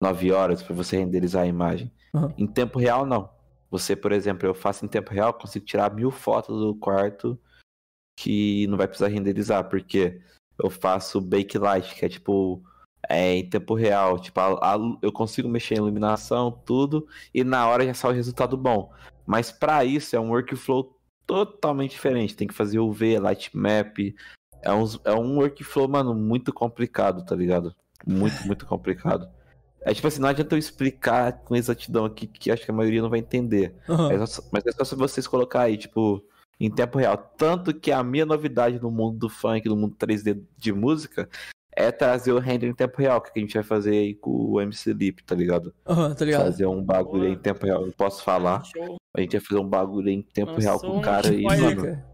nove 0.03 0.31
horas 0.33 0.63
pra 0.63 0.75
você 0.75 0.97
renderizar 0.97 1.43
a 1.43 1.47
imagem. 1.47 1.93
Uhum. 2.13 2.33
Em 2.39 2.47
tempo 2.47 2.79
real, 2.79 3.05
não. 3.05 3.31
Você, 3.71 3.97
por 3.97 4.13
exemplo, 4.13 4.47
eu 4.47 4.55
faço 4.55 4.85
em 4.85 4.89
tempo 4.89 5.13
real, 5.13 5.33
consigo 5.35 5.65
tirar 5.65 5.93
mil 5.93 6.11
fotos 6.11 6.61
do 6.61 6.75
quarto 6.75 7.39
que 8.17 8.67
não 8.69 8.77
vai 8.77 8.87
precisar 8.87 9.09
renderizar, 9.09 9.69
porque 9.69 10.21
eu 10.63 10.71
faço 10.71 11.21
backlight, 11.21 11.95
que 11.95 12.05
é 12.05 12.09
tipo 12.09 12.63
é 13.07 13.35
em 13.35 13.51
tempo 13.51 13.75
real, 13.75 14.19
tipo 14.19 14.41
a- 14.41 14.75
a 14.75 14.79
eu 15.03 15.13
consigo 15.13 15.47
mexer 15.49 15.75
em 15.75 15.79
iluminação, 15.79 16.51
tudo 16.65 17.07
e 17.35 17.45
na 17.45 17.69
hora 17.69 17.85
já 17.85 17.93
sai 17.93 18.13
o 18.13 18.15
resultado 18.15 18.57
bom. 18.57 18.91
Mas 19.27 19.53
pra 19.53 19.85
isso 19.85 20.17
é 20.17 20.21
um 20.21 20.31
workflow 20.31 20.97
totalmente 21.27 21.93
diferente. 21.93 22.37
Tem 22.37 22.47
que 22.49 22.55
fazer 22.55 22.79
UV, 22.79 23.19
light 23.19 23.51
map, 23.57 23.99
é 24.63 24.73
um, 24.73 24.85
é 25.05 25.13
um 25.13 25.37
workflow, 25.39 25.89
mano, 25.89 26.15
muito 26.15 26.53
complicado, 26.53 27.25
tá 27.25 27.35
ligado? 27.35 27.75
Muito, 28.07 28.35
muito 28.47 28.67
complicado. 28.67 29.29
É 29.83 29.93
tipo 29.93 30.07
assim, 30.09 30.21
não 30.21 30.29
adianta 30.29 30.55
eu 30.55 30.59
explicar 30.59 31.33
com 31.45 31.55
exatidão 31.55 32.07
aqui, 32.07 32.27
que 32.27 32.51
acho 32.51 32.65
que 32.65 32.71
a 32.71 32.75
maioria 32.75 33.03
não 33.03 33.11
vai 33.11 33.19
entender. 33.19 33.75
Mas, 34.09 34.21
é 34.23 34.27
só- 34.27 34.43
mas 34.51 34.67
é 34.67 34.73
só 34.73 34.83
se 34.85 34.95
vocês 34.95 35.27
colocar 35.27 35.61
aí, 35.63 35.77
tipo, 35.77 36.25
em 36.59 36.71
tempo 36.71 36.99
real. 36.99 37.17
Tanto 37.37 37.75
que 37.75 37.93
a 37.93 38.03
minha 38.03 38.25
novidade 38.25 38.81
no 38.81 38.91
mundo 38.91 39.19
do 39.19 39.29
funk, 39.29 39.69
no 39.69 39.77
mundo 39.77 39.95
3D 39.99 40.41
de 40.57 40.73
música, 40.73 41.29
é 41.77 41.91
trazer 41.91 42.33
o 42.33 42.39
render 42.39 42.67
em 42.69 42.75
tempo 42.75 42.97
real, 42.99 43.21
que 43.21 43.31
a 43.37 43.39
gente 43.41 43.55
vai 43.55 43.63
fazer 43.63 43.91
aí 43.91 44.15
com 44.15 44.31
o 44.31 44.61
MC 44.61 44.93
Lip, 44.93 45.23
tá 45.25 45.35
ligado? 45.35 45.75
Aham, 45.87 46.15
tá 46.15 46.25
ligado? 46.25 46.45
Fazer 46.45 46.67
um 46.67 46.83
bagulho 46.83 47.29
em 47.29 47.37
tempo 47.37 47.65
real, 47.67 47.83
não 47.85 47.93
posso 47.93 48.23
falar. 48.23 48.65
Show. 48.65 48.97
A 49.17 49.21
gente 49.21 49.33
vai 49.37 49.41
fazer 49.41 49.61
um 49.61 49.69
bagulho 49.69 50.09
em 50.09 50.23
tempo 50.23 50.53
Lançou 50.53 50.63
real 50.63 50.81
com 50.81 50.99
o 50.99 51.03
cara 51.03 51.29
aí, 51.29 51.41
spoiler. 51.43 51.77
mano. 51.77 51.83
Pica. 51.93 52.05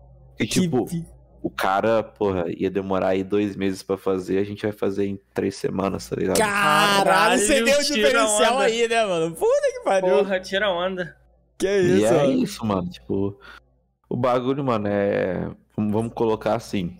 E 0.40 0.46
tipo, 0.46 0.84
Que- 0.86 1.04
o 1.42 1.50
cara, 1.50 2.02
porra, 2.02 2.44
ia 2.48 2.70
demorar 2.70 3.08
aí 3.08 3.22
dois 3.24 3.56
meses 3.56 3.82
pra 3.82 3.96
fazer, 3.96 4.38
a 4.38 4.44
gente 4.44 4.62
vai 4.62 4.72
fazer 4.72 5.06
em 5.06 5.18
três 5.34 5.56
semanas, 5.56 6.08
tá 6.08 6.16
ligado? 6.16 6.36
Caralho, 6.38 7.38
você 7.40 7.62
deu 7.62 7.78
um 7.78 7.82
tira 7.82 7.96
diferencial 8.08 8.54
onda. 8.56 8.64
aí, 8.64 8.88
né, 8.88 9.04
mano? 9.06 9.34
Puta 9.34 9.72
que 9.72 9.80
pariu. 9.84 10.08
Porra, 10.18 10.40
tira 10.40 10.70
onda. 10.70 11.16
Que 11.58 11.66
E 11.66 11.96
isso, 11.98 12.06
é 12.06 12.16
mano. 12.26 12.32
isso, 12.32 12.66
mano. 12.66 12.88
Tipo, 12.90 13.38
o 14.08 14.16
bagulho, 14.16 14.64
mano, 14.64 14.86
é. 14.88 15.50
Vamos 15.76 16.12
colocar 16.14 16.54
assim. 16.54 16.96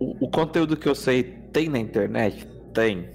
O, 0.00 0.24
o 0.26 0.30
conteúdo 0.30 0.76
que 0.76 0.88
eu 0.88 0.94
sei 0.94 1.22
tem 1.52 1.68
na 1.68 1.78
internet? 1.78 2.46
Tem. 2.72 3.08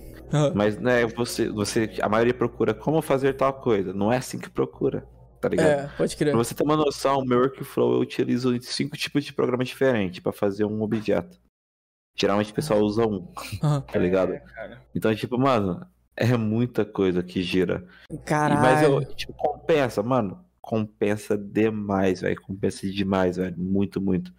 Mas, 0.53 0.77
né, 0.77 1.05
você, 1.07 1.49
você. 1.49 1.89
A 2.01 2.09
maioria 2.09 2.33
procura 2.33 2.73
como 2.73 3.01
fazer 3.01 3.33
tal 3.33 3.53
coisa. 3.53 3.93
Não 3.93 4.11
é 4.11 4.17
assim 4.17 4.37
que 4.37 4.49
procura. 4.49 5.07
Tá 5.39 5.49
ligado? 5.49 5.67
É, 5.67 5.87
pode 5.97 6.15
crer. 6.15 6.31
Pra 6.31 6.37
você 6.43 6.53
ter 6.55 6.63
uma 6.63 6.75
noção, 6.75 7.19
o 7.19 7.25
meu 7.25 7.39
workflow 7.39 7.93
eu 7.95 7.99
utilizo 7.99 8.59
cinco 8.61 8.97
tipos 8.97 9.23
de 9.23 9.33
programas 9.33 9.67
diferentes 9.67 10.19
pra 10.19 10.31
fazer 10.31 10.65
um 10.65 10.81
objeto. 10.81 11.37
Geralmente 12.17 12.51
o 12.51 12.55
pessoal 12.55 12.79
usa 12.81 13.05
um, 13.05 13.27
Aham. 13.61 13.81
tá 13.81 13.99
ligado? 13.99 14.33
É. 14.33 14.43
Então, 14.95 15.13
tipo, 15.13 15.37
mano, 15.37 15.85
é 16.15 16.35
muita 16.37 16.83
coisa 16.85 17.21
que 17.21 17.41
gira. 17.43 17.85
E- 18.09 18.17
Caralho. 18.17 18.61
Mas 18.61 18.81
eu, 18.81 19.15
tipo, 19.15 19.33
compensa, 19.33 20.01
mano. 20.01 20.43
Compensa 20.61 21.37
demais, 21.37 22.21
velho. 22.21 22.41
Compensa 22.41 22.89
demais, 22.89 23.37
velho. 23.37 23.55
Muito, 23.57 24.01
muito. 24.01 24.33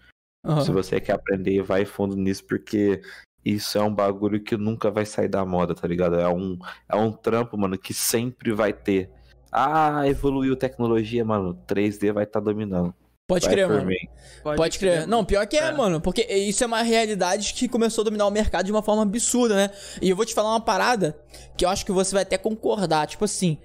Aham. 0.47 0.60
Se 0.62 0.70
você 0.70 1.01
quer 1.01 1.12
aprender, 1.14 1.62
vai 1.62 1.85
fundo 1.85 2.14
nisso, 2.16 2.44
porque 2.47 3.01
isso 3.44 3.77
é 3.78 3.82
um 3.82 3.94
bagulho 3.94 4.40
que 4.43 4.56
nunca 4.56 4.90
vai 4.90 5.05
sair 5.05 5.28
da 5.28 5.44
moda, 5.44 5.74
tá 5.74 5.86
ligado? 5.86 6.16
É 6.18 6.28
um, 6.28 6.59
é 6.89 6.97
um 6.97 7.12
trampo, 7.12 7.56
mano, 7.59 7.77
que 7.77 7.93
sempre 7.93 8.52
vai 8.52 8.73
ter. 8.73 9.10
Ah, 9.51 10.02
evoluiu 10.06 10.56
tecnologia, 10.56 11.24
mano. 11.24 11.59
3D 11.66 12.12
vai 12.12 12.24
estar 12.24 12.40
dominando. 12.40 12.94
Pode 13.28 13.44
Vai 13.44 13.55
crer, 13.55 13.68
mano. 13.68 13.86
mim. 13.86 13.97
Pode 14.43 14.78
crer. 14.78 15.06
Não, 15.06 15.24
pior 15.24 15.44
que 15.48 15.56
é, 15.56 15.64
É. 15.64 15.73
mano. 15.73 16.01
Porque 16.01 16.23
isso 16.23 16.62
é 16.62 16.66
uma 16.66 16.82
realidade 16.82 17.55
que 17.55 17.66
começou 17.68 18.02
a 18.02 18.05
dominar 18.05 18.27
o 18.27 18.31
mercado 18.31 18.66
de 18.66 18.70
uma 18.70 18.82
forma 18.82 19.02
absurda, 19.02 19.56
né? 19.56 19.70
E 20.01 20.09
eu 20.10 20.14
vou 20.14 20.24
te 20.24 20.32
falar 20.32 20.51
uma 20.51 20.60
parada 20.60 21.18
que 21.56 21.64
eu 21.64 21.68
acho 21.68 21.85
que 21.85 21.90
você 21.90 22.14
vai 22.14 22.23
até 22.23 22.39
concordar. 22.39 23.06
Tipo 23.09 23.24
assim. 23.24 23.59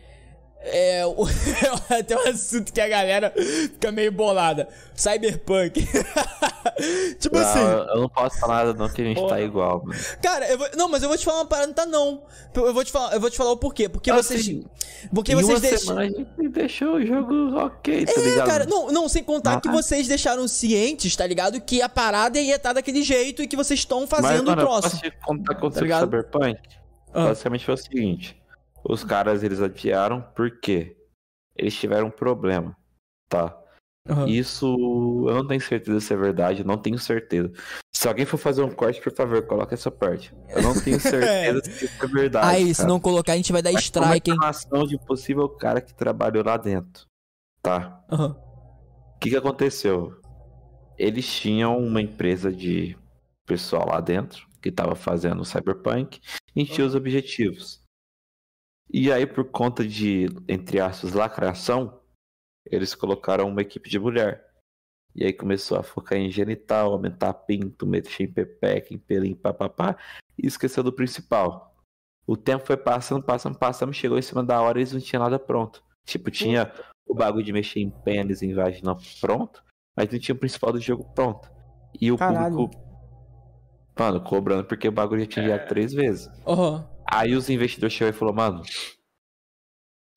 É. 0.63 1.03
o- 1.05 1.25
Tem 2.07 2.15
um 2.17 2.27
assunto 2.29 2.71
que 2.71 2.79
a 2.79 2.87
galera 2.87 3.33
fica 3.35 3.91
meio 3.91 4.11
bolada. 4.11 4.67
Cyberpunk. 4.95 5.81
tipo 7.19 7.35
Não, 7.35 7.41
assim. 7.43 7.59
eu 7.59 8.01
não 8.01 8.09
posso 8.09 8.39
falar 8.39 8.65
nada, 8.65 8.73
não, 8.77 8.87
que 8.89 9.01
a 9.01 9.05
gente 9.05 9.15
tá 9.15 9.21
Porra. 9.23 9.41
igual, 9.41 9.83
mano. 9.85 9.99
Cara, 10.21 10.47
eu 10.49 10.57
vou- 10.57 10.69
não, 10.77 10.87
mas 10.87 11.01
eu 11.01 11.09
vou 11.09 11.17
te 11.17 11.25
falar 11.25 11.39
uma 11.39 11.45
parada, 11.45 11.67
não 11.67 11.73
tá 11.73 11.85
não. 11.85 12.23
Eu 12.53 12.73
vou 12.73 12.83
te 12.83 12.91
falar, 12.91 13.13
eu 13.13 13.19
vou 13.19 13.29
te 13.29 13.37
falar 13.37 13.51
o 13.51 13.57
porquê. 13.57 13.89
Porque 13.89 14.11
Assim, 14.11 14.21
vocês. 14.37 14.65
Porque 15.13 15.35
vocês 15.35 15.81
semana 15.81 16.01
a 16.01 16.05
gente 16.05 16.49
deixou 16.49 16.95
o 16.95 17.05
jogo 17.05 17.55
ok, 17.57 18.05
tá 18.05 18.11
É, 18.11 18.23
ligado? 18.23 18.47
cara, 18.47 18.65
não, 18.65 18.91
não, 18.91 19.09
sem 19.09 19.23
contar 19.23 19.53
Ah. 19.55 19.61
que 19.61 19.69
vocês 19.69 20.07
deixaram 20.07 20.47
cientes, 20.47 21.15
tá 21.15 21.25
ligado? 21.25 21.59
Que 21.59 21.81
a 21.81 21.89
parada 21.89 22.39
ia 22.39 22.55
estar 22.55 22.73
daquele 22.73 23.01
jeito 23.01 23.41
e 23.41 23.47
que 23.47 23.55
vocês 23.55 23.79
estão 23.79 24.01
Mas, 24.01 24.09
fazendo 24.09 24.45
mano, 24.45 24.61
o 24.61 24.63
eu 24.63 24.67
troço. 24.67 24.81
posso 24.91 24.97
te 25.01 25.11
contar 25.25 25.33
o 25.33 25.37
que 25.39 25.45
Tá 25.45 25.53
aconteceu 25.53 25.79
com 25.81 25.85
ligado? 25.85 26.01
Cyberpunk? 26.05 26.59
Ah. 27.13 27.25
Basicamente 27.25 27.65
foi 27.65 27.73
o 27.73 27.77
seguinte. 27.77 28.40
Os 28.83 29.03
caras, 29.03 29.43
eles 29.43 29.61
adiaram 29.61 30.21
porque 30.35 30.97
eles 31.55 31.75
tiveram 31.75 32.07
um 32.07 32.11
problema, 32.11 32.75
tá? 33.29 33.57
Aham. 34.09 34.27
Isso 34.27 34.65
eu 35.27 35.35
não 35.35 35.47
tenho 35.47 35.61
certeza 35.61 35.99
se 35.99 36.13
é 36.13 36.17
verdade, 36.17 36.63
não 36.63 36.77
tenho 36.77 36.97
certeza. 36.97 37.51
Se 37.93 38.07
alguém 38.07 38.25
for 38.25 38.37
fazer 38.37 38.63
um 38.63 38.71
corte, 38.71 38.99
por 38.99 39.13
favor, 39.13 39.45
coloque 39.45 39.75
essa 39.75 39.91
parte. 39.91 40.33
Eu 40.49 40.63
não 40.63 40.73
tenho 40.73 40.99
certeza 40.99 41.61
se 41.63 41.85
isso 41.85 42.03
é 42.03 42.07
verdade. 42.07 42.47
Aí, 42.47 42.73
se 42.73 42.85
não 42.87 42.99
colocar, 42.99 43.33
a 43.33 43.35
gente 43.37 43.51
vai 43.51 43.61
dar 43.61 43.71
Mas 43.71 43.89
uma 43.89 44.05
strike, 44.05 44.31
hein? 44.31 44.35
informação 44.35 44.87
de 44.87 44.97
possível 45.05 45.47
cara 45.49 45.79
que 45.79 45.93
trabalhou 45.93 46.43
lá 46.43 46.57
dentro, 46.57 47.05
tá? 47.61 48.03
Aham. 48.11 48.35
que, 49.19 49.29
que 49.29 49.37
aconteceu? 49.37 50.19
Eles 50.97 51.27
tinham 51.31 51.77
uma 51.77 52.01
empresa 52.01 52.51
de 52.51 52.97
pessoal 53.45 53.87
lá 53.87 54.01
dentro 54.01 54.47
que 54.61 54.71
tava 54.71 54.95
fazendo 54.95 55.41
o 55.41 55.45
Cyberpunk 55.45 56.19
e 56.55 56.65
tinha 56.65 56.85
os 56.85 56.95
objetivos. 56.95 57.80
E 58.93 59.11
aí, 59.11 59.25
por 59.25 59.45
conta 59.45 59.87
de, 59.87 60.25
entre 60.47 60.79
aspas, 60.79 61.13
lacração, 61.13 62.01
eles 62.65 62.93
colocaram 62.93 63.47
uma 63.47 63.61
equipe 63.61 63.89
de 63.89 63.97
mulher. 63.97 64.49
E 65.15 65.25
aí 65.25 65.33
começou 65.33 65.77
a 65.77 65.83
focar 65.83 66.17
em 66.17 66.29
genital, 66.29 66.91
aumentar 66.91 67.33
pinto, 67.33 67.85
mexer 67.85 68.23
em 68.23 68.31
pepeca, 68.31 68.93
em 68.93 68.97
pelinho, 68.97 69.35
papapá, 69.35 69.97
e 70.37 70.47
esqueceu 70.47 70.83
do 70.83 70.91
principal. 70.91 71.75
O 72.27 72.37
tempo 72.37 72.65
foi 72.65 72.77
passando, 72.77 73.23
passando, 73.23 73.57
passando, 73.57 73.93
chegou 73.93 74.17
em 74.17 74.21
cima 74.21 74.43
da 74.43 74.61
hora 74.61 74.77
e 74.77 74.81
eles 74.81 74.93
não 74.93 74.99
tinham 74.99 75.23
nada 75.23 75.39
pronto. 75.39 75.83
Tipo, 76.05 76.31
tinha 76.31 76.71
o 77.05 77.13
bagulho 77.13 77.43
de 77.43 77.53
mexer 77.53 77.79
em 77.79 77.89
pênis, 77.89 78.41
em 78.41 78.53
vagina 78.53 78.95
pronto, 79.19 79.63
mas 79.95 80.09
não 80.09 80.19
tinha 80.19 80.35
o 80.35 80.39
principal 80.39 80.71
do 80.71 80.79
jogo 80.79 81.03
pronto. 81.13 81.49
E 81.99 82.11
o 82.11 82.17
Caralho. 82.17 82.55
público, 82.55 82.81
mano, 83.97 84.21
cobrando 84.21 84.65
porque 84.65 84.87
o 84.87 84.91
bagulho 84.91 85.21
já 85.21 85.27
tinha 85.27 85.55
É. 85.55 85.57
três 85.59 85.93
vezes. 85.93 86.29
Aham. 86.47 86.87
Aí 87.11 87.35
os 87.35 87.49
investidores 87.49 87.93
chegou 87.93 88.09
e 88.09 88.17
falou, 88.17 88.33
mano, 88.33 88.63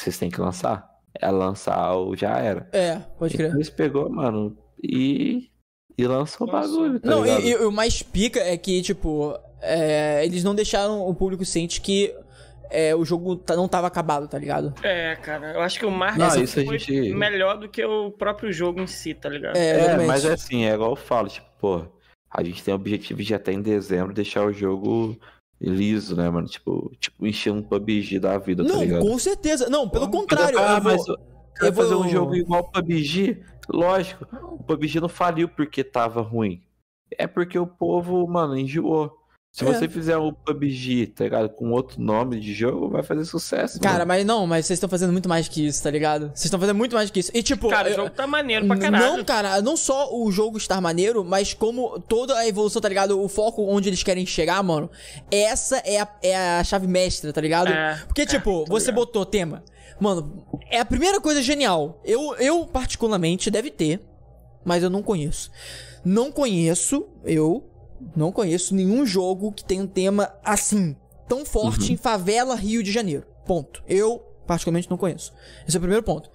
vocês 0.00 0.18
têm 0.18 0.30
que 0.30 0.40
lançar. 0.40 0.88
É 1.20 1.30
lançar 1.30 1.92
ou 1.92 2.16
já 2.16 2.38
era. 2.38 2.68
É, 2.72 2.96
pode 3.18 3.34
crer. 3.36 3.46
Então 3.48 3.58
eles 3.58 3.70
pegou, 3.70 4.08
mano, 4.10 4.56
e, 4.82 5.48
e 5.96 6.06
lançou 6.06 6.48
o 6.48 6.50
bagulho, 6.50 6.98
tá 6.98 7.08
Não, 7.08 7.22
ligado? 7.24 7.40
e, 7.42 7.50
e 7.50 7.56
o 7.56 7.70
mais 7.70 8.02
pica 8.02 8.40
é 8.40 8.56
que, 8.56 8.82
tipo, 8.82 9.38
é, 9.60 10.24
eles 10.24 10.42
não 10.42 10.54
deixaram 10.54 11.06
o 11.06 11.14
público 11.14 11.44
ciente 11.44 11.80
que 11.80 12.12
é, 12.70 12.94
o 12.96 13.04
jogo 13.04 13.36
tá- 13.36 13.54
não 13.54 13.68
tava 13.68 13.86
acabado, 13.86 14.26
tá 14.26 14.36
ligado? 14.38 14.74
É, 14.82 15.14
cara, 15.16 15.52
eu 15.52 15.60
acho 15.60 15.78
que 15.78 15.86
o 15.86 15.90
marketing 15.90 16.20
Não, 16.20 16.26
a 16.44 16.46
foi 16.66 16.78
gente- 16.78 17.12
melhor 17.14 17.58
do 17.58 17.68
que 17.68 17.84
o 17.84 18.10
próprio 18.10 18.52
jogo 18.52 18.80
em 18.80 18.86
si, 18.88 19.14
tá 19.14 19.28
ligado? 19.28 19.56
É, 19.56 19.92
É, 19.92 20.06
mas 20.06 20.24
é 20.24 20.32
assim, 20.32 20.64
é 20.64 20.74
igual 20.74 20.90
eu 20.90 20.96
falo, 20.96 21.28
tipo, 21.28 21.46
pô, 21.60 21.86
a 22.28 22.42
gente 22.42 22.64
tem 22.64 22.74
o 22.74 22.76
objetivo 22.76 23.22
de 23.22 23.32
até 23.34 23.52
em 23.52 23.62
dezembro 23.62 24.12
deixar 24.12 24.44
o 24.44 24.52
jogo 24.52 25.16
liso, 25.60 26.16
né, 26.16 26.28
mano? 26.30 26.46
Tipo, 26.46 26.90
tipo 27.00 27.26
encher 27.26 27.52
um 27.52 27.62
PUBG 27.62 28.18
da 28.18 28.36
vida, 28.38 28.64
tá 28.64 28.72
Não, 28.72 28.80
ligado? 28.80 29.00
com 29.02 29.18
certeza. 29.18 29.68
Não, 29.70 29.88
pelo 29.88 30.10
contrário. 30.10 30.58
ah, 30.58 30.78
vou- 30.80 30.92
mas 30.92 31.06
eu 31.08 31.72
vou- 31.72 31.84
fazer 31.84 31.94
um 31.94 32.08
jogo 32.08 32.34
igual 32.34 32.60
o 32.62 32.70
PUBG? 32.70 33.42
Lógico, 33.68 34.26
o 34.52 34.62
PUBG 34.62 35.00
não 35.00 35.08
faliu 35.08 35.48
porque 35.48 35.82
tava 35.82 36.20
ruim. 36.20 36.62
É 37.16 37.26
porque 37.26 37.58
o 37.58 37.66
povo, 37.66 38.26
mano, 38.26 38.56
enjoou. 38.58 39.12
Se 39.54 39.64
É. 39.64 39.72
você 39.72 39.88
fizer 39.88 40.16
o 40.16 40.32
PUBG, 40.32 41.06
tá 41.14 41.22
ligado? 41.22 41.48
Com 41.48 41.70
outro 41.70 42.02
nome 42.02 42.40
de 42.40 42.52
jogo, 42.52 42.88
vai 42.88 43.04
fazer 43.04 43.24
sucesso. 43.24 43.78
Cara, 43.78 43.98
mano. 43.98 44.08
mas 44.08 44.26
não, 44.26 44.48
mas 44.48 44.66
vocês 44.66 44.78
estão 44.78 44.88
fazendo 44.90 45.12
muito 45.12 45.28
mais 45.28 45.46
que 45.46 45.64
isso, 45.64 45.80
tá 45.80 45.92
ligado? 45.92 46.22
Vocês 46.34 46.46
estão 46.46 46.58
fazendo 46.58 46.76
muito 46.76 46.96
mais 46.96 47.08
que 47.08 47.20
isso. 47.20 47.30
E 47.32 47.40
tipo. 47.40 47.68
Cara, 47.68 47.86
o 47.88 47.92
eu- 47.92 47.96
jogo 47.96 48.10
tá 48.10 48.26
maneiro 48.26 48.66
pra 48.66 48.76
caralho. 48.76 49.16
Não, 49.18 49.24
cara, 49.24 49.62
não 49.62 49.76
só 49.76 50.12
o 50.12 50.28
jogo 50.32 50.58
estar 50.58 50.80
maneiro, 50.80 51.24
mas 51.24 51.54
como 51.54 52.00
toda 52.00 52.36
a 52.36 52.48
evolução, 52.48 52.82
tá 52.82 52.88
ligado? 52.88 53.22
O 53.22 53.28
foco 53.28 53.62
onde 53.64 53.88
eles 53.88 54.02
querem 54.02 54.26
chegar, 54.26 54.60
mano. 54.60 54.90
Essa 55.30 55.76
é 55.86 56.00
a, 56.00 56.08
é 56.20 56.36
a 56.58 56.64
chave 56.64 56.88
mestra, 56.88 57.32
tá 57.32 57.40
ligado? 57.40 57.68
É, 57.68 58.02
Porque, 58.08 58.22
é, 58.22 58.26
tipo, 58.26 58.64
você 58.66 58.86
ligado. 58.86 58.94
botou 59.06 59.24
tema. 59.24 59.62
Mano, 60.00 60.44
é 60.68 60.80
a 60.80 60.84
primeira 60.84 61.20
coisa 61.20 61.40
genial. 61.40 62.00
Eu, 62.04 62.34
eu, 62.40 62.66
particularmente, 62.66 63.52
deve 63.52 63.70
ter, 63.70 64.00
mas 64.64 64.82
eu 64.82 64.90
não 64.90 65.00
conheço. 65.00 65.48
Não 66.04 66.32
conheço, 66.32 67.06
eu 67.24 67.70
não 68.16 68.30
conheço 68.32 68.74
nenhum 68.74 69.04
jogo 69.06 69.52
que 69.52 69.64
tenha 69.64 69.82
um 69.82 69.86
tema 69.86 70.32
assim, 70.44 70.96
tão 71.28 71.44
forte 71.44 71.92
em 71.92 71.96
favela 71.96 72.54
Rio 72.54 72.82
de 72.82 72.90
Janeiro. 72.92 73.24
Ponto. 73.46 73.82
Eu, 73.88 74.22
particularmente, 74.46 74.90
não 74.90 74.96
conheço. 74.96 75.32
Esse 75.66 75.76
é 75.76 75.78
o 75.78 75.80
primeiro 75.80 76.02
ponto. 76.02 76.30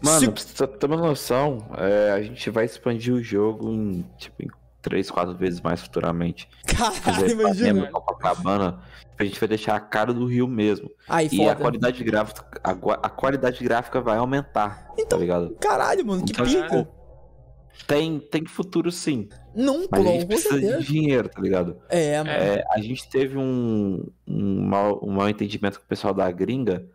Mano, 0.00 0.20
Se- 0.20 0.30
pra 0.30 0.42
você 0.42 0.66
ter 0.78 0.86
uma 0.86 0.96
noção, 0.96 1.58
é, 1.78 2.10
a 2.12 2.22
gente 2.22 2.48
vai 2.50 2.64
expandir 2.64 3.12
o 3.14 3.22
jogo 3.22 3.70
em, 3.70 4.04
tipo, 4.16 4.42
em 4.42 4.48
3, 4.80 5.10
4 5.10 5.36
vezes 5.36 5.60
mais 5.60 5.80
futuramente. 5.80 6.48
Caralho, 6.66 7.30
imagina. 7.30 7.72
Flamengo, 7.80 7.92
Copacabana, 8.00 8.80
a 9.18 9.24
gente 9.24 9.38
vai 9.38 9.48
deixar 9.48 9.76
a 9.76 9.80
cara 9.80 10.12
do 10.12 10.26
Rio 10.26 10.48
mesmo. 10.48 10.90
Aí, 11.08 11.28
E 11.30 11.48
a 11.48 11.54
qualidade 11.54 12.02
gráfica, 12.02 12.44
a, 12.64 12.70
a 12.70 13.08
qualidade 13.10 13.62
gráfica 13.62 14.00
vai 14.00 14.18
aumentar, 14.18 14.88
Então, 14.94 15.06
tá 15.06 15.16
ligado? 15.18 15.56
Caralho, 15.60 16.04
mano, 16.04 16.24
que 16.24 16.32
Então, 16.32 16.44
pico. 16.44 16.88
Tem, 17.86 18.20
tem 18.20 18.46
futuro 18.46 18.90
sim, 18.92 19.28
Não, 19.54 19.86
mas 19.90 20.06
a 20.06 20.10
gente 20.10 20.26
precisa 20.26 20.50
certeza. 20.50 20.78
de 20.78 20.86
dinheiro, 20.86 21.28
tá 21.28 21.40
ligado? 21.40 21.80
É, 21.88 22.18
mano. 22.18 22.30
É, 22.30 22.64
a 22.70 22.80
gente 22.80 23.08
teve 23.08 23.36
um, 23.36 24.06
um, 24.26 24.62
mal, 24.66 25.00
um 25.02 25.10
mal 25.12 25.28
entendimento 25.28 25.78
com 25.78 25.84
o 25.84 25.88
pessoal 25.88 26.14
da 26.14 26.30
gringa, 26.30 26.88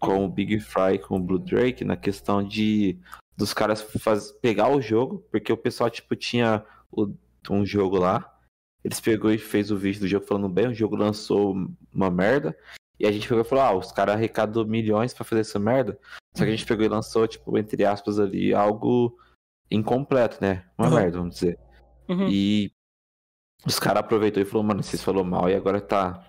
com 0.00 0.24
o 0.24 0.28
Big 0.28 0.58
Fry, 0.60 0.98
com 0.98 1.16
o 1.16 1.20
Blue 1.20 1.38
Drake, 1.38 1.84
na 1.84 1.96
questão 1.96 2.42
de 2.42 2.98
dos 3.36 3.54
caras 3.54 3.80
faz, 3.82 4.30
pegar 4.32 4.68
o 4.68 4.80
jogo, 4.80 5.24
porque 5.30 5.52
o 5.52 5.56
pessoal, 5.56 5.88
tipo, 5.88 6.14
tinha 6.16 6.64
o- 6.90 7.14
um 7.50 7.64
jogo 7.64 7.96
lá, 7.98 8.30
eles 8.84 9.00
pegou 9.00 9.30
e 9.32 9.38
fez 9.38 9.70
o 9.70 9.76
vídeo 9.76 10.00
do 10.00 10.08
jogo 10.08 10.26
falando 10.26 10.48
bem, 10.48 10.68
o 10.68 10.74
jogo 10.74 10.96
lançou 10.96 11.54
uma 11.94 12.10
merda, 12.10 12.56
e 13.00 13.06
a 13.06 13.12
gente 13.12 13.26
pegou 13.28 13.42
e 13.42 13.46
falou, 13.46 13.64
ah, 13.64 13.74
os 13.76 13.90
caras 13.92 14.14
arrecadou 14.16 14.66
milhões 14.66 15.14
pra 15.14 15.24
fazer 15.24 15.40
essa 15.42 15.58
merda, 15.58 15.98
só 16.36 16.44
que 16.44 16.50
a 16.50 16.54
gente 16.54 16.66
pegou 16.66 16.84
e 16.84 16.88
lançou, 16.88 17.26
tipo, 17.26 17.56
entre 17.56 17.84
aspas 17.84 18.18
ali, 18.18 18.52
algo 18.52 19.16
incompleto, 19.74 20.38
né? 20.40 20.64
Uma 20.78 20.88
Uhum. 20.88 20.94
merda, 20.94 21.18
vamos 21.18 21.34
dizer. 21.34 21.58
Uhum. 22.08 22.28
E 22.28 22.70
os 23.66 23.78
caras 23.78 24.00
aproveitou 24.00 24.42
e 24.42 24.46
falou, 24.46 24.64
mano, 24.64 24.82
vocês 24.82 25.02
falou 25.02 25.24
mal 25.24 25.48
e 25.48 25.54
agora 25.54 25.80
tá. 25.80 26.28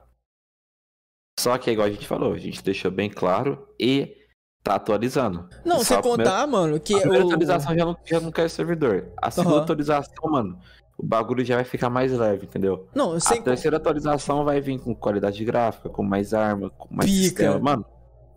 Só 1.40 1.58
que 1.58 1.70
é 1.70 1.74
igual 1.74 1.88
a 1.88 1.92
gente 1.92 2.08
falou, 2.08 2.34
a 2.34 2.38
gente 2.38 2.64
deixou 2.64 2.92
bem 2.92 3.10
claro 3.10 3.68
e 3.80 4.16
tá 4.64 4.76
atualizando. 4.76 5.50
Não, 5.66 5.80
Só 5.80 5.84
sem 5.84 5.98
a 5.98 6.02
primeira- 6.02 6.24
contar, 6.32 6.48
mano, 6.48 6.80
que 6.80 6.94
A 6.96 7.00
primeira 7.00 7.24
o... 7.26 7.28
atualização 7.28 7.76
já 7.78 7.86
não, 7.86 7.98
já 8.06 8.20
não 8.20 8.32
quer 8.32 8.50
servidor. 8.50 9.12
A 9.22 9.32
segunda 9.32 9.56
Aham. 9.56 9.64
atualização, 9.64 10.32
mano, 10.32 10.60
o 10.98 11.04
bagulho 11.06 11.44
já 11.44 11.56
vai 11.56 11.66
ficar 11.66 11.90
mais 11.90 12.12
leve, 12.14 12.46
entendeu? 12.46 12.88
Não, 12.96 13.14
A 13.14 13.20
sem 13.20 13.42
terceira 13.42 13.78
atualização 13.78 14.46
vai 14.46 14.62
vir 14.62 14.80
com 14.80 14.96
qualidade 14.96 15.44
gráfica, 15.44 15.90
com 15.90 16.04
mais 16.04 16.34
arma, 16.36 16.70
com 16.70 16.88
mais 16.96 17.10
Pica. 17.10 17.24
sistema. 17.24 17.60
Mano, 17.60 17.86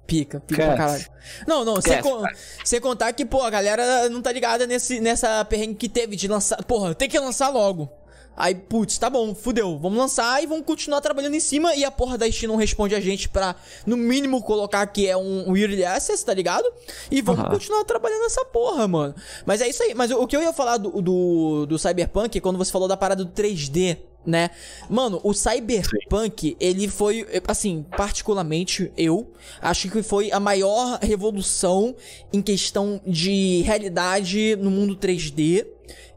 Pica, 0.06 0.40
pica 0.40 0.64
pra 0.66 0.76
caralho. 0.76 1.04
Não, 1.46 1.64
não, 1.64 1.80
sem, 1.80 2.00
con- 2.00 2.22
sem 2.64 2.80
contar 2.80 3.12
que, 3.12 3.24
pô, 3.24 3.42
a 3.42 3.50
galera 3.50 4.08
não 4.08 4.22
tá 4.22 4.30
ligada 4.30 4.66
nesse, 4.66 5.00
nessa 5.00 5.44
perrengue 5.44 5.74
que 5.74 5.88
teve 5.88 6.14
de 6.14 6.28
lançar. 6.28 6.62
Porra, 6.64 6.94
tem 6.94 7.08
que 7.08 7.18
lançar 7.18 7.48
logo. 7.48 7.88
Aí, 8.38 8.54
putz, 8.54 8.98
tá 8.98 9.08
bom, 9.08 9.34
fudeu. 9.34 9.78
Vamos 9.78 9.98
lançar 9.98 10.42
e 10.42 10.46
vamos 10.46 10.66
continuar 10.66 11.00
trabalhando 11.00 11.34
em 11.34 11.40
cima. 11.40 11.74
E 11.74 11.84
a 11.86 11.90
porra 11.90 12.18
da 12.18 12.30
Steam 12.30 12.50
não 12.52 12.56
responde 12.56 12.94
a 12.94 13.00
gente 13.00 13.30
pra, 13.30 13.56
no 13.86 13.96
mínimo, 13.96 14.42
colocar 14.42 14.86
que 14.88 15.08
é 15.08 15.16
um, 15.16 15.48
um 15.50 15.56
Early 15.56 15.84
Access, 15.86 16.22
tá 16.22 16.34
ligado? 16.34 16.70
E 17.10 17.22
vamos 17.22 17.40
Aham. 17.44 17.50
continuar 17.54 17.82
trabalhando 17.84 18.20
nessa 18.24 18.44
porra, 18.44 18.86
mano. 18.86 19.14
Mas 19.46 19.62
é 19.62 19.68
isso 19.68 19.82
aí. 19.82 19.94
Mas 19.94 20.10
o, 20.10 20.20
o 20.22 20.26
que 20.26 20.36
eu 20.36 20.42
ia 20.42 20.52
falar 20.52 20.76
do, 20.76 21.00
do, 21.00 21.64
do 21.66 21.78
Cyberpunk, 21.78 22.38
quando 22.40 22.58
você 22.58 22.70
falou 22.70 22.86
da 22.86 22.96
parada 22.96 23.24
do 23.24 23.32
3D, 23.32 23.96
né? 24.26 24.50
Mano, 24.90 25.20
o 25.22 25.32
Cyberpunk, 25.32 26.56
ele 26.58 26.88
foi, 26.88 27.26
assim, 27.46 27.84
particularmente 27.96 28.90
eu, 28.96 29.32
acho 29.62 29.88
que 29.88 30.02
foi 30.02 30.32
a 30.32 30.40
maior 30.40 30.98
revolução 31.00 31.94
em 32.32 32.42
questão 32.42 33.00
de 33.06 33.62
realidade 33.62 34.56
no 34.56 34.70
mundo 34.70 34.96
3D. 34.96 35.66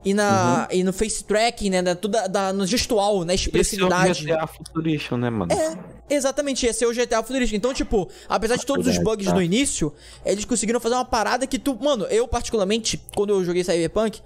E, 0.03 0.13
na, 0.13 0.65
e 0.71 0.81
no 0.81 0.93
face 0.93 1.21
tracking, 1.25 1.69
né? 1.69 1.81
Na, 1.81 1.93
toda, 1.93 2.25
da, 2.25 2.53
no 2.53 2.65
gestual, 2.65 3.25
na 3.25 3.33
Esse 3.33 3.43
é 3.43 3.45
o 3.45 3.49
expressividade. 3.49 4.23
GTA 4.23 4.47
Futuration, 4.47 5.17
né, 5.17 5.29
mano? 5.29 5.51
É, 5.51 6.15
exatamente, 6.15 6.65
esse 6.65 6.85
é 6.85 6.87
o 6.87 6.93
GTA 6.93 7.21
Futurista. 7.21 7.53
Então, 7.53 7.73
tipo, 7.73 8.09
apesar 8.29 8.55
de 8.55 8.65
todos 8.65 8.87
os 8.87 8.97
bugs 8.97 9.27
tá. 9.27 9.33
no 9.33 9.41
início, 9.41 9.93
eles 10.25 10.45
conseguiram 10.45 10.79
fazer 10.79 10.95
uma 10.95 11.03
parada 11.03 11.45
que 11.45 11.59
tu. 11.59 11.77
Mano, 11.81 12.05
eu 12.05 12.25
particularmente, 12.29 12.97
quando 13.13 13.31
eu 13.31 13.43
joguei 13.43 13.61
Cyberpunk, 13.61 14.21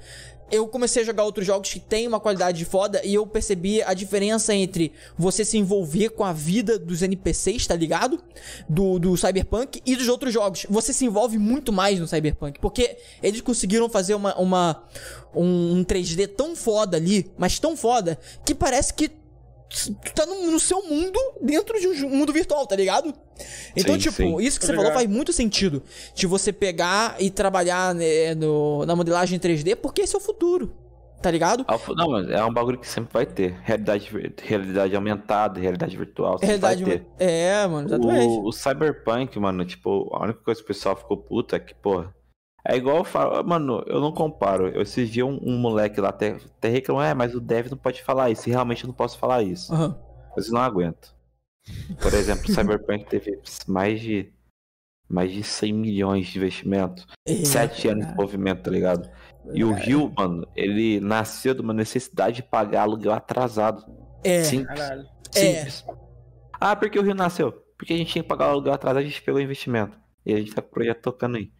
eu 0.54 0.68
comecei 0.68 1.02
a 1.02 1.06
jogar 1.06 1.24
outros 1.24 1.48
jogos 1.48 1.74
que 1.74 1.80
tem 1.80 2.08
uma 2.08 2.20
qualidade 2.20 2.64
foda 2.64 3.02
e 3.04 3.16
eu 3.16 3.26
percebi 3.26 3.82
a 3.82 3.94
diferença 3.94 4.54
entre 4.54 4.92
você 5.18 5.44
se 5.44 5.58
envolver 5.58 6.10
com 6.10 6.24
a 6.24 6.32
vida 6.32 6.78
dos 6.78 7.02
NPCs, 7.02 7.66
tá 7.66 7.76
ligado? 7.76 8.22
Do, 8.70 9.00
do 9.00 9.18
Cyberpunk 9.18 9.82
e 9.84 9.96
dos 9.96 10.08
outros 10.08 10.32
jogos. 10.32 10.68
Você 10.70 10.94
se 10.94 11.06
envolve 11.06 11.40
muito 11.40 11.74
mais 11.74 12.00
no 12.00 12.08
Cyberpunk, 12.08 12.60
porque 12.60 12.98
eles 13.22 13.42
conseguiram 13.42 13.90
fazer 13.90 14.14
uma, 14.14 14.36
uma 14.38 14.84
um, 15.34 15.80
um 15.80 15.84
3D 15.84 16.28
tão 16.28 16.56
foda 16.56 16.98
ali, 16.98 17.32
mas 17.38 17.58
tão 17.58 17.76
foda, 17.76 18.20
que 18.46 18.54
parece 18.54 18.94
que 18.94 19.10
tu 19.74 20.14
tá 20.14 20.26
no, 20.26 20.52
no 20.52 20.60
seu 20.60 20.84
mundo 20.84 21.20
dentro 21.42 21.80
de 21.80 22.06
um 22.06 22.10
mundo 22.10 22.32
virtual, 22.32 22.66
tá 22.68 22.76
ligado? 22.76 23.14
Então, 23.76 23.96
Sim, 23.96 24.02
tipo, 24.02 24.16
sim. 24.16 24.38
isso 24.42 24.60
que 24.60 24.66
você 24.66 24.76
falou 24.76 24.92
faz 24.92 25.08
muito 25.10 25.34
sentido. 25.34 25.82
De 26.14 26.28
você 26.28 26.54
pegar 26.54 27.16
e 27.20 27.30
trabalhar 27.32 27.96
né, 27.96 28.36
no, 28.36 28.86
na 28.86 28.96
modelagem 28.96 29.40
3D, 29.40 29.76
porque 29.76 30.02
esse 30.04 30.16
é 30.16 30.18
o 30.18 30.22
futuro. 30.22 30.74
Tá 31.22 31.32
ligado? 31.32 31.64
Ah, 31.70 31.80
Não, 31.96 32.10
mas 32.10 32.30
é 32.30 32.44
um 32.44 32.52
bagulho 32.54 32.78
que 32.78 32.88
sempre 32.88 33.14
vai 33.14 33.26
ter. 33.26 33.58
Realidade, 33.64 34.10
realidade 34.44 34.94
aumentada, 34.94 35.58
realidade 35.58 35.96
virtual, 35.96 36.34
sempre 36.34 36.48
Realidade. 36.48 36.84
vai 36.84 36.98
ter. 37.00 37.06
É, 37.18 37.66
mano, 37.66 37.88
exatamente. 37.88 38.28
O, 38.28 38.48
o 38.48 38.52
Cyberpunk, 38.52 39.40
mano, 39.40 39.64
tipo, 39.64 40.10
a 40.14 40.26
única 40.26 40.40
coisa 40.44 40.60
que 40.60 40.66
o 40.66 40.68
pessoal 40.68 40.98
ficou 40.98 41.16
puta 41.16 41.56
é 41.56 41.60
que, 41.60 41.74
porra. 41.76 42.14
É 42.66 42.78
igual 42.78 42.98
eu 42.98 43.04
falo, 43.04 43.44
mano, 43.44 43.84
eu 43.88 44.00
não 44.00 44.12
comparo. 44.12 44.70
Eu 44.70 44.82
esses 44.82 45.10
dias 45.10 45.28
um, 45.28 45.38
um 45.42 45.58
moleque 45.58 46.00
lá 46.00 46.10
até, 46.10 46.38
até 46.58 46.70
reclamou, 46.70 47.04
é, 47.04 47.14
mas 47.14 47.36
o 47.36 47.42
dev 47.42 47.70
não 47.70 47.78
pode 47.78 48.02
falar 48.02 48.30
isso. 48.30 48.48
E 48.48 48.52
realmente 48.52 48.84
eu 48.84 48.88
não 48.88 48.96
posso 48.96 49.18
falar 49.18 49.44
isso. 49.44 49.74
Aham. 49.74 50.00
Mas 50.36 50.48
eu 50.48 50.54
não 50.54 50.62
aguento. 50.62 51.14
Por 52.02 52.14
exemplo, 52.14 52.44
o 52.48 52.48
Cyberpunk 52.54 53.06
teve 53.06 53.40
mais 53.68 54.00
de 54.00 54.32
mais 55.10 55.32
de 55.32 55.44
100 55.44 55.74
milhões 55.74 56.28
de 56.28 56.38
investimento. 56.38 57.06
É, 57.28 57.46
Sete 57.46 57.88
anos 57.88 58.08
de 58.08 58.16
movimento, 58.16 58.64
tá 58.64 58.72
ligado? 58.72 59.10
E 59.54 59.64
o 59.64 59.74
Rio, 59.74 60.12
mano, 60.18 60.48
ele 60.56 61.00
nasceu 61.02 61.54
de 61.54 61.62
uma 61.62 61.74
necessidade 61.74 62.38
de 62.38 62.44
pagar 62.44 62.84
aluguel 62.84 63.12
atrasado. 63.12 63.86
É, 64.24 64.44
Simples. 64.44 64.80
Caralho. 64.80 65.08
É. 65.36 65.56
Simples. 65.56 65.86
Ah, 66.54 66.76
por 66.76 66.90
que 66.90 66.98
o 66.98 67.04
Rio 67.04 67.14
nasceu? 67.14 67.52
Porque 67.78 67.94
a 67.94 67.98
gente 67.98 68.12
tinha 68.12 68.24
que 68.24 68.30
pagar 68.30 68.48
o 68.48 68.52
aluguel 68.52 68.74
atrasado, 68.74 69.04
a 69.04 69.08
gente 69.08 69.22
pegou 69.22 69.40
o 69.40 69.44
investimento. 69.44 69.98
E 70.26 70.34
a 70.34 70.38
gente 70.38 70.56
tá 70.56 70.62
com 70.62 70.70
o 70.70 70.72
projeto 70.72 71.02
tocando 71.02 71.36
aí. 71.36 71.52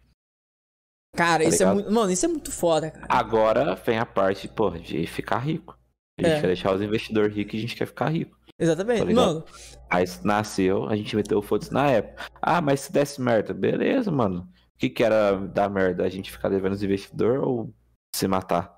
Cara, 1.14 1.42
tá 1.42 1.48
isso 1.48 1.62
é 1.62 1.66
ligado? 1.66 1.74
muito. 1.74 1.92
Mano, 1.92 2.10
isso 2.12 2.24
é 2.24 2.28
muito 2.28 2.50
foda, 2.52 2.90
cara. 2.90 3.06
Agora 3.08 3.74
vem 3.74 3.98
a 3.98 4.06
parte, 4.06 4.48
pô, 4.48 4.70
de 4.70 5.06
ficar 5.06 5.38
rico. 5.38 5.78
A 6.18 6.22
gente 6.22 6.36
É. 6.36 6.40
quer 6.40 6.46
deixar 6.48 6.74
os 6.74 6.82
investidores 6.82 7.34
ricos 7.34 7.54
e 7.54 7.56
a 7.58 7.60
gente 7.60 7.76
quer 7.76 7.86
ficar 7.86 8.08
rico. 8.08 8.36
Exatamente. 8.58 9.04
Tá 9.06 9.12
mano, 9.12 9.44
Aí 9.90 10.04
nasceu, 10.22 10.88
a 10.88 10.94
gente 10.96 11.14
meteu 11.16 11.38
o 11.38 11.42
foda 11.42 11.66
na 11.72 11.90
época. 11.90 12.24
Ah, 12.40 12.60
mas 12.60 12.80
se 12.80 12.92
desse 12.92 13.20
merda, 13.20 13.52
beleza, 13.52 14.10
mano. 14.10 14.48
O 14.74 14.78
que 14.78 14.88
que 14.90 15.02
era 15.04 15.36
dar 15.36 15.68
merda? 15.68 16.04
A 16.04 16.08
gente 16.08 16.30
ficar 16.30 16.48
devendo 16.48 16.72
os 16.72 16.82
investidores 16.82 17.42
ou 17.42 17.72
se 18.14 18.26
matar? 18.28 18.72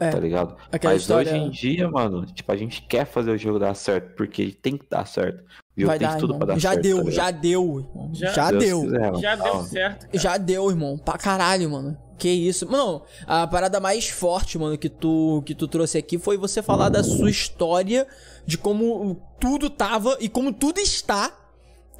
É. 0.00 0.10
Tá 0.10 0.18
ligado? 0.20 0.56
aquela 0.70 0.92
Mas 0.92 1.02
história. 1.02 1.32
hoje 1.32 1.40
em 1.42 1.50
dia, 1.50 1.90
mano, 1.90 2.24
tipo, 2.26 2.52
a 2.52 2.56
gente 2.56 2.82
quer 2.82 3.04
fazer 3.04 3.30
o 3.32 3.36
jogo 3.38 3.58
dar 3.58 3.74
certo, 3.74 4.14
porque 4.14 4.52
tem 4.52 4.76
que 4.76 4.86
dar 4.88 5.06
certo. 5.06 5.42
Vai 5.86 5.98
tem 5.98 6.08
dar, 6.08 6.14
tudo 6.16 6.34
irmão. 6.34 6.38
pra 6.38 6.54
dar 6.54 6.60
já 6.60 6.70
certo. 6.70 6.82
deu, 6.82 7.04
tá 7.04 7.10
já 7.10 7.30
deu. 7.30 7.86
Já- 8.12 8.32
Já, 8.32 8.50
Deus 8.50 8.64
deu. 8.64 8.80
quiser. 8.82 9.14
Já 9.20 9.36
deu 9.36 9.62
certo. 9.64 10.06
cara. 10.06 10.18
Já 10.18 10.36
deu, 10.36 10.70
irmão. 10.70 10.98
Pra 10.98 11.18
caralho, 11.18 11.70
mano. 11.70 11.96
Que 12.18 12.28
isso. 12.28 12.68
Mano, 12.70 13.02
a 13.26 13.46
parada 13.46 13.78
mais 13.78 14.08
forte, 14.08 14.58
mano, 14.58 14.76
que 14.76 14.88
tu, 14.88 15.42
que 15.46 15.54
tu 15.54 15.68
trouxe 15.68 15.98
aqui 15.98 16.18
foi 16.18 16.36
você 16.36 16.60
falar 16.62 16.88
da 16.88 17.04
sua 17.04 17.30
história, 17.30 18.06
de 18.44 18.58
como 18.58 19.20
tudo 19.38 19.70
tava 19.70 20.16
e 20.20 20.28
como 20.28 20.52
tudo 20.52 20.80
está. 20.80 21.32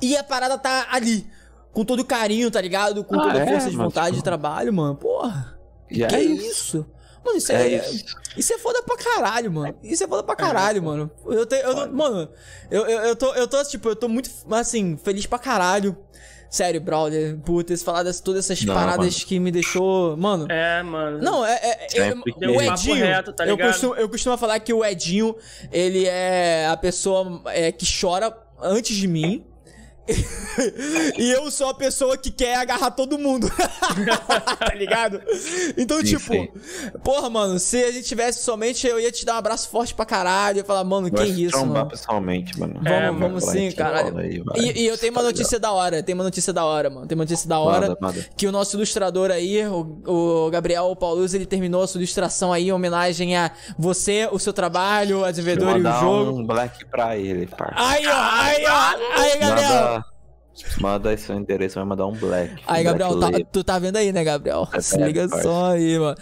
E 0.02 0.16
a 0.16 0.24
parada 0.24 0.58
tá 0.58 0.88
ali. 0.90 1.26
Com 1.72 1.84
todo 1.84 2.04
carinho, 2.04 2.50
tá 2.50 2.60
ligado? 2.60 3.04
Com 3.04 3.14
Ah, 3.20 3.22
toda 3.24 3.38
a 3.38 3.42
é, 3.42 3.46
força 3.46 3.70
de 3.70 3.76
vontade 3.76 4.08
de 4.10 4.12
tipo- 4.16 4.24
trabalho, 4.24 4.72
mano. 4.72 4.96
Porra. 4.96 5.56
E 5.88 6.04
que 6.04 6.14
é 6.16 6.22
isso? 6.22 6.84
Isso. 7.36 7.52
Mano, 7.52 7.64
isso 7.66 7.74
é, 7.74 7.74
É 7.74 7.90
isso. 7.90 8.04
isso 8.36 8.52
é 8.52 8.58
foda 8.58 8.82
pra 8.82 8.96
caralho, 8.96 9.52
mano. 9.52 9.74
Isso 9.82 10.04
é 10.04 10.08
foda 10.08 10.22
pra 10.22 10.36
caralho, 10.36 10.82
mano. 10.82 11.10
Eu 11.26 11.46
tenho. 11.46 11.62
Eu, 11.62 11.74
não- 11.74 11.92
mano, 11.92 12.28
eu, 12.70 12.86
eu, 12.86 12.98
eu, 13.00 13.16
tô, 13.16 13.34
eu 13.34 13.46
tô, 13.48 13.62
tipo, 13.64 13.88
eu 13.88 13.96
tô 13.96 14.08
muito, 14.08 14.30
assim, 14.50 14.96
feliz 14.96 15.26
pra 15.26 15.38
caralho. 15.38 15.96
Sério, 16.50 16.80
brother. 16.80 17.38
Esse 17.68 17.84
falar 17.84 18.02
dessas, 18.02 18.22
todas 18.22 18.48
essas 18.50 18.64
Não, 18.64 18.72
paradas 18.74 19.14
mano. 19.16 19.26
que 19.26 19.38
me 19.38 19.50
deixou. 19.50 20.16
Mano. 20.16 20.46
É, 20.50 20.82
mano. 20.82 21.18
Não, 21.18 21.44
é. 21.44 21.52
é, 21.62 21.84
é- 21.84 21.88
Sempre 21.90 22.32
o 22.46 22.60
Edinho. 22.62 23.04
reto, 23.04 23.32
tá 23.34 23.46
eu, 23.46 23.58
costumo, 23.58 23.94
eu 23.96 24.08
costumo 24.08 24.38
falar 24.38 24.58
que 24.60 24.72
o 24.72 24.82
Edinho, 24.82 25.36
ele 25.70 26.06
é 26.06 26.66
a 26.66 26.76
pessoa 26.76 27.42
é, 27.46 27.70
que 27.70 27.84
chora 28.00 28.34
antes 28.62 28.96
de 28.96 29.06
mim. 29.06 29.44
E 31.18 31.30
eu 31.30 31.50
sou 31.50 31.68
a 31.70 31.74
pessoa 31.74 32.16
que 32.16 32.30
quer 32.30 32.56
agarrar 32.56 32.90
todo 32.90 33.18
mundo. 33.18 33.48
tá 34.58 34.74
ligado? 34.74 35.20
Então, 35.76 35.98
Sim, 35.98 36.04
tipo, 36.04 36.32
sim. 36.32 36.48
porra, 37.04 37.28
mano, 37.30 37.58
se 37.58 37.82
a 37.82 37.92
gente 37.92 38.06
tivesse 38.06 38.42
somente, 38.42 38.86
eu 38.86 38.98
ia 38.98 39.12
te 39.12 39.24
dar 39.24 39.34
um 39.34 39.38
abraço 39.38 39.68
forte 39.68 39.94
pra 39.94 40.04
caralho. 40.04 40.56
Eu 40.56 40.62
ia 40.62 40.64
falar, 40.64 40.84
mano, 40.84 41.10
que 41.10 41.16
Vai 41.16 41.26
se 41.26 41.44
isso, 41.44 41.52
trombar 41.52 41.78
mano. 41.78 41.90
pessoalmente, 41.90 42.58
mano. 42.58 42.74
Vamos, 42.74 42.90
É, 42.90 43.10
vamos 43.10 43.44
sim, 43.44 43.68
te 43.70 43.76
caralho. 43.76 44.18
aí. 44.18 44.42
E, 44.56 44.82
e 44.82 44.86
eu 44.86 44.96
tenho 44.98 45.12
uma 45.12 45.22
notícia 45.22 45.58
da 45.58 45.72
hora, 45.72 46.02
tem 46.02 46.14
uma 46.14 46.24
notícia 46.24 46.52
da 46.52 46.64
hora, 46.64 46.90
mano. 46.90 47.06
Tem 47.06 47.16
uma 47.16 47.24
notícia 47.24 47.48
da 47.48 47.58
hora. 47.58 47.88
Manda, 47.88 47.98
manda. 48.00 48.26
Que 48.36 48.46
o 48.46 48.52
nosso 48.52 48.76
ilustrador 48.76 49.30
aí, 49.30 49.66
o, 49.66 50.00
o 50.46 50.50
Gabriel 50.50 50.94
Paulus, 50.96 51.34
ele 51.34 51.46
terminou 51.46 51.82
a 51.82 51.86
sua 51.86 51.98
ilustração 52.00 52.52
aí 52.52 52.68
em 52.68 52.72
homenagem 52.72 53.36
a 53.36 53.50
você, 53.78 54.28
o 54.30 54.38
seu 54.38 54.52
trabalho, 54.52 55.24
a 55.24 55.28
eu 55.28 55.32
desenvolvedor 55.32 55.78
e 55.78 55.86
o 55.86 56.00
jogo. 56.00 56.38
um 56.40 56.46
black 56.46 56.84
pra 56.86 57.16
ele, 57.16 57.46
parça. 57.46 57.74
Aí, 57.76 58.06
ó, 58.06 58.12
aí, 58.14 58.66
ó, 58.66 59.20
aí, 59.20 59.38
Gabriel. 59.38 59.97
Manda, 60.80 61.10
aí 61.10 61.18
seu 61.18 61.34
endereço, 61.36 61.76
vai 61.76 61.84
mandar 61.84 62.06
um 62.06 62.12
black. 62.12 62.54
Aí, 62.66 62.82
Gabriel, 62.84 63.18
tá- 63.18 63.30
tu 63.52 63.64
tá 63.64 63.78
vendo 63.78 63.96
aí, 63.96 64.12
né, 64.12 64.22
Gabriel? 64.24 64.68
É, 64.72 64.80
Se 64.80 64.96
liga 64.96 65.28
parça. 65.28 65.42
só 65.42 65.72
aí, 65.72 65.98
mano. 65.98 66.16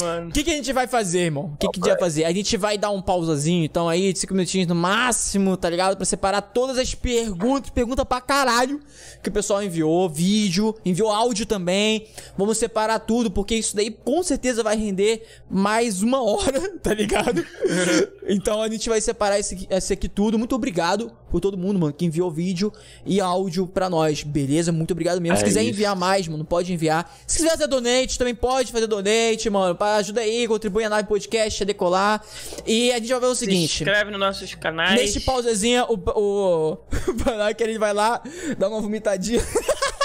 Mano. 0.00 0.28
o 0.28 0.32
que, 0.32 0.44
que 0.44 0.50
a 0.50 0.54
gente 0.54 0.72
vai 0.72 0.86
fazer, 0.86 1.20
irmão? 1.20 1.52
O 1.54 1.56
que, 1.56 1.68
que 1.68 1.78
a 1.78 1.80
gente 1.80 1.88
vai 1.90 1.98
fazer? 1.98 2.24
A 2.24 2.32
gente 2.32 2.56
vai 2.56 2.76
dar 2.78 2.90
um 2.90 3.00
pausazinho, 3.02 3.64
então 3.64 3.88
aí, 3.88 4.12
de 4.12 4.18
5 4.18 4.34
minutinhos 4.34 4.66
no 4.68 4.74
máximo, 4.74 5.56
tá 5.56 5.68
ligado? 5.68 5.96
Pra 5.96 6.04
separar 6.06 6.40
todas 6.42 6.78
as 6.78 6.94
perguntas, 6.94 7.70
pergunta 7.70 8.04
pra 8.04 8.20
caralho 8.20 8.80
que 9.22 9.28
o 9.28 9.32
pessoal 9.32 9.62
enviou, 9.62 10.08
vídeo, 10.08 10.74
enviou 10.84 11.10
áudio 11.10 11.46
também. 11.46 12.06
Vamos 12.36 12.58
separar 12.58 12.98
tudo, 13.00 13.30
porque 13.30 13.54
isso 13.54 13.74
daí 13.74 13.90
com 13.90 14.22
certeza 14.22 14.62
vai 14.62 14.76
render 14.76 15.22
mais 15.50 16.02
uma 16.02 16.22
hora, 16.22 16.60
tá 16.78 16.92
ligado? 16.94 17.44
então 18.28 18.60
a 18.62 18.68
gente 18.68 18.88
vai 18.88 19.00
separar 19.00 19.38
esse, 19.38 19.54
aqui- 19.54 19.66
esse 19.70 19.92
aqui 19.92 20.08
tudo. 20.08 20.38
Muito 20.38 20.54
obrigado 20.54 21.10
por 21.30 21.40
todo 21.40 21.56
mundo, 21.58 21.78
mano, 21.78 21.92
que 21.92 22.04
enviou 22.04 22.30
vídeo 22.30 22.72
e 23.04 23.20
áudio 23.20 23.66
pra 23.66 23.88
nós, 23.90 24.22
beleza? 24.22 24.70
Muito 24.72 24.92
obrigado 24.92 25.20
mesmo. 25.20 25.36
Se 25.36 25.42
É 25.42 25.46
quiser 25.46 25.62
isso. 25.62 25.70
enviar 25.70 25.96
mais, 25.96 26.26
mano, 26.28 26.44
pode 26.44 26.72
enviar. 26.72 27.10
Se 27.26 27.38
quiser 27.38 27.50
fazer 27.50 27.66
donate, 27.66 28.18
também 28.18 28.34
pode 28.34 28.70
fazer 28.72 28.86
donate, 28.86 29.48
mano. 29.50 29.74
Pra 29.74 29.96
ajuda 29.96 30.20
aí, 30.20 30.46
contribui 30.46 30.84
a 30.84 30.88
nave 30.88 31.08
podcast 31.08 31.62
a 31.62 31.66
decolar. 31.66 32.22
E 32.66 32.90
a 32.92 32.98
gente 32.98 33.08
vai 33.10 33.20
ver 33.20 33.26
o 33.26 33.34
Se 33.34 33.44
seguinte. 33.46 33.82
inscreve 33.82 34.10
nos 34.10 34.20
nossos 34.20 34.54
canais. 34.54 34.94
Neste 35.00 35.20
pausazinha, 35.20 35.84
o, 35.86 35.94
o, 35.94 36.72
o 36.72 37.54
que 37.56 37.62
ele 37.62 37.78
vai 37.78 37.92
lá, 37.92 38.22
dá 38.58 38.68
uma 38.68 38.80
vomitadinha. 38.80 39.40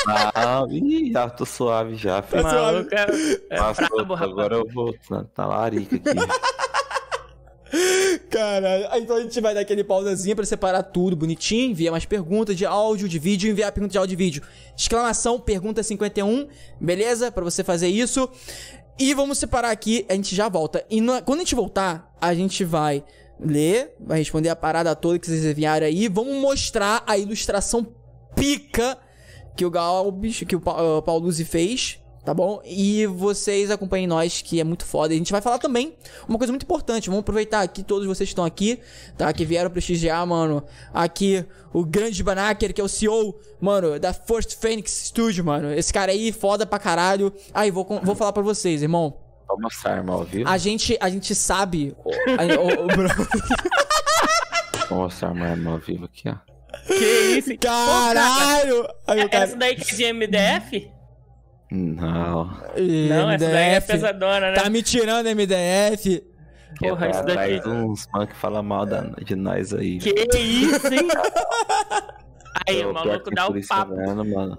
Ah, 0.06 0.66
ih, 0.70 1.12
já 1.14 1.30
tô 1.30 1.46
suave 1.46 1.96
já, 1.96 2.22
filho. 2.22 2.44
Tá 2.44 2.52
Maluco, 2.54 2.90
é, 2.94 3.06
é 3.50 3.58
Nossa, 3.58 3.88
brabo, 3.88 4.14
rapaz. 4.16 4.32
agora 4.32 4.56
eu 4.56 4.68
vou 4.74 4.94
na, 5.10 5.26
na 5.38 5.46
larica 5.46 5.96
aqui. 5.96 6.10
Aí, 8.92 9.02
Então 9.02 9.16
a 9.16 9.22
gente 9.22 9.40
vai 9.42 9.54
dar 9.54 9.62
aquele 9.62 9.84
pausazinho 9.84 10.36
pra 10.36 10.46
separar 10.46 10.84
tudo 10.84 11.16
bonitinho, 11.16 11.72
enviar 11.72 11.92
mais 11.92 12.06
perguntas 12.06 12.56
de 12.56 12.66
áudio, 12.66 13.08
de 13.10 13.18
vídeo, 13.20 13.50
enviar 13.52 13.72
pergunta 13.72 13.92
de 13.92 13.98
áudio 13.98 14.14
e 14.14 14.18
vídeo. 14.18 14.44
Exclamação, 14.78 15.40
pergunta 15.40 15.82
51, 15.82 16.48
beleza? 16.80 17.32
Pra 17.32 17.44
você 17.44 17.64
fazer 17.64 17.88
isso. 17.88 18.30
E 19.00 19.14
vamos 19.14 19.40
separar 19.40 19.72
aqui, 19.72 20.06
a 20.08 20.14
gente 20.14 20.36
já 20.36 20.48
volta. 20.48 20.86
E 20.90 21.02
quando 21.26 21.40
a 21.40 21.44
gente 21.44 21.56
voltar, 21.56 22.14
a 22.22 22.34
gente 22.36 22.64
vai 22.64 23.04
ler, 23.40 23.96
vai 24.00 24.20
responder 24.20 24.50
a 24.50 24.56
parada 24.56 24.96
toda 24.96 25.18
que 25.18 25.26
vocês 25.26 25.44
enviaram 25.44 25.88
aí. 25.88 26.08
Vamos 26.08 26.36
mostrar 26.36 27.04
a 27.08 27.18
ilustração 27.18 27.88
pica 28.36 28.98
que 29.58 29.66
o 29.66 29.72
Galbis, 29.72 30.44
que 30.48 30.56
o 30.56 30.60
Pa- 30.60 30.82
o 30.82 31.02
Pauluzzi 31.02 31.44
fez, 31.44 32.00
tá 32.26 32.34
bom? 32.34 32.62
E 32.66 33.06
vocês 33.08 33.70
acompanhem 33.72 34.08
nós, 34.08 34.42
que 34.42 34.60
é 34.60 34.64
muito 34.64 34.86
foda. 34.86 35.14
E 35.14 35.16
a 35.16 35.18
gente 35.18 35.32
vai 35.32 35.42
falar 35.42 35.60
também 35.60 35.96
uma 36.28 36.38
coisa 36.38 36.52
muito 36.54 36.64
importante. 36.64 37.08
Vamos 37.10 37.22
aproveitar 37.22 37.62
aqui, 37.62 37.84
todos 37.84 38.08
vocês 38.08 38.28
que 38.30 38.34
estão 38.34 38.46
aqui, 38.46 38.80
tá? 39.18 39.32
Que 39.34 39.46
vieram 39.46 39.70
prestigiar, 39.70 40.26
mano. 40.26 40.64
Aqui, 40.94 41.46
o 41.74 41.84
grande 41.86 42.24
Banaker, 42.24 42.74
que 42.74 42.82
é 42.82 42.84
o 42.84 42.88
CEO, 42.88 43.40
mano, 43.60 44.00
da 44.00 44.14
First 44.14 44.56
Phoenix 44.60 45.08
Studio, 45.08 45.44
mano. 45.44 45.74
Esse 45.74 45.92
cara 45.92 46.12
aí, 46.12 46.32
foda 46.32 46.66
pra 46.66 46.80
caralho. 46.80 47.34
Aí, 47.54 47.70
vou, 47.72 47.86
vou 48.04 48.16
falar 48.16 48.32
pra 48.34 48.44
vocês, 48.44 48.82
irmão. 48.82 49.18
Vou 49.48 49.60
mostrar 49.60 49.92
a 49.92 49.96
arma 49.98 50.14
ao 50.14 50.24
vivo. 50.24 50.50
A 50.50 50.58
gente, 50.58 50.98
a 51.00 51.10
gente 51.10 51.36
sabe... 51.36 51.94
o- 52.06 52.10
Vou 54.90 55.00
mostrar 55.00 55.30
arma 55.30 55.72
ao 55.72 55.80
vivo 55.80 56.06
aqui, 56.06 56.30
ó. 56.30 56.36
Que 56.88 57.38
isso? 57.38 57.58
Caralho! 57.60 58.88
Aí, 59.08 59.24
o 59.24 59.30
cara... 59.30 59.44
Essa 59.46 59.56
daí 59.56 59.76
que 59.76 59.94
é 59.94 59.96
de 59.96 60.14
MDF? 60.14 60.92
Não. 61.74 62.46
Não, 62.46 63.32
essa 63.32 63.46
daí 63.50 63.70
é 63.70 63.76
MDF. 63.80 63.88
pesadona, 63.88 64.52
né? 64.52 64.54
Tá 64.54 64.70
me 64.70 64.84
tirando, 64.84 65.26
MDF. 65.26 66.24
Porra, 66.80 67.08
é 67.08 67.10
isso 67.10 67.24
daqui. 67.24 67.32
atrás 67.32 67.66
uns 67.66 68.08
mano 68.14 68.28
que 68.28 68.36
fala 68.36 68.62
mal 68.62 68.86
da, 68.86 69.02
de 69.02 69.36
nós 69.36 69.74
aí. 69.74 69.98
Que 69.98 70.14
isso, 70.40 70.94
hein? 70.94 71.08
Aí, 72.68 72.82
Eu, 72.82 72.92
o 72.92 72.94
maluco 72.94 73.32
dá 73.32 73.50
um 73.50 73.58
isso 73.58 73.68
papo. 73.68 73.96
Vendo, 73.96 74.24
mano. 74.24 74.58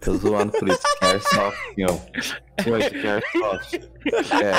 Tô 0.00 0.14
zoando 0.16 0.50
por 0.52 0.66
isso. 0.68 0.80
Que 0.98 1.04
é 1.04 1.08
airsoft, 1.10 1.58
ó. 1.88 2.70
Hoje 2.70 2.90
que 2.90 3.06
é 3.06 3.10
airsoft. 3.12 3.90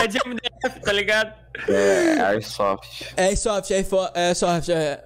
É 0.04 0.08
de 0.08 0.20
MDF, 0.26 0.80
tá 0.82 0.92
ligado? 0.92 1.34
É, 1.68 2.16
é 2.18 2.22
airsoft. 2.22 3.14
É 3.18 3.36
soft, 3.36 3.72
é, 3.72 3.80
é 4.14 4.34
é. 4.72 5.04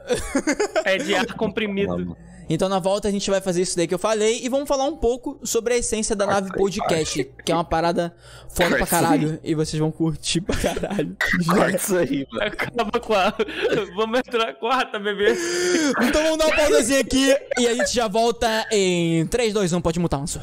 É 0.85 0.97
de 0.97 1.15
ar 1.15 1.25
comprimido. 1.27 1.93
Mano. 1.93 2.17
Então 2.49 2.67
na 2.67 2.79
volta 2.79 3.07
a 3.07 3.11
gente 3.11 3.29
vai 3.29 3.39
fazer 3.39 3.61
isso 3.61 3.77
daí 3.77 3.87
que 3.87 3.93
eu 3.93 3.99
falei 3.99 4.43
e 4.43 4.49
vamos 4.49 4.67
falar 4.67 4.85
um 4.85 4.97
pouco 4.97 5.39
sobre 5.43 5.75
a 5.75 5.77
essência 5.77 6.15
da 6.15 6.25
nave 6.25 6.49
aí, 6.51 6.57
podcast, 6.57 7.23
que 7.45 7.51
é 7.51 7.55
uma 7.55 7.63
parada 7.63 8.15
foda 8.49 8.75
pra 8.75 8.87
caralho 8.87 9.39
e 9.43 9.53
vocês 9.53 9.79
vão 9.79 9.91
curtir 9.91 10.41
pra 10.41 10.57
caralho. 10.57 11.15
Corta 11.45 11.75
isso 11.75 11.95
aí, 11.95 12.27
mano. 12.31 12.45
Acaba 12.47 12.99
com 12.99 13.13
a. 13.13 13.35
Vamos 13.95 14.19
entrar 14.19 14.47
na 14.47 14.53
quarta, 14.53 14.97
bebê. 14.97 15.35
então 16.01 16.23
vamos 16.23 16.37
dar 16.39 16.47
uma 16.47 16.55
pausazinha 16.55 16.99
aqui 17.01 17.35
e 17.59 17.67
a 17.67 17.73
gente 17.75 17.93
já 17.93 18.07
volta 18.07 18.65
em 18.71 19.27
3, 19.27 19.53
2, 19.53 19.73
1, 19.73 19.81
pode 19.81 19.99
mutar, 19.99 20.19
Anso. 20.19 20.39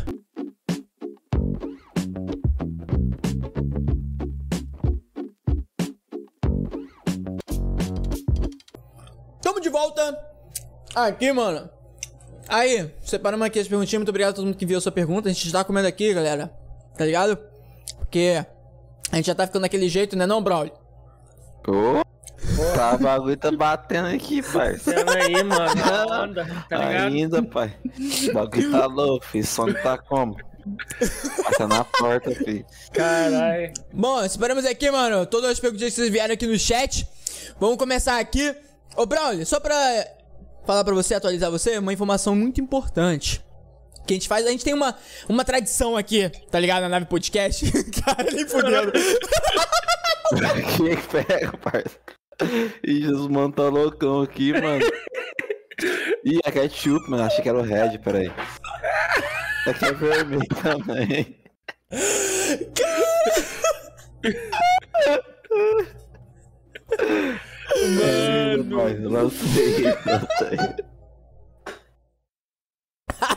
Tamo 9.43 9.61
de 9.61 9.69
volta 9.69 10.19
aqui, 10.95 11.33
mano. 11.33 11.76
Aí, 12.49 12.91
separamos 13.03 13.47
aqui 13.47 13.59
as 13.59 13.69
perguntinhas. 13.69 14.01
Muito 14.01 14.09
obrigado 14.11 14.31
a 14.31 14.35
todo 14.35 14.45
mundo 14.47 14.57
que 14.57 14.65
enviou 14.65 14.81
sua 14.81 14.93
pergunta. 14.93 15.29
A 15.29 15.33
gente 15.33 15.51
tá 15.51 15.65
comendo 15.65 15.89
aqui, 15.89 16.15
galera. 16.15 16.53
Tá 16.97 17.05
ligado? 17.05 17.39
Porque 17.99 18.45
a 19.11 19.17
gente 19.17 19.27
já 19.27 19.35
tá 19.35 19.47
ficando 19.47 19.63
daquele 19.63 19.89
jeito, 19.89 20.17
né 20.17 20.27
não, 20.27 20.43
Braulio? 20.43 20.73
Ô, 21.67 22.07
Tá, 22.75 22.95
o 22.95 22.99
bagulho 22.99 23.37
tá 23.37 23.51
batendo 23.51 24.09
aqui. 24.09 24.43
Pera 24.43 25.15
aí, 25.15 25.43
mano. 25.43 25.71
Onda, 26.23 26.45
tá 26.69 26.79
ligado? 26.79 27.07
Ainda, 27.07 27.43
pai. 27.43 27.75
O 28.29 28.33
bagulho 28.33 28.71
tá 28.71 28.87
louco, 28.87 29.27
filho. 29.27 29.47
Som 29.47 29.73
tá 29.73 29.99
como? 29.99 30.37
Passa 31.45 31.67
na 31.67 31.85
porta, 31.85 32.31
filho. 32.33 32.65
Caralho. 32.93 33.73
Bom, 33.93 34.25
esperamos 34.25 34.65
aqui, 34.65 34.91
mano. 34.91 35.27
Todas 35.27 35.51
as 35.51 35.61
perguntas 35.61 35.89
que 35.89 35.91
vocês 35.97 36.11
vieram 36.11 36.35
aqui 36.35 36.47
no 36.47 36.59
chat. 36.59 37.07
Vamos 37.59 37.77
começar 37.77 38.19
aqui. 38.19 38.55
Ô, 38.97 39.07
Braulio, 39.07 39.45
só 39.45 39.61
pra 39.61 39.77
falar 40.67 40.85
pra 40.85 40.95
você, 40.95 41.15
atualizar 41.15 41.51
você, 41.51 41.79
uma 41.79 41.93
informação 41.93 42.35
muito 42.35 42.61
importante. 42.61 43.45
Que 44.07 44.15
a 44.15 44.17
gente 44.17 44.29
faz, 44.29 44.47
a 44.47 44.51
gente 44.51 44.65
tem 44.65 44.75
uma, 44.75 44.95
uma 45.29 45.45
tradição 45.45 45.97
aqui, 45.97 46.29
tá 46.51 46.61
ligado? 46.61 46.83
Na 46.83 46.89
nave 46.89 47.07
podcast. 47.07 47.71
Cara, 48.05 48.31
nem 48.31 48.47
fudendo. 48.47 48.93
Quem 50.77 50.97
pega, 50.97 51.57
parceiro? 51.59 51.91
Ih, 52.85 53.03
Jesus, 53.03 53.29
mano, 53.29 53.53
tá 53.53 53.69
loucão 53.69 54.23
aqui, 54.23 54.53
mano. 54.53 54.85
Ih, 56.25 56.41
é 56.45 56.51
ketchup, 56.51 57.11
mano. 57.11 57.25
Achei 57.25 57.43
que 57.43 57.49
era 57.49 57.59
o 57.59 57.63
red, 57.63 57.99
peraí. 57.99 58.31
Aqui 59.67 59.85
é 59.85 59.93
vermelho 59.93 60.47
também. 60.63 61.37
Mano, 67.75 69.09
lancei, 69.11 69.85
lancei. 69.85 70.59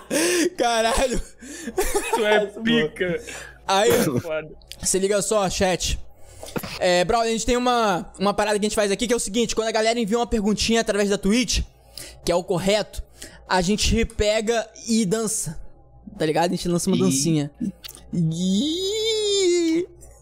Caralho. 0.58 1.22
Tu 2.14 2.26
é 2.26 2.46
pica. 2.46 3.24
Aí, 3.68 3.92
Foda. 4.22 4.50
se 4.82 5.00
liga 5.00 5.22
só, 5.22 5.50
chat. 5.50 6.00
É, 6.80 7.04
Braulio, 7.06 7.30
a 7.30 7.32
gente 7.32 7.46
tem 7.46 7.58
uma, 7.58 8.12
uma 8.20 8.34
parada 8.34 8.58
que 8.58 8.66
a 8.66 8.70
gente 8.70 8.76
faz 8.76 8.92
aqui 8.92 9.08
que 9.08 9.14
é 9.14 9.16
o 9.16 9.20
seguinte: 9.20 9.56
quando 9.56 9.68
a 9.68 9.72
galera 9.72 10.00
envia 10.00 10.18
uma 10.18 10.28
perguntinha 10.28 10.82
através 10.82 11.10
da 11.10 11.18
Twitch, 11.18 11.62
que 12.26 12.32
é 12.32 12.36
o 12.36 12.44
correto, 12.44 13.04
a 13.48 13.62
gente 13.62 14.06
pega 14.06 14.68
e 14.88 15.06
dança. 15.06 15.60
Tá 16.18 16.26
ligado? 16.26 16.48
A 16.48 16.56
gente 16.56 16.68
lança 16.68 16.90
uma 16.90 16.98
dancinha. 16.98 17.52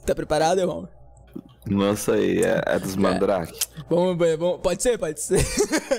Tá 0.05 0.13
preparado, 0.13 0.59
irmão? 0.59 0.87
Lança 1.69 2.13
aí, 2.13 2.41
é, 2.43 2.61
é 2.65 2.79
dos 2.79 2.95
mandrake. 2.95 3.59
Vamos 3.89 4.17
ver, 4.17 4.37
vamos- 4.37 4.59
pode 4.61 4.81
ser, 4.81 4.97
pode 4.97 5.19
ser. 5.21 5.45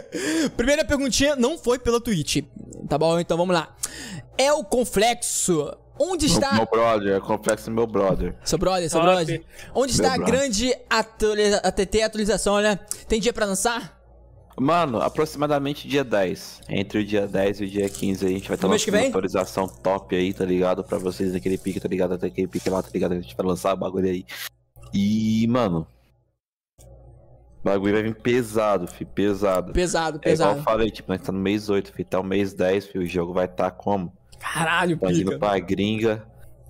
Primeira 0.56 0.84
perguntinha 0.84 1.36
não 1.36 1.58
foi 1.58 1.78
pela 1.78 2.00
Twitch. 2.00 2.44
Tá 2.88 2.96
bom, 2.96 3.18
então 3.18 3.36
vamos 3.36 3.54
lá. 3.54 3.74
É 4.36 4.52
o 4.52 4.64
Conflexo. 4.64 5.70
Onde 6.00 6.26
está. 6.26 6.52
Meu 6.54 6.64
brother, 6.66 7.16
é 7.16 7.20
complexo 7.20 7.72
meu 7.72 7.84
brother. 7.84 8.32
Seu 8.44 8.56
brother, 8.56 8.88
seu 8.88 9.00
Top. 9.00 9.12
brother. 9.12 9.42
Onde 9.74 9.90
está 9.92 10.14
a 10.14 10.16
brother. 10.16 10.32
grande 10.32 10.72
atualiza... 10.88 11.56
ATT 11.56 12.02
atualização, 12.02 12.60
né? 12.60 12.78
Tem 13.08 13.20
dia 13.20 13.32
pra 13.32 13.44
lançar? 13.44 13.98
Mano, 14.60 15.00
aproximadamente 15.00 15.88
dia 15.88 16.04
10. 16.04 16.60
Entre 16.68 17.00
o 17.00 17.04
dia 17.04 17.26
10 17.26 17.60
e 17.60 17.64
o 17.64 17.68
dia 17.68 17.88
15 17.88 18.26
aí, 18.26 18.32
a 18.32 18.38
gente 18.38 18.48
vai 18.48 18.56
lançando 18.62 18.92
vem? 18.92 19.02
uma 19.02 19.08
atualização 19.08 19.66
top 19.66 20.14
aí, 20.14 20.32
tá 20.32 20.44
ligado? 20.44 20.84
Pra 20.84 20.98
vocês 20.98 21.32
daquele 21.32 21.58
pique, 21.58 21.80
tá 21.80 21.88
ligado? 21.88 22.14
Até 22.14 22.28
aquele 22.28 22.46
pique 22.46 22.70
lá, 22.70 22.80
tá 22.80 22.90
ligado? 22.94 23.12
A 23.12 23.20
gente 23.20 23.36
vai 23.36 23.46
lançar 23.46 23.74
o 23.74 23.76
bagulho 23.76 24.08
aí. 24.08 24.24
E, 24.92 25.46
mano. 25.48 25.86
O 26.80 27.64
bagulho 27.64 27.92
vai 27.94 28.02
vir 28.02 28.14
pesado, 28.14 28.86
fi, 28.86 29.04
pesado. 29.04 29.72
Pesado, 29.72 30.20
É 30.24 30.32
igual 30.32 30.50
eu 30.50 30.54
pesado. 30.56 30.62
falei, 30.64 30.90
tipo, 30.90 31.10
nós 31.12 31.20
tá 31.20 31.32
no 31.32 31.38
mês 31.40 31.68
8, 31.68 31.92
fi, 31.92 32.02
até 32.02 32.18
o 32.18 32.22
mês 32.24 32.54
10, 32.54 32.86
fi, 32.86 32.98
o 32.98 33.06
jogo 33.06 33.32
vai 33.32 33.46
estar 33.46 33.70
como? 33.72 34.12
Caralho, 34.38 34.92
Expandindo 34.94 35.32
pica. 35.32 35.38
pra 35.46 35.58
gringa, 35.58 36.24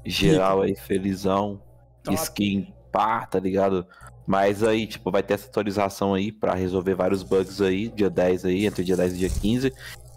geral 0.04 0.62
aí, 0.62 0.74
felizão, 0.74 1.60
Top. 2.02 2.16
skin 2.16 2.72
pá, 2.90 3.26
tá 3.26 3.38
ligado? 3.38 3.86
Mas 4.26 4.62
aí, 4.64 4.86
tipo, 4.86 5.10
vai 5.10 5.22
ter 5.22 5.34
essa 5.34 5.46
atualização 5.46 6.14
aí 6.14 6.32
pra 6.32 6.54
resolver 6.54 6.94
vários 6.94 7.22
bugs 7.22 7.60
aí, 7.60 7.88
dia 7.90 8.08
10 8.10 8.46
aí, 8.46 8.66
entre 8.66 8.82
dia 8.82 8.96
10 8.96 9.12
e 9.14 9.18
dia 9.18 9.28
15. 9.30 9.72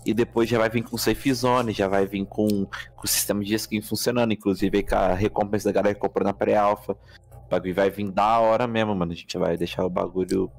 E 0.06 0.14
depois 0.14 0.50
já 0.50 0.58
vai 0.58 0.70
vir 0.70 0.84
com 0.84 0.98
Safe 0.98 1.34
Zone, 1.34 1.74
já 1.74 1.88
vai 1.88 2.08
vir 2.08 2.26
com, 2.26 2.48
com 2.48 3.04
o 3.04 3.08
sistema 3.08 3.44
de 3.44 3.54
skin 3.54 3.82
funcionando, 3.82 4.34
inclusive 4.34 4.78
aí 4.78 4.84
com 4.84 4.96
a 4.96 5.14
recompensa 5.14 5.66
da 5.70 5.74
galera 5.74 5.94
que 5.94 6.00
comprou 6.02 6.26
na 6.26 6.34
pré-alpha. 6.34 6.96
O 7.52 7.56
bagulho 7.56 7.76
vai 7.76 7.90
vir 7.90 8.10
da 8.10 8.40
hora 8.40 8.66
mesmo, 8.66 8.96
mano. 8.96 9.12
A 9.12 9.16
gente 9.16 9.38
vai 9.38 9.58
deixar 9.58 9.86
o 9.86 9.90
bagulho 9.90 10.50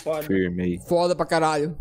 Foda. 0.00 0.22
firme 0.22 0.62
aí. 0.62 0.78
Foda 0.78 1.16
pra 1.16 1.26
caralho. 1.26 1.76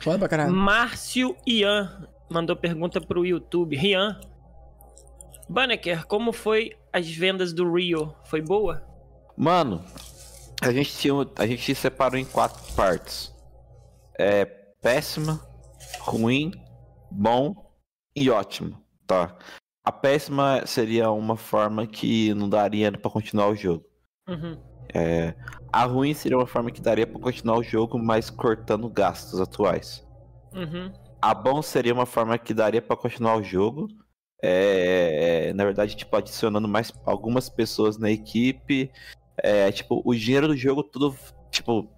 Foda 0.00 0.18
pra 0.20 0.28
caralho. 0.28 0.54
Márcio 0.54 1.36
Ian 1.46 2.08
mandou 2.30 2.56
pergunta 2.56 2.98
pro 2.98 3.26
YouTube. 3.26 3.76
Rian. 3.76 4.18
Banneker, 5.50 6.06
como 6.06 6.32
foi 6.32 6.72
as 6.90 7.06
vendas 7.08 7.52
do 7.52 7.70
Rio? 7.74 8.14
Foi 8.24 8.40
boa? 8.40 8.82
Mano, 9.36 9.84
a 10.62 10.72
gente 10.72 10.96
tinha, 10.96 11.12
a 11.38 11.46
gente 11.46 11.74
separou 11.74 12.18
em 12.18 12.24
quatro 12.24 12.72
partes. 12.74 13.32
É 14.18 14.46
péssima, 14.82 15.46
ruim, 16.00 16.50
bom 17.10 17.54
e 18.16 18.30
ótimo, 18.30 18.82
tá? 19.06 19.36
A 19.84 19.92
péssima 19.92 20.66
seria 20.66 21.10
uma 21.10 21.36
forma 21.36 21.86
que 21.86 22.32
não 22.32 22.48
daria 22.48 22.90
pra 22.90 23.10
continuar 23.10 23.48
o 23.48 23.54
jogo. 23.54 23.84
Uhum. 24.28 24.58
É, 24.94 25.34
a 25.72 25.84
ruim 25.84 26.14
seria 26.14 26.38
uma 26.38 26.46
forma 26.46 26.70
que 26.70 26.80
daria 26.80 27.06
pra 27.06 27.20
continuar 27.20 27.58
o 27.58 27.62
jogo, 27.62 27.98
mas 27.98 28.30
cortando 28.30 28.88
gastos 28.88 29.40
atuais. 29.40 30.06
Uhum. 30.54 30.92
A 31.20 31.34
bom 31.34 31.60
seria 31.62 31.92
uma 31.92 32.06
forma 32.06 32.38
que 32.38 32.54
daria 32.54 32.80
pra 32.80 32.96
continuar 32.96 33.36
o 33.36 33.42
jogo. 33.42 33.88
É, 34.42 35.52
na 35.54 35.64
verdade, 35.64 35.96
tipo, 35.96 36.14
adicionando 36.16 36.68
mais 36.68 36.92
algumas 37.04 37.48
pessoas 37.48 37.98
na 37.98 38.10
equipe. 38.10 38.90
É, 39.38 39.70
tipo, 39.72 40.02
o 40.04 40.14
dinheiro 40.14 40.48
do 40.48 40.56
jogo 40.56 40.82
tudo, 40.82 41.16
tipo, 41.50 41.90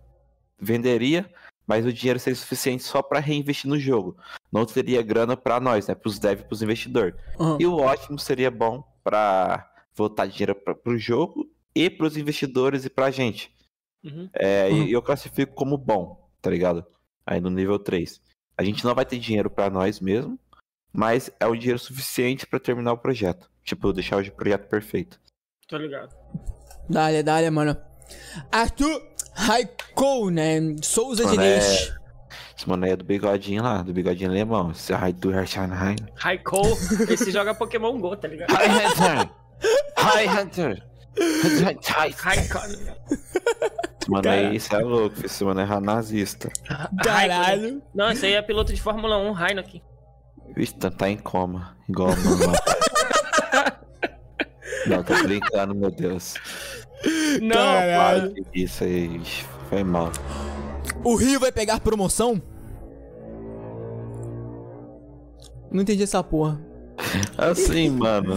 venderia, 0.58 1.30
mas 1.66 1.84
o 1.84 1.92
dinheiro 1.92 2.18
seria 2.18 2.36
suficiente 2.36 2.82
só 2.82 3.02
pra 3.02 3.20
reinvestir 3.20 3.68
no 3.68 3.78
jogo. 3.78 4.16
Não 4.50 4.64
teria 4.64 5.02
grana 5.02 5.36
pra 5.36 5.60
nós, 5.60 5.86
né? 5.86 5.94
Pros 5.94 6.18
devs 6.18 6.42
e 6.42 6.46
pros 6.46 6.62
investidores. 6.62 7.14
Uhum. 7.38 7.58
E 7.60 7.66
o 7.66 7.76
ótimo 7.76 8.18
seria 8.18 8.50
bom 8.50 8.82
pra 9.04 9.70
voltar 9.94 10.26
dinheiro 10.26 10.54
pra, 10.54 10.74
pro 10.74 10.96
jogo 10.96 11.48
e 11.78 11.88
pros 11.88 12.16
investidores 12.16 12.84
e 12.84 12.90
pra 12.90 13.10
gente. 13.10 13.52
Uhum. 14.04 14.28
É, 14.34 14.68
Uhum. 14.68 14.82
E 14.84 14.92
eu 14.92 15.00
classifico 15.02 15.54
como 15.54 15.76
bom, 15.78 16.28
tá 16.42 16.50
ligado? 16.50 16.84
Aí 17.24 17.40
no 17.40 17.50
nível 17.50 17.78
3. 17.78 18.20
A 18.56 18.64
gente 18.64 18.84
não 18.84 18.94
vai 18.94 19.04
ter 19.04 19.18
dinheiro 19.18 19.48
pra 19.48 19.70
nós 19.70 20.00
mesmo, 20.00 20.38
mas 20.92 21.30
é 21.38 21.46
o 21.46 21.54
dinheiro 21.54 21.78
suficiente 21.78 22.46
pra 22.46 22.58
terminar 22.58 22.92
o 22.92 22.98
projeto. 22.98 23.48
Tipo, 23.62 23.92
deixar 23.92 24.20
o 24.20 24.32
projeto 24.32 24.66
perfeito. 24.68 25.20
Tô 25.68 25.76
ligado. 25.76 26.14
Dale, 26.88 27.22
dale, 27.22 27.50
mano. 27.50 27.76
Arthur 28.50 29.00
Raikou, 29.34 30.30
né? 30.30 30.58
Souza 30.82 31.24
Mano, 31.24 31.36
Diniz. 31.36 31.92
Esse 32.56 32.68
mano 32.68 32.86
aí 32.86 32.90
é 32.92 32.96
do 32.96 33.04
bigodinho 33.04 33.62
lá, 33.62 33.82
do 33.82 33.92
bigodinho 33.92 34.30
alemão. 34.30 34.72
Esse 34.72 34.92
raio 34.92 35.14
do 35.14 35.30
Herschenheim. 35.30 35.96
Raikou, 36.16 36.66
esse 37.08 37.30
joga 37.30 37.54
Pokémon 37.54 38.00
Go, 38.00 38.16
tá 38.16 38.26
ligado? 38.26 38.50
Hi 38.50 38.66
Hunter! 38.66 39.30
Hi 39.96 40.26
Hunter! 40.26 40.87
Mano 44.08 44.28
aí, 44.30 44.56
esse 44.56 44.74
é 44.74 44.78
louco, 44.78 45.24
esse 45.24 45.44
mano 45.44 45.60
é 45.60 45.80
nazista. 45.80 46.48
Caralho. 47.02 47.82
Não, 47.94 48.10
esse 48.10 48.24
aí 48.26 48.32
é 48.32 48.42
piloto 48.42 48.72
de 48.72 48.80
Fórmula 48.80 49.18
1, 49.18 49.46
Heineken. 49.46 49.82
Vixe, 50.54 50.74
tá, 50.74 50.90
tá 50.90 51.10
em 51.10 51.18
coma. 51.18 51.76
Igual 51.88 52.10
o 52.10 52.16
mano 52.16 52.52
lá. 52.52 52.58
Não, 54.86 55.02
tô 55.02 55.22
brincando, 55.22 55.74
meu 55.74 55.90
Deus. 55.90 56.34
Não, 57.42 57.56
Caralho. 57.56 58.34
Isso 58.54 58.84
aí, 58.84 59.20
foi 59.68 59.84
mal. 59.84 60.10
O 61.04 61.14
Rio 61.14 61.38
vai 61.38 61.52
pegar 61.52 61.80
promoção? 61.80 62.40
Não 65.70 65.82
entendi 65.82 66.02
essa 66.02 66.24
porra. 66.24 66.58
Assim, 67.36 67.90
mano. 67.90 68.36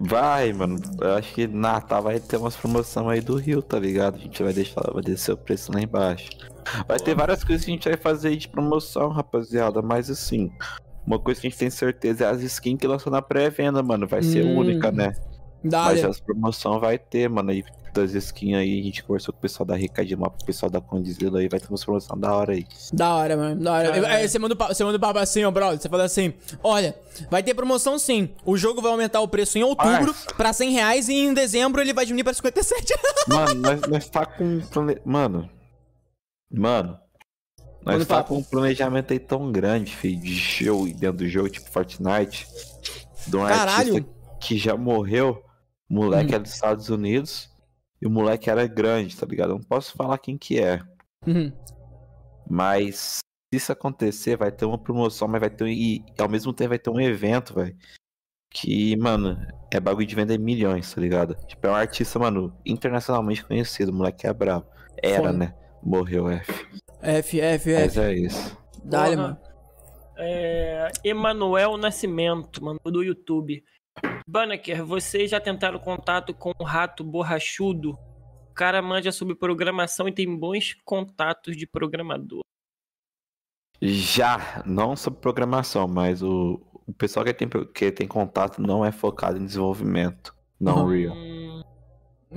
Vai, 0.00 0.52
mano. 0.52 0.78
Eu 1.00 1.14
acho 1.14 1.34
que 1.34 1.46
Natal 1.46 2.02
vai 2.02 2.20
ter 2.20 2.36
umas 2.36 2.56
promoções 2.56 3.06
aí 3.08 3.20
do 3.20 3.36
Rio, 3.36 3.60
tá 3.60 3.78
ligado? 3.78 4.16
A 4.16 4.18
gente 4.18 4.42
vai 4.42 4.52
deixar, 4.52 4.82
vai 4.92 5.02
descer 5.02 5.32
o 5.32 5.36
preço 5.36 5.72
lá 5.72 5.80
embaixo. 5.80 6.30
Vai 6.86 6.98
ter 6.98 7.14
várias 7.14 7.42
coisas 7.42 7.64
que 7.64 7.70
a 7.70 7.74
gente 7.74 7.88
vai 7.88 7.96
fazer 7.98 8.28
aí 8.28 8.36
de 8.36 8.48
promoção, 8.48 9.08
rapaziada. 9.08 9.82
Mas 9.82 10.08
assim, 10.10 10.50
uma 11.06 11.18
coisa 11.18 11.40
que 11.40 11.46
a 11.46 11.50
gente 11.50 11.58
tem 11.58 11.70
certeza 11.70 12.24
é 12.24 12.28
as 12.28 12.42
skins 12.42 12.78
que 12.78 12.86
lançou 12.86 13.10
na 13.10 13.20
pré-venda, 13.22 13.82
mano. 13.82 14.06
Vai 14.06 14.22
ser 14.22 14.44
Hum. 14.44 14.58
única, 14.58 14.92
né? 14.92 15.12
Dale. 15.64 15.94
Mas 16.02 16.04
as 16.04 16.20
promoções 16.20 16.80
vai 16.80 16.98
ter, 16.98 17.28
mano. 17.28 17.50
Aí 17.50 17.64
das 18.00 18.14
skins 18.14 18.56
aí, 18.56 18.80
a 18.80 18.82
gente 18.82 19.02
conversou 19.02 19.32
com 19.32 19.38
o 19.38 19.42
pessoal 19.42 19.66
da 19.66 19.76
Rica 19.76 20.04
de 20.04 20.14
Mapa, 20.16 20.36
o 20.40 20.44
pessoal 20.44 20.70
da 20.70 20.80
Condizila 20.80 21.38
aí, 21.40 21.48
vai 21.48 21.58
ter 21.60 21.68
umas 21.68 21.84
promoções 21.84 22.20
da 22.20 22.34
hora 22.34 22.52
aí. 22.52 22.66
Da 22.92 23.14
hora, 23.14 23.36
mano. 23.36 23.62
Da 23.62 23.72
hora. 23.72 24.08
Aí 24.08 24.28
você 24.28 24.38
manda, 24.38 24.54
você 24.54 24.84
manda 24.84 24.96
o 24.96 25.00
papo 25.00 25.18
assim, 25.18 25.44
ó, 25.44 25.50
brother. 25.50 25.80
Você 25.80 25.88
fala 25.88 26.04
assim: 26.04 26.32
olha, 26.62 26.94
vai 27.30 27.42
ter 27.42 27.54
promoção 27.54 27.98
sim. 27.98 28.30
O 28.44 28.56
jogo 28.56 28.80
vai 28.80 28.90
aumentar 28.90 29.20
o 29.20 29.28
preço 29.28 29.58
em 29.58 29.62
outubro 29.62 30.14
Parça. 30.14 30.34
pra 30.34 30.52
100 30.52 30.70
reais 30.72 31.08
e 31.08 31.14
em 31.14 31.34
dezembro 31.34 31.80
ele 31.80 31.92
vai 31.92 32.04
diminuir 32.06 32.24
pra 32.24 32.32
57. 32.34 32.94
Mano, 33.28 33.54
nós, 33.60 33.80
nós 33.88 34.08
tá 34.08 34.24
com. 34.26 34.44
um 34.44 34.60
plane- 34.60 34.98
Mano. 35.04 35.48
Mano. 36.50 36.98
Nós 37.84 37.94
Manda 37.94 38.06
tá 38.06 38.16
papo. 38.16 38.28
com 38.34 38.40
um 38.40 38.42
planejamento 38.42 39.12
aí 39.12 39.18
tão 39.18 39.50
grande, 39.52 39.94
filho, 39.94 40.20
de 40.20 40.34
show 40.34 40.86
dentro 40.86 41.18
do 41.18 41.28
jogo, 41.28 41.48
tipo 41.48 41.70
Fortnite. 41.70 42.46
De 43.26 43.36
um 43.36 43.46
Caralho. 43.46 43.94
artista 43.96 44.06
que 44.40 44.58
já 44.58 44.76
morreu. 44.76 45.42
Moleque 45.88 46.34
é 46.34 46.38
dos 46.38 46.52
Estados 46.52 46.90
Unidos. 46.90 47.48
E 48.00 48.06
o 48.06 48.10
moleque 48.10 48.48
era 48.48 48.66
grande, 48.66 49.16
tá 49.16 49.26
ligado? 49.26 49.50
Eu 49.50 49.56
não 49.56 49.64
posso 49.64 49.96
falar 49.96 50.18
quem 50.18 50.38
que 50.38 50.60
é. 50.60 50.80
Uhum. 51.26 51.52
Mas 52.48 53.18
se 53.52 53.56
isso 53.56 53.72
acontecer, 53.72 54.36
vai 54.36 54.52
ter 54.52 54.64
uma 54.64 54.78
promoção, 54.78 55.26
mas 55.28 55.40
vai 55.40 55.50
ter. 55.50 55.66
E 55.68 56.04
ao 56.18 56.28
mesmo 56.28 56.52
tempo 56.52 56.70
vai 56.70 56.78
ter 56.78 56.90
um 56.90 57.00
evento, 57.00 57.54
velho. 57.54 57.76
Que, 58.50 58.96
mano, 58.96 59.38
é 59.70 59.78
bagulho 59.78 60.06
de 60.06 60.14
vender 60.14 60.38
milhões, 60.38 60.92
tá 60.92 61.00
ligado? 61.00 61.34
Tipo, 61.46 61.66
é 61.66 61.70
um 61.70 61.74
artista, 61.74 62.18
mano, 62.18 62.56
internacionalmente 62.64 63.44
conhecido. 63.44 63.90
O 63.90 63.94
moleque 63.94 64.26
é 64.26 64.32
brabo. 64.32 64.66
Era, 65.02 65.32
né? 65.32 65.54
Morreu, 65.82 66.28
F. 66.28 66.66
F, 67.02 67.40
F, 67.40 67.74
Mas 67.74 67.96
F. 67.96 68.00
é 68.00 68.14
isso. 68.14 68.56
Dale, 68.84 69.16
Porra. 69.16 69.28
mano. 69.28 69.38
É, 70.20 70.90
Emanuel 71.04 71.76
Nascimento, 71.76 72.64
mano, 72.64 72.80
do 72.84 73.02
YouTube. 73.02 73.62
Banneker, 74.26 74.84
vocês 74.84 75.30
já 75.30 75.40
tentaram 75.40 75.78
contato 75.78 76.34
com 76.34 76.52
o 76.58 76.64
rato 76.64 77.02
borrachudo? 77.02 77.92
O 78.50 78.54
cara 78.54 78.82
manja 78.82 79.12
sobre 79.12 79.34
programação 79.34 80.08
e 80.08 80.12
tem 80.12 80.36
bons 80.36 80.74
contatos 80.84 81.56
de 81.56 81.66
programador. 81.66 82.40
Já, 83.80 84.62
não 84.66 84.96
sobre 84.96 85.20
programação, 85.20 85.86
mas 85.86 86.22
o, 86.22 86.60
o 86.86 86.92
pessoal 86.92 87.24
que 87.24 87.32
tem, 87.32 87.48
que 87.72 87.92
tem 87.92 88.08
contato 88.08 88.60
não 88.60 88.84
é 88.84 88.90
focado 88.90 89.38
em 89.38 89.46
desenvolvimento. 89.46 90.34
Não 90.60 90.84
Uhum. 90.84 90.88
real. 90.90 91.14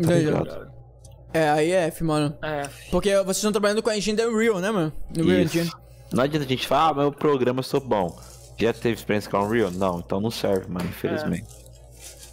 Tá 0.03 0.13
ligado? 0.15 0.71
É, 1.33 1.49
aí 1.49 1.71
é 1.71 1.87
F, 1.87 2.03
mano. 2.03 2.37
é, 2.43 2.69
Porque 2.91 3.09
vocês 3.23 3.37
estão 3.37 3.51
trabalhando 3.51 3.81
com 3.81 3.89
a 3.89 3.97
engine 3.97 4.17
da 4.17 4.27
Unreal, 4.27 4.59
né, 4.59 4.69
mano? 4.69 4.93
No 5.17 5.23
Isso. 5.23 5.57
Engine. 5.57 5.71
Não 6.13 6.23
adianta 6.23 6.45
a 6.45 6.49
gente 6.49 6.67
falar, 6.67 6.89
ah, 6.89 6.93
meu 6.93 7.11
programa 7.11 7.59
eu 7.59 7.63
sou 7.63 7.79
bom. 7.79 8.15
Já 8.61 8.73
teve 8.73 8.95
experiência 8.95 9.29
com 9.29 9.39
Unreal? 9.39 9.71
Não, 9.71 9.99
então 9.99 10.21
não 10.21 10.31
serve, 10.31 10.67
mano, 10.69 10.87
infelizmente. 10.87 11.47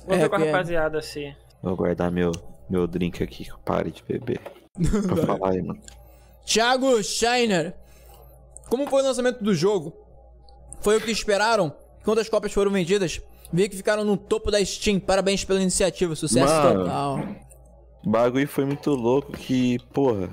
vou 0.07 0.15
É, 0.15 0.19
ver 0.19 0.29
com 0.29 0.37
a 0.37 0.41
é. 0.45 0.51
rapaziada 0.51 0.99
assim. 0.99 1.35
Vou 1.63 1.75
guardar 1.77 2.11
meu, 2.11 2.33
meu 2.69 2.87
drink 2.87 3.23
aqui 3.23 3.45
que 3.45 3.51
eu 3.51 3.59
pare 3.59 3.91
de 3.91 4.03
beber. 4.03 4.41
Pra 5.07 5.17
falar 5.27 5.53
aí, 5.53 5.63
mano. 5.63 5.81
Thiago 6.45 7.03
Shiner. 7.03 7.75
Como 8.69 8.87
foi 8.89 9.03
o 9.03 9.07
lançamento 9.07 9.43
do 9.43 9.55
jogo? 9.55 9.95
Foi 10.81 10.97
o 10.97 11.01
que 11.01 11.11
esperaram? 11.11 11.75
Quantas 12.05 12.29
cópias 12.29 12.53
foram 12.53 12.71
vendidas? 12.71 13.21
Vi 13.53 13.69
que 13.69 13.77
ficaram 13.77 14.05
no 14.05 14.17
topo 14.17 14.51
da 14.51 14.63
Steam. 14.65 15.01
Parabéns 15.01 15.45
pela 15.45 15.61
iniciativa. 15.61 16.15
Sucesso 16.15 16.53
Mano. 16.53 16.85
total. 16.85 17.19
O 18.05 18.11
bagulho 18.11 18.47
foi 18.47 18.65
muito 18.65 18.91
louco 18.91 19.33
que, 19.33 19.79
porra. 19.93 20.29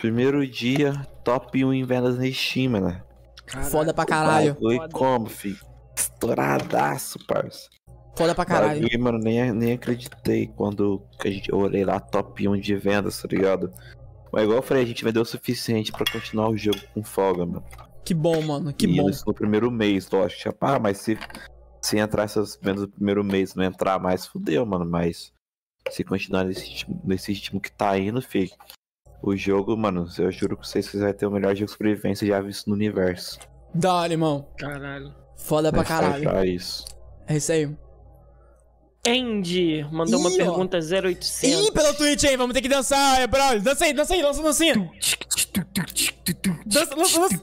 Primeiro 0.00 0.46
dia, 0.46 1.06
top 1.22 1.64
1 1.64 1.72
em 1.72 1.84
vendas 1.84 2.18
na 2.18 2.30
Steam, 2.30 2.72
né? 2.72 3.02
Foda 3.70 3.92
pra 3.92 4.04
caralho. 4.06 4.54
Bagulho 4.54 4.76
Foda. 4.78 4.92
como, 4.92 5.26
fi? 5.26 5.58
Estouradaço, 5.96 7.18
parça. 7.26 7.68
Foda 8.16 8.34
pra 8.34 8.44
caralho. 8.44 8.82
Bagulho, 8.82 9.02
mano, 9.02 9.18
nem, 9.18 9.52
nem 9.52 9.72
acreditei 9.72 10.46
quando 10.46 11.02
que 11.20 11.28
a 11.28 11.30
gente, 11.30 11.50
eu 11.50 11.58
olhei 11.58 11.84
lá 11.84 12.00
top 12.00 12.48
1 12.48 12.58
de 12.58 12.76
vendas, 12.76 13.20
tá 13.20 13.28
ligado? 13.28 13.72
Mas 14.32 14.44
igual 14.44 14.58
eu 14.58 14.62
falei, 14.62 14.82
a 14.82 14.86
gente 14.86 15.04
vendeu 15.04 15.22
o 15.22 15.26
suficiente 15.26 15.92
pra 15.92 16.04
continuar 16.10 16.48
o 16.48 16.56
jogo 16.56 16.80
com 16.92 17.04
folga, 17.04 17.46
mano. 17.46 17.64
Que 18.04 18.12
bom, 18.12 18.42
mano. 18.42 18.72
Que 18.72 18.86
e 18.86 18.96
bom. 18.96 19.08
isso 19.08 19.24
no 19.26 19.32
primeiro 19.32 19.70
mês, 19.70 20.10
lógico. 20.10 20.54
Ah, 20.60 20.78
mas 20.78 20.98
se, 20.98 21.18
se 21.80 21.98
entrar 21.98 22.24
essas 22.24 22.58
vendas 22.60 22.82
no 22.82 22.88
primeiro 22.88 23.24
mês 23.24 23.54
não 23.54 23.64
entrar 23.64 23.98
mais, 23.98 24.26
fudeu, 24.26 24.66
mano. 24.66 24.84
Mas 24.84 25.32
se 25.90 26.04
continuar 26.04 26.44
nesse 26.44 26.66
ritmo, 26.66 27.00
nesse 27.04 27.32
ritmo 27.32 27.60
que 27.60 27.70
tá 27.72 27.96
indo, 27.98 28.20
fi. 28.20 28.50
O 29.26 29.34
jogo, 29.36 29.74
mano, 29.76 30.06
eu 30.18 30.30
juro 30.30 30.56
pra 30.56 30.66
vocês 30.66 30.88
que 30.88 30.98
vai 30.98 31.12
ter 31.14 31.24
o 31.26 31.30
melhor 31.30 31.54
jogo 31.54 31.64
de 31.66 31.72
sobrevivência 31.72 32.26
já 32.26 32.40
visto 32.42 32.68
no 32.68 32.74
universo. 32.74 33.38
Dá, 33.74 34.06
irmão. 34.06 34.46
Caralho. 34.58 35.14
Foda 35.36 35.72
pra 35.72 35.80
É 35.80 35.84
caralho. 35.84 36.22
pra 36.24 36.44
isso. 36.46 36.84
É 37.26 37.36
isso 37.36 37.50
aí. 37.50 37.74
Andy 39.06 39.86
mandou 39.90 40.20
uma 40.20 40.30
Ih, 40.30 40.34
ó. 40.34 40.36
pergunta 40.36 40.78
0800. 40.78 41.42
Ih, 41.42 41.72
pela 41.72 41.94
Twitch 41.94 42.24
aí. 42.24 42.36
Vamos 42.36 42.52
ter 42.54 42.60
que 42.62 42.68
dançar, 42.68 43.20
é, 43.20 43.26
brother. 43.26 43.62
Dança 43.62 43.84
aí, 43.86 43.92
dança 43.94 44.14
aí. 44.14 44.22
Lança 44.22 44.40
a 44.40 44.44
dancinha. 44.44 44.74
Dança, 46.66 46.94
lança, 46.94 47.20
lança. 47.20 47.42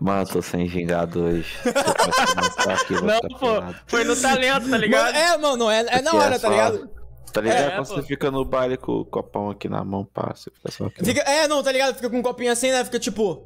Mano, 0.00 0.26
tô 0.26 0.42
sem 0.42 0.66
gingado 0.68 1.22
hoje. 1.24 1.54
Aqui, 2.68 2.94
Não, 2.94 3.20
pô, 3.38 3.74
foi 3.86 4.04
no 4.04 4.16
talento, 4.16 4.54
tá 4.64 4.68
Mano, 4.68 4.76
ligado? 4.82 5.14
é, 5.14 5.36
mano, 5.38 5.70
é, 5.70 5.80
é 5.98 6.02
na 6.02 6.12
hora, 6.14 6.36
é 6.36 6.38
tá 6.38 6.48
ligado? 6.48 6.90
Tá 7.34 7.40
ligado? 7.40 7.58
É, 7.62 7.70
Quando 7.72 7.88
pô. 7.88 7.94
você 7.96 8.02
fica 8.04 8.30
no 8.30 8.44
baile 8.44 8.76
com 8.76 8.92
o 8.92 9.04
copão 9.04 9.50
aqui 9.50 9.68
na 9.68 9.84
mão, 9.84 10.04
pá, 10.04 10.32
você 10.32 10.52
fica 10.52 10.70
só 10.70 10.86
aqui. 10.86 11.04
Fica, 11.04 11.20
é, 11.22 11.48
não, 11.48 11.64
tá 11.64 11.72
ligado? 11.72 11.96
Fica 11.96 12.08
com 12.08 12.18
um 12.18 12.22
copinho 12.22 12.52
assim, 12.52 12.70
né? 12.70 12.84
Fica 12.84 13.00
tipo. 13.00 13.42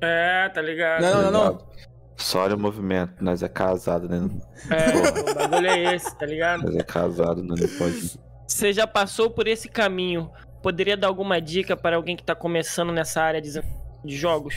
É, 0.00 0.48
tá 0.48 0.60
ligado? 0.60 1.02
Não, 1.02 1.22
não, 1.22 1.30
não, 1.30 1.44
não. 1.52 1.68
Só 2.16 2.40
olha 2.40 2.56
o 2.56 2.58
movimento, 2.58 3.22
nós 3.22 3.44
é 3.44 3.48
casado, 3.48 4.08
né? 4.08 4.28
É, 4.68 5.30
o 5.30 5.34
bagulho 5.36 5.68
é 5.68 5.94
esse, 5.94 6.12
tá 6.16 6.26
ligado? 6.26 6.64
Nós 6.64 6.74
é 6.74 6.82
casado, 6.82 7.44
né? 7.44 7.54
Não 7.56 7.78
pode. 7.78 8.18
Você 8.48 8.72
já 8.72 8.88
passou 8.88 9.30
por 9.30 9.46
esse 9.46 9.68
caminho. 9.68 10.28
Poderia 10.60 10.96
dar 10.96 11.06
alguma 11.06 11.40
dica 11.40 11.76
para 11.76 11.94
alguém 11.94 12.16
que 12.16 12.24
tá 12.24 12.34
começando 12.34 12.92
nessa 12.92 13.22
área 13.22 13.40
de 13.40 13.62
jogos? 14.16 14.56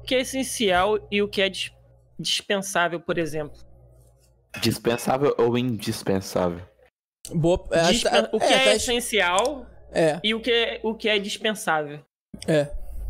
O 0.00 0.02
que 0.02 0.14
é 0.14 0.20
essencial 0.20 0.98
e 1.10 1.22
o 1.22 1.28
que 1.28 1.40
é 1.40 1.48
dis- 1.48 1.72
dispensável, 2.20 3.00
por 3.00 3.16
exemplo? 3.16 3.56
Dispensável 4.60 5.34
ou 5.38 5.56
indispensável? 5.56 6.60
Boa. 7.34 7.64
É, 7.70 7.82
Dispen- 7.90 8.28
O 8.32 8.38
que 8.38 8.44
é, 8.46 8.64
tá- 8.64 8.74
essencial 8.74 9.66
É, 9.92 10.20
e 10.22 10.34
o 10.34 10.40
que 10.40 10.50
é, 10.50 10.80
o 10.82 10.94
que 10.94 11.08
é 11.08 11.18
dispensável? 11.18 12.00
é. 12.46 12.64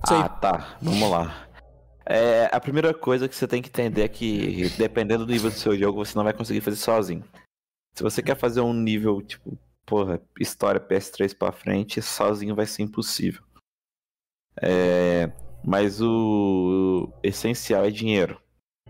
Sei. 0.06 0.16
Ah, 0.16 0.28
tá. 0.28 0.78
Vamos 0.80 1.10
lá. 1.10 1.48
É, 2.06 2.48
a 2.52 2.60
primeira 2.60 2.94
coisa 2.94 3.28
que 3.28 3.34
você 3.34 3.48
tem 3.48 3.60
que 3.60 3.68
entender 3.68 4.02
é 4.02 4.08
que, 4.08 4.70
dependendo 4.78 5.26
do 5.26 5.32
nível 5.32 5.50
do 5.50 5.56
seu 5.56 5.76
jogo, 5.76 6.04
você 6.04 6.16
não 6.16 6.22
vai 6.24 6.32
conseguir 6.32 6.60
fazer 6.60 6.76
sozinho. 6.76 7.24
Se 7.94 8.02
você 8.02 8.22
quer 8.22 8.36
fazer 8.36 8.60
um 8.60 8.72
nível, 8.72 9.20
tipo, 9.20 9.58
porra, 9.84 10.20
história 10.38 10.80
PS3 10.80 11.34
pra 11.36 11.50
frente, 11.50 12.00
sozinho 12.00 12.54
vai 12.54 12.64
ser 12.64 12.82
impossível. 12.84 13.42
É, 14.62 15.30
mas 15.64 16.00
o, 16.00 17.10
o 17.12 17.12
essencial 17.22 17.84
é 17.84 17.90
dinheiro, 17.90 18.40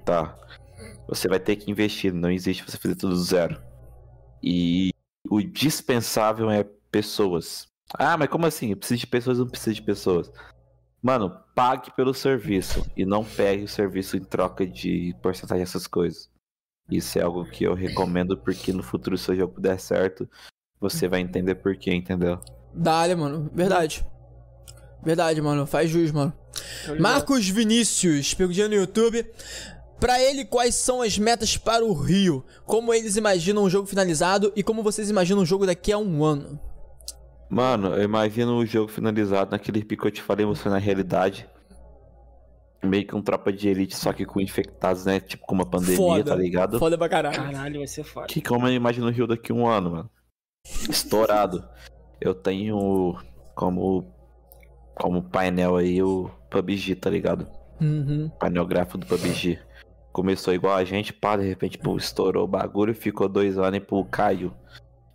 tá? 0.04 0.36
Você 1.08 1.26
vai 1.26 1.40
ter 1.40 1.56
que 1.56 1.70
investir, 1.70 2.12
não 2.12 2.30
existe 2.30 2.62
você 2.64 2.76
fazer 2.76 2.94
tudo 2.96 3.14
do 3.14 3.24
zero. 3.24 3.60
E 4.42 4.90
o 5.28 5.42
dispensável 5.42 6.50
é 6.50 6.64
pessoas. 6.90 7.66
Ah, 7.94 8.16
mas 8.16 8.28
como 8.28 8.46
assim? 8.46 8.70
Eu 8.70 8.76
preciso 8.76 9.00
de 9.00 9.06
pessoas, 9.06 9.38
não 9.38 9.48
preciso 9.48 9.76
de 9.76 9.82
pessoas. 9.82 10.30
Mano, 11.02 11.30
pague 11.54 11.90
pelo 11.94 12.12
serviço 12.12 12.84
e 12.96 13.06
não 13.06 13.24
pegue 13.24 13.64
o 13.64 13.68
serviço 13.68 14.16
em 14.16 14.24
troca 14.24 14.66
de 14.66 15.14
porcentagem 15.22 15.64
dessas 15.64 15.86
coisas. 15.86 16.28
Isso 16.90 17.18
é 17.18 17.22
algo 17.22 17.44
que 17.44 17.64
eu 17.64 17.74
recomendo 17.74 18.36
porque 18.36 18.72
no 18.72 18.82
futuro, 18.82 19.16
se 19.16 19.30
o 19.30 19.36
jogo 19.36 19.60
der 19.60 19.78
certo, 19.78 20.28
você 20.80 21.06
vai 21.06 21.20
entender 21.20 21.56
por 21.56 21.76
quê, 21.76 21.94
entendeu? 21.94 22.40
Dá, 22.74 23.04
mano. 23.16 23.50
Verdade. 23.54 24.04
Verdade, 25.02 25.40
mano. 25.40 25.66
Faz 25.66 25.90
jus, 25.90 26.10
mano. 26.10 26.32
Marcos 26.98 27.48
Vinícius, 27.48 28.34
perguntinha 28.34 28.68
no 28.68 28.74
YouTube. 28.74 29.24
Pra 30.00 30.22
ele, 30.22 30.44
quais 30.44 30.74
são 30.76 31.02
as 31.02 31.18
metas 31.18 31.56
para 31.56 31.84
o 31.84 31.92
Rio? 31.92 32.44
Como 32.64 32.94
eles 32.94 33.16
imaginam 33.16 33.64
o 33.64 33.70
jogo 33.70 33.86
finalizado 33.86 34.52
e 34.54 34.62
como 34.62 34.82
vocês 34.82 35.10
imaginam 35.10 35.42
o 35.42 35.46
jogo 35.46 35.66
daqui 35.66 35.90
a 35.90 35.98
um 35.98 36.24
ano? 36.24 36.60
Mano, 37.50 37.94
eu 37.94 38.02
imagino 38.02 38.58
o 38.58 38.66
jogo 38.66 38.90
finalizado 38.90 39.50
naquele 39.50 39.82
pico 39.82 40.02
que 40.02 40.08
eu 40.08 40.12
te 40.12 40.22
falei, 40.22 40.46
você 40.46 40.68
na 40.68 40.78
realidade. 40.78 41.48
Meio 42.84 43.06
que 43.06 43.16
um 43.16 43.22
tropa 43.22 43.52
de 43.52 43.68
elite, 43.68 43.96
só 43.96 44.12
que 44.12 44.24
com 44.24 44.40
infectados, 44.40 45.04
né? 45.04 45.18
Tipo 45.18 45.44
com 45.46 45.54
uma 45.54 45.66
pandemia, 45.66 45.96
Foda. 45.96 46.24
tá 46.24 46.36
ligado? 46.36 46.78
Foda 46.78 46.96
pra 46.96 47.08
caralho. 47.08 47.36
Caralho, 47.36 47.78
vai 47.78 47.88
ser 47.88 48.04
foda. 48.04 48.28
Que 48.28 48.40
como 48.40 48.68
eu 48.68 48.72
imagino 48.72 49.08
o 49.08 49.10
Rio 49.10 49.26
daqui 49.26 49.50
a 49.50 49.54
um 49.54 49.66
ano, 49.66 49.90
mano. 49.90 50.10
Estourado. 50.88 51.64
Eu 52.20 52.34
tenho 52.34 53.16
como 53.54 54.14
como 54.94 55.22
painel 55.22 55.76
aí 55.76 56.02
o 56.02 56.30
PUBG, 56.50 56.96
tá 56.96 57.10
ligado? 57.10 57.48
Uhum. 57.80 58.30
Painel 58.38 58.66
gráfico 58.66 58.98
do 58.98 59.06
PUBG. 59.06 59.58
Começou 60.18 60.52
igual 60.52 60.74
a 60.74 60.82
gente, 60.82 61.12
pá, 61.12 61.36
de 61.36 61.46
repente, 61.46 61.78
pô, 61.78 61.96
estourou 61.96 62.42
o 62.42 62.48
bagulho, 62.48 62.92
ficou 62.92 63.28
dois 63.28 63.56
anos 63.56 63.76
e, 63.76 63.80
pô, 63.80 64.04
caiu. 64.04 64.52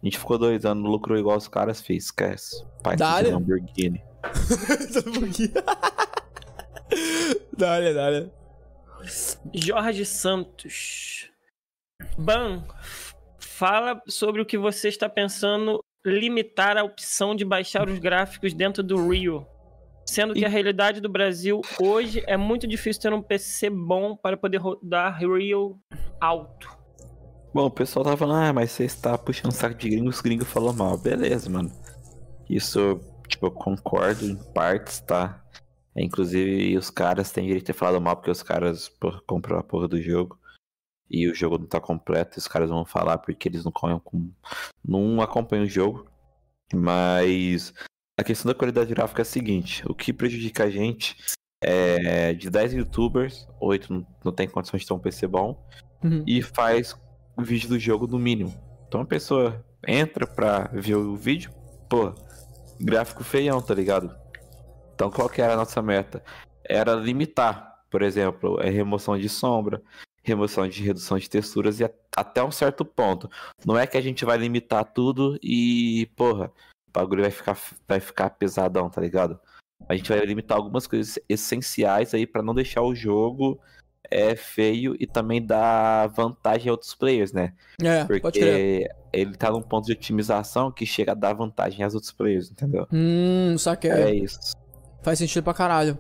A 0.01 0.05
gente 0.05 0.17
ficou 0.17 0.37
dois 0.37 0.63
anos, 0.63 0.89
lucrou 0.89 1.17
igual 1.17 1.35
os 1.35 1.49
caras 1.49 1.81
fez, 1.81 2.05
esquece. 2.05 2.65
Pai 2.81 2.95
Dá-lhe. 2.95 3.27
de 3.27 3.33
Lamborghini. 3.33 4.01
dale, 7.51 7.93
dale. 7.93 8.31
Jorge 9.53 10.05
Santos. 10.05 11.29
Ban, 12.17 12.63
fala 13.37 14.01
sobre 14.07 14.41
o 14.41 14.45
que 14.45 14.57
você 14.57 14.87
está 14.87 15.09
pensando 15.09 15.83
limitar 16.05 16.77
a 16.77 16.83
opção 16.85 17.35
de 17.35 17.43
baixar 17.43 17.89
os 17.89 17.99
gráficos 17.99 18.53
dentro 18.53 18.81
do 18.81 19.09
Rio. 19.09 19.45
Sendo 20.05 20.33
que 20.33 20.45
a 20.45 20.49
realidade 20.49 20.99
do 20.99 21.09
Brasil 21.09 21.61
hoje 21.79 22.23
é 22.27 22.35
muito 22.37 22.67
difícil 22.67 23.01
ter 23.01 23.13
um 23.13 23.21
PC 23.21 23.69
bom 23.69 24.15
para 24.15 24.35
poder 24.37 24.57
rodar 24.57 25.17
Rio 25.17 25.79
alto. 26.19 26.69
Bom, 27.53 27.65
o 27.65 27.71
pessoal 27.71 28.03
tava 28.03 28.17
falando, 28.17 28.43
ah, 28.43 28.53
mas 28.53 28.71
você 28.71 28.83
está 28.83 29.17
puxando 29.17 29.51
saco 29.51 29.75
de 29.75 29.89
gringo, 29.89 30.09
os 30.09 30.21
gringos 30.21 30.47
falou 30.47 30.73
mal. 30.73 30.97
Beleza, 30.97 31.49
mano. 31.49 31.71
Isso, 32.49 32.99
tipo, 33.27 33.45
eu 33.45 33.51
concordo 33.51 34.25
em 34.25 34.35
partes, 34.53 34.99
tá? 34.99 35.43
É, 35.95 36.03
Inclusive, 36.03 36.75
os 36.77 36.89
caras 36.89 37.31
têm 37.31 37.45
direito 37.45 37.65
de 37.65 37.67
ter 37.67 37.77
falado 37.77 38.01
mal 38.01 38.15
porque 38.15 38.31
os 38.31 38.41
caras 38.43 38.91
comprou 39.27 39.59
a 39.59 39.63
porra 39.63 39.87
do 39.87 40.01
jogo. 40.01 40.37
E 41.09 41.29
o 41.29 41.35
jogo 41.35 41.59
não 41.59 41.67
tá 41.67 41.79
completo, 41.79 42.37
e 42.37 42.39
os 42.39 42.47
caras 42.47 42.69
vão 42.69 42.83
falar 42.85 43.19
porque 43.19 43.47
eles 43.47 43.63
não, 43.63 43.71
com- 43.71 44.31
não 44.83 45.21
acompanham 45.21 45.65
o 45.65 45.69
jogo. 45.69 46.09
Mas 46.73 47.71
A 48.19 48.23
questão 48.23 48.51
da 48.51 48.57
qualidade 48.57 48.93
gráfica 48.93 49.21
é 49.21 49.23
a 49.23 49.25
seguinte: 49.25 49.83
o 49.87 49.93
que 49.93 50.13
prejudica 50.13 50.65
a 50.65 50.69
gente 50.69 51.15
é 51.63 52.33
de 52.33 52.49
10 52.49 52.73
youtubers, 52.73 53.47
8 53.59 54.05
não, 54.23 54.31
tem 54.31 54.47
condições 54.47 54.81
de 54.81 54.87
ter 54.87 54.93
um 54.93 54.99
PC 54.99 55.27
bom, 55.27 55.65
Uhum. 56.03 56.23
e 56.27 56.41
faz 56.41 56.95
o 57.37 57.41
vídeo 57.41 57.69
do 57.69 57.79
jogo 57.79 58.05
no 58.05 58.19
mínimo. 58.19 58.53
Então 58.87 59.01
a 59.01 59.05
pessoa 59.05 59.65
entra 59.87 60.27
pra 60.27 60.69
ver 60.73 60.95
o 60.95 61.15
vídeo, 61.15 61.49
pô, 61.89 62.13
gráfico 62.79 63.23
feião, 63.23 63.61
tá 63.61 63.73
ligado? 63.73 64.13
Então 64.93 65.09
qual 65.09 65.29
que 65.29 65.41
era 65.41 65.53
a 65.53 65.57
nossa 65.57 65.81
meta? 65.81 66.21
Era 66.63 66.93
limitar, 66.93 67.85
por 67.89 68.01
exemplo, 68.01 68.59
a 68.59 68.65
remoção 68.65 69.17
de 69.17 69.29
sombra, 69.29 69.81
remoção 70.21 70.67
de 70.67 70.83
redução 70.83 71.17
de 71.17 71.29
texturas 71.29 71.79
e 71.79 71.89
até 72.15 72.43
um 72.43 72.51
certo 72.51 72.83
ponto. 72.85 73.29
Não 73.65 73.77
é 73.77 73.87
que 73.87 73.97
a 73.97 74.01
gente 74.01 74.23
vai 74.25 74.37
limitar 74.37 74.83
tudo 74.83 75.39
e, 75.41 76.09
porra, 76.15 76.51
o 76.93 76.99
bagulho 76.99 77.23
vai 77.23 77.31
ficar, 77.31 77.57
vai 77.87 77.99
ficar 77.99 78.29
pesadão, 78.31 78.89
tá 78.89 79.01
ligado? 79.01 79.39
A 79.89 79.95
gente 79.95 80.09
vai 80.09 80.19
limitar 80.19 80.57
algumas 80.57 80.87
coisas 80.87 81.17
essenciais 81.27 82.13
aí 82.13 82.27
pra 82.27 82.43
não 82.43 82.53
deixar 82.53 82.81
o 82.81 82.95
jogo 82.95 83.59
é 84.09 84.35
feio 84.35 84.95
e 84.99 85.07
também 85.07 85.43
dar 85.43 86.07
vantagem 86.07 86.69
a 86.69 86.71
outros 86.71 86.93
players, 86.93 87.31
né? 87.31 87.53
É. 87.81 88.03
Porque 88.05 88.87
ele 89.11 89.35
tá 89.35 89.49
num 89.49 89.61
ponto 89.61 89.85
de 89.85 89.93
otimização 89.93 90.71
que 90.71 90.85
chega 90.85 91.13
a 91.13 91.15
dar 91.15 91.33
vantagem 91.33 91.83
aos 91.83 91.95
outros 91.95 92.11
players, 92.11 92.51
entendeu? 92.51 92.87
Hum, 92.91 93.55
saquei. 93.57 93.91
É 93.91 94.13
isso. 94.13 94.39
Faz 95.01 95.19
sentido 95.19 95.43
pra 95.43 95.53
caralho. 95.53 95.97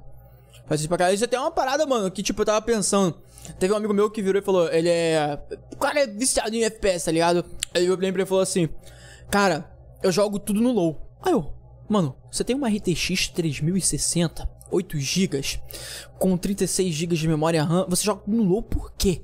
Faz 0.67 0.79
sentido 0.79 0.89
pra 0.89 0.97
caralho. 0.99 1.15
Isso 1.15 1.23
é 1.23 1.27
até 1.27 1.39
uma 1.39 1.51
parada, 1.51 1.85
mano, 1.87 2.11
que 2.11 2.21
tipo, 2.21 2.41
eu 2.41 2.45
tava 2.45 2.61
pensando. 2.61 3.17
Teve 3.59 3.73
um 3.73 3.77
amigo 3.77 3.93
meu 3.93 4.09
que 4.09 4.21
virou 4.21 4.41
e 4.41 4.45
falou, 4.45 4.71
ele 4.71 4.89
é. 4.89 5.39
O 5.73 5.77
cara 5.77 6.01
é 6.01 6.07
viciado 6.07 6.55
em 6.55 6.63
FPS, 6.63 7.05
tá 7.05 7.11
ligado? 7.11 7.43
Aí 7.73 7.85
eu 7.85 7.95
lembro 7.95 8.21
e 8.21 8.25
falou 8.25 8.43
assim: 8.43 8.69
Cara, 9.29 9.72
eu 10.03 10.11
jogo 10.11 10.37
tudo 10.39 10.61
no 10.61 10.71
low. 10.71 11.17
Aí 11.21 11.31
eu, 11.31 11.53
mano, 11.89 12.15
você 12.31 12.43
tem 12.43 12.55
uma 12.55 12.69
RTX 12.69 13.29
3060, 13.29 14.49
8 14.71 14.99
GB, 14.99 15.41
com 16.19 16.37
36 16.37 16.93
GB 16.93 17.15
de 17.15 17.27
memória 17.27 17.63
RAM, 17.63 17.85
você 17.89 18.03
joga 18.03 18.21
no 18.27 18.43
low 18.43 18.61
por 18.61 18.91
quê? 18.93 19.21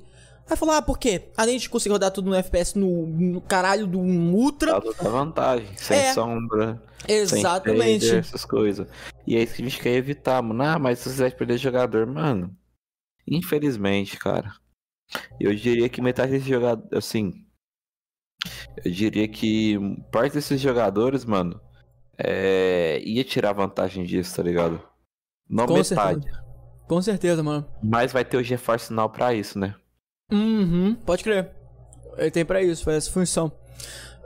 Aí 0.48 0.56
falou, 0.56 0.74
ah, 0.74 0.82
por 0.82 0.98
quê? 0.98 1.30
Além 1.36 1.58
de 1.58 1.68
conseguir 1.70 1.92
rodar 1.92 2.10
tudo 2.10 2.28
no 2.28 2.34
FPS 2.34 2.76
no, 2.76 3.06
no 3.06 3.40
caralho 3.40 3.86
do 3.86 4.00
Ultra. 4.00 4.80
Dá 5.00 5.08
vantagem, 5.08 5.68
sem 5.76 5.96
É. 5.96 6.12
sombra, 6.12 6.82
Exatamente. 7.06 8.04
sem 8.04 8.18
essas 8.18 8.44
coisas. 8.44 8.88
E 9.24 9.36
é 9.36 9.42
isso 9.44 9.54
que 9.54 9.62
a 9.62 9.64
gente 9.68 9.80
quer 9.80 9.94
evitar, 9.94 10.42
mano. 10.42 10.60
Ah, 10.64 10.76
mas 10.76 10.98
se 10.98 11.08
você 11.10 11.22
vai 11.22 11.30
perder 11.30 11.56
jogador, 11.56 12.04
mano. 12.04 12.52
Infelizmente, 13.28 14.18
cara. 14.18 14.52
Eu 15.38 15.54
diria 15.54 15.88
que 15.88 16.02
metade 16.02 16.32
desses 16.32 16.48
jogadores, 16.48 16.92
assim. 16.92 17.46
Eu 18.84 18.90
diria 18.90 19.26
que 19.28 19.78
parte 20.10 20.34
desses 20.34 20.60
jogadores, 20.60 21.24
mano, 21.24 21.60
é, 22.16 23.00
ia 23.04 23.24
tirar 23.24 23.52
vantagem 23.52 24.04
disso, 24.04 24.36
tá 24.36 24.42
ligado? 24.42 24.80
Não 25.48 25.66
Com 25.66 25.74
metade. 25.74 26.22
certeza. 26.22 26.44
Com 26.86 27.02
certeza, 27.02 27.42
mano. 27.42 27.66
Mas 27.82 28.12
vai 28.12 28.24
ter 28.24 28.36
o 28.36 28.42
GeForce 28.42 28.92
Now 28.92 29.08
pra 29.08 29.32
isso, 29.34 29.58
né? 29.58 29.74
Uhum, 30.32 30.94
pode 31.06 31.22
crer. 31.24 31.50
Ele 32.16 32.30
tem 32.30 32.44
pra 32.44 32.62
isso, 32.62 32.84
faz 32.84 32.96
essa 32.98 33.10
função. 33.10 33.50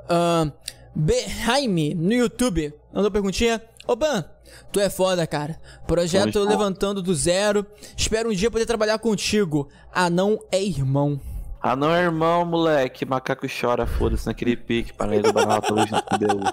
Ahn, 0.08 0.50
Behaime, 0.94 1.94
no 1.94 2.12
YouTube, 2.12 2.72
mandou 2.92 3.10
perguntinha. 3.10 3.62
Ô, 3.86 3.94
Ban, 3.94 4.24
tu 4.72 4.80
é 4.80 4.88
foda, 4.88 5.26
cara. 5.26 5.60
Projeto 5.86 6.32
Vamos 6.32 6.48
levantando 6.48 7.02
do 7.02 7.14
zero. 7.14 7.66
Espero 7.96 8.30
um 8.30 8.34
dia 8.34 8.50
poder 8.50 8.66
trabalhar 8.66 8.98
contigo. 8.98 9.68
Ah, 9.92 10.08
não 10.08 10.38
é 10.50 10.62
irmão. 10.62 11.20
Ah, 11.66 11.74
não, 11.74 11.96
irmão, 11.96 12.44
moleque. 12.44 13.06
Macaco 13.06 13.46
chora, 13.48 13.86
foda-se, 13.86 14.26
naquele 14.26 14.54
pique. 14.54 14.92
Panela 14.92 15.22
do 15.22 15.32
banal, 15.32 15.62
junto 15.66 16.04
com 16.04 16.18
Deus. 16.18 16.52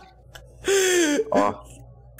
Ó, 1.31 1.63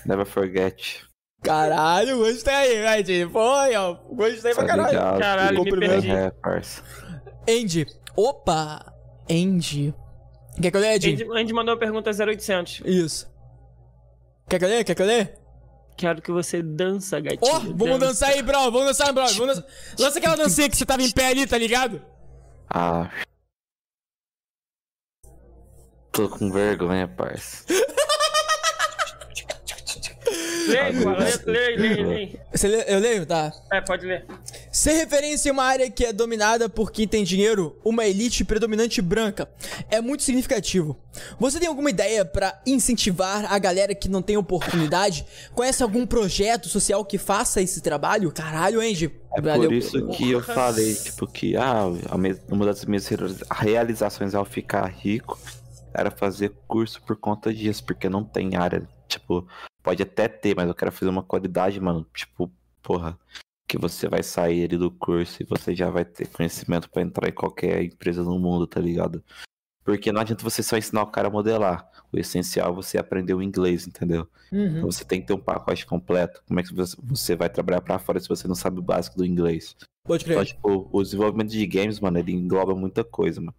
never 0.06 0.26
forget. 0.26 1.02
Caralho, 1.42 2.18
gostei, 2.18 2.86
Andy. 2.86 3.30
Foi, 3.32 3.76
ó. 3.76 3.94
Gostei 4.11 4.53
pra 4.53 4.64
Tá 4.64 4.68
caralho. 4.68 4.90
ligado? 4.92 5.20
Caralho, 5.20 5.52
me 5.52 5.64
Cumprimento. 5.64 5.92
perdi. 5.92 6.11
É, 6.11 6.32
parça. 6.32 6.84
Andy. 7.50 7.88
Opa! 8.16 8.94
Andy. 9.30 9.94
Quer 10.61 10.70
que 10.70 10.78
eu 10.78 10.82
leia, 10.82 10.95
Andy? 10.98 11.14
Andy, 11.14 11.28
Andy 11.42 11.53
mandou 11.53 11.74
uma 11.74 11.80
pergunta 11.80 12.11
0800. 12.11 12.82
Isso. 12.86 13.32
Quer 14.50 14.60
que 14.60 14.66
eu 14.66 14.70
leia? 14.70 14.84
Quer 14.84 14.95
que 14.95 15.02
eu 15.02 15.06
leia? 15.06 15.34
Quero 15.95 16.22
que 16.22 16.32
você 16.32 16.61
dança, 16.61 17.20
gatinho. 17.22 17.40
Ó, 17.42 17.60
vamos 17.74 18.00
dançar 18.00 18.30
aí, 18.32 18.42
bro. 18.42 18.60
Vamos 18.70 18.88
dançar, 18.88 19.14
bro. 19.14 19.26
Vamos 19.28 19.56
dançar. 19.56 19.66
Lança 19.98 20.20
aquela 20.20 20.36
dancinha 20.36 20.70
que 20.70 20.76
você 20.76 20.86
tava 20.86 21.02
em 21.02 21.11
pé 21.11 21.28
ali, 21.28 21.48
tá 21.48 21.58
ligado? 21.58 22.02
Ah. 22.74 23.09
Tô 26.11 26.30
com 26.30 26.51
vergonha, 26.51 27.08
parça. 27.08 27.66
Lê, 31.48 31.75
lê. 31.75 32.40
Você 32.53 32.67
lê- 32.67 32.85
eu 32.88 33.00
leio? 33.00 33.25
Tá. 33.25 33.51
É, 33.72 33.82
pode 33.82 34.06
ler. 34.06 34.25
Ser 34.72 34.93
referência 34.93 35.50
em 35.50 35.51
uma 35.51 35.64
área 35.66 35.91
que 35.91 36.06
é 36.06 36.14
dominada 36.14 36.69
por 36.69 36.91
quem 36.91 37.06
tem 37.06 37.25
dinheiro, 37.25 37.77
uma 37.83 38.06
elite 38.06 38.45
predominante 38.45 39.01
branca, 39.01 39.50
é 39.90 40.00
muito 40.00 40.24
significativo. 40.24 40.98
Você 41.38 41.59
tem 41.59 41.67
alguma 41.67 41.90
ideia 41.90 42.24
pra 42.24 42.58
incentivar 42.66 43.51
a 43.51 43.59
galera 43.59 43.93
que 43.93 44.08
não 44.08 44.22
tem 44.22 44.38
oportunidade? 44.38 45.25
Conhece 45.53 45.83
algum 45.83 46.08
projeto 46.08 46.69
social 46.69 47.03
que 47.03 47.17
faça 47.17 47.61
esse 47.61 47.82
trabalho? 47.82 48.32
Caralho, 48.32 48.80
Andy. 48.80 49.11
É 49.35 49.41
Valeu. 49.41 49.64
por 49.69 49.74
isso 49.74 50.08
que 50.08 50.32
eu 50.32 50.41
falei, 50.41 50.95
tipo, 50.95 51.27
que 51.27 51.58
ah, 51.58 51.83
uma 52.50 52.66
das 52.66 52.85
minhas 52.85 53.08
realiza- 53.08 53.45
realizações 53.51 54.33
ao 54.33 54.45
ficar 54.45 54.85
rico 54.88 55.38
era 55.93 56.09
fazer 56.09 56.53
curso 56.66 57.01
por 57.01 57.17
conta 57.17 57.53
disso, 57.53 57.83
porque 57.83 58.08
não 58.08 58.24
tem 58.24 58.56
área, 58.56 58.88
tipo, 59.09 59.45
pode 59.83 60.01
até 60.01 60.30
ter, 60.30 60.56
mas 60.56 60.66
eu 60.69 60.74
quero 60.74 60.93
fazer 60.93 61.09
uma 61.09 61.24
qualidade, 61.24 61.77
mano, 61.82 62.06
tipo, 62.16 62.50
porra, 62.82 63.17
que 63.72 63.77
você 63.77 64.09
vai 64.09 64.22
sair 64.22 64.66
ali 64.66 64.77
do 64.77 64.91
curso 64.91 65.41
e 65.41 65.45
você 65.45 65.74
já 65.74 65.90
vai 65.90 66.03
ter 66.03 66.27
conhecimento 66.27 66.90
pra 66.90 67.01
entrar 67.01 67.30
em 67.30 67.32
qualquer 67.32 67.82
empresa 67.82 68.22
no 68.22 68.38
mundo, 68.38 68.67
tá 68.67 68.82
ligado? 68.82 69.24
Porque 69.85 70.11
não 70.11 70.19
adianta 70.19 70.43
você 70.43 70.61
só 70.61 70.75
ensinar 70.77 71.03
o 71.03 71.08
cara 71.08 71.30
a 71.30 71.32
modelar. 71.32 71.90
O 72.11 72.19
essencial 72.19 72.72
é 72.72 72.75
você 72.75 72.98
aprender 72.98 73.33
o 73.33 73.41
inglês, 73.41 73.88
entendeu? 73.88 74.27
Uhum. 74.51 74.77
Então 74.77 74.91
você 74.91 75.06
tem 75.06 75.22
que 75.22 75.27
ter 75.27 75.33
um 75.33 75.40
pacote 75.40 75.85
completo. 75.85 76.43
Como 76.45 76.59
é 76.59 76.64
que 76.64 76.74
você- 76.74 77.35
vai 77.35 77.50
trabalhar 77.50 77.80
pra 77.80 77.98
fora 77.98 78.19
se 78.19 78.27
você 78.27 78.45
não 78.45 78.56
sabe 78.56 78.80
o 78.80 78.83
básico 78.83 79.17
do 79.17 79.25
inglês? 79.25 79.75
Pode 80.06 80.25
Então, 80.25 80.35
crer. 80.35 80.48
tipo, 80.48 80.90
o 80.91 81.01
desenvolvimento 81.01 81.50
de 81.51 81.66
games, 81.66 82.00
mano, 82.01 82.19
ele 82.19 82.33
engloba 82.33 82.75
muita 82.75 83.03
coisa, 83.06 83.40
mano. 83.40 83.56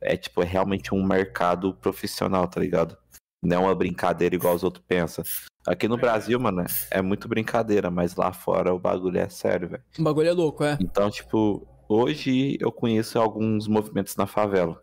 É, 0.00 0.16
tipo, 0.16 0.42
é 0.42 0.44
realmente 0.44 0.92
um 0.92 1.02
mercado 1.06 1.72
profissional, 1.74 2.48
tá 2.48 2.60
ligado? 2.60 2.96
Não 3.42 3.56
é 3.56 3.60
uma 3.60 3.74
brincadeira 3.74 4.34
igual 4.34 4.54
os 4.54 4.64
outros 4.64 4.84
pensam. 4.86 5.24
Aqui 5.66 5.86
no 5.86 5.96
Brasil, 5.96 6.38
mano, 6.40 6.64
é 6.90 7.00
muito 7.02 7.28
brincadeira, 7.28 7.90
mas 7.90 8.16
lá 8.16 8.32
fora 8.32 8.74
o 8.74 8.78
bagulho 8.78 9.18
é 9.18 9.28
sério, 9.28 9.68
velho. 9.68 9.82
O 9.98 10.02
bagulho 10.02 10.28
é 10.28 10.32
louco, 10.32 10.64
é. 10.64 10.78
Então, 10.80 11.10
tipo, 11.10 11.66
hoje 11.88 12.56
eu 12.60 12.72
conheço 12.72 13.18
alguns 13.18 13.68
movimentos 13.68 14.16
na 14.16 14.26
favela. 14.26 14.82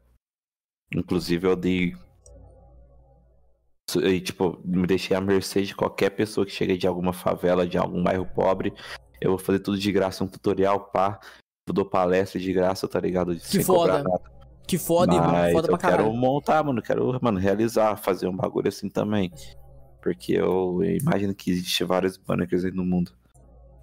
Inclusive, 0.93 1.48
eu 1.48 1.56
dei. 1.56 1.95
E, 3.98 4.22
tipo, 4.22 4.59
me 4.64 4.88
deixei 4.88 5.16
à 5.16 5.22
mercê 5.22 5.64
de 5.64 5.75
qualquer 5.75 6.11
pessoa 6.11 6.45
que 6.45 6.51
chega 6.51 6.77
de 6.77 6.88
alguma 6.88 7.14
favela, 7.14 7.67
de 7.67 7.77
algum 7.77 8.03
bairro 8.03 8.25
pobre. 8.25 8.74
Eu 9.19 9.32
vou 9.32 9.40
fazer 9.40 9.59
tudo 9.59 9.77
de 9.77 9.92
graça, 9.92 10.24
um 10.24 10.27
tutorial, 10.27 10.92
pá. 10.92 11.19
Eu 11.67 11.74
dou 11.74 11.85
palestra 11.85 12.40
de 12.40 12.53
graça, 12.53 12.88
tá 12.88 13.00
ligado? 13.00 13.38
Sem 13.40 13.64
foda. 13.64 14.03
cobrar 14.03 14.03
nada. 14.03 14.35
Que 14.68 14.77
foda. 14.77 15.14
Mas 15.22 15.53
Foda 15.53 15.68
pra 15.68 15.76
eu 15.76 15.80
quero 15.80 15.98
caralho. 15.98 16.14
montar, 16.14 16.64
mano. 16.64 16.82
Quero, 16.82 17.19
mano, 17.22 17.40
realizar, 17.40 17.95
fazer 17.98 18.27
um 18.27 18.35
bagulho 18.35 18.68
assim 18.68 18.90
também. 18.90 19.32
Porque 20.02 20.34
eu 20.34 20.84
imagino 20.84 21.34
que 21.34 21.52
existe 21.52 21.84
vários 21.84 22.18
banners 22.18 22.64
aí 22.66 22.72
no 22.72 22.85
mundo. 22.85 23.11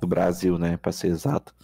No 0.01 0.09
Brasil, 0.09 0.59
né? 0.59 0.77
Pra 0.77 0.91
ser 0.93 1.09
exato. 1.09 1.55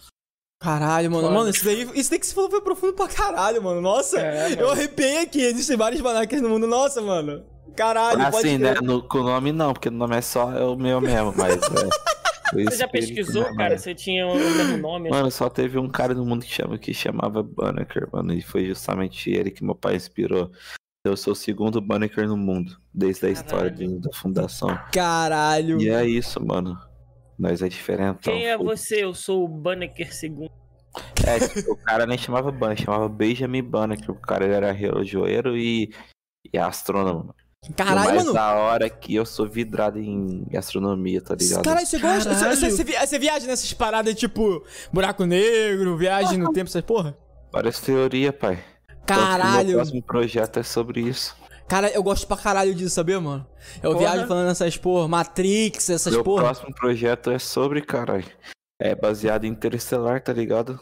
Caralho, 0.61 1.09
mano. 1.11 1.23
Foda. 1.23 1.35
Mano, 1.37 1.49
isso 1.49 1.63
daí, 1.63 1.89
isso 1.95 2.09
daí 2.09 2.19
que 2.19 2.25
você 2.27 2.33
falou 2.33 2.49
foi 2.49 2.61
profundo 2.61 2.93
pra 2.93 3.07
caralho, 3.07 3.61
mano. 3.63 3.79
Nossa, 3.81 4.19
É, 4.19 4.61
eu 4.61 4.69
arrepiei 4.71 5.19
aqui. 5.19 5.41
Existem 5.41 5.77
vários 5.77 6.01
banacas 6.01 6.41
no 6.41 6.49
mundo. 6.49 6.67
Nossa, 6.67 7.01
mano. 7.01 7.43
Caralho, 7.75 8.19
pode 8.31 8.37
assim, 8.37 8.57
né? 8.57 8.73
No, 8.81 9.01
com 9.03 9.19
o 9.19 9.23
nome 9.23 9.51
não, 9.53 9.71
porque 9.71 9.87
o 9.87 9.91
nome 9.91 10.17
é 10.17 10.21
só 10.21 10.47
o 10.73 10.75
meu 10.77 10.99
mesmo, 10.99 11.33
mas. 11.37 11.55
É, 11.55 11.59
Você 12.53 12.77
já 12.77 12.87
pesquisou, 12.87 13.43
né, 13.43 13.55
cara? 13.55 13.77
Você 13.77 13.93
tinha 13.95 14.27
o 14.27 14.35
mesmo 14.35 14.77
nome? 14.77 15.09
Mano, 15.09 15.29
só 15.31 15.49
teve 15.49 15.77
um 15.77 15.89
cara 15.89 16.13
no 16.13 16.25
mundo 16.25 16.45
que, 16.45 16.51
chama, 16.51 16.77
que 16.77 16.93
chamava 16.93 17.41
Banneker, 17.43 18.07
mano. 18.11 18.33
E 18.33 18.41
foi 18.41 18.65
justamente 18.65 19.29
ele 19.29 19.51
que 19.51 19.63
meu 19.63 19.75
pai 19.75 19.95
inspirou. 19.95 20.51
Eu 21.05 21.15
sou 21.15 21.33
o 21.33 21.35
segundo 21.35 21.79
Banneker 21.79 22.27
no 22.27 22.35
mundo, 22.35 22.77
desde 22.93 23.25
a 23.25 23.29
história 23.29 23.71
de- 23.71 23.99
da 23.99 24.11
fundação. 24.13 24.69
Caralho. 24.91 25.79
E 25.81 25.89
é 25.89 26.05
isso, 26.05 26.43
mano. 26.45 26.77
Nós 27.37 27.61
é 27.61 27.69
diferente. 27.69 28.19
Quem 28.23 28.47
é 28.47 28.57
você? 28.57 29.03
Eu 29.03 29.13
sou 29.13 29.45
o 29.45 29.47
Banneker 29.47 30.09
II. 30.23 30.49
É, 31.25 31.39
tipo, 31.47 31.71
o 31.71 31.77
cara 31.77 32.05
nem 32.05 32.17
chamava 32.17 32.51
Banneker, 32.51 32.83
chamava 32.85 33.07
Benjamin 33.07 33.63
Banneker. 33.63 34.11
O 34.11 34.15
cara 34.19 34.45
era 34.45 34.71
relojoeiro 34.73 35.55
e, 35.57 35.89
e 36.53 36.57
astrônomo. 36.57 37.33
Caralho, 37.75 37.99
o 37.99 38.05
mais 38.13 38.21
mano. 38.23 38.33
da 38.33 38.53
hora 38.55 38.85
é 38.85 38.89
que 38.89 39.13
eu 39.15 39.25
sou 39.25 39.47
vidrado 39.47 39.99
em 39.99 40.45
astronomia, 40.55 41.21
tá 41.21 41.35
ligado? 41.35 41.63
Caralho, 41.63 41.85
você 41.85 41.99
gosta? 41.99 42.29
Você, 42.33 42.39
Caralho. 42.39 42.57
você, 42.59 42.71
você 42.71 42.83
vi- 42.83 42.93
você 42.97 43.19
viaja 43.19 43.47
nessas 43.47 43.73
paradas 43.73 44.15
tipo 44.15 44.63
buraco 44.93 45.25
negro, 45.25 45.97
viagem 45.97 46.37
no 46.37 46.51
tempo, 46.53 46.69
essas 46.69 46.81
porra? 46.81 47.17
Várias 47.51 47.79
teorias, 47.79 48.33
pai. 48.35 48.63
Tanto 49.05 49.05
que 49.05 49.13
o 49.13 49.15
Meu 49.17 49.25
Caralho. 49.27 49.73
próximo 49.73 50.01
projeto 50.03 50.57
é 50.59 50.63
sobre 50.63 51.01
isso. 51.01 51.35
Cara, 51.67 51.89
eu 51.89 52.01
gosto 52.01 52.25
pra 52.25 52.37
caralho 52.37 52.73
disso, 52.73 52.95
sabia, 52.95 53.19
mano? 53.21 53.45
Eu 53.83 53.91
Porra. 53.91 53.99
viajo 54.13 54.27
falando 54.27 54.49
essas 54.49 54.75
porra, 54.77 55.07
Matrix, 55.07 55.89
essas 55.89 56.13
Meu 56.13 56.23
porra. 56.23 56.43
próximo 56.45 56.73
projeto 56.73 57.29
é 57.29 57.37
sobre, 57.37 57.81
caralho. 57.81 58.25
É 58.81 58.95
baseado 58.95 59.43
em 59.45 59.49
Interestelar, 59.49 60.23
tá 60.23 60.31
ligado? 60.33 60.79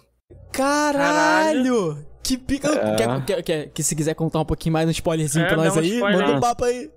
Caralho! 0.53 2.06
Que 2.27 2.37
pica. 2.37 2.67
É. 2.69 2.95
Quer, 2.95 3.25
quer- 3.25 3.43
quer- 3.43 3.69
que 3.69 3.81
se 3.83 3.95
quiser 3.95 4.13
contar 4.13 4.39
um 4.41 4.45
pouquinho 4.45 4.73
mais 4.73 4.85
no 4.85 4.91
spoilerzinho 4.91 5.45
É, 5.45 5.47
pra 5.47 5.57
nós 5.57 5.75
um 5.75 5.79
aí, 5.79 5.93
spoiler. 5.95 6.19
manda 6.21 6.37
um 6.37 6.39
papo 6.41 6.65
aí. 6.65 6.91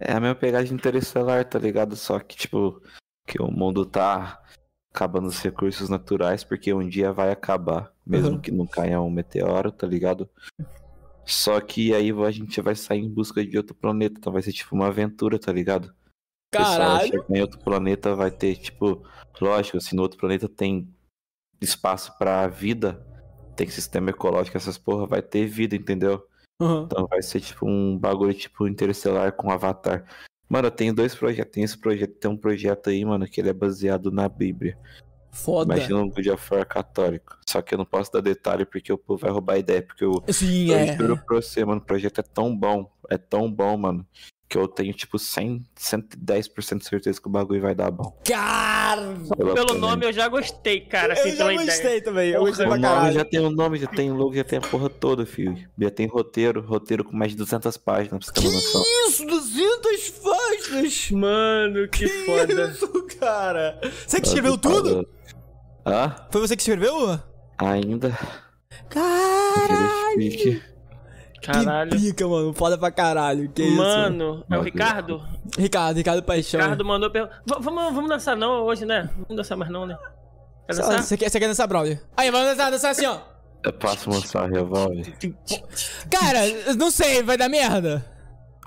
É 0.00 0.12
a 0.12 0.20
mesma 0.20 0.34
pegada 0.36 0.64
de 0.64 0.72
Interestelar, 0.72 1.44
tá 1.44 1.58
ligado? 1.58 1.96
Só 1.96 2.18
que, 2.20 2.36
tipo, 2.36 2.80
que 3.26 3.42
o 3.42 3.50
mundo 3.50 3.84
tá 3.84 4.40
acabando 4.94 5.26
os 5.26 5.40
recursos 5.42 5.88
naturais, 5.88 6.44
porque 6.44 6.72
um 6.72 6.88
dia 6.88 7.12
vai 7.12 7.30
acabar, 7.32 7.92
mesmo 8.06 8.30
Uhum. 8.36 8.40
que 8.40 8.50
não 8.52 8.66
caia 8.66 9.00
um 9.00 9.10
meteoro, 9.10 9.72
tá 9.72 9.86
ligado? 9.86 10.28
Só 11.26 11.60
que 11.60 11.92
aí 11.94 12.10
a 12.10 12.30
gente 12.30 12.60
vai 12.60 12.74
sair 12.74 13.00
em 13.00 13.08
busca 13.08 13.44
de 13.44 13.56
outro 13.56 13.74
planeta, 13.74 14.16
então 14.18 14.32
vai 14.32 14.40
ser 14.42 14.52
tipo 14.52 14.74
uma 14.74 14.86
aventura, 14.86 15.38
tá 15.38 15.52
ligado? 15.52 15.86
O 16.54 16.56
pessoal 16.58 16.78
vai 16.78 17.10
Caralho. 17.10 17.24
em 17.28 17.40
outro 17.42 17.58
planeta 17.58 18.14
vai 18.14 18.30
ter, 18.30 18.56
tipo, 18.56 19.02
lógico, 19.40 19.80
se 19.80 19.94
no 19.94 20.02
outro 20.02 20.18
planeta 20.18 20.48
tem 20.48 20.88
espaço 21.60 22.16
pra 22.16 22.46
vida, 22.46 23.04
tem 23.58 23.68
sistema 23.68 24.10
ecológico, 24.10 24.56
essas 24.56 24.78
porra, 24.78 25.04
vai 25.04 25.20
ter 25.20 25.44
vida, 25.46 25.74
entendeu? 25.74 26.24
Uhum. 26.62 26.84
Então 26.84 27.08
vai 27.08 27.20
ser 27.20 27.40
tipo 27.40 27.68
um 27.68 27.98
bagulho 27.98 28.32
tipo 28.32 28.68
interestelar 28.68 29.32
com 29.32 29.50
Avatar. 29.50 30.04
Mano, 30.48 30.68
eu 30.68 30.70
tenho 30.70 30.94
dois 30.94 31.14
projetos. 31.14 31.52
Tem 31.52 31.64
esse 31.64 31.76
projeto, 31.76 32.14
tem 32.14 32.30
um 32.30 32.36
projeto 32.36 32.88
aí, 32.88 33.04
mano, 33.04 33.26
que 33.26 33.40
ele 33.40 33.50
é 33.50 33.52
baseado 33.52 34.12
na 34.12 34.28
Bíblia. 34.28 34.78
Foda. 35.32 35.74
Imagina 35.74 36.00
um 36.00 36.08
God 36.08 36.26
of 36.28 36.54
War 36.54 36.66
católico. 36.66 37.36
Só 37.46 37.60
que 37.60 37.74
eu 37.74 37.78
não 37.78 37.84
posso 37.84 38.12
dar 38.12 38.20
detalhe 38.20 38.64
porque 38.64 38.92
o 38.92 38.96
povo 38.96 39.20
vai 39.20 39.30
roubar 39.30 39.54
a 39.54 39.58
ideia. 39.58 39.82
Porque 39.82 40.04
eu, 40.04 40.22
Sim, 40.28 40.70
eu 40.70 40.78
é. 40.78 40.96
juro 40.96 41.18
pra 41.18 41.36
você, 41.36 41.64
mano, 41.64 41.80
o 41.80 41.84
projeto 41.84 42.20
é 42.20 42.22
tão 42.22 42.56
bom. 42.56 42.90
É 43.10 43.18
tão 43.18 43.52
bom, 43.52 43.76
mano. 43.76 44.06
Que 44.48 44.56
eu 44.56 44.66
tenho, 44.66 44.94
tipo, 44.94 45.18
100, 45.18 45.62
110% 45.78 46.78
de 46.78 46.84
certeza 46.86 47.20
que 47.20 47.26
o 47.28 47.30
bagulho 47.30 47.60
vai 47.60 47.74
dar 47.74 47.90
bom. 47.90 48.18
Cara, 48.24 49.02
Pela 49.36 49.52
Pelo 49.54 49.66
planeta. 49.66 49.74
nome 49.74 50.06
eu 50.06 50.12
já 50.12 50.26
gostei, 50.26 50.80
cara, 50.80 51.12
assim, 51.12 51.28
eu 51.30 51.36
já 51.36 51.52
ideia. 51.52 51.66
gostei 51.66 52.00
também. 52.00 52.30
Eu 52.30 52.40
gostei 52.40 52.64
O 52.64 52.68
pra 52.70 52.78
nome 52.78 52.94
caralho. 52.94 53.12
já 53.14 53.24
tem 53.26 53.40
o 53.40 53.50
nome, 53.50 53.78
já 53.78 53.86
tem 53.86 54.10
o 54.10 54.14
logo, 54.14 54.34
já 54.34 54.44
tem 54.44 54.58
a 54.58 54.62
porra 54.62 54.88
toda, 54.88 55.26
filho. 55.26 55.68
Já 55.78 55.90
tem 55.90 56.06
roteiro, 56.06 56.62
roteiro 56.62 57.04
com 57.04 57.14
mais 57.14 57.32
de 57.32 57.36
200 57.36 57.76
páginas, 57.76 58.24
pra 58.24 58.34
você 58.34 58.40
ter 58.40 58.46
uma 58.48 58.54
noção. 58.54 58.82
Isso, 59.06 59.26
200 59.26 60.10
páginas! 60.22 61.10
Mano, 61.10 61.88
que 61.88 62.08
foda. 62.08 62.70
Isso, 62.70 62.88
cara. 63.20 63.78
Você 64.06 64.18
que 64.18 64.28
escreveu 64.28 64.56
tudo? 64.56 65.06
Hã? 65.86 66.16
Foi 66.32 66.40
você 66.40 66.56
que 66.56 66.62
escreveu? 66.62 67.18
Ainda. 67.58 68.18
Caralho! 68.88 70.62
Caralho. 71.42 71.90
Que 71.90 71.98
pica, 71.98 72.26
mano. 72.26 72.52
Foda 72.52 72.76
pra 72.76 72.90
caralho. 72.90 73.48
Que 73.50 73.62
isso? 73.62 73.76
Mano, 73.76 74.44
é 74.50 74.58
o 74.58 74.62
Ricardo? 74.62 75.22
Ricardo, 75.58 75.96
Ricardo 75.96 76.22
Paixão. 76.22 76.60
Ricardo 76.60 76.84
mandou 76.84 77.10
per... 77.10 77.24
V- 77.46 77.56
vamos, 77.60 77.94
vamos 77.94 78.08
dançar 78.10 78.36
não 78.36 78.62
hoje, 78.64 78.84
né? 78.84 79.08
Vamos 79.14 79.36
dançar 79.36 79.56
mais 79.56 79.70
não, 79.70 79.86
né? 79.86 79.96
Quer 80.66 80.76
dançar? 80.76 81.02
Você 81.02 81.16
quer, 81.16 81.30
você 81.30 81.38
quer 81.40 81.48
dançar, 81.48 81.66
Brawler? 81.68 82.02
Aí, 82.16 82.30
vamos 82.30 82.48
dançar, 82.48 82.70
dançar 82.70 82.90
assim, 82.90 83.06
ó. 83.06 83.18
Eu 83.64 83.72
posso 83.72 84.08
mostrar 84.10 84.44
o 84.44 84.52
revólver? 84.52 85.12
Cara, 86.10 86.74
não 86.76 86.90
sei, 86.90 87.22
vai 87.22 87.36
dar 87.36 87.48
merda. 87.48 88.04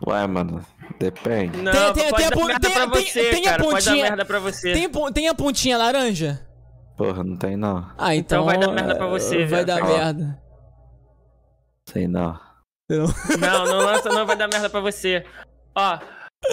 Ué, 0.07 0.25
mano, 0.27 0.65
depende. 0.99 1.61
Não, 1.61 1.71
Tem- 1.71 1.93
tem- 1.93 2.09
pode 2.09 2.23
tem 2.29 2.41
a 2.43 2.45
merda 2.47 2.59
tem- 2.59 2.73
pra 2.73 2.89
tem- 2.89 3.05
você, 3.05 3.29
tem 3.29 3.47
a 3.47 3.51
cara. 3.51 3.63
Pode 3.63 3.85
dar 3.85 3.91
pontinha- 3.91 4.03
merda 4.05 4.25
pra 4.25 4.39
você. 4.39 4.73
Tem, 4.73 4.89
tem 5.13 5.27
a 5.29 5.33
pontinha 5.35 5.77
laranja? 5.77 6.47
Porra, 6.97 7.23
não 7.23 7.37
tem 7.37 7.55
não. 7.55 7.85
Ah, 7.97 8.15
então. 8.15 8.41
Então 8.41 8.45
vai 8.45 8.57
dar 8.57 8.71
merda 8.73 8.95
pra 8.95 9.07
você, 9.07 9.37
Vai 9.37 9.45
velho. 9.45 9.65
dar 9.67 9.81
Ó. 9.83 9.85
merda. 9.87 10.41
Sei 11.85 12.07
não. 12.07 12.37
Não, 13.39 13.65
não 13.65 13.77
lança 13.79 14.09
não, 14.09 14.25
vai 14.25 14.35
dar 14.35 14.47
merda 14.47 14.69
pra 14.69 14.79
você. 14.79 15.25
Ó, 15.75 15.99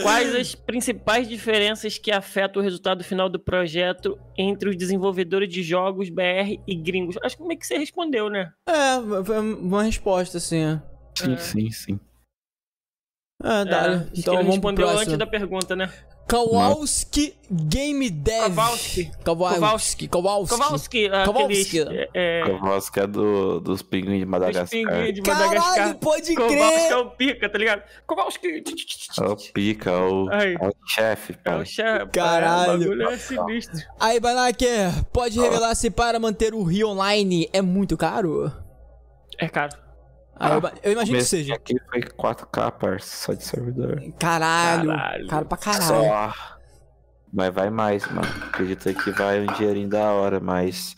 quais 0.02 0.34
as 0.34 0.54
principais 0.54 1.28
diferenças 1.28 1.98
que 1.98 2.10
afetam 2.12 2.60
o 2.60 2.64
resultado 2.64 3.02
final 3.02 3.28
do 3.28 3.38
projeto 3.40 4.18
entre 4.36 4.68
os 4.68 4.76
desenvolvedores 4.76 5.48
de 5.48 5.62
jogos 5.62 6.08
BR 6.10 6.60
e 6.66 6.74
gringos? 6.74 7.16
Acho 7.22 7.36
que 7.36 7.44
meio 7.44 7.58
que 7.58 7.66
você 7.66 7.78
respondeu, 7.78 8.28
né? 8.28 8.52
É, 8.68 9.24
foi 9.24 9.38
uma 9.38 9.82
resposta, 9.82 10.38
assim. 10.38 10.80
Sim, 11.16 11.32
É. 11.32 11.36
sim, 11.38 11.70
sim. 11.70 12.00
Ah, 13.42 13.64
dá. 13.64 13.76
É, 13.76 13.94
acho 13.94 14.10
que 14.12 14.20
então 14.20 14.34
ele 14.34 14.42
vamos 14.44 14.58
pro 14.58 14.68
respondeu 14.68 14.86
próximo. 14.86 15.00
antes 15.02 15.18
da 15.18 15.26
pergunta, 15.26 15.76
né? 15.76 15.92
Kowalski 16.28 17.34
Game 17.50 18.10
Dev. 18.10 18.54
Kowalski. 18.54 19.10
Kowalski. 19.24 20.08
Kowalski. 20.08 20.08
Kowalski, 20.08 21.08
Kowalski. 21.24 21.80
aqueles... 21.80 22.08
É, 22.14 22.40
é, 22.40 22.42
Kowalski 22.44 23.00
é 23.00 23.06
do, 23.06 23.60
dos 23.60 23.80
pinguins 23.82 24.18
de 24.18 24.26
Madagascar. 24.26 24.68
pinguins 24.68 25.14
de 25.14 25.22
Caralho, 25.22 25.48
Madagascar. 25.60 25.94
pode 25.96 26.34
Kowalski 26.34 26.62
é 26.62 26.86
crer. 26.88 26.96
o 26.98 27.10
pica, 27.10 27.48
tá 27.48 27.58
ligado? 27.58 27.82
Kowalski. 28.06 28.64
É 29.18 29.22
o 29.22 29.36
pica, 29.54 29.90
é 29.90 29.96
o, 29.96 30.30
é 30.30 30.68
o 30.68 30.72
chefe, 30.86 31.34
É 31.44 31.54
o 31.54 31.64
chefe. 31.64 32.06
Caralho. 32.12 32.74
O 32.74 32.78
bagulho 32.78 33.08
é 33.08 33.16
sinistro. 33.16 33.80
Aí, 33.98 34.20
Banaker, 34.20 35.04
pode 35.12 35.40
revelar 35.40 35.74
se 35.74 35.90
para 35.90 36.20
manter 36.20 36.52
o 36.52 36.62
Rio 36.62 36.88
Online 36.88 37.48
é 37.52 37.62
muito 37.62 37.96
caro? 37.96 38.52
É 39.38 39.48
caro. 39.48 39.87
Aí, 40.40 40.52
eu, 40.52 40.62
eu 40.82 40.92
imagino 40.92 41.18
que 41.18 41.24
seja. 41.24 41.54
aqui 41.54 41.74
foi 41.90 42.00
4K, 42.02 42.70
parça, 42.72 43.26
só 43.26 43.32
de 43.32 43.44
servidor. 43.44 44.00
Caralho. 44.18 44.88
Caralho. 44.90 45.28
Caro 45.28 45.46
pra 45.46 45.58
caralho. 45.58 45.82
Só. 45.84 46.34
Mas 47.32 47.54
vai 47.54 47.70
mais, 47.70 48.06
mano. 48.10 48.28
Acredito 48.48 48.92
que 48.94 49.10
vai 49.10 49.40
um 49.40 49.46
dinheirinho 49.54 49.88
da 49.88 50.12
hora, 50.12 50.40
mas 50.40 50.96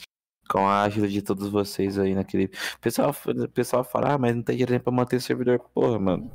com 0.49 0.67
a 0.69 0.83
ajuda 0.83 1.09
de 1.09 1.23
todos 1.23 1.49
vocês 1.49 1.99
aí 1.99 2.15
naquele. 2.15 2.47
O 2.47 2.79
pessoal, 2.81 3.15
pessoal 3.55 3.83
fala, 3.85 4.15
ah, 4.15 4.19
mas 4.19 4.35
não 4.35 4.43
tem 4.43 4.57
dinheiro 4.57 4.83
pra 4.83 4.93
manter 4.93 5.17
o 5.17 5.21
servidor. 5.21 5.59
Porra, 5.75 5.99
mano. 5.99 6.31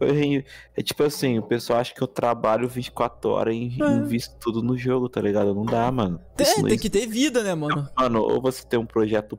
Eu- 0.00 0.42
É 0.76 0.82
tipo 0.82 1.02
assim, 1.04 1.38
o 1.38 1.42
pessoal 1.42 1.78
acha 1.80 1.94
que 1.94 2.02
eu 2.02 2.08
trabalho 2.08 2.68
24 2.68 3.30
horas 3.30 3.54
e 3.54 3.78
É. 3.80 3.86
invisto 3.92 4.36
tudo 4.40 4.62
no 4.62 4.76
jogo, 4.76 5.08
tá 5.08 5.20
ligado? 5.20 5.54
Não 5.54 5.64
dá, 5.64 5.90
mano. 5.92 6.20
É, 6.38 6.42
Isso 6.42 6.60
não 6.60 6.68
tem 6.68 6.78
que 6.78 6.90
ter 6.90 7.06
vida, 7.06 7.42
né, 7.44 7.54
mano? 7.54 7.88
Mano, 7.96 8.20
ou 8.22 8.40
você 8.42 8.66
tem 8.66 8.78
um 8.78 8.84
projeto 8.86 9.38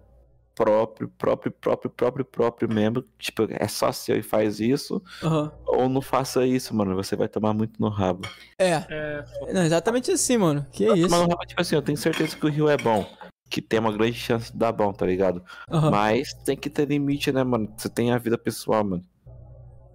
próprio, 0.57 1.07
próprio, 1.19 1.51
próprio, 1.51 1.89
próprio, 1.91 2.25
próprio 2.25 2.67
mesmo, 2.73 3.03
tipo, 3.19 3.47
é 3.47 3.67
só 3.67 3.91
seu 3.91 4.17
e 4.17 4.23
faz 4.23 4.59
isso, 4.59 4.99
Aham. 5.23 5.51
ou 5.67 5.87
não 5.87 6.01
faça 6.01 6.43
isso, 6.47 6.75
mano, 6.75 6.95
você 6.95 7.15
vai 7.15 7.27
tomar 7.27 7.53
muito 7.53 7.79
no 7.79 7.89
rabo. 7.89 8.27
É. 8.57 8.71
É, 8.89 9.23
Não, 9.53 9.61
exatamente 9.63 10.09
assim, 10.11 10.35
mano. 10.35 10.65
Que 10.71 10.87
Vai 10.87 10.97
isso. 10.97 11.27
tipo 11.47 11.61
assim, 11.61 11.75
eu 11.75 11.81
tenho 11.83 11.97
certeza 11.97 12.35
que 12.35 12.43
o 12.43 12.49
Rio 12.49 12.67
é 12.67 12.75
bom, 12.75 13.05
que 13.51 13.61
tem 13.61 13.79
uma 13.79 13.91
grande 13.91 14.15
chance 14.17 14.51
de 14.51 14.57
dar 14.57 14.71
bom, 14.71 14.91
tá 14.91 15.05
ligado? 15.05 15.43
Aham. 15.71 15.91
Mas 15.91 16.33
tem 16.43 16.57
que 16.57 16.71
ter 16.71 16.87
limite, 16.87 17.31
né, 17.31 17.43
mano? 17.43 17.71
Você 17.77 17.87
tem 17.87 18.11
a 18.11 18.17
vida 18.17 18.37
pessoal, 18.37 18.83
mano. 18.83 19.05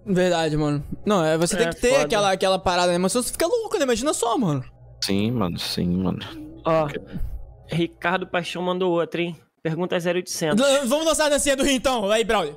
Verdade, 0.05 0.55
mano. 0.55 0.81
Não, 1.05 1.23
é, 1.25 1.37
você 1.37 1.57
tem 1.57 1.67
É, 1.67 1.69
que 1.69 1.81
ter 1.81 1.89
foda. 1.91 2.03
aquela, 2.05 2.31
aquela 2.31 2.59
parada, 2.59 2.91
né? 2.93 2.97
Mas 2.97 3.11
você 3.11 3.31
fica 3.31 3.45
louco, 3.47 3.77
né? 3.77 3.83
Imagina 3.83 4.13
só, 4.13 4.37
mano. 4.37 4.63
Sim, 5.03 5.31
mano, 5.31 5.59
sim, 5.59 5.87
mano. 5.97 6.19
Ó, 6.65 6.87
Ricardo 7.67 8.25
Paixão 8.27 8.61
mandou 8.61 8.91
outra, 8.93 9.21
hein? 9.21 9.35
Pergunta 9.63 9.95
0800. 9.97 10.59
L- 10.63 10.85
Vamos 10.87 11.05
dançar 11.05 11.27
a 11.27 11.29
dancinha 11.29 11.55
do 11.55 11.63
Rio, 11.63 11.73
então. 11.75 12.11
Aí, 12.11 12.23
Braulio. 12.25 12.55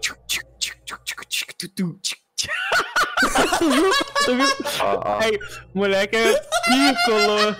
Tu 4.24 4.34
viu? 4.34 4.46
Ó, 4.80 5.00
ó, 5.04 5.18
Aí, 5.22 5.38
moleque 5.74 6.16
é 6.16 6.34
piccolo. 6.64 7.56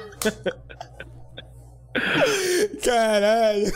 Caralho. 2.85 3.73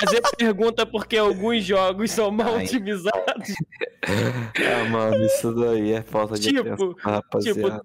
Fazer 0.00 0.20
pergunta 0.36 0.84
porque 0.84 1.16
alguns 1.16 1.64
jogos 1.64 2.10
são 2.10 2.30
mal 2.30 2.56
Ai. 2.56 2.64
otimizados. 2.64 3.54
ah, 4.06 4.84
mano, 4.90 5.24
isso 5.24 5.52
daí 5.54 5.92
é 5.92 6.02
falta 6.02 6.34
de 6.34 6.48
Tipo, 6.48 6.60
atenção, 6.60 6.94
rapaziada. 6.98 7.82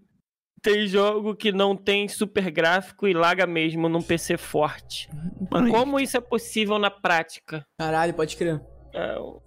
Tem 0.62 0.88
jogo 0.88 1.36
que 1.36 1.52
não 1.52 1.76
tem 1.76 2.08
super 2.08 2.50
gráfico 2.52 3.08
e 3.08 3.14
laga 3.14 3.46
mesmo 3.48 3.88
num 3.88 4.02
PC 4.02 4.38
forte. 4.38 5.10
Mano, 5.50 5.72
Como 5.72 6.00
isso 6.00 6.18
é 6.18 6.22
possível 6.22 6.78
na 6.78 6.92
prática? 6.92 7.66
Caralho, 7.80 8.14
pode 8.14 8.36
crer. 8.36 8.62
É, 8.94 9.18
o- 9.20 9.42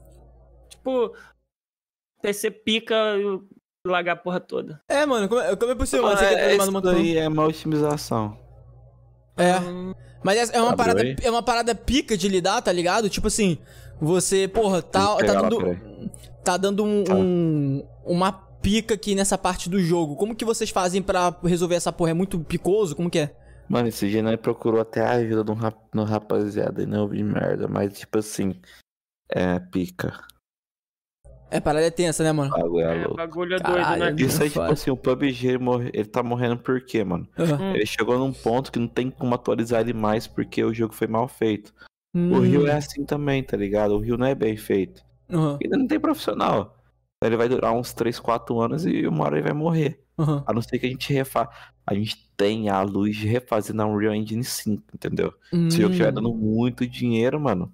tipo, 0.70 1.15
PC 2.23 2.50
pica 2.50 2.94
e 3.18 3.89
lagar 3.89 4.15
a 4.15 4.16
porra 4.18 4.41
toda. 4.41 4.81
É, 4.89 5.05
mano, 5.05 5.28
como 5.28 5.41
é, 5.41 5.55
como 5.57 5.73
é 5.73 5.74
possível? 5.74 6.05
mano, 6.07 6.16
Você 6.16 6.24
é, 6.24 6.57
mais 6.57 6.68
uma 6.68 6.81
daí 6.81 7.16
é 7.18 7.28
uma 7.28 7.47
otimização. 7.47 8.39
É. 9.36 9.58
Hum, 9.58 9.92
Mas 10.23 10.50
é, 10.50 10.57
é 10.57 10.62
uma 10.62 10.76
parada, 10.76 11.02
aí? 11.02 11.16
é 11.23 11.31
uma 11.31 11.42
parada 11.42 11.74
pica 11.74 12.16
de 12.16 12.28
lidar, 12.28 12.62
tá 12.62 12.70
ligado? 12.73 13.10
Tipo 13.10 13.26
assim, 13.26 13.58
você, 14.00 14.47
porra, 14.47 14.81
tá, 14.82 15.16
tá 15.16 15.34
dando. 15.42 15.81
Tá 16.44 16.57
dando 16.57 16.84
um, 16.84 17.05
Tá. 17.05 17.15
um- 17.15 17.86
uma 18.05 18.32
pica 18.62 18.94
aqui 18.94 19.15
nessa 19.15 19.36
parte 19.36 19.68
do 19.68 19.81
jogo. 19.81 20.16
Como 20.16 20.34
que 20.34 20.44
vocês 20.44 20.70
fazem 20.70 21.02
pra 21.02 21.36
resolver 21.42 21.74
essa 21.74 21.92
porra? 21.92 22.10
É 22.10 22.15
muito 22.15 22.39
picoso? 22.41 22.94
Como 22.97 23.10
que 23.10 23.18
é? 23.18 23.36
Mano, 23.68 23.89
esse 23.89 24.08
dia 24.08 24.23
nós 24.23 24.36
procurou 24.36 24.81
até 24.81 25.00
a 25.00 25.12
ajuda 25.12 25.44
de 25.44 25.50
um 25.50 25.55
rap, 25.55 25.76
no 25.94 26.05
rapaziada 26.05 26.82
e 26.82 26.86
não 26.86 27.02
ouvi 27.02 27.23
merda, 27.23 27.66
mas 27.68 27.99
tipo 27.99 28.18
assim, 28.18 28.60
é 29.31 29.58
pica. 29.58 30.12
É, 31.50 31.60
parada 31.60 31.86
é 31.86 31.91
tensa, 31.91 32.24
né, 32.24 32.32
mano? 32.32 32.50
O 32.50 32.58
bagulho 32.58 32.86
é 32.86 32.94
é, 32.97 33.00
louco. 33.02 33.16
bagulho 33.16 33.55
é 33.55 33.58
Caralho. 33.58 33.99
doido, 34.00 34.20
né? 34.20 34.26
Isso 34.26 34.42
aí, 34.42 34.49
tipo 34.49 34.60
foda. 34.60 34.73
assim, 34.73 34.91
o 34.91 34.97
PUBG 34.97 35.49
ele, 35.49 35.58
morre- 35.58 35.91
ele 35.92 36.08
tá 36.08 36.23
morrendo 36.23 36.57
por 36.57 36.81
quê, 36.82 37.05
mano? 37.05 37.28
Aham. 37.39 37.58
Hum. 37.60 37.74
Ele 37.74 37.84
chegou 37.86 38.18
num 38.18 38.32
ponto 38.32 38.73
que 38.73 38.78
não 38.78 38.89
tem 38.89 39.10
como 39.10 39.34
atualizar 39.34 39.81
ele 39.82 39.92
mais 39.92 40.26
porque 40.26 40.65
o 40.65 40.73
jogo 40.73 40.94
foi 40.94 41.07
mal 41.07 41.28
feito. 41.28 41.74
O 42.15 42.18
Hum. 42.18 42.41
Rio 42.41 42.66
é 42.66 42.74
assim 42.76 43.05
também, 43.05 43.42
tá 43.42 43.57
ligado? 43.57 43.94
O 43.94 43.99
Rio 44.00 44.16
não 44.16 44.26
é 44.26 44.34
bem 44.34 44.57
feito. 44.57 45.02
Aham. 45.31 45.58
Ainda 45.62 45.76
não 45.76 45.86
tem 45.86 46.00
profissional. 46.00 46.81
Ele 47.26 47.36
vai 47.36 47.49
durar 47.49 47.73
uns 47.73 47.92
3, 47.92 48.18
4 48.18 48.59
anos 48.60 48.84
e 48.86 49.07
uma 49.07 49.25
hora 49.25 49.36
ele 49.36 49.44
vai 49.44 49.52
morrer. 49.52 50.01
Aham. 50.18 50.42
A 50.47 50.52
não 50.52 50.60
ser 50.62 50.78
que 50.78 50.86
a 50.86 50.89
gente 50.89 51.12
refa... 51.12 51.49
A 51.86 51.94
gente 51.94 52.31
tenha 52.36 52.75
a 52.75 52.83
luz 52.83 53.17
de 53.17 53.26
refazer 53.26 53.75
na 53.75 53.84
Unreal 53.86 54.15
Engine 54.15 54.44
5, 54.44 54.83
entendeu? 54.94 55.33
Se 55.68 55.83
eu 55.83 55.89
estiver 55.91 56.10
Hum. 56.10 56.15
dando 56.15 56.33
muito 56.34 56.86
dinheiro, 56.86 57.41
mano, 57.41 57.73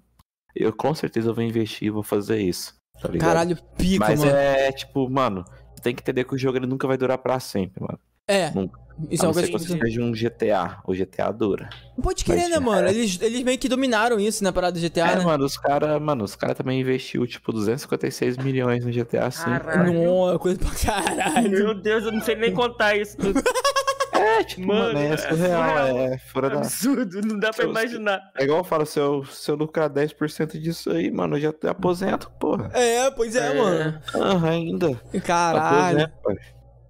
eu 0.55 0.73
com 0.73 0.93
certeza 0.95 1.31
vou 1.31 1.43
investir 1.43 1.87
e 1.87 1.91
vou 1.91 2.01
fazer 2.03 2.39
isso. 2.41 2.73
Tá? 2.99 3.09
Caralho, 3.19 3.55
pica, 3.77 3.99
Mas 4.07 4.19
mano. 4.19 4.31
é 4.31 4.71
tipo, 4.71 5.07
mano, 5.09 5.45
você 5.75 5.81
tem 5.83 5.93
que 5.95 6.01
entender 6.01 6.23
que 6.25 6.33
o 6.33 6.37
jogo 6.37 6.57
ele 6.57 6.65
nunca 6.65 6.87
vai 6.87 6.97
durar 6.97 7.17
pra 7.19 7.39
sempre, 7.39 7.81
mano. 7.81 7.99
É. 8.29 8.51
Nunca. 8.51 8.79
Isso 9.09 9.23
a 9.25 9.29
é 9.29 9.31
não 9.31 9.33
uma 9.33 9.41
ser 9.41 9.51
coisa 9.51 9.65
que 9.65 9.71
você 9.73 9.79
seja 9.79 10.01
um 10.01 10.11
GTA. 10.11 10.77
O 10.85 10.93
GTA 10.93 11.31
dura. 11.31 11.69
Pode 12.03 12.25
crer, 12.25 12.37
Mas, 12.41 12.49
né, 12.49 12.59
mano? 12.59 12.85
é. 12.87 12.91
Eles, 12.91 13.17
eles 13.21 13.43
meio 13.43 13.57
que 13.57 13.69
dominaram 13.69 14.19
isso 14.19 14.43
na 14.43 14.51
parada 14.51 14.77
do 14.77 14.81
GTA, 14.85 15.07
É, 15.11 15.15
né? 15.15 15.23
mano, 15.23 15.45
os 15.45 15.57
caras, 15.57 16.01
mano, 16.01 16.25
os 16.25 16.35
caras 16.35 16.57
também 16.57 16.81
investiu, 16.81 17.25
tipo, 17.25 17.53
256 17.53 18.35
milhões 18.37 18.83
no 18.83 18.91
GTA 18.91 19.29
V. 19.29 19.35
Caralho. 19.45 20.03
Nossa, 20.03 20.39
coisa 20.39 20.59
pra 20.59 20.69
caralho. 20.71 21.49
Meu 21.49 21.73
Deus, 21.73 22.03
eu 22.03 22.11
não 22.11 22.21
sei 22.21 22.35
nem 22.35 22.53
contar 22.53 22.95
isso. 22.97 23.15
tudo. 23.17 23.41
É, 24.11 24.43
tipo, 24.43 24.67
mano, 24.67 24.93
Mano, 24.95 24.99
é 24.99 25.13
é 25.13 25.17
surreal, 25.17 25.37
surreal. 25.63 25.97
é 25.97 26.17
fora 26.17 26.49
da... 26.49 26.57
Absurdo, 26.57 27.21
não 27.21 27.39
dá 27.39 27.51
pra 27.53 27.63
Eu- 27.63 27.69
imaginar. 27.69 28.19
É 28.37 28.43
igual 28.43 28.57
eu 28.59 28.63
falo, 28.65 28.85
se 28.85 28.99
eu, 28.99 29.23
se 29.23 29.49
eu 29.49 29.55
lucrar 29.55 29.89
10% 29.89 30.59
disso 30.59 30.91
aí, 30.91 31.09
mano, 31.09 31.37
eu 31.37 31.41
já 31.41 31.53
te 31.53 31.67
aposento, 31.67 32.29
porra. 32.37 32.69
É, 32.73 33.09
pois 33.11 33.33
é, 33.33 33.51
É. 33.51 33.53
mano. 33.57 34.01
Ah, 34.13 34.49
ainda. 34.49 35.01
Caralho. 35.23 36.03
Aposento. 36.03 36.41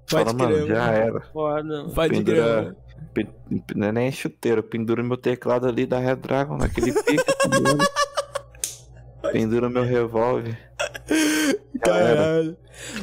Pode 0.09 0.25
Fala, 0.25 0.33
mano, 0.33 0.55
crer, 0.55 0.67
já 0.67 0.91
era. 0.91 1.21
Foda. 1.21 1.85
Pode 1.93 2.09
crer, 2.23 2.25
Pendura, 2.25 2.75
pen- 3.13 3.29
não 3.75 3.87
é 3.87 3.91
nem 3.91 4.11
chuteiro, 4.11 4.63
pendura 4.63 5.03
meu 5.03 5.17
teclado 5.17 5.67
ali 5.67 5.85
da 5.85 5.99
Red 5.99 6.15
Dragon, 6.17 6.57
naquele 6.57 6.91
pique. 6.93 7.23
pendura. 9.31 9.69
meu 9.69 9.83
revólver. 9.83 10.57
Caralho. 11.81 12.57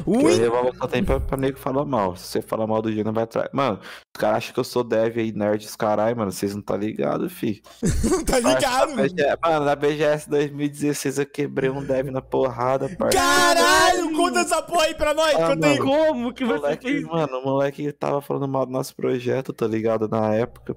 O 0.05 0.17
revólver 0.27 0.73
só 0.75 0.87
tem 0.87 1.03
pra, 1.03 1.19
pra 1.19 1.37
nego 1.37 1.57
falar 1.59 1.85
mal. 1.85 2.15
Se 2.15 2.27
você 2.27 2.41
falar 2.41 2.65
mal 2.65 2.81
do 2.81 2.91
gênero, 2.91 3.13
vai 3.13 3.23
atrás. 3.25 3.47
Mano, 3.53 3.79
os 3.79 4.19
caras 4.19 4.37
acham 4.37 4.53
que 4.53 4.59
eu 4.59 4.63
sou 4.63 4.83
dev 4.83 5.17
aí, 5.19 5.31
nerds, 5.31 5.75
caralho, 5.75 6.17
mano. 6.17 6.31
Vocês 6.31 6.55
não 6.55 6.61
tá 6.61 6.75
ligado, 6.75 7.29
fi. 7.29 7.61
tá 8.25 8.39
ligado, 8.39 8.95
mano? 8.95 9.07
Mano, 9.43 9.65
na 9.65 9.75
BGS 9.75 10.29
2016 10.29 11.19
eu 11.19 11.25
quebrei 11.27 11.69
um 11.69 11.83
dev 11.83 12.07
na 12.09 12.21
porrada, 12.21 12.89
parceiro. 12.89 13.25
Caralho, 13.27 14.15
conta 14.15 14.39
essa 14.39 14.61
porra 14.63 14.85
aí 14.85 14.95
pra 14.95 15.13
nós, 15.13 15.35
Ah, 15.35 15.47
conta 15.53 15.67
aí. 15.67 15.77
Como 15.77 16.33
que 16.33 16.43
O 16.43 16.47
você 16.47 16.55
moleque, 16.59 16.87
fez? 16.91 17.03
mano, 17.03 17.37
o 17.39 17.43
moleque 17.43 17.91
tava 17.91 18.21
falando 18.21 18.47
mal 18.47 18.65
do 18.65 18.71
nosso 18.71 18.95
projeto, 18.95 19.53
tá 19.53 19.67
ligado? 19.67 20.07
Na 20.07 20.33
época. 20.33 20.75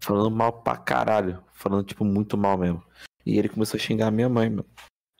Falando 0.00 0.30
mal 0.30 0.52
pra 0.52 0.76
caralho. 0.76 1.38
Falando, 1.54 1.84
tipo, 1.84 2.04
muito 2.04 2.36
mal 2.36 2.58
mesmo. 2.58 2.82
E 3.26 3.38
ele 3.38 3.48
começou 3.48 3.76
a 3.76 3.80
xingar 3.80 4.10
minha 4.12 4.28
mãe, 4.28 4.48
mano. 4.48 4.64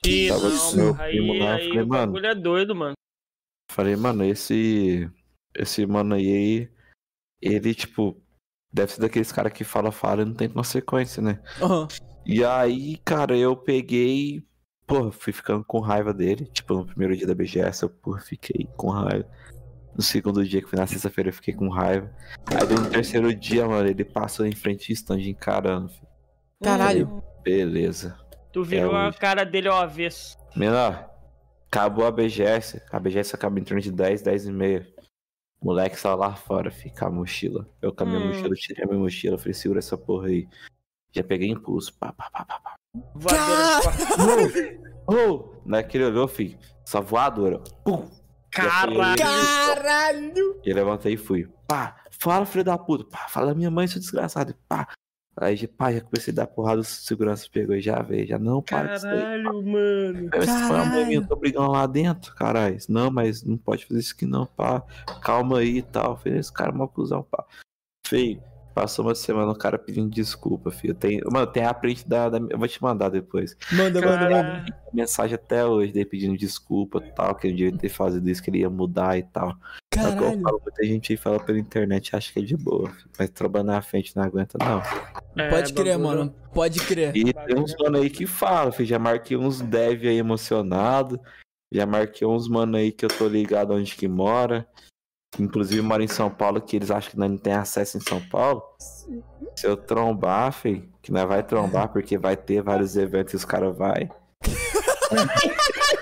Ih, 0.05 0.29
Tava 0.29 0.49
não, 0.49 0.57
com 0.71 0.75
meu 0.77 0.95
aí, 1.01 1.11
primo 1.17 1.33
lá, 1.33 1.55
aí 1.55 1.67
falei, 1.67 1.83
o 1.83 1.87
mano. 1.87 2.13
bagulho 2.13 2.25
é 2.27 2.35
doido, 2.35 2.75
mano. 2.75 2.93
Falei, 3.69 3.95
mano, 3.97 4.23
esse. 4.23 5.09
Esse 5.53 5.85
mano 5.85 6.15
aí. 6.15 6.71
Ele, 7.41 7.75
tipo. 7.75 8.21
Deve 8.71 8.91
ser 8.91 9.01
daqueles 9.01 9.31
caras 9.31 9.51
que 9.53 9.63
fala, 9.63 9.91
fala 9.91 10.21
e 10.21 10.25
não 10.25 10.33
tem 10.33 10.49
consequência, 10.49 11.21
né? 11.21 11.41
Aham. 11.61 11.87
E 12.25 12.43
aí, 12.43 12.97
cara, 13.03 13.35
eu 13.37 13.55
peguei. 13.55 14.43
Porra, 14.85 15.11
fui 15.11 15.33
ficando 15.33 15.65
com 15.65 15.79
raiva 15.79 16.13
dele. 16.13 16.45
Tipo, 16.45 16.75
no 16.75 16.85
primeiro 16.85 17.15
dia 17.15 17.27
da 17.27 17.35
BGS, 17.35 17.83
eu, 17.83 17.89
porra, 17.89 18.19
fiquei 18.21 18.67
com 18.77 18.89
raiva. 18.89 19.27
No 19.95 20.01
segundo 20.03 20.45
dia, 20.45 20.61
que 20.61 20.69
foi 20.69 20.77
na 20.77 20.85
sexta-feira, 20.87 21.29
eu 21.29 21.33
fiquei 21.33 21.53
com 21.53 21.69
raiva. 21.69 22.13
Aí 22.45 22.75
no 22.77 22.89
terceiro 22.89 23.33
dia, 23.33 23.67
mano, 23.67 23.89
ele 23.89 24.05
passou 24.05 24.45
em 24.45 24.55
frente 24.55 24.91
ao 24.91 24.93
stand 24.93 25.21
encarando. 25.21 25.89
filho. 25.89 26.07
Caralho. 26.63 27.23
Beleza. 27.47 28.17
Tu 28.51 28.63
virou 28.63 28.93
É 28.93 29.05
a 29.05 29.07
hoje. 29.07 29.17
cara 29.17 29.45
dele 29.45 29.67
ao 29.69 29.77
avesso. 29.77 30.37
Menor, 30.55 31.09
acabou 31.67 32.05
a 32.05 32.11
BGS. 32.11 32.81
A 32.91 32.99
BGS 32.99 33.33
acaba 33.35 33.57
em 33.59 33.63
torno 33.63 33.81
de 33.81 33.91
10, 33.91 34.21
10 34.21 34.47
e 34.47 34.51
meia. 34.51 34.87
Moleque 35.63 35.97
saiu 35.99 36.17
lá 36.17 36.35
fora, 36.35 36.69
fica 36.69 37.07
a 37.07 37.09
mochila. 37.09 37.67
Eu 37.81 37.93
com 37.93 38.03
a 38.03 38.05
minha 38.07 38.19
Hum. 38.19 38.27
mochila, 38.27 38.53
tirei 38.55 38.83
a 38.83 38.87
minha 38.87 38.99
mochila, 38.99 39.37
falei, 39.37 39.53
segura 39.53 39.79
essa 39.79 39.97
porra 39.97 40.27
aí. 40.27 40.47
Já 41.13 41.23
peguei 41.23 41.49
impulso. 41.49 41.93
Pá, 41.97 42.11
pá, 42.11 42.29
pá, 42.29 42.45
pá, 42.45 42.59
pá. 42.59 42.75
Voadeira 43.15 44.51
de 44.51 44.75
quarto. 44.75 44.87
Ô! 45.07 45.53
Naquele 45.65 46.03
olhou, 46.05 46.27
filho. 46.27 46.57
Essa 46.85 46.99
voadora. 47.01 47.59
Pum! 47.83 48.09
Caralho. 48.51 49.17
Caralho. 49.17 50.61
E 50.65 50.73
levantei 50.73 51.13
e 51.13 51.17
fui. 51.17 51.49
Pá! 51.67 51.95
Fala, 52.19 52.45
filho 52.45 52.63
da 52.63 52.77
puta. 52.77 53.05
Pá, 53.05 53.27
fala 53.29 53.47
da 53.47 53.55
minha 53.55 53.71
mãe, 53.71 53.87
seu 53.87 53.99
desgraçado. 53.99 54.53
Pá! 54.67 54.87
Aí, 55.39 55.67
pá, 55.67 55.91
já 55.91 56.01
comecei 56.01 56.31
a 56.33 56.35
dar 56.35 56.47
porrada, 56.47 56.81
o 56.81 56.83
segurança 56.83 57.47
pegou 57.51 57.75
e 57.75 57.81
já 57.81 58.01
veio. 58.01 58.25
Já 58.25 58.39
não, 58.39 58.59
para 58.61 58.95
isso 58.95 59.05
aí. 59.05 59.21
Caralho, 59.21 59.63
mano. 59.63 60.29
Aí, 60.33 60.39
Você 60.39 60.47
foi 60.47 60.55
uma 60.57 60.67
Caralho. 60.83 60.91
mãe, 61.05 61.13
eu 61.13 61.27
tô 61.27 61.35
brigando 61.35 61.71
lá 61.71 61.85
dentro, 61.85 62.33
caralho. 62.33 62.77
Não, 62.89 63.11
mas 63.11 63.43
não 63.43 63.55
pode 63.55 63.85
fazer 63.85 63.99
isso 63.99 64.15
aqui 64.15 64.25
não, 64.25 64.47
pá. 64.47 64.81
Calma 65.21 65.59
aí 65.59 65.77
e 65.77 65.81
tal. 65.83 66.17
Falei, 66.17 66.39
esse 66.39 66.51
cara 66.51 66.71
é 66.71 66.73
mó 66.73 66.87
cuzão, 66.87 67.21
pá. 67.21 67.45
Feio. 68.07 68.41
Passou 68.77 69.03
uma 69.05 69.15
semana 69.15 69.51
o 69.51 69.55
cara 69.57 69.75
pedindo 69.79 70.07
desculpa, 70.07 70.69
filho. 70.69 70.93
Tem, 70.93 71.19
mano, 71.31 71.47
tem 71.47 71.63
a 71.65 71.73
print 71.73 72.07
da, 72.07 72.29
da- 72.29 72.37
Eu 72.37 72.59
vou 72.59 72.67
te 72.67 72.79
mandar 72.83 73.09
depois. 73.09 73.57
Manda, 73.71 73.99
manda, 73.99 74.19
manda. 74.21 74.29
Caralho. 74.29 74.73
Mensagem 74.93 75.33
até 75.33 75.65
hoje 75.65 75.91
dele 75.91 76.05
pedindo 76.05 76.37
desculpa 76.37 76.99
e 77.03 77.11
tal. 77.11 77.33
Que 77.33 77.47
ele 77.47 77.55
devia 77.55 77.75
ter 77.79 77.89
fazido 77.89 78.29
isso, 78.29 78.43
que 78.43 78.51
ele 78.51 78.59
ia 78.59 78.69
mudar 78.69 79.17
e 79.17 79.23
tal. 79.23 79.49
Só 79.49 79.55
que 80.11 80.17
eu 80.17 80.21
Caralho. 80.21 80.41
falo, 80.41 80.61
muita 80.63 80.85
gente 80.85 81.11
aí 81.11 81.17
fala 81.17 81.39
pela 81.39 81.57
internet 81.57 82.15
acha 82.15 82.31
que 82.31 82.37
é 82.37 82.43
de 82.43 82.55
boa. 82.55 82.87
filho. 82.91 83.09
Mas 83.17 83.29
trabalhando 83.31 83.67
na 83.69 83.81
frente 83.81 84.15
não 84.15 84.21
aguenta, 84.23 84.59
não. 84.63 84.79
É, 85.43 85.49
Pode 85.49 85.73
crer, 85.73 85.97
bagulho- 85.97 86.19
mano. 86.19 86.35
Pode 86.53 86.79
crer. 86.81 87.17
E 87.17 87.33
tem 87.33 87.57
uns 87.57 87.75
mano 87.79 87.97
aí 87.97 88.11
que 88.11 88.27
falam, 88.27 88.71
filho. 88.71 88.87
Já 88.89 88.99
marquei 88.99 89.35
uns 89.35 89.59
dev 89.59 90.03
aí 90.05 90.17
emocionado. 90.19 91.19
Já 91.73 91.87
marquei 91.87 92.27
uns 92.27 92.47
mano 92.47 92.77
aí 92.77 92.91
que 92.91 93.03
eu 93.03 93.09
tô 93.09 93.27
ligado 93.27 93.73
onde 93.73 93.95
que 93.95 94.07
mora. 94.07 94.67
Inclusive 95.39 95.81
mora 95.81 96.03
em 96.03 96.07
São 96.07 96.29
Paulo, 96.29 96.61
que 96.61 96.75
eles 96.75 96.89
acham 96.89 97.11
que 97.11 97.17
nós 97.17 97.29
não 97.29 97.37
tem 97.37 97.53
acesso 97.53 97.97
em 97.97 98.01
São 98.01 98.21
Paulo. 98.21 98.63
Se 98.79 99.65
eu 99.67 99.75
trombar, 99.75 100.51
filho, 100.51 100.87
que 101.01 101.11
nós 101.11 101.27
vai 101.27 101.43
trombar, 101.43 101.89
porque 101.89 102.17
vai 102.17 102.35
ter 102.35 102.61
vários 102.61 102.95
eventos 102.95 103.33
e 103.33 103.37
os 103.37 103.45
caras 103.45 103.75
vai. 103.75 104.09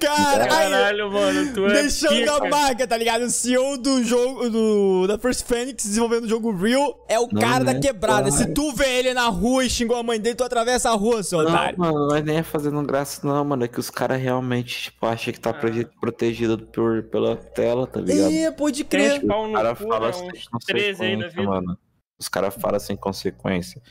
Caralho. 0.00 0.48
Caralho, 0.50 1.12
mano. 1.12 1.52
Tu 1.54 1.66
é 1.66 1.72
Deixando 1.72 2.30
a 2.30 2.48
marca, 2.48 2.86
tá 2.86 2.96
ligado? 2.96 3.22
O 3.22 3.30
CEO 3.30 3.76
do 3.78 4.02
jogo, 4.04 4.48
do, 4.50 5.06
da 5.06 5.18
First 5.18 5.46
Phoenix, 5.46 5.84
desenvolvendo 5.84 6.24
o 6.24 6.28
jogo 6.28 6.52
Real, 6.54 7.04
é 7.08 7.18
o 7.18 7.28
Não, 7.32 7.40
cara 7.40 7.64
da 7.64 7.72
né? 7.74 7.80
quebrada. 7.80 8.30
Se 8.30 8.52
tu 8.52 8.72
vê 8.72 8.98
ele 8.98 9.14
na 9.14 9.28
rua 9.28 9.64
e 9.64 9.70
xingou 9.70 9.96
a 9.96 10.02
mãe 10.02 10.20
dele, 10.20 10.34
tu 10.34 10.44
atravessa 10.44 10.90
a 10.90 10.94
rua, 10.94 11.22
seu 11.22 11.42
Não, 11.42 11.50
otário. 11.50 11.78
mano, 11.78 12.08
não 12.08 12.16
é 12.16 12.22
nem 12.22 12.42
fazendo 12.42 12.82
graça, 12.82 13.26
não, 13.26 13.44
mano. 13.44 13.64
É 13.64 13.68
que 13.68 13.80
os 13.80 13.90
caras 13.90 14.20
realmente, 14.20 14.84
tipo, 14.84 15.06
acham 15.06 15.32
que 15.32 15.40
tá 15.40 15.50
Ah. 15.50 15.54
prote- 15.54 15.88
protegido 16.00 16.58
por, 16.58 17.02
pela 17.04 17.36
tela, 17.36 17.86
tá 17.86 18.00
ligado? 18.00 18.30
É, 18.32 18.50
pode 18.50 18.84
Tem 18.84 19.00
crer. 19.00 19.20
uns 19.20 19.26
pau 19.28 19.44
O 19.44 19.46
no 19.48 19.52
cara 19.54 19.74
cu, 19.76 19.88
fala 19.88 20.06
né? 20.08 20.12
sem 20.12 20.28
Uns 20.54 20.64
13 20.66 21.02
aí 21.04 21.16
na 21.16 21.24
consequência, 21.24 21.30
vida. 21.30 21.48
mano. 21.48 21.78
Os 22.18 22.28
caras 22.28 22.54
falam 22.54 22.78
sem 22.80 22.96
consequência. 22.96 23.82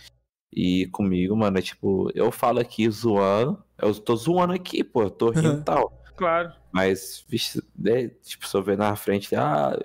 E 0.56 0.86
comigo, 0.92 1.36
mano, 1.36 1.58
é 1.58 1.62
tipo, 1.62 2.10
eu 2.14 2.32
falo 2.32 2.60
aqui 2.60 2.88
zoando. 2.90 3.58
Eu 3.84 3.94
tô 3.96 4.16
zoando 4.16 4.54
aqui, 4.54 4.84
pô, 4.84 5.04
eu 5.04 5.10
tô 5.10 5.30
rindo 5.30 5.60
e 5.60 5.62
tal. 5.66 5.92
Claro. 6.16 6.54
Mas, 6.72 7.26
vixe, 7.28 7.62
né, 7.78 8.08
tipo, 8.08 8.48
se 8.48 8.56
eu 8.56 8.64
ver 8.64 8.78
na 8.78 8.96
frente, 8.96 9.36
ah, 9.36 9.78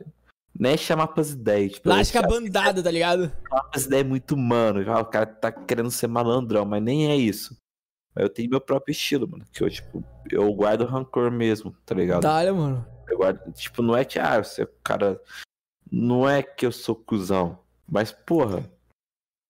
nem 0.59 0.77
chamar 0.77 1.09
pras 1.09 1.31
ideias. 1.31 1.73
Tipo, 1.73 1.89
Lasca 1.89 2.21
a 2.21 2.23
eu 2.23 2.29
bandada, 2.29 2.83
tá 2.83 2.91
ligado? 2.91 3.33
chamar 3.49 3.65
pras 3.65 3.87
ideias 3.87 4.07
muito 4.07 4.37
mano. 4.37 4.83
Já, 4.83 5.01
o 5.01 5.05
cara 5.05 5.27
tá 5.27 5.53
querendo 5.53 5.91
ser 5.91 6.07
malandrão, 6.07 6.65
mas 6.65 6.83
nem 6.83 7.11
é 7.11 7.17
isso. 7.17 7.57
Eu 8.17 8.29
tenho 8.29 8.51
meu 8.51 8.61
próprio 8.61 8.93
estilo, 8.93 9.29
mano. 9.29 9.45
Que 9.53 9.63
eu, 9.63 9.71
tipo, 9.71 10.05
eu 10.31 10.53
guardo 10.53 10.85
rancor 10.85 11.31
mesmo, 11.31 11.75
tá 11.87 11.95
ligado? 11.95 12.23
Dá, 12.23 12.53
mano. 12.53 12.85
Eu 13.07 13.19
guardo, 13.19 13.53
tipo, 13.53 13.83
não 13.83 13.97
é 13.97 14.05
que, 14.05 14.19
ah, 14.19 14.43
você, 14.43 14.63
é 14.63 14.65
o 14.65 14.71
cara. 14.83 15.21
Não 15.91 16.29
é 16.29 16.43
que 16.43 16.67
eu 16.67 16.73
sou 16.73 16.97
cuzão. 16.97 17.59
Mas, 17.89 18.13
porra. 18.13 18.69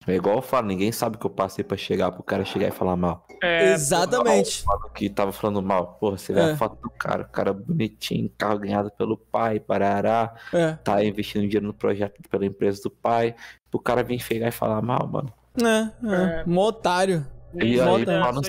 É 0.09 0.15
igual 0.15 0.37
eu 0.37 0.43
falo, 0.43 0.67
ninguém 0.67 0.91
sabe 0.91 1.17
o 1.17 1.19
que 1.19 1.27
eu 1.27 1.31
passei 1.31 1.63
pra 1.63 1.77
chegar 1.77 2.11
pro 2.11 2.23
cara 2.23 2.43
chegar 2.45 2.69
e 2.69 2.71
falar 2.71 2.97
mal. 2.97 3.27
É, 3.43 3.73
Exatamente. 3.73 4.63
Falo 4.63 4.89
que 4.91 5.11
tava 5.11 5.33
falando 5.33 5.61
mal. 5.63 5.99
Porra, 6.01 6.17
você 6.17 6.33
vê 6.33 6.41
É. 6.41 6.51
a 6.53 6.57
foto 6.57 6.81
do 6.81 6.89
cara, 6.91 7.23
o 7.25 7.29
cara 7.29 7.53
bonitinho, 7.53 8.31
carro 8.39 8.59
ganhado 8.59 8.91
pelo 8.91 9.19
pai, 9.19 9.61
parará, 9.61 10.35
É. 10.53 10.73
tá 10.83 11.05
investindo 11.05 11.43
dinheiro 11.43 11.67
no 11.67 11.75
projeto 11.75 12.21
pela 12.31 12.47
empresa 12.47 12.81
do 12.83 12.91
pai. 12.91 13.35
O 13.73 13.79
cara 13.79 14.03
vir 14.03 14.19
chegar 14.19 14.49
e 14.49 14.53
falar 14.53 14.81
mal, 14.81 15.07
mano. 15.07 15.33
É, 15.63 16.07
é. 16.09 16.41
É. 16.41 16.45
Mó 16.47 16.69
otário. 16.69 17.27
E 17.55 17.81
aí, 17.81 18.05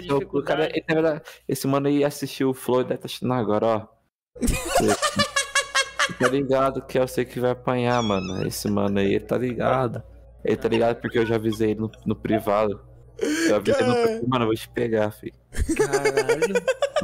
seu 0.08 0.26
cu, 0.28 0.42
cara, 0.44 0.70
ele, 0.74 1.22
esse 1.48 1.68
mano 1.68 1.88
aí 1.88 2.04
assistiu 2.04 2.50
o 2.50 2.54
Flow 2.54 2.82
e 2.82 2.84
deve 2.84 3.00
tá 3.00 3.06
assistindo 3.06 3.34
agora, 3.34 3.66
ó. 3.66 3.88
tá 6.20 6.28
ligado 6.28 6.82
que 6.82 6.98
eu 7.00 7.08
sei 7.08 7.26
que 7.26 7.40
vai 7.40 7.52
apanhar, 7.52 8.02
mano. 8.04 8.46
Esse 8.46 8.70
mano 8.70 9.00
aí, 9.00 9.14
ele 9.16 9.26
tá 9.26 9.38
ligado. 9.38 10.04
Ele 10.44 10.56
tá 10.56 10.68
ligado 10.70 10.96
porque 11.02 11.20
eu 11.20 11.26
já 11.26 11.36
avisei 11.36 11.72
ele 11.72 11.82
no, 11.82 11.92
no 12.06 12.16
privado. 12.16 12.80
Eu 13.48 13.58
avisei 13.58 13.86
no 13.86 13.94
Cara. 13.94 14.06
privado, 14.08 14.28
mano, 14.30 14.44
eu 14.44 14.48
vou 14.48 14.56
te 14.56 14.70
pegar, 14.70 15.12
filho. 15.12 15.34
Caralho. 15.76 16.54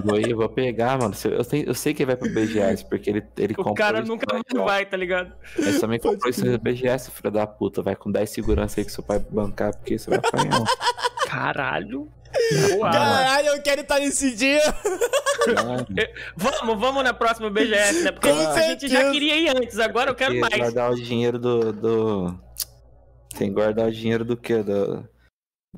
Vou 0.03 0.19
ir, 0.19 0.29
eu 0.31 0.37
vou 0.37 0.47
pegar, 0.49 0.97
mano. 0.97 1.13
Eu 1.25 1.43
sei, 1.43 1.63
eu 1.67 1.73
sei 1.73 1.93
que 1.93 2.03
ele 2.03 2.07
vai 2.07 2.15
pro 2.15 2.29
BGS, 2.29 2.85
porque 2.85 3.09
ele, 3.09 3.23
ele 3.37 3.53
O 3.53 3.57
comprou 3.57 3.75
cara 3.75 3.99
isso 3.99 4.07
nunca 4.07 4.25
mais 4.31 4.65
vai, 4.65 4.85
tá 4.85 4.95
ligado? 4.97 5.33
Ele 5.57 5.79
também 5.79 5.99
comprou 5.99 6.29
isso 6.29 6.45
no 6.45 6.57
BGS, 6.57 7.11
filho 7.11 7.31
da 7.31 7.45
puta. 7.47 7.81
Vai 7.81 7.95
com 7.95 8.11
10 8.11 8.29
segurança 8.29 8.79
aí 8.79 8.85
que 8.85 8.91
seu 8.91 9.03
pai 9.03 9.19
bancar, 9.19 9.75
porque 9.75 9.97
você 9.97 10.09
vai 10.09 10.19
apanhar. 10.19 10.63
Caralho. 11.27 12.09
Uau. 12.77 12.91
Caralho, 12.91 13.47
eu 13.47 13.61
quero 13.61 13.81
estar 13.81 13.99
nesse 13.99 14.35
dia. 14.35 14.61
Vamos, 16.35 16.79
vamos 16.79 17.03
na 17.03 17.13
próxima 17.13 17.49
BGS, 17.49 18.03
né? 18.03 18.11
Porque 18.11 18.29
Com 18.29 18.35
a 18.39 18.61
gente 18.61 18.87
já 18.87 18.97
certeza. 18.99 19.11
queria 19.11 19.37
ir 19.37 19.49
antes, 19.49 19.79
agora 19.79 20.11
eu 20.11 20.15
quero 20.15 20.35
mais. 20.39 20.55
guardar 20.55 20.91
o 20.91 20.95
dinheiro 20.95 21.37
do, 21.39 21.71
do. 21.73 22.39
Tem 23.37 23.49
que 23.49 23.53
guardar 23.53 23.91
dinheiro 23.91 24.23
do 24.23 24.37
quê? 24.37 24.63
Do, 24.63 25.07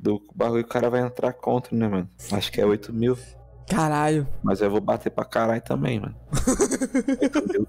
do 0.00 0.22
bagulho 0.34 0.62
que 0.62 0.70
o 0.70 0.72
cara 0.72 0.88
vai 0.88 1.00
entrar 1.00 1.32
contra, 1.32 1.76
né, 1.76 1.88
mano? 1.88 2.08
Acho 2.32 2.52
que 2.52 2.60
é 2.60 2.66
8 2.66 2.92
mil. 2.92 3.18
Caralho. 3.68 4.26
Mas 4.42 4.60
eu 4.60 4.70
vou 4.70 4.80
bater 4.80 5.10
pra 5.10 5.24
caralho 5.24 5.60
também, 5.60 6.00
mano. 6.00 6.16
8 7.20 7.48
mil. 7.48 7.68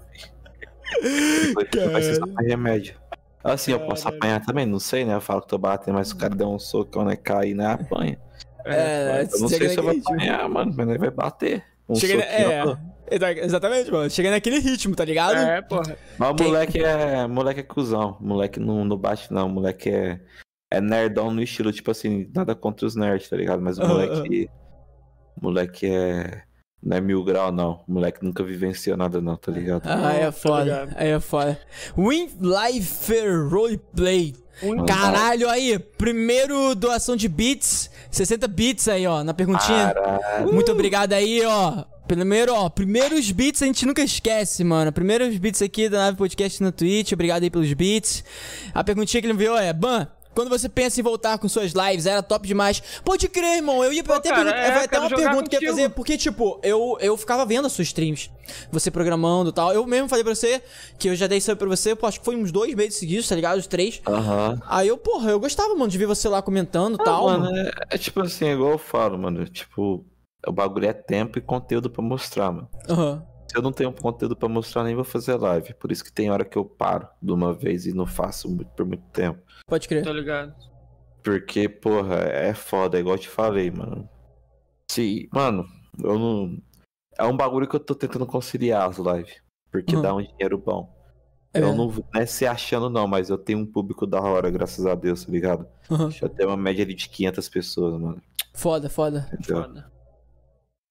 Depois 1.02 1.92
vai 1.92 2.02
ser 2.02 2.14
só 2.16 2.26
pra 2.26 2.44
remédio. 2.44 2.94
Assim, 3.42 3.72
eu 3.72 3.80
posso 3.80 4.06
apanhar 4.08 4.44
também, 4.44 4.66
não 4.66 4.78
sei, 4.78 5.04
né? 5.04 5.14
Eu 5.14 5.20
falo 5.20 5.40
que 5.40 5.48
tô 5.48 5.58
batendo, 5.58 5.94
mas 5.94 6.08
se 6.08 6.14
o 6.14 6.16
cara 6.18 6.34
der 6.34 6.44
um 6.44 6.58
socão, 6.58 7.04
né? 7.04 7.16
Cair, 7.16 7.54
né? 7.54 7.66
Apanha. 7.66 8.18
É, 8.66 9.26
Eu 9.32 9.40
não 9.40 9.48
sei 9.48 9.68
se 9.70 9.78
eu 9.78 9.82
vou 9.82 9.92
apanhar, 9.92 10.48
mano, 10.48 10.72
mas 10.76 10.88
ele 10.88 10.98
vai 10.98 11.10
bater. 11.10 11.64
Um 11.88 11.94
Chega 11.94 12.22
soquinho, 12.22 12.50
é. 12.50 12.78
Exatamente, 13.10 13.90
mano. 13.90 14.08
Chega 14.10 14.30
naquele 14.30 14.58
ritmo, 14.58 14.94
tá 14.94 15.04
ligado? 15.04 15.36
É, 15.36 15.60
porra. 15.62 15.96
Mas 16.18 16.30
o 16.30 16.34
Quem- 16.34 16.46
moleque 16.46 16.82
é. 16.84 17.26
Moleque 17.26 17.60
é 17.60 17.62
cuzão. 17.64 18.16
Moleque 18.20 18.60
não, 18.60 18.84
não 18.84 18.96
bate, 18.96 19.32
não. 19.32 19.48
Moleque 19.48 19.88
é. 19.90 20.20
É 20.72 20.80
nerdão 20.80 21.32
no 21.32 21.42
estilo, 21.42 21.72
tipo 21.72 21.90
assim, 21.90 22.30
nada 22.32 22.54
contra 22.54 22.86
os 22.86 22.94
nerds, 22.94 23.28
tá 23.28 23.36
ligado? 23.36 23.60
Mas 23.60 23.76
o 23.78 23.86
moleque. 23.86 24.48
Moleque 25.40 25.86
é. 25.86 26.42
Não 26.82 26.96
é 26.96 27.00
mil 27.00 27.22
grau, 27.22 27.52
não. 27.52 27.82
O 27.86 27.92
moleque 27.92 28.24
nunca 28.24 28.42
vivenciou 28.42 28.96
nada, 28.96 29.20
não, 29.20 29.36
tá 29.36 29.52
ligado? 29.52 29.82
Ah, 29.84 30.14
é 30.14 30.32
foda. 30.32 30.64
ligado. 30.64 30.94
Aí 30.96 31.08
é 31.08 31.20
foda. 31.20 31.58
Win 31.96 32.30
Life 32.40 33.12
Roleplay. 33.50 34.34
Caralho, 34.86 35.48
aí. 35.48 35.78
Primeiro 35.78 36.74
doação 36.74 37.16
de 37.16 37.28
bits. 37.28 37.90
60 38.10 38.48
bits 38.48 38.88
aí, 38.88 39.06
ó, 39.06 39.22
na 39.22 39.34
perguntinha. 39.34 39.92
Caralho. 39.92 40.52
Muito 40.52 40.72
obrigado 40.72 41.12
aí, 41.12 41.42
ó. 41.44 41.84
Primeiro, 42.14 42.52
ó, 42.54 42.68
primeiros 42.68 43.30
beats 43.30 43.62
a 43.62 43.66
gente 43.66 43.86
nunca 43.86 44.02
esquece, 44.02 44.64
mano. 44.64 44.90
Primeiros 44.90 45.36
beats 45.38 45.62
aqui 45.62 45.88
da 45.88 45.98
Nave 45.98 46.16
Podcast 46.16 46.60
na 46.60 46.72
Twitch. 46.72 47.12
Obrigado 47.12 47.44
aí 47.44 47.50
pelos 47.50 47.72
beats. 47.72 48.24
A 48.74 48.82
perguntinha 48.82 49.20
que 49.20 49.26
ele 49.28 49.34
enviou 49.34 49.56
é: 49.56 49.72
Ban, 49.72 50.08
quando 50.34 50.48
você 50.48 50.68
pensa 50.68 50.98
em 50.98 51.04
voltar 51.04 51.38
com 51.38 51.48
suas 51.48 51.72
lives, 51.72 52.06
era 52.06 52.20
top 52.20 52.48
demais. 52.48 52.82
Pode 53.04 53.28
crer, 53.28 53.58
irmão. 53.58 53.84
Eu 53.84 53.92
ia 53.92 54.00
até, 54.02 54.28
cara, 54.28 54.42
perguntar- 54.42 54.56
é, 54.56 54.72
foi 54.72 54.82
até 54.86 54.98
uma 54.98 55.08
pergunta 55.08 55.48
que 55.50 55.54
eu 55.56 55.60
ia 55.62 55.68
contigo. 55.68 55.72
fazer, 55.72 55.88
porque, 55.90 56.18
tipo, 56.18 56.58
eu, 56.64 56.98
eu 57.00 57.16
ficava 57.16 57.46
vendo 57.46 57.66
as 57.66 57.72
suas 57.72 57.86
streams, 57.86 58.28
você 58.72 58.90
programando 58.90 59.50
e 59.50 59.52
tal. 59.52 59.72
Eu 59.72 59.86
mesmo 59.86 60.08
falei 60.08 60.24
pra 60.24 60.34
você 60.34 60.60
que 60.98 61.10
eu 61.10 61.14
já 61.14 61.28
dei 61.28 61.38
isso 61.38 61.54
pra 61.54 61.68
você, 61.68 61.94
pô, 61.94 62.08
acho 62.08 62.18
que 62.18 62.24
foi 62.24 62.34
uns 62.34 62.50
dois 62.50 62.74
meses 62.74 62.96
seguidos, 62.98 63.28
tá 63.28 63.36
ligado? 63.36 63.56
Os 63.58 63.68
três. 63.68 64.00
Aham. 64.04 64.60
Aí 64.66 64.88
eu, 64.88 64.98
porra, 64.98 65.30
eu 65.30 65.38
gostava, 65.38 65.72
mano, 65.76 65.88
de 65.88 65.96
ver 65.96 66.06
você 66.06 66.28
lá 66.28 66.42
comentando 66.42 66.94
e 66.98 67.02
Ah, 67.02 67.04
tal. 67.04 67.26
mano, 67.26 67.56
é, 67.56 67.70
é 67.90 67.98
tipo 67.98 68.20
assim, 68.20 68.46
igual 68.46 68.72
eu 68.72 68.78
falo, 68.78 69.16
mano. 69.16 69.44
Tipo, 69.46 70.04
o 70.46 70.52
bagulho 70.52 70.86
é 70.86 70.92
tempo 70.92 71.38
e 71.38 71.42
conteúdo 71.42 71.90
pra 71.90 72.02
mostrar, 72.02 72.50
mano. 72.52 72.68
Aham. 72.88 73.26
Se 73.50 73.56
eu 73.58 73.62
não 73.62 73.72
tenho 73.72 73.92
conteúdo 73.92 74.36
pra 74.36 74.48
mostrar, 74.48 74.84
nem 74.84 74.94
vou 74.94 75.02
fazer 75.04 75.34
live. 75.34 75.74
Por 75.74 75.90
isso 75.90 76.04
que 76.04 76.12
tem 76.12 76.30
hora 76.30 76.44
que 76.44 76.56
eu 76.56 76.64
paro 76.64 77.08
de 77.20 77.32
uma 77.32 77.52
vez 77.52 77.84
e 77.84 77.92
não 77.92 78.06
faço 78.06 78.48
muito- 78.48 78.70
por 78.76 78.86
muito 78.86 79.02
tempo. 79.12 79.40
Pode 79.66 79.88
crer. 79.88 80.04
Tô 80.04 80.12
ligado. 80.12 80.54
Porque, 81.22 81.68
porra, 81.68 82.16
é 82.16 82.54
foda, 82.54 82.98
igual 82.98 83.16
eu 83.16 83.20
te 83.20 83.28
falei, 83.28 83.70
mano. 83.70 84.08
Se, 84.90 85.28
mano, 85.32 85.66
eu 86.02 86.18
não. 86.18 86.56
É 87.18 87.24
um 87.24 87.36
bagulho 87.36 87.68
que 87.68 87.74
eu 87.76 87.80
tô 87.80 87.94
tentando 87.94 88.24
conciliar 88.24 88.88
as 88.88 88.98
lives. 88.98 89.36
Porque 89.70 89.96
Uhum. 89.96 90.02
dá 90.02 90.14
um 90.14 90.22
dinheiro 90.22 90.56
bom. 90.56 90.96
É. 91.52 91.60
Eu 91.60 91.74
não, 91.74 91.88
não 91.88 92.04
é 92.14 92.24
se 92.26 92.46
achando, 92.46 92.88
não, 92.88 93.06
mas 93.08 93.28
eu 93.30 93.36
tenho 93.36 93.58
um 93.58 93.66
público 93.66 94.06
da 94.06 94.20
hora, 94.20 94.48
graças 94.50 94.86
a 94.86 94.94
Deus, 94.94 95.24
tá 95.24 95.32
ligado? 95.32 95.66
Aham. 95.90 96.08
Eu 96.22 96.28
tenho 96.28 96.48
uma 96.50 96.56
média 96.56 96.84
ali 96.84 96.94
de 96.94 97.08
500 97.08 97.48
pessoas, 97.48 98.00
mano. 98.00 98.22
Foda, 98.54 98.88
foda. 98.88 99.28
Entendeu? 99.32 99.64
Foda. 99.64 99.92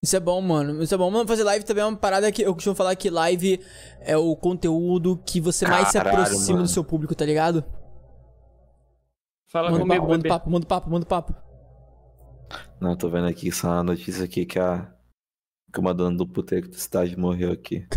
Isso 0.02 0.16
é 0.16 0.20
bom, 0.20 0.40
mano. 0.42 0.82
Isso 0.82 0.96
é 0.96 0.98
bom. 0.98 1.12
Mano, 1.12 1.28
fazer 1.28 1.44
live 1.44 1.66
também 1.66 1.84
é 1.84 1.86
uma 1.86 1.98
parada 1.98 2.32
que 2.32 2.42
eu 2.42 2.54
costumo 2.54 2.76
falar 2.76 2.96
que 2.96 3.10
live 3.10 3.60
é 4.00 4.16
o 4.16 4.34
conteúdo 4.36 5.22
que 5.26 5.42
você 5.42 5.68
mais 5.68 5.90
se 5.90 5.98
Caralho, 5.98 6.22
aproxima 6.22 6.54
mano. 6.54 6.64
do 6.64 6.70
seu 6.70 6.84
público, 6.84 7.14
tá 7.14 7.26
ligado? 7.26 7.66
Fala 9.48 9.72
Manda 9.72 9.82
comigo, 9.82 10.02
papo, 10.02 10.12
manda 10.12 10.30
papo, 10.30 10.50
manda 10.50 10.66
papo, 10.66 10.90
manda 10.90 11.06
papo. 11.06 11.36
Não, 12.80 12.96
tô 12.96 13.10
vendo 13.10 13.28
aqui 13.28 13.52
só 13.52 13.68
uma 13.68 13.84
notícia 13.84 14.24
aqui 14.24 14.46
que 14.46 14.58
a. 14.58 14.90
Que 15.74 15.80
uma 15.80 15.94
dona 15.94 16.18
do 16.18 16.26
puteiro 16.26 16.70
do 16.70 16.76
estágio 16.76 17.20
morreu 17.20 17.52
aqui. 17.52 17.86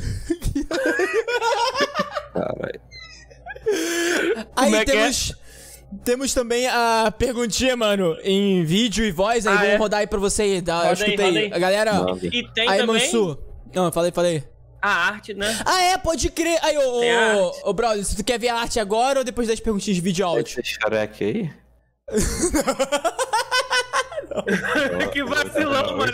Caralho. 2.34 2.80
Aí 4.56 4.74
é 4.74 4.84
que 4.84 4.90
é? 4.90 4.94
temos. 4.94 5.34
Temos 6.04 6.32
também 6.32 6.66
a 6.68 7.12
perguntinha, 7.16 7.76
mano, 7.76 8.16
em 8.22 8.64
vídeo 8.64 9.04
e 9.04 9.12
voz. 9.12 9.46
Aí 9.46 9.52
Ah, 9.54 9.56
vamos 9.58 9.72
é? 9.72 9.76
rodar 9.76 10.00
aí 10.00 10.06
pra 10.06 10.18
você 10.18 10.42
aí. 10.42 10.60
Dá, 10.60 10.76
Roda 10.78 10.88
aí, 10.88 10.92
escuta 10.94 11.22
aí. 11.22 11.28
roda 11.28 11.38
aí. 11.38 11.60
Galera. 11.60 11.92
E 12.22 12.48
tem 12.54 12.68
aí, 12.68 12.78
também 12.80 13.02
Mansu. 13.02 13.38
Não, 13.74 13.92
falei, 13.92 14.10
falei. 14.10 14.44
a 14.80 14.88
arte, 14.90 15.34
né? 15.34 15.58
Ah, 15.64 15.82
é, 15.82 15.98
pode 15.98 16.28
crer. 16.30 16.58
Aí, 16.62 16.76
ô, 16.78 17.00
ô, 17.00 17.70
ô, 17.70 17.72
brother, 17.72 18.04
se 18.04 18.16
tu 18.16 18.24
quer 18.24 18.38
ver 18.38 18.48
a 18.48 18.56
arte 18.56 18.80
agora 18.80 19.18
ou 19.20 19.24
depois 19.24 19.46
das 19.48 19.60
perguntinhas 19.60 19.96
de 19.96 20.02
vídeo 20.02 20.26
áudio? 20.26 20.60
Esse 20.60 20.62
xereque 20.80 21.24
aí? 21.24 21.50
que 25.12 25.24
vacilão, 25.24 25.96
mano. 25.96 26.12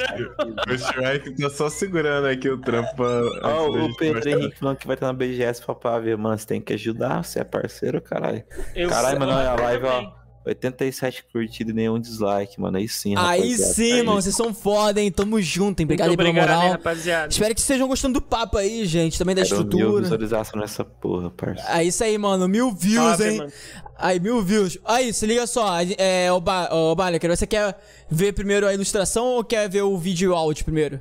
O 0.69 0.79
Shrek 0.79 1.37
tá 1.37 1.51
só 1.51 1.69
segurando 1.69 2.27
aqui 2.27 2.49
o 2.49 2.59
trampo. 2.59 3.03
Ó, 3.43 3.71
da 3.71 3.85
o 3.85 3.97
Pedro. 3.97 4.29
Henrique 4.29 4.59
falando 4.59 4.77
que 4.77 4.87
vai 4.87 4.95
estar 4.95 5.07
na 5.07 5.13
BGS 5.13 5.63
pra 5.81 5.99
ver, 5.99 6.17
mano. 6.17 6.37
Você 6.37 6.47
tem 6.47 6.61
que 6.61 6.73
ajudar, 6.73 7.25
você 7.25 7.41
é 7.41 7.45
parceiro, 7.45 8.01
caralho. 8.01 8.45
Caralho, 8.89 9.21
mano, 9.21 9.33
olha 9.33 9.51
a 9.51 9.55
live, 9.55 9.87
ó. 9.87 10.18
Também. 10.42 10.55
87 10.55 11.25
curtidas 11.33 11.73
e 11.73 11.75
nenhum 11.76 11.99
dislike, 12.00 12.60
mano. 12.60 12.78
Aí 12.78 12.89
sim, 12.89 13.15
Aí 13.17 13.41
rapaziada. 13.42 13.73
sim, 13.75 13.92
Aí. 13.92 14.02
mano, 14.02 14.23
vocês 14.23 14.34
são 14.34 14.55
foda, 14.55 15.00
hein? 15.00 15.10
Tamo 15.10 15.41
junto, 15.42 15.81
hein? 15.81 15.84
Obrigado 15.84 16.10
aí 16.10 16.17
pela 16.17 16.28
obrigado, 16.31 16.49
moral. 16.49 16.65
hein, 16.65 16.70
rapaziada. 16.73 17.28
Espero 17.33 17.55
que 17.55 17.60
estejam 17.60 17.86
gostando 17.89 18.15
do 18.15 18.23
papo 18.23 18.57
aí, 18.57 18.86
gente. 18.86 19.18
Também 19.18 19.34
da 19.34 19.42
Quero 19.42 19.57
mil 19.57 19.65
estrutura. 19.65 20.02
visualização 20.02 20.60
nessa 20.60 20.84
porra, 20.84 21.31
parceiro. 21.31 21.70
É 21.70 21.84
isso 21.84 22.02
aí, 22.02 22.17
mano. 22.17 22.49
Mil 22.49 22.73
views, 22.73 23.12
Top, 23.18 23.25
hein? 23.25 23.39
mano. 23.39 23.52
Aí, 23.99 24.20
mil 24.20 24.41
views. 24.42 24.78
Aí, 24.84 25.12
se 25.12 25.26
liga 25.26 25.47
só. 25.47 25.67
É, 25.99 26.31
o 26.33 26.41
ba 26.41 26.68
ô, 26.73 26.94
Baleker, 26.94 27.28
você 27.36 27.47
quer 27.47 27.76
ver 28.08 28.33
primeiro 28.33 28.67
a 28.67 28.73
ilustração 28.73 29.25
ou 29.26 29.44
quer 29.44 29.68
ver 29.68 29.83
o 29.83 29.99
vídeo 29.99 30.31
e 30.31 30.34
áudio 30.34 30.65
primeiro? 30.65 31.00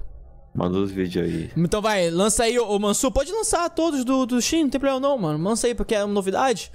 Manda 0.57 0.79
os 0.79 0.89
vídeos 0.89 1.23
aí. 1.23 1.51
Então 1.55 1.79
vai, 1.83 2.09
lança 2.09 2.45
aí, 2.45 2.57
ô 2.57 2.79
Mansur. 2.79 3.11
Pode 3.11 3.31
lançar 3.31 3.69
todos 3.69 4.03
do, 4.03 4.25
do 4.25 4.41
Shin, 4.41 4.63
não 4.63 4.69
tem 4.71 4.81
problema 4.81 4.99
não, 4.99 5.15
mano. 5.15 5.43
Lança 5.47 5.67
aí, 5.67 5.75
porque 5.75 5.93
é 5.93 6.03
uma 6.03 6.11
novidade. 6.11 6.71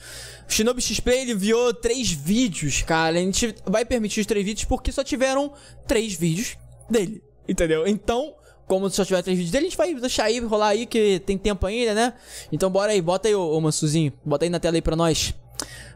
O 0.49 0.53
Shinobi 0.53 0.81
XP, 0.81 1.11
ele 1.11 1.33
enviou 1.33 1.75
três 1.75 2.13
vídeos, 2.13 2.83
cara. 2.83 3.19
A 3.19 3.21
gente 3.21 3.53
vai 3.67 3.85
permitir 3.85 4.21
os 4.21 4.27
três 4.27 4.45
vídeos 4.47 4.67
porque 4.67 4.93
só 4.93 5.03
tiveram 5.03 5.53
três 5.85 6.15
vídeos 6.15 6.57
dele, 6.89 7.25
entendeu? 7.49 7.85
Então, 7.85 8.37
como 8.69 8.89
só 8.89 9.05
tiver 9.05 9.21
três 9.21 9.37
vídeos 9.37 9.51
dele, 9.51 9.67
a 9.67 9.69
gente 9.69 9.77
vai 9.77 9.93
deixar 9.93 10.25
aí, 10.27 10.39
rolar 10.39 10.69
aí, 10.69 10.87
que 10.87 11.19
tem 11.27 11.37
tempo 11.37 11.67
ainda, 11.67 11.93
né? 11.93 12.13
Então 12.53 12.71
bora 12.71 12.93
aí, 12.93 13.03
bota 13.03 13.27
aí, 13.27 13.35
ô, 13.35 13.51
ô 13.51 13.61
Mansurzinho. 13.61 14.13
Bota 14.25 14.45
aí 14.45 14.49
na 14.49 14.61
tela 14.61 14.77
aí 14.77 14.83
pra 14.83 14.95
nós. 14.95 15.35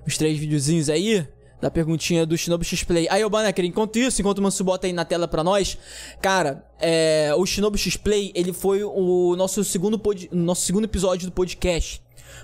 Os 0.05 0.18
três 0.18 0.36
videozinhos 0.36 0.90
aí. 0.90 1.24
Da 1.60 1.70
perguntinha 1.70 2.26
do 2.26 2.36
Shinobi 2.36 2.65
X-Play. 2.67 3.09
Aí, 3.10 3.25
ô 3.25 3.31
Baneker, 3.31 3.65
enquanto 3.65 3.97
isso, 3.99 4.20
enquanto 4.20 4.39
o 4.39 4.43
Mansu 4.43 4.62
bota 4.62 4.86
aí 4.86 4.93
na 4.93 5.07
tela 5.07 5.26
pra 5.26 5.43
nós, 5.43 5.78
cara, 6.20 6.65
é, 6.78 7.33
o 7.36 7.47
Shinobi 7.47 7.78
X-Play, 7.78 8.31
ele 8.35 8.52
foi 8.52 8.85
o 8.85 9.35
nosso 9.36 9.65
segundo, 9.65 9.99
pod, 9.99 10.28
nosso 10.33 10.62
segundo 10.67 10.85
episódio 10.85 11.26
do 11.26 11.33
podcast. 11.33 12.02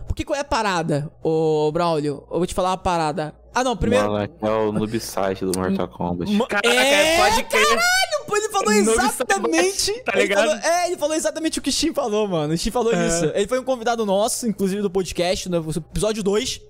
Porque 0.09 0.25
qual 0.25 0.37
é 0.37 0.41
a 0.41 0.45
parada, 0.45 1.11
ô 1.23 1.71
Braulio? 1.73 2.25
Eu 2.31 2.39
vou 2.39 2.47
te 2.47 2.55
falar 2.55 2.71
uma 2.71 2.79
parada. 2.79 3.35
Ah, 3.55 3.63
não, 3.63 3.77
primeiro. 3.77 4.11
Mano, 4.11 4.33
é 4.41 4.51
o 4.51 4.73
noob 4.73 4.99
site 4.99 5.45
do 5.45 5.53
Mortal 5.59 5.87
Kombat. 5.89 6.33
Ma- 6.33 6.47
Caraca, 6.47 6.69
é, 6.75 7.19
pode 7.19 7.45
crer. 7.45 7.67
caralho, 7.69 8.41
ele 8.41 8.49
falou 8.49 8.73
exatamente. 8.73 9.93
tá 10.05 10.13
ele 10.15 10.23
ligado? 10.23 10.47
falou- 10.49 10.57
é, 10.65 10.87
ele 10.87 10.97
falou 10.97 11.15
exatamente 11.15 11.59
o 11.59 11.63
que 11.63 11.69
o 11.69 11.73
Shin 11.73 11.93
falou, 11.93 12.27
mano. 12.27 12.55
O 12.55 12.57
Shin 12.57 12.71
falou 12.71 12.95
É. 12.95 13.07
isso. 13.07 13.27
Ele 13.35 13.47
foi 13.47 13.59
um 13.61 13.65
convidado 13.65 14.07
nosso, 14.07 14.47
inclusive 14.49 14.81
do 14.81 14.91
podcast, 14.91 15.51
no 15.51 15.59
episódio 15.71 16.23
2. 16.23 16.61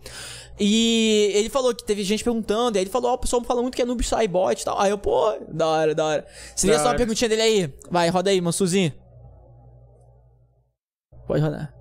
E 0.61 1.31
ele 1.35 1.49
falou 1.49 1.75
que 1.75 1.85
teve 1.85 2.05
gente 2.05 2.23
perguntando, 2.23 2.77
e 2.77 2.79
aí 2.79 2.85
ele 2.85 2.91
falou, 2.91 3.11
ó, 3.11 3.15
o 3.15 3.19
pessoal 3.19 3.43
fala 3.43 3.63
muito 3.63 3.75
que 3.75 3.83
é 3.83 3.85
noob 3.85 4.05
Cybot 4.05 4.61
e 4.61 4.65
tal. 4.65 4.79
Aí 4.79 4.91
eu, 4.91 4.99
pô, 4.99 5.37
da 5.49 5.67
hora, 5.67 5.95
da 5.95 6.05
hora. 6.05 6.27
Se 6.55 6.67
liga 6.67 6.77
Da 6.79 6.83
só 6.83 6.89
a 6.89 6.91
hora. 6.91 6.99
perguntinha 6.99 7.29
dele 7.29 7.43
aí. 7.43 7.75
Vai, 7.91 8.09
roda 8.11 8.31
aí, 8.31 8.41
Mansuzinho. 8.41 8.93
Pode 11.27 11.43
rodar. 11.43 11.75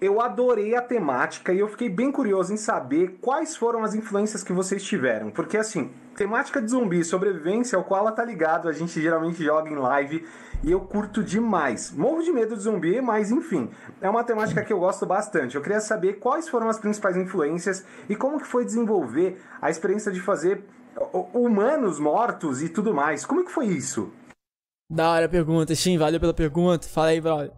Eu 0.00 0.18
adorei 0.20 0.74
a 0.74 0.80
temática 0.80 1.52
e 1.52 1.58
eu 1.58 1.68
fiquei 1.68 1.90
bem 1.90 2.10
curioso 2.10 2.52
em 2.54 2.56
saber 2.56 3.18
quais 3.20 3.54
foram 3.54 3.84
as 3.84 3.94
influências 3.94 4.42
que 4.42 4.50
vocês 4.52 4.82
tiveram. 4.82 5.30
Porque, 5.30 5.58
assim, 5.58 5.90
temática 6.16 6.60
de 6.62 6.70
zumbi, 6.70 7.04
sobrevivência, 7.04 7.76
ao 7.76 7.84
qual 7.84 8.00
ela 8.00 8.12
tá 8.12 8.24
ligado, 8.24 8.66
a 8.66 8.72
gente 8.72 8.98
geralmente 9.00 9.44
joga 9.44 9.68
em 9.68 9.74
live 9.76 10.26
e 10.64 10.70
eu 10.70 10.80
curto 10.80 11.22
demais. 11.22 11.90
Morro 11.92 12.22
de 12.22 12.32
medo 12.32 12.56
de 12.56 12.62
zumbi, 12.62 12.98
mas 13.02 13.30
enfim, 13.30 13.68
é 14.00 14.08
uma 14.08 14.24
temática 14.24 14.62
que 14.64 14.72
eu 14.72 14.78
gosto 14.80 15.04
bastante. 15.04 15.54
Eu 15.56 15.60
queria 15.62 15.80
saber 15.80 16.14
quais 16.14 16.48
foram 16.48 16.70
as 16.70 16.78
principais 16.78 17.16
influências 17.18 17.84
e 18.08 18.16
como 18.16 18.40
que 18.40 18.46
foi 18.46 18.64
desenvolver 18.64 19.38
a 19.60 19.68
experiência 19.68 20.10
de 20.10 20.20
fazer 20.20 20.64
hu- 21.12 21.28
humanos 21.34 21.98
mortos 21.98 22.62
e 22.62 22.70
tudo 22.70 22.94
mais. 22.94 23.26
Como 23.26 23.44
que 23.44 23.50
foi 23.52 23.66
isso? 23.66 24.10
Da 24.90 25.10
hora 25.10 25.26
a 25.26 25.28
pergunta, 25.28 25.74
Shin, 25.74 25.98
valeu 25.98 26.18
pela 26.18 26.32
pergunta. 26.34 26.88
Fala 26.88 27.08
aí, 27.08 27.20
brother. 27.20 27.52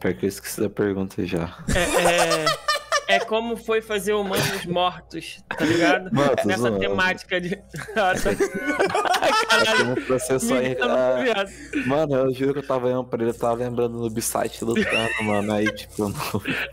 Pior 0.00 0.14
que 0.14 0.24
eu 0.26 0.28
esqueci 0.28 0.60
da 0.60 0.70
pergunta 0.70 1.24
já. 1.26 1.56
É, 1.76 2.70
É 3.16 3.18
como 3.18 3.56
foi 3.56 3.82
fazer 3.82 4.12
humanos 4.14 4.64
mortos, 4.66 5.42
tá 5.48 5.64
ligado? 5.64 6.10
Mano, 6.14 6.36
tô 6.36 6.46
Nessa 6.46 6.60
zoando. 6.62 6.78
temática 6.78 7.40
de. 7.40 7.56
Tá. 7.92 8.12
Caralho. 9.48 10.06
Processo 10.06 10.54
aí. 10.54 10.76
ah. 10.80 11.44
Mano, 11.86 12.14
eu 12.14 12.32
juro 12.32 12.52
que 12.54 12.58
eu 12.60 12.66
tava 12.66 12.86
olhando 12.86 13.04
pra 13.04 13.20
ele, 13.20 13.30
eu 13.30 13.38
tava 13.38 13.54
lembrando 13.54 13.98
no 13.98 14.08
B-Site 14.08 14.64
lutando, 14.64 15.10
mano. 15.24 15.52
Aí, 15.52 15.70
tipo, 15.72 16.08
não 16.08 16.12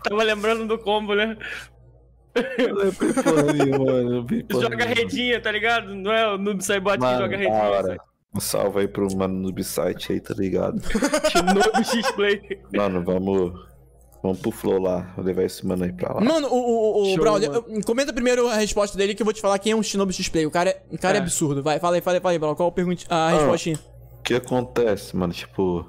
Tava 0.04 0.22
lembrando 0.22 0.66
do 0.66 0.78
combo, 0.78 1.14
né? 1.14 1.36
porra 2.34 3.78
mano. 3.78 4.24
Porra 4.48 4.62
Joga 4.62 4.76
nenhuma. 4.76 4.94
redinha, 4.94 5.40
tá 5.40 5.50
ligado? 5.50 5.94
Não 5.94 6.12
é 6.12 6.34
o 6.34 6.38
Noob 6.38 6.62
Saibot 6.62 6.98
que 6.98 7.04
Mano, 7.04 7.18
joga 7.22 7.36
redinha. 7.36 7.98
Um 8.34 8.40
salve 8.40 8.80
aí 8.80 8.88
pro 8.88 9.08
mano 9.16 9.34
no 9.34 9.52
B-Site 9.52 10.12
aí, 10.12 10.20
tá 10.20 10.34
ligado? 10.34 10.80
Shinobi 11.30 11.84
X-Play. 11.84 12.60
Mano, 12.74 13.02
vamos. 13.02 13.68
Vamos 14.22 14.40
pro 14.40 14.50
Flow 14.50 14.80
lá. 14.80 15.12
Vou 15.16 15.24
levar 15.24 15.44
esse 15.44 15.64
mano 15.66 15.84
aí 15.84 15.92
pra 15.92 16.12
lá. 16.14 16.20
Mano, 16.20 16.48
o, 16.48 16.54
o, 16.54 17.02
o 17.02 17.06
Show, 17.06 17.18
Braulio, 17.18 17.52
mano. 17.52 17.64
eu- 17.68 17.84
comenta 17.84 18.12
primeiro 18.12 18.48
a 18.48 18.56
resposta 18.56 18.98
dele 18.98 19.14
que 19.14 19.22
eu 19.22 19.24
vou 19.24 19.32
te 19.32 19.40
falar 19.40 19.58
quem 19.58 19.72
é 19.72 19.76
um 19.76 19.82
Shinobi 19.82 20.12
X-Play. 20.12 20.44
O 20.44 20.50
cara, 20.50 20.70
é- 20.70 20.82
o 20.90 20.98
cara 20.98 21.16
é. 21.16 21.20
É. 21.20 21.22
absurdo. 21.22 21.62
Vai, 21.62 21.78
fala 21.78 21.96
aí, 21.96 22.02
fala 22.02 22.16
aí, 22.16 22.20
fala 22.20 22.32
aí, 22.32 22.38
Braulio. 22.38 22.56
Qual 22.56 22.68
a, 22.68 22.72
pergunta, 22.72 23.06
a 23.08 23.30
respostinha? 23.30 23.78
O 24.18 24.22
que 24.22 24.34
acontece, 24.34 25.16
mano? 25.16 25.32
Tipo. 25.32 25.88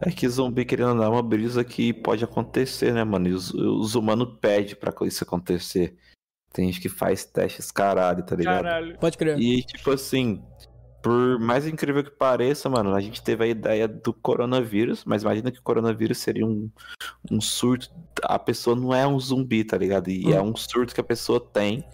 É 0.00 0.10
que 0.10 0.28
zumbi 0.28 0.66
querendo 0.66 0.90
andar 0.90 1.06
é 1.06 1.08
uma 1.08 1.22
brisa 1.22 1.64
que 1.64 1.92
pode 1.92 2.22
acontecer, 2.22 2.92
né, 2.92 3.02
mano? 3.04 3.28
E 3.28 3.32
os, 3.32 3.50
os 3.54 3.94
humanos 3.94 4.36
pedem 4.40 4.74
pra 4.76 4.92
isso 5.06 5.24
acontecer. 5.24 5.96
Tem 6.52 6.66
gente 6.66 6.80
que 6.80 6.88
faz 6.90 7.24
testes 7.24 7.70
caralho, 7.70 8.22
tá 8.22 8.36
ligado? 8.36 8.62
Caralho. 8.64 8.98
Pode 8.98 9.16
crer. 9.16 9.38
E, 9.40 9.62
tipo 9.62 9.90
assim, 9.90 10.42
por 11.04 11.38
mais 11.38 11.66
incrível 11.66 12.02
que 12.02 12.10
pareça, 12.10 12.66
mano, 12.70 12.94
a 12.94 13.00
gente 13.00 13.22
teve 13.22 13.44
a 13.44 13.46
ideia 13.46 13.86
do 13.86 14.10
coronavírus, 14.14 15.04
mas 15.04 15.20
imagina 15.20 15.52
que 15.52 15.58
o 15.58 15.62
coronavírus 15.62 16.16
seria 16.16 16.46
um, 16.46 16.70
um 17.30 17.42
surto. 17.42 17.90
A 18.22 18.38
pessoa 18.38 18.74
não 18.74 18.94
é 18.94 19.06
um 19.06 19.20
zumbi, 19.20 19.62
tá 19.64 19.76
ligado? 19.76 20.08
E 20.08 20.28
Hum. 20.28 20.32
é 20.32 20.40
um 20.40 20.56
surto 20.56 20.94
que 20.94 21.00
a 21.02 21.04
pessoa 21.04 21.38
tem, 21.38 21.86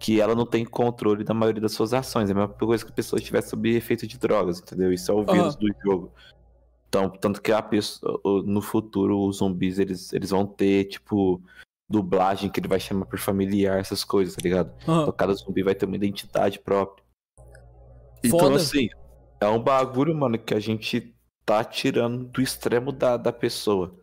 que 0.00 0.22
ela 0.22 0.34
não 0.34 0.46
tem 0.46 0.64
controle 0.64 1.22
da 1.22 1.34
maioria 1.34 1.60
das 1.60 1.72
suas 1.72 1.92
ações. 1.92 2.30
É 2.30 2.32
a 2.32 2.34
mesma 2.34 2.54
coisa 2.54 2.82
que 2.82 2.90
a 2.90 2.94
pessoa 2.94 3.20
estivesse 3.20 3.50
sob 3.50 3.68
efeito 3.76 4.06
de 4.06 4.16
drogas, 4.16 4.58
entendeu? 4.58 4.90
Isso 4.90 5.12
é 5.12 5.14
o 5.14 5.26
vírus 5.26 5.54
Aham. 5.54 5.58
do 5.58 5.74
jogo. 5.84 6.12
Então, 6.88 7.10
tanto 7.10 7.42
que 7.42 7.52
a 7.52 7.60
pessoa, 7.60 8.18
no 8.46 8.62
futuro 8.62 9.20
os 9.26 9.36
zumbis 9.36 9.78
eles, 9.78 10.14
eles 10.14 10.30
vão 10.30 10.46
ter, 10.46 10.84
tipo, 10.84 11.42
dublagem 11.86 12.48
que 12.48 12.58
ele 12.58 12.68
vai 12.68 12.80
chamar 12.80 13.04
por 13.04 13.18
familiar, 13.18 13.78
essas 13.78 14.02
coisas, 14.02 14.34
tá 14.34 14.40
ligado? 14.42 14.74
Aham. 14.88 15.02
Então 15.02 15.12
cada 15.12 15.34
zumbi 15.34 15.62
vai 15.62 15.74
ter 15.74 15.84
uma 15.84 15.96
identidade 15.96 16.58
própria. 16.58 17.05
Então, 18.26 18.38
Foda. 18.40 18.56
assim, 18.56 18.88
é 19.40 19.46
um 19.48 19.62
bagulho, 19.62 20.14
mano, 20.14 20.38
que 20.38 20.54
a 20.54 20.60
gente 20.60 21.14
tá 21.44 21.62
tirando 21.64 22.24
do 22.24 22.40
extremo 22.42 22.90
da, 22.92 23.16
da 23.16 23.32
pessoa. 23.32 23.94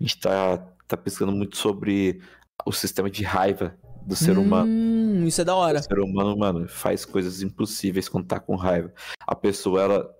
A 0.00 0.02
gente 0.02 0.20
tá, 0.20 0.58
tá 0.86 0.96
pesquisando 0.96 1.32
muito 1.32 1.56
sobre 1.56 2.20
o 2.64 2.72
sistema 2.72 3.10
de 3.10 3.22
raiva 3.24 3.76
do 4.06 4.14
ser 4.14 4.38
humano. 4.38 4.70
Hum, 4.70 5.24
isso 5.26 5.40
é 5.40 5.44
da 5.44 5.54
O 5.54 5.58
hora. 5.58 5.82
ser 5.82 5.98
humano, 5.98 6.36
mano, 6.36 6.68
faz 6.68 7.04
coisas 7.04 7.42
impossíveis 7.42 8.08
quando 8.08 8.26
tá 8.26 8.38
com 8.38 8.54
raiva. 8.54 8.92
A 9.26 9.34
pessoa, 9.34 9.82
ela, 9.82 10.14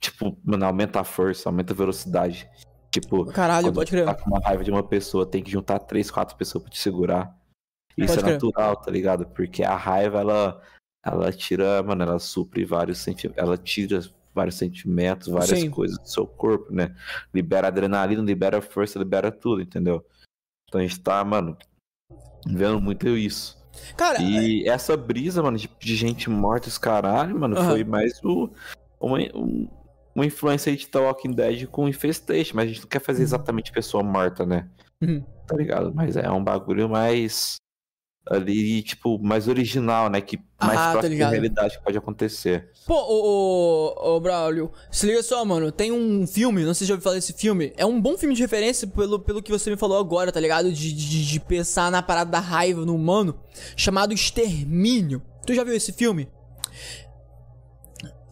tipo, 0.00 0.38
mano, 0.44 0.64
aumenta 0.64 1.00
a 1.00 1.04
força, 1.04 1.48
aumenta 1.48 1.72
a 1.72 1.76
velocidade. 1.76 2.48
Tipo, 2.90 3.26
Caralho, 3.26 3.66
quando 3.66 3.74
pode 3.74 3.90
crer. 3.90 4.04
tá 4.04 4.14
com 4.14 4.30
uma 4.30 4.38
raiva 4.40 4.62
de 4.62 4.70
uma 4.70 4.82
pessoa, 4.84 5.26
tem 5.26 5.42
que 5.42 5.50
juntar 5.50 5.80
três, 5.80 6.10
quatro 6.10 6.36
pessoas 6.36 6.62
pra 6.62 6.72
te 6.72 6.78
segurar. 6.78 7.36
Isso 7.96 8.08
Pode 8.14 8.18
é 8.20 8.22
crer. 8.22 8.32
natural, 8.34 8.76
tá 8.76 8.90
ligado? 8.90 9.26
Porque 9.26 9.62
a 9.62 9.76
raiva, 9.76 10.20
ela, 10.20 10.60
ela 11.04 11.30
tira, 11.32 11.82
mano, 11.82 12.02
ela 12.02 12.18
supre 12.18 12.64
vários 12.64 12.98
sentimentos, 12.98 13.42
ela 13.42 13.56
tira 13.58 14.00
vários 14.34 14.56
sentimentos, 14.56 15.28
várias 15.28 15.60
Sim. 15.60 15.70
coisas 15.70 15.98
do 15.98 16.08
seu 16.08 16.26
corpo, 16.26 16.72
né? 16.72 16.94
Libera 17.32 17.68
adrenalina, 17.68 18.22
libera 18.22 18.60
força, 18.60 18.98
libera 18.98 19.30
tudo, 19.30 19.62
entendeu? 19.62 20.04
Então 20.68 20.80
a 20.80 20.84
gente 20.84 20.98
tá, 21.00 21.22
mano, 21.24 21.56
vendo 22.46 22.80
muito 22.80 23.08
isso. 23.08 23.56
Cara, 23.96 24.20
E 24.22 24.68
essa 24.68 24.96
brisa, 24.96 25.42
mano, 25.42 25.58
de, 25.58 25.68
de 25.78 25.96
gente 25.96 26.30
morta, 26.30 26.68
os 26.68 26.78
caralho, 26.78 27.38
mano, 27.38 27.56
Aham. 27.56 27.70
foi 27.70 27.84
mais 27.84 28.20
o, 28.24 28.50
uma, 29.00 29.18
um- 29.34 29.68
uma 30.14 30.24
influência 30.24 30.70
aí 30.70 30.76
de 30.76 30.86
The 30.86 30.98
Walking 30.98 31.32
Dead 31.32 31.66
com 31.66 31.88
Infestation, 31.88 32.54
mas 32.54 32.64
a 32.64 32.68
gente 32.68 32.82
não 32.82 32.88
quer 32.88 33.00
fazer 33.00 33.22
exatamente 33.24 33.72
pessoa 33.72 34.02
morta, 34.02 34.46
né? 34.46 34.68
Uhum. 35.02 35.24
Tá 35.46 35.56
ligado? 35.56 35.92
Mas 35.92 36.16
é 36.16 36.30
um 36.30 36.42
bagulho 36.42 36.88
mais 36.88 37.56
ali, 38.26 38.82
tipo, 38.82 39.18
mais 39.18 39.48
original, 39.48 40.08
né? 40.08 40.20
Que 40.20 40.38
mais 40.60 40.78
Ah, 40.78 40.84
tá 40.86 40.92
próximo 40.92 41.18
da 41.18 41.28
realidade 41.28 41.76
que 41.78 41.84
pode 41.84 41.98
acontecer. 41.98 42.70
Pô, 42.86 42.94
ô, 42.94 43.94
ô, 43.96 44.16
ô, 44.16 44.20
Braulio, 44.20 44.72
se 44.90 45.06
liga 45.06 45.22
só, 45.22 45.44
mano. 45.44 45.70
Tem 45.70 45.92
um 45.92 46.26
filme, 46.26 46.64
não 46.64 46.72
sei 46.72 46.84
se 46.84 46.88
já 46.88 46.94
ouviu 46.94 47.02
falar 47.04 47.16
desse 47.16 47.34
filme. 47.34 47.72
É 47.76 47.84
um 47.84 48.00
bom 48.00 48.16
filme 48.16 48.34
de 48.34 48.40
referência 48.40 48.86
pelo, 48.88 49.18
pelo 49.18 49.42
que 49.42 49.52
você 49.52 49.70
me 49.70 49.76
falou 49.76 49.98
agora, 49.98 50.32
tá 50.32 50.40
ligado? 50.40 50.72
De, 50.72 50.92
de, 50.92 51.26
de 51.26 51.40
pensar 51.40 51.90
na 51.90 52.02
parada 52.02 52.30
da 52.30 52.40
raiva 52.40 52.84
no 52.86 52.94
humano, 52.94 53.38
chamado 53.76 54.14
Extermínio. 54.14 55.20
Tu 55.46 55.52
já 55.54 55.62
viu 55.62 55.74
esse 55.74 55.92
filme? 55.92 56.28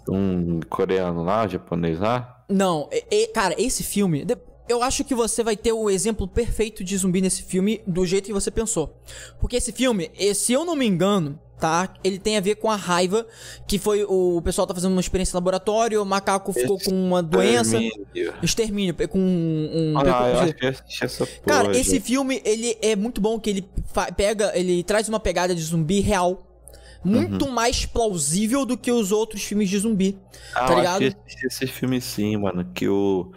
Um 0.08 0.60
coreano 0.68 1.22
lá, 1.22 1.46
japonês 1.46 2.00
lá. 2.00 2.44
Não, 2.48 2.88
e- 2.92 3.04
e- 3.10 3.26
cara, 3.28 3.54
esse 3.58 3.82
filme. 3.82 4.24
de- 4.24 4.36
Eu 4.72 4.82
acho 4.82 5.04
que 5.04 5.14
você 5.14 5.42
vai 5.42 5.56
ter 5.56 5.72
o 5.72 5.90
exemplo 5.90 6.26
perfeito 6.26 6.82
de 6.82 6.96
zumbi 6.96 7.20
nesse 7.20 7.42
filme 7.42 7.82
do 7.86 8.06
jeito 8.06 8.26
que 8.26 8.32
você 8.32 8.50
pensou. 8.50 8.96
Porque 9.38 9.56
esse 9.56 9.70
filme, 9.72 10.10
eh, 10.18 10.32
se 10.34 10.52
eu 10.52 10.64
não 10.64 10.74
me 10.74 10.86
engano, 10.86 11.38
tá? 11.60 11.94
Ele 12.02 12.18
tem 12.18 12.36
a 12.36 12.40
ver 12.40 12.56
com 12.56 12.70
a 12.70 12.74
raiva, 12.74 13.24
que 13.68 13.78
foi 13.78 14.02
o 14.02 14.42
pessoal 14.42 14.66
tá 14.66 14.74
fazendo 14.74 14.90
uma 14.92 15.00
experiência 15.00 15.34
em 15.34 15.36
laboratório, 15.36 16.02
o 16.02 16.06
macaco 16.06 16.52
ficou 16.52 16.76
com 16.80 16.90
uma 16.90 17.22
doença. 17.22 17.78
Extermínio. 18.42 18.94
Com 19.08 19.18
um. 19.18 19.92
um 19.92 19.98
Ah, 19.98 20.28
eu 20.48 20.54
eu 20.60 20.68
assisti 20.70 21.04
essa 21.04 21.26
porra. 21.26 21.62
Cara, 21.64 21.78
esse 21.78 22.00
filme, 22.00 22.42
ele 22.44 22.76
é 22.82 22.96
muito 22.96 23.20
bom 23.20 23.38
que 23.38 23.50
ele 23.50 23.68
pega, 24.16 24.52
ele 24.58 24.82
traz 24.82 25.08
uma 25.08 25.20
pegada 25.20 25.54
de 25.54 25.62
zumbi 25.62 26.00
real. 26.00 26.48
Muito 27.04 27.46
Uhum. 27.46 27.50
mais 27.50 27.84
plausível 27.84 28.64
do 28.64 28.76
que 28.78 28.90
os 28.90 29.10
outros 29.10 29.42
filmes 29.42 29.68
de 29.68 29.78
zumbi. 29.78 30.18
Ah, 30.54 30.66
tá 30.66 30.74
ligado? 30.76 31.02
eu 31.02 31.12
assisti 31.26 31.46
esse 31.46 31.66
filme 31.66 32.00
sim, 32.00 32.36
mano. 32.36 32.64
Que 32.72 32.88
o, 32.88 33.32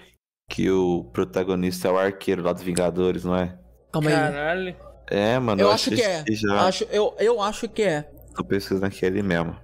que 0.47 0.69
o 0.69 1.03
protagonista 1.11 1.87
é 1.87 1.91
o 1.91 1.97
arqueiro 1.97 2.43
lá 2.43 2.53
dos 2.53 2.63
Vingadores, 2.63 3.23
não 3.23 3.35
é? 3.35 3.57
Calma 3.91 4.09
aí. 4.09 4.15
Caralho. 4.15 4.75
É, 5.07 5.39
mano. 5.39 5.61
Eu 5.61 5.71
acho 5.71 5.91
que 5.91 6.01
é. 6.01 6.23
Já. 6.29 6.67
Acho, 6.67 6.83
eu, 6.85 7.15
eu 7.19 7.41
acho 7.41 7.67
que 7.69 7.83
é. 7.83 8.09
Tô 8.35 8.43
pesquisando 8.43 8.85
aqui 8.85 9.05
ele 9.05 9.21
mesmo. 9.21 9.55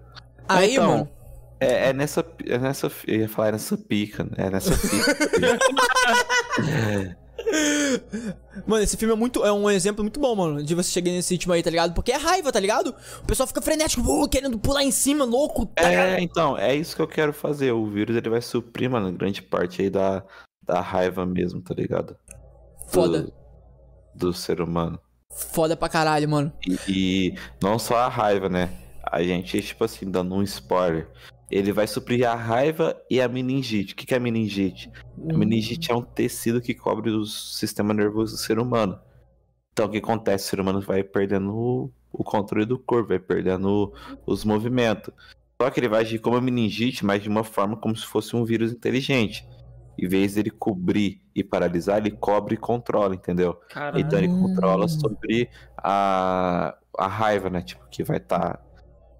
Aí, 0.48 0.74
Então, 0.74 0.88
mano. 0.88 1.10
É, 1.60 1.90
é 1.90 1.94
nessa. 1.94 2.26
É 2.46 2.58
nessa. 2.58 2.92
Eu 3.08 3.22
ia 3.22 3.30
falar 3.30 3.50
é 3.50 3.52
nessa 3.54 3.78
pica, 3.78 4.24
né? 4.24 4.32
É 4.38 4.50
nessa 4.50 4.72
pica. 4.76 5.60
Mano, 8.66 8.84
esse 8.84 8.96
filme 8.96 9.14
é 9.14 9.18
muito. 9.18 9.44
É 9.44 9.52
um 9.52 9.70
exemplo 9.70 10.04
muito 10.04 10.20
bom, 10.20 10.36
mano. 10.36 10.64
De 10.64 10.76
você 10.76 10.92
chegar 10.92 11.12
nesse 11.12 11.34
ritmo 11.34 11.54
aí, 11.54 11.62
tá 11.62 11.70
ligado? 11.70 11.94
Porque 11.94 12.12
é 12.12 12.18
raiva, 12.18 12.52
tá 12.52 12.60
ligado? 12.60 12.96
O 13.22 13.26
pessoal 13.26 13.48
fica 13.48 13.62
frenético, 13.62 14.02
uh, 14.02 14.30
querendo 14.30 14.58
pular 14.60 14.84
em 14.84 14.92
cima, 14.92 15.26
louco, 15.26 15.66
tá 15.66 15.92
é, 15.92 16.22
então, 16.22 16.58
é 16.58 16.76
isso 16.76 16.96
que 16.96 17.02
eu 17.02 17.08
quero 17.08 17.34
fazer. 17.34 17.72
O 17.72 17.86
vírus 17.88 18.16
ele 18.16 18.30
vai 18.30 18.42
suprir, 18.42 18.90
mano, 18.90 19.12
grande 19.12 19.42
parte 19.42 19.82
aí 19.82 19.90
da, 19.90 20.24
da 20.64 20.80
raiva 20.82 21.26
mesmo, 21.26 21.62
tá 21.62 21.74
ligado? 21.74 22.16
Do- 22.16 22.88
Foda. 22.88 23.34
Do, 24.14 24.34
ser 24.34 24.62
humano. 24.62 25.00
Foda 25.32 25.76
pra 25.78 25.88
caralho, 25.90 26.28
mano. 26.30 26.52
E, 26.68 26.78
e 26.88 27.36
não 27.64 27.80
só 27.80 27.98
a 27.98 28.08
raiva, 28.10 28.50
né? 28.50 28.70
A 29.04 29.24
gente, 29.24 29.62
tipo 29.62 29.84
assim, 29.84 30.10
dando 30.10 30.36
um 30.36 30.44
spoiler. 30.44 31.08
Ele 31.50 31.72
vai 31.74 31.88
suprir 31.88 32.26
a 32.30 32.36
raiva 32.36 32.96
e 33.10 33.20
a 33.20 33.28
meningite. 33.28 33.94
O 33.94 33.96
que 33.96 34.06
que 34.06 34.16
é 34.16 34.20
meningite? 34.20 34.90
A 35.30 35.34
meningite 35.38 35.92
é 35.92 35.96
um 35.96 36.02
tecido 36.02 36.62
que 36.62 36.74
cobre 36.74 37.10
o 37.12 37.26
sistema 37.26 37.94
nervoso 37.94 38.36
do 38.36 38.40
ser 38.40 38.58
humano. 38.60 38.98
Então 39.74 39.86
o 39.86 39.90
que 39.90 39.98
acontece? 39.98 40.46
O 40.46 40.50
ser 40.50 40.60
humano 40.62 40.82
vai 40.82 41.04
perdendo 41.04 41.54
o, 41.54 41.92
o 42.12 42.24
controle 42.24 42.66
do 42.66 42.78
corpo, 42.80 43.10
vai 43.10 43.20
perdendo 43.20 43.68
o- 43.68 43.94
os 44.34 44.46
movimentos. 44.46 45.14
Só 45.62 45.70
que 45.70 45.80
ele 45.80 45.90
vai 45.90 46.02
agir 46.02 46.20
como 46.20 46.38
a 46.38 46.42
meningite, 46.42 47.06
mas 47.06 47.22
de 47.22 47.30
uma 47.30 47.44
forma 47.44 47.76
como 47.78 47.96
se 47.96 48.06
fosse 48.06 48.36
um 48.36 48.44
vírus 48.46 48.72
inteligente. 48.72 49.46
Em 49.98 50.08
vez 50.08 50.36
dele 50.36 50.50
cobrir 50.50 51.22
e 51.36 51.44
paralisar, 51.44 51.98
ele 51.98 52.12
cobre 52.12 52.56
e 52.56 52.58
controla, 52.58 53.14
entendeu? 53.14 53.54
Caralho. 53.70 54.00
Então 54.00 54.18
ele 54.20 54.28
controla 54.28 54.88
sobre 54.88 55.50
a, 55.78 56.76
a 56.98 57.08
raiva, 57.08 57.50
né? 57.50 57.62
Tipo, 57.62 57.86
que 57.90 58.04
vai 58.04 58.18
estar. 58.18 58.60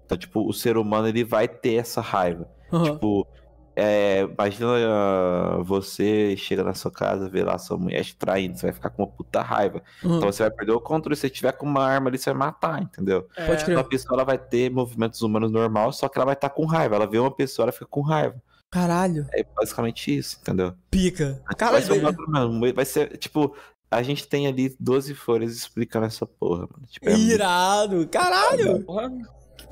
Então, 0.04 0.18
tipo, 0.18 0.46
o 0.46 0.52
ser 0.52 0.76
humano 0.76 1.08
ele 1.08 1.24
vai 1.24 1.46
ter 1.48 1.74
essa 1.74 2.00
raiva. 2.00 2.48
Aham. 2.72 2.92
Tipo, 2.92 3.26
é, 3.74 4.20
imagina 4.22 4.66
ah, 4.86 5.62
você 5.62 6.36
chega 6.36 6.62
na 6.62 6.74
sua 6.74 6.90
casa, 6.90 7.28
vê 7.28 7.42
lá 7.42 7.56
sua 7.56 7.78
mulher 7.78 8.04
te 8.04 8.14
traindo, 8.14 8.58
você 8.58 8.66
vai 8.66 8.72
ficar 8.74 8.90
com 8.90 9.02
uma 9.02 9.08
puta 9.10 9.40
raiva. 9.40 9.82
aham. 10.04 10.16
Então 10.16 10.32
você 10.32 10.42
vai 10.42 10.50
perder 10.50 10.72
o 10.72 10.80
controle. 10.80 11.16
Se 11.16 11.22
você 11.22 11.30
tiver 11.30 11.52
com 11.52 11.66
uma 11.66 11.84
arma 11.84 12.10
ali, 12.10 12.18
você 12.18 12.30
vai 12.30 12.38
matar, 12.38 12.82
entendeu? 12.82 13.28
É, 13.36 13.46
Pode 13.46 13.64
crer. 13.64 13.74
Então 13.74 13.84
a 13.84 13.88
pessoa 13.88 14.16
ela 14.16 14.24
vai 14.24 14.38
ter 14.38 14.70
movimentos 14.70 15.22
humanos 15.22 15.50
normal, 15.50 15.92
só 15.92 16.08
que 16.08 16.18
ela 16.18 16.26
vai 16.26 16.34
estar 16.34 16.50
com 16.50 16.66
raiva. 16.66 16.96
Ela 16.96 17.06
vê 17.06 17.18
uma 17.18 17.30
pessoa, 17.30 17.64
ela 17.64 17.72
fica 17.72 17.86
com 17.86 18.02
raiva. 18.02 18.36
Caralho. 18.72 19.26
É 19.32 19.44
basicamente 19.44 20.16
isso, 20.16 20.38
entendeu? 20.40 20.74
Pica. 20.90 21.40
vai 21.46 21.54
Caralho, 21.54 21.84
ser 21.84 21.92
um 21.92 22.00
bagulho 22.02 22.74
Vai 22.74 22.84
ser, 22.86 23.18
tipo, 23.18 23.54
a 23.90 24.02
gente 24.02 24.26
tem 24.26 24.46
ali 24.46 24.74
12 24.80 25.14
folhas 25.14 25.54
explicando 25.54 26.06
essa 26.06 26.26
porra, 26.26 26.62
mano. 26.72 26.86
Tipo, 26.88 27.08
é 27.08 27.12
muito- 27.16 27.30
Irado. 27.32 28.08
Caralho. 28.08 28.82
porra. 28.84 29.10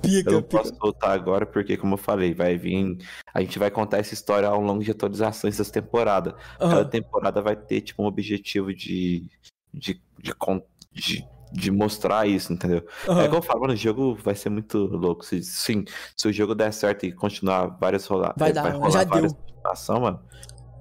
Pica, 0.03 0.31
Eu 0.31 0.35
não 0.35 0.43
pica. 0.43 0.59
posso 0.62 0.75
soltar 0.77 1.11
agora 1.11 1.45
porque, 1.47 1.77
como 1.77 1.95
eu 1.95 1.99
falei, 1.99 2.33
vai 2.35 2.57
vir. 2.57 2.97
A 3.35 3.41
gente 3.41 3.59
vai 3.59 3.70
contar 3.70 3.99
essa 3.99 4.15
história 4.15 4.49
ao 4.49 4.61
longo 4.61 4.83
de 4.85 4.91
atualizações 4.91 5.57
das 5.59 5.70
temporadas. 5.70 6.35
Cada 6.59 6.75
Aham. 6.81 6.85
temporada 6.89 7.43
vai 7.43 7.57
ter, 7.57 7.81
tipo, 7.81 8.03
um 8.03 8.07
objetivo 8.07 8.73
de. 8.75 9.27
de, 9.73 10.01
de, 10.19 10.35
con- 10.35 10.62
de 10.93 11.25
de 11.53 11.70
mostrar 11.70 12.27
isso, 12.27 12.53
entendeu? 12.53 12.85
Aham. 13.09 13.23
É 13.23 13.25
igual 13.25 13.41
eu 13.41 13.47
falo, 13.47 13.61
mano, 13.61 13.73
o 13.73 13.77
jogo 13.77 14.15
vai 14.23 14.35
ser 14.35 14.51
muito 14.51 14.79
louco. 14.79 15.25
Se, 15.25 15.43
sim, 15.43 15.85
se 16.17 16.29
o 16.29 16.33
jogo 16.33 16.55
der 16.55 16.73
certo 16.73 17.07
e 17.07 17.12
continuar 17.12 17.67
várias 17.81 18.07
rolar, 18.07 18.35
Vai 18.37 18.51
eh, 18.51 18.53
dar, 18.53 18.70
rolar 18.73 18.91
já 18.91 19.05
deu. 19.05 19.29
continuação, 19.29 20.01
mano. 20.01 20.20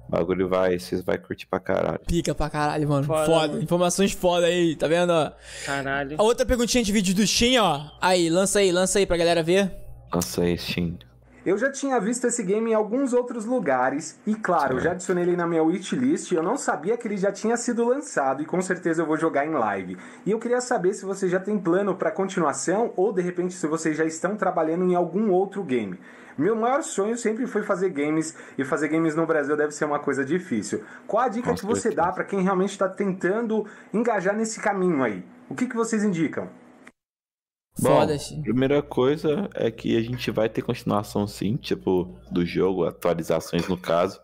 O 0.08 0.10
bagulho 0.10 0.48
vai, 0.48 0.76
vocês 0.78 1.02
vai 1.04 1.18
curtir 1.18 1.46
pra 1.46 1.60
caralho. 1.60 2.00
Pica 2.06 2.34
pra 2.34 2.50
caralho, 2.50 2.88
mano. 2.88 3.06
Foda. 3.06 3.26
Foda, 3.26 3.48
mano. 3.48 3.62
Informações 3.62 4.10
foda 4.12 4.46
aí, 4.46 4.74
tá 4.74 4.88
vendo? 4.88 5.12
Caralho. 5.64 6.16
A 6.18 6.22
outra 6.24 6.44
perguntinha 6.44 6.82
de 6.82 6.90
vídeo 6.90 7.14
do 7.14 7.24
Steam, 7.26 7.62
ó. 7.62 7.82
Aí, 8.00 8.28
lança 8.28 8.58
aí, 8.58 8.72
lança 8.72 8.98
aí 8.98 9.06
pra 9.06 9.16
galera 9.16 9.42
ver. 9.42 9.72
Nossa, 10.12 10.42
aí, 10.42 10.58
Steam. 10.58 10.98
Eu 11.44 11.56
já 11.56 11.72
tinha 11.72 11.98
visto 11.98 12.26
esse 12.26 12.42
game 12.42 12.70
em 12.70 12.74
alguns 12.74 13.14
outros 13.14 13.46
lugares 13.46 14.20
e 14.26 14.34
claro, 14.34 14.74
eu 14.74 14.80
já 14.80 14.90
adicionei 14.90 15.24
ele 15.24 15.36
na 15.36 15.46
minha 15.46 15.62
wishlist. 15.62 16.30
Eu 16.32 16.42
não 16.42 16.58
sabia 16.58 16.98
que 16.98 17.08
ele 17.08 17.16
já 17.16 17.32
tinha 17.32 17.56
sido 17.56 17.82
lançado 17.88 18.42
e 18.42 18.44
com 18.44 18.60
certeza 18.60 19.00
eu 19.00 19.06
vou 19.06 19.16
jogar 19.16 19.46
em 19.46 19.52
live. 19.52 19.96
E 20.26 20.30
eu 20.30 20.38
queria 20.38 20.60
saber 20.60 20.92
se 20.92 21.06
você 21.06 21.28
já 21.28 21.40
tem 21.40 21.58
plano 21.58 21.94
para 21.96 22.10
continuação 22.10 22.92
ou 22.94 23.10
de 23.10 23.22
repente 23.22 23.54
se 23.54 23.66
vocês 23.66 23.96
já 23.96 24.04
estão 24.04 24.36
trabalhando 24.36 24.84
em 24.84 24.94
algum 24.94 25.30
outro 25.30 25.64
game. 25.64 25.98
Meu 26.36 26.54
maior 26.54 26.82
sonho 26.82 27.16
sempre 27.16 27.46
foi 27.46 27.62
fazer 27.62 27.88
games 27.88 28.36
e 28.58 28.64
fazer 28.64 28.88
games 28.88 29.14
no 29.14 29.26
Brasil 29.26 29.56
deve 29.56 29.72
ser 29.72 29.86
uma 29.86 29.98
coisa 29.98 30.22
difícil. 30.22 30.82
Qual 31.06 31.22
a 31.22 31.28
dica 31.28 31.50
Com 31.50 31.54
que 31.54 31.64
você 31.64 31.90
dá 31.90 32.12
para 32.12 32.24
quem 32.24 32.42
realmente 32.42 32.72
está 32.72 32.88
tentando 32.88 33.66
engajar 33.94 34.36
nesse 34.36 34.60
caminho 34.60 35.02
aí? 35.02 35.24
O 35.48 35.54
que, 35.54 35.66
que 35.66 35.76
vocês 35.76 36.04
indicam? 36.04 36.48
Foda, 37.78 38.12
Bom, 38.12 38.18
Steam. 38.18 38.42
primeira 38.42 38.82
coisa 38.82 39.48
é 39.54 39.70
que 39.70 39.96
a 39.96 40.02
gente 40.02 40.30
vai 40.30 40.48
ter 40.48 40.62
continuação 40.62 41.26
sim, 41.26 41.56
tipo, 41.56 42.18
do 42.30 42.44
jogo, 42.44 42.84
atualizações 42.84 43.66
no 43.68 43.76
caso. 43.76 44.20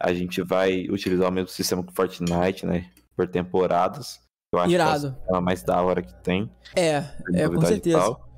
A 0.00 0.12
gente 0.12 0.42
vai 0.42 0.88
utilizar 0.88 1.28
o 1.28 1.32
mesmo 1.32 1.48
sistema 1.48 1.84
que 1.84 1.94
Fortnite, 1.94 2.66
né? 2.66 2.90
Por 3.16 3.26
temporadas. 3.26 4.20
Eu 4.52 4.60
acho 4.60 4.72
Irado. 4.72 5.00
que 5.00 5.06
é 5.06 5.18
sistema 5.18 5.40
mais 5.40 5.62
da 5.62 5.82
hora 5.82 6.02
que 6.02 6.14
tem. 6.22 6.50
É, 6.76 6.96
é, 7.32 7.48
com 7.48 7.62
e 7.62 7.66
certeza. 7.66 7.98
tal. 7.98 8.28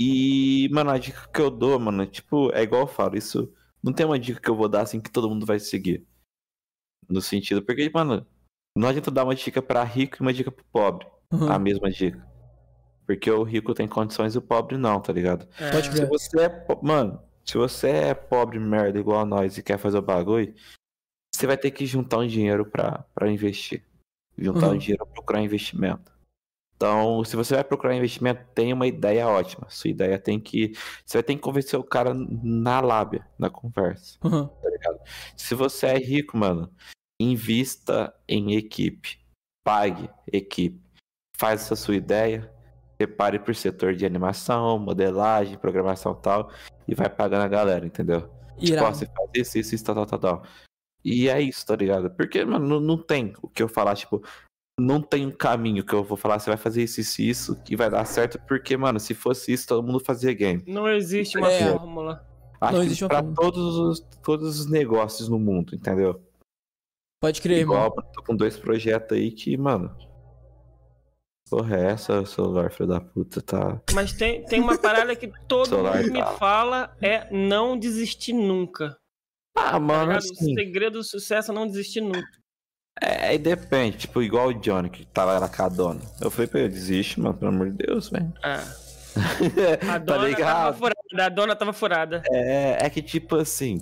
E, 0.00 0.68
mano, 0.72 0.90
a 0.90 0.98
dica 0.98 1.28
que 1.32 1.40
eu 1.40 1.50
dou, 1.50 1.78
mano, 1.78 2.04
tipo, 2.06 2.50
é 2.52 2.62
igual 2.62 2.82
eu 2.82 2.88
falo, 2.88 3.16
isso 3.16 3.52
não 3.82 3.92
tem 3.92 4.06
uma 4.06 4.18
dica 4.18 4.40
que 4.40 4.50
eu 4.50 4.56
vou 4.56 4.68
dar 4.68 4.82
assim 4.82 5.00
que 5.00 5.10
todo 5.10 5.28
mundo 5.28 5.46
vai 5.46 5.58
seguir. 5.58 6.06
No 7.08 7.20
sentido, 7.20 7.62
porque, 7.62 7.90
mano, 7.92 8.26
não 8.76 8.88
adianta 8.88 9.10
dar 9.10 9.24
uma 9.24 9.34
dica 9.34 9.60
pra 9.60 9.84
rico 9.84 10.16
e 10.18 10.20
uma 10.22 10.32
dica 10.32 10.50
pro 10.50 10.64
pobre. 10.72 11.06
Uhum. 11.32 11.50
A 11.50 11.58
mesma 11.58 11.90
dica. 11.90 12.26
Porque 13.06 13.30
o 13.30 13.42
rico 13.42 13.74
tem 13.74 13.88
condições 13.88 14.34
e 14.34 14.38
o 14.38 14.42
pobre 14.42 14.76
não, 14.76 15.00
tá 15.00 15.12
ligado? 15.12 15.46
Pode 15.46 15.88
É, 15.88 15.92
crer. 15.92 15.94
Se 15.94 16.04
você 16.06 16.40
é. 16.42 16.66
Mano, 16.82 17.20
se 17.44 17.58
você 17.58 17.88
é 17.88 18.14
pobre 18.14 18.58
merda 18.58 18.98
igual 18.98 19.20
a 19.20 19.24
nós 19.26 19.58
e 19.58 19.62
quer 19.62 19.78
fazer 19.78 19.98
o 19.98 20.02
bagulho, 20.02 20.54
você 21.34 21.46
vai 21.46 21.56
ter 21.56 21.70
que 21.72 21.84
juntar 21.86 22.18
um 22.18 22.26
dinheiro 22.26 22.64
pra, 22.64 23.04
pra 23.14 23.30
investir. 23.30 23.84
Juntar 24.38 24.68
Uhum. 24.68 24.74
um 24.74 24.78
dinheiro 24.78 25.04
pra 25.04 25.14
procurar 25.14 25.42
investimento. 25.42 26.12
Então, 26.76 27.22
se 27.24 27.36
você 27.36 27.54
vai 27.54 27.62
procurar 27.64 27.94
investimento, 27.94 28.44
tem 28.54 28.72
uma 28.72 28.86
ideia 28.86 29.28
ótima. 29.28 29.68
Sua 29.70 29.90
ideia 29.90 30.18
tem 30.18 30.40
que. 30.40 30.72
Você 31.04 31.18
vai 31.18 31.22
ter 31.22 31.34
que 31.36 31.40
convencer 31.40 31.78
o 31.78 31.84
cara 31.84 32.12
na 32.14 32.80
lábia, 32.80 33.24
na 33.38 33.48
conversa. 33.50 34.18
Uhum. 34.24 34.48
Se 35.36 35.54
você 35.54 35.86
é 35.86 35.98
rico, 35.98 36.36
mano, 36.36 36.72
invista 37.20 38.12
em 38.28 38.54
equipe. 38.54 39.18
Pague 39.64 40.10
equipe. 40.32 40.80
Faz 41.36 41.60
essa 41.62 41.76
sua 41.76 41.94
ideia. 41.94 42.51
Separe 43.02 43.40
por 43.40 43.52
setor 43.52 43.96
de 43.96 44.06
animação, 44.06 44.78
modelagem, 44.78 45.58
programação 45.58 46.12
e 46.12 46.22
tal. 46.22 46.50
E 46.86 46.94
vai 46.94 47.08
pagando 47.10 47.42
a 47.42 47.48
galera, 47.48 47.84
entendeu? 47.84 48.20
Tipo, 48.20 48.30
ó, 48.60 48.64
Irado. 48.64 48.96
você 48.96 49.06
faz 49.06 49.30
isso, 49.34 49.58
isso, 49.58 49.74
isso, 49.74 49.84
tal, 49.84 49.94
tal, 49.96 50.06
tal, 50.06 50.18
tal. 50.18 50.42
E 51.04 51.28
é 51.28 51.40
isso, 51.40 51.66
tá 51.66 51.74
ligado? 51.74 52.10
Porque, 52.10 52.44
mano, 52.44 52.64
não, 52.68 52.78
não 52.80 52.96
tem 52.96 53.32
o 53.42 53.48
que 53.48 53.60
eu 53.60 53.68
falar, 53.68 53.96
tipo, 53.96 54.22
não 54.78 55.00
tem 55.02 55.26
um 55.26 55.32
caminho 55.32 55.84
que 55.84 55.92
eu 55.92 56.04
vou 56.04 56.16
falar, 56.16 56.38
você 56.38 56.48
vai 56.48 56.56
fazer 56.56 56.84
isso, 56.84 57.00
isso, 57.00 57.20
isso, 57.22 57.62
que 57.64 57.74
vai 57.74 57.90
dar 57.90 58.04
certo, 58.04 58.38
porque, 58.46 58.76
mano, 58.76 59.00
se 59.00 59.14
fosse 59.14 59.52
isso, 59.52 59.66
todo 59.66 59.82
mundo 59.84 59.98
fazia 59.98 60.32
game. 60.32 60.62
Não 60.64 60.88
existe 60.88 61.36
uma 61.36 61.50
É. 61.50 61.72
fórmula. 61.76 62.24
Acho 62.60 62.72
Não 62.74 62.80
que 62.82 62.86
existe 62.86 63.02
uma 63.02 63.08
pra 63.08 63.18
forma. 63.18 63.34
todos 63.34 63.76
os, 63.78 64.00
todos 64.22 64.60
os 64.60 64.70
negócios 64.70 65.28
no 65.28 65.40
mundo, 65.40 65.74
entendeu? 65.74 66.22
Pode 67.20 67.42
crer, 67.42 67.58
irmão. 67.58 67.74
Igual, 67.86 67.94
eu 67.96 68.12
tô 68.12 68.22
com 68.22 68.36
dois 68.36 68.56
projetos 68.56 69.16
aí 69.18 69.32
que, 69.32 69.56
mano. 69.56 69.92
Porra, 71.52 71.76
é 71.76 71.90
essa, 71.90 72.24
celular, 72.24 72.70
filho 72.70 72.88
da 72.88 72.98
puta, 72.98 73.42
tá. 73.42 73.78
Mas 73.92 74.14
tem, 74.14 74.42
tem 74.46 74.58
uma 74.58 74.78
parada 74.78 75.14
que 75.14 75.30
todo 75.46 75.68
Celular 75.68 75.98
mundo 75.98 76.12
me 76.12 76.18
tá. 76.20 76.32
fala 76.32 76.96
é 77.02 77.28
não 77.30 77.78
desistir 77.78 78.32
nunca. 78.32 78.96
Ah, 79.54 79.72
Tá 79.72 79.78
mano, 79.78 80.12
ligado? 80.12 80.18
assim. 80.22 80.52
O 80.52 80.54
segredo 80.54 80.92
do 80.98 81.04
sucesso 81.04 81.52
é 81.52 81.54
não 81.54 81.66
desistir 81.66 82.00
nunca. 82.00 82.26
É, 83.02 83.28
aí 83.28 83.38
depende, 83.38 83.98
tipo, 83.98 84.22
igual 84.22 84.48
o 84.48 84.54
Johnny 84.54 84.88
que 84.88 85.04
tava 85.04 85.38
lá 85.38 85.46
com 85.46 85.62
a 85.62 85.68
dona. 85.68 86.00
Eu 86.22 86.30
falei 86.30 86.46
pra 86.46 86.60
ele, 86.60 86.70
desiste, 86.70 87.20
mano, 87.20 87.34
pelo 87.36 87.50
amor 87.52 87.70
de 87.70 87.86
Deus, 87.86 88.08
velho. 88.08 88.32
Ah, 88.42 88.64
a 89.82 89.86
tá 89.86 89.98
dona 89.98 90.06
tava 90.06 90.28
ligado? 90.28 90.78
furada. 90.78 91.26
A 91.26 91.28
dona 91.28 91.54
tava 91.56 91.72
furada. 91.74 92.22
É, 92.32 92.86
é 92.86 92.88
que, 92.88 93.02
tipo 93.02 93.36
assim. 93.36 93.78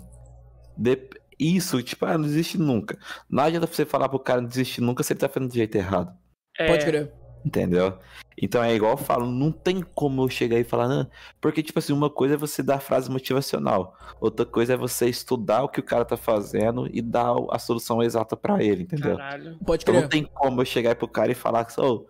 dep- 0.76 1.14
Isso, 1.38 1.80
tipo, 1.84 2.04
ah, 2.04 2.18
não 2.18 2.24
desiste 2.24 2.58
nunca. 2.58 2.98
Não 3.30 3.44
adianta 3.44 3.68
você 3.68 3.86
falar 3.86 4.08
pro 4.08 4.18
cara 4.18 4.40
não 4.40 4.48
desistir 4.48 4.80
nunca 4.80 5.04
se 5.04 5.12
ele 5.12 5.20
tá 5.20 5.28
fazendo 5.28 5.48
do 5.50 5.54
jeito 5.54 5.76
errado. 5.76 6.12
É, 6.58 6.66
Pode 6.66 6.84
crer. 6.84 7.12
Entendeu? 7.44 7.98
Então 8.42 8.62
é 8.62 8.74
igual 8.74 8.92
eu 8.92 8.96
falo, 8.96 9.26
não 9.26 9.50
tem 9.52 9.80
como 9.94 10.22
eu 10.22 10.28
chegar 10.28 10.58
e 10.58 10.64
falar, 10.64 10.88
não. 10.88 11.06
Porque, 11.40 11.62
tipo 11.62 11.78
assim, 11.78 11.92
uma 11.92 12.08
coisa 12.10 12.34
é 12.34 12.36
você 12.36 12.62
dar 12.62 12.80
frase 12.80 13.10
motivacional, 13.10 13.94
outra 14.20 14.44
coisa 14.46 14.74
é 14.74 14.76
você 14.76 15.08
estudar 15.08 15.62
o 15.62 15.68
que 15.68 15.80
o 15.80 15.82
cara 15.82 16.04
tá 16.04 16.16
fazendo 16.16 16.88
e 16.92 17.00
dar 17.02 17.34
a 17.50 17.58
solução 17.58 18.02
exata 18.02 18.36
pra 18.36 18.62
ele, 18.62 18.82
entendeu? 18.84 19.16
Caralho. 19.16 19.58
Pode 19.64 19.82
Então 19.82 19.94
não 19.94 20.02
crer. 20.02 20.10
tem 20.10 20.24
como 20.24 20.60
eu 20.60 20.64
chegar 20.64 20.94
pro 20.96 21.08
cara 21.08 21.32
e 21.32 21.34
falar 21.34 21.64
que 21.64 21.72
só 21.72 22.02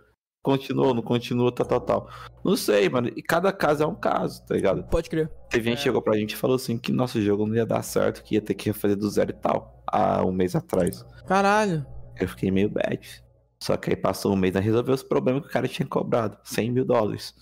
continua, 0.42 0.94
não 0.94 1.02
continua, 1.02 1.52
tal, 1.52 1.66
tal, 1.66 1.80
tal. 1.80 2.08
Não 2.44 2.56
sei, 2.56 2.88
mano. 2.88 3.08
E 3.14 3.22
cada 3.22 3.52
caso 3.52 3.82
é 3.82 3.86
um 3.86 3.94
caso, 3.94 4.44
tá 4.46 4.54
ligado? 4.54 4.82
Pode 4.84 5.10
crer. 5.10 5.28
Teve 5.50 5.64
gente 5.64 5.76
que 5.76 5.80
É. 5.82 5.84
chegou 5.84 6.00
pra 6.02 6.16
gente 6.16 6.32
e 6.32 6.36
falou 6.36 6.56
assim 6.56 6.78
que 6.78 6.90
nosso 6.92 7.20
jogo 7.20 7.46
não 7.46 7.54
ia 7.56 7.66
dar 7.66 7.82
certo, 7.82 8.22
que 8.22 8.34
ia 8.36 8.40
ter 8.40 8.54
que 8.54 8.66
refazer 8.70 8.96
do 8.96 9.08
zero 9.10 9.30
e 9.30 9.34
tal, 9.34 9.82
há 9.86 10.24
um 10.24 10.32
mês 10.32 10.54
atrás. 10.56 11.04
Caralho. 11.26 11.84
Eu 12.18 12.28
fiquei 12.28 12.50
meio 12.50 12.68
bad. 12.68 13.22
Só 13.62 13.76
que 13.76 13.90
aí 13.90 13.96
passou 13.96 14.32
um 14.32 14.36
mês 14.36 14.56
a 14.56 14.60
resolver 14.60 14.92
os 14.92 15.02
problemas 15.02 15.42
que 15.42 15.48
o 15.48 15.52
cara 15.52 15.68
tinha 15.68 15.86
cobrado. 15.86 16.38
100 16.44 16.70
mil 16.70 16.84
dólares. 16.84 17.34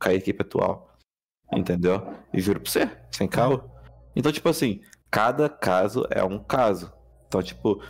Com 0.00 0.08
a 0.08 0.14
equipe 0.14 0.42
atual. 0.42 0.96
Entendeu? 1.52 2.14
E 2.32 2.40
juro 2.40 2.60
pra 2.60 2.70
você, 2.70 2.90
sem 3.12 3.26
caô. 3.28 3.60
Então, 4.16 4.30
tipo 4.32 4.48
assim, 4.48 4.80
cada 5.10 5.48
caso 5.48 6.06
é 6.10 6.22
um 6.24 6.38
caso. 6.38 6.92
Então, 7.26 7.42
tipo, 7.42 7.82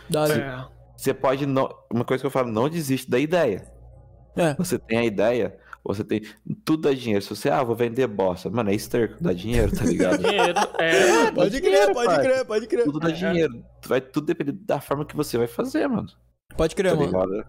você 0.97 1.13
pode 1.13 1.45
não. 1.45 1.69
Uma 1.91 2.03
coisa 2.03 2.21
que 2.21 2.27
eu 2.27 2.31
falo, 2.31 2.51
não 2.51 2.67
desiste 2.69 3.09
da 3.09 3.19
ideia. 3.19 3.71
É. 4.35 4.53
Você 4.55 4.77
tem 4.79 4.97
a 4.99 5.03
ideia, 5.05 5.57
você 5.83 6.03
tem. 6.03 6.21
Tudo 6.65 6.83
dá 6.89 6.93
dinheiro. 6.93 7.21
Se 7.23 7.29
você, 7.29 7.49
ah, 7.49 7.63
vou 7.63 7.75
vender 7.75 8.07
bosta. 8.07 8.49
Mano, 8.49 8.69
é 8.69 8.75
esterco, 8.75 9.21
dá 9.23 9.31
dinheiro, 9.33 9.75
tá 9.75 9.83
ligado? 9.85 10.17
Dinheiro. 10.23 10.59
É. 10.79 11.31
Pode 11.31 11.61
crer, 11.61 11.93
pode 11.93 12.15
crer, 12.21 12.45
pode 12.45 12.67
crer. 12.67 12.83
tudo 12.85 12.99
dá 12.99 13.09
É. 13.09 13.13
dinheiro. 13.13 13.63
Vai 13.85 14.01
tudo 14.01 14.25
depender 14.27 14.51
da 14.53 14.79
forma 14.81 15.05
que 15.05 15.15
você 15.15 15.37
vai 15.37 15.47
fazer, 15.47 15.87
mano. 15.87 16.07
Pode 16.55 16.75
crer, 16.75 16.97
tá 16.97 17.05
mano. 17.11 17.43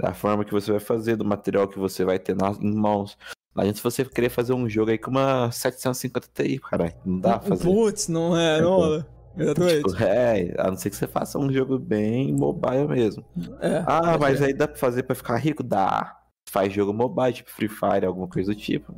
Da 0.00 0.12
forma 0.12 0.44
que 0.44 0.52
você 0.52 0.70
vai 0.70 0.80
fazer, 0.80 1.16
do 1.16 1.24
material 1.24 1.68
que 1.68 1.78
você 1.78 2.04
vai 2.04 2.18
ter 2.18 2.34
nas, 2.34 2.58
em 2.58 2.74
mãos. 2.74 3.16
Não 3.54 3.60
adianta 3.62 3.76
se 3.78 3.84
você 3.84 4.04
querer 4.04 4.28
fazer 4.30 4.52
um 4.52 4.68
jogo 4.68 4.90
aí 4.90 4.98
com 4.98 5.10
uma 5.10 5.50
750 5.52 6.28
Ti, 6.34 6.58
caralho. 6.58 6.92
Não 7.04 7.20
dá 7.20 7.38
pra 7.38 7.48
fazer. 7.50 7.64
Putz, 7.64 8.08
não 8.08 8.36
é, 8.36 8.60
não 8.60 8.70
rola. 8.70 9.06
Exatamente. 9.36 9.82
Tipo, 9.82 10.02
é, 10.02 10.54
a 10.58 10.70
não 10.70 10.76
ser 10.76 10.90
que 10.90 10.96
você 10.96 11.06
faça 11.06 11.38
um 11.38 11.52
jogo 11.52 11.78
bem 11.78 12.32
mobile 12.32 12.88
mesmo. 12.88 13.24
É. 13.60 13.84
Ah, 13.86 14.16
mas 14.18 14.38
crer. 14.38 14.48
aí 14.48 14.54
dá 14.54 14.66
pra 14.66 14.76
fazer 14.76 15.02
pra 15.04 15.14
ficar 15.14 15.36
rico? 15.36 15.62
Dá. 15.62 16.18
Faz 16.50 16.72
jogo 16.72 16.92
mobile, 16.92 17.32
tipo 17.32 17.50
Free 17.50 17.68
Fire, 17.68 18.06
alguma 18.06 18.28
coisa 18.28 18.52
do 18.52 18.58
tipo. 18.58 18.94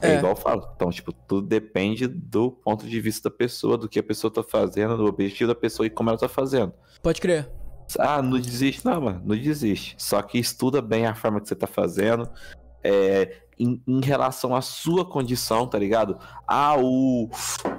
É, 0.00 0.12
É. 0.12 0.18
igual 0.18 0.32
eu 0.32 0.36
falo. 0.36 0.68
Então, 0.74 0.90
tipo, 0.90 1.12
tudo 1.12 1.46
depende 1.46 2.06
do 2.06 2.50
ponto 2.50 2.86
de 2.86 3.00
vista 3.00 3.28
da 3.28 3.36
pessoa, 3.36 3.76
do 3.76 3.88
que 3.88 3.98
a 3.98 4.02
pessoa 4.02 4.32
tá 4.32 4.42
fazendo, 4.42 4.96
do 4.96 5.04
objetivo 5.06 5.48
da 5.48 5.54
pessoa 5.54 5.86
e 5.86 5.90
como 5.90 6.08
ela 6.10 6.18
tá 6.18 6.28
fazendo. 6.28 6.72
Pode 7.02 7.20
crer. 7.20 7.48
Ah, 7.98 8.20
não 8.22 8.38
desiste. 8.38 8.84
Não, 8.84 9.00
mano, 9.00 9.22
não 9.24 9.36
desiste. 9.36 9.94
Só 9.98 10.20
que 10.22 10.38
estuda 10.38 10.82
bem 10.82 11.06
a 11.06 11.14
forma 11.14 11.40
que 11.40 11.48
você 11.48 11.54
tá 11.54 11.66
fazendo. 11.66 12.28
É, 12.82 13.42
em, 13.58 13.82
em 13.86 14.00
relação 14.00 14.54
à 14.54 14.60
sua 14.60 15.04
condição, 15.04 15.66
tá 15.66 15.78
ligado? 15.78 16.18
Ah, 16.46 16.76
o. 16.78 17.28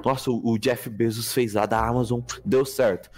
Nossa, 0.04 0.32
o 0.32 0.58
Jeff 0.58 0.90
Bezos 0.90 1.34
fez 1.34 1.54
lá 1.54 1.66
da 1.66 1.86
Amazon, 1.86 2.22
deu 2.44 2.66
certo. 2.66 3.10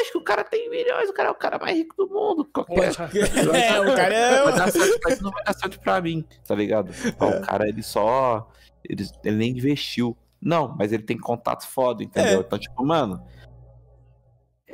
Acho 0.00 0.12
que 0.12 0.18
o 0.18 0.24
cara 0.24 0.44
tem 0.44 0.68
milhões, 0.68 1.08
o 1.08 1.12
cara 1.14 1.28
é 1.28 1.32
o 1.32 1.36
cara 1.36 1.58
mais 1.58 1.76
rico 1.76 1.94
do 1.96 2.08
mundo. 2.08 2.44
Qualquer. 2.52 2.92
É, 3.54 3.80
o 3.80 3.94
cara 3.94 4.44
Vai 4.44 4.52
é. 4.52 4.56
dar 4.56 4.70
certo, 4.70 5.00
mas 5.04 5.20
não 5.20 5.30
vai 5.30 5.44
dar 5.44 5.54
certo 5.54 5.80
pra 5.80 6.00
mim, 6.00 6.24
tá 6.46 6.54
ligado? 6.54 6.92
Ó, 7.18 7.28
O 7.28 7.40
cara, 7.42 7.68
ele 7.68 7.82
só. 7.82 8.50
Ele, 8.88 9.06
ele 9.24 9.36
nem 9.36 9.50
investiu. 9.52 10.16
Não, 10.42 10.74
mas 10.76 10.92
ele 10.92 11.04
tem 11.04 11.16
contato 11.16 11.66
foda, 11.66 12.02
entendeu? 12.02 12.40
É. 12.40 12.42
Então, 12.42 12.58
tipo, 12.58 12.84
mano. 12.84 13.24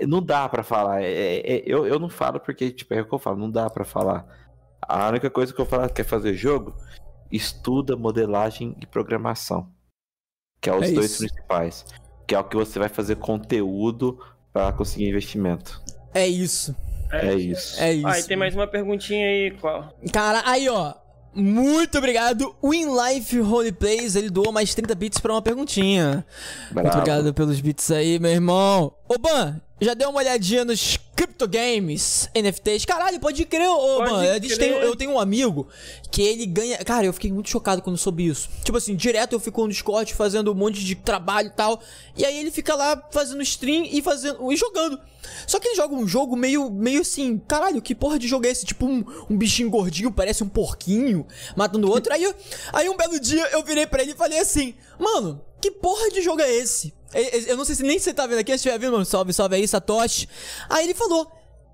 Não 0.06 0.22
dá 0.22 0.48
pra 0.48 0.62
falar. 0.62 1.02
É- 1.02 1.10
é- 1.12 1.56
é- 1.56 1.62
eu, 1.66 1.86
eu 1.86 1.98
não 1.98 2.08
falo 2.08 2.40
porque, 2.40 2.70
tipo, 2.70 2.92
é 2.94 3.00
o 3.02 3.06
que 3.08 3.14
eu 3.14 3.18
falo, 3.18 3.36
não 3.38 3.50
dá 3.50 3.68
pra 3.68 3.84
falar. 3.84 4.24
A 4.82 5.08
única 5.08 5.28
coisa 5.30 5.52
que 5.52 5.60
eu 5.60 5.66
falo 5.66 5.88
quer 5.90 6.04
fazer 6.04 6.34
jogo, 6.34 6.74
estuda 7.30 7.96
modelagem 7.96 8.74
e 8.80 8.86
programação. 8.86 9.68
Que 10.60 10.68
é 10.70 10.74
os 10.74 10.88
É 10.88 10.92
dois 10.92 11.10
isso. 11.12 11.18
principais. 11.26 11.84
Que 12.26 12.34
é 12.34 12.38
o 12.38 12.44
que 12.44 12.56
você 12.56 12.78
vai 12.78 12.88
fazer 12.88 13.16
conteúdo 13.16 14.18
pra 14.52 14.72
conseguir 14.72 15.08
investimento. 15.08 15.80
É 16.14 16.26
isso. 16.26 16.74
É 17.12 17.34
isso. 17.34 17.80
É 17.80 17.92
isso. 17.92 18.06
Ah, 18.06 18.18
e 18.18 18.22
tem 18.22 18.36
mais 18.36 18.54
uma 18.54 18.66
perguntinha 18.66 19.26
aí, 19.26 19.50
qual? 19.60 19.92
Cara, 20.12 20.42
aí 20.46 20.68
ó. 20.68 20.94
Muito 21.32 21.96
obrigado. 21.96 22.56
Winlife 22.62 23.38
Roleplays, 23.38 24.16
ele 24.16 24.28
doou 24.30 24.50
mais 24.50 24.74
30 24.74 24.94
bits 24.96 25.20
pra 25.20 25.32
uma 25.32 25.40
perguntinha. 25.42 26.26
Muito 26.64 26.74
Bravo. 26.74 26.88
obrigado 26.98 27.32
pelos 27.34 27.60
bits 27.60 27.88
aí, 27.92 28.18
meu 28.18 28.32
irmão. 28.32 28.92
Ô, 29.08 29.16
Ban, 29.16 29.60
já 29.80 29.94
deu 29.94 30.10
uma 30.10 30.18
olhadinha 30.18 30.64
nos 30.64 30.98
Crypto 31.16 31.46
Games, 31.48 32.28
NFTs? 32.34 32.84
Caralho, 32.84 33.18
pode 33.20 33.44
crer, 33.44 33.68
ô, 33.68 33.98
Pode 33.98 34.48
tem- 34.56 34.70
crer. 34.72 34.82
eu 34.82 34.96
tenho 34.96 35.12
um 35.12 35.18
amigo 35.20 35.68
que 36.10 36.22
ele 36.22 36.46
ganha. 36.46 36.78
Cara, 36.78 37.06
eu 37.06 37.12
fiquei 37.12 37.30
muito 37.32 37.48
chocado 37.50 37.82
quando 37.82 37.96
soube 37.98 38.26
isso. 38.26 38.48
Tipo 38.64 38.78
assim, 38.78 38.94
direto 38.96 39.34
eu 39.34 39.40
fico 39.40 39.62
no 39.62 39.68
Discord 39.68 40.12
fazendo 40.14 40.50
um 40.50 40.54
monte 40.54 40.82
de 40.84 40.94
trabalho 40.94 41.48
e 41.48 41.50
tal. 41.56 41.80
E 42.16 42.24
aí 42.24 42.38
ele 42.38 42.50
fica 42.50 42.74
lá 42.74 43.02
fazendo 43.10 43.42
stream 43.42 43.84
e 43.90 44.00
fazendo. 44.02 44.50
e 44.52 44.56
jogando. 44.56 44.98
Só 45.46 45.60
que 45.60 45.68
ele 45.68 45.76
joga 45.76 45.94
um 45.94 46.06
jogo 46.08 46.34
meio, 46.36 46.70
meio 46.70 47.02
assim, 47.02 47.38
caralho, 47.46 47.82
que 47.82 47.94
porra 47.94 48.18
de 48.18 48.26
jogo 48.26 48.46
é 48.46 48.50
esse? 48.50 48.64
Tipo 48.64 48.86
um, 48.86 49.04
um 49.28 49.36
bichinho 49.36 49.68
gordinho, 49.70 50.10
parece 50.10 50.42
um 50.42 50.48
porquinho, 50.48 51.26
matando 51.54 51.86
o 51.86 51.90
outro. 51.90 52.12
Aí, 52.12 52.34
aí 52.72 52.88
um 52.88 52.96
belo 52.96 53.20
dia 53.20 53.46
eu 53.52 53.62
virei 53.62 53.86
pra 53.86 54.02
ele 54.02 54.12
e 54.12 54.16
falei 54.16 54.38
assim, 54.38 54.74
mano, 54.98 55.40
que 55.60 55.70
porra 55.70 56.10
de 56.10 56.20
jogo 56.22 56.40
é 56.40 56.50
esse? 56.52 56.94
Eu 57.46 57.56
não 57.56 57.64
sei 57.64 57.74
se 57.74 57.82
nem 57.82 57.98
você 57.98 58.14
tá 58.14 58.26
vendo 58.26 58.38
aqui, 58.38 58.52
se 58.52 58.56
estiver 58.56 58.78
vendo, 58.78 58.92
mano, 58.92 59.04
salve, 59.04 59.32
salve 59.32 59.56
aí, 59.56 59.66
Satoshi. 59.66 60.28
Aí 60.68 60.84
ele 60.84 60.94
falou, 60.94 61.30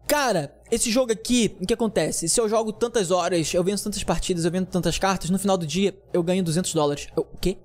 cara, 0.08 0.54
esse 0.70 0.90
jogo 0.90 1.12
aqui, 1.12 1.56
o 1.60 1.66
que 1.66 1.74
acontece? 1.74 2.28
Se 2.28 2.40
eu 2.40 2.48
jogo 2.48 2.72
tantas 2.72 3.10
horas, 3.10 3.52
eu 3.52 3.62
venço 3.62 3.84
tantas 3.84 4.02
partidas, 4.02 4.44
eu 4.44 4.50
vendo 4.50 4.66
tantas 4.66 4.98
cartas, 4.98 5.30
no 5.30 5.38
final 5.38 5.56
do 5.58 5.66
dia 5.66 5.94
eu 6.12 6.22
ganho 6.22 6.42
200 6.42 6.72
dólares. 6.72 7.08
Eu, 7.16 7.22
o 7.32 7.36
quê? 7.38 7.58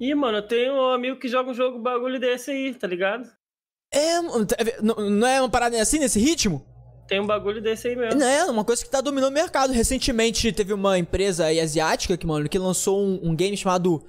Ih, 0.00 0.14
mano, 0.14 0.38
eu 0.38 0.42
tenho 0.46 0.74
um 0.74 0.90
amigo 0.92 1.18
que 1.18 1.28
joga 1.28 1.50
um 1.50 1.54
jogo 1.54 1.78
bagulho 1.78 2.18
desse 2.18 2.50
aí, 2.50 2.74
tá 2.74 2.86
ligado? 2.86 3.28
É, 3.92 4.20
tá- 4.44 4.82
não 4.82 5.08
não 5.08 5.26
é 5.26 5.40
uma 5.40 5.48
parada 5.48 5.80
assim, 5.80 6.00
nesse 6.00 6.18
ritmo? 6.18 6.66
Tem 7.06 7.20
um 7.20 7.26
bagulho 7.26 7.62
desse 7.62 7.86
aí 7.88 7.96
mesmo. 7.96 8.18
Não, 8.18 8.26
é 8.26 8.44
uma 8.46 8.64
coisa 8.64 8.82
que 8.82 8.90
tá 8.90 9.00
dominando 9.00 9.30
o 9.30 9.34
mercado. 9.34 9.72
Recentemente 9.72 10.50
teve 10.52 10.72
uma 10.72 10.98
empresa 10.98 11.44
aí 11.44 11.60
asiática 11.60 12.16
que, 12.16 12.26
mano, 12.26 12.48
que 12.48 12.58
lançou 12.58 12.98
um, 13.00 13.20
um 13.22 13.36
game 13.36 13.56
chamado 13.56 14.04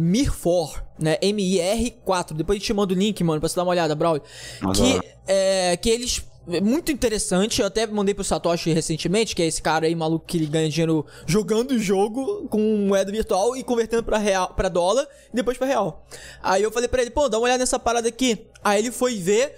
Mir4, 0.00 0.82
né? 0.98 1.18
M-I-R-4. 1.20 2.32
Depois 2.32 2.58
gente 2.58 2.66
te 2.66 2.74
manda 2.74 2.94
o 2.94 2.96
link, 2.96 3.22
mano, 3.22 3.40
pra 3.40 3.48
você 3.48 3.56
dar 3.56 3.62
uma 3.64 3.70
olhada, 3.70 3.94
Braulio. 3.94 4.22
Que, 4.74 5.00
é, 5.26 5.76
que 5.76 5.90
eles. 5.90 6.24
é 6.50 6.60
Muito 6.60 6.90
interessante, 6.90 7.60
eu 7.60 7.66
até 7.66 7.86
mandei 7.86 8.14
pro 8.14 8.24
Satoshi 8.24 8.72
recentemente, 8.72 9.36
que 9.36 9.42
é 9.42 9.46
esse 9.46 9.60
cara 9.60 9.86
aí 9.86 9.94
maluco 9.94 10.24
que 10.26 10.38
ele 10.38 10.46
ganha 10.46 10.68
dinheiro 10.68 11.04
jogando 11.26 11.72
o 11.72 11.78
jogo 11.78 12.48
com 12.48 12.58
moeda 12.88 13.12
virtual 13.12 13.56
e 13.56 13.62
convertendo 13.62 14.02
pra, 14.02 14.18
real, 14.18 14.54
pra 14.54 14.68
dólar 14.68 15.06
e 15.32 15.36
depois 15.36 15.58
pra 15.58 15.66
real. 15.66 16.06
Aí 16.42 16.62
eu 16.62 16.72
falei 16.72 16.88
pra 16.88 17.02
ele, 17.02 17.10
pô, 17.10 17.28
dá 17.28 17.38
uma 17.38 17.44
olhada 17.44 17.58
nessa 17.58 17.78
parada 17.78 18.08
aqui. 18.08 18.46
Aí 18.64 18.78
ele 18.80 18.90
foi 18.90 19.16
ver, 19.16 19.54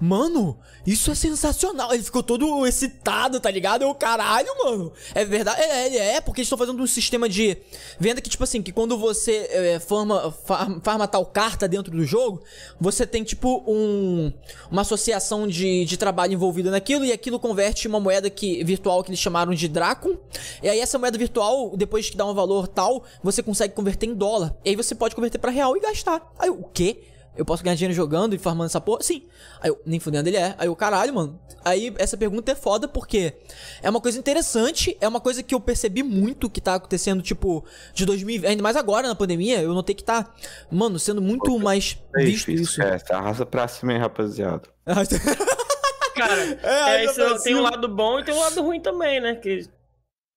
Mano, 0.00 0.56
isso 0.86 1.10
é 1.10 1.14
sensacional. 1.14 1.92
Ele 1.92 2.02
ficou 2.04 2.22
todo 2.22 2.64
excitado, 2.66 3.40
tá 3.40 3.50
ligado? 3.50 3.82
Eu, 3.82 3.92
caralho, 3.94 4.48
mano. 4.64 4.92
É 5.12 5.24
verdade. 5.24 5.60
É, 5.60 5.86
ele 5.86 5.96
é, 5.96 6.20
porque 6.20 6.40
eles 6.40 6.46
estão 6.46 6.56
fazendo 6.56 6.80
um 6.80 6.86
sistema 6.86 7.28
de 7.28 7.56
venda 7.98 8.20
que, 8.20 8.30
tipo 8.30 8.44
assim, 8.44 8.62
que 8.62 8.70
quando 8.70 8.96
você 8.96 9.48
é, 9.50 9.80
forma, 9.80 10.30
far- 10.30 10.80
farma 10.84 11.08
tal 11.08 11.26
carta 11.26 11.66
dentro 11.66 11.90
do 11.96 12.04
jogo, 12.04 12.42
você 12.80 13.04
tem, 13.04 13.24
tipo, 13.24 13.64
um, 13.66 14.32
uma 14.70 14.82
associação 14.82 15.48
de, 15.48 15.84
de 15.84 15.96
trabalho 15.96 16.32
envolvida 16.32 16.70
naquilo 16.70 17.04
e 17.04 17.10
aquilo 17.12 17.40
converte 17.40 17.88
uma 17.88 17.98
moeda 17.98 18.30
que, 18.30 18.62
virtual 18.62 19.02
que 19.02 19.10
eles 19.10 19.18
chamaram 19.20 19.52
de 19.52 19.66
Dracon. 19.66 20.16
E 20.62 20.68
aí, 20.68 20.78
essa 20.78 20.96
moeda 20.96 21.18
virtual, 21.18 21.76
depois 21.76 22.08
que 22.08 22.16
dá 22.16 22.24
um 22.24 22.34
valor 22.34 22.68
tal, 22.68 23.02
você 23.20 23.42
consegue 23.42 23.74
converter 23.74 24.06
em 24.06 24.14
dólar. 24.14 24.54
E 24.64 24.70
aí 24.70 24.76
você 24.76 24.94
pode 24.94 25.16
converter 25.16 25.38
pra 25.38 25.50
real 25.50 25.76
e 25.76 25.80
gastar. 25.80 26.22
Aí, 26.38 26.50
o 26.50 26.62
quê? 26.62 27.02
Eu 27.38 27.44
posso 27.44 27.62
ganhar 27.62 27.76
dinheiro 27.76 27.94
jogando 27.94 28.34
e 28.34 28.38
farmando 28.38 28.66
essa 28.66 28.80
porra? 28.80 29.00
Sim. 29.02 29.22
Aí 29.60 29.70
eu, 29.70 29.80
nem 29.86 29.98
fudendo 30.00 30.28
ele 30.28 30.36
é. 30.36 30.54
Aí 30.58 30.66
eu, 30.66 30.76
caralho, 30.76 31.14
mano. 31.14 31.40
Aí 31.64 31.94
essa 31.98 32.16
pergunta 32.16 32.52
é 32.52 32.54
foda 32.54 32.88
porque 32.88 33.32
é 33.80 33.88
uma 33.88 34.00
coisa 34.00 34.18
interessante, 34.18 34.96
é 35.00 35.06
uma 35.08 35.20
coisa 35.20 35.42
que 35.42 35.54
eu 35.54 35.60
percebi 35.60 36.02
muito 36.02 36.50
que 36.50 36.60
tá 36.60 36.74
acontecendo, 36.74 37.22
tipo, 37.22 37.64
de 37.94 38.04
2020, 38.04 38.46
ainda 38.46 38.62
mais 38.62 38.76
agora 38.76 39.06
na 39.08 39.14
pandemia, 39.14 39.62
eu 39.62 39.72
notei 39.72 39.94
que 39.94 40.04
tá, 40.04 40.34
mano, 40.70 40.98
sendo 40.98 41.22
muito 41.22 41.58
mais 41.58 41.96
É 42.16 42.24
visto 42.24 42.50
isso, 42.50 42.80
isso. 42.80 42.82
É, 42.82 42.98
arrasa 43.10 43.46
pra 43.46 43.68
cima, 43.68 43.92
hein, 43.92 43.98
rapaziada. 43.98 44.68
Cara, 46.14 46.42
É, 46.62 46.96
é, 46.96 47.04
isso 47.04 47.14
tem 47.14 47.32
um 47.34 47.38
cima. 47.38 47.70
lado 47.70 47.88
bom 47.88 48.18
e 48.18 48.24
tem 48.24 48.34
um 48.34 48.40
lado 48.40 48.60
ruim 48.62 48.80
também, 48.80 49.20
né? 49.20 49.36
Que 49.36 49.50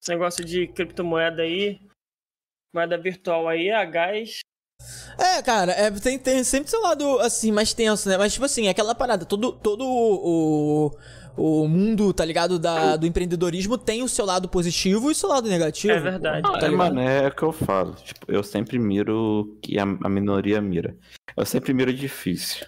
esse 0.02 0.10
negócio 0.10 0.44
de 0.46 0.68
criptomoeda 0.68 1.42
aí, 1.42 1.80
moeda 2.74 2.98
virtual 2.98 3.48
aí, 3.48 3.72
a 3.72 3.84
gás. 3.86 4.40
É, 5.18 5.42
cara, 5.42 5.72
é, 5.74 5.92
tem, 5.92 6.18
tem 6.18 6.44
sempre 6.44 6.70
seu 6.70 6.82
lado, 6.82 7.20
assim, 7.20 7.52
mais 7.52 7.74
tenso, 7.74 8.10
né? 8.10 8.18
Mas, 8.18 8.34
tipo 8.34 8.46
assim, 8.46 8.68
aquela 8.68 8.96
parada, 8.96 9.24
todo, 9.26 9.52
todo 9.52 9.86
o, 9.86 10.92
o 11.38 11.68
mundo, 11.68 12.12
tá 12.14 12.26
ligado, 12.26 12.58
da, 12.58 12.96
do 12.96 13.06
empreendedorismo 13.06 13.78
tem 13.78 14.02
o 14.04 14.10
seu 14.10 14.26
lado 14.26 14.50
positivo 14.50 15.10
e 15.10 15.12
o 15.12 15.16
seu 15.16 15.30
lado 15.30 15.48
negativo. 15.48 15.94
É 15.94 16.00
verdade. 16.00 16.42
Tá 16.42 16.66
é, 16.66 16.70
mano, 16.70 17.00
é 17.00 17.28
o 17.28 17.32
que 17.36 17.44
eu 17.44 17.52
falo. 17.52 17.94
Tipo, 18.04 18.32
eu 18.32 18.42
sempre 18.44 18.80
miro 18.80 19.16
o 19.42 19.60
que 19.62 19.78
a, 19.78 19.84
a 19.84 20.10
minoria 20.10 20.60
mira. 20.62 20.96
Eu 21.38 21.46
sempre 21.46 21.74
miro 21.74 21.92
o 21.92 21.94
difícil. 21.94 22.66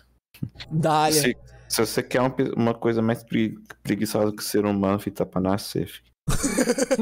Dália. 0.69 1.22
Se, 1.22 1.38
se 1.69 1.85
você 1.85 2.03
quer 2.03 2.19
uma, 2.19 2.30
pe- 2.30 2.53
uma 2.56 2.74
coisa 2.74 3.01
mais 3.01 3.24
pregui- 3.24 3.58
preguiçosa 3.82 4.32
que 4.32 4.43
o 4.43 4.45
ser 4.45 4.66
humano, 4.66 5.00
filho, 5.00 5.16
tá 5.16 5.25
pra 5.25 5.42
nascer, 5.42 5.88
filho. 5.88 6.14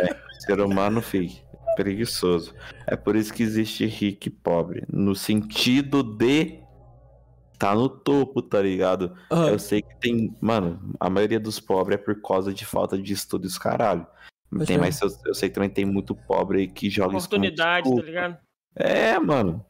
é, 0.00 0.16
ser 0.44 0.60
humano, 0.60 1.00
filho, 1.00 1.32
preguiçoso. 1.74 2.54
É 2.86 2.96
por 2.96 3.16
isso 3.16 3.32
que 3.32 3.42
existe 3.42 3.86
rico 3.86 4.28
e 4.28 4.30
pobre. 4.30 4.84
No 4.92 5.14
sentido 5.14 6.02
de. 6.02 6.60
Tá 7.58 7.74
no 7.74 7.88
topo, 7.88 8.42
tá 8.42 8.60
ligado? 8.60 9.16
Aham. 9.30 9.50
Eu 9.50 9.58
sei 9.58 9.82
que 9.82 9.94
tem. 10.00 10.36
Mano, 10.40 10.94
a 10.98 11.08
maioria 11.08 11.38
dos 11.38 11.60
pobres 11.60 11.98
é 11.98 12.02
por 12.02 12.20
causa 12.20 12.52
de 12.52 12.64
falta 12.66 12.98
de 12.98 13.12
estudo 13.12 13.44
e 13.44 13.46
os 13.46 13.56
caralho. 13.56 14.06
Pode 14.50 14.66
Tem, 14.66 14.76
crer. 14.76 14.80
mas 14.80 15.00
eu, 15.00 15.08
eu 15.26 15.34
sei 15.34 15.48
que 15.48 15.54
também 15.54 15.70
tem 15.70 15.84
muito 15.84 16.14
pobre 16.14 16.58
aí 16.58 16.68
que 16.68 16.90
joga 16.90 17.16
Oportunidade, 17.16 17.88
tá 17.88 18.02
ligado? 18.02 18.38
É, 18.74 19.18
mano. 19.18 19.64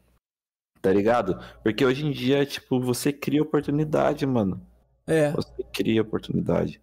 Tá 0.81 0.91
ligado? 0.91 1.39
Porque 1.63 1.85
hoje 1.85 2.05
em 2.05 2.11
dia, 2.11 2.45
tipo, 2.45 2.79
você 2.81 3.13
cria 3.13 3.41
oportunidade, 3.41 4.25
mano. 4.25 4.61
É. 5.07 5.31
Você 5.31 5.63
cria 5.71 6.01
oportunidade. 6.01 6.81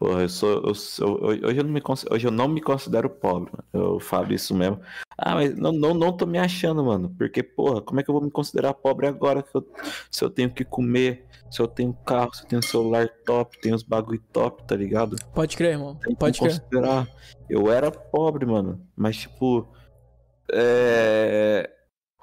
Porra, 0.00 0.22
eu 0.22 0.28
sou. 0.30 0.62
Eu 0.64 0.74
sou 0.74 1.22
hoje, 1.22 1.42
eu 1.42 1.62
não 1.62 1.72
me, 1.72 1.82
hoje 2.10 2.26
eu 2.26 2.30
não 2.30 2.48
me 2.48 2.62
considero 2.62 3.10
pobre, 3.10 3.52
mano. 3.52 3.64
Eu 3.70 4.00
falo 4.00 4.32
isso 4.32 4.54
mesmo. 4.54 4.80
Ah, 5.16 5.34
mas 5.34 5.54
não, 5.54 5.72
não, 5.72 5.92
não 5.92 6.10
tô 6.10 6.24
me 6.24 6.38
achando, 6.38 6.82
mano. 6.82 7.14
Porque, 7.18 7.42
porra, 7.42 7.82
como 7.82 8.00
é 8.00 8.02
que 8.02 8.08
eu 8.08 8.14
vou 8.14 8.22
me 8.22 8.30
considerar 8.30 8.72
pobre 8.72 9.06
agora 9.06 9.44
eu, 9.52 9.68
se 10.10 10.24
eu 10.24 10.30
tenho 10.30 10.50
que 10.50 10.64
comer, 10.64 11.26
se 11.50 11.60
eu 11.60 11.68
tenho 11.68 11.92
carro, 11.92 12.32
se 12.34 12.44
eu 12.44 12.48
tenho 12.48 12.62
celular 12.62 13.10
top, 13.26 13.60
tenho 13.60 13.74
os 13.76 13.82
bagulho 13.82 14.22
top, 14.32 14.66
tá 14.66 14.74
ligado? 14.74 15.16
Pode 15.34 15.54
crer, 15.54 15.72
irmão. 15.72 15.94
Tem 15.96 16.14
Pode 16.14 16.38
crer. 16.38 16.58
considerar. 16.58 17.06
Eu 17.46 17.70
era 17.70 17.90
pobre, 17.90 18.46
mano. 18.46 18.80
Mas, 18.96 19.18
tipo. 19.18 19.68
É. 20.50 21.70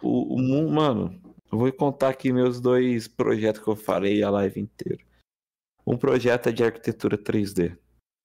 O, 0.02 0.34
o 0.34 0.40
mundo, 0.40 0.72
mano. 0.72 1.22
Eu 1.52 1.60
vou 1.60 1.72
contar 1.72 2.10
aqui 2.10 2.34
meus 2.34 2.60
dois 2.60 3.08
projetos 3.08 3.62
que 3.62 3.68
eu 3.68 3.76
falei 3.76 4.24
a 4.24 4.32
live 4.32 4.60
inteira. 4.60 5.07
Um 5.88 5.98
projeto 5.98 6.48
é 6.50 6.52
de 6.52 6.64
arquitetura 6.64 7.18
3D. 7.18 7.78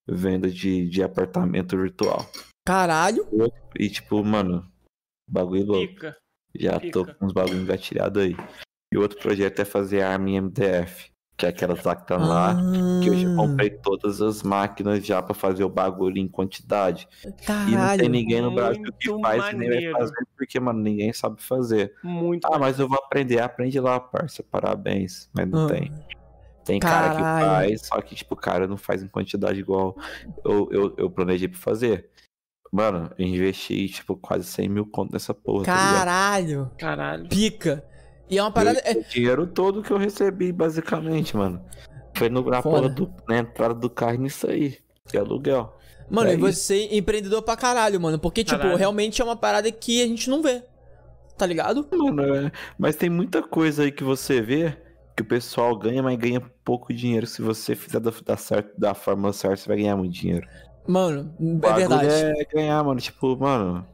Venda 0.08 0.50
de, 0.50 0.88
de 0.88 1.02
apartamento 1.02 1.76
virtual. 1.76 2.26
Caralho. 2.66 3.24
E, 3.78 3.88
tipo, 3.88 4.24
mano. 4.24 4.66
Bagulho 5.30 5.64
louco. 5.66 5.86
Pica. 5.94 6.16
Já 6.58 6.80
tô 6.90 7.04
pica. 7.04 7.14
com 7.14 7.26
uns 7.26 7.32
bagulho 7.32 7.60
engatilhado 7.62 8.18
aí. 8.20 8.36
E 8.92 8.98
o 8.98 9.00
outro 9.00 9.18
projeto 9.18 9.60
é 9.60 9.64
fazer 9.64 10.02
arma 10.02 10.28
em 10.30 10.40
MDF. 10.40 11.10
Que 11.36 11.46
é 11.46 11.48
aquelas 11.48 11.82
lá 11.84 11.94
que 11.96 12.02
estão 12.02 12.18
lá. 12.18 12.54
Que 13.02 13.08
eu 13.08 13.14
Ah. 13.14 13.16
já 13.16 13.36
comprei 13.36 13.70
todas 13.70 14.20
as 14.20 14.42
máquinas 14.42 15.06
já 15.06 15.22
pra 15.22 15.32
fazer 15.34 15.64
o 15.64 15.68
bagulho 15.68 16.18
em 16.18 16.28
quantidade. 16.28 17.08
E 17.24 17.26
não 17.28 17.34
Caralho. 17.78 18.00
tem 18.00 18.08
ninguém 18.08 18.42
no 18.42 18.54
Brasil 18.54 18.84
que 18.98 19.08
faz 19.20 19.52
e 19.52 19.56
nem 19.56 19.70
vai 19.92 20.00
fazer, 20.00 20.26
porque, 20.36 20.60
mano, 20.60 20.80
ninguém 20.80 21.12
sabe 21.12 21.40
fazer. 21.42 21.94
Muito. 22.02 22.44
Ah, 22.52 22.58
mas 22.58 22.78
eu 22.78 22.88
vou 22.88 22.98
aprender. 22.98 23.40
Aprende 23.40 23.78
lá, 23.80 23.98
parça. 23.98 24.42
Parabéns. 24.42 25.30
Mas 25.32 25.48
não 25.48 25.64
Ah. 25.66 25.68
tem. 25.68 25.90
Tem 26.64 26.78
cara 26.78 27.10
que 27.16 27.20
Caralho. 27.22 27.46
faz, 27.68 27.86
só 27.86 28.00
que, 28.00 28.14
tipo, 28.14 28.34
o 28.34 28.36
cara 28.36 28.66
não 28.68 28.76
faz 28.76 29.02
em 29.02 29.08
quantidade 29.08 29.58
igual 29.58 29.96
eu, 30.44 30.68
eu, 30.70 30.94
eu 30.96 31.10
planejei 31.10 31.48
pra 31.48 31.58
fazer. 31.58 32.08
Mano, 32.72 33.10
eu 33.18 33.26
investi, 33.26 33.88
tipo, 33.88 34.16
quase 34.16 34.44
100 34.44 34.68
mil 34.68 34.86
conto 34.86 35.12
nessa 35.12 35.34
porra, 35.34 35.64
tá? 35.64 35.74
Caralho. 35.76 36.70
Caralho. 36.78 37.28
Pica. 37.28 37.84
E 38.30 38.38
é 38.38 38.42
uma 38.42 38.50
parada. 38.50 38.78
é- 38.84 38.92
O 38.92 39.04
dinheiro 39.04 39.46
todo 39.46 39.82
que 39.82 39.90
eu 39.90 39.98
recebi, 39.98 40.52
basicamente, 40.52 41.36
mano. 41.36 41.62
Foi 42.16 42.28
no, 42.30 42.42
na, 42.48 42.60
do, 42.60 43.12
na 43.28 43.38
entrada 43.38 43.74
do 43.74 43.90
carro 43.90 44.16
nisso 44.18 44.48
aí. 44.48 44.78
De 45.10 45.18
aluguel. 45.18 45.76
Mano, 46.08 46.30
É 46.30 46.34
e 46.34 46.36
você 46.36 46.84
é 46.90 46.96
empreendedor 46.96 47.42
pra 47.42 47.56
caralho, 47.56 48.00
mano. 48.00 48.18
Porque, 48.18 48.44
tipo, 48.44 48.58
Caralho. 48.58 48.78
realmente 48.78 49.20
é 49.20 49.24
uma 49.24 49.36
parada 49.36 49.70
que 49.70 50.02
a 50.02 50.06
gente 50.06 50.30
não 50.30 50.40
vê. 50.42 50.62
Tá 51.36 51.44
ligado? 51.44 51.86
Mano, 51.92 52.22
é- 52.46 52.52
mas 52.78 52.96
tem 52.96 53.10
muita 53.10 53.42
coisa 53.42 53.82
aí 53.82 53.90
que 53.92 54.04
você 54.04 54.40
vê 54.40 54.76
que 55.16 55.22
o 55.22 55.26
pessoal 55.26 55.76
ganha, 55.76 56.02
mas 56.02 56.18
ganha 56.18 56.40
pouco 56.64 56.92
dinheiro. 56.92 57.26
Se 57.26 57.42
você 57.42 57.74
fizer 57.76 58.00
da, 58.00 58.10
da, 58.24 58.36
certo, 58.36 58.78
da 58.78 58.94
forma 58.94 59.32
certa, 59.32 59.56
você 59.56 59.68
vai 59.68 59.76
ganhar 59.78 59.96
muito 59.96 60.12
dinheiro. 60.12 60.46
Mano, 60.86 61.34
é 61.64 61.72
verdade. 61.74 62.06
É 62.08 62.44
ganhar, 62.44 62.82
mano. 62.82 63.00
Tipo, 63.00 63.36
mano, 63.36 63.86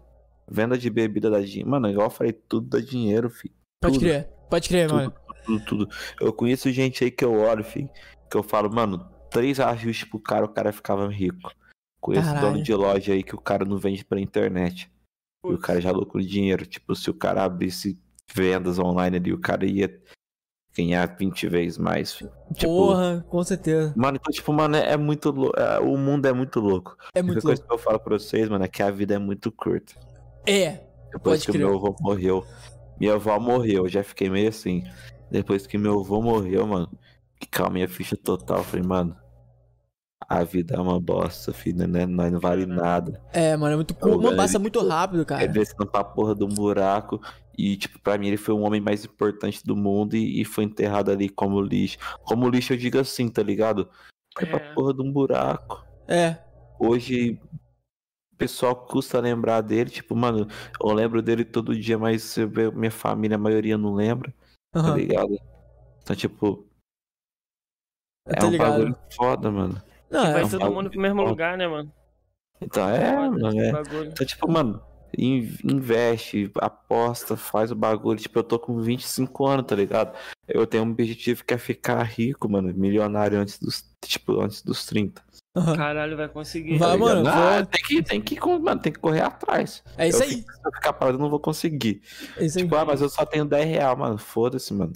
venda 0.49 0.79
de 0.79 0.89
bebida 0.89 1.31
dá 1.31 1.41
dinheiro. 1.41 1.69
Mano, 1.71 1.89
igual 1.89 2.07
eu 2.07 2.11
falei, 2.11 2.33
tudo 2.33 2.69
dá 2.69 2.81
dinheiro, 2.81 3.29
filho. 3.29 3.55
Pode 3.81 3.95
tudo. 3.95 4.03
crer. 4.03 4.29
Pode 4.49 4.69
crer, 4.69 4.89
Tudo, 4.89 4.97
mano. 4.97 5.15
tudo, 5.45 5.65
tudo. 5.65 5.89
Eu 6.21 6.33
conheço 6.33 6.71
gente 6.73 7.05
aí 7.05 7.11
que 7.11 7.25
eu 7.25 7.35
olho, 7.35 7.63
filho, 7.63 7.91
que 8.31 8.37
eu 8.37 8.43
falo, 8.43 8.73
mano, 8.73 9.07
três 9.31 9.61
ajustes 9.61 10.09
pro 10.09 10.19
cara, 10.19 10.47
o 10.47 10.49
cara 10.49 10.73
ficava 10.73 11.07
rico. 11.09 11.53
Conheço 12.01 12.29
Caralho. 12.29 12.53
dono 12.53 12.63
de 12.63 12.75
loja 12.75 13.13
aí 13.13 13.23
que 13.23 13.35
o 13.35 13.41
cara 13.41 13.65
não 13.65 13.77
vende 13.77 14.05
pela 14.05 14.21
internet. 14.21 14.91
E 15.45 15.53
o 15.53 15.59
cara 15.59 15.81
já 15.81 15.91
lucrou 15.91 16.23
dinheiro. 16.23 16.65
Tipo, 16.65 16.95
se 16.95 17.11
o 17.11 17.15
cara 17.15 17.45
abrisse 17.45 17.99
vendas 18.33 18.79
online 18.79 19.17
ali, 19.17 19.33
o 19.33 19.39
cara 19.39 19.67
ia 19.67 19.89
ganhar 20.85 21.07
20 21.19 21.49
vezes 21.49 21.79
mais. 21.79 22.13
filho. 22.13 22.31
Tipo, 22.55 22.67
Porra, 22.67 23.25
com 23.29 23.43
certeza. 23.43 23.93
Mano, 23.97 24.19
então, 24.21 24.33
tipo, 24.33 24.53
mano, 24.53 24.77
é, 24.77 24.93
é 24.93 24.97
muito 24.97 25.31
louco. 25.31 25.55
o 25.83 25.97
mundo 25.99 26.27
é 26.27 26.33
muito 26.33 26.61
louco. 26.61 26.97
É 27.15 27.21
A 27.21 27.23
muito 27.23 27.33
única 27.37 27.47
coisa 27.49 27.63
louco. 27.63 27.69
que 27.69 27.75
eu 27.75 27.85
falo 27.85 28.01
pra 28.01 28.19
vocês, 28.19 28.49
mano, 28.49 28.65
é 28.65 28.69
que 28.69 28.83
a 28.83 28.91
vida 28.91 29.15
é 29.15 29.19
muito 29.19 29.51
curta. 29.53 29.95
É. 30.47 30.81
Depois 31.13 31.41
Pode 31.41 31.47
que 31.47 31.53
crer. 31.53 31.67
meu 31.67 31.75
avô 31.77 31.95
morreu. 32.01 32.45
Minha 33.01 33.15
avó 33.15 33.39
morreu, 33.39 33.85
eu 33.85 33.89
já 33.89 34.03
fiquei 34.03 34.29
meio 34.31 34.49
assim. 34.49 34.83
Depois 35.31 35.67
que 35.67 35.77
meu 35.79 36.01
avô 36.01 36.21
morreu, 36.23 36.67
mano, 36.67 36.89
que 37.39 37.47
caiu 37.47 37.67
a 37.67 37.71
minha 37.71 37.89
ficha 37.89 38.17
total. 38.17 38.59
eu 38.59 38.65
Falei, 38.65 38.85
mano, 38.87 39.17
a 40.29 40.43
vida 40.45 40.75
é 40.75 40.81
uma 40.81 41.01
bosta, 41.01 41.53
filho, 41.53 41.87
né? 41.87 42.05
Nós 42.07 42.31
não 42.33 42.41
vale 42.41 42.67
nada. 42.67 43.21
É, 43.33 43.57
mano, 43.57 43.73
é 43.75 43.77
muito 43.77 43.95
curto. 43.95 44.21
Mano, 44.23 44.37
passa 44.37 44.59
muito 44.59 44.87
rápido, 44.87 45.23
É 45.23 45.25
cara. 45.25 45.49
descendo 45.49 45.87
pra 45.87 46.03
porra 46.05 46.35
de 46.35 46.45
um 46.45 46.49
buraco. 46.49 47.21
E, 47.59 47.77
tipo, 47.77 47.99
pra 47.99 48.17
mim 48.17 48.29
ele 48.29 48.37
foi 48.37 48.55
o 48.55 48.61
homem 48.61 48.81
mais 48.81 49.05
importante 49.05 49.65
do 49.67 49.75
mundo 49.75 50.15
e, 50.15 50.41
e 50.41 50.45
foi 50.45 50.63
enterrado 50.63 51.11
ali 51.11 51.29
como 51.29 51.61
lixo. 51.61 51.99
Como 52.23 52.49
lixo 52.49 52.73
eu 52.73 52.77
digo 52.77 52.99
assim, 53.01 53.29
tá 53.29 53.43
ligado? 53.43 53.91
Foi 54.37 54.47
pra 54.47 54.59
É. 54.61 54.73
porra 54.75 54.95
de 54.95 55.03
um 55.03 55.11
buraco. 55.11 55.85
É. 56.07 56.39
Hoje 56.79 57.41
o 58.33 58.37
pessoal 58.39 58.77
custa 58.77 59.19
lembrar 59.19 59.61
dele, 59.63 59.91
tipo, 59.91 60.15
mano, 60.15 60.47
eu 60.81 60.93
lembro 60.93 61.21
dele 61.21 61.45
todo 61.45 61.77
dia, 61.77 61.99
mas 61.99 62.23
você 62.23 62.47
vê, 62.47 62.71
minha 62.71 62.93
família, 62.93 63.35
a 63.35 63.39
maioria 63.39 63.77
não 63.77 63.93
lembra, 63.95 64.33
tá 64.71 64.79
Aham. 64.79 64.95
ligado? 64.97 65.37
Então, 66.01 66.15
tipo, 66.15 66.65
é 68.25 68.45
um 68.45 68.51
ligado. 68.51 68.71
bagulho 68.71 68.97
foda, 69.17 69.51
mano. 69.51 69.83
Não, 70.09 70.23
Vai 70.33 70.43
é. 70.43 70.45
um 70.45 70.49
todo 70.49 70.71
mundo 70.73 70.91
pro 70.91 71.01
mesmo 71.01 71.19
foda. 71.19 71.31
lugar, 71.31 71.59
né, 71.59 71.67
mano? 71.67 71.93
Então, 72.61 72.89
é, 72.89 73.15
Foda 73.15 73.31
mano, 73.31 73.61
é. 73.61 73.73
bagulho. 73.73 74.11
Então, 74.11 74.27
tipo, 74.27 74.49
mano, 74.51 74.81
investe, 75.17 76.51
aposta, 76.59 77.37
faz 77.37 77.71
o 77.71 77.75
bagulho. 77.75 78.19
Tipo, 78.19 78.39
eu 78.41 78.45
tô 78.45 78.59
com 78.59 78.81
25 78.81 79.47
anos, 79.47 79.67
tá 79.67 79.75
ligado? 79.77 80.17
Eu 80.47 80.67
tenho 80.67 80.85
um 80.85 80.91
objetivo 80.91 81.45
que 81.45 81.55
é 81.55 81.59
ficar 81.59 82.03
rico, 82.03 82.49
mano, 82.49 82.73
milionário 82.75 83.39
antes 83.39 83.59
dos, 83.59 83.85
tipo, 84.05 84.41
antes 84.41 84.63
dos 84.63 84.85
30. 84.87 85.23
Aham. 85.57 85.77
Caralho, 85.77 86.17
vai 86.17 86.29
conseguir. 86.29 86.79
Vai, 86.79 86.93
tá 86.93 86.99
mano, 86.99 87.29
Ah, 87.29 87.57
vou- 87.57 87.67
tem 87.67 87.83
que, 87.83 88.03
tem 88.03 88.21
que, 88.21 88.39
mano, 88.41 88.81
tem 88.81 88.93
que 88.93 88.99
correr 88.99 89.23
atrás. 89.23 89.83
É 89.97 90.09
isso 90.09 90.19
Eu 90.23 90.23
aí. 90.29 90.35
fico- 90.37 90.53
Se 90.53 90.61
eu 90.67 90.73
ficar 90.73 90.93
parado, 90.93 91.17
eu 91.19 91.23
não 91.23 91.31
vou 91.31 91.41
conseguir. 91.41 92.03
É 92.37 92.45
isso 92.45 92.59
aí. 92.59 92.65
Tipo, 92.65 92.77
ah, 92.77 92.85
mas 92.85 93.01
eu 93.01 93.09
só 93.09 93.25
tenho 93.25 93.45
10 93.45 93.67
real, 93.67 93.97
mano. 93.97 94.19
Foda-se, 94.19 94.73
mano. 94.73 94.93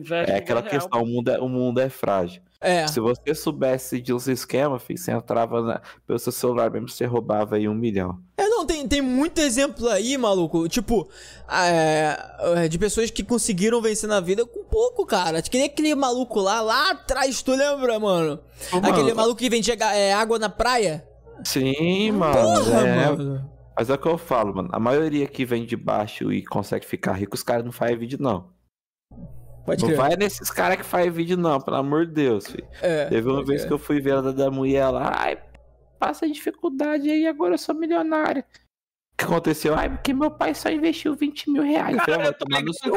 Investe 0.00 0.32
É 0.32 0.36
aquela 0.38 0.60
real. 0.60 0.70
questão, 0.70 1.02
o 1.02 1.06
mundo 1.06 1.28
é, 1.30 1.38
o 1.40 1.48
mundo 1.48 1.78
é 1.80 1.88
frágil. 1.88 2.42
É. 2.60 2.86
Se 2.86 3.00
você 3.00 3.34
soubesse 3.34 4.00
de 4.00 4.12
uns 4.12 4.28
esquemas, 4.28 4.82
filho, 4.82 4.98
você 4.98 5.10
entrava 5.12 5.62
na, 5.62 5.82
pelo 6.06 6.18
seu 6.18 6.30
celular 6.32 6.70
mesmo, 6.70 6.88
você 6.88 7.04
roubava 7.04 7.56
aí 7.56 7.68
um 7.68 7.74
milhão. 7.74 8.20
Não, 8.62 8.66
tem, 8.66 8.86
tem 8.86 9.00
muito 9.02 9.40
exemplo 9.40 9.88
aí, 9.88 10.16
maluco. 10.16 10.68
Tipo, 10.68 11.08
é, 11.50 12.16
é, 12.64 12.68
de 12.68 12.78
pessoas 12.78 13.10
que 13.10 13.24
conseguiram 13.24 13.82
vencer 13.82 14.08
na 14.08 14.20
vida 14.20 14.46
com 14.46 14.62
pouco, 14.62 15.04
cara. 15.04 15.42
Que 15.42 15.58
nem 15.58 15.66
aquele 15.66 15.94
maluco 15.96 16.38
lá, 16.40 16.60
lá 16.60 16.92
atrás, 16.92 17.42
tu 17.42 17.50
lembra, 17.56 17.98
mano? 17.98 18.38
Aquele 18.72 19.02
Mano, 19.02 19.14
maluco 19.16 19.36
que 19.40 19.50
vendia 19.50 19.74
é, 19.74 20.12
água 20.12 20.38
na 20.38 20.48
praia. 20.48 21.04
Sim, 21.44 22.12
mano. 22.12 22.34
Porra, 22.34 22.86
é. 22.86 23.06
mano. 23.10 23.50
Mas 23.76 23.90
é 23.90 23.94
o 23.94 23.98
que 23.98 24.06
eu 24.06 24.16
falo, 24.16 24.54
mano. 24.54 24.68
A 24.72 24.78
maioria 24.78 25.26
que 25.26 25.44
vem 25.44 25.64
de 25.66 25.76
baixo 25.76 26.32
e 26.32 26.44
consegue 26.44 26.86
ficar 26.86 27.14
rico, 27.14 27.34
os 27.34 27.42
caras 27.42 27.64
não 27.64 27.72
fazem 27.72 27.96
vídeo, 27.98 28.18
não. 28.20 28.50
Pode 29.66 29.80
Não 29.82 29.88
crer. 29.88 29.96
vai 29.98 30.16
nesses 30.16 30.50
caras 30.50 30.76
que 30.76 30.82
fazem 30.84 31.10
vídeo, 31.10 31.36
não, 31.36 31.60
pelo 31.60 31.76
amor 31.76 32.06
de 32.06 32.12
Deus, 32.12 32.46
filho. 32.46 32.66
É, 32.80 33.06
Teve 33.06 33.28
uma 33.28 33.44
vez 33.44 33.60
crer. 33.62 33.68
que 33.68 33.72
eu 33.74 33.78
fui 33.78 34.00
ver 34.00 34.14
a 34.14 34.20
da- 34.20 34.32
da 34.32 34.50
mulher 34.50 34.88
lá, 34.88 35.12
ai, 35.16 35.38
passa 36.02 36.28
dificuldade 36.28 37.08
aí, 37.08 37.26
agora 37.28 37.54
eu 37.54 37.58
sou 37.58 37.74
milionária. 37.76 38.44
O 39.14 39.16
que 39.16 39.24
aconteceu? 39.24 39.74
Ai, 39.76 39.88
porque 39.88 40.12
meu 40.12 40.32
pai 40.32 40.52
só 40.52 40.68
investiu 40.68 41.14
20 41.14 41.48
mil 41.50 41.62
reais. 41.62 41.96
Cara, 41.98 42.12
"Ah, 42.12 42.14
eu 42.14 42.22
vai 42.24 42.32
tô 42.34 42.44
tomar 42.44 42.62
no 42.62 42.74
seu 42.74 42.92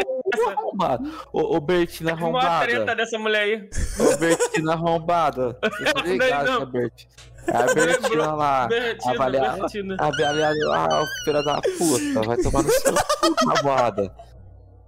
arrombado. 0.58 1.11
Ô, 1.32 1.56
ô 1.56 1.61
Bertina 1.61 2.11
Teve 2.14 2.24
uma 2.24 2.40
treta 2.61 2.77
arrombada. 2.77 2.95
dessa 2.95 3.19
mulher 3.19 3.42
aí. 3.43 3.69
Ô 4.00 4.17
Bertina 4.17 4.74
arrombada. 4.74 5.59
Você 5.64 5.93
tá 5.93 6.01
ligado, 6.01 6.45
não. 6.51 6.59
né, 6.61 6.66
Bert? 6.66 7.06
É 7.48 7.56
a 7.58 7.74
Bertina 7.75 8.34
lá. 8.34 8.67
Bertina, 8.67 9.14
avaliar- 9.14 9.59
Bertina. 9.59 9.98
Avaliar 10.00 10.53
lá, 10.64 10.88
ó, 10.92 11.06
filha 11.25 11.43
da 11.43 11.61
puta. 11.61 12.22
Vai 12.27 12.38
tomar 12.38 12.64
no 12.64 12.69
seu 12.72 12.93
cu, 12.93 13.00
arrombada. 13.51 14.16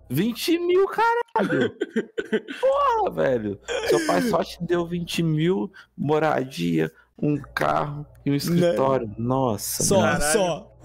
20 0.09 0.57
mil, 0.59 0.87
caralho. 0.87 1.75
Porra, 2.59 3.11
velho. 3.11 3.59
Seu 3.89 4.07
pai 4.07 4.21
só 4.23 4.43
te 4.43 4.57
deu 4.63 4.87
20 4.87 5.21
mil, 5.21 5.71
moradia, 5.95 6.91
um 7.21 7.37
carro 7.37 8.05
e 8.25 8.31
um 8.31 8.35
escritório. 8.35 9.09
Nossa. 9.17 9.83
Só. 9.83 10.01
Caralho. 10.01 10.23
só. 10.33 10.79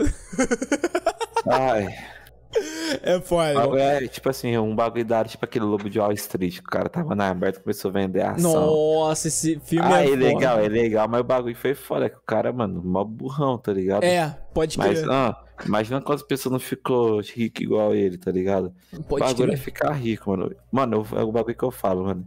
Ai. 1.47 1.89
É 3.03 3.19
foda. 3.21 3.81
É, 3.81 4.07
tipo 4.07 4.29
assim, 4.29 4.57
um 4.59 4.77
bagulho 4.77 5.07
da 5.07 5.19
área, 5.21 5.31
tipo 5.31 5.43
aquele 5.45 5.65
lobo 5.65 5.89
de 5.89 5.99
Wall 5.99 6.13
Street. 6.13 6.55
que 6.59 6.61
O 6.61 6.71
cara 6.71 6.89
tava 6.89 7.15
na 7.15 7.31
aberta 7.31 7.59
e 7.59 7.63
começou 7.63 7.89
a 7.89 7.93
vender 7.95 8.21
ação. 8.23 8.67
Nossa, 8.67 9.29
esse 9.29 9.59
filme 9.61 9.87
Ah, 9.91 10.05
é 10.05 10.11
é 10.13 10.17
legal, 10.17 10.61
é 10.61 10.69
legal, 10.69 11.09
mas 11.09 11.21
o 11.21 11.25
bagulho 11.25 11.57
foi 11.57 11.75
foda, 11.75 12.11
que 12.11 12.17
o 12.17 12.23
cara, 12.27 12.53
mano, 12.53 12.83
mó 12.85 13.05
burrão, 13.05 13.57
tá 13.57 13.73
ligado? 13.73 14.05
É, 14.05 14.29
pode 14.53 14.77
Mas, 14.79 14.99
crer. 15.01 15.11
ah, 15.11 15.43
imagina 15.65 16.03
quantas 16.03 16.23
pessoas 16.27 16.53
não 16.53 16.61
ficou 16.61 17.21
rico 17.23 17.63
igual 17.63 17.95
ele, 17.95 18.19
tá 18.19 18.31
ligado? 18.31 18.75
O 18.93 19.03
pode 19.03 19.25
bagulho 19.25 19.45
é 19.53 19.55
crer. 19.55 19.59
ficar 19.59 19.93
rico, 19.93 20.29
mano. 20.31 20.55
Mano, 20.71 21.07
é 21.17 21.23
o 21.23 21.33
bagulho 21.33 21.57
que 21.57 21.65
eu 21.65 21.71
falo, 21.71 22.05
mano. 22.05 22.27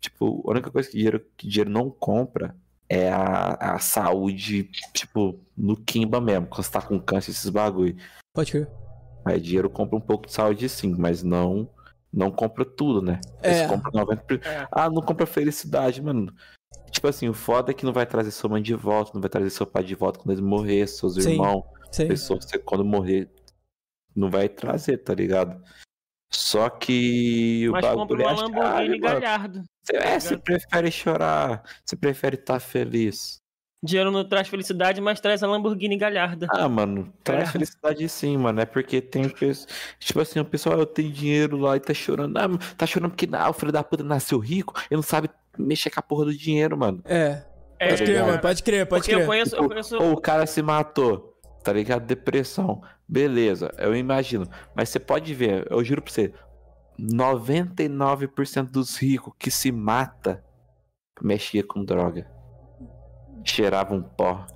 Tipo, 0.00 0.42
a 0.46 0.52
única 0.52 0.70
coisa 0.70 0.88
que 0.88 0.96
dinheiro, 0.96 1.22
que 1.36 1.46
dinheiro 1.46 1.68
não 1.70 1.90
compra 1.90 2.56
é 2.90 3.08
a, 3.08 3.74
a 3.74 3.78
saúde, 3.78 4.64
tipo, 4.92 5.38
no 5.56 5.76
quimba 5.76 6.20
mesmo, 6.20 6.48
quando 6.48 6.64
você 6.64 6.72
tá 6.72 6.82
com 6.82 7.00
câncer, 7.00 7.30
esses 7.30 7.48
bagulho. 7.48 7.96
Pode 8.34 8.50
crer. 8.50 8.68
Aí 9.24 9.40
dinheiro 9.40 9.70
compra 9.70 9.96
um 9.96 10.00
pouco 10.00 10.26
de 10.26 10.32
saúde 10.32 10.68
sim, 10.68 10.96
mas 10.98 11.22
não 11.22 11.70
não 12.12 12.28
compra 12.32 12.64
tudo, 12.64 13.00
né? 13.00 13.20
É. 13.40 13.54
Você 13.54 13.68
compra 13.68 13.92
90%. 13.92 14.44
É. 14.44 14.66
Ah, 14.72 14.90
não 14.90 15.00
compra 15.00 15.24
felicidade, 15.26 16.02
mano. 16.02 16.34
Tipo 16.90 17.06
assim, 17.06 17.28
o 17.28 17.34
foda 17.34 17.70
é 17.70 17.74
que 17.74 17.84
não 17.84 17.92
vai 17.92 18.04
trazer 18.04 18.32
sua 18.32 18.50
mãe 18.50 18.60
de 18.60 18.74
volta, 18.74 19.12
não 19.14 19.20
vai 19.20 19.30
trazer 19.30 19.50
seu 19.50 19.64
pai 19.64 19.84
de 19.84 19.94
volta 19.94 20.18
quando 20.18 20.32
ele 20.32 20.42
morrer, 20.42 20.88
seus 20.88 21.14
Sim. 21.14 21.32
irmãos, 21.32 21.62
Sei. 21.92 22.08
pessoas 22.08 22.44
que 22.44 22.50
você 22.50 22.58
quando 22.58 22.84
morrer 22.84 23.30
não 24.16 24.28
vai 24.28 24.48
trazer, 24.48 24.98
tá 24.98 25.14
ligado? 25.14 25.62
Só 26.32 26.68
que 26.68 27.68
o 27.68 27.72
Mas 27.72 27.86
compra 27.86 28.16
bagulho 28.16 28.22
é 28.22 28.32
uma 28.32 28.42
Lamborghini. 28.42 28.98
Galhardo. 28.98 29.62
Você, 29.82 29.96
é, 29.96 30.20
você 30.20 30.36
prefere 30.36 30.90
chorar, 30.90 31.62
você 31.84 31.96
prefere 31.96 32.36
estar 32.36 32.60
feliz. 32.60 33.38
Dinheiro 33.82 34.10
não 34.10 34.28
traz 34.28 34.46
felicidade, 34.46 35.00
mas 35.00 35.20
traz 35.20 35.42
a 35.42 35.46
Lamborghini 35.46 35.96
Galharda. 35.96 36.46
Ah, 36.50 36.68
mano, 36.68 37.10
traz 37.24 37.48
É. 37.48 37.52
felicidade 37.52 38.06
sim, 38.10 38.36
mano. 38.36 38.60
É 38.60 38.66
porque 38.66 39.00
tem 39.00 39.26
pessoas. 39.26 39.66
Tipo 39.98 40.20
assim, 40.20 40.38
o 40.38 40.44
pessoal, 40.44 40.78
eu 40.78 40.84
tenho 40.84 41.10
dinheiro 41.10 41.56
lá 41.56 41.76
e 41.76 41.80
tá 41.80 41.94
chorando. 41.94 42.36
Ah, 42.36 42.46
tá 42.76 42.86
chorando 42.86 43.12
porque 43.12 43.26
ah, 43.32 43.48
o 43.48 43.54
filho 43.54 43.72
da 43.72 43.82
puta 43.82 44.04
nasceu 44.04 44.38
rico 44.38 44.74
e 44.90 44.94
não 44.94 45.02
sabe 45.02 45.30
mexer 45.58 45.88
com 45.88 45.98
a 45.98 46.02
porra 46.02 46.26
do 46.26 46.34
dinheiro, 46.36 46.76
mano. 46.76 47.00
É. 47.06 47.42
É, 47.78 47.88
Pode 47.88 48.02
crer, 48.02 48.08
ligado? 48.08 48.26
mano. 48.26 48.40
Pode 48.42 48.62
crer, 48.62 48.86
pode 48.86 49.00
porque 49.00 49.14
eu 49.14 49.18
crer. 49.20 49.26
conheço, 49.26 49.56
eu 49.56 49.66
conheço. 49.66 49.96
Ou 49.96 50.12
o 50.12 50.20
cara 50.20 50.44
se 50.46 50.60
matou, 50.60 51.34
tá 51.64 51.72
ligado? 51.72 52.04
Depressão. 52.04 52.82
Beleza, 53.08 53.72
eu 53.78 53.96
imagino. 53.96 54.46
Mas 54.74 54.90
você 54.90 55.00
pode 55.00 55.32
ver, 55.32 55.66
eu 55.70 55.82
juro 55.82 56.02
pra 56.02 56.12
você: 56.12 56.34
99% 57.00 58.70
dos 58.70 58.96
ricos 58.96 59.32
que 59.38 59.50
se 59.50 59.70
mata 59.72 60.44
mexia 61.22 61.62
com 61.62 61.84
droga. 61.84 62.26
Cheirava 63.44 63.94
um 63.94 64.02
pó. 64.02 64.46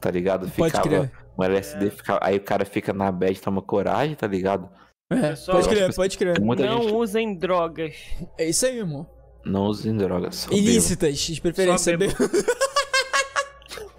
Tá 0.00 0.10
ligado? 0.10 0.48
Pode 0.50 0.70
Ficava 0.70 0.88
crer. 0.88 1.12
um 1.36 1.42
LSD, 1.42 1.90
ficava- 1.90 2.20
aí 2.22 2.36
o 2.36 2.40
cara 2.40 2.64
fica 2.64 2.92
na 2.92 3.10
bad, 3.10 3.40
toma 3.40 3.60
coragem, 3.60 4.14
tá 4.14 4.26
ligado? 4.26 4.68
É, 5.10 5.30
Pessoal, 5.30 5.56
pode 5.58 5.68
crer, 5.68 5.94
pode 5.94 6.18
crer. 6.18 6.40
Não 6.40 6.82
gente 6.82 6.92
usem 6.94 7.34
drogas. 7.34 7.96
É 8.36 8.48
isso 8.48 8.64
aí, 8.66 8.78
irmão. 8.78 9.08
não 9.44 9.62
usa 9.64 9.92
drogas. 9.92 10.46
Ilícitas, 10.50 11.18
de 11.18 11.40
preferência. 11.40 11.96
Bebo. 11.96 12.12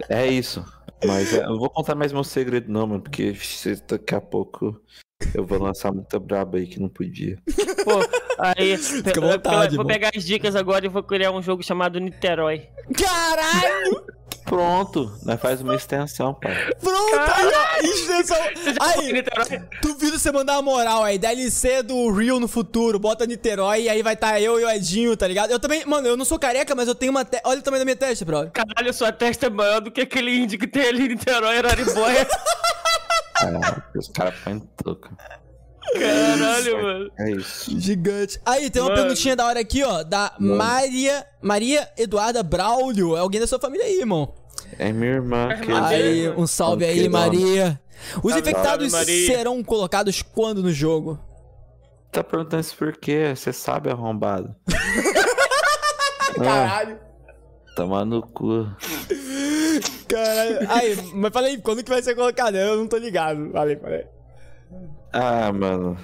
É 0.08 0.26
isso. 0.26 0.64
Mas 1.06 1.32
é, 1.34 1.44
eu 1.44 1.50
não 1.50 1.58
vou 1.58 1.70
contar 1.70 1.94
mais 1.94 2.12
meu 2.12 2.24
segredo, 2.24 2.70
não, 2.70 2.86
mano, 2.86 3.02
porque 3.02 3.34
daqui 3.88 4.14
a 4.14 4.20
pouco 4.20 4.80
eu 5.34 5.44
vou 5.44 5.58
lançar 5.58 5.92
muita 5.92 6.18
braba 6.18 6.58
aí 6.58 6.66
que 6.66 6.80
não 6.80 6.88
podia. 6.88 7.38
Pô, 7.84 8.00
aí. 8.38 8.76
Fica 8.76 9.20
à 9.20 9.32
vontade, 9.32 9.74
eu 9.74 9.82
vou 9.82 9.86
pegar 9.86 10.10
as 10.14 10.24
dicas 10.24 10.56
agora 10.56 10.86
e 10.86 10.88
vou 10.88 11.02
criar 11.02 11.30
um 11.32 11.42
jogo 11.42 11.62
chamado 11.62 12.00
Niterói. 12.00 12.68
Caralho! 12.96 14.04
Pronto, 14.44 15.12
nós 15.24 15.40
faz 15.40 15.60
uma 15.60 15.76
extensão, 15.76 16.34
pai. 16.34 16.52
Pronto! 16.80 17.14
Aí, 17.14 17.46
ó, 17.46 17.86
extensão. 17.86 18.36
Aí, 18.80 19.12
Niterói. 19.12 19.62
duvido 19.80 20.18
você 20.18 20.32
mandar 20.32 20.54
uma 20.54 20.62
moral 20.62 21.04
aí. 21.04 21.18
DLC 21.18 21.82
do 21.82 22.10
Rio 22.10 22.40
no 22.40 22.48
futuro, 22.48 22.98
bota 22.98 23.26
Niterói 23.26 23.82
e 23.82 23.88
aí 23.88 24.02
vai 24.02 24.14
estar 24.14 24.40
eu 24.40 24.58
e 24.58 24.64
o 24.64 24.70
Edinho, 24.70 25.16
tá 25.16 25.28
ligado? 25.28 25.52
Eu 25.52 25.60
também, 25.60 25.86
mano, 25.86 26.08
eu 26.08 26.16
não 26.16 26.24
sou 26.24 26.38
careca, 26.38 26.74
mas 26.74 26.88
eu 26.88 26.94
tenho 26.94 27.12
uma. 27.12 27.24
Te... 27.24 27.40
Olha 27.44 27.60
o 27.60 27.62
tamanho 27.62 27.82
da 27.82 27.84
minha 27.84 27.96
testa, 27.96 28.24
brother. 28.24 28.50
Caralho, 28.50 28.92
sua 28.92 29.12
testa 29.12 29.46
é 29.46 29.50
maior 29.50 29.80
do 29.80 29.90
que 29.90 30.00
aquele 30.00 30.34
índio 30.34 30.58
que 30.58 30.66
tem 30.66 30.88
ali 30.88 31.04
em 31.04 31.08
Niterói, 31.10 31.58
Araribóia. 31.58 32.26
Caralho, 33.40 33.82
os 33.96 34.08
caras 34.08 34.34
põem 34.44 34.60
touca. 34.82 35.10
Caralho, 35.94 36.82
mano. 36.82 37.10
É 37.18 37.30
isso. 37.32 37.78
Gigante. 37.80 38.40
Aí, 38.44 38.70
tem 38.70 38.80
uma 38.82 38.90
Mano. 38.90 39.00
perguntinha 39.02 39.34
da 39.34 39.46
hora 39.46 39.58
aqui, 39.60 39.82
ó. 39.82 40.02
Da 40.04 40.32
Maria. 40.38 41.26
Maria 41.42 41.88
Eduarda 41.96 42.42
Braulio. 42.42 43.16
É 43.16 43.20
alguém 43.20 43.40
da 43.40 43.46
sua 43.46 43.58
família 43.58 43.86
aí, 43.86 43.98
irmão. 43.98 44.34
É 44.78 44.92
minha 44.92 45.12
irmã. 45.14 45.48
É 45.50 45.56
que 45.56 45.62
irmã 45.70 45.86
Aí, 45.86 46.28
um 46.30 46.46
salve 46.46 46.84
aí? 46.84 47.08
Maria. 47.08 47.80
Os 48.22 48.32
Salve, 48.32 48.38
infectados 48.50 48.92
Maria. 48.92 49.26
serão 49.26 49.62
colocados 49.64 50.22
quando 50.22 50.62
no 50.62 50.72
jogo? 50.72 51.18
Tá 52.12 52.22
perguntando 52.24 52.60
isso 52.62 52.76
por 52.76 52.96
quê? 52.96 53.32
Você 53.34 53.52
sabe, 53.52 53.90
arrombado. 53.90 54.54
Caralho. 56.36 56.98
Ah, 57.02 57.72
Toma 57.76 58.04
no 58.04 58.22
cu. 58.22 58.66
Caralho. 60.10 60.70
Aí, 60.70 60.96
mas 61.14 61.32
falei, 61.32 61.58
quando 61.58 61.82
que 61.84 61.90
vai 61.90 62.02
ser 62.02 62.14
colocado? 62.14 62.56
Eu 62.56 62.76
não 62.76 62.86
tô 62.88 62.96
ligado. 62.96 63.50
Falei, 63.52 63.76
falei. 63.76 64.06
Ah, 65.12 65.52
mano. 65.52 65.96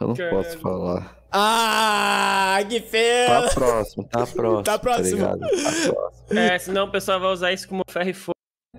Eu 0.00 0.08
não 0.08 0.14
Caralho. 0.14 0.36
posso 0.36 0.58
falar. 0.58 1.16
Ah, 1.30 2.58
que 2.68 2.80
feio. 2.80 3.26
Tá 3.28 3.50
próximo, 3.54 4.04
tá 4.08 4.26
próximo. 4.32 4.62
Tá 4.62 4.78
próximo. 4.78 5.16
ligado? 5.16 5.40
Tá 5.40 5.46
próximo. 5.48 6.38
É, 6.38 6.58
senão 6.58 6.86
o 6.86 6.90
pessoal 6.90 7.20
vai 7.20 7.30
usar 7.32 7.52
isso 7.52 7.68
como 7.68 7.82
ferro 7.90 8.08
e 8.10 8.14
fogo. 8.14 8.32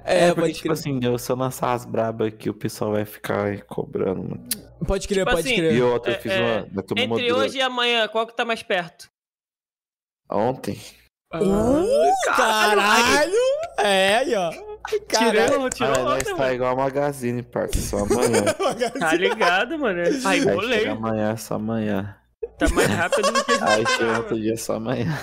É, 0.04 0.28
porque, 0.28 0.42
pode 0.42 0.54
tipo 0.54 0.64
crer. 0.64 0.74
assim, 0.74 1.00
eu, 1.04 1.18
se 1.18 1.32
eu 1.32 1.36
lançar 1.36 1.74
as 1.74 1.86
brabas 1.86 2.28
aqui, 2.30 2.50
o 2.50 2.54
pessoal 2.54 2.92
vai 2.94 3.06
ficar 3.06 3.46
aí 3.46 3.62
cobrando, 3.62 4.22
mano. 4.24 4.48
Pode 4.88 5.08
crer, 5.08 5.26
Tipo 5.26 5.32
pode 5.36 5.48
assim, 5.48 5.58
crer. 5.58 5.74
E 5.76 5.82
outra, 5.82 6.12
É, 6.14 6.16
eu 6.16 6.22
fiz 6.22 6.32
é, 6.32 6.68
uma. 6.72 6.84
turma 6.84 7.04
Entre 7.04 7.34
hoje 7.34 7.58
e 7.58 7.62
amanhã, 7.62 8.08
qual 8.08 8.26
que 8.26 8.36
tá 8.36 8.46
mais 8.46 8.64
perto? 8.64 9.10
Ontem. 10.32 10.80
Uh, 11.32 11.86
caralho. 12.36 13.32
É, 13.78 14.16
aí, 14.18 14.36
ó. 14.36 14.52
Caralho. 15.08 15.70
Tirou, 15.70 15.70
tirou 15.70 16.10
Ah, 16.12 16.36
tá 16.38 16.54
igual 16.54 16.74
a 16.74 16.76
Magazine, 16.76 17.44
parça. 17.44 17.80
Só 17.80 17.98
amanhã. 18.00 18.44
Tá 19.00 19.14
ligado, 19.14 19.78
mano? 19.78 20.02
Aí 20.02 20.22
Aí 20.26 20.40
chega 20.40 20.56
bolei. 20.56 20.88
amanhã, 20.88 21.38
só 21.38 21.56
amanhã. 21.56 22.16
Tá 22.60 22.70
mais 22.70 22.88
rápido 22.90 23.32
do 23.32 23.44
que 23.46 23.52
a 23.54 23.66
Aí 23.70 23.78
gente 23.78 23.92
chega 23.98 24.18
outro 24.18 24.40
dia, 24.40 24.58
só 24.58 24.74
amanhã. 24.76 25.18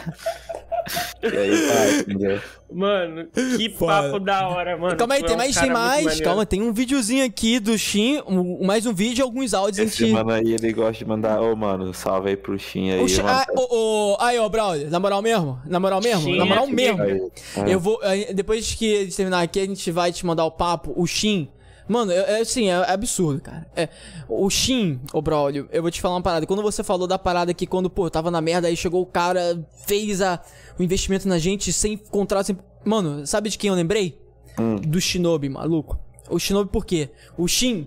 E 1.22 1.26
aí 1.26 1.66
vai, 1.66 1.98
entendeu? 2.00 2.40
Mano, 2.72 3.26
que 3.56 3.70
Foda. 3.70 3.92
papo 4.04 4.20
da 4.20 4.48
hora, 4.48 4.76
mano. 4.76 4.96
Calma 4.96 5.14
aí, 5.14 5.20
Tu 5.20 5.24
é 5.24 5.28
tem 5.28 5.34
um 5.34 5.38
mais, 5.38 5.56
tem 5.56 5.70
mais. 5.70 6.20
Calma, 6.20 6.46
tem 6.46 6.62
um 6.62 6.72
videozinho 6.72 7.24
aqui 7.24 7.58
do 7.58 7.76
Shin, 7.76 8.22
um- 8.26 8.64
mais 8.64 8.86
um 8.86 8.92
vídeo 8.94 9.20
e 9.20 9.24
alguns 9.24 9.52
áudios 9.52 9.78
Esse 9.92 10.06
em 10.06 10.12
mano 10.12 10.30
aí, 10.30 10.54
ele 10.54 10.72
gosta 10.72 10.92
de 10.92 11.04
mandar. 11.04 11.40
Ô, 11.40 11.54
mano, 11.56 11.92
salve 11.92 12.30
aí 12.30 12.36
pro 12.36 12.56
Shin 12.58 12.90
aí. 12.92 13.00
O 13.02 13.08
Shin- 13.08 13.22
mano. 13.22 13.36
ah, 13.36 13.46
ô, 13.56 14.12
ô, 14.12 14.16
aí, 14.20 14.38
ó, 14.38 14.48
Braulio, 14.48 14.88
na 14.88 15.00
moral 15.00 15.20
mesmo? 15.22 15.60
Na 15.66 15.80
moral 15.80 16.00
mesmo? 16.00 16.22
Shin 16.22 16.38
na 16.38 16.44
moral 16.44 16.64
é 16.66 16.70
mesmo. 16.72 17.02
Aí, 17.02 17.20
é. 17.56 17.74
Eu 17.74 17.80
vou. 17.80 17.98
Depois 18.32 18.72
que 18.74 18.96
a 18.98 19.00
gente 19.04 19.16
terminar 19.16 19.42
aqui, 19.42 19.58
a 19.60 19.66
gente 19.66 19.90
vai 19.90 20.12
te 20.12 20.24
mandar 20.24 20.44
o 20.44 20.50
papo. 20.52 20.92
O 20.96 21.04
Shin. 21.06 21.48
Mano, 21.88 22.10
é, 22.10 22.38
é 22.38 22.40
assim, 22.40 22.68
é, 22.68 22.74
absurdo, 22.74 23.40
cara. 23.40 23.66
É, 23.76 23.88
o 24.28 24.48
Shin, 24.50 25.00
ô 25.12 25.22
Braulio, 25.22 25.68
eu 25.70 25.82
vou 25.82 25.90
te 25.90 26.00
falar 26.00 26.16
uma 26.16 26.22
parada. 26.22 26.46
Quando 26.46 26.62
você 26.62 26.82
falou 26.82 27.06
da 27.06 27.18
parada 27.18 27.54
que 27.54 27.66
quando, 27.66 27.88
pô, 27.88 28.06
eu 28.06 28.10
tava 28.10 28.30
na 28.30 28.40
merda, 28.40 28.68
aí 28.68 28.76
chegou 28.76 29.02
o 29.02 29.06
cara, 29.06 29.64
fez 29.86 30.20
a, 30.20 30.40
o 30.78 30.82
investimento 30.82 31.28
na 31.28 31.38
gente 31.38 31.72
sem 31.72 31.96
contrato, 31.96 32.46
sem. 32.46 32.58
Mano, 32.84 33.26
sabe 33.26 33.50
de 33.50 33.58
quem 33.58 33.68
eu 33.68 33.74
lembrei? 33.74 34.18
Hum. 34.58 34.76
Do 34.76 35.00
Shinobi, 35.00 35.48
maluco. 35.48 35.98
O 36.28 36.38
Shinobi 36.38 36.70
por 36.70 36.84
quê? 36.84 37.10
O 37.36 37.46
Shin, 37.46 37.86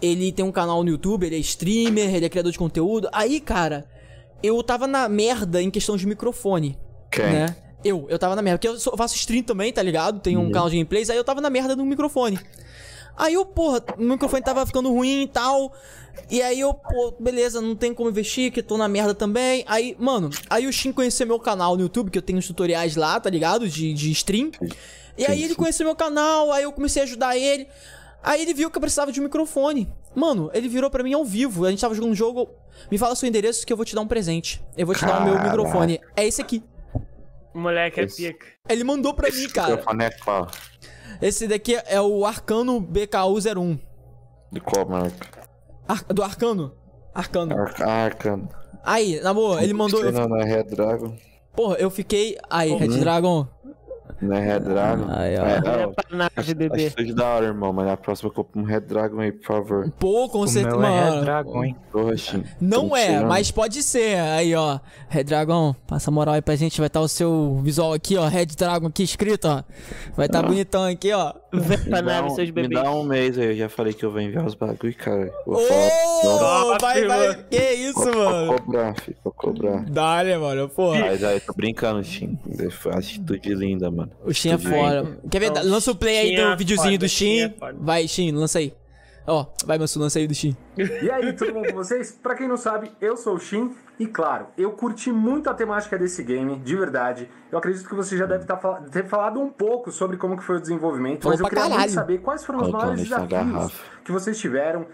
ele 0.00 0.32
tem 0.32 0.44
um 0.44 0.52
canal 0.52 0.82
no 0.82 0.90
YouTube, 0.90 1.26
ele 1.26 1.36
é 1.36 1.38
streamer, 1.38 2.14
ele 2.14 2.24
é 2.24 2.28
criador 2.28 2.52
de 2.52 2.58
conteúdo. 2.58 3.08
Aí, 3.12 3.40
cara, 3.40 3.86
eu 4.42 4.62
tava 4.62 4.86
na 4.86 5.08
merda 5.08 5.62
em 5.62 5.70
questão 5.70 5.96
de 5.96 6.06
microfone 6.06 6.78
Quem? 7.10 7.24
né? 7.24 7.56
Eu, 7.84 8.06
eu 8.08 8.18
tava 8.18 8.34
na 8.34 8.42
merda. 8.42 8.58
Porque 8.58 8.88
eu, 8.88 8.96
faço 8.96 9.14
stream 9.14 9.42
também, 9.42 9.72
tá 9.72 9.82
ligado? 9.82 10.20
Tem 10.20 10.36
um 10.36 10.50
canal 10.50 10.68
de 10.68 10.76
gameplays, 10.76 11.08
aí 11.08 11.16
eu 11.16 11.22
tava 11.22 11.40
na 11.40 11.48
merda 11.48 11.76
no 11.76 11.84
microfone. 11.84 12.38
Aí 13.16 13.34
eu, 13.34 13.44
porra, 13.46 13.82
o 13.96 14.02
microfone 14.02 14.42
tava 14.42 14.66
ficando 14.66 14.92
ruim 14.92 15.22
e 15.22 15.28
tal. 15.28 15.72
E 16.30 16.42
aí 16.42 16.60
eu, 16.60 16.74
pô, 16.74 17.14
beleza, 17.18 17.60
não 17.60 17.76
tem 17.76 17.94
como 17.94 18.08
investir, 18.10 18.50
que 18.52 18.62
tô 18.62 18.76
na 18.76 18.88
merda 18.88 19.14
também. 19.14 19.64
Aí, 19.66 19.96
mano, 19.98 20.30
aí 20.50 20.66
o 20.66 20.72
Shin 20.72 20.92
conheceu 20.92 21.26
meu 21.26 21.38
canal 21.38 21.76
no 21.76 21.82
YouTube, 21.82 22.10
que 22.10 22.18
eu 22.18 22.22
tenho 22.22 22.38
os 22.38 22.46
tutoriais 22.46 22.96
lá, 22.96 23.18
tá 23.20 23.30
ligado? 23.30 23.68
De, 23.68 23.92
de 23.94 24.10
stream. 24.12 24.50
E 25.16 25.24
aí 25.24 25.42
ele 25.42 25.54
conheceu 25.54 25.86
meu 25.86 25.96
canal, 25.96 26.52
aí 26.52 26.64
eu 26.64 26.72
comecei 26.72 27.00
a 27.02 27.04
ajudar 27.04 27.36
ele. 27.36 27.66
Aí 28.22 28.42
ele 28.42 28.52
viu 28.54 28.70
que 28.70 28.76
eu 28.76 28.80
precisava 28.80 29.12
de 29.12 29.20
um 29.20 29.24
microfone. 29.24 29.88
Mano, 30.14 30.50
ele 30.52 30.68
virou 30.68 30.90
pra 30.90 31.02
mim 31.04 31.12
ao 31.14 31.24
vivo. 31.24 31.64
A 31.64 31.70
gente 31.70 31.80
tava 31.80 31.94
jogando 31.94 32.10
um 32.10 32.14
jogo. 32.14 32.48
Me 32.90 32.98
fala 32.98 33.14
seu 33.14 33.28
endereço 33.28 33.64
que 33.64 33.72
eu 33.72 33.76
vou 33.76 33.86
te 33.86 33.94
dar 33.94 34.00
um 34.00 34.06
presente. 34.08 34.60
Eu 34.76 34.84
vou 34.84 34.94
te 34.94 35.04
dar 35.06 35.20
o 35.20 35.24
meu 35.24 35.34
Caraca. 35.34 35.56
microfone. 35.56 36.00
É 36.16 36.26
esse 36.26 36.40
aqui. 36.42 36.62
O 37.54 37.58
moleque 37.58 38.00
é 38.00 38.06
pica. 38.06 38.46
Ele 38.68 38.82
mandou 38.84 39.14
pra 39.14 39.30
mim, 39.30 39.36
Esse 39.36 39.48
cara. 39.48 39.76
microfone 39.76 40.04
é 40.04 40.10
qual? 40.10 40.50
Esse 41.20 41.46
daqui 41.48 41.76
é 41.86 42.00
o 42.00 42.24
Arcano 42.24 42.80
BKU01. 42.80 43.78
De 44.52 44.60
qual 44.60 44.86
marca? 44.88 45.40
Ar- 45.88 46.04
do 46.04 46.22
Arcano? 46.22 46.72
Arcano. 47.14 47.58
Arca, 47.58 47.86
Arca. 47.86 48.40
Aí, 48.84 49.20
na 49.20 49.32
boa, 49.34 49.62
ele 49.62 49.72
mandou. 49.72 50.10
Não, 50.12 50.28
não 50.28 50.36
é 50.36 50.44
Red 50.44 50.64
Dragon. 50.64 51.14
porra, 51.54 51.76
eu 51.76 51.90
fiquei. 51.90 52.36
Aí, 52.48 52.72
Red 52.74 52.98
Dragon. 52.98 53.46
Não 54.20 54.34
é 54.36 54.40
Red 54.40 54.60
Dragon. 54.60 55.04
Aí, 55.08 55.36
ó. 55.38 55.44
É, 55.44 55.56
É 55.56 55.60
não, 55.86 55.92
pra 55.92 56.04
nave, 56.16 56.54
bebê. 56.54 56.92
acho 56.98 57.14
da 57.14 57.26
hora, 57.26 57.46
irmão. 57.46 57.72
Mas 57.72 57.86
na 57.86 57.96
próxima 57.96 58.28
eu 58.30 58.32
compro 58.34 58.60
um 58.60 58.64
Red 58.64 58.80
Dragon 58.80 59.20
aí, 59.20 59.32
por 59.32 59.44
favor. 59.46 59.92
Pô, 59.98 60.28
com 60.28 60.46
certeza. 60.46 60.76
meu 60.76 60.86
é 60.86 61.10
Mano, 61.10 61.20
Dragon, 61.22 61.64
hein? 61.64 61.76
Shin. 62.16 62.44
Não 62.60 62.96
é, 62.96 63.06
tirando. 63.08 63.28
mas 63.28 63.50
pode 63.50 63.82
ser. 63.82 64.18
Aí, 64.18 64.54
ó. 64.54 64.78
Red 65.08 65.24
Dragon, 65.24 65.74
passa 65.86 66.10
a 66.10 66.12
moral 66.12 66.34
aí 66.34 66.42
pra 66.42 66.56
gente. 66.56 66.78
Vai 66.78 66.86
estar 66.86 67.00
o 67.00 67.08
seu 67.08 67.60
visual 67.62 67.92
aqui, 67.92 68.16
ó. 68.16 68.26
Red 68.26 68.46
Dragon 68.46 68.86
aqui 68.86 69.02
escrito, 69.02 69.46
ó. 69.48 69.62
Vai 70.16 70.26
estar 70.26 70.42
bonitão 70.42 70.84
aqui, 70.84 71.12
ó. 71.12 71.32
Vem 71.60 71.78
Me 71.78 71.84
pra 71.84 72.00
dá, 72.00 72.12
nave, 72.14 72.28
um, 72.28 72.34
seus 72.34 72.48
me 72.48 72.52
bebês. 72.52 72.82
dá 72.82 72.90
um 72.90 73.02
mês 73.04 73.38
aí, 73.38 73.46
eu 73.46 73.56
já 73.56 73.68
falei 73.68 73.92
que 73.92 74.04
eu 74.04 74.10
vou 74.10 74.20
enviar 74.20 74.44
os 74.46 74.54
bagulho, 74.54 74.94
cara. 74.94 75.32
Vou 75.46 75.56
Ô, 75.56 75.60
falar. 75.66 76.78
vai, 76.80 77.04
vai. 77.06 77.44
Que 77.50 77.56
isso, 77.74 77.94
Vou, 77.94 78.12
vou 78.12 78.24
mano? 78.24 78.52
cobrar, 78.60 78.94
filho, 79.00 79.16
vou 79.24 79.32
cobrar. 79.32 79.84
Dá-lhe, 79.90 80.36
mano. 80.36 80.68
Porra. 80.68 81.00
Mas 81.00 81.22
aí, 81.24 81.40
tô 81.40 81.52
brincando, 81.54 82.02
Shin. 82.04 82.38
Foi 82.70 82.92
uma 82.92 82.98
atitude 82.98 83.54
linda, 83.54 83.90
mano. 83.90 84.10
O 84.24 84.32
Shin 84.32 84.50
é 84.52 84.58
fora. 84.58 85.18
Quer 85.30 85.38
ver? 85.40 85.50
Não, 85.52 85.62
Lança 85.64 85.90
o 85.90 85.94
play 85.96 86.18
aí 86.18 86.36
do 86.36 86.42
é 86.42 86.56
videozinho 86.56 86.92
foda, 86.92 86.98
do 87.06 87.08
Shin 87.08 87.40
é. 87.40 87.54
Vai, 87.78 88.06
Shin, 88.08 88.30
lança 88.32 88.58
aí. 88.58 88.72
Ó, 89.26 89.46
vai, 89.64 89.78
Mansu, 89.78 89.98
lança 89.98 90.18
aí 90.18 90.26
do 90.26 90.34
Shin. 90.34 90.56
E 90.76 91.10
aí, 91.10 91.32
tudo 91.32 91.52
bom 91.52 91.64
com 91.64 91.74
vocês? 91.74 92.12
Pra 92.12 92.34
quem 92.34 92.46
não 92.46 92.56
sabe, 92.56 92.92
eu 93.00 93.16
sou 93.16 93.34
o 93.34 93.40
Shin 93.40 93.74
e 93.98 94.06
claro, 94.06 94.46
eu 94.56 94.72
curti 94.72 95.10
muito 95.10 95.48
a 95.50 95.54
temática 95.54 95.98
desse 95.98 96.22
game, 96.22 96.56
de 96.58 96.76
verdade. 96.76 97.28
Eu 97.50 97.58
acredito 97.58 97.88
que 97.88 97.94
você 97.94 98.16
já 98.16 98.26
deve 98.26 98.44
tá 98.44 98.56
ter 98.90 99.06
falado 99.06 99.40
um 99.40 99.48
pouco 99.48 99.90
sobre 99.90 100.16
como 100.16 100.36
que 100.36 100.44
foi 100.44 100.56
o 100.56 100.60
desenvolvimento, 100.60 101.22
Falou 101.22 101.32
mas 101.32 101.40
eu 101.40 101.48
queria 101.48 101.62
caralho. 101.62 101.80
muito 101.80 101.92
saber 101.94 102.18
quais 102.18 102.44
foram 102.44 102.62
os 102.62 102.70
maiores 102.70 103.02
desafios 103.02 103.72
que 104.04 104.12
vocês 104.12 104.38
tiveram 104.38 104.86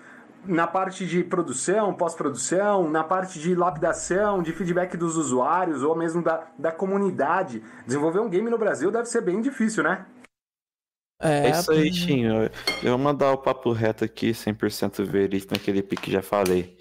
na 0.44 0.66
parte 0.66 1.06
de 1.06 1.22
produção, 1.22 1.94
pós-produção, 1.94 2.88
na 2.88 3.04
parte 3.04 3.38
de 3.38 3.54
lapidação, 3.54 4.42
de 4.42 4.52
feedback 4.52 4.96
dos 4.96 5.16
usuários 5.16 5.82
ou 5.82 5.94
mesmo 5.96 6.22
da, 6.22 6.44
da 6.58 6.72
comunidade. 6.72 7.62
Desenvolver 7.86 8.20
um 8.20 8.28
game 8.28 8.48
no 8.50 8.58
Brasil 8.58 8.90
deve 8.90 9.06
ser 9.06 9.20
bem 9.20 9.40
difícil, 9.40 9.84
né? 9.84 10.04
É, 11.22 11.46
É 11.48 11.50
isso 11.50 11.70
aí, 11.72 11.92
Shin. 11.92 12.24
Eu, 12.24 12.42
eu 12.82 12.90
vou 12.90 12.98
mandar 12.98 13.32
o 13.32 13.38
papo 13.38 13.70
reto 13.72 14.04
aqui, 14.04 14.32
100% 14.32 15.04
verídico 15.04 15.54
naquele 15.54 15.82
pique 15.82 16.02
que 16.04 16.10
já 16.12 16.22
falei. 16.22 16.76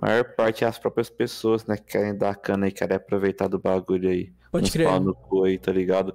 A 0.00 0.06
maior 0.06 0.24
parte 0.36 0.62
é 0.62 0.66
as 0.66 0.78
próprias 0.78 1.08
pessoas, 1.08 1.64
né, 1.64 1.76
que 1.76 1.84
querem 1.84 2.14
dar 2.16 2.34
cana 2.36 2.68
e 2.68 2.72
querem 2.72 2.96
aproveitar 2.96 3.48
do 3.48 3.58
bagulho 3.58 4.10
aí. 4.10 4.30
Pode 4.52 4.70
crer. 4.70 4.86
pau 4.86 5.00
no 5.00 5.14
cu 5.14 5.44
aí, 5.44 5.58
tá 5.58 5.72
ligado? 5.72 6.14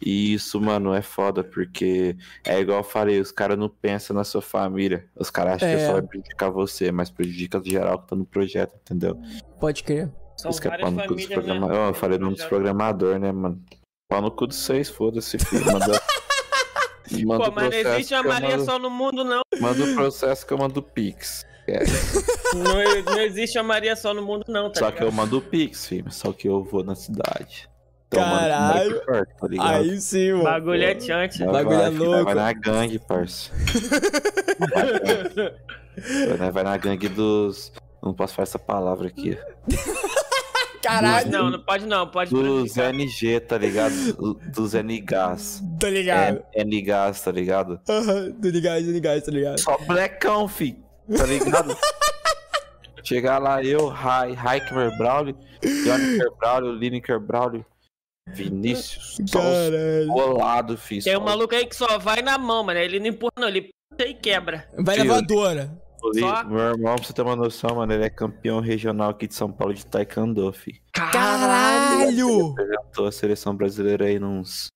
E 0.00 0.34
isso, 0.34 0.60
mano, 0.60 0.94
é 0.94 1.02
foda, 1.02 1.42
porque 1.42 2.16
é 2.44 2.60
igual 2.60 2.78
eu 2.78 2.84
falei, 2.84 3.20
os 3.20 3.32
caras 3.32 3.58
não 3.58 3.68
pensam 3.68 4.14
na 4.14 4.24
sua 4.24 4.40
família. 4.42 5.06
Os 5.16 5.30
caras 5.30 5.54
acham 5.56 5.68
É. 5.68 5.76
que 5.76 5.86
só 5.86 5.92
vai 5.92 6.02
prejudicar 6.02 6.50
você, 6.50 6.92
mas 6.92 7.10
prejudica 7.10 7.60
geral 7.64 7.98
que 8.00 8.08
tá 8.08 8.16
no 8.16 8.24
projeto, 8.24 8.74
entendeu? 8.82 9.18
Pode 9.58 9.82
crer. 9.82 10.10
São 10.36 10.50
Isso 10.50 10.60
que 10.60 10.68
é 10.68 10.78
pau 10.78 10.90
no 10.90 11.02
cu 11.06 11.14
dos 11.14 11.24
famílias, 11.24 11.28
né? 11.28 11.34
programadores. 11.54 11.88
eu 11.88 11.94
falei 11.94 12.18
o 12.18 12.20
nome 12.20 12.36
dos 12.36 12.44
programadores, 12.44 13.20
né, 13.20 13.32
mano? 13.32 13.62
Pau 14.08 14.20
no 14.22 14.30
cu 14.30 14.46
dos 14.46 14.56
seis, 14.56 14.88
foda-se, 14.90 15.38
filho. 15.38 15.64
Manda, 17.24 17.44
Pô, 17.44 17.50
mas 17.50 17.64
não 17.64 17.70
processo 17.70 17.88
existe 17.96 18.14
eu 18.14 18.24
Maria 18.24 18.50
mando- 18.50 18.64
só 18.64 18.78
no 18.78 18.90
mundo, 18.90 19.24
não. 19.24 19.42
Manda 19.60 19.84
o 19.84 19.94
processo 19.94 20.46
que 20.46 20.52
eu 20.52 20.58
mando 20.58 20.80
o 20.80 20.82
Pix. 20.82 21.44
É, 21.66 21.78
Não, 22.54 23.14
não 23.14 23.20
existe 23.22 23.56
uma 23.56 23.62
Maria 23.64 23.94
só 23.94 24.12
no 24.12 24.20
mundo, 24.20 24.44
não, 24.48 24.68
tá 24.70 24.80
só 24.80 24.90
que 24.90 24.96
eu 25.00 25.06
ligado? 25.06 25.14
mando 25.16 25.38
o 25.38 25.40
Pix, 25.40 25.86
filho. 25.86 26.10
Só 26.10 26.32
que 26.32 26.48
eu 26.48 26.64
vou 26.64 26.82
na 26.82 26.94
cidade. 26.96 27.68
Caralho. 28.10 28.90
mando 28.90 29.00
pro 29.00 29.06
perto, 29.14 29.36
tá 29.40 29.46
ligado? 29.48 29.70
Aí 29.74 30.00
sim, 30.00 30.32
mano. 30.32 30.44
bagulho 30.44 30.82
é 30.82 31.00
chante. 31.00 31.38
Vai, 31.44 31.64
bagulho 31.64 31.80
é 31.80 31.88
louco. 31.88 32.24
Vai 32.24 32.34
na 32.34 32.52
gangue, 32.52 32.98
parça. 32.98 33.50
vai, 36.28 36.36
vai- 36.36 36.50
vai 36.50 36.62
na 36.64 36.76
gangue 36.76 37.08
dos. 37.08 37.72
Não 38.02 38.12
posso 38.12 38.34
falar 38.34 38.42
essa 38.44 38.58
palavra 38.58 39.06
aqui. 39.08 39.38
Caralho, 40.82 41.30
Não, 41.30 41.50
não 41.50 41.58
pode 41.60 41.86
não, 41.86 42.06
pode 42.08 42.30
Dos. 42.30 42.76
NG, 42.76 43.40
tá 43.40 43.56
ligado? 43.56 43.94
Do- 44.14 44.34
Dos 44.34 44.74
NGAS. 44.74 45.62
tá 45.78 45.88
ligado? 45.88 46.42
NGAS, 46.56 47.22
tá 47.22 47.30
ligado? 47.32 47.80
Aham, 47.88 48.32
tô 48.32 48.48
ligado, 48.48 48.84
tô 48.84 48.90
ligado, 48.90 49.22
tô 49.22 49.30
ligado. 49.30 49.60
Só 49.60 49.78
blackão, 49.78 50.48
fi. 50.48 50.76
Tá 51.16 51.24
ligado? 51.26 51.76
Chegar 53.04 53.38
lá, 53.38 53.62
eu, 53.62 53.92
Hiker 53.92 54.96
Braulio, 54.96 55.36
Johnny 55.84 56.18
Braulio, 56.38 56.72
Lineker 56.72 57.18
Braulio, 57.18 57.66
Vinícius, 58.28 59.16
Caralho. 59.32 60.06
bolados, 60.06 60.80
fi. 60.80 61.02
Tem 61.02 61.16
um 61.16 61.20
maluco 61.24 61.54
aí 61.54 61.66
que 61.66 61.74
só 61.74 61.98
vai 61.98 62.22
na 62.22 62.38
mão, 62.38 62.62
mano. 62.62 62.78
Ele 62.78 63.00
não 63.00 63.06
empurra, 63.08 63.32
não. 63.36 63.48
Ele 63.48 63.70
puxa 63.90 64.08
e 64.08 64.14
quebra. 64.14 64.68
Vai 64.78 64.96
na 64.98 65.04
voadora. 65.04 65.70
Só- 66.20 66.44
Meu 66.44 66.58
irmão, 66.58 66.94
pra 66.96 67.04
você 67.04 67.12
ter 67.12 67.22
uma 67.22 67.36
noção, 67.36 67.76
mano, 67.76 67.92
ele 67.92 68.04
é 68.04 68.10
campeão 68.10 68.60
regional 68.60 69.10
aqui 69.10 69.26
de 69.26 69.34
São 69.34 69.50
Paulo 69.52 69.72
de 69.74 69.84
Taekwondo, 69.86 70.52
fi. 70.52 70.80
Caralho! 70.92 72.50
Apresentou 72.52 73.06
a 73.06 73.12
seleção 73.12 73.54
brasileira 73.56 74.06
aí 74.06 74.18
nos, 74.18 74.68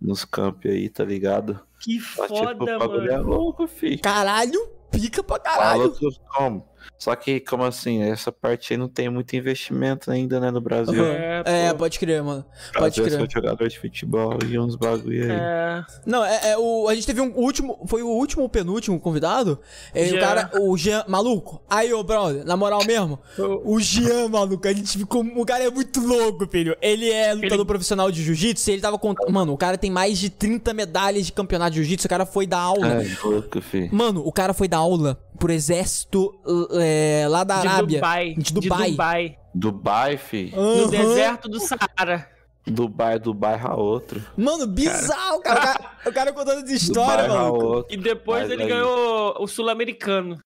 nos 0.00 0.24
campos 0.24 0.70
aí, 0.70 0.88
tá 0.88 1.04
ligado? 1.04 1.60
Que 1.80 2.00
Só, 2.00 2.26
tipo, 2.26 2.36
foda, 2.38 2.76
o 2.76 2.78
bagulho 2.78 3.10
é 3.10 3.16
mano. 3.18 3.28
louco, 3.28 3.66
fi. 3.66 3.98
Caralho! 3.98 4.68
Pica 4.90 5.22
pra 5.22 5.38
caralho! 5.38 5.80
Maluco 5.80 5.98
como? 6.34 6.68
Só 6.98 7.14
que, 7.14 7.40
como 7.40 7.64
assim, 7.64 8.02
essa 8.02 8.32
parte 8.32 8.72
aí 8.72 8.76
não 8.78 8.88
tem 8.88 9.08
muito 9.08 9.34
investimento 9.36 10.10
ainda, 10.10 10.40
né, 10.40 10.50
no 10.50 10.60
Brasil. 10.60 11.04
É, 11.04 11.42
É, 11.44 11.72
pô. 11.72 11.78
pode 11.80 11.98
crer, 11.98 12.22
mano. 12.22 12.40
O 12.70 12.72
Pode 12.78 13.00
Brasil 13.00 13.04
é 13.04 13.08
crer. 13.08 13.20
só 13.20 13.26
jogador 13.40 13.68
de 13.68 13.78
futebol 13.78 14.38
e 14.48 14.58
uns 14.58 14.76
bagulho 14.76 15.24
aí. 15.24 15.30
É. 15.30 15.84
Não, 16.06 16.24
é, 16.24 16.50
é 16.52 16.58
o, 16.58 16.88
a 16.88 16.94
gente 16.94 17.06
teve 17.06 17.20
um 17.20 17.32
último. 17.36 17.84
Foi 17.86 18.02
o 18.02 18.08
último 18.08 18.42
ou 18.42 18.48
penúltimo 18.48 18.98
convidado? 18.98 19.58
É, 19.94 20.04
o 20.04 20.06
Jean. 20.08 20.20
cara, 20.20 20.50
o 20.60 20.76
Jean. 20.76 21.04
Maluco. 21.06 21.62
Aí, 21.68 21.92
ô, 21.92 22.02
brother, 22.02 22.44
na 22.44 22.56
moral 22.56 22.84
mesmo. 22.84 23.18
O 23.64 23.78
Jean, 23.80 24.28
maluco, 24.28 24.66
a 24.66 24.72
gente 24.72 24.96
ficou. 24.98 25.22
O 25.22 25.44
cara 25.44 25.64
é 25.64 25.70
muito 25.70 26.00
louco, 26.00 26.46
filho. 26.48 26.76
Ele 26.80 27.10
é 27.10 27.34
lutador 27.34 27.58
Ele- 27.58 27.64
profissional 27.66 28.10
de 28.10 28.22
jiu-jitsu 28.22 28.70
e 28.70 28.72
ele 28.74 28.82
tava 28.82 28.98
contando. 28.98 29.30
Mano, 29.30 29.52
o 29.52 29.56
cara 29.58 29.76
tem 29.76 29.90
mais 29.90 30.18
de 30.18 30.30
30 30.30 30.72
medalhas 30.72 31.26
de 31.26 31.32
campeonato 31.32 31.72
de 31.72 31.76
jiu-jitsu. 31.82 32.06
O 32.06 32.10
cara 32.10 32.24
foi 32.26 32.46
dar 32.46 32.58
aula. 32.60 33.02
É, 33.02 33.16
louco, 33.22 33.60
fi. 33.60 33.88
Mano, 33.92 34.22
o 34.26 34.32
cara 34.32 34.54
foi 34.54 34.66
dar 34.68 34.78
aula 34.78 35.18
pro 35.36 35.52
exército 35.52 36.32
é, 36.80 37.26
lá 37.28 37.44
da 37.44 37.60
De 37.60 37.68
Arábia. 37.68 37.98
Dubai. 38.00 38.34
De 38.36 38.52
Dubai. 38.54 38.90
Dubai. 38.90 39.38
Dubai, 39.54 40.16
fi. 40.16 40.52
No 40.54 40.62
Aham. 40.84 40.90
deserto 40.90 41.48
do 41.48 41.60
Saara. 41.60 42.28
Dubai, 42.66 43.18
Dubai 43.18 43.60
a 43.62 43.74
outro. 43.76 44.20
Mano, 44.36 44.66
bizarro, 44.66 45.40
cara. 45.40 45.60
O 45.60 45.62
cara, 45.62 45.90
o 46.06 46.12
cara 46.12 46.32
contando 46.32 46.64
essa 46.64 46.72
história, 46.74 47.28
Dubai 47.28 47.50
outro. 47.50 47.94
E 47.94 47.96
depois 47.96 48.42
Mas 48.42 48.50
ele 48.50 48.62
aí- 48.64 48.68
ganhou 48.68 49.36
o 49.38 49.46
Sul-Americano. 49.46 50.38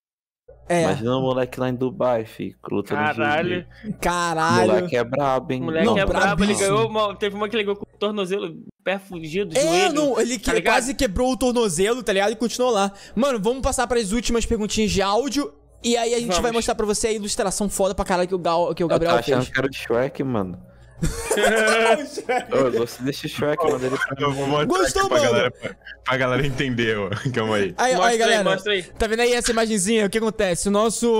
É, 0.69 0.83
Imagina 0.83 1.17
o 1.17 1.21
moleque 1.21 1.59
lá 1.59 1.67
em 1.69 1.75
Dubai, 1.75 2.23
fi. 2.25 2.55
Lutando 2.71 3.01
Caralho. 3.01 3.65
O 3.85 3.93
caralho. 3.95 4.67
moleque 4.73 4.95
é 4.95 5.03
brabo, 5.03 5.51
hein? 5.51 5.61
O 5.61 5.65
moleque 5.65 5.85
Não, 5.85 5.97
é 5.97 6.05
brabo. 6.05 6.43
Ele 6.43 6.53
ganhou 6.53 6.87
uma, 6.87 7.15
Teve 7.15 7.35
uma 7.35 7.49
que 7.49 7.55
ele 7.57 7.63
ganhou 7.63 7.75
com 7.75 7.85
tornozelo, 8.01 8.55
pé 8.83 8.97
fugido, 8.99 9.55
É, 9.57 9.61
joelho. 9.61 9.93
não, 9.93 10.19
ele 10.19 10.37
que- 10.39 10.45
tá 10.45 10.53
ligado? 10.53 10.73
quase 10.73 10.93
quebrou 10.95 11.31
o 11.31 11.37
tornozelo, 11.37 12.01
tá 12.03 12.11
ligado? 12.11 12.31
E 12.31 12.35
continuou 12.35 12.71
lá. 12.71 12.91
Mano, 13.15 13.39
vamos 13.39 13.61
passar 13.61 13.85
para 13.87 13.99
as 13.99 14.11
últimas 14.11 14.45
perguntinhas 14.45 14.91
de 14.91 15.01
áudio. 15.01 15.53
E 15.83 15.95
aí 15.97 16.13
a 16.13 16.17
gente 16.17 16.27
Vamos. 16.27 16.41
vai 16.41 16.51
mostrar 16.51 16.75
pra 16.75 16.85
você 16.85 17.07
a 17.07 17.11
ilustração 17.11 17.67
foda 17.69 17.95
pra 17.95 18.03
caralho 18.05 18.27
que 18.27 18.35
o, 18.35 18.39
Gal, 18.39 18.73
que 18.75 18.83
o 18.83 18.85
Eu 18.85 18.87
tô 18.89 18.93
Gabriel 18.93 19.15
achando 19.15 19.43
fez. 19.43 19.49
que 19.49 19.59
era 19.59 19.67
o 19.67 19.73
Shrek, 19.73 20.23
mano. 20.23 20.59
Ô, 22.51 22.55
Eu 22.55 22.71
gostei 22.71 23.05
desse 23.05 23.27
Shrek, 23.27 23.63
mano. 23.63 23.85
Ele 23.85 23.95
Eu 24.19 24.31
vou 24.33 24.47
mostrar 24.47 24.65
Gostou, 24.65 25.01
aqui 25.01 25.09
pra 25.09 25.17
mano? 25.19 25.31
galera, 25.31 25.51
pra, 25.51 25.75
pra 26.05 26.17
galera 26.17 26.45
entender, 26.47 26.97
ó. 26.97 27.09
Calma 27.33 27.55
aí. 27.55 27.73
Aí, 27.77 27.91
Mostra 27.95 28.05
aí, 28.07 28.11
aí, 28.13 28.17
galera. 28.17 28.43
mostra 28.43 28.73
aí. 28.73 28.83
Tá 28.83 29.07
vendo 29.07 29.19
aí 29.21 29.33
essa 29.33 29.51
imagenzinha? 29.51 30.05
O 30.05 30.09
que 30.09 30.17
acontece? 30.17 30.67
O 30.67 30.71
nosso 30.71 31.11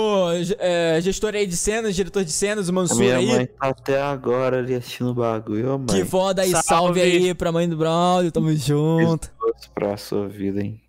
é, 0.60 1.00
gestor 1.02 1.34
aí 1.36 1.46
de 1.48 1.56
cenas, 1.58 1.96
diretor 1.96 2.24
de 2.24 2.32
cenas, 2.32 2.68
o 2.68 2.72
A 2.72 2.74
Mansur 2.74 2.98
minha 3.00 3.18
aí. 3.18 3.26
mãe 3.28 3.46
tá 3.48 3.68
até 3.70 4.02
agora 4.02 4.60
ali 4.60 4.76
assistindo 4.76 5.10
o 5.12 5.14
bagulho, 5.16 5.74
ô 5.76 5.78
mãe. 5.78 5.88
Que 5.88 6.06
foda 6.06 6.42
aí, 6.44 6.52
salve, 6.52 6.64
Salve. 6.64 7.02
aí 7.02 7.34
pra 7.34 7.52
mãe 7.52 7.68
do 7.68 7.78
Braulio, 7.78 8.32
tamo 8.32 8.56
junto. 8.56 9.30
Pra 9.74 9.98
sua 9.98 10.28
vida, 10.28 10.62
hein? 10.62 10.80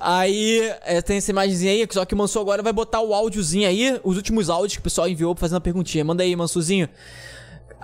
Aí 0.00 0.60
é, 0.84 1.00
tem 1.02 1.16
essa 1.16 1.30
imagenzinha 1.30 1.72
aí, 1.72 1.86
só 1.90 2.04
que 2.04 2.14
o 2.14 2.16
Mansur 2.16 2.42
agora 2.42 2.62
vai 2.62 2.72
botar 2.72 3.00
o 3.00 3.12
áudiozinho 3.14 3.68
aí, 3.68 3.98
os 4.04 4.16
últimos 4.16 4.48
áudios 4.50 4.74
que 4.74 4.80
o 4.80 4.82
pessoal 4.82 5.08
enviou 5.08 5.34
fazendo 5.34 5.56
a 5.58 5.60
perguntinha. 5.60 6.04
Manda 6.04 6.22
aí, 6.22 6.34
Mansurzinho. 6.36 6.88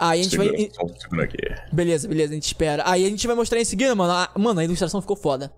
Aí 0.01 0.21
a 0.21 0.23
gente 0.23 0.37
vai. 0.39 0.47
Segura, 0.49 0.69
só 0.73 0.83
um 0.85 0.99
segundo 0.99 1.21
aqui. 1.23 1.37
Beleza, 1.71 2.09
beleza, 2.09 2.33
a 2.33 2.35
gente 2.35 2.47
espera. 2.47 2.83
Aí 2.87 3.05
a 3.05 3.09
gente 3.11 3.27
vai 3.27 3.37
mostrar 3.37 3.61
em 3.61 3.65
seguida, 3.67 3.95
mano. 3.95 4.11
A... 4.15 4.31
Mano, 4.39 4.59
a 4.59 4.65
ilustração 4.65 5.03
ficou 5.03 5.15
foda. 5.15 5.53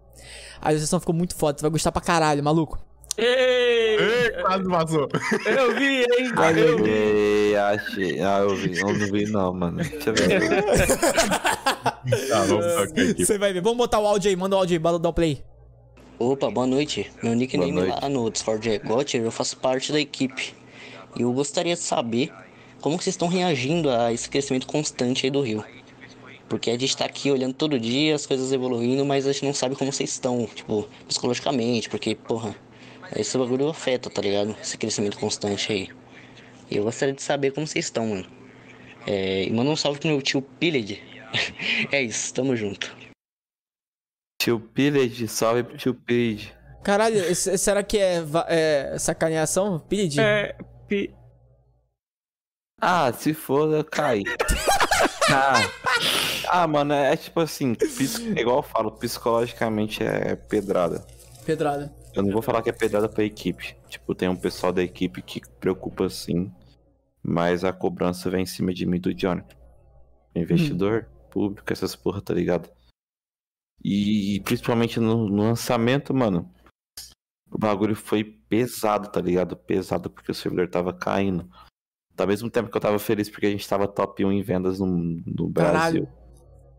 A 0.60 0.72
ilustração 0.72 0.98
ficou 0.98 1.14
muito 1.14 1.36
foda, 1.36 1.58
você 1.58 1.62
vai 1.62 1.70
gostar 1.70 1.92
pra 1.92 2.02
caralho, 2.02 2.42
maluco. 2.42 2.76
Ei, 3.16 3.98
Ei, 3.98 4.30
quase 4.42 4.64
vazou. 4.64 5.08
eu 5.46 5.74
vi, 5.78 6.00
hein? 6.00 6.32
Eu 6.56 6.82
vi. 6.82 6.90
Ei, 6.90 7.56
achei. 7.56 8.20
Ah, 8.20 8.38
eu 8.38 8.56
vi. 8.56 8.78
Eu 8.78 8.92
não 8.92 9.12
vi, 9.12 9.26
não, 9.26 9.52
mano. 9.52 9.76
Deixa 9.76 10.10
eu 10.10 10.14
ver. 10.14 10.40
Tá, 12.28 12.42
vamos 12.42 12.66
tocar 12.66 12.82
aqui. 12.82 13.24
Você 13.24 13.38
vai 13.38 13.52
ver. 13.52 13.60
Vamos 13.60 13.78
botar 13.78 14.00
o 14.00 14.06
áudio 14.06 14.28
aí, 14.28 14.34
manda 14.34 14.56
o 14.56 14.58
áudio 14.58 14.74
aí, 14.74 14.78
bala 14.78 14.98
dá 14.98 15.08
o 15.08 15.12
play. 15.12 15.40
Opa, 16.18 16.50
boa 16.50 16.66
noite. 16.66 17.12
Meu 17.22 17.34
nickname 17.34 17.72
lá 17.86 18.08
no 18.08 18.28
Discord 18.28 18.68
é 18.68 18.78
Gotcher, 18.78 19.22
eu 19.22 19.30
faço 19.30 19.56
parte 19.56 19.92
da 19.92 20.00
equipe. 20.00 20.52
E 21.16 21.22
eu 21.22 21.32
gostaria 21.32 21.74
de 21.74 21.80
saber 21.80 22.32
como 22.83 22.97
vocês 23.01 23.15
estão 23.15 23.28
reagindo 23.28 23.89
a 23.89 24.12
esse 24.12 24.28
crescimento 24.28 24.67
constante 24.67 25.25
aí 25.25 25.31
do 25.31 25.41
Rio. 25.41 25.65
Porque 26.49 26.70
a 26.70 26.78
gente 26.78 26.94
tá 26.94 27.07
aqui 27.07 27.31
olhando 27.31 27.55
todo 27.55 27.81
dia, 27.81 28.15
as 28.15 28.27
coisas 28.27 28.52
evoluindo, 28.52 29.05
mas 29.07 29.27
a 29.27 29.33
gente 29.33 29.47
não 29.47 29.55
sabe 29.55 29.75
como 29.75 29.91
vocês 29.91 30.11
estão, 30.11 30.47
tipo, 30.47 30.86
psicologicamente, 31.09 31.89
porque, 31.89 32.15
porra, 32.15 32.55
esse 33.17 33.39
bagulho 33.39 33.69
afeta, 33.69 34.11
tá 34.11 34.20
ligado? 34.20 34.55
Esse 34.61 34.77
crescimento 34.77 35.17
constante 35.19 35.73
aí. 35.73 35.89
E 36.70 36.77
eu 36.77 36.85
gostaria 36.85 37.15
de 37.15 37.23
saber 37.23 37.52
como 37.52 37.67
vocês 37.67 37.86
estão, 37.86 38.07
mano. 38.07 38.27
É, 39.07 39.44
e 39.44 39.51
manda 39.51 39.70
um 39.70 39.77
salve 39.77 39.99
pro 39.99 40.09
meu 40.09 40.20
tio 40.20 40.43
Pilled. 40.43 41.02
é 41.91 42.02
isso, 42.02 42.35
tamo 42.35 42.55
junto. 42.55 42.94
Tio 44.41 44.59
Pillage, 44.61 45.28
salve 45.28 45.62
pro 45.62 45.77
tio 45.78 45.94
Pillage. 45.94 46.52
Caralho, 46.83 47.35
será 47.35 47.83
que 47.83 47.97
é, 47.97 48.23
é 48.49 48.99
sacaneação? 48.99 49.78
Pedi. 49.78 50.20
É, 50.20 50.57
pi- 50.89 51.15
Ah, 52.85 53.12
se 53.12 53.33
for, 53.33 53.73
eu 53.73 53.85
caí. 53.85 54.25
ah, 55.33 55.61
ah, 56.51 56.67
mano, 56.67 56.93
é 56.93 57.17
tipo 57.17 57.39
assim, 57.39 57.77
pis- 57.77 58.19
igual 58.19 58.57
eu 58.57 58.62
falo, 58.65 58.91
psicologicamente 58.91 60.02
é 60.02 60.35
pedrada. 60.35 61.07
Pedrada. 61.47 61.94
Eu 62.12 62.25
não 62.25 62.33
vou 62.33 62.43
falar 62.43 62.61
que 62.61 62.69
é 62.70 62.73
pedrada 62.73 63.09
pra 63.09 63.23
equipe. 63.23 63.77
Tipo, 63.89 64.17
tem 64.17 64.28
um 64.28 64.35
pessoal 64.35 64.73
da 64.73 64.83
equipe 64.83 65.23
que 65.23 65.41
preocupa 65.61 66.09
sim, 66.11 66.52
mas 67.23 67.65
a 67.65 67.73
cobrança 67.73 68.28
vem 68.28 68.43
em 68.43 68.47
cima 68.47 68.75
de 68.75 68.85
mim 68.85 68.97
e 68.97 69.01
do 69.01 69.15
Johnny. 69.15 69.44
Investidor, 70.35 71.07
público, 71.31 71.73
essas 71.73 71.94
porra, 71.94 72.20
tá 72.20 72.35
ligado? 72.35 72.69
E, 73.85 74.41
principalmente 74.44 74.99
no, 74.99 75.28
no 75.28 75.43
lançamento, 75.44 76.12
mano, 76.12 76.52
o 77.51 77.59
bagulho 77.59 77.94
foi 77.94 78.25
pesado, 78.25 79.09
tá 79.09 79.20
ligado? 79.20 79.57
Pesado 79.57 80.11
porque 80.11 80.33
o 80.33 80.35
servidor 80.35 80.69
tava 80.69 80.93
caindo. 80.93 81.49
Ao 82.16 82.26
mesmo 82.26 82.50
tempo 82.50 82.70
que 82.70 82.76
eu 82.76 82.81
tava 82.81 82.99
feliz 82.99 83.28
porque 83.28 83.47
a 83.47 83.50
gente 83.50 83.68
tava 83.68 83.89
top 83.89 84.24
1 84.24 84.32
em 84.32 84.42
vendas 84.42 84.78
no, 84.78 84.86
no 84.86 85.49
Brasil. 85.49 86.08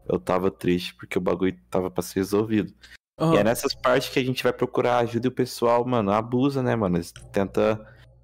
Eu 0.08 0.20
tava 0.20 0.52
triste 0.52 0.96
porque 0.96 1.18
o 1.18 1.22
bagulho 1.22 1.58
tava 1.70 1.90
pra 1.90 2.04
ser 2.04 2.20
resolvido. 2.20 2.74
Aham. 3.20 3.36
E 3.36 3.38
é 3.38 3.44
nessas 3.44 3.74
partes 3.74 4.10
que 4.10 4.20
a 4.20 4.24
gente 4.24 4.44
vai 4.44 4.54
procurar 4.54 4.98
ajuda 5.00 5.28
e 5.28 5.30
o 5.30 5.34
pessoal, 5.34 5.86
mano, 5.86 6.12
abusa, 6.12 6.62
né, 6.62 6.76
mano? 6.76 6.98
Eles 6.98 7.12
tenta, 7.32 7.80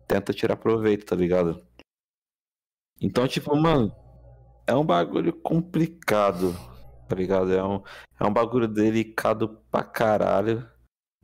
tenta 0.08 0.34
tirar 0.34 0.56
proveito, 0.58 1.06
tá 1.06 1.16
ligado? 1.16 1.62
Então, 3.02 3.28
tipo, 3.28 3.56
mano, 3.56 3.96
é 4.68 4.76
um 4.76 4.86
bagulho 4.86 5.34
complicado, 5.34 6.54
tá 7.08 7.16
ligado? 7.16 7.54
É 7.54 7.64
um, 7.64 7.82
é 8.20 8.26
um 8.26 8.34
bagulho 8.34 8.68
delicado 8.68 9.62
pra 9.72 9.84
caralho, 9.84 10.68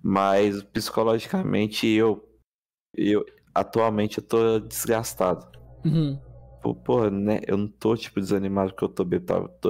mas 0.01 0.63
psicologicamente 0.63 1.85
eu, 1.87 2.27
eu 2.93 3.25
atualmente 3.53 4.19
eu 4.19 4.23
tô 4.23 4.59
desgastado. 4.59 5.54
Uhum. 5.85 6.19
Pô, 6.61 6.73
porra, 6.73 7.09
né? 7.11 7.41
Eu 7.47 7.57
não 7.57 7.67
tô, 7.67 7.95
tipo, 7.95 8.19
desanimado 8.19 8.71
porque 8.71 8.83
eu 8.85 8.89
tô 8.89 9.03
bebendo, 9.05 9.49
tô, 9.61 9.69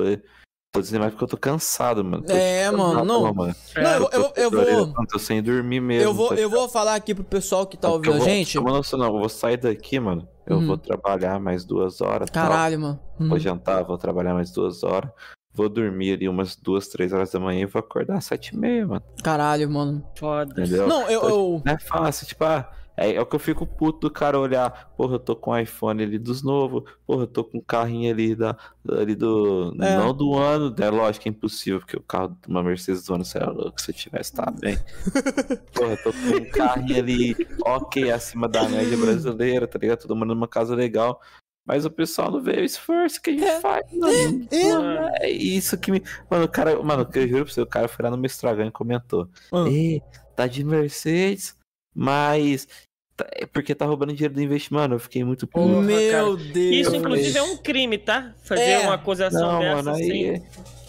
tô 0.74 0.80
desanimado 0.82 1.12
porque 1.12 1.24
eu 1.26 1.28
tô 1.28 1.38
cansado, 1.38 2.04
mano. 2.06 2.24
Tô, 2.24 2.32
É, 2.34 2.66
tipo, 2.70 2.78
mano, 2.78 3.04
não. 3.04 3.22
pô, 3.28 3.34
mano. 3.34 3.56
Não, 3.76 3.92
eu, 3.92 4.10
eu, 4.12 4.34
eu 4.36 4.52
vou. 4.52 4.62
Eu 4.62 4.94
tô 5.12 5.20
sem 5.20 5.44
dormir 5.44 5.82
mesmo. 5.82 6.04
Eu 6.10 6.14
vou, 6.14 6.30
tá 6.30 6.36
eu 6.36 6.50
vou 6.50 6.70
falar 6.70 6.96
aqui 6.96 7.14
pro 7.14 7.24
pessoal 7.24 7.68
que 7.68 7.76
tá 7.78 7.90
Porque 7.90 8.08
eu 8.10 8.14
ouvindo 8.14 8.30
a 8.32 8.34
gente. 8.34 8.58
Como 8.58 8.70
nossa, 8.70 8.96
não, 8.96 9.08
eu 9.08 9.20
vou 9.20 9.30
sair 9.30 9.58
daqui, 9.58 10.00
mano. 10.00 10.28
Eu 10.48 10.58
Uhum. 10.58 10.68
vou 10.68 10.78
trabalhar 10.78 11.40
mais 11.40 11.66
duas 11.66 12.02
horas. 12.02 12.30
tal. 12.30 12.48
Caralho, 12.48 12.80
mano. 12.80 13.00
Uhum. 13.20 13.30
Vou 13.30 13.40
jantar, 13.40 13.84
vou 13.84 13.98
trabalhar 13.98 14.34
mais 14.34 14.52
duas 14.52 14.84
horas. 14.84 15.10
Vou 15.54 15.68
dormir 15.70 16.14
ali 16.14 16.28
umas 16.30 16.56
duas, 16.56 16.88
três 16.90 17.14
horas 17.14 17.32
da 17.32 17.40
manhã 17.40 17.62
e 17.62 17.66
vou 17.66 17.80
acordar 17.80 18.18
às 18.18 18.26
sete 18.26 18.50
e 18.50 18.58
meia, 18.58 18.86
mano. 18.86 19.04
Caralho, 19.24 19.70
mano. 19.70 20.06
foda. 20.18 20.52
Entendeu? 20.62 20.86
Não, 20.88 21.10
eu. 21.10 21.18
Então, 21.20 21.30
eu... 21.30 21.62
Não 21.66 21.74
é 21.74 21.80
fácil, 21.80 22.28
tipo, 22.28 22.44
ah, 22.44 22.70
é, 22.98 23.14
é 23.16 23.22
o 23.22 23.26
que 23.26 23.36
eu 23.36 23.40
fico 23.40 23.66
puto 23.66 24.00
do 24.08 24.12
cara 24.12 24.40
olhar, 24.40 24.94
porra, 24.98 25.16
eu 25.16 25.20
tô 25.20 25.36
com 25.36 25.52
o 25.52 25.58
iPhone 25.58 26.02
ali 26.04 26.18
dos 26.18 26.42
novos, 26.44 26.84
porra, 27.06 27.24
eu 27.24 27.28
tô 27.28 27.44
com 27.44 27.58
o 27.58 27.62
carrinho 27.64 28.12
ali, 28.14 28.36
da, 28.36 28.56
ali 28.90 29.16
do. 29.16 29.76
É. 29.82 29.98
Não 29.98 30.14
do 30.14 30.36
ano, 30.38 30.74
é 30.80 30.90
lógico 30.90 31.28
é 31.28 31.32
impossível, 31.32 31.80
porque 31.80 31.98
o 31.98 32.02
carro 32.02 32.38
de 32.42 32.48
uma 32.50 32.64
Mercedes 32.64 33.04
do 33.06 33.14
ano 33.16 33.26
seria 33.26 33.50
louco 33.50 33.82
se 33.82 33.92
eu 33.92 33.96
tivesse, 33.96 34.34
tá 34.34 34.52
bem. 34.52 34.78
porra, 35.74 35.92
eu 35.92 36.04
tô 36.04 36.12
com 36.12 36.38
um 36.38 36.50
carrinho 36.52 36.98
ali, 36.98 37.36
ok, 37.66 38.12
acima 38.12 38.48
da 38.48 38.68
média 38.70 38.98
brasileira, 38.98 39.68
tá 39.68 39.78
ligado? 39.80 40.00
Todo 40.02 40.16
mundo 40.16 40.34
numa 40.34 40.48
casa 40.48 40.76
legal. 40.76 41.22
Mas 41.68 41.84
o 41.84 41.90
pessoal 41.90 42.30
não 42.30 42.40
vê 42.44 42.60
o 42.60 42.64
esforço 42.64 43.20
que 43.20 43.32
a 43.32 43.34
gente 43.34 43.44
É, 43.44 43.60
faz, 43.60 43.92
mano. 43.92 44.48
é. 44.52 44.74
Mano, 44.74 45.10
é 45.20 45.32
isso 45.32 45.76
que 45.80 45.92
me. 45.92 46.04
Mano, 46.30 46.46
o 46.46 46.48
cara. 46.48 46.80
Mano, 46.84 47.10
eu 47.12 47.28
juro 47.28 47.44
pra 47.46 47.54
você, 47.54 47.60
o 47.62 47.66
cara 47.66 47.88
foi 47.88 48.04
lá 48.04 48.12
no 48.12 48.18
meu 48.18 48.28
Instagram 48.28 48.68
e 48.68 48.72
comentou. 48.72 49.28
Ah. 49.52 49.66
"Ê, 49.68 50.00
tá 50.36 50.46
de 50.46 50.64
Mercedes, 50.64 51.58
mas. 51.96 52.68
tá- 53.16 53.28
é 53.34 53.46
porque 53.46 53.74
tá 53.74 53.86
roubando 53.86 54.14
dinheiro 54.14 54.34
do 54.34 54.42
investimento. 54.42 54.82
Mano, 54.82 54.96
eu 54.96 55.00
fiquei 55.00 55.24
muito 55.24 55.48
puto. 55.48 55.82
Meu 55.82 56.12
cara. 56.12 56.36
Deus. 56.52 56.56
Isso, 56.88 56.96
inclusive, 56.96 57.38
é 57.38 57.44
um 57.44 57.58
crime, 57.58 57.98
tá? 57.98 58.36
Fazer 58.44 58.62
É. 58.62 58.80
uma 58.80 58.96
acusação 58.96 59.54
Não, 59.54 59.60
dessa 59.60 59.76
mano, 59.78 59.90
assim. 59.92 60.12
aí. 60.30 60.44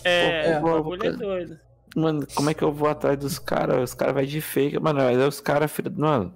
É, 0.04 0.50
é, 0.52 0.58
o 0.58 0.62
bagulho 0.62 1.06
é 1.06 1.12
doido. 1.12 1.60
Mano, 1.96 2.26
como 2.34 2.50
é 2.50 2.54
que 2.54 2.62
eu 2.62 2.72
vou 2.72 2.88
atrás 2.88 3.16
dos 3.18 3.38
caras? 3.38 3.82
Os 3.90 3.94
caras 3.94 4.14
vai 4.14 4.26
de 4.26 4.40
fake. 4.40 4.78
Mano, 4.78 5.00
aí 5.00 5.16
os 5.16 5.40
caras, 5.40 5.70
filho. 5.70 5.90
Mano. 5.96 6.34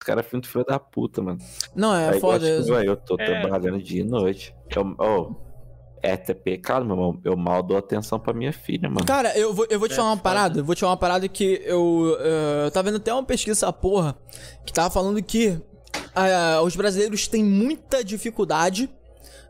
Os 0.00 0.06
caras 0.06 0.24
são 0.26 0.36
muito 0.38 0.48
filho 0.48 0.64
da 0.64 0.78
puta, 0.78 1.20
mano. 1.22 1.38
Não, 1.74 1.94
é 1.94 2.10
Aí, 2.10 2.20
foda. 2.20 2.46
eu, 2.46 2.64
eu, 2.66 2.82
eu 2.84 2.96
tô 2.96 3.16
É. 3.20 3.24
trabalhando 3.40 3.82
dia 3.82 4.00
e 4.00 4.04
noite. 4.04 4.54
Eu, 4.74 4.94
oh, 4.98 5.34
é 6.02 6.12
até 6.12 6.32
pecado, 6.34 6.84
meu 6.84 6.94
irmão. 6.94 7.20
Eu 7.24 7.36
mal 7.36 7.62
dou 7.62 7.76
atenção 7.76 8.18
pra 8.18 8.32
minha 8.32 8.52
filha, 8.52 8.88
mano. 8.88 9.04
Cara, 9.06 9.36
eu 9.38 9.52
vou, 9.52 9.66
eu 9.70 9.78
vou 9.78 9.88
te 9.88 9.92
É 9.92 9.96
falar 9.96 10.10
uma 10.10 10.16
parada. 10.16 10.60
Eu 10.60 10.64
vou 10.64 10.74
te 10.74 10.80
falar 10.80 10.92
uma 10.92 10.96
parada 10.98 11.26
que 11.28 11.60
eu. 11.64 12.16
eh, 12.20 12.64
eu 12.66 12.70
tava 12.70 12.90
vendo 12.90 12.96
até 13.00 13.12
uma 13.12 13.24
pesquisa 13.24 13.52
essa 13.66 13.72
porra 13.72 14.16
que 14.64 14.72
tava 14.72 14.90
falando 14.90 15.22
que 15.22 15.58
ah, 16.14 16.60
os 16.64 16.74
brasileiros 16.76 17.26
têm 17.28 17.44
muita 17.44 18.02
dificuldade. 18.04 18.88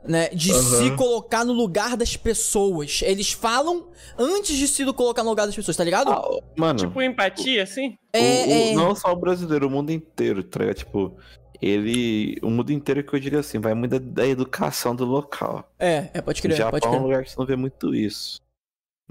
Né, 0.05 0.29
de 0.29 0.55
se 0.55 0.93
colocar 0.97 1.45
no 1.45 1.53
lugar 1.53 1.97
das 1.97 2.17
pessoas. 2.17 3.01
Eles 3.03 3.33
falam 3.33 3.89
antes 4.17 4.57
de 4.57 4.67
se 4.69 4.85
colocar 4.93 5.23
no 5.25 5.29
lugar 5.29 5.45
das 5.45 5.55
pessoas, 5.57 5.77
tá 5.77 5.83
ligado? 5.85 6.13
Ah, 6.13 6.23
mano, 6.57 6.79
Tipo, 6.79 7.03
empatia, 7.03 7.65
assim? 7.65 7.89
o- 7.89 8.17
é, 8.17 8.21
o- 8.47 8.51
é. 8.71 8.75
não 8.75 8.95
só 8.95 9.13
o 9.13 9.17
brasileiro, 9.17 9.67
o 9.67 9.71
mundo 9.71 9.91
inteiro, 9.91 10.43
tá 10.45 10.61
ligado? 10.61 10.77
Tipo, 10.77 11.17
ele. 11.61 12.39
O 12.43 12.51
mundo 12.51 12.71
inteiro 12.73 13.03
que 13.05 13.15
eu 13.15 13.21
digo 13.21 13.39
assim, 13.39 13.59
vai 13.59 13.75
muito 13.75 13.99
da, 13.99 14.23
da 14.23 14.27
educação 14.27 14.95
do 14.95 15.05
local. 15.05 15.71
É, 15.79 16.11
é, 16.15 16.23
pode 16.23 16.41
O 16.41 16.43
crer, 16.43 16.57
Japão 16.57 16.79
pode 16.81 16.87
é 16.87 16.89
um 16.89 16.93
crer. 16.93 17.03
lugar 17.03 17.25
que 17.25 17.31
você 17.31 17.39
não 17.39 17.47
vê 17.47 17.57
muito 17.57 17.95
isso. 17.95 18.41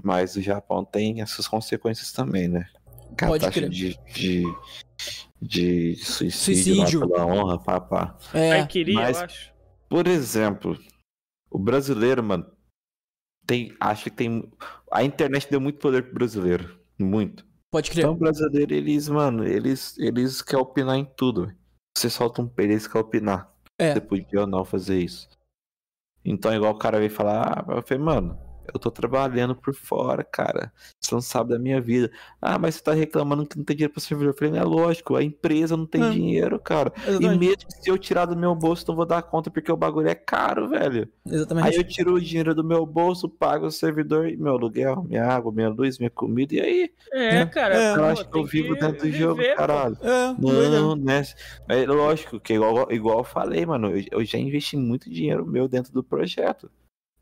Mas 0.02 0.36
o 0.36 0.40
Japão 0.42 0.84
tem 0.84 1.20
essas 1.22 1.48
consequências 1.48 2.12
também, 2.12 2.46
né? 2.48 2.68
Que 3.16 3.24
a 3.24 3.28
Pode 3.28 3.44
taxa 3.44 3.58
crer. 3.60 3.68
de, 3.70 3.98
de, 4.14 4.44
de 5.40 5.96
suicídio, 5.96 6.30
Suicídio. 6.74 7.00
lá 7.00 7.06
pela 7.08 7.26
honra, 7.26 7.58
papá. 7.58 8.16
É, 8.34 8.64
queria, 8.66 8.94
mas- 8.94 9.18
eu 9.18 9.24
acho. 9.24 9.52
Por 9.88 10.06
exemplo, 10.06 10.78
o 11.50 11.58
brasileiro, 11.58 12.22
mano, 12.22 12.46
tem. 13.46 13.74
Acho 13.80 14.04
que 14.04 14.10
tem. 14.10 14.50
A 14.92 15.02
internet 15.02 15.48
deu 15.50 15.60
muito 15.60 15.78
poder 15.78 16.02
pro 16.04 16.14
brasileiro. 16.14 16.78
Muito. 16.98 17.46
pode 17.70 17.90
crer. 17.90 18.02
Então, 18.04 18.12
o 18.12 18.16
brasileiro, 18.18 18.74
eles, 18.74 19.08
mano, 19.08 19.44
eles, 19.46 19.96
eles 19.98 20.42
querem 20.42 20.60
opinar 20.62 20.96
em 20.96 21.04
tudo. 21.04 21.50
Você 21.98 22.08
solta 22.08 22.40
um 22.40 22.48
peido, 22.48 22.72
eles 22.72 22.86
querem 22.86 23.02
opinar. 23.02 23.52
É. 23.76 23.92
Você 23.92 24.00
podia 24.00 24.42
ou 24.42 24.46
não 24.46 24.64
fazer 24.64 25.00
isso. 25.00 25.28
Então, 26.24 26.54
igual 26.54 26.72
o 26.72 26.78
cara 26.78 26.98
veio 26.98 27.10
falar, 27.10 27.64
ah, 27.68 27.72
eu 27.74 27.82
falei, 27.82 28.04
mano, 28.04 28.38
eu 28.72 28.78
tô 28.78 28.90
trabalhando 28.90 29.54
por 29.54 29.74
fora, 29.74 30.22
cara. 30.22 30.72
Você 31.00 31.14
não 31.14 31.20
sabe 31.20 31.50
da 31.50 31.58
minha 31.58 31.80
vida. 31.80 32.10
Ah, 32.40 32.58
mas 32.58 32.74
você 32.76 32.82
tá 32.82 32.92
reclamando 32.92 33.46
que 33.46 33.56
não 33.56 33.64
tem 33.64 33.76
dinheiro 33.76 33.92
pra 33.92 34.02
servidor. 34.02 34.32
Eu 34.32 34.36
falei, 34.38 34.52
não 34.52 34.60
é 34.60 34.64
lógico, 34.64 35.16
a 35.16 35.22
empresa 35.22 35.76
não 35.76 35.86
tem 35.86 36.02
É. 36.02 36.10
dinheiro, 36.10 36.58
cara. 36.58 36.92
E 37.06 37.10
Exatamente. 37.10 37.38
mesmo 37.38 37.62
se 37.70 37.90
eu 37.90 37.98
tirar 37.98 38.26
do 38.26 38.36
meu 38.36 38.54
bolso, 38.54 38.84
não 38.88 38.96
vou 38.96 39.06
dar 39.06 39.22
conta, 39.22 39.50
porque 39.50 39.70
o 39.72 39.76
bagulho 39.76 40.08
é 40.08 40.14
caro, 40.14 40.68
velho. 40.68 41.08
Exatamente. 41.26 41.68
Aí 41.68 41.74
eu 41.76 41.84
tiro 41.84 42.14
o 42.14 42.20
dinheiro 42.20 42.54
do 42.54 42.62
meu 42.64 42.84
bolso, 42.84 43.28
pago 43.28 43.66
o 43.66 43.70
servidor, 43.70 44.30
meu 44.36 44.52
aluguel, 44.54 45.02
minha 45.04 45.24
água, 45.24 45.50
minha 45.52 45.68
luz, 45.68 45.98
minha 45.98 46.10
comida, 46.10 46.54
e 46.54 46.60
aí? 46.60 46.90
É, 47.12 47.36
É, 47.40 47.46
cara. 47.46 47.74
é. 47.74 47.96
Eu 47.96 48.04
acho 48.04 48.28
que 48.28 48.36
eu 48.38 48.44
vivo 48.44 48.74
dentro 48.74 48.98
do 48.98 49.02
viver, 49.04 49.18
jogo, 49.18 49.42
caralho. 49.56 49.96
É, 50.02 50.34
doideira. 50.38 50.80
Não, 50.80 50.96
né? 50.96 51.22
É 51.68 51.86
lógico 51.86 52.38
que, 52.40 52.54
igual, 52.54 52.90
igual 52.90 53.18
eu 53.18 53.24
falei, 53.24 53.64
mano, 53.64 53.96
eu, 53.96 54.04
eu 54.12 54.24
já 54.24 54.38
investi 54.38 54.76
muito 54.76 55.08
dinheiro 55.10 55.46
meu 55.46 55.68
dentro 55.68 55.92
do 55.92 56.02
projeto, 56.02 56.70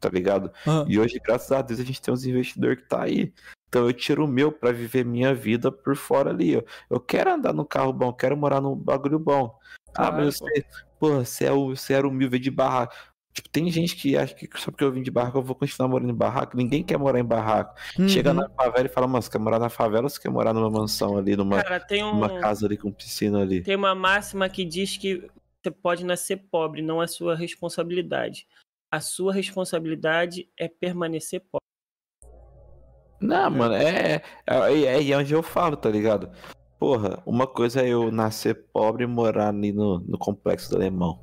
tá 0.01 0.09
ligado? 0.09 0.51
Aham. 0.67 0.85
E 0.89 0.99
hoje, 0.99 1.21
graças 1.25 1.51
a 1.53 1.63
Deus, 1.63 1.81
a 1.81 1.85
gente 1.85 2.01
tem 2.01 2.13
uns 2.13 2.25
investidores 2.25 2.79
que 2.83 2.89
tá 2.89 3.03
aí. 3.03 3.33
Então 3.69 3.85
eu 3.87 3.93
tiro 3.93 4.25
o 4.25 4.29
meu 4.29 4.53
pra 4.53 4.71
viver 4.73 5.05
minha 5.05 5.35
vida 5.35 5.71
por 5.73 5.97
fora 5.97 6.31
ali. 6.31 6.57
ó. 6.57 6.63
Eu 6.89 7.01
quero 7.01 7.33
andar 7.35 7.53
no 7.53 7.65
carro 7.65 7.93
bom, 7.93 8.13
quero 8.13 8.37
morar 8.37 8.61
num 8.61 8.75
bagulho 8.77 9.19
bom. 9.19 9.59
ah, 9.89 9.93
Claro, 9.93 10.17
mas 10.25 10.39
pô. 10.39 10.47
você, 10.47 10.65
porra, 11.01 11.25
você, 11.25 11.45
é 11.47 11.53
o, 11.53 11.69
você 11.77 11.93
era 11.95 12.07
humilde 12.09 12.39
de 12.39 12.51
barraco. 12.51 12.95
Tipo, 13.35 13.51
tem 13.51 13.71
gente 13.71 13.97
que 13.97 14.17
acha 14.17 14.35
que 14.35 14.49
só 14.59 14.71
porque 14.71 14.83
eu 14.83 14.91
vim 14.91 15.03
de 15.03 15.11
barraco 15.11 15.37
eu 15.37 15.43
vou 15.43 15.55
continuar 15.55 15.89
morando 15.91 16.09
em 16.11 16.15
barraco. 16.15 16.57
Ninguém 16.57 16.83
quer 16.83 16.97
morar 16.97 17.19
em 17.21 17.25
barraco. 17.25 17.75
Chega 18.09 18.31
Uhum. 18.31 18.37
na 18.37 18.49
favela 18.49 18.87
e 18.87 18.89
fala, 18.89 19.07
mano, 19.07 19.21
você 19.21 19.31
quer 19.31 19.39
morar 19.39 19.59
na 19.59 19.69
favela 19.69 20.05
ou 20.05 20.09
você 20.09 20.19
quer 20.19 20.31
morar 20.31 20.55
numa 20.55 20.71
mansão 20.71 21.19
ali, 21.19 21.37
numa, 21.37 21.63
Cara, 21.63 21.85
um. 22.03 22.15
numa 22.15 22.41
casa 22.41 22.65
ali 22.65 22.79
com 22.79 22.91
piscina 22.91 23.43
ali? 23.43 23.61
Tem 23.63 23.77
uma 23.77 23.95
máxima 23.95 24.49
que 24.49 24.65
diz 24.65 24.97
que 24.97 25.29
você 25.63 25.71
pode 25.71 26.03
nascer 26.03 26.37
pobre, 26.51 26.81
não 26.81 27.03
é 27.03 27.07
sua 27.07 27.35
responsabilidade. 27.37 28.47
A 28.97 29.01
sua 29.01 29.31
responsabilidade 29.31 30.51
é 30.59 30.69
permanecer 30.69 31.41
pobre. 31.41 31.67
Não, 33.21 33.51
mano, 33.51 33.75
é, 33.75 34.23
é, 34.47 34.83
é, 34.85 35.11
é 35.11 35.17
onde 35.19 35.35
eu 35.35 35.43
falo, 35.43 35.77
tá 35.77 35.91
ligado? 35.91 36.31
Porra, 36.79 37.23
uma 37.27 37.47
coisa 37.47 37.83
é 37.83 37.89
eu 37.89 38.11
nascer 38.11 38.55
pobre 38.73 39.05
e 39.05 39.07
morar 39.07 39.49
ali 39.49 39.71
no, 39.71 39.99
no 40.01 40.17
complexo 40.17 40.71
do 40.71 40.77
alemão. 40.77 41.23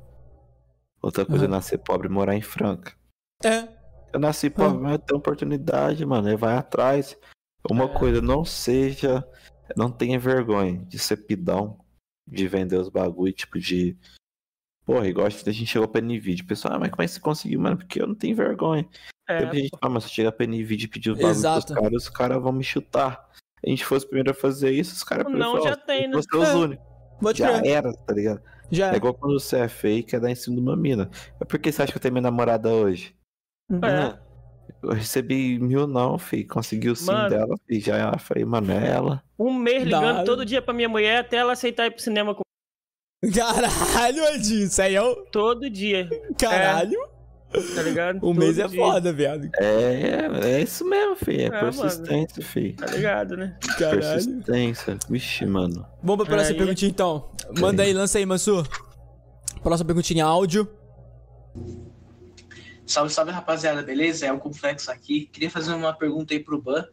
Outra 1.02 1.26
coisa 1.26 1.46
é 1.46 1.48
Aham. 1.48 1.56
nascer 1.56 1.78
pobre 1.78 2.06
e 2.06 2.10
morar 2.12 2.36
em 2.36 2.42
Franca. 2.42 2.94
É. 3.44 3.66
Eu 4.12 4.20
nasci 4.20 4.48
pobre, 4.50 4.78
mas 4.78 4.92
eu 4.92 4.98
tenho 5.00 5.18
oportunidade, 5.18 6.06
mano. 6.06 6.28
Aí 6.28 6.36
vai 6.36 6.56
atrás. 6.56 7.18
Uma 7.68 7.86
É. 7.86 7.98
coisa, 7.98 8.22
não 8.22 8.44
seja. 8.44 9.28
Não 9.76 9.90
tenha 9.90 10.16
vergonha 10.16 10.78
de 10.84 10.96
ser 10.96 11.16
pidão, 11.26 11.80
de 12.24 12.46
vender 12.46 12.76
os 12.76 12.88
bagulho, 12.88 13.32
tipo 13.32 13.58
de. 13.58 13.98
Porra, 14.84 15.08
igual 15.08 15.26
a 15.26 15.30
gente 15.30 15.66
chegou 15.66 15.88
pra 15.88 16.00
Nvidia. 16.00 16.44
O 16.44 16.48
pessoal, 16.48 16.74
ah, 16.74 16.78
mas 16.78 16.90
como 16.90 17.02
é 17.02 17.06
que 17.06 17.12
você 17.12 17.20
conseguiu, 17.20 17.60
mano? 17.60 17.76
Porque 17.78 18.00
eu 18.02 18.06
não 18.06 18.14
tenho 18.14 18.36
vergonha. 18.36 18.86
É, 19.26 19.38
Tem 19.38 19.46
muita 19.46 19.60
gente 19.62 19.70
que 19.70 19.78
fala, 19.78 19.94
mas 19.94 20.04
se 20.04 20.10
chegar 20.10 20.32
pra 20.32 20.46
Nvidia 20.46 20.84
e 20.84 20.88
pedir 20.88 21.10
os 21.10 21.16
bagulhos 21.16 21.40
pros 21.40 21.56
Exato. 21.56 21.74
caras, 21.74 22.02
os 22.02 22.08
caras 22.10 22.42
vão 22.42 22.52
me 22.52 22.62
chutar. 22.64 23.28
A 23.66 23.70
gente 23.70 23.84
fosse 23.84 24.04
o 24.04 24.08
primeiro 24.08 24.30
a 24.30 24.34
fazer 24.34 24.70
isso, 24.72 24.92
os 24.92 25.02
caras 25.02 25.26
Não, 25.32 25.62
já 25.62 25.72
"Ó, 25.72 25.76
tem, 25.76 26.06
né?" 26.08 26.14
Você 26.16 26.28
é 26.34 26.38
os 26.38 26.48
únicos. 26.50 26.84
Já 27.34 27.58
crer. 27.60 27.70
era, 27.72 27.92
tá 27.94 28.12
ligado? 28.12 28.42
Já 28.70 28.90
É 28.90 28.94
é. 28.94 28.96
igual 28.96 29.14
quando 29.14 29.40
você 29.40 29.56
é 29.58 29.68
feio 29.68 29.98
e 30.00 30.02
quer 30.02 30.20
dar 30.20 30.30
em 30.30 30.34
cima 30.34 30.56
de 30.56 30.62
uma 30.62 30.76
mina. 30.76 31.08
É 31.40 31.44
porque 31.46 31.72
você 31.72 31.82
acha 31.82 31.92
que 31.92 31.96
eu 31.96 32.02
tenho 32.02 32.12
minha 32.12 32.22
namorada 32.22 32.68
hoje? 32.70 33.16
É. 33.82 34.18
Eu 34.82 34.90
recebi 34.92 35.58
mil 35.58 35.86
não, 35.86 36.18
fi. 36.18 36.44
Consegui 36.44 36.90
o 36.90 36.96
sim 36.96 37.06
Mano. 37.06 37.30
dela, 37.30 37.56
fi. 37.66 37.80
Já 37.80 38.18
falei, 38.18 38.44
mano, 38.44 38.70
é 38.72 38.86
ela. 38.90 39.22
Um 39.38 39.54
mês 39.54 39.84
ligando 39.84 40.18
Dá. 40.18 40.24
todo 40.24 40.44
dia 40.44 40.60
pra 40.60 40.74
minha 40.74 40.88
mulher 40.88 41.20
até 41.20 41.38
ela 41.38 41.52
aceitar 41.54 41.86
ir 41.86 41.90
pro 41.92 42.02
cinema 42.02 42.34
com 42.34 42.42
Caralho, 43.32 44.24
Edinho, 44.34 44.64
isso 44.66 44.82
aí 44.82 44.94
é 44.94 45.02
o. 45.02 45.14
todo 45.26 45.68
dia, 45.70 46.08
Caralho. 46.38 46.98
tá 47.74 47.82
ligado? 47.82 48.16
Um 48.16 48.20
Todo 48.20 48.34
mês 48.38 48.58
é 48.58 48.66
dia, 48.66 48.76
foda, 48.78 49.12
viado. 49.12 49.48
É, 49.58 50.28
é 50.42 50.60
isso 50.62 50.84
mesmo, 50.84 51.14
fi. 51.16 51.42
É, 51.42 51.44
É, 51.46 51.50
persistência, 51.50 52.42
fi. 52.44 52.72
Tá 52.72 52.86
ligado, 52.86 53.36
né? 53.36 53.56
Caralho. 53.78 54.00
Persistência. 54.00 54.98
Vixe, 55.08 55.46
mano. 55.46 55.86
Vamos 56.02 56.26
pra 56.26 56.34
próxima 56.34 56.54
Aí. 56.54 56.58
perguntinha 56.58 56.90
então. 56.90 57.30
Manda 57.60 57.82
aí, 57.84 57.92
lança 57.92 58.18
aí, 58.18 58.26
Mansur. 58.26 58.66
Próxima 59.62 59.86
perguntinha 59.86 60.24
áudio. 60.24 60.68
Salve, 62.86 63.12
salve 63.12 63.30
rapaziada, 63.30 63.82
beleza? 63.82 64.26
É 64.26 64.32
o 64.32 64.38
Complexo 64.38 64.90
aqui. 64.90 65.26
Queria 65.32 65.48
fazer 65.50 65.72
uma 65.72 65.92
pergunta 65.94 66.34
aí 66.34 66.40
pro 66.40 66.60
Ban, 66.60 66.84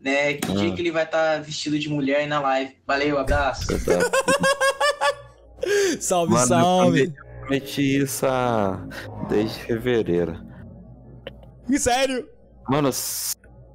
né? 0.00 0.34
Que 0.34 0.50
Ah. 0.52 0.54
dia 0.54 0.72
que 0.72 0.80
ele 0.80 0.90
vai 0.92 1.04
estar 1.04 1.42
vestido 1.42 1.78
de 1.78 1.88
mulher 1.88 2.20
aí 2.20 2.26
na 2.26 2.40
live? 2.40 2.76
Valeu, 2.86 3.18
abraço. 3.18 3.66
Salve, 6.00 6.32
Mano, 6.32 6.46
salve. 6.46 7.04
eu 7.04 7.40
prometi 7.40 7.98
isso 7.98 8.26
há... 8.26 8.86
desde 9.28 9.58
fevereiro. 9.60 10.38
Sério? 11.78 12.28
Mano, 12.68 12.90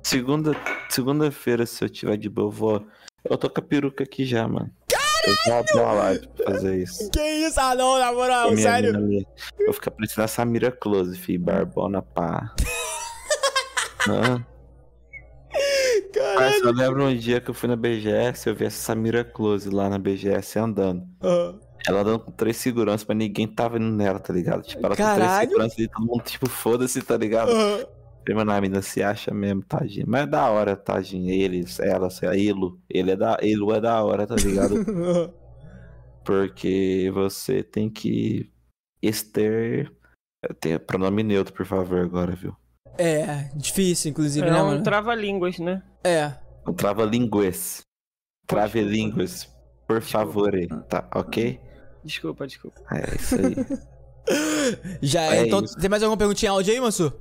segunda, 0.03 0.51
segunda-feira, 0.90 1.66
se 1.66 1.84
eu 1.84 1.90
tiver 1.90 2.18
de 2.18 2.30
boa, 2.30 2.48
eu 2.48 2.51
vou. 2.51 2.85
Eu 3.24 3.38
tô 3.38 3.50
com 3.50 3.59
a 3.59 3.64
peruca 3.64 4.03
aqui 4.03 4.26
já, 4.26 4.48
mano. 4.48 4.72
Eu 5.26 5.35
vou 5.45 5.56
abrir 5.59 5.74
uma 5.76 5.92
live 5.93 6.27
pra 6.30 6.45
fazer 6.53 6.77
isso. 6.77 7.09
Que 7.11 7.22
isso? 7.22 7.59
Ah, 7.59 7.76
não, 7.76 8.00
na 8.00 8.11
moral, 8.14 8.50
a 8.50 8.58
sério. 8.58 8.98
mina. 9.00 9.26
Eu 9.59 9.66
vou 9.66 9.74
ficar 9.74 9.92
parecendo 9.92 10.24
a 10.24 10.27
Samira 10.27 10.72
Close, 10.72 11.18
fi. 11.18 11.38
Barbona, 11.38 12.01
pá. 12.01 12.53
Hã? 14.08 14.45
Mas 16.35 16.61
eu 16.61 16.72
lembro 16.72 17.03
um 17.06 17.16
dia 17.16 17.42
que 17.42 17.50
eu 17.50 17.53
fui 17.53 17.68
na 17.68 17.76
BGS, 17.76 18.48
eu 18.48 18.56
vi 18.56 18.66
essa 18.66 18.77
Samira 18.77 19.24
Close 19.24 19.69
lá 19.69 19.90
na 19.90 19.98
BGS 20.00 20.58
andando. 20.58 21.03
Ah, 21.22 21.53
Ela 21.88 22.01
andando 22.01 22.19
com 22.19 22.32
três 22.32 22.58
seguranças, 22.58 23.06
mas 23.08 23.17
ninguém 23.17 23.48
tava 23.48 23.77
indo 23.77 23.90
nela, 23.95 24.19
tá 24.19 24.33
ligado? 24.33 24.64
Tipo, 24.64 24.85
ela 24.85 24.90
com 24.95 25.03
três 25.03 25.09
Caralho. 25.17 25.48
seguranças 25.49 25.80
e 25.80 25.88
todo 25.88 26.06
mundo, 26.06 26.24
tipo, 26.24 26.49
foda-se, 26.49 27.01
tá 27.01 27.16
ligado? 27.17 27.51
Falei, 27.51 28.35
Mano, 28.35 28.51
a 28.51 28.61
menina 28.61 28.82
se 28.82 29.01
acha 29.01 29.33
mesmo, 29.33 29.64
tadinha. 29.64 30.06
Mas 30.08 30.24
é 30.24 30.27
da 30.27 30.49
hora, 30.49 30.75
tadinha. 30.75 31.33
Eles, 31.33 31.80
ela, 31.80 32.09
sei 32.09 32.27
lá, 32.30 32.35
Ilo. 32.35 32.80
Ele 32.90 33.11
é 33.11 33.16
da, 33.16 33.38
Ilo 33.41 33.74
é 33.74 33.80
da 33.82 34.03
hora, 34.03 34.27
tá 34.27 34.35
ligado? 34.35 34.75
Porque 36.24 37.09
você 37.14 37.64
tem 37.64 37.90
que 37.90 38.51
ter. 39.33 39.91
Tem 40.59 40.77
pronome 40.80 41.24
neutro, 41.24 41.53
por 41.53 41.66
favor, 41.66 41.99
agora, 41.99 42.35
viu? 42.35 42.56
É, 42.98 43.49
difícil, 43.56 44.11
inclusive, 44.11 44.45
É 44.48 44.51
né, 44.51 44.61
um 44.61 44.67
mano? 44.67 44.83
trava-línguas, 44.83 45.58
né? 45.59 45.82
É. 46.03 46.33
Não 46.66 46.74
trava 46.74 47.03
línguas. 47.06 47.82
Trave 48.45 48.82
línguas, 48.82 49.49
por 49.88 50.01
favor, 50.01 50.51
tá? 50.88 51.08
Ok? 51.16 51.59
Desculpa, 52.03 52.47
desculpa. 52.47 52.81
É 52.91 53.15
isso 53.15 53.35
aí. 53.35 53.55
Já 55.01 55.21
é. 55.23 55.37
É 55.39 55.47
Então, 55.47 55.63
isso. 55.63 55.75
tem 55.77 55.89
mais 55.89 56.03
alguma 56.03 56.17
perguntinha 56.17 56.51
em 56.51 56.53
áudio 56.53 56.73
aí, 56.73 56.79
Mansur? 56.79 57.11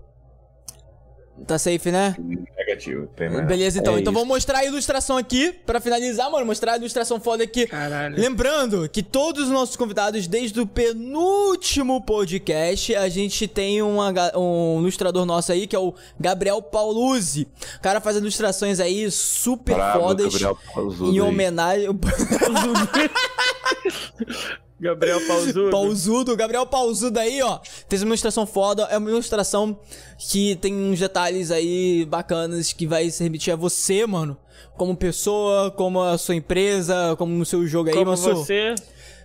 Tá 1.47 1.57
safe, 1.57 1.93
né? 1.93 2.17
Negativo. 2.57 3.07
Tem 3.17 3.31
mais. 3.31 3.47
Beleza, 3.47 3.79
então. 3.79 3.97
É 3.97 4.01
então 4.01 4.13
isso. 4.13 4.21
vamos 4.21 4.35
mostrar 4.35 4.59
a 4.59 4.65
ilustração 4.65 5.17
aqui. 5.17 5.53
Pra 5.53 5.81
finalizar, 5.81 6.29
mano, 6.31 6.45
mostrar 6.45 6.73
a 6.73 6.77
ilustração 6.77 7.21
foda 7.21 7.45
aqui. 7.45 7.65
Caralho. 7.67 8.19
Lembrando 8.19 8.89
que 8.89 9.03
todos 9.05 9.45
os 9.45 9.51
nossos 9.51 9.77
convidados, 9.77 10.27
desde 10.27 10.61
o 10.61 10.67
penúltimo 10.67 12.05
podcast, 12.05 12.95
a 12.97 13.09
gente 13.09 13.47
tem 13.47 13.81
uma 13.83 14.13
um 14.37 14.81
ilustrador 14.81 15.25
nosso 15.25 15.53
aí, 15.53 15.69
que 15.69 15.77
é 15.77 15.79
o 15.79 15.95
Gabriel 16.19 16.61
Pauluzzi. 16.61 17.47
O 17.77 17.81
cara 17.81 18.01
faz 18.01 18.17
ilustrações 18.17 18.81
aí 18.81 19.09
super 19.11 19.77
Brabo, 19.77 20.01
fodas 20.01 20.33
Gabriel 20.33 20.59
Pazudo 20.75 21.13
em 21.13 21.21
homenagem. 21.21 21.89
Gabriel 24.81 25.21
Pausudo. 25.27 25.71
Pausudo, 25.71 26.37
Gabriel 26.37 26.67
Pausudo 26.67 27.19
aí, 27.19 27.43
ó. 27.43 27.61
Fez 27.89 28.03
uma 28.03 28.11
ilustração 28.11 28.47
foda. 28.47 28.85
É 28.85 28.99
uma 28.99 29.11
ilustração 29.11 29.79
que 30.19 30.57
tem 30.57 30.75
uns 30.75 30.99
detalhes 30.99 31.51
aí 31.51 32.07
bacanas 32.07 32.73
que 32.73 32.87
vai 32.87 33.11
se 33.11 33.23
remeter 33.23 33.55
a 33.55 33.57
você, 33.57 34.07
mano. 34.07 34.37
Como 34.77 34.97
pessoa, 34.97 35.71
como 35.73 36.03
a 36.03 36.17
sua 36.17 36.37
empresa, 36.37 37.15
como 37.19 37.41
o 37.41 37.45
seu 37.45 37.67
jogo 37.67 37.89
aí, 37.89 37.95
Como 37.95 38.11
Mansu. 38.11 38.35
você. 38.35 38.75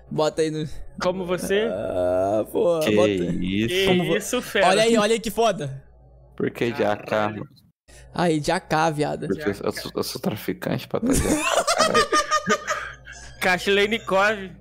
Bota 0.10 0.42
aí 0.42 0.52
no. 0.52 0.68
Como 1.02 1.26
você. 1.26 1.68
Ah, 1.72 2.46
pô. 2.52 2.80
Que 2.80 2.96
bota... 2.96 3.10
isso? 3.10 3.68
Que 3.68 3.86
como 3.86 4.18
isso, 4.18 4.42
fera. 4.42 4.68
Olha 4.68 4.84
aí, 4.84 4.98
olha 4.98 5.14
aí 5.14 5.20
que 5.20 5.32
foda. 5.32 5.84
Por 6.36 6.50
que 6.50 6.72
de 6.72 6.84
AK, 6.84 7.12
mano? 7.12 7.48
Aí, 8.14 8.40
de 8.40 8.52
AK, 8.52 8.74
viado. 8.94 9.28
Porque 9.28 9.50
eu 9.50 9.72
sou, 9.72 9.92
eu 9.96 10.04
sou 10.04 10.22
traficante 10.22 10.88
pra 10.88 11.00
trazer. 11.00 11.30
Kashleinikov. 13.42 14.52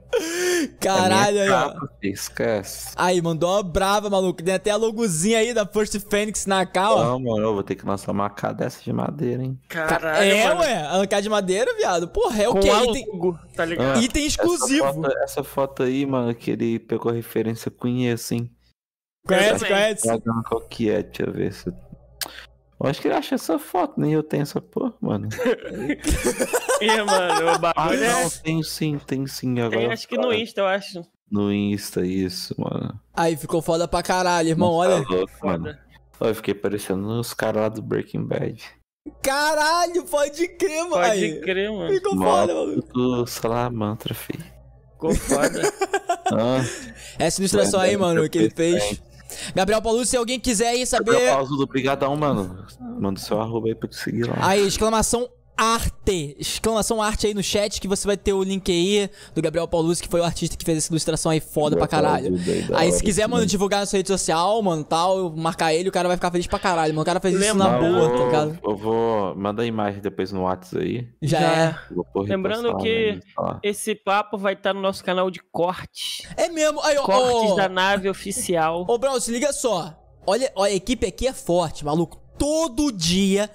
Caralho, 0.80 1.40
aí, 1.40 1.48
ó. 1.50 1.68
capa, 1.70 1.88
filho, 2.00 2.14
Esquece. 2.14 2.92
Aí, 2.96 3.20
mandou 3.22 3.50
uma 3.50 3.62
brava, 3.62 4.08
maluco. 4.10 4.42
Tem 4.42 4.54
até 4.54 4.70
a 4.70 4.76
logozinha 4.76 5.38
aí 5.38 5.52
da 5.54 5.66
First 5.66 5.98
Phoenix 6.08 6.46
na 6.46 6.62
ó. 6.76 7.04
Não, 7.04 7.20
mano, 7.20 7.46
eu 7.46 7.54
vou 7.54 7.62
ter 7.62 7.74
que 7.74 7.86
lançar 7.86 8.12
uma 8.12 8.26
AK 8.26 8.54
dessa 8.54 8.82
de 8.82 8.92
madeira, 8.92 9.42
hein? 9.42 9.58
Caralho, 9.68 10.30
é, 10.30 10.48
mano. 10.48 10.60
ué. 10.60 10.86
A 10.86 11.20
de 11.20 11.28
madeira, 11.28 11.74
viado. 11.76 12.08
Porra, 12.08 12.42
é 12.42 12.48
o 12.48 12.52
Com 12.52 12.60
Item, 12.60 13.06
logo, 13.12 13.38
tá 13.54 13.64
ligado? 13.64 13.98
Ah, 13.98 14.02
item 14.02 14.26
Essa 14.26 14.40
exclusivo. 14.42 14.94
foto, 14.94 15.18
essa 15.18 15.44
foto 15.44 15.82
aí, 15.82 16.04
mano, 16.06 16.34
que 16.34 16.50
ele 16.50 16.78
pegou 16.78 17.12
referência, 17.12 17.68
eu 17.68 17.72
conheço, 17.72 18.34
hein? 18.34 18.50
Conhece, 19.26 19.64
conhece? 19.66 20.20
Qual 20.48 20.60
que 20.62 20.90
é, 20.90 21.02
deixa 21.02 21.22
eu 21.24 21.32
ver 21.32 21.52
se. 21.52 21.72
Eu 22.82 22.90
acho 22.90 23.00
que 23.00 23.06
ele 23.08 23.14
acha 23.14 23.34
essa 23.36 23.58
foto, 23.58 24.00
nem 24.00 24.12
eu 24.12 24.22
tenho 24.22 24.42
essa 24.42 24.60
porra, 24.60 24.92
mano. 25.00 25.28
Ih, 26.80 27.02
mano, 27.04 27.44
o 27.46 27.48
Ah, 27.50 27.58
bagulho 27.58 28.04
é. 28.04 28.22
não, 28.22 28.30
tem 28.30 28.62
sim, 28.62 28.98
tem 29.06 29.26
sim. 29.26 29.60
Agora 29.60 29.80
Tem, 29.82 29.92
acho 29.92 30.08
que 30.08 30.16
no 30.18 30.32
Insta, 30.32 30.60
eu 30.62 30.66
acho. 30.66 31.02
No 31.30 31.52
Insta, 31.52 32.04
isso, 32.04 32.54
mano. 32.58 32.98
Aí, 33.14 33.36
ficou 33.36 33.62
foda 33.62 33.86
pra 33.86 34.02
caralho, 34.02 34.48
irmão. 34.48 34.70
Tá 34.70 34.76
Olha. 34.76 34.96
louco, 35.08 35.32
mano. 35.46 35.76
Eu 36.20 36.34
fiquei 36.34 36.54
parecendo 36.54 37.08
os 37.20 37.32
caras 37.32 37.62
lá 37.62 37.68
do 37.68 37.82
Breaking 37.82 38.24
Bad. 38.24 38.62
Caralho, 39.22 40.04
pode 40.04 40.46
crer, 40.56 40.82
mano. 40.82 40.90
Pode 40.92 41.40
crer, 41.40 41.70
mano. 41.70 41.92
Ficou 41.94 42.16
foda, 42.16 42.54
mano. 42.54 42.82
Do 42.92 43.26
Salamantra, 43.26 44.14
filho. 44.14 44.44
Ficou 44.92 45.14
foda. 45.14 45.62
Ah, 46.34 46.64
Essa 47.18 47.42
ilustração 47.42 47.78
aí, 47.78 47.94
mano, 47.94 48.26
que 48.30 48.38
ele 48.38 48.48
fez. 48.50 49.02
Gabriel 49.54 49.82
Paulo, 49.82 50.04
se 50.04 50.16
alguém 50.16 50.38
quiser 50.38 50.68
aí 50.68 50.84
Gabriel 50.84 51.20
saber. 51.20 51.30
Paulo 51.30 51.56
do 51.56 51.66
Brigadão, 51.66 52.16
mano. 52.16 52.66
Manda 52.98 53.18
o 53.18 53.22
seu 53.22 53.40
arroba 53.40 53.68
aí 53.68 53.74
pra 53.74 53.88
te 53.88 53.96
seguir 53.96 54.28
lá. 54.28 54.36
Aí, 54.40 54.66
exclamação 54.66 55.28
arte. 55.62 56.36
Exclamação 56.38 57.00
arte 57.00 57.26
aí 57.26 57.34
no 57.34 57.42
chat 57.42 57.80
que 57.80 57.86
você 57.86 58.06
vai 58.06 58.16
ter 58.16 58.32
o 58.32 58.42
link 58.42 58.70
aí 58.70 59.08
do 59.34 59.40
Gabriel 59.40 59.68
Paulus, 59.68 60.00
que 60.00 60.08
foi 60.08 60.20
o 60.20 60.24
artista 60.24 60.56
que 60.56 60.64
fez 60.64 60.78
essa 60.78 60.92
ilustração 60.92 61.30
aí 61.30 61.40
foda 61.40 61.76
pra 61.76 61.86
caralho. 61.86 62.34
Aí, 62.74 62.90
se 62.92 63.02
quiser, 63.02 63.26
mano, 63.28 63.46
divulgar 63.46 63.80
na 63.80 63.86
sua 63.86 63.98
rede 63.98 64.08
social, 64.08 64.60
mano, 64.62 64.82
tal, 64.84 65.30
marcar 65.36 65.72
ele, 65.72 65.88
o 65.88 65.92
cara 65.92 66.08
vai 66.08 66.16
ficar 66.16 66.30
feliz 66.30 66.46
pra 66.46 66.58
caralho, 66.58 66.92
mano. 66.92 67.02
O 67.02 67.06
cara 67.06 67.20
fez 67.20 67.34
isso 67.40 67.54
na 67.54 67.68
boa, 67.78 67.86
eu 67.86 68.10
tá 68.10 68.16
vou- 68.16 68.26
ligado? 68.26 68.58
Eu 68.64 68.76
vou. 68.76 69.34
Manda 69.36 69.62
a 69.62 69.66
imagem 69.66 70.00
depois 70.00 70.32
no 70.32 70.42
WhatsApp 70.42 70.82
aí. 70.84 71.08
Já, 71.22 71.40
Já 71.40 71.46
é. 71.46 71.78
Lembrando 72.16 72.76
que- 72.78 73.12
Insta 73.18 73.40
lá. 73.40 73.60
Esse 73.62 73.94
papo 73.94 74.36
vai 74.36 74.54
estar 74.54 74.74
no 74.74 74.80
nosso 74.80 75.04
canal 75.04 75.30
de 75.30 75.40
cortes. 75.52 76.22
É 76.36 76.48
mesmo. 76.48 76.80
Aí, 76.82 76.96
ó. 76.98 77.02
Cortes 77.04 77.56
da 77.56 77.68
nave 77.68 78.08
oficial. 78.08 78.84
Ô, 78.88 78.98
Brown, 78.98 79.18
se 79.20 79.30
liga 79.30 79.52
só. 79.52 79.98
Olha, 80.26 80.50
ó, 80.54 80.64
a 80.64 80.70
equipe 80.70 81.06
aqui 81.06 81.26
é 81.26 81.32
forte, 81.32 81.84
maluco. 81.84 82.20
Todo 82.38 82.90
dia, 82.90 83.50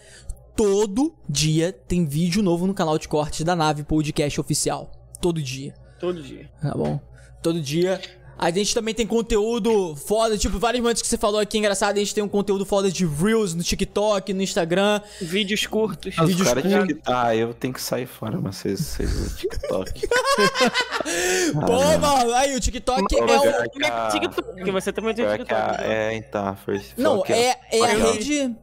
todo 0.58 1.14
dia 1.30 1.72
tem 1.72 2.04
vídeo 2.06 2.42
novo 2.44 2.66
no 2.68 2.74
canal 2.74 2.98
de 2.98 3.08
cortes 3.08 3.46
da 3.46 3.56
nave 3.56 3.84
podcast 3.84 4.42
oficial. 4.42 4.92
Todo 5.22 5.42
dia. 5.42 5.74
Todo 6.00 6.22
dia. 6.22 6.50
Tá 6.62 6.72
bom? 6.76 7.00
Todo 7.42 7.62
dia. 7.62 8.02
A 8.40 8.52
gente 8.52 8.72
também 8.72 8.94
tem 8.94 9.08
conteúdo 9.08 9.96
foda, 9.96 10.38
tipo, 10.38 10.60
vários 10.60 10.80
momentos 10.80 11.02
que 11.02 11.08
você 11.08 11.18
falou 11.18 11.40
aqui, 11.40 11.58
engraçado, 11.58 11.96
a 11.96 12.00
gente 12.00 12.14
tem 12.14 12.24
um 12.24 12.28
conteúdo 12.28 12.68
foda 12.68 12.92
de 12.92 13.04
Reels 13.04 13.56
no 13.56 13.64
TikTok, 13.64 14.32
no 14.32 14.44
Instagram. 14.44 15.02
Vídeos 15.20 15.66
curtos. 15.66 16.16
Os 16.20 16.28
vídeos 16.28 16.48
caras 16.48 16.62
curtos. 16.64 16.88
TikTok. 16.88 17.12
Ah, 17.18 17.36
eu 17.36 17.52
tenho 17.56 17.74
que 17.74 17.82
sair 17.82 18.06
fora, 18.06 18.40
mas 18.40 18.58
vocês, 18.58 18.80
vocês 18.80 19.12
do 19.12 19.36
TikTok. 19.38 20.08
Pô, 21.54 21.98
mano, 22.00 22.34
aí 22.34 22.56
o 22.56 22.60
TikTok 22.60 23.02
Ô, 23.02 23.06
é 23.06 23.26
pior 23.26 23.40
um... 23.40 23.70
que 23.70 23.86
a- 23.86 24.08
TikTok, 24.10 24.44
porque 24.54 24.72
você 24.72 24.94
também 24.94 25.16
tem 25.16 25.26
que 25.26 25.32
a- 25.32 25.38
TikTok. 25.40 25.78
né? 25.82 26.14
É, 26.14 26.16
então, 26.18 26.46
a 26.48 26.56
First. 26.56 26.92
Não, 26.96 27.24
é, 27.26 27.58
é 27.72 27.82
a 27.84 27.88
rede... 28.12 28.56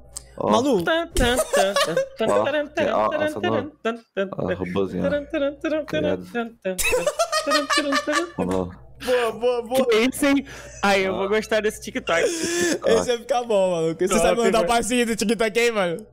taran. 8.04 8.26
Falou. 8.36 8.70
boa, 9.04 9.32
boa, 9.32 9.62
boa. 9.62 9.86
Que 9.88 9.96
isso, 9.96 10.26
hein? 10.26 10.46
Aí, 10.82 11.04
eu 11.04 11.14
vou 11.14 11.28
gostar 11.28 11.60
desse 11.60 11.80
TikTok. 11.80 12.22
Esse 12.22 12.78
vai 12.82 13.18
ficar 13.18 13.42
bom, 13.44 13.70
maluco. 13.72 14.00
Você 14.00 14.08
Top, 14.08 14.20
sabe 14.20 14.40
mandar 14.40 14.58
o 14.58 14.60
velho. 14.62 14.66
passinho 14.74 15.06
do 15.06 15.16
TikTok 15.16 15.58
aí, 15.58 15.70
mano? 15.70 16.06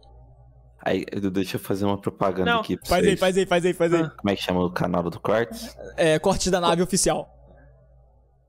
Aí, 0.83 1.06
Edu, 1.11 1.30
deixa 1.30 1.58
eu 1.58 1.59
fazer 1.59 1.85
uma 1.85 2.00
propaganda 2.00 2.51
Não, 2.51 2.61
aqui 2.61 2.75
pra 2.75 2.88
Faz 2.88 3.03
aí, 3.03 3.09
vocês. 3.09 3.19
faz 3.19 3.38
aí, 3.38 3.45
faz 3.45 3.66
aí, 3.66 3.74
faz 3.74 3.93
aí. 3.93 4.09
Como 4.17 4.30
é 4.32 4.35
que 4.35 4.41
chama 4.41 4.64
o 4.66 4.72
canal 4.72 5.03
do 5.03 5.19
Cortes? 5.19 5.75
É, 5.95 6.17
corte 6.17 6.50
da 6.50 6.59
nave 6.59 6.82
oficial. 6.82 7.30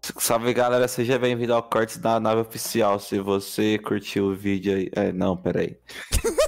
Salve 0.04 0.52
galera, 0.52 0.88
seja 0.88 1.16
bem-vindo 1.16 1.54
ao 1.54 1.62
Cortes 1.62 1.96
da 1.96 2.18
Nave 2.18 2.40
Oficial. 2.40 2.98
Se 2.98 3.20
você 3.20 3.78
curtiu 3.78 4.26
o 4.26 4.34
vídeo 4.34 4.74
aí. 4.74 4.90
É, 4.96 5.12
não, 5.12 5.36
peraí. 5.36 5.76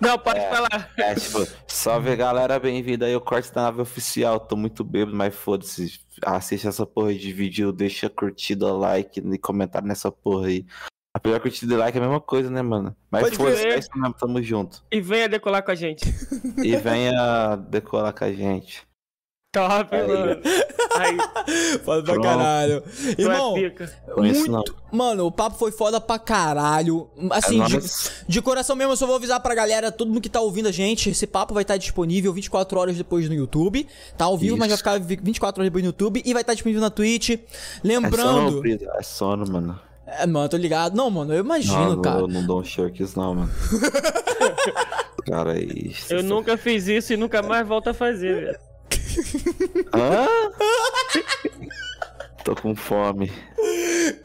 Não, 0.00 0.18
pode 0.18 0.40
falar. 0.40 0.90
É, 0.96 1.14
tipo, 1.14 1.46
salve 1.66 2.16
galera, 2.16 2.58
bem-vindo 2.58 3.04
aí 3.04 3.14
ao 3.14 3.20
Cortes 3.20 3.50
da 3.50 3.62
Nave 3.62 3.82
Oficial. 3.82 4.40
Tô 4.40 4.56
muito 4.56 4.82
bêbado, 4.82 5.16
mas 5.16 5.34
foda-se. 5.34 6.00
Assiste 6.24 6.66
essa 6.66 6.84
porra 6.84 7.14
de 7.14 7.32
vídeo, 7.32 7.72
deixa 7.72 8.08
curtida, 8.08 8.72
like 8.72 9.20
e 9.20 9.38
comentário 9.38 9.86
nessa 9.86 10.10
porra 10.10 10.46
aí. 10.46 10.66
A 11.14 11.20
pior 11.20 11.38
curtida 11.40 11.74
e 11.74 11.76
like 11.76 11.96
é 11.96 12.00
a 12.00 12.04
mesma 12.04 12.20
coisa, 12.20 12.50
né, 12.50 12.62
mano? 12.62 12.96
Mas 13.10 13.34
foda-se, 13.36 13.66
é 13.66 13.78
isso 13.78 13.90
mesmo, 13.94 14.14
tamo 14.14 14.42
junto. 14.42 14.82
E 14.90 15.00
venha 15.00 15.28
decolar 15.28 15.62
com 15.62 15.70
a 15.70 15.74
gente. 15.74 16.04
E 16.64 16.74
venha 16.76 17.56
decolar 17.56 18.12
com 18.12 18.24
a 18.24 18.32
gente. 18.32 18.82
Top, 19.52 19.94
Aí. 19.94 20.08
mano. 20.08 20.40
Aí, 20.96 21.78
Foda 21.84 22.02
pra 22.04 22.14
Pronto. 22.14 22.22
caralho. 22.26 22.82
Irmão, 23.18 23.54
é 23.58 24.28
isso 24.28 24.50
não. 24.50 24.64
mano, 24.90 25.26
o 25.26 25.30
papo 25.30 25.58
foi 25.58 25.70
foda 25.70 26.00
pra 26.00 26.18
caralho. 26.18 27.10
É 27.18 27.36
Assim, 27.36 27.62
de, 27.62 27.72
nóis. 27.74 28.24
de 28.26 28.40
coração 28.40 28.74
mesmo, 28.74 28.94
eu 28.94 28.96
só 28.96 29.06
vou 29.06 29.16
avisar 29.16 29.40
pra 29.40 29.54
galera, 29.54 29.92
todo 29.92 30.08
mundo 30.08 30.22
que 30.22 30.30
tá 30.30 30.40
ouvindo 30.40 30.68
a 30.68 30.72
gente, 30.72 31.10
esse 31.10 31.26
papo 31.26 31.52
vai 31.52 31.62
estar 31.64 31.76
disponível 31.76 32.32
24 32.32 32.80
horas 32.80 32.96
depois 32.96 33.28
no 33.28 33.34
YouTube. 33.34 33.86
Tá 34.16 34.24
ao 34.24 34.38
vivo, 34.38 34.56
mas 34.56 34.68
vai 34.68 34.74
Isso. 34.74 34.78
ficar 34.78 34.98
vi- 34.98 35.20
24 35.22 35.60
horas 35.60 35.66
depois 35.70 35.84
no 35.84 35.88
YouTube 35.88 36.22
e 36.24 36.32
vai 36.32 36.40
estar 36.42 36.54
disponível 36.54 36.80
na 36.80 36.88
Twitch. 36.90 37.30
É 37.30 37.36
sono, 37.36 37.82
Lembrando. 37.84 38.62
É 38.98 39.02
sono, 39.02 39.52
mano. 39.52 39.78
É, 40.06 40.26
mano, 40.26 40.48
tô 40.48 40.56
ligado. 40.56 40.96
Não, 40.96 41.10
mano, 41.10 41.32
eu 41.34 41.40
imagino, 41.40 41.96
não, 41.96 42.00
cara. 42.02 42.20
Eu 42.20 42.26
não 42.28 42.44
dou 42.46 42.60
um 42.60 42.64
shirts 42.64 43.14
não, 43.14 43.34
mano. 43.34 43.50
cara, 45.28 45.58
isso. 45.58 46.10
Eu 46.12 46.22
nunca 46.22 46.56
fiz 46.56 46.86
isso 46.88 47.12
e 47.12 47.18
nunca 47.18 47.42
mais 47.42 47.66
volto 47.68 47.88
a 47.90 47.94
fazer, 47.94 48.46
velho. 48.46 48.58
Hã? 49.94 50.26
Tô 52.44 52.56
com 52.56 52.74
fome. 52.74 53.30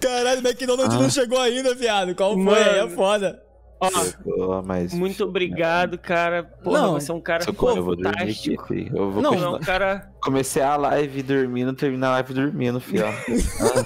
Caralho, 0.02 0.40
McDonald's 0.40 0.96
Ah. 0.96 1.00
não 1.00 1.10
chegou 1.10 1.40
ainda, 1.40 1.76
viado. 1.76 2.16
Qual 2.16 2.34
foi? 2.34 2.44
Mano. 2.44 2.70
Aí 2.72 2.80
é 2.80 2.90
foda. 2.90 3.44
Ó, 3.80 3.90
Pô, 4.24 4.64
mas... 4.64 4.92
muito 4.92 5.24
obrigado, 5.24 6.00
cara. 6.00 6.44
Porra, 6.64 6.82
Não, 6.82 6.94
você 6.94 7.12
é 7.12 7.14
um 7.14 7.22
cara 7.22 7.44
eu 7.46 7.54
comer, 7.54 7.78
eu 7.78 7.84
vou 7.86 7.96
dormir 7.96 8.10
aqui, 8.10 8.20
fantástico. 8.26 8.66
filho. 8.68 8.98
Eu 8.98 9.12
vou 9.12 9.22
Não, 9.22 9.34
é 9.34 9.36
continuar- 9.36 9.58
um 9.58 9.64
cara. 9.64 10.12
Comecei 10.24 10.64
a 10.64 10.76
live 10.78 11.22
dormindo, 11.22 11.72
terminar 11.74 12.08
a 12.08 12.12
live 12.14 12.34
dormindo, 12.34 12.80
filho. 12.80 13.06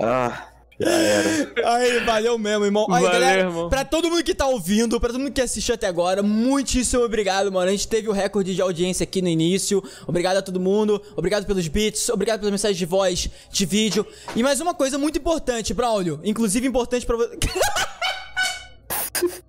ah, 0.00 0.47
já 0.80 0.90
era. 0.90 1.52
Aí, 1.64 2.00
valeu 2.04 2.38
mesmo, 2.38 2.64
irmão. 2.64 2.86
Aí, 2.90 3.02
Valeu, 3.02 3.20
galera, 3.20 3.40
irmão. 3.42 3.68
pra 3.68 3.84
todo 3.84 4.10
mundo 4.10 4.22
que 4.22 4.34
tá 4.34 4.46
ouvindo, 4.46 5.00
pra 5.00 5.10
todo 5.10 5.18
mundo 5.18 5.32
que 5.32 5.40
assistiu 5.40 5.74
até 5.74 5.86
agora, 5.86 6.22
muitíssimo 6.22 7.02
obrigado, 7.02 7.50
mano. 7.50 7.68
A 7.68 7.72
gente 7.72 7.88
teve 7.88 8.08
o 8.08 8.12
recorde 8.12 8.54
de 8.54 8.62
audiência 8.62 9.04
aqui 9.04 9.20
no 9.20 9.28
início. 9.28 9.82
Obrigado 10.06 10.36
a 10.36 10.42
todo 10.42 10.60
mundo. 10.60 11.02
Obrigado 11.16 11.46
pelos 11.46 11.66
beats. 11.68 12.08
Obrigado 12.08 12.40
pelas 12.40 12.52
mensagens 12.52 12.78
de 12.78 12.86
voz, 12.86 13.28
de 13.50 13.66
vídeo. 13.66 14.06
E 14.36 14.42
mais 14.42 14.60
uma 14.60 14.74
coisa 14.74 14.98
muito 14.98 15.18
importante, 15.18 15.74
Braulio. 15.74 16.20
Inclusive 16.24 16.66
importante 16.66 17.04
pra 17.04 17.16
você. 17.16 17.36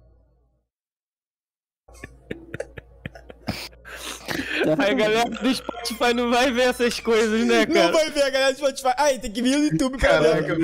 Aí 4.80 4.92
a 4.92 4.94
galera 4.94 5.30
do 5.30 5.54
Spotify 5.54 6.14
não 6.14 6.30
vai 6.30 6.52
ver 6.52 6.70
essas 6.70 7.00
coisas, 7.00 7.46
né, 7.46 7.66
Não 7.66 7.74
cara? 7.74 7.92
vai 7.92 8.10
ver 8.10 8.24
a 8.24 8.30
galera 8.30 8.52
do 8.54 8.58
Spotify. 8.58 8.94
Aí, 8.98 9.20
tem 9.20 9.32
que 9.32 9.42
vir 9.42 9.58
no 9.58 9.64
YouTube 9.66 9.98
pra 9.98 10.10
Caraca, 10.10 10.56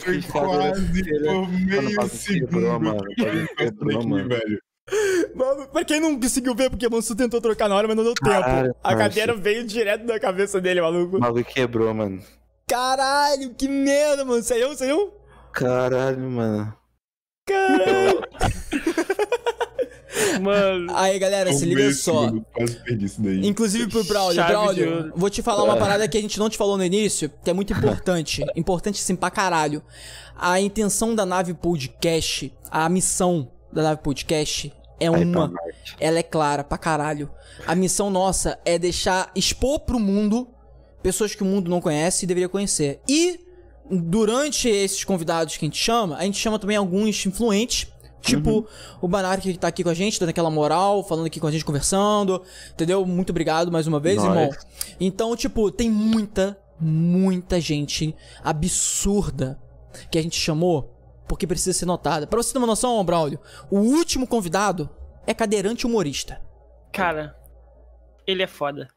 Foi 0.00 0.20
cara, 0.22 0.32
quase 0.32 0.86
por 0.86 1.02
meio 1.66 2.08
segundo 2.08 3.48
quebrou, 3.56 4.06
mano. 4.08 4.28
velho. 4.28 4.62
Mano, 5.34 5.68
pra 5.68 5.84
quem 5.84 6.00
não 6.00 6.18
conseguiu 6.20 6.54
ver, 6.54 6.68
porque 6.70 6.86
o 6.86 6.90
Mansu 6.90 7.14
tentou 7.14 7.40
trocar 7.40 7.68
na 7.68 7.76
hora, 7.76 7.86
mas 7.86 7.96
não 7.96 8.02
deu 8.04 8.14
tempo. 8.14 8.28
Caralho, 8.28 8.70
a 8.70 8.82
parça. 8.82 8.98
cadeira 8.98 9.34
veio 9.36 9.64
direto 9.64 10.04
da 10.04 10.18
cabeça 10.18 10.60
dele, 10.60 10.80
maluco. 10.80 11.16
O 11.16 11.20
bagulho 11.20 11.44
quebrou, 11.44 11.94
mano. 11.94 12.20
Caralho, 12.68 13.54
que 13.54 13.68
merda, 13.68 14.24
mano. 14.24 14.42
Saiu, 14.42 14.74
saiu? 14.74 15.12
Caralho, 15.52 16.18
mano. 16.30 16.74
Caralho. 17.46 18.20
Mano, 20.40 20.92
Aí, 20.96 21.18
galera, 21.18 21.52
se 21.52 21.64
liga 21.64 21.92
só. 21.92 22.30
Inclusive 23.42 23.88
pro 23.88 24.04
Braulio. 24.04 24.36
Chave 24.36 24.52
Braulio, 24.52 25.12
vou 25.14 25.30
te 25.30 25.42
falar 25.42 25.64
uma 25.64 25.76
parada 25.76 26.06
que 26.08 26.16
a 26.16 26.20
gente 26.20 26.38
não 26.38 26.48
te 26.48 26.56
falou 26.56 26.76
no 26.76 26.84
início, 26.84 27.30
que 27.42 27.50
é 27.50 27.52
muito 27.52 27.72
importante. 27.72 28.44
importante 28.56 28.98
sim 28.98 29.16
pra 29.16 29.30
caralho. 29.30 29.82
A 30.36 30.60
intenção 30.60 31.14
da 31.14 31.26
nave 31.26 31.54
podcast, 31.54 32.52
a 32.70 32.88
missão 32.88 33.50
da 33.72 33.82
nave 33.82 34.00
podcast 34.02 34.72
é 34.98 35.10
uma. 35.10 35.52
Ela 35.98 36.18
é 36.18 36.22
clara 36.22 36.62
pra 36.62 36.78
caralho. 36.78 37.30
A 37.66 37.74
missão 37.74 38.10
nossa 38.10 38.58
é 38.64 38.78
deixar, 38.78 39.30
expor 39.34 39.80
pro 39.80 39.98
mundo 39.98 40.48
pessoas 41.02 41.34
que 41.34 41.42
o 41.42 41.46
mundo 41.46 41.70
não 41.70 41.80
conhece 41.80 42.24
e 42.24 42.28
deveria 42.28 42.48
conhecer. 42.48 43.00
E 43.08 43.40
durante 43.90 44.68
esses 44.68 45.02
convidados 45.02 45.56
que 45.56 45.64
a 45.64 45.68
gente 45.68 45.78
chama, 45.82 46.16
a 46.16 46.24
gente 46.24 46.38
chama 46.38 46.58
também 46.58 46.76
alguns 46.76 47.24
influentes. 47.26 47.88
Tipo 48.20 48.66
o 49.00 49.08
Banari 49.08 49.40
que 49.40 49.56
tá 49.58 49.68
aqui 49.68 49.82
com 49.82 49.88
a 49.90 49.94
gente, 49.94 50.20
dando 50.20 50.28
aquela 50.30 50.50
moral, 50.50 51.02
falando 51.02 51.26
aqui 51.26 51.40
com 51.40 51.46
a 51.46 51.50
gente, 51.50 51.64
conversando. 51.64 52.42
Entendeu? 52.72 53.04
Muito 53.06 53.30
obrigado 53.30 53.70
mais 53.72 53.86
uma 53.86 53.98
vez, 53.98 54.16
Nós. 54.16 54.26
irmão. 54.26 54.50
Então, 55.00 55.34
tipo, 55.34 55.70
tem 55.70 55.88
muita, 55.90 56.58
muita 56.78 57.60
gente 57.60 58.14
absurda 58.42 59.58
que 60.10 60.18
a 60.18 60.22
gente 60.22 60.38
chamou 60.38 60.96
porque 61.26 61.46
precisa 61.46 61.76
ser 61.78 61.86
notada. 61.86 62.26
Pra 62.26 62.42
você 62.42 62.52
ter 62.52 62.58
uma 62.58 62.66
noção, 62.66 63.02
Braulio, 63.04 63.38
o 63.70 63.78
último 63.78 64.26
convidado 64.26 64.90
é 65.26 65.32
cadeirante 65.34 65.86
humorista. 65.86 66.40
cara, 66.92 67.36
ele 68.26 68.42
é 68.42 68.46
foda. 68.46 68.88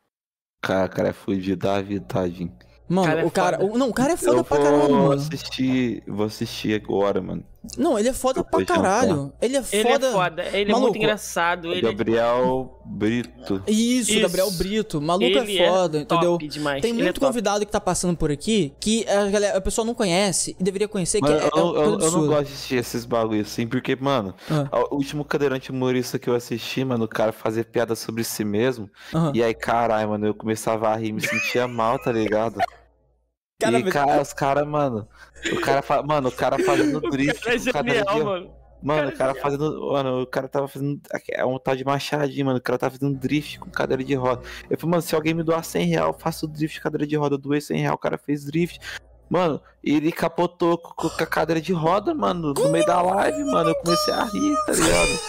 Cara, 0.62 0.88
cara 0.88 1.10
é 1.10 1.14
fudido 1.14 1.58
da 1.68 1.76
tadinho. 2.08 2.52
Mano, 2.88 3.08
Cara 3.08 3.22
é 3.22 3.26
o 3.26 3.32
cara. 3.32 3.58
foda. 3.60 3.78
não, 3.78 3.90
o 3.90 3.94
cara 3.94 4.14
é 4.14 4.18
foda 4.18 4.38
eu 4.38 4.44
pra 4.44 4.58
vou 4.58 4.66
caralho, 4.66 4.94
mano. 4.94 5.12
assistir, 5.14 6.04
vou 6.08 6.26
assistir 6.26 6.76
agora, 6.82 7.22
mano. 7.22 7.44
Não, 7.78 7.98
ele 7.98 8.10
é 8.10 8.14
foda 8.14 8.44
pra 8.44 8.66
caralho. 8.66 9.32
Ele 9.42 9.56
é 9.56 9.64
Ele 9.72 9.84
foda. 9.90 10.08
é 10.08 10.12
foda, 10.12 10.44
ele 10.52 10.72
é 10.72 10.76
muito 10.76 10.98
engraçado. 10.98 11.70
Ele 11.72 11.80
é 11.80 11.82
Gabriel 11.82 12.82
Brito. 12.86 13.64
Isso, 13.66 14.12
Isso. 14.12 14.20
Gabriel 14.22 14.52
Brito. 14.52 15.02
Maluco 15.02 15.24
Ele 15.26 15.58
é 15.58 15.64
é 15.64 15.70
foda, 15.70 16.06
top 16.06 16.26
entendeu? 16.26 16.50
demais, 16.50 16.82
Tem 16.82 16.92
ele 16.92 17.00
é 17.02 17.04
muito 17.06 17.20
top. 17.22 17.28
convidado 17.28 17.66
que 17.66 17.72
tá 17.72 17.80
passando 17.80 18.18
por 18.18 18.30
aqui 18.32 18.74
que 18.82 19.08
a, 19.08 19.26
galera, 19.30 19.58
a 19.58 19.62
pessoa 19.62 19.86
não 19.86 19.94
conhece 19.96 20.56
e 20.60 20.64
deveria 20.64 20.88
conhecer, 20.90 21.22
que 21.22 21.24
Mano, 21.30 21.40
é, 21.40 21.46
é 21.46 21.50
eu, 21.56 21.76
eu- 21.76 22.00
eu 22.02 22.12
não 22.12 22.28
gosto 22.28 22.48
de 22.48 22.54
assistir 22.54 22.76
esses 22.76 23.06
bagulho 23.06 23.42
assim, 23.42 23.66
porque, 23.66 23.96
mano, 23.96 24.36
Ah. 24.52 24.68
o 24.92 24.96
último 24.96 25.24
cadeirante 25.24 25.72
humorista 25.72 26.20
que 26.20 26.30
eu 26.30 26.36
assisti, 26.36 26.84
mano, 26.84 27.06
o 27.06 27.08
cara 27.08 27.32
fazia 27.32 27.64
piada 27.64 27.96
sobre 27.96 28.24
si 28.26 28.44
mesmo. 28.44 28.90
Aham. 29.14 29.32
E 29.34 29.42
aí, 29.42 29.54
caralho, 29.54 30.10
mano, 30.10 30.26
eu 30.28 30.34
começava 30.34 30.90
a 30.90 30.96
rir 30.98 31.08
e 31.08 31.14
me 31.14 31.22
sentia 31.22 31.66
mal, 31.68 31.98
tá 31.98 32.12
ligado? 32.12 32.60
E, 33.72 33.84
cara, 33.84 34.22
os 34.22 34.34
caras, 34.34 34.68
mano. 34.68 35.08
O 35.52 35.60
cara, 35.62 35.82
fa... 35.82 36.02
mano, 36.04 36.30
o 36.30 36.32
cara 36.32 36.58
fazendo 36.64 37.00
drift. 37.10 37.42
cara 37.44 37.56
é 37.56 37.60
com 37.60 37.72
cadeira 37.72 38.00
genial, 38.00 38.16
de- 38.18 38.24
mano. 38.24 38.64
Mano, 38.84 39.12
cara 39.14 39.14
o 39.14 39.18
cara 39.18 39.32
é 39.32 39.42
fazendo. 39.42 39.92
Mano, 39.94 40.22
o 40.22 40.28
cara 40.28 40.48
tava 40.50 40.68
fazendo. 40.68 41.00
É 41.32 41.46
um 41.46 41.58
tal 41.58 41.74
de 41.76 41.86
machadinho, 41.86 42.46
mano. 42.48 42.58
O 42.58 42.62
cara 42.62 42.78
tava 42.78 42.92
fazendo 42.98 43.18
drift 43.18 43.58
com 43.60 43.70
cadeira 43.70 44.04
de 44.04 44.14
roda. 44.14 44.42
Eu 44.70 44.78
falei, 44.78 44.92
mano, 44.92 45.02
se 45.02 45.16
alguém 45.16 45.34
me 45.34 45.42
doar 45.42 45.64
100 45.64 45.86
real, 45.88 46.08
eu 46.10 46.14
faço 46.20 46.48
drift 46.48 46.80
com 46.80 46.84
cadeira 46.84 47.08
de 47.08 47.16
roda. 47.16 47.36
Eu 47.36 47.40
doei 47.40 47.62
100 47.62 47.78
real, 47.80 47.96
o 47.96 47.98
cara 47.98 48.18
fez 48.18 48.44
drift. 48.44 48.80
Mano, 49.30 49.62
ele 49.82 50.12
capotou 50.12 50.78
com 50.78 51.08
a 51.08 51.26
cadeira 51.26 51.62
de 51.62 51.72
roda, 51.72 52.14
mano, 52.14 52.54
no 52.54 52.70
meio 52.70 52.86
da 52.86 53.02
live, 53.02 53.44
mano. 53.46 53.70
Eu 53.70 53.76
comecei 53.76 54.14
a 54.14 54.26
rir, 54.26 54.56
tá 54.66 54.74
ligado? 54.74 55.20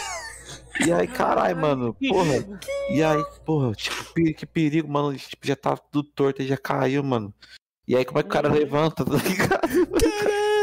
E 0.86 0.92
aí, 0.92 1.06
caralho, 1.06 1.56
mano, 1.56 1.94
porra. 2.08 2.44
E 2.90 3.02
aí, 3.02 3.24
porra, 3.46 3.72
tipo, 3.72 4.12
que 4.34 4.44
perigo, 4.44 4.90
mano. 4.90 5.16
Tipo, 5.16 5.46
já 5.46 5.54
tava 5.54 5.80
tudo 5.92 6.08
torto 6.10 6.42
já 6.42 6.56
caiu, 6.56 7.04
mano. 7.04 7.32
E 7.86 7.94
aí, 7.96 8.04
como 8.04 8.18
é 8.18 8.22
que 8.22 8.28
o 8.28 8.32
cara 8.32 8.48
levanta, 8.48 9.04
tá 9.04 9.12
ligado? 9.12 9.60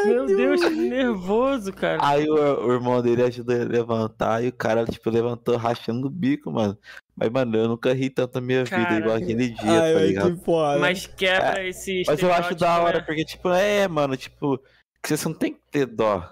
Meu 0.05 0.25
Deus, 0.25 0.61
que 0.61 0.69
nervoso, 0.69 1.71
cara. 1.71 1.99
Aí 2.01 2.27
o, 2.27 2.33
o 2.35 2.73
irmão 2.73 3.01
dele 3.01 3.21
ajudou 3.23 3.55
ele 3.55 3.65
a 3.65 3.67
levantar 3.67 4.43
e 4.43 4.47
o 4.47 4.53
cara, 4.53 4.85
tipo, 4.85 5.09
levantou 5.09 5.55
rachando 5.57 6.07
o 6.07 6.09
bico, 6.09 6.51
mano. 6.51 6.77
Mas, 7.15 7.29
mano, 7.29 7.55
eu 7.55 7.67
nunca 7.67 7.93
ri 7.93 8.09
tanto 8.09 8.35
na 8.35 8.41
minha 8.41 8.63
vida 8.63 8.97
igual 8.97 9.15
aquele 9.15 9.49
dia, 9.49 9.71
Ai, 9.83 9.93
tá 9.93 9.99
ai, 9.99 10.07
ligado? 10.07 10.37
que 10.37 10.43
foda. 10.43 10.79
Mas 10.79 11.05
quebra 11.05 11.63
esse 11.67 12.03
Mas 12.07 12.21
eu 12.21 12.33
acho 12.33 12.55
da 12.55 12.81
hora, 12.81 12.97
né? 12.99 13.03
porque, 13.05 13.23
tipo, 13.23 13.49
é, 13.49 13.87
mano, 13.87 14.17
tipo, 14.17 14.59
que 15.03 15.15
você 15.15 15.27
não 15.27 15.35
tem 15.35 15.53
que 15.53 15.59
ter 15.69 15.85
dó, 15.85 16.27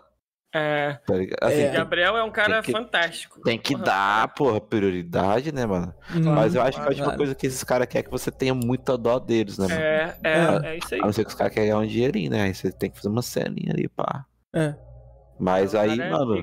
É, 0.54 0.94
tá 1.06 1.14
ligado? 1.16 1.38
Assim, 1.44 1.62
É. 1.62 1.70
Gabriel 1.72 2.18
é 2.18 2.24
um 2.24 2.32
cara 2.32 2.56
Tem 2.56 2.62
que- 2.64 2.72
fantástico. 2.72 3.40
tem 3.42 3.60
que 3.60 3.74
Porra. 3.74 3.86
dar, 3.86 4.34
porra, 4.34 4.60
prioridade, 4.60 5.52
né, 5.52 5.64
mano? 5.66 5.94
Uhum. 6.14 6.34
Mas 6.34 6.56
eu 6.56 6.62
acho 6.64 6.78
que 6.80 6.84
a 6.84 6.88
última 6.88 7.04
claro. 7.06 7.18
coisa 7.18 7.36
que 7.36 7.46
esses 7.46 7.64
caras 7.64 7.88
querem 7.88 8.00
é 8.02 8.04
que 8.06 8.10
você 8.12 8.32
tenha 8.32 8.56
muita 8.56 8.98
dó 8.98 9.20
deles, 9.20 9.60
né, 9.60 9.68
mano? 9.68 9.80
É, 9.80 10.18
é, 10.24 10.68
é 10.74 10.78
isso 10.78 10.96
aí. 10.96 11.02
A 11.02 11.06
não 11.06 11.14
ser 11.14 11.24
que 11.24 11.30
os 11.30 11.36
caras 11.36 11.54
querem 11.54 11.70
ganhar 11.70 11.80
um 11.80 11.86
dinheirinho, 11.88 12.32
né? 12.32 12.42
Aí 12.44 12.54
você 12.56 12.72
tem 12.72 12.90
que 12.90 12.96
fazer 12.98 13.10
uma 13.10 13.22
ceninha 13.22 13.72
ali, 13.74 13.88
pá. 13.88 14.26
É. 14.54 14.76
Mas 15.40 15.76
aí, 15.76 16.00
é 16.00 16.10
mano. 16.10 16.42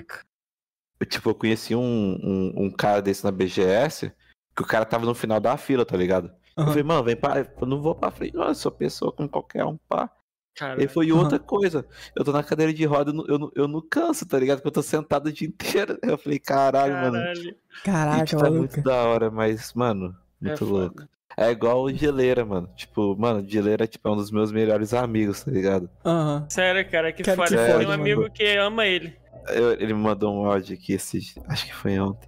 Eu, 1.01 1.07
tipo, 1.07 1.29
eu 1.31 1.35
conheci 1.35 1.75
um, 1.75 1.81
um, 1.83 2.53
um 2.67 2.71
cara 2.71 3.03
desse 3.03 3.25
na 3.25 3.33
BGS, 3.33 4.13
que 4.55 4.63
o 4.63 4.67
cara 4.67 4.85
tava 4.85 5.05
no 5.05 5.15
final 5.15 5.41
da 5.41 5.57
fila, 5.57 5.85
tá 5.85 5.97
ligado? 5.97 6.29
Eu 6.57 6.63
Aham. 6.63 6.69
falei, 6.71 6.83
mano, 6.85 7.03
vem 7.05 7.17
pra. 7.17 7.41
Eu 7.61 7.67
não 7.67 7.83
vou 7.83 7.95
pra 7.95 8.11
frente, 8.11 8.35
não, 8.35 8.47
eu 8.49 8.55
sou 8.55 8.71
pessoa 8.73 9.13
com 9.13 9.29
qualquer 9.29 9.65
um, 9.65 9.77
pá. 9.89 10.09
Cara, 10.57 10.83
E 10.83 10.89
foi 10.89 11.13
outra 11.13 11.39
coisa. 11.39 11.85
Eu 12.15 12.25
tô 12.25 12.33
na 12.33 12.43
cadeira 12.43 12.73
de 12.73 12.85
roda, 12.87 13.11
eu 13.11 13.15
não, 13.15 13.27
eu 13.27 13.39
não, 13.39 13.53
eu 13.55 13.69
não 13.69 13.81
canso, 13.81 14.25
tá 14.27 14.39
ligado? 14.39 14.57
Porque 14.59 14.69
eu 14.69 14.73
tô 14.73 14.83
sentado 14.83 15.27
o 15.27 15.33
dia 15.33 15.47
inteiro. 15.49 15.99
Eu 16.03 16.17
falei, 16.17 16.39
caralho, 16.39 16.95
mano. 16.95 17.13
caralho. 17.13 17.57
Caraca, 17.85 18.25
Isso 18.25 18.37
tá 18.39 18.51
muito 18.51 18.81
da 18.83 18.95
hora, 19.05 19.31
mas, 19.31 19.75
mano, 19.75 20.17
muito 20.41 20.65
É 20.65 20.67
louco. 20.67 20.95
foda. 21.01 21.09
É 21.37 21.51
igual 21.51 21.83
o 21.83 21.93
Geleira, 21.93 22.43
mano. 22.47 22.67
Tipo, 22.75 23.15
mano, 23.19 23.41
o 23.41 23.47
Geleira 23.47 23.87
tipo, 23.87 24.09
é 24.09 24.11
um 24.11 24.17
dos 24.17 24.31
meus 24.31 24.51
melhores 24.51 24.95
amigos, 24.95 25.45
tá 25.45 25.51
ligado? 25.51 25.91
Aham. 26.03 26.47
Sério, 26.49 26.91
cara, 26.91 27.13
que 27.13 27.23
Cara, 27.23 27.37
foda. 27.37 27.49
que 27.51 27.57
Tem 27.57 27.67
foda, 27.73 27.85
um 27.85 27.89
mano. 27.89 28.03
amigo 28.03 28.31
que 28.31 28.57
ama 28.57 28.87
ele. 28.87 29.15
Eu- 29.51 29.73
ele 29.73 29.93
me 29.93 30.01
mandou 30.01 30.35
um 30.35 30.47
áudio 30.51 30.75
aqui, 30.75 30.95
esse, 30.95 31.19
acho 31.49 31.67
que 31.67 31.75
foi 31.75 31.99
ontem. 32.01 32.27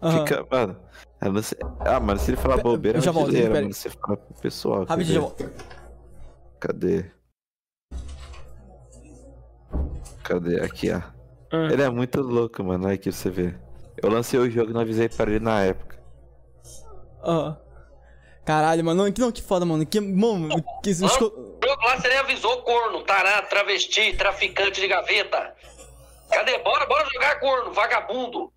Aham. 0.00 0.18
Fica, 0.26 0.46
mano. 0.50 0.76
eu 1.20 1.32
não 1.32 1.42
sei- 1.42 1.58
Ah, 1.80 2.00
mano, 2.00 2.18
se 2.18 2.30
ele 2.30 2.38
falar 2.38 2.56
bobeira, 2.56 2.98
é 2.98 3.02
pera 3.02 3.20
aí. 3.20 3.48
mano. 3.50 3.74
Você 3.74 3.90
fala 3.90 4.16
pro 4.16 4.40
pessoal. 4.40 4.84
Rapidinho. 4.84 5.30
Cadê? 6.58 7.10
Cadê? 10.26 10.60
Aqui, 10.60 10.90
ó. 10.90 11.00
Ah. 11.52 11.68
Ele 11.72 11.82
é 11.82 11.88
muito 11.90 12.20
louco, 12.20 12.62
mano. 12.64 12.86
Aí 12.88 12.94
aqui 12.94 13.10
pra 13.10 13.18
você 13.18 13.30
ver. 13.30 13.58
Eu 14.02 14.10
lancei 14.10 14.38
o 14.38 14.50
jogo 14.50 14.70
e 14.70 14.74
não 14.74 14.80
avisei 14.80 15.08
pra 15.08 15.30
ele 15.30 15.40
na 15.40 15.62
época. 15.62 15.96
Aham. 17.24 17.58
Caralho, 18.44 18.84
mano. 18.84 19.10
Que, 19.12 19.20
não, 19.20 19.32
que 19.32 19.42
foda, 19.42 19.64
mano. 19.64 19.84
Que, 19.86 20.00
mano, 20.00 20.48
que, 20.82 20.90
os 20.90 21.16
co- 21.16 21.26
O 21.26 21.58
jogo 21.66 21.82
lá 21.86 22.00
você 22.00 22.08
nem 22.08 22.18
avisou, 22.18 22.62
corno, 22.62 23.02
tará, 23.02 23.42
travesti, 23.42 24.12
traficante 24.16 24.80
de 24.80 24.88
gaveta. 24.88 25.54
Cadê? 26.30 26.58
Bora, 26.58 26.86
bora 26.86 27.08
jogar, 27.12 27.40
corno, 27.40 27.72
vagabundo. 27.72 28.52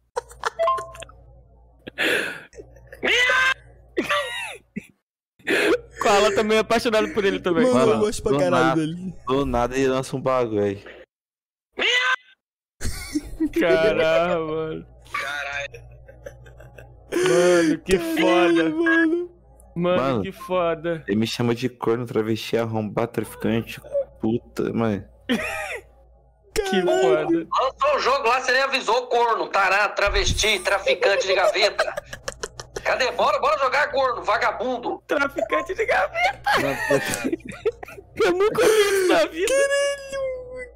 Koala 6.02 6.34
também 6.36 6.58
é 6.58 6.62
apaixonado 6.62 7.10
por 7.14 7.24
ele 7.26 7.40
também. 7.40 7.64
Mano, 7.66 7.80
eu 7.80 7.88
Mano, 7.88 8.00
gosto 8.02 8.22
pra 8.24 8.32
do 8.34 8.38
caralho 8.40 8.66
nada. 8.66 8.82
dele. 8.82 9.14
Do 9.28 9.46
nada 9.46 9.76
ele 9.76 9.88
lança 9.88 10.16
um 10.16 10.22
bagulho 10.22 10.64
aí. 10.64 10.84
Caralho, 13.50 14.48
mano. 14.48 14.86
Mano, 17.12 17.80
que 17.80 17.98
foda. 17.98 18.70
Mano. 18.70 19.30
Mano, 19.76 20.02
Mano. 20.02 20.22
que 20.24 20.32
foda. 20.32 21.04
Ele 21.08 21.20
me 21.20 21.28
chama 21.28 21.56
de 21.56 21.70
corno, 21.70 22.06
travesti, 22.06 22.58
arrombado, 22.58 23.12
traficante. 23.12 23.82
Puta, 24.20 24.74
mano. 24.74 25.06
Que 26.54 26.82
foda. 26.82 27.48
Lançou 27.62 27.96
o 27.96 28.00
jogo 28.00 28.28
lá 28.28 28.42
você 28.42 28.52
nem 28.52 28.62
avisou, 28.62 29.08
corno, 29.08 29.48
tará, 29.48 29.88
travesti, 29.90 30.60
traficante 30.60 31.26
de 31.26 31.34
gaveta. 31.34 31.94
Cadê? 32.84 33.12
Bora, 33.12 33.40
bora 33.40 33.58
jogar, 33.60 33.92
corno, 33.92 34.24
vagabundo. 34.24 35.02
Traficante 35.08 35.74
de 35.74 35.86
gaveta. 35.86 36.42
Eu 38.24 38.34
nunca 38.34 38.66
vi 38.66 38.72
isso 38.72 39.08
na 39.08 39.26
vida. 39.26 39.54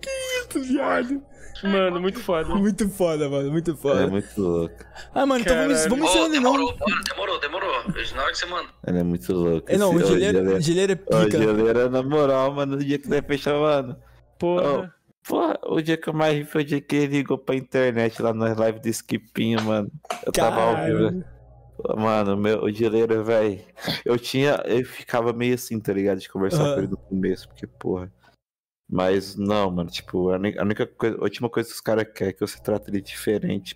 Que 0.02 0.10
isso, 0.10 0.61
viado. 0.74 1.24
Mano, 1.64 2.01
muito 2.01 2.19
foda. 2.19 2.50
Muito 2.56 2.90
foda, 2.90 3.30
mano. 3.30 3.51
Muito 3.51 3.72
É 3.72 3.75
foda. 3.75 4.08
muito 4.08 4.42
louco. 4.42 4.75
Ah, 5.14 5.25
mano, 5.25 5.42
então 5.42 5.56
vamos, 5.56 5.74
Caralho. 5.83 5.90
vamos 5.90 6.06
Ô, 6.06 6.09
encerrando 6.09 6.33
não. 6.35 6.42
demorou, 6.53 6.77
bora, 6.77 7.01
demorou, 7.09 7.40
demorou. 7.40 7.72
Na 8.16 8.22
hora 8.24 8.32
que 8.32 8.38
você 8.38 8.45
manda. 8.45 8.69
Ele 8.85 8.98
é 9.00 9.03
muito 9.03 9.33
louco. 9.33 9.72
É, 9.72 9.77
não, 9.77 9.95
o 9.95 10.00
geleira, 10.06 10.59
geleira 10.61 10.93
é 10.93 10.95
pica. 10.95 11.32
geleira, 11.32 11.90
na 11.90 12.03
moral, 12.03 12.53
mano, 12.53 12.75
no 12.75 12.83
dia 12.83 13.00
que 13.00 13.08
nós 13.09 13.22
fechamos, 13.25 13.61
mano. 13.61 13.95
Porra. 14.38 14.93
Porra, 15.25 15.58
o 15.67 15.82
dia 15.82 15.95
que 15.95 16.09
eu 16.09 16.14
mais 16.14 16.38
ri 16.38 16.43
foi 16.43 16.64
o 16.64 16.66
dia 16.66 16.82
que 16.82 16.95
ele 16.98 17.17
ligou 17.17 17.38
pra 17.38 17.56
internet 17.56 18.22
lá 18.22 18.33
nas 18.33 18.58
lives 18.58 18.82
do 18.82 18.90
Skipinho, 18.90 19.61
mano. 19.64 19.90
Eu 20.25 20.32
tava 20.33 20.61
ao 20.61 20.85
vivo. 20.85 21.24
Mano, 21.98 22.35
meu, 22.38 22.61
o 22.64 22.69
geleiro, 22.72 23.24
velho. 23.24 23.61
Eu 24.03 24.17
tinha. 24.19 24.61
Eu 24.66 24.83
ficava 24.85 25.32
meio 25.32 25.56
assim, 25.56 25.80
tá 25.80 25.93
ligado? 25.93 26.19
De 26.19 26.27
conversar 26.30 26.61
Aham. 26.64 26.74
com 26.74 26.80
ele 26.82 26.88
no 26.90 26.98
começo, 26.98 27.48
porque, 27.48 27.66
porra. 27.66 28.11
Mas 28.94 29.36
não, 29.36 29.72
mano, 29.72 29.90
tipo, 29.90 30.30
a 30.30 30.36
única 30.38 30.86
coisa, 30.86 31.18
a 31.18 31.24
última 31.24 31.50
coisa 31.50 31.68
que 31.68 31.74
os 31.76 31.82
caras 31.82 32.06
querem 32.14 32.30
é 32.30 32.34
que 32.34 32.40
você 32.42 32.60
trate 32.62 32.92
ele 32.92 33.02
diferente, 33.02 33.76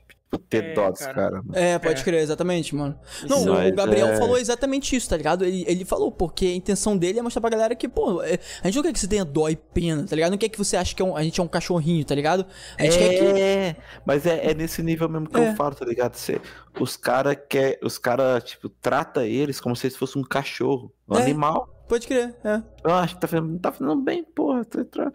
ter 0.49 0.63
É, 0.63 0.73
dó 0.73 0.91
dos 0.91 0.99
cara. 0.99 1.13
caras. 1.13 1.43
mano. 1.43 1.57
É, 1.57 1.79
pode 1.79 2.01
É. 2.01 2.03
crer, 2.03 2.21
exatamente, 2.21 2.75
mano. 2.75 2.99
Não, 3.27 3.37
Isso 3.39 3.51
o- 3.51 3.75
Gabriel 3.75 4.07
é- 4.09 4.17
falou 4.17 4.37
exatamente 4.37 4.95
isso, 4.95 5.09
tá 5.09 5.17
ligado? 5.17 5.43
Ele, 5.43 5.63
ele 5.67 5.85
falou, 5.85 6.11
porque 6.11 6.45
a 6.45 6.53
intenção 6.53 6.95
dele 6.97 7.17
é 7.17 7.21
mostrar 7.23 7.39
pra 7.41 7.49
galera 7.49 7.73
que, 7.75 7.87
pô, 7.87 8.21
é- 8.21 8.37
a 8.61 8.67
gente 8.67 8.75
não 8.75 8.83
quer 8.83 8.93
que 8.93 8.99
você 8.99 9.07
tenha 9.07 9.23
dó 9.25 9.49
e 9.49 9.55
pena, 9.55 10.05
tá 10.05 10.15
ligado? 10.15 10.31
Não 10.31 10.37
quer 10.37 10.49
que 10.49 10.57
você 10.57 10.75
ache 10.77 10.93
que 10.93 11.01
é 11.01 11.05
um- 11.05 11.15
a 11.15 11.23
gente 11.23 11.39
é 11.39 11.43
um 11.43 11.47
cachorrinho, 11.47 12.03
tá 12.05 12.13
ligado? 12.13 12.45
A 12.77 12.83
gente 12.83 12.97
quer 12.99 13.09
que. 13.17 13.39
É, 13.41 13.75
mas 14.05 14.25
é, 14.27 14.51
é 14.51 14.53
nesse 14.53 14.83
nível 14.83 15.07
mesmo 15.09 15.29
que 15.29 15.39
É. 15.39 15.49
eu 15.49 15.55
falo, 15.55 15.73
tá 15.73 15.85
ligado? 15.85 16.13
Você, 16.15 16.39
os 16.79 16.95
caras 16.97 17.35
quer, 17.49 17.79
os 17.81 17.97
cara, 17.97 18.39
tipo, 18.41 18.67
trata 18.69 19.25
eles 19.25 19.59
como 19.61 19.75
se 19.75 19.87
eles 19.87 19.97
fossem 19.97 20.21
um 20.21 20.25
cachorro, 20.25 20.91
um 21.09 21.15
É. 21.17 21.21
animal. 21.23 21.73
Pode 21.87 22.05
crer, 22.07 22.35
é. 22.43 22.61
Eu 22.83 22.91
acho 22.95 23.15
que 23.15 23.21
tá 23.21 23.27
fazendo, 23.27 23.59
tá 23.59 23.71
fazendo 23.71 23.95
bem, 24.01 24.23
porra. 24.23 24.65
Tá, 24.65 24.83
tá... 24.83 25.11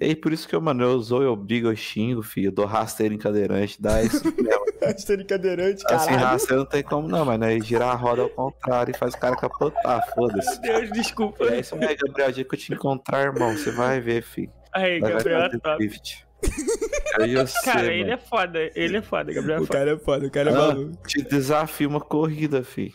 E 0.00 0.14
por 0.16 0.32
isso 0.32 0.48
que 0.48 0.54
eu, 0.54 0.60
mano, 0.60 0.82
eu 0.82 1.00
zoo, 1.00 1.22
eu 1.22 1.34
brigo, 1.36 1.68
eu 1.68 1.76
xingo, 1.76 2.22
filho. 2.22 2.48
Eu 2.48 2.52
dou 2.52 2.66
rasteiro 2.66 3.14
em 3.14 3.18
cadeirante, 3.18 3.80
dá 3.80 4.02
isso 4.02 4.22
mesmo. 4.36 4.64
Rasteiro 4.82 5.24
cadeirante, 5.24 5.82
assim, 5.88 6.10
rasteiro 6.14 6.62
não 6.62 6.68
tem 6.68 6.82
como 6.82 7.06
não, 7.08 7.24
mas 7.24 7.38
né? 7.38 7.60
Girar 7.60 7.90
a 7.90 7.94
roda 7.94 8.22
ao 8.22 8.28
contrário 8.28 8.92
e 8.94 8.98
faz 8.98 9.14
o 9.14 9.18
cara 9.18 9.36
capotar, 9.36 10.04
foda-se. 10.14 10.60
Deus, 10.60 10.90
desculpa. 10.92 11.44
É 11.44 11.60
isso 11.60 11.76
mesmo, 11.76 11.96
Gabriel. 12.06 12.28
O 12.28 12.32
dia 12.32 12.44
que 12.44 12.54
eu 12.54 12.58
te 12.58 12.72
encontrar, 12.74 13.22
irmão, 13.24 13.52
você 13.56 13.70
vai 13.70 14.00
ver, 14.00 14.22
filho. 14.22 14.52
Aí, 14.72 15.00
Gabriel 15.00 15.42
é 15.42 15.48
top. 15.58 15.78
drift. 15.78 16.26
Aí 17.20 17.32
eu 17.34 17.46
sei, 17.46 17.62
Cara, 17.64 17.78
mano. 17.82 17.92
ele 17.92 18.10
é 18.10 18.16
foda. 18.16 18.70
Ele 18.74 18.96
é 18.96 19.02
foda, 19.02 19.32
Gabriel 19.32 19.58
é 19.58 19.60
O 19.62 19.66
foda. 19.66 19.78
cara 19.78 19.90
é 19.92 19.98
foda, 19.98 20.26
o 20.26 20.30
cara 20.30 20.50
é 20.50 20.54
Ah, 20.54 20.56
maluco. 20.58 21.06
te 21.06 21.22
desafio 21.22 21.88
uma 21.88 22.00
corrida, 22.00 22.62
filho. 22.62 22.94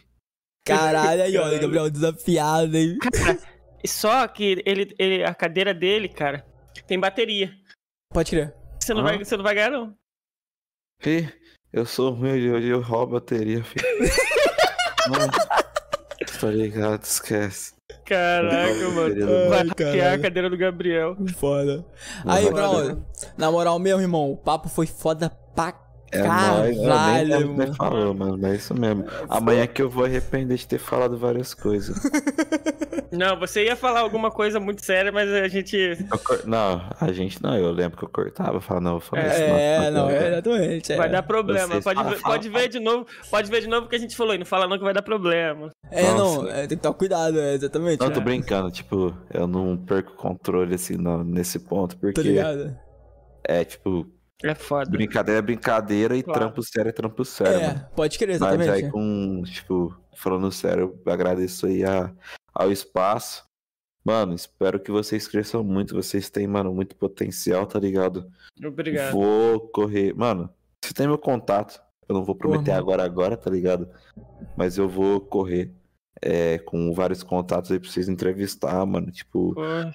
Caralho, 0.65 1.23
aí, 1.23 1.37
ó, 1.37 1.47
o 1.47 1.59
Gabriel 1.59 1.89
desafiado, 1.89 2.77
hein? 2.77 2.97
Só 3.85 4.25
que 4.27 4.61
ele, 4.65 4.95
ele, 4.97 5.23
a 5.23 5.33
cadeira 5.33 5.73
dele, 5.73 6.07
cara, 6.07 6.45
tem 6.87 6.97
bateria. 6.99 7.51
Pode 8.13 8.29
crer. 8.31 8.53
Você 8.79 8.93
não, 8.93 9.01
Ah. 9.01 9.03
vai, 9.03 9.17
você 9.23 9.35
não 9.35 9.43
vai 9.43 9.55
ganhar, 9.55 9.71
não. 9.71 9.93
Ih, 11.05 11.27
eu 11.73 11.85
sou 11.85 12.11
ruim, 12.13 12.39
eu, 12.39 12.59
eu 12.59 12.81
roubo 12.81 13.17
a 13.17 13.19
bateria, 13.19 13.63
filho. 13.63 13.85
Não, 15.05 15.27
tá 16.39 16.47
ligado, 16.47 17.03
esquece. 17.03 17.73
Caraca, 18.05 18.89
mano. 18.89 19.49
Vai 19.49 19.59
Ai, 19.59 19.67
hackear 19.67 20.13
a 20.13 20.17
cadeira 20.17 20.49
do 20.49 20.55
Gabriel. 20.57 21.17
Foda. 21.35 21.85
Aí, 22.25 22.49
Brown, 22.49 23.03
na 23.37 23.51
moral 23.51 23.77
mesmo, 23.79 23.99
irmão, 23.99 24.31
o 24.31 24.37
papo 24.37 24.69
foi 24.69 24.87
foda 24.87 25.29
pra 25.29 25.73
É 26.13 26.27
nóis, 26.27 26.77
eu 26.77 26.83
nem 26.83 26.87
caralho, 26.89 27.39
que 27.49 27.57
mano. 27.57 27.73
falou, 27.75 28.13
mano, 28.13 28.37
mas 28.39 28.51
é 28.51 28.55
isso 28.55 28.73
mesmo. 28.73 29.05
Amanhã 29.29 29.65
que 29.67 29.81
eu 29.81 29.89
vou 29.89 30.05
arrepender 30.05 30.57
de 30.57 30.67
ter 30.67 30.77
falado 30.79 31.17
várias 31.17 31.53
coisas. 31.53 31.95
Não, 33.11 33.39
você 33.39 33.65
ia 33.65 33.75
falar 33.75 33.99
alguma 33.99 34.31
coisa 34.31 34.59
muito 34.59 34.83
séria, 34.83 35.11
mas 35.11 35.29
a 35.29 35.47
gente. 35.47 35.97
Cor- 36.25 36.47
Não, 36.47 36.81
a 36.99 37.11
gente 37.11 37.41
não, 37.43 37.55
eu 37.55 37.71
lembro 37.71 37.95
que 37.95 38.03
eu 38.03 38.09
cortava, 38.09 38.59
falava, 38.59 38.83
não, 38.83 38.91
eu 38.93 38.99
vou 38.99 39.07
falar 39.07 39.27
isso 39.27 39.39
É, 39.41 39.91
não, 39.91 40.09
é. 40.09 40.15
é, 40.17 40.27
exatamente. 40.31 40.93
É, 40.93 40.95
Vai 40.95 41.09
dar 41.11 41.21
problema. 41.21 41.67
Vocês 41.67 41.83
Pode, 41.83 42.01
falam, 42.03 42.19
pode 42.21 42.49
ver 42.49 42.69
de 42.69 42.79
novo. 42.79 43.05
Pode 43.29 43.51
ver 43.51 43.61
de 43.61 43.67
novo 43.67 43.85
o 43.85 43.89
que 43.89 43.95
a 43.95 43.99
gente 43.99 44.15
falou. 44.17 44.33
E 44.33 44.39
não 44.39 44.45
fala 44.47 44.67
não 44.67 44.79
que 44.79 44.83
vai 44.83 44.95
dar 44.95 45.03
problema. 45.03 45.69
é 45.91 46.01
não, 46.11 46.41
Nossa. 46.41 46.49
é, 46.53 46.65
tem 46.65 46.75
que 46.75 46.81
tomar 46.83 46.95
cuidado, 46.95 47.39
é, 47.39 47.53
exatamente. 47.53 47.99
Não, 47.99 48.09
tô 48.09 48.19
é. 48.19 48.23
brincando, 48.23 48.71
tipo, 48.71 49.15
eu 49.31 49.45
não 49.45 49.77
perco 49.77 50.13
controle 50.15 50.73
assim 50.73 50.97
não, 50.97 51.23
nesse 51.23 51.59
ponto, 51.59 51.93
Tá 51.95 52.01
porque 52.01 52.21
ligado? 52.21 52.75
é 53.47 53.63
tipo, 53.63 54.07
É 54.43 54.53
foda. 54.53 54.89
brincadeira 54.91 55.39
é 55.39 55.41
brincadeira 55.41 56.15
e 56.17 56.21
Claro. 56.23 56.39
trampo 56.39 56.61
sério 56.63 56.89
é 56.89 56.91
trampo 56.91 57.23
sério, 57.25 57.59
É, 57.61 57.67
mano. 57.67 57.87
pode 57.95 58.17
crer, 58.19 58.39
Mas 58.39 58.53
exatamente. 58.53 58.69
aí 58.85 58.91
com, 58.91 59.41
tipo, 59.45 59.95
falando 60.15 60.51
sério, 60.51 60.99
eu 61.05 61.11
agradeço 61.13 61.65
aí 61.65 61.83
a, 61.85 62.11
ao 62.53 62.71
espaço. 62.71 63.45
Mano, 64.05 64.33
espero 64.35 64.79
que 64.81 64.91
vocês 64.91 65.27
cresçam 65.29 65.63
muito. 65.63 65.95
Vocês 65.95 66.29
têm, 66.29 66.45
mano, 66.45 66.73
muito 66.73 66.93
potencial, 66.95 67.65
tá 67.65 67.79
ligado? 67.79 68.29
Obrigado. 68.63 69.13
Vou 69.13 69.61
correr. 69.69 70.13
Mano, 70.13 70.49
você 70.83 70.93
tem 70.93 71.07
meu 71.07 71.17
contato. 71.17 71.81
Eu 72.09 72.13
não 72.15 72.23
vou 72.25 72.35
prometer 72.35 72.71
agora, 72.71 73.01
agora, 73.05 73.37
tá 73.37 73.49
ligado? 73.49 73.89
Mas 74.57 74.77
eu 74.77 74.89
vou 74.89 75.21
correr 75.21 75.73
é, 76.23 76.57
com 76.59 76.93
vários 76.93 77.21
contatos 77.21 77.71
aí 77.71 77.79
pra 77.79 77.89
vocês 77.89 78.07
entrevistar, 78.07 78.85
mano. 78.85 79.11
Tipo, 79.11 79.53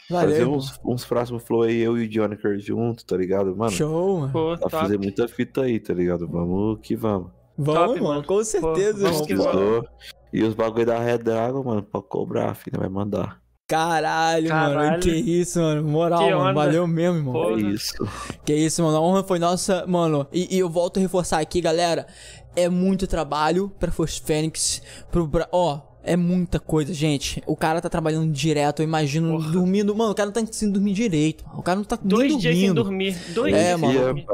fazer 0.09 0.47
uns, 0.47 0.79
uns 0.85 1.05
próximos 1.05 1.43
flow 1.43 1.63
aí, 1.63 1.81
eu 1.81 1.97
e 1.99 2.05
o 2.05 2.09
Johnny 2.09 2.37
junto, 2.59 3.05
tá 3.05 3.17
ligado? 3.17 3.57
Mano, 3.57 3.73
Show, 3.73 4.21
mano. 4.21 4.33
pô, 4.33 4.57
dá 4.57 4.69
pra 4.69 4.81
fazer 4.81 4.99
muita 4.99 5.27
fita 5.27 5.63
aí, 5.63 5.81
tá 5.81 5.95
ligado? 5.95 6.29
Vamos 6.29 6.79
que 6.83 6.95
vamos. 6.95 7.31
Vamos, 7.57 7.81
Top, 7.81 8.01
mano, 8.01 8.09
mano. 8.15 8.25
com 8.25 8.45
certeza, 8.45 9.11
vamos 9.11 9.27
que 9.27 9.35
pô. 9.35 9.43
vamos. 9.43 9.87
E 10.33 10.43
os 10.45 10.55
bagulho 10.55 10.87
da 10.87 10.99
Red 10.99 11.19
Dragon, 11.19 11.65
mano, 11.65 11.83
pra 11.83 12.03
cobrar, 12.03 12.55
filho, 12.55 12.79
vai 12.79 12.89
mandar. 12.89 13.41
Caralho, 13.67 14.49
mano. 14.49 14.75
Caralho. 14.75 15.03
Que 15.03 15.11
isso, 15.11 15.61
mano. 15.61 15.85
Moral, 15.85 16.21
Que 16.21 16.35
mano. 16.35 16.55
Valeu 16.55 16.87
mesmo, 16.87 17.19
irmão. 17.19 17.33
Porra. 17.35 17.61
isso. 17.61 17.95
Que 18.43 18.55
isso, 18.55 18.83
mano. 18.83 18.97
A 18.97 19.01
honra 19.01 19.23
foi 19.23 19.39
nossa, 19.39 19.87
mano. 19.87 20.27
E, 20.33 20.57
e 20.57 20.59
eu 20.59 20.71
volto 20.71 20.97
a 20.97 21.01
reforçar 21.01 21.39
aqui, 21.39 21.61
galera. 21.61 22.07
É 22.57 22.67
muito 22.71 23.07
trabalho 23.07 23.71
pra 23.79 23.93
Force 23.93 24.21
Phoenix. 24.23 24.81
Pro 25.11 25.27
Bra... 25.27 25.47
Ó, 25.53 25.81
é 26.03 26.17
muita 26.17 26.59
coisa, 26.59 26.93
gente. 26.95 27.43
O 27.47 27.57
cara 27.57 27.81
tá 27.81 27.89
trabalhando 27.89 28.33
direto, 28.33 28.81
eu 28.81 28.85
imagino, 28.85 29.39
dormindo. 29.51 29.95
Mano, 29.95 30.13
o 30.13 30.15
cara 30.15 30.27
não 30.27 30.33
tá 30.33 30.43
sem 30.53 30.71
dormir 30.71 30.93
direito. 30.93 31.45
O 31.55 31.63
cara 31.63 31.77
não 31.77 31.85
tá 31.85 31.97
nem 32.01 32.09
Dois 32.09 32.33
dormindo. 32.33 32.41
dias 32.41 32.57
sem 32.59 32.75
dormir. 32.75 33.17
Dois 33.35 33.55
É, 33.55 33.77
dias 33.77 33.81
sem 33.81 33.89
mano. 33.89 34.01
dormir. 34.05 34.27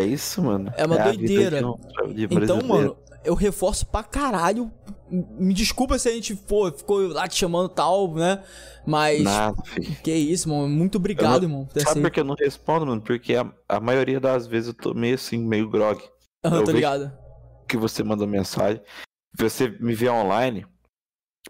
É 0.00 0.04
isso, 0.04 0.42
mano. 0.42 0.72
É 0.76 0.84
uma 0.86 0.96
vida 0.96 1.12
doideira. 1.12 1.58
de 1.58 1.64
um 1.64 1.78
de 2.14 2.24
Então, 2.24 2.60
mano, 2.62 2.96
eu 3.24 3.34
reforço 3.34 3.86
pra 3.86 4.02
caralho. 4.02 4.70
Me 5.10 5.52
desculpa 5.52 5.98
se 5.98 6.08
a 6.08 6.12
gente 6.12 6.34
pô, 6.34 6.72
ficou 6.72 7.06
lá 7.08 7.28
te 7.28 7.36
chamando 7.36 7.68
tal, 7.68 8.14
né? 8.14 8.42
Mas. 8.86 9.22
Nada, 9.22 9.54
filho. 9.66 9.94
Que 10.02 10.12
isso, 10.12 10.48
mano. 10.48 10.68
Muito 10.68 10.96
obrigado, 10.96 11.42
Eu 11.42 11.48
irmão. 11.48 11.68
Sabe 11.76 12.00
por 12.00 12.10
que 12.10 12.20
eu 12.20 12.24
não 12.24 12.34
respondo, 12.34 12.86
mano? 12.86 13.00
Porque 13.02 13.36
a, 13.36 13.46
a 13.68 13.78
maioria 13.78 14.18
das 14.18 14.46
vezes 14.46 14.68
eu 14.68 14.74
tô 14.74 14.94
meio 14.94 15.14
assim, 15.14 15.38
meio 15.38 15.68
grog. 15.68 16.02
Aham, 16.44 16.56
eu 16.56 16.64
tô 16.64 16.72
ligado. 16.72 17.12
Que 17.68 17.76
você 17.76 18.02
manda 18.02 18.26
mensagem. 18.26 18.80
Você 19.38 19.68
me 19.80 19.94
vê 19.94 20.08
online. 20.08 20.66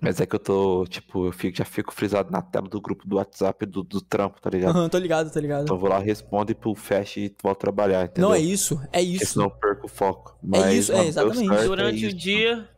Mas 0.02 0.20
é 0.20 0.26
que 0.26 0.34
eu 0.34 0.40
tô, 0.40 0.84
tipo, 0.88 1.26
eu 1.26 1.32
fico, 1.32 1.56
já 1.56 1.64
fico 1.64 1.94
frisado 1.94 2.30
na 2.32 2.42
tela 2.42 2.68
do 2.68 2.80
grupo 2.80 3.06
do 3.06 3.16
WhatsApp 3.16 3.64
do, 3.64 3.84
do 3.84 4.00
trampo, 4.00 4.40
tá 4.40 4.50
ligado? 4.50 4.70
Aham, 4.76 4.88
tô 4.88 4.98
ligado, 4.98 5.30
tô 5.32 5.38
ligado. 5.38 5.62
Então 5.62 5.76
eu 5.76 5.80
vou 5.80 5.88
lá, 5.88 5.98
respondo 6.00 6.50
e 6.50 6.54
pro 6.56 6.74
fecha 6.74 7.20
e 7.20 7.32
volto 7.40 7.58
a 7.58 7.60
trabalhar, 7.60 8.04
entendeu? 8.06 8.28
Não, 8.30 8.34
é 8.34 8.40
isso. 8.40 8.74
É 8.92 8.98
Porque 8.98 9.00
isso. 9.00 9.26
senão 9.34 9.46
eu 9.46 9.50
perco 9.52 9.86
o 9.86 9.88
foco. 9.88 10.36
Mas, 10.42 10.74
isso, 10.74 10.90
é, 10.92 10.96
mano, 10.96 11.04
deu 11.04 11.08
exatamente. 11.28 11.48
certo, 11.48 11.62
é 11.62 11.66
Durante 11.68 12.04
o 12.04 12.08
isso. 12.08 12.16
dia, 12.16 12.68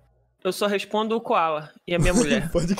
eu 0.44 0.52
só 0.52 0.66
respondo 0.66 1.16
o 1.16 1.20
Koala 1.20 1.70
e 1.88 1.94
a 1.94 1.98
minha 1.98 2.12
mulher. 2.12 2.48
Pode 2.52 2.66
de- 2.66 2.74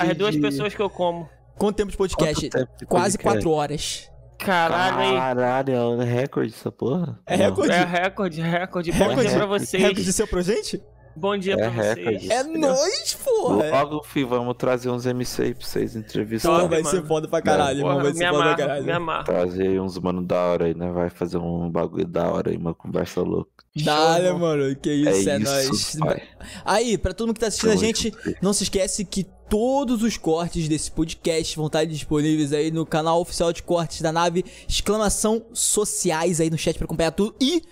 As 0.00 0.16
duas 0.16 0.36
pessoas 0.36 0.72
que 0.72 0.80
eu 0.80 0.88
como. 0.88 1.28
Quanto 1.58 1.76
tempo 1.76 1.90
de 1.90 1.96
podcast? 1.96 2.48
tempo 2.48 2.70
de 2.78 2.86
Quase 2.86 3.16
podcast? 3.18 3.22
quatro 3.44 3.50
horas. 3.50 4.10
Caralho, 4.38 5.00
hein? 5.02 5.16
Caralho, 5.16 6.02
é 6.02 6.04
recorde 6.04 6.52
essa 6.52 6.70
porra? 6.70 7.18
É 7.26 7.36
Não. 7.38 7.46
recorde? 7.46 7.72
É 7.72 7.84
recorde, 7.84 8.40
recorde. 8.42 8.92
Bom 8.92 8.98
Recorde? 9.08 9.28
dia 9.28 9.36
pra 9.38 9.46
vocês. 9.46 9.82
Recorde 9.82 10.12
seu 10.12 10.26
pro 10.28 10.42
gente? 10.42 10.80
Bom 11.16 11.36
dia 11.38 11.54
É 11.54 11.56
pra 11.56 11.70
vocês. 11.70 11.96
recorde. 11.96 12.32
É 12.32 12.42
nóis, 12.42 13.14
porra. 13.24 13.70
Logo, 13.70 14.02
fi, 14.04 14.22
vamos 14.24 14.54
trazer 14.58 14.90
uns 14.90 15.06
MC 15.06 15.42
aí 15.42 15.54
pra 15.54 15.66
vocês 15.66 15.92
Porra, 15.92 16.04
entrevistar. 16.04 16.66
vai 16.66 16.82
mano. 16.82 16.84
ser 16.90 17.06
foda 17.06 17.26
pra 17.28 17.40
caralho, 17.40 17.78
irmão. 17.78 17.92
Porra, 17.92 18.02
Vai 18.04 18.12
me 18.12 18.18
ser 18.18 18.28
foda 18.30 18.42
pra 18.44 18.56
caralho. 18.56 18.84
me 18.84 18.92
amarro. 18.92 19.24
Trazer 19.24 19.66
aí 19.68 19.80
uns 19.80 19.98
mano 19.98 20.22
da 20.22 20.40
hora 20.46 20.66
aí, 20.66 20.74
né? 20.74 20.90
Vai 20.92 21.08
fazer 21.08 21.38
um 21.38 21.70
bagulho 21.70 22.06
da 22.06 22.30
hora 22.30 22.50
aí, 22.50 22.56
uma 22.56 22.74
conversa 22.74 23.22
louca. 23.22 23.50
Dale, 23.74 24.26
irmão. 24.26 24.40
mano. 24.40 24.76
Que 24.76 24.92
isso, 24.92 25.28
é, 25.28 25.34
é 25.34 25.38
nóis. 25.38 25.68
isso, 25.70 25.98
pai. 25.98 26.22
Aí, 26.64 26.98
pra 26.98 27.14
todo 27.14 27.26
mundo 27.28 27.34
que 27.36 27.40
tá 27.40 27.46
assistindo 27.48 27.70
a 27.72 27.76
gente, 27.76 28.10
junto. 28.24 28.36
não 28.42 28.52
se 28.52 28.64
esquece 28.64 29.04
que 29.04 29.24
todos 29.48 30.02
os 30.02 30.16
cortes 30.18 30.68
desse 30.68 30.90
podcast 30.90 31.56
vão 31.56 31.66
estar 31.66 31.84
disponíveis 31.86 32.52
aí 32.52 32.70
no 32.70 32.84
canal 32.84 33.20
oficial 33.20 33.52
de 33.52 33.62
cortes 33.62 34.02
da 34.02 34.12
nave. 34.12 34.44
Exclamação 34.68 35.46
sociais 35.52 36.40
aí 36.40 36.50
no 36.50 36.58
chat 36.58 36.76
pra 36.76 36.84
acompanhar 36.84 37.10
tudo. 37.12 37.34
E 37.40 37.62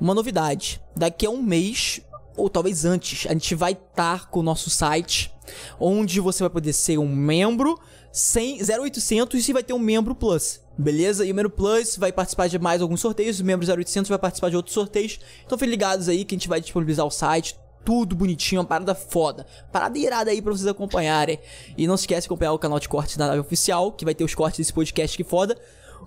uma 0.00 0.14
novidade: 0.14 0.80
daqui 0.96 1.24
a 1.26 1.30
um 1.30 1.42
mês, 1.42 2.00
ou 2.36 2.48
talvez 2.48 2.84
antes, 2.84 3.26
a 3.26 3.32
gente 3.32 3.54
vai 3.54 3.72
estar 3.72 4.28
com 4.30 4.40
o 4.40 4.42
nosso 4.42 4.70
site, 4.70 5.32
onde 5.78 6.20
você 6.20 6.42
vai 6.42 6.50
poder 6.50 6.72
ser 6.72 6.98
um 6.98 7.08
membro. 7.08 7.78
100, 8.12 8.58
0800 8.78 9.48
e 9.48 9.52
vai 9.54 9.62
ter 9.62 9.72
um 9.72 9.78
membro 9.78 10.14
plus, 10.14 10.60
beleza? 10.76 11.24
E 11.24 11.32
o 11.32 11.34
membro 11.34 11.48
plus 11.48 11.96
vai 11.96 12.12
participar 12.12 12.46
de 12.46 12.58
mais 12.58 12.82
alguns 12.82 13.00
sorteios, 13.00 13.40
o 13.40 13.44
membro 13.44 13.66
0800 13.66 14.06
vai 14.06 14.18
participar 14.18 14.50
de 14.50 14.56
outros 14.56 14.74
sorteios. 14.74 15.18
Então 15.46 15.56
fiquem 15.56 15.70
ligados 15.70 16.10
aí 16.10 16.22
que 16.22 16.34
a 16.34 16.38
gente 16.38 16.46
vai 16.46 16.60
disponibilizar 16.60 17.06
o 17.06 17.10
site, 17.10 17.56
tudo 17.84 18.14
bonitinho, 18.14 18.60
uma 18.60 18.66
parada 18.66 18.94
foda. 18.94 19.46
Parada 19.72 19.98
irada 19.98 20.30
aí 20.30 20.42
pra 20.42 20.52
vocês 20.52 20.66
acompanharem. 20.66 21.38
E 21.76 21.86
não 21.86 21.96
se 21.96 22.02
esquece 22.02 22.22
de 22.22 22.26
acompanhar 22.26 22.52
o 22.52 22.58
canal 22.58 22.78
de 22.78 22.88
cortes 22.88 23.16
da 23.16 23.26
nave 23.26 23.40
oficial, 23.40 23.92
que 23.92 24.04
vai 24.04 24.14
ter 24.14 24.24
os 24.24 24.34
cortes 24.34 24.58
desse 24.58 24.72
podcast 24.72 25.16
que 25.16 25.24
foda. 25.24 25.56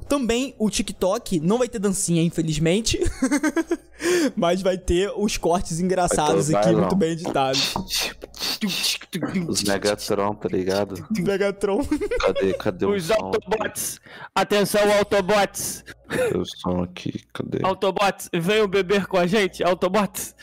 Também 0.07 0.55
o 0.59 0.69
TikTok, 0.69 1.39
não 1.39 1.57
vai 1.57 1.67
ter 1.67 1.79
dancinha, 1.79 2.21
infelizmente. 2.21 2.99
Mas 4.35 4.61
vai 4.61 4.77
ter 4.77 5.11
os 5.15 5.37
cortes 5.37 5.79
engraçados 5.79 6.49
aqui, 6.49 6.65
bailão. 6.65 6.81
muito 6.81 6.95
bem 6.95 7.11
editados. 7.11 7.73
Os 9.47 9.63
Megatron, 9.63 10.35
tá 10.35 10.49
ligado? 10.49 11.07
Megatron. 11.17 11.81
Cadê, 12.19 12.53
cadê 12.53 12.85
o 12.85 12.95
Os 12.95 13.05
som? 13.05 13.13
Autobots. 13.13 14.01
Atenção, 14.33 14.91
Autobots. 14.97 15.83
Cadê 16.07 16.37
o 16.37 16.45
som 16.45 16.83
aqui? 16.83 17.23
Cadê? 17.33 17.59
Autobots, 17.63 18.29
venham 18.33 18.67
beber 18.67 19.07
com 19.07 19.17
a 19.17 19.25
gente, 19.25 19.63
Autobots. 19.63 20.35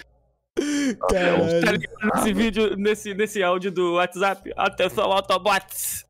Tá 0.55 1.73
ligado 1.73 2.15
nesse 2.15 2.33
vídeo, 2.33 2.77
nesse, 2.77 3.15
nesse 3.15 3.43
áudio 3.43 3.71
do 3.71 3.95
WhatsApp? 3.95 4.53
Atenção, 4.57 5.11
Autobots. 5.13 6.05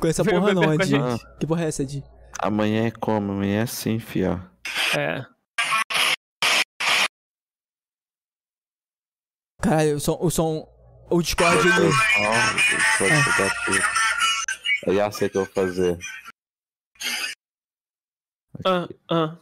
Com 0.00 0.06
essa 0.06 0.24
porra 0.24 0.52
não, 0.52 0.62
beber 0.62 0.64
com 0.64 0.70
a 0.70 0.74
Ed. 0.74 0.86
gente. 0.86 1.38
Que 1.38 1.46
porra 1.46 1.64
é 1.64 1.68
essa, 1.68 1.82
Ed? 1.82 2.02
Amanhã 2.38 2.86
é 2.86 2.90
como? 2.90 3.32
Amanhã 3.32 3.60
é 3.60 3.62
assim, 3.62 3.98
fia. 3.98 4.42
É. 4.96 5.24
Caralho, 9.62 9.96
o 9.96 10.00
som. 10.00 10.18
O, 10.20 10.30
som, 10.30 10.68
o 11.10 11.22
Discord, 11.22 11.58
ele. 11.58 11.92
Ficar 11.92 13.64
tudo. 13.64 13.78
Eu 14.86 14.94
já 14.94 15.10
sei 15.10 15.28
o 15.28 15.30
que 15.30 15.36
eu 15.38 15.44
vou 15.44 15.52
fazer. 15.52 15.98
Ah, 18.64 18.88
ah. 19.10 19.36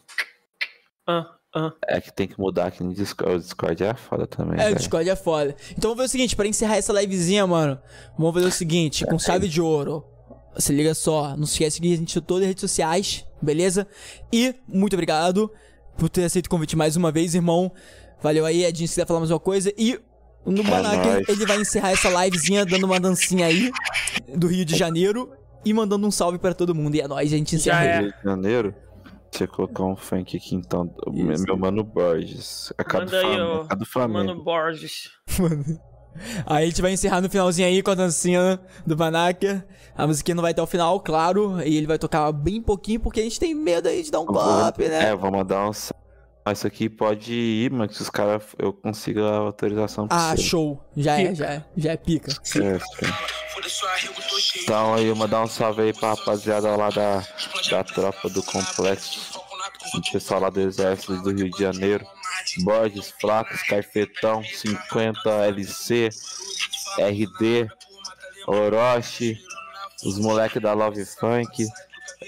Ah, 1.06 1.36
ah. 1.54 1.72
É 1.86 2.00
que 2.00 2.12
tem 2.12 2.26
que 2.26 2.40
mudar 2.40 2.66
aqui 2.66 2.82
no 2.82 2.94
Discord. 2.94 3.36
O 3.36 3.40
Discord 3.40 3.84
é 3.84 3.94
foda 3.94 4.26
também. 4.26 4.60
É, 4.60 4.70
o. 4.70 4.76
Discord 4.76 5.08
é 5.08 5.16
foda. 5.16 5.54
Então 5.72 5.90
vamos 5.90 5.98
ver 5.98 6.04
o 6.04 6.08
seguinte, 6.08 6.36
pra 6.36 6.46
encerrar 6.46 6.76
essa 6.76 6.92
livezinha, 6.92 7.46
mano. 7.46 7.78
Vamos 8.16 8.34
fazer 8.34 8.46
o 8.46 8.52
seguinte, 8.52 9.04
com 9.04 9.18
chave 9.18 9.48
de 9.48 9.60
ouro. 9.60 10.13
Se 10.58 10.72
liga 10.72 10.94
só, 10.94 11.36
não 11.36 11.46
se 11.46 11.52
esquece 11.54 11.80
de 11.80 11.86
seguir 11.88 11.94
a 11.94 11.96
gente 11.98 12.18
em 12.18 12.22
todas 12.22 12.42
as 12.42 12.48
redes 12.48 12.60
sociais, 12.60 13.26
beleza? 13.42 13.86
E 14.32 14.54
muito 14.68 14.92
obrigado 14.94 15.50
por 15.96 16.08
ter 16.08 16.24
aceito 16.24 16.46
o 16.46 16.50
convite 16.50 16.76
mais 16.76 16.96
uma 16.96 17.10
vez, 17.10 17.34
irmão. 17.34 17.72
Valeu 18.22 18.46
aí, 18.46 18.64
Edinho, 18.64 18.88
se 18.88 18.94
quiser 18.94 19.06
falar 19.06 19.20
mais 19.20 19.30
uma 19.30 19.40
coisa. 19.40 19.72
E 19.76 19.98
no 20.46 20.62
nóis. 20.62 21.28
ele 21.28 21.46
vai 21.46 21.60
encerrar 21.60 21.90
essa 21.92 22.08
livezinha 22.08 22.64
dando 22.66 22.84
uma 22.84 23.00
dancinha 23.00 23.46
aí 23.46 23.70
do 24.34 24.46
Rio 24.46 24.64
de 24.64 24.76
Janeiro 24.76 25.32
e 25.64 25.72
mandando 25.72 26.06
um 26.06 26.10
salve 26.10 26.38
pra 26.38 26.54
todo 26.54 26.74
mundo. 26.74 26.94
E 26.94 27.00
é 27.00 27.08
nóis, 27.08 27.32
a 27.32 27.36
gente 27.36 27.56
encerra 27.56 27.84
Já 27.84 27.90
aí. 27.90 27.96
é. 27.96 28.00
Rio 28.00 28.12
de 28.16 28.22
Janeiro. 28.24 28.74
Deixa 29.30 29.44
eu 29.44 29.48
colocar 29.48 29.82
um 29.84 29.96
funk 29.96 30.36
aqui 30.36 30.54
então. 30.54 30.94
O 31.06 31.12
Meu 31.12 31.56
mano 31.56 31.82
Borges. 31.82 32.72
A 32.78 32.84
cara 32.84 33.04
do 33.04 33.10
Manda 33.12 33.26
aí, 33.26 33.34
Flamengo. 33.36 33.66
ó. 33.70 33.74
do 33.74 33.84
Flamengo. 33.86 34.26
Mano 34.28 34.44
Borges. 34.44 35.10
Aí 36.46 36.64
a 36.64 36.66
gente 36.68 36.80
vai 36.82 36.92
encerrar 36.92 37.20
no 37.20 37.28
finalzinho 37.30 37.66
aí 37.68 37.82
com 37.82 37.90
a 37.90 37.94
dancinha 37.94 38.60
do 38.86 38.96
Manaker. 38.96 39.64
A 39.96 40.06
musiquinha 40.06 40.34
não 40.34 40.42
vai 40.42 40.50
até 40.52 40.62
o 40.62 40.66
final, 40.66 40.98
claro. 41.00 41.60
E 41.62 41.76
ele 41.76 41.86
vai 41.86 41.98
tocar 41.98 42.30
bem 42.32 42.60
pouquinho, 42.60 43.00
porque 43.00 43.20
a 43.20 43.22
gente 43.22 43.38
tem 43.38 43.54
medo 43.54 43.88
aí 43.88 44.02
de 44.02 44.10
dar 44.10 44.20
um 44.20 44.26
pop, 44.26 44.82
né? 44.88 45.10
É, 45.10 45.14
vou 45.16 45.30
mandar 45.30 45.68
um. 45.68 45.72
Mas 46.46 46.58
isso 46.58 46.66
aqui 46.66 46.90
pode 46.90 47.32
ir, 47.32 47.70
mas 47.70 47.96
se 47.96 48.02
os 48.02 48.10
caras 48.10 48.42
eu 48.58 48.70
consigo 48.72 49.20
a 49.22 49.36
autorização 49.36 50.06
pra 50.06 50.16
Ah, 50.32 50.36
você. 50.36 50.42
show. 50.42 50.78
Já 50.94 51.18
é, 51.18 51.34
já 51.34 51.46
é. 51.46 51.64
Já 51.76 51.92
é 51.92 51.96
pica. 51.96 52.32
É. 52.60 52.78
Então 54.62 54.94
aí 54.94 55.06
eu 55.06 55.16
mandar 55.16 55.42
um 55.42 55.46
salve 55.46 55.82
aí 55.82 55.92
pra 55.92 56.10
rapaziada 56.10 56.74
lá 56.76 56.90
da, 56.90 57.22
da 57.70 57.84
tropa 57.84 58.28
do 58.28 58.42
complexo. 58.42 59.40
O 59.96 60.12
pessoal 60.12 60.40
lá 60.40 60.50
do 60.50 60.60
exército 60.60 61.16
do 61.22 61.30
Rio 61.30 61.50
de 61.50 61.58
Janeiro. 61.58 62.04
Borges, 62.58 63.12
Flacos, 63.20 63.62
Caifetão, 63.62 64.42
50 64.42 65.30
LC, 65.46 66.08
RD, 66.98 67.68
Orochi, 68.46 69.38
os 70.04 70.18
moleques 70.18 70.60
da 70.60 70.72
Love 70.72 71.04
Funk, 71.04 71.66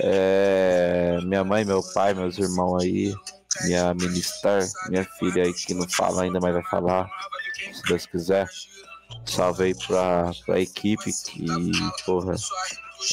é, 0.00 1.18
minha 1.22 1.44
mãe, 1.44 1.64
meu 1.64 1.82
pai, 1.94 2.14
meus 2.14 2.38
irmãos 2.38 2.82
aí, 2.82 3.14
minha 3.64 3.94
ministar, 3.94 4.62
minha 4.88 5.04
filha 5.18 5.44
aí 5.44 5.52
que 5.52 5.74
não 5.74 5.88
fala 5.88 6.22
ainda, 6.22 6.40
mas 6.40 6.54
vai 6.54 6.64
falar, 6.64 7.08
se 7.72 7.82
Deus 7.82 8.06
quiser. 8.06 8.48
Salve 9.24 9.64
aí 9.64 9.74
pra, 9.86 10.30
pra 10.44 10.60
equipe 10.60 11.10
que, 11.12 11.46
porra, 12.04 12.34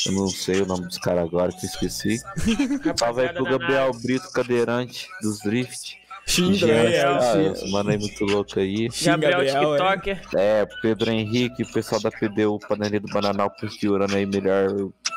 eu 0.06 0.12
não 0.12 0.28
sei 0.28 0.62
o 0.62 0.66
nome 0.66 0.86
dos 0.86 0.98
caras 0.98 1.24
agora 1.24 1.52
que 1.52 1.66
eu 1.66 1.70
esqueci. 1.70 2.22
Salve 2.98 3.22
aí 3.22 3.34
pro 3.34 3.44
Gabriel. 3.44 3.92
Brito, 3.94 4.32
cadeirante 4.32 5.08
dos 5.22 5.40
Drift. 5.40 5.98
Xinga, 6.26 7.52
esse 7.52 7.70
mano 7.70 7.90
aí 7.90 7.98
muito 7.98 8.24
louco 8.26 8.60
aí. 8.60 8.88
Gabriel, 9.04 9.32
Gabriel, 9.32 9.76
é. 9.76 9.78
TikToker. 9.78 10.22
É, 10.36 10.68
Pedro 10.82 11.12
Henrique, 11.12 11.64
o 11.64 11.74
pessoal 11.74 12.02
da 12.02 12.10
PDU, 12.10 12.60
Panelinha 12.68 13.02
do 13.02 13.12
Bananal, 13.12 13.50
posturando 13.50 14.16
aí, 14.16 14.26
melhor, 14.26 14.70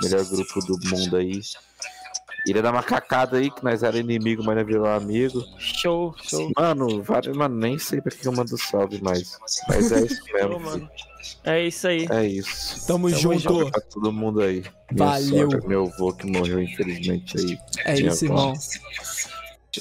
melhor 0.02 0.24
grupo 0.24 0.60
do 0.66 0.78
mundo 0.90 1.16
aí. 1.16 1.40
Ilha 2.46 2.62
da 2.62 2.70
Macacada 2.70 3.38
aí, 3.38 3.50
que 3.50 3.64
nós 3.64 3.82
era 3.82 3.98
inimigo, 3.98 4.42
mas 4.44 4.56
nós 4.56 4.66
virou 4.66 4.86
amigo. 4.86 5.44
Show, 5.58 6.14
show. 6.22 6.48
Mano, 6.56 7.02
vários, 7.02 7.36
mano, 7.36 7.56
nem 7.56 7.76
sei 7.76 8.00
pra 8.00 8.12
que 8.12 8.26
eu 8.26 8.32
mando 8.32 8.56
salve 8.56 9.02
mais. 9.02 9.36
Mas 9.68 9.90
é 9.90 10.00
isso 10.06 10.22
mesmo. 10.32 10.88
É 11.42 11.66
isso 11.66 11.88
aí. 11.88 12.06
É 12.08 12.24
isso. 12.24 12.86
Tamo 12.86 13.10
junto. 13.10 13.40
Salve 13.40 13.70
pra 13.72 13.80
todo 13.80 14.12
mundo 14.12 14.42
aí. 14.42 14.62
Minha 14.92 15.06
Valeu. 15.06 15.50
sogra, 15.50 15.68
meu 15.68 15.82
avô 15.86 16.12
que 16.12 16.30
morreu, 16.30 16.62
infelizmente, 16.62 17.36
aí. 17.36 17.58
É 17.84 18.00
isso, 18.00 18.26
irmão. 18.26 18.52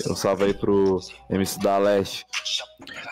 Um 0.10 0.16
salve 0.16 0.46
aí 0.46 0.54
pro 0.54 1.00
MC 1.30 1.60
da 1.60 1.78
Leste. 1.78 2.26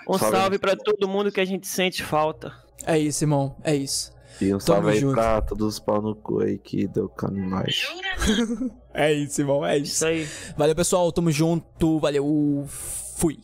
Um 0.07 0.17
Salve. 0.17 0.37
salve 0.37 0.59
pra 0.59 0.75
todo 0.75 1.07
mundo 1.07 1.31
que 1.31 1.39
a 1.39 1.45
gente 1.45 1.67
sente 1.67 2.03
falta. 2.03 2.53
É 2.85 2.97
isso, 2.97 3.23
irmão. 3.23 3.55
É 3.63 3.75
isso. 3.75 4.11
E 4.41 4.53
um 4.53 4.59
salve 4.59 4.91
aí 4.91 4.99
junto. 4.99 5.13
pra 5.13 5.41
todos 5.41 5.75
os 5.75 5.79
pau 5.79 6.01
no 6.01 6.15
cu 6.15 6.41
aí 6.41 6.57
que 6.57 6.87
deu 6.87 7.07
cano 7.07 7.37
em 7.39 7.49
nós. 7.49 7.87
É 8.95 9.11
isso, 9.11 9.41
irmão. 9.41 9.65
É 9.65 9.75
isso. 9.75 9.93
Isso 9.93 10.05
aí. 10.05 10.27
Valeu, 10.55 10.75
pessoal. 10.75 11.11
Tamo 11.11 11.31
junto. 11.31 11.97
Valeu. 11.97 12.63
Fui. 12.67 13.39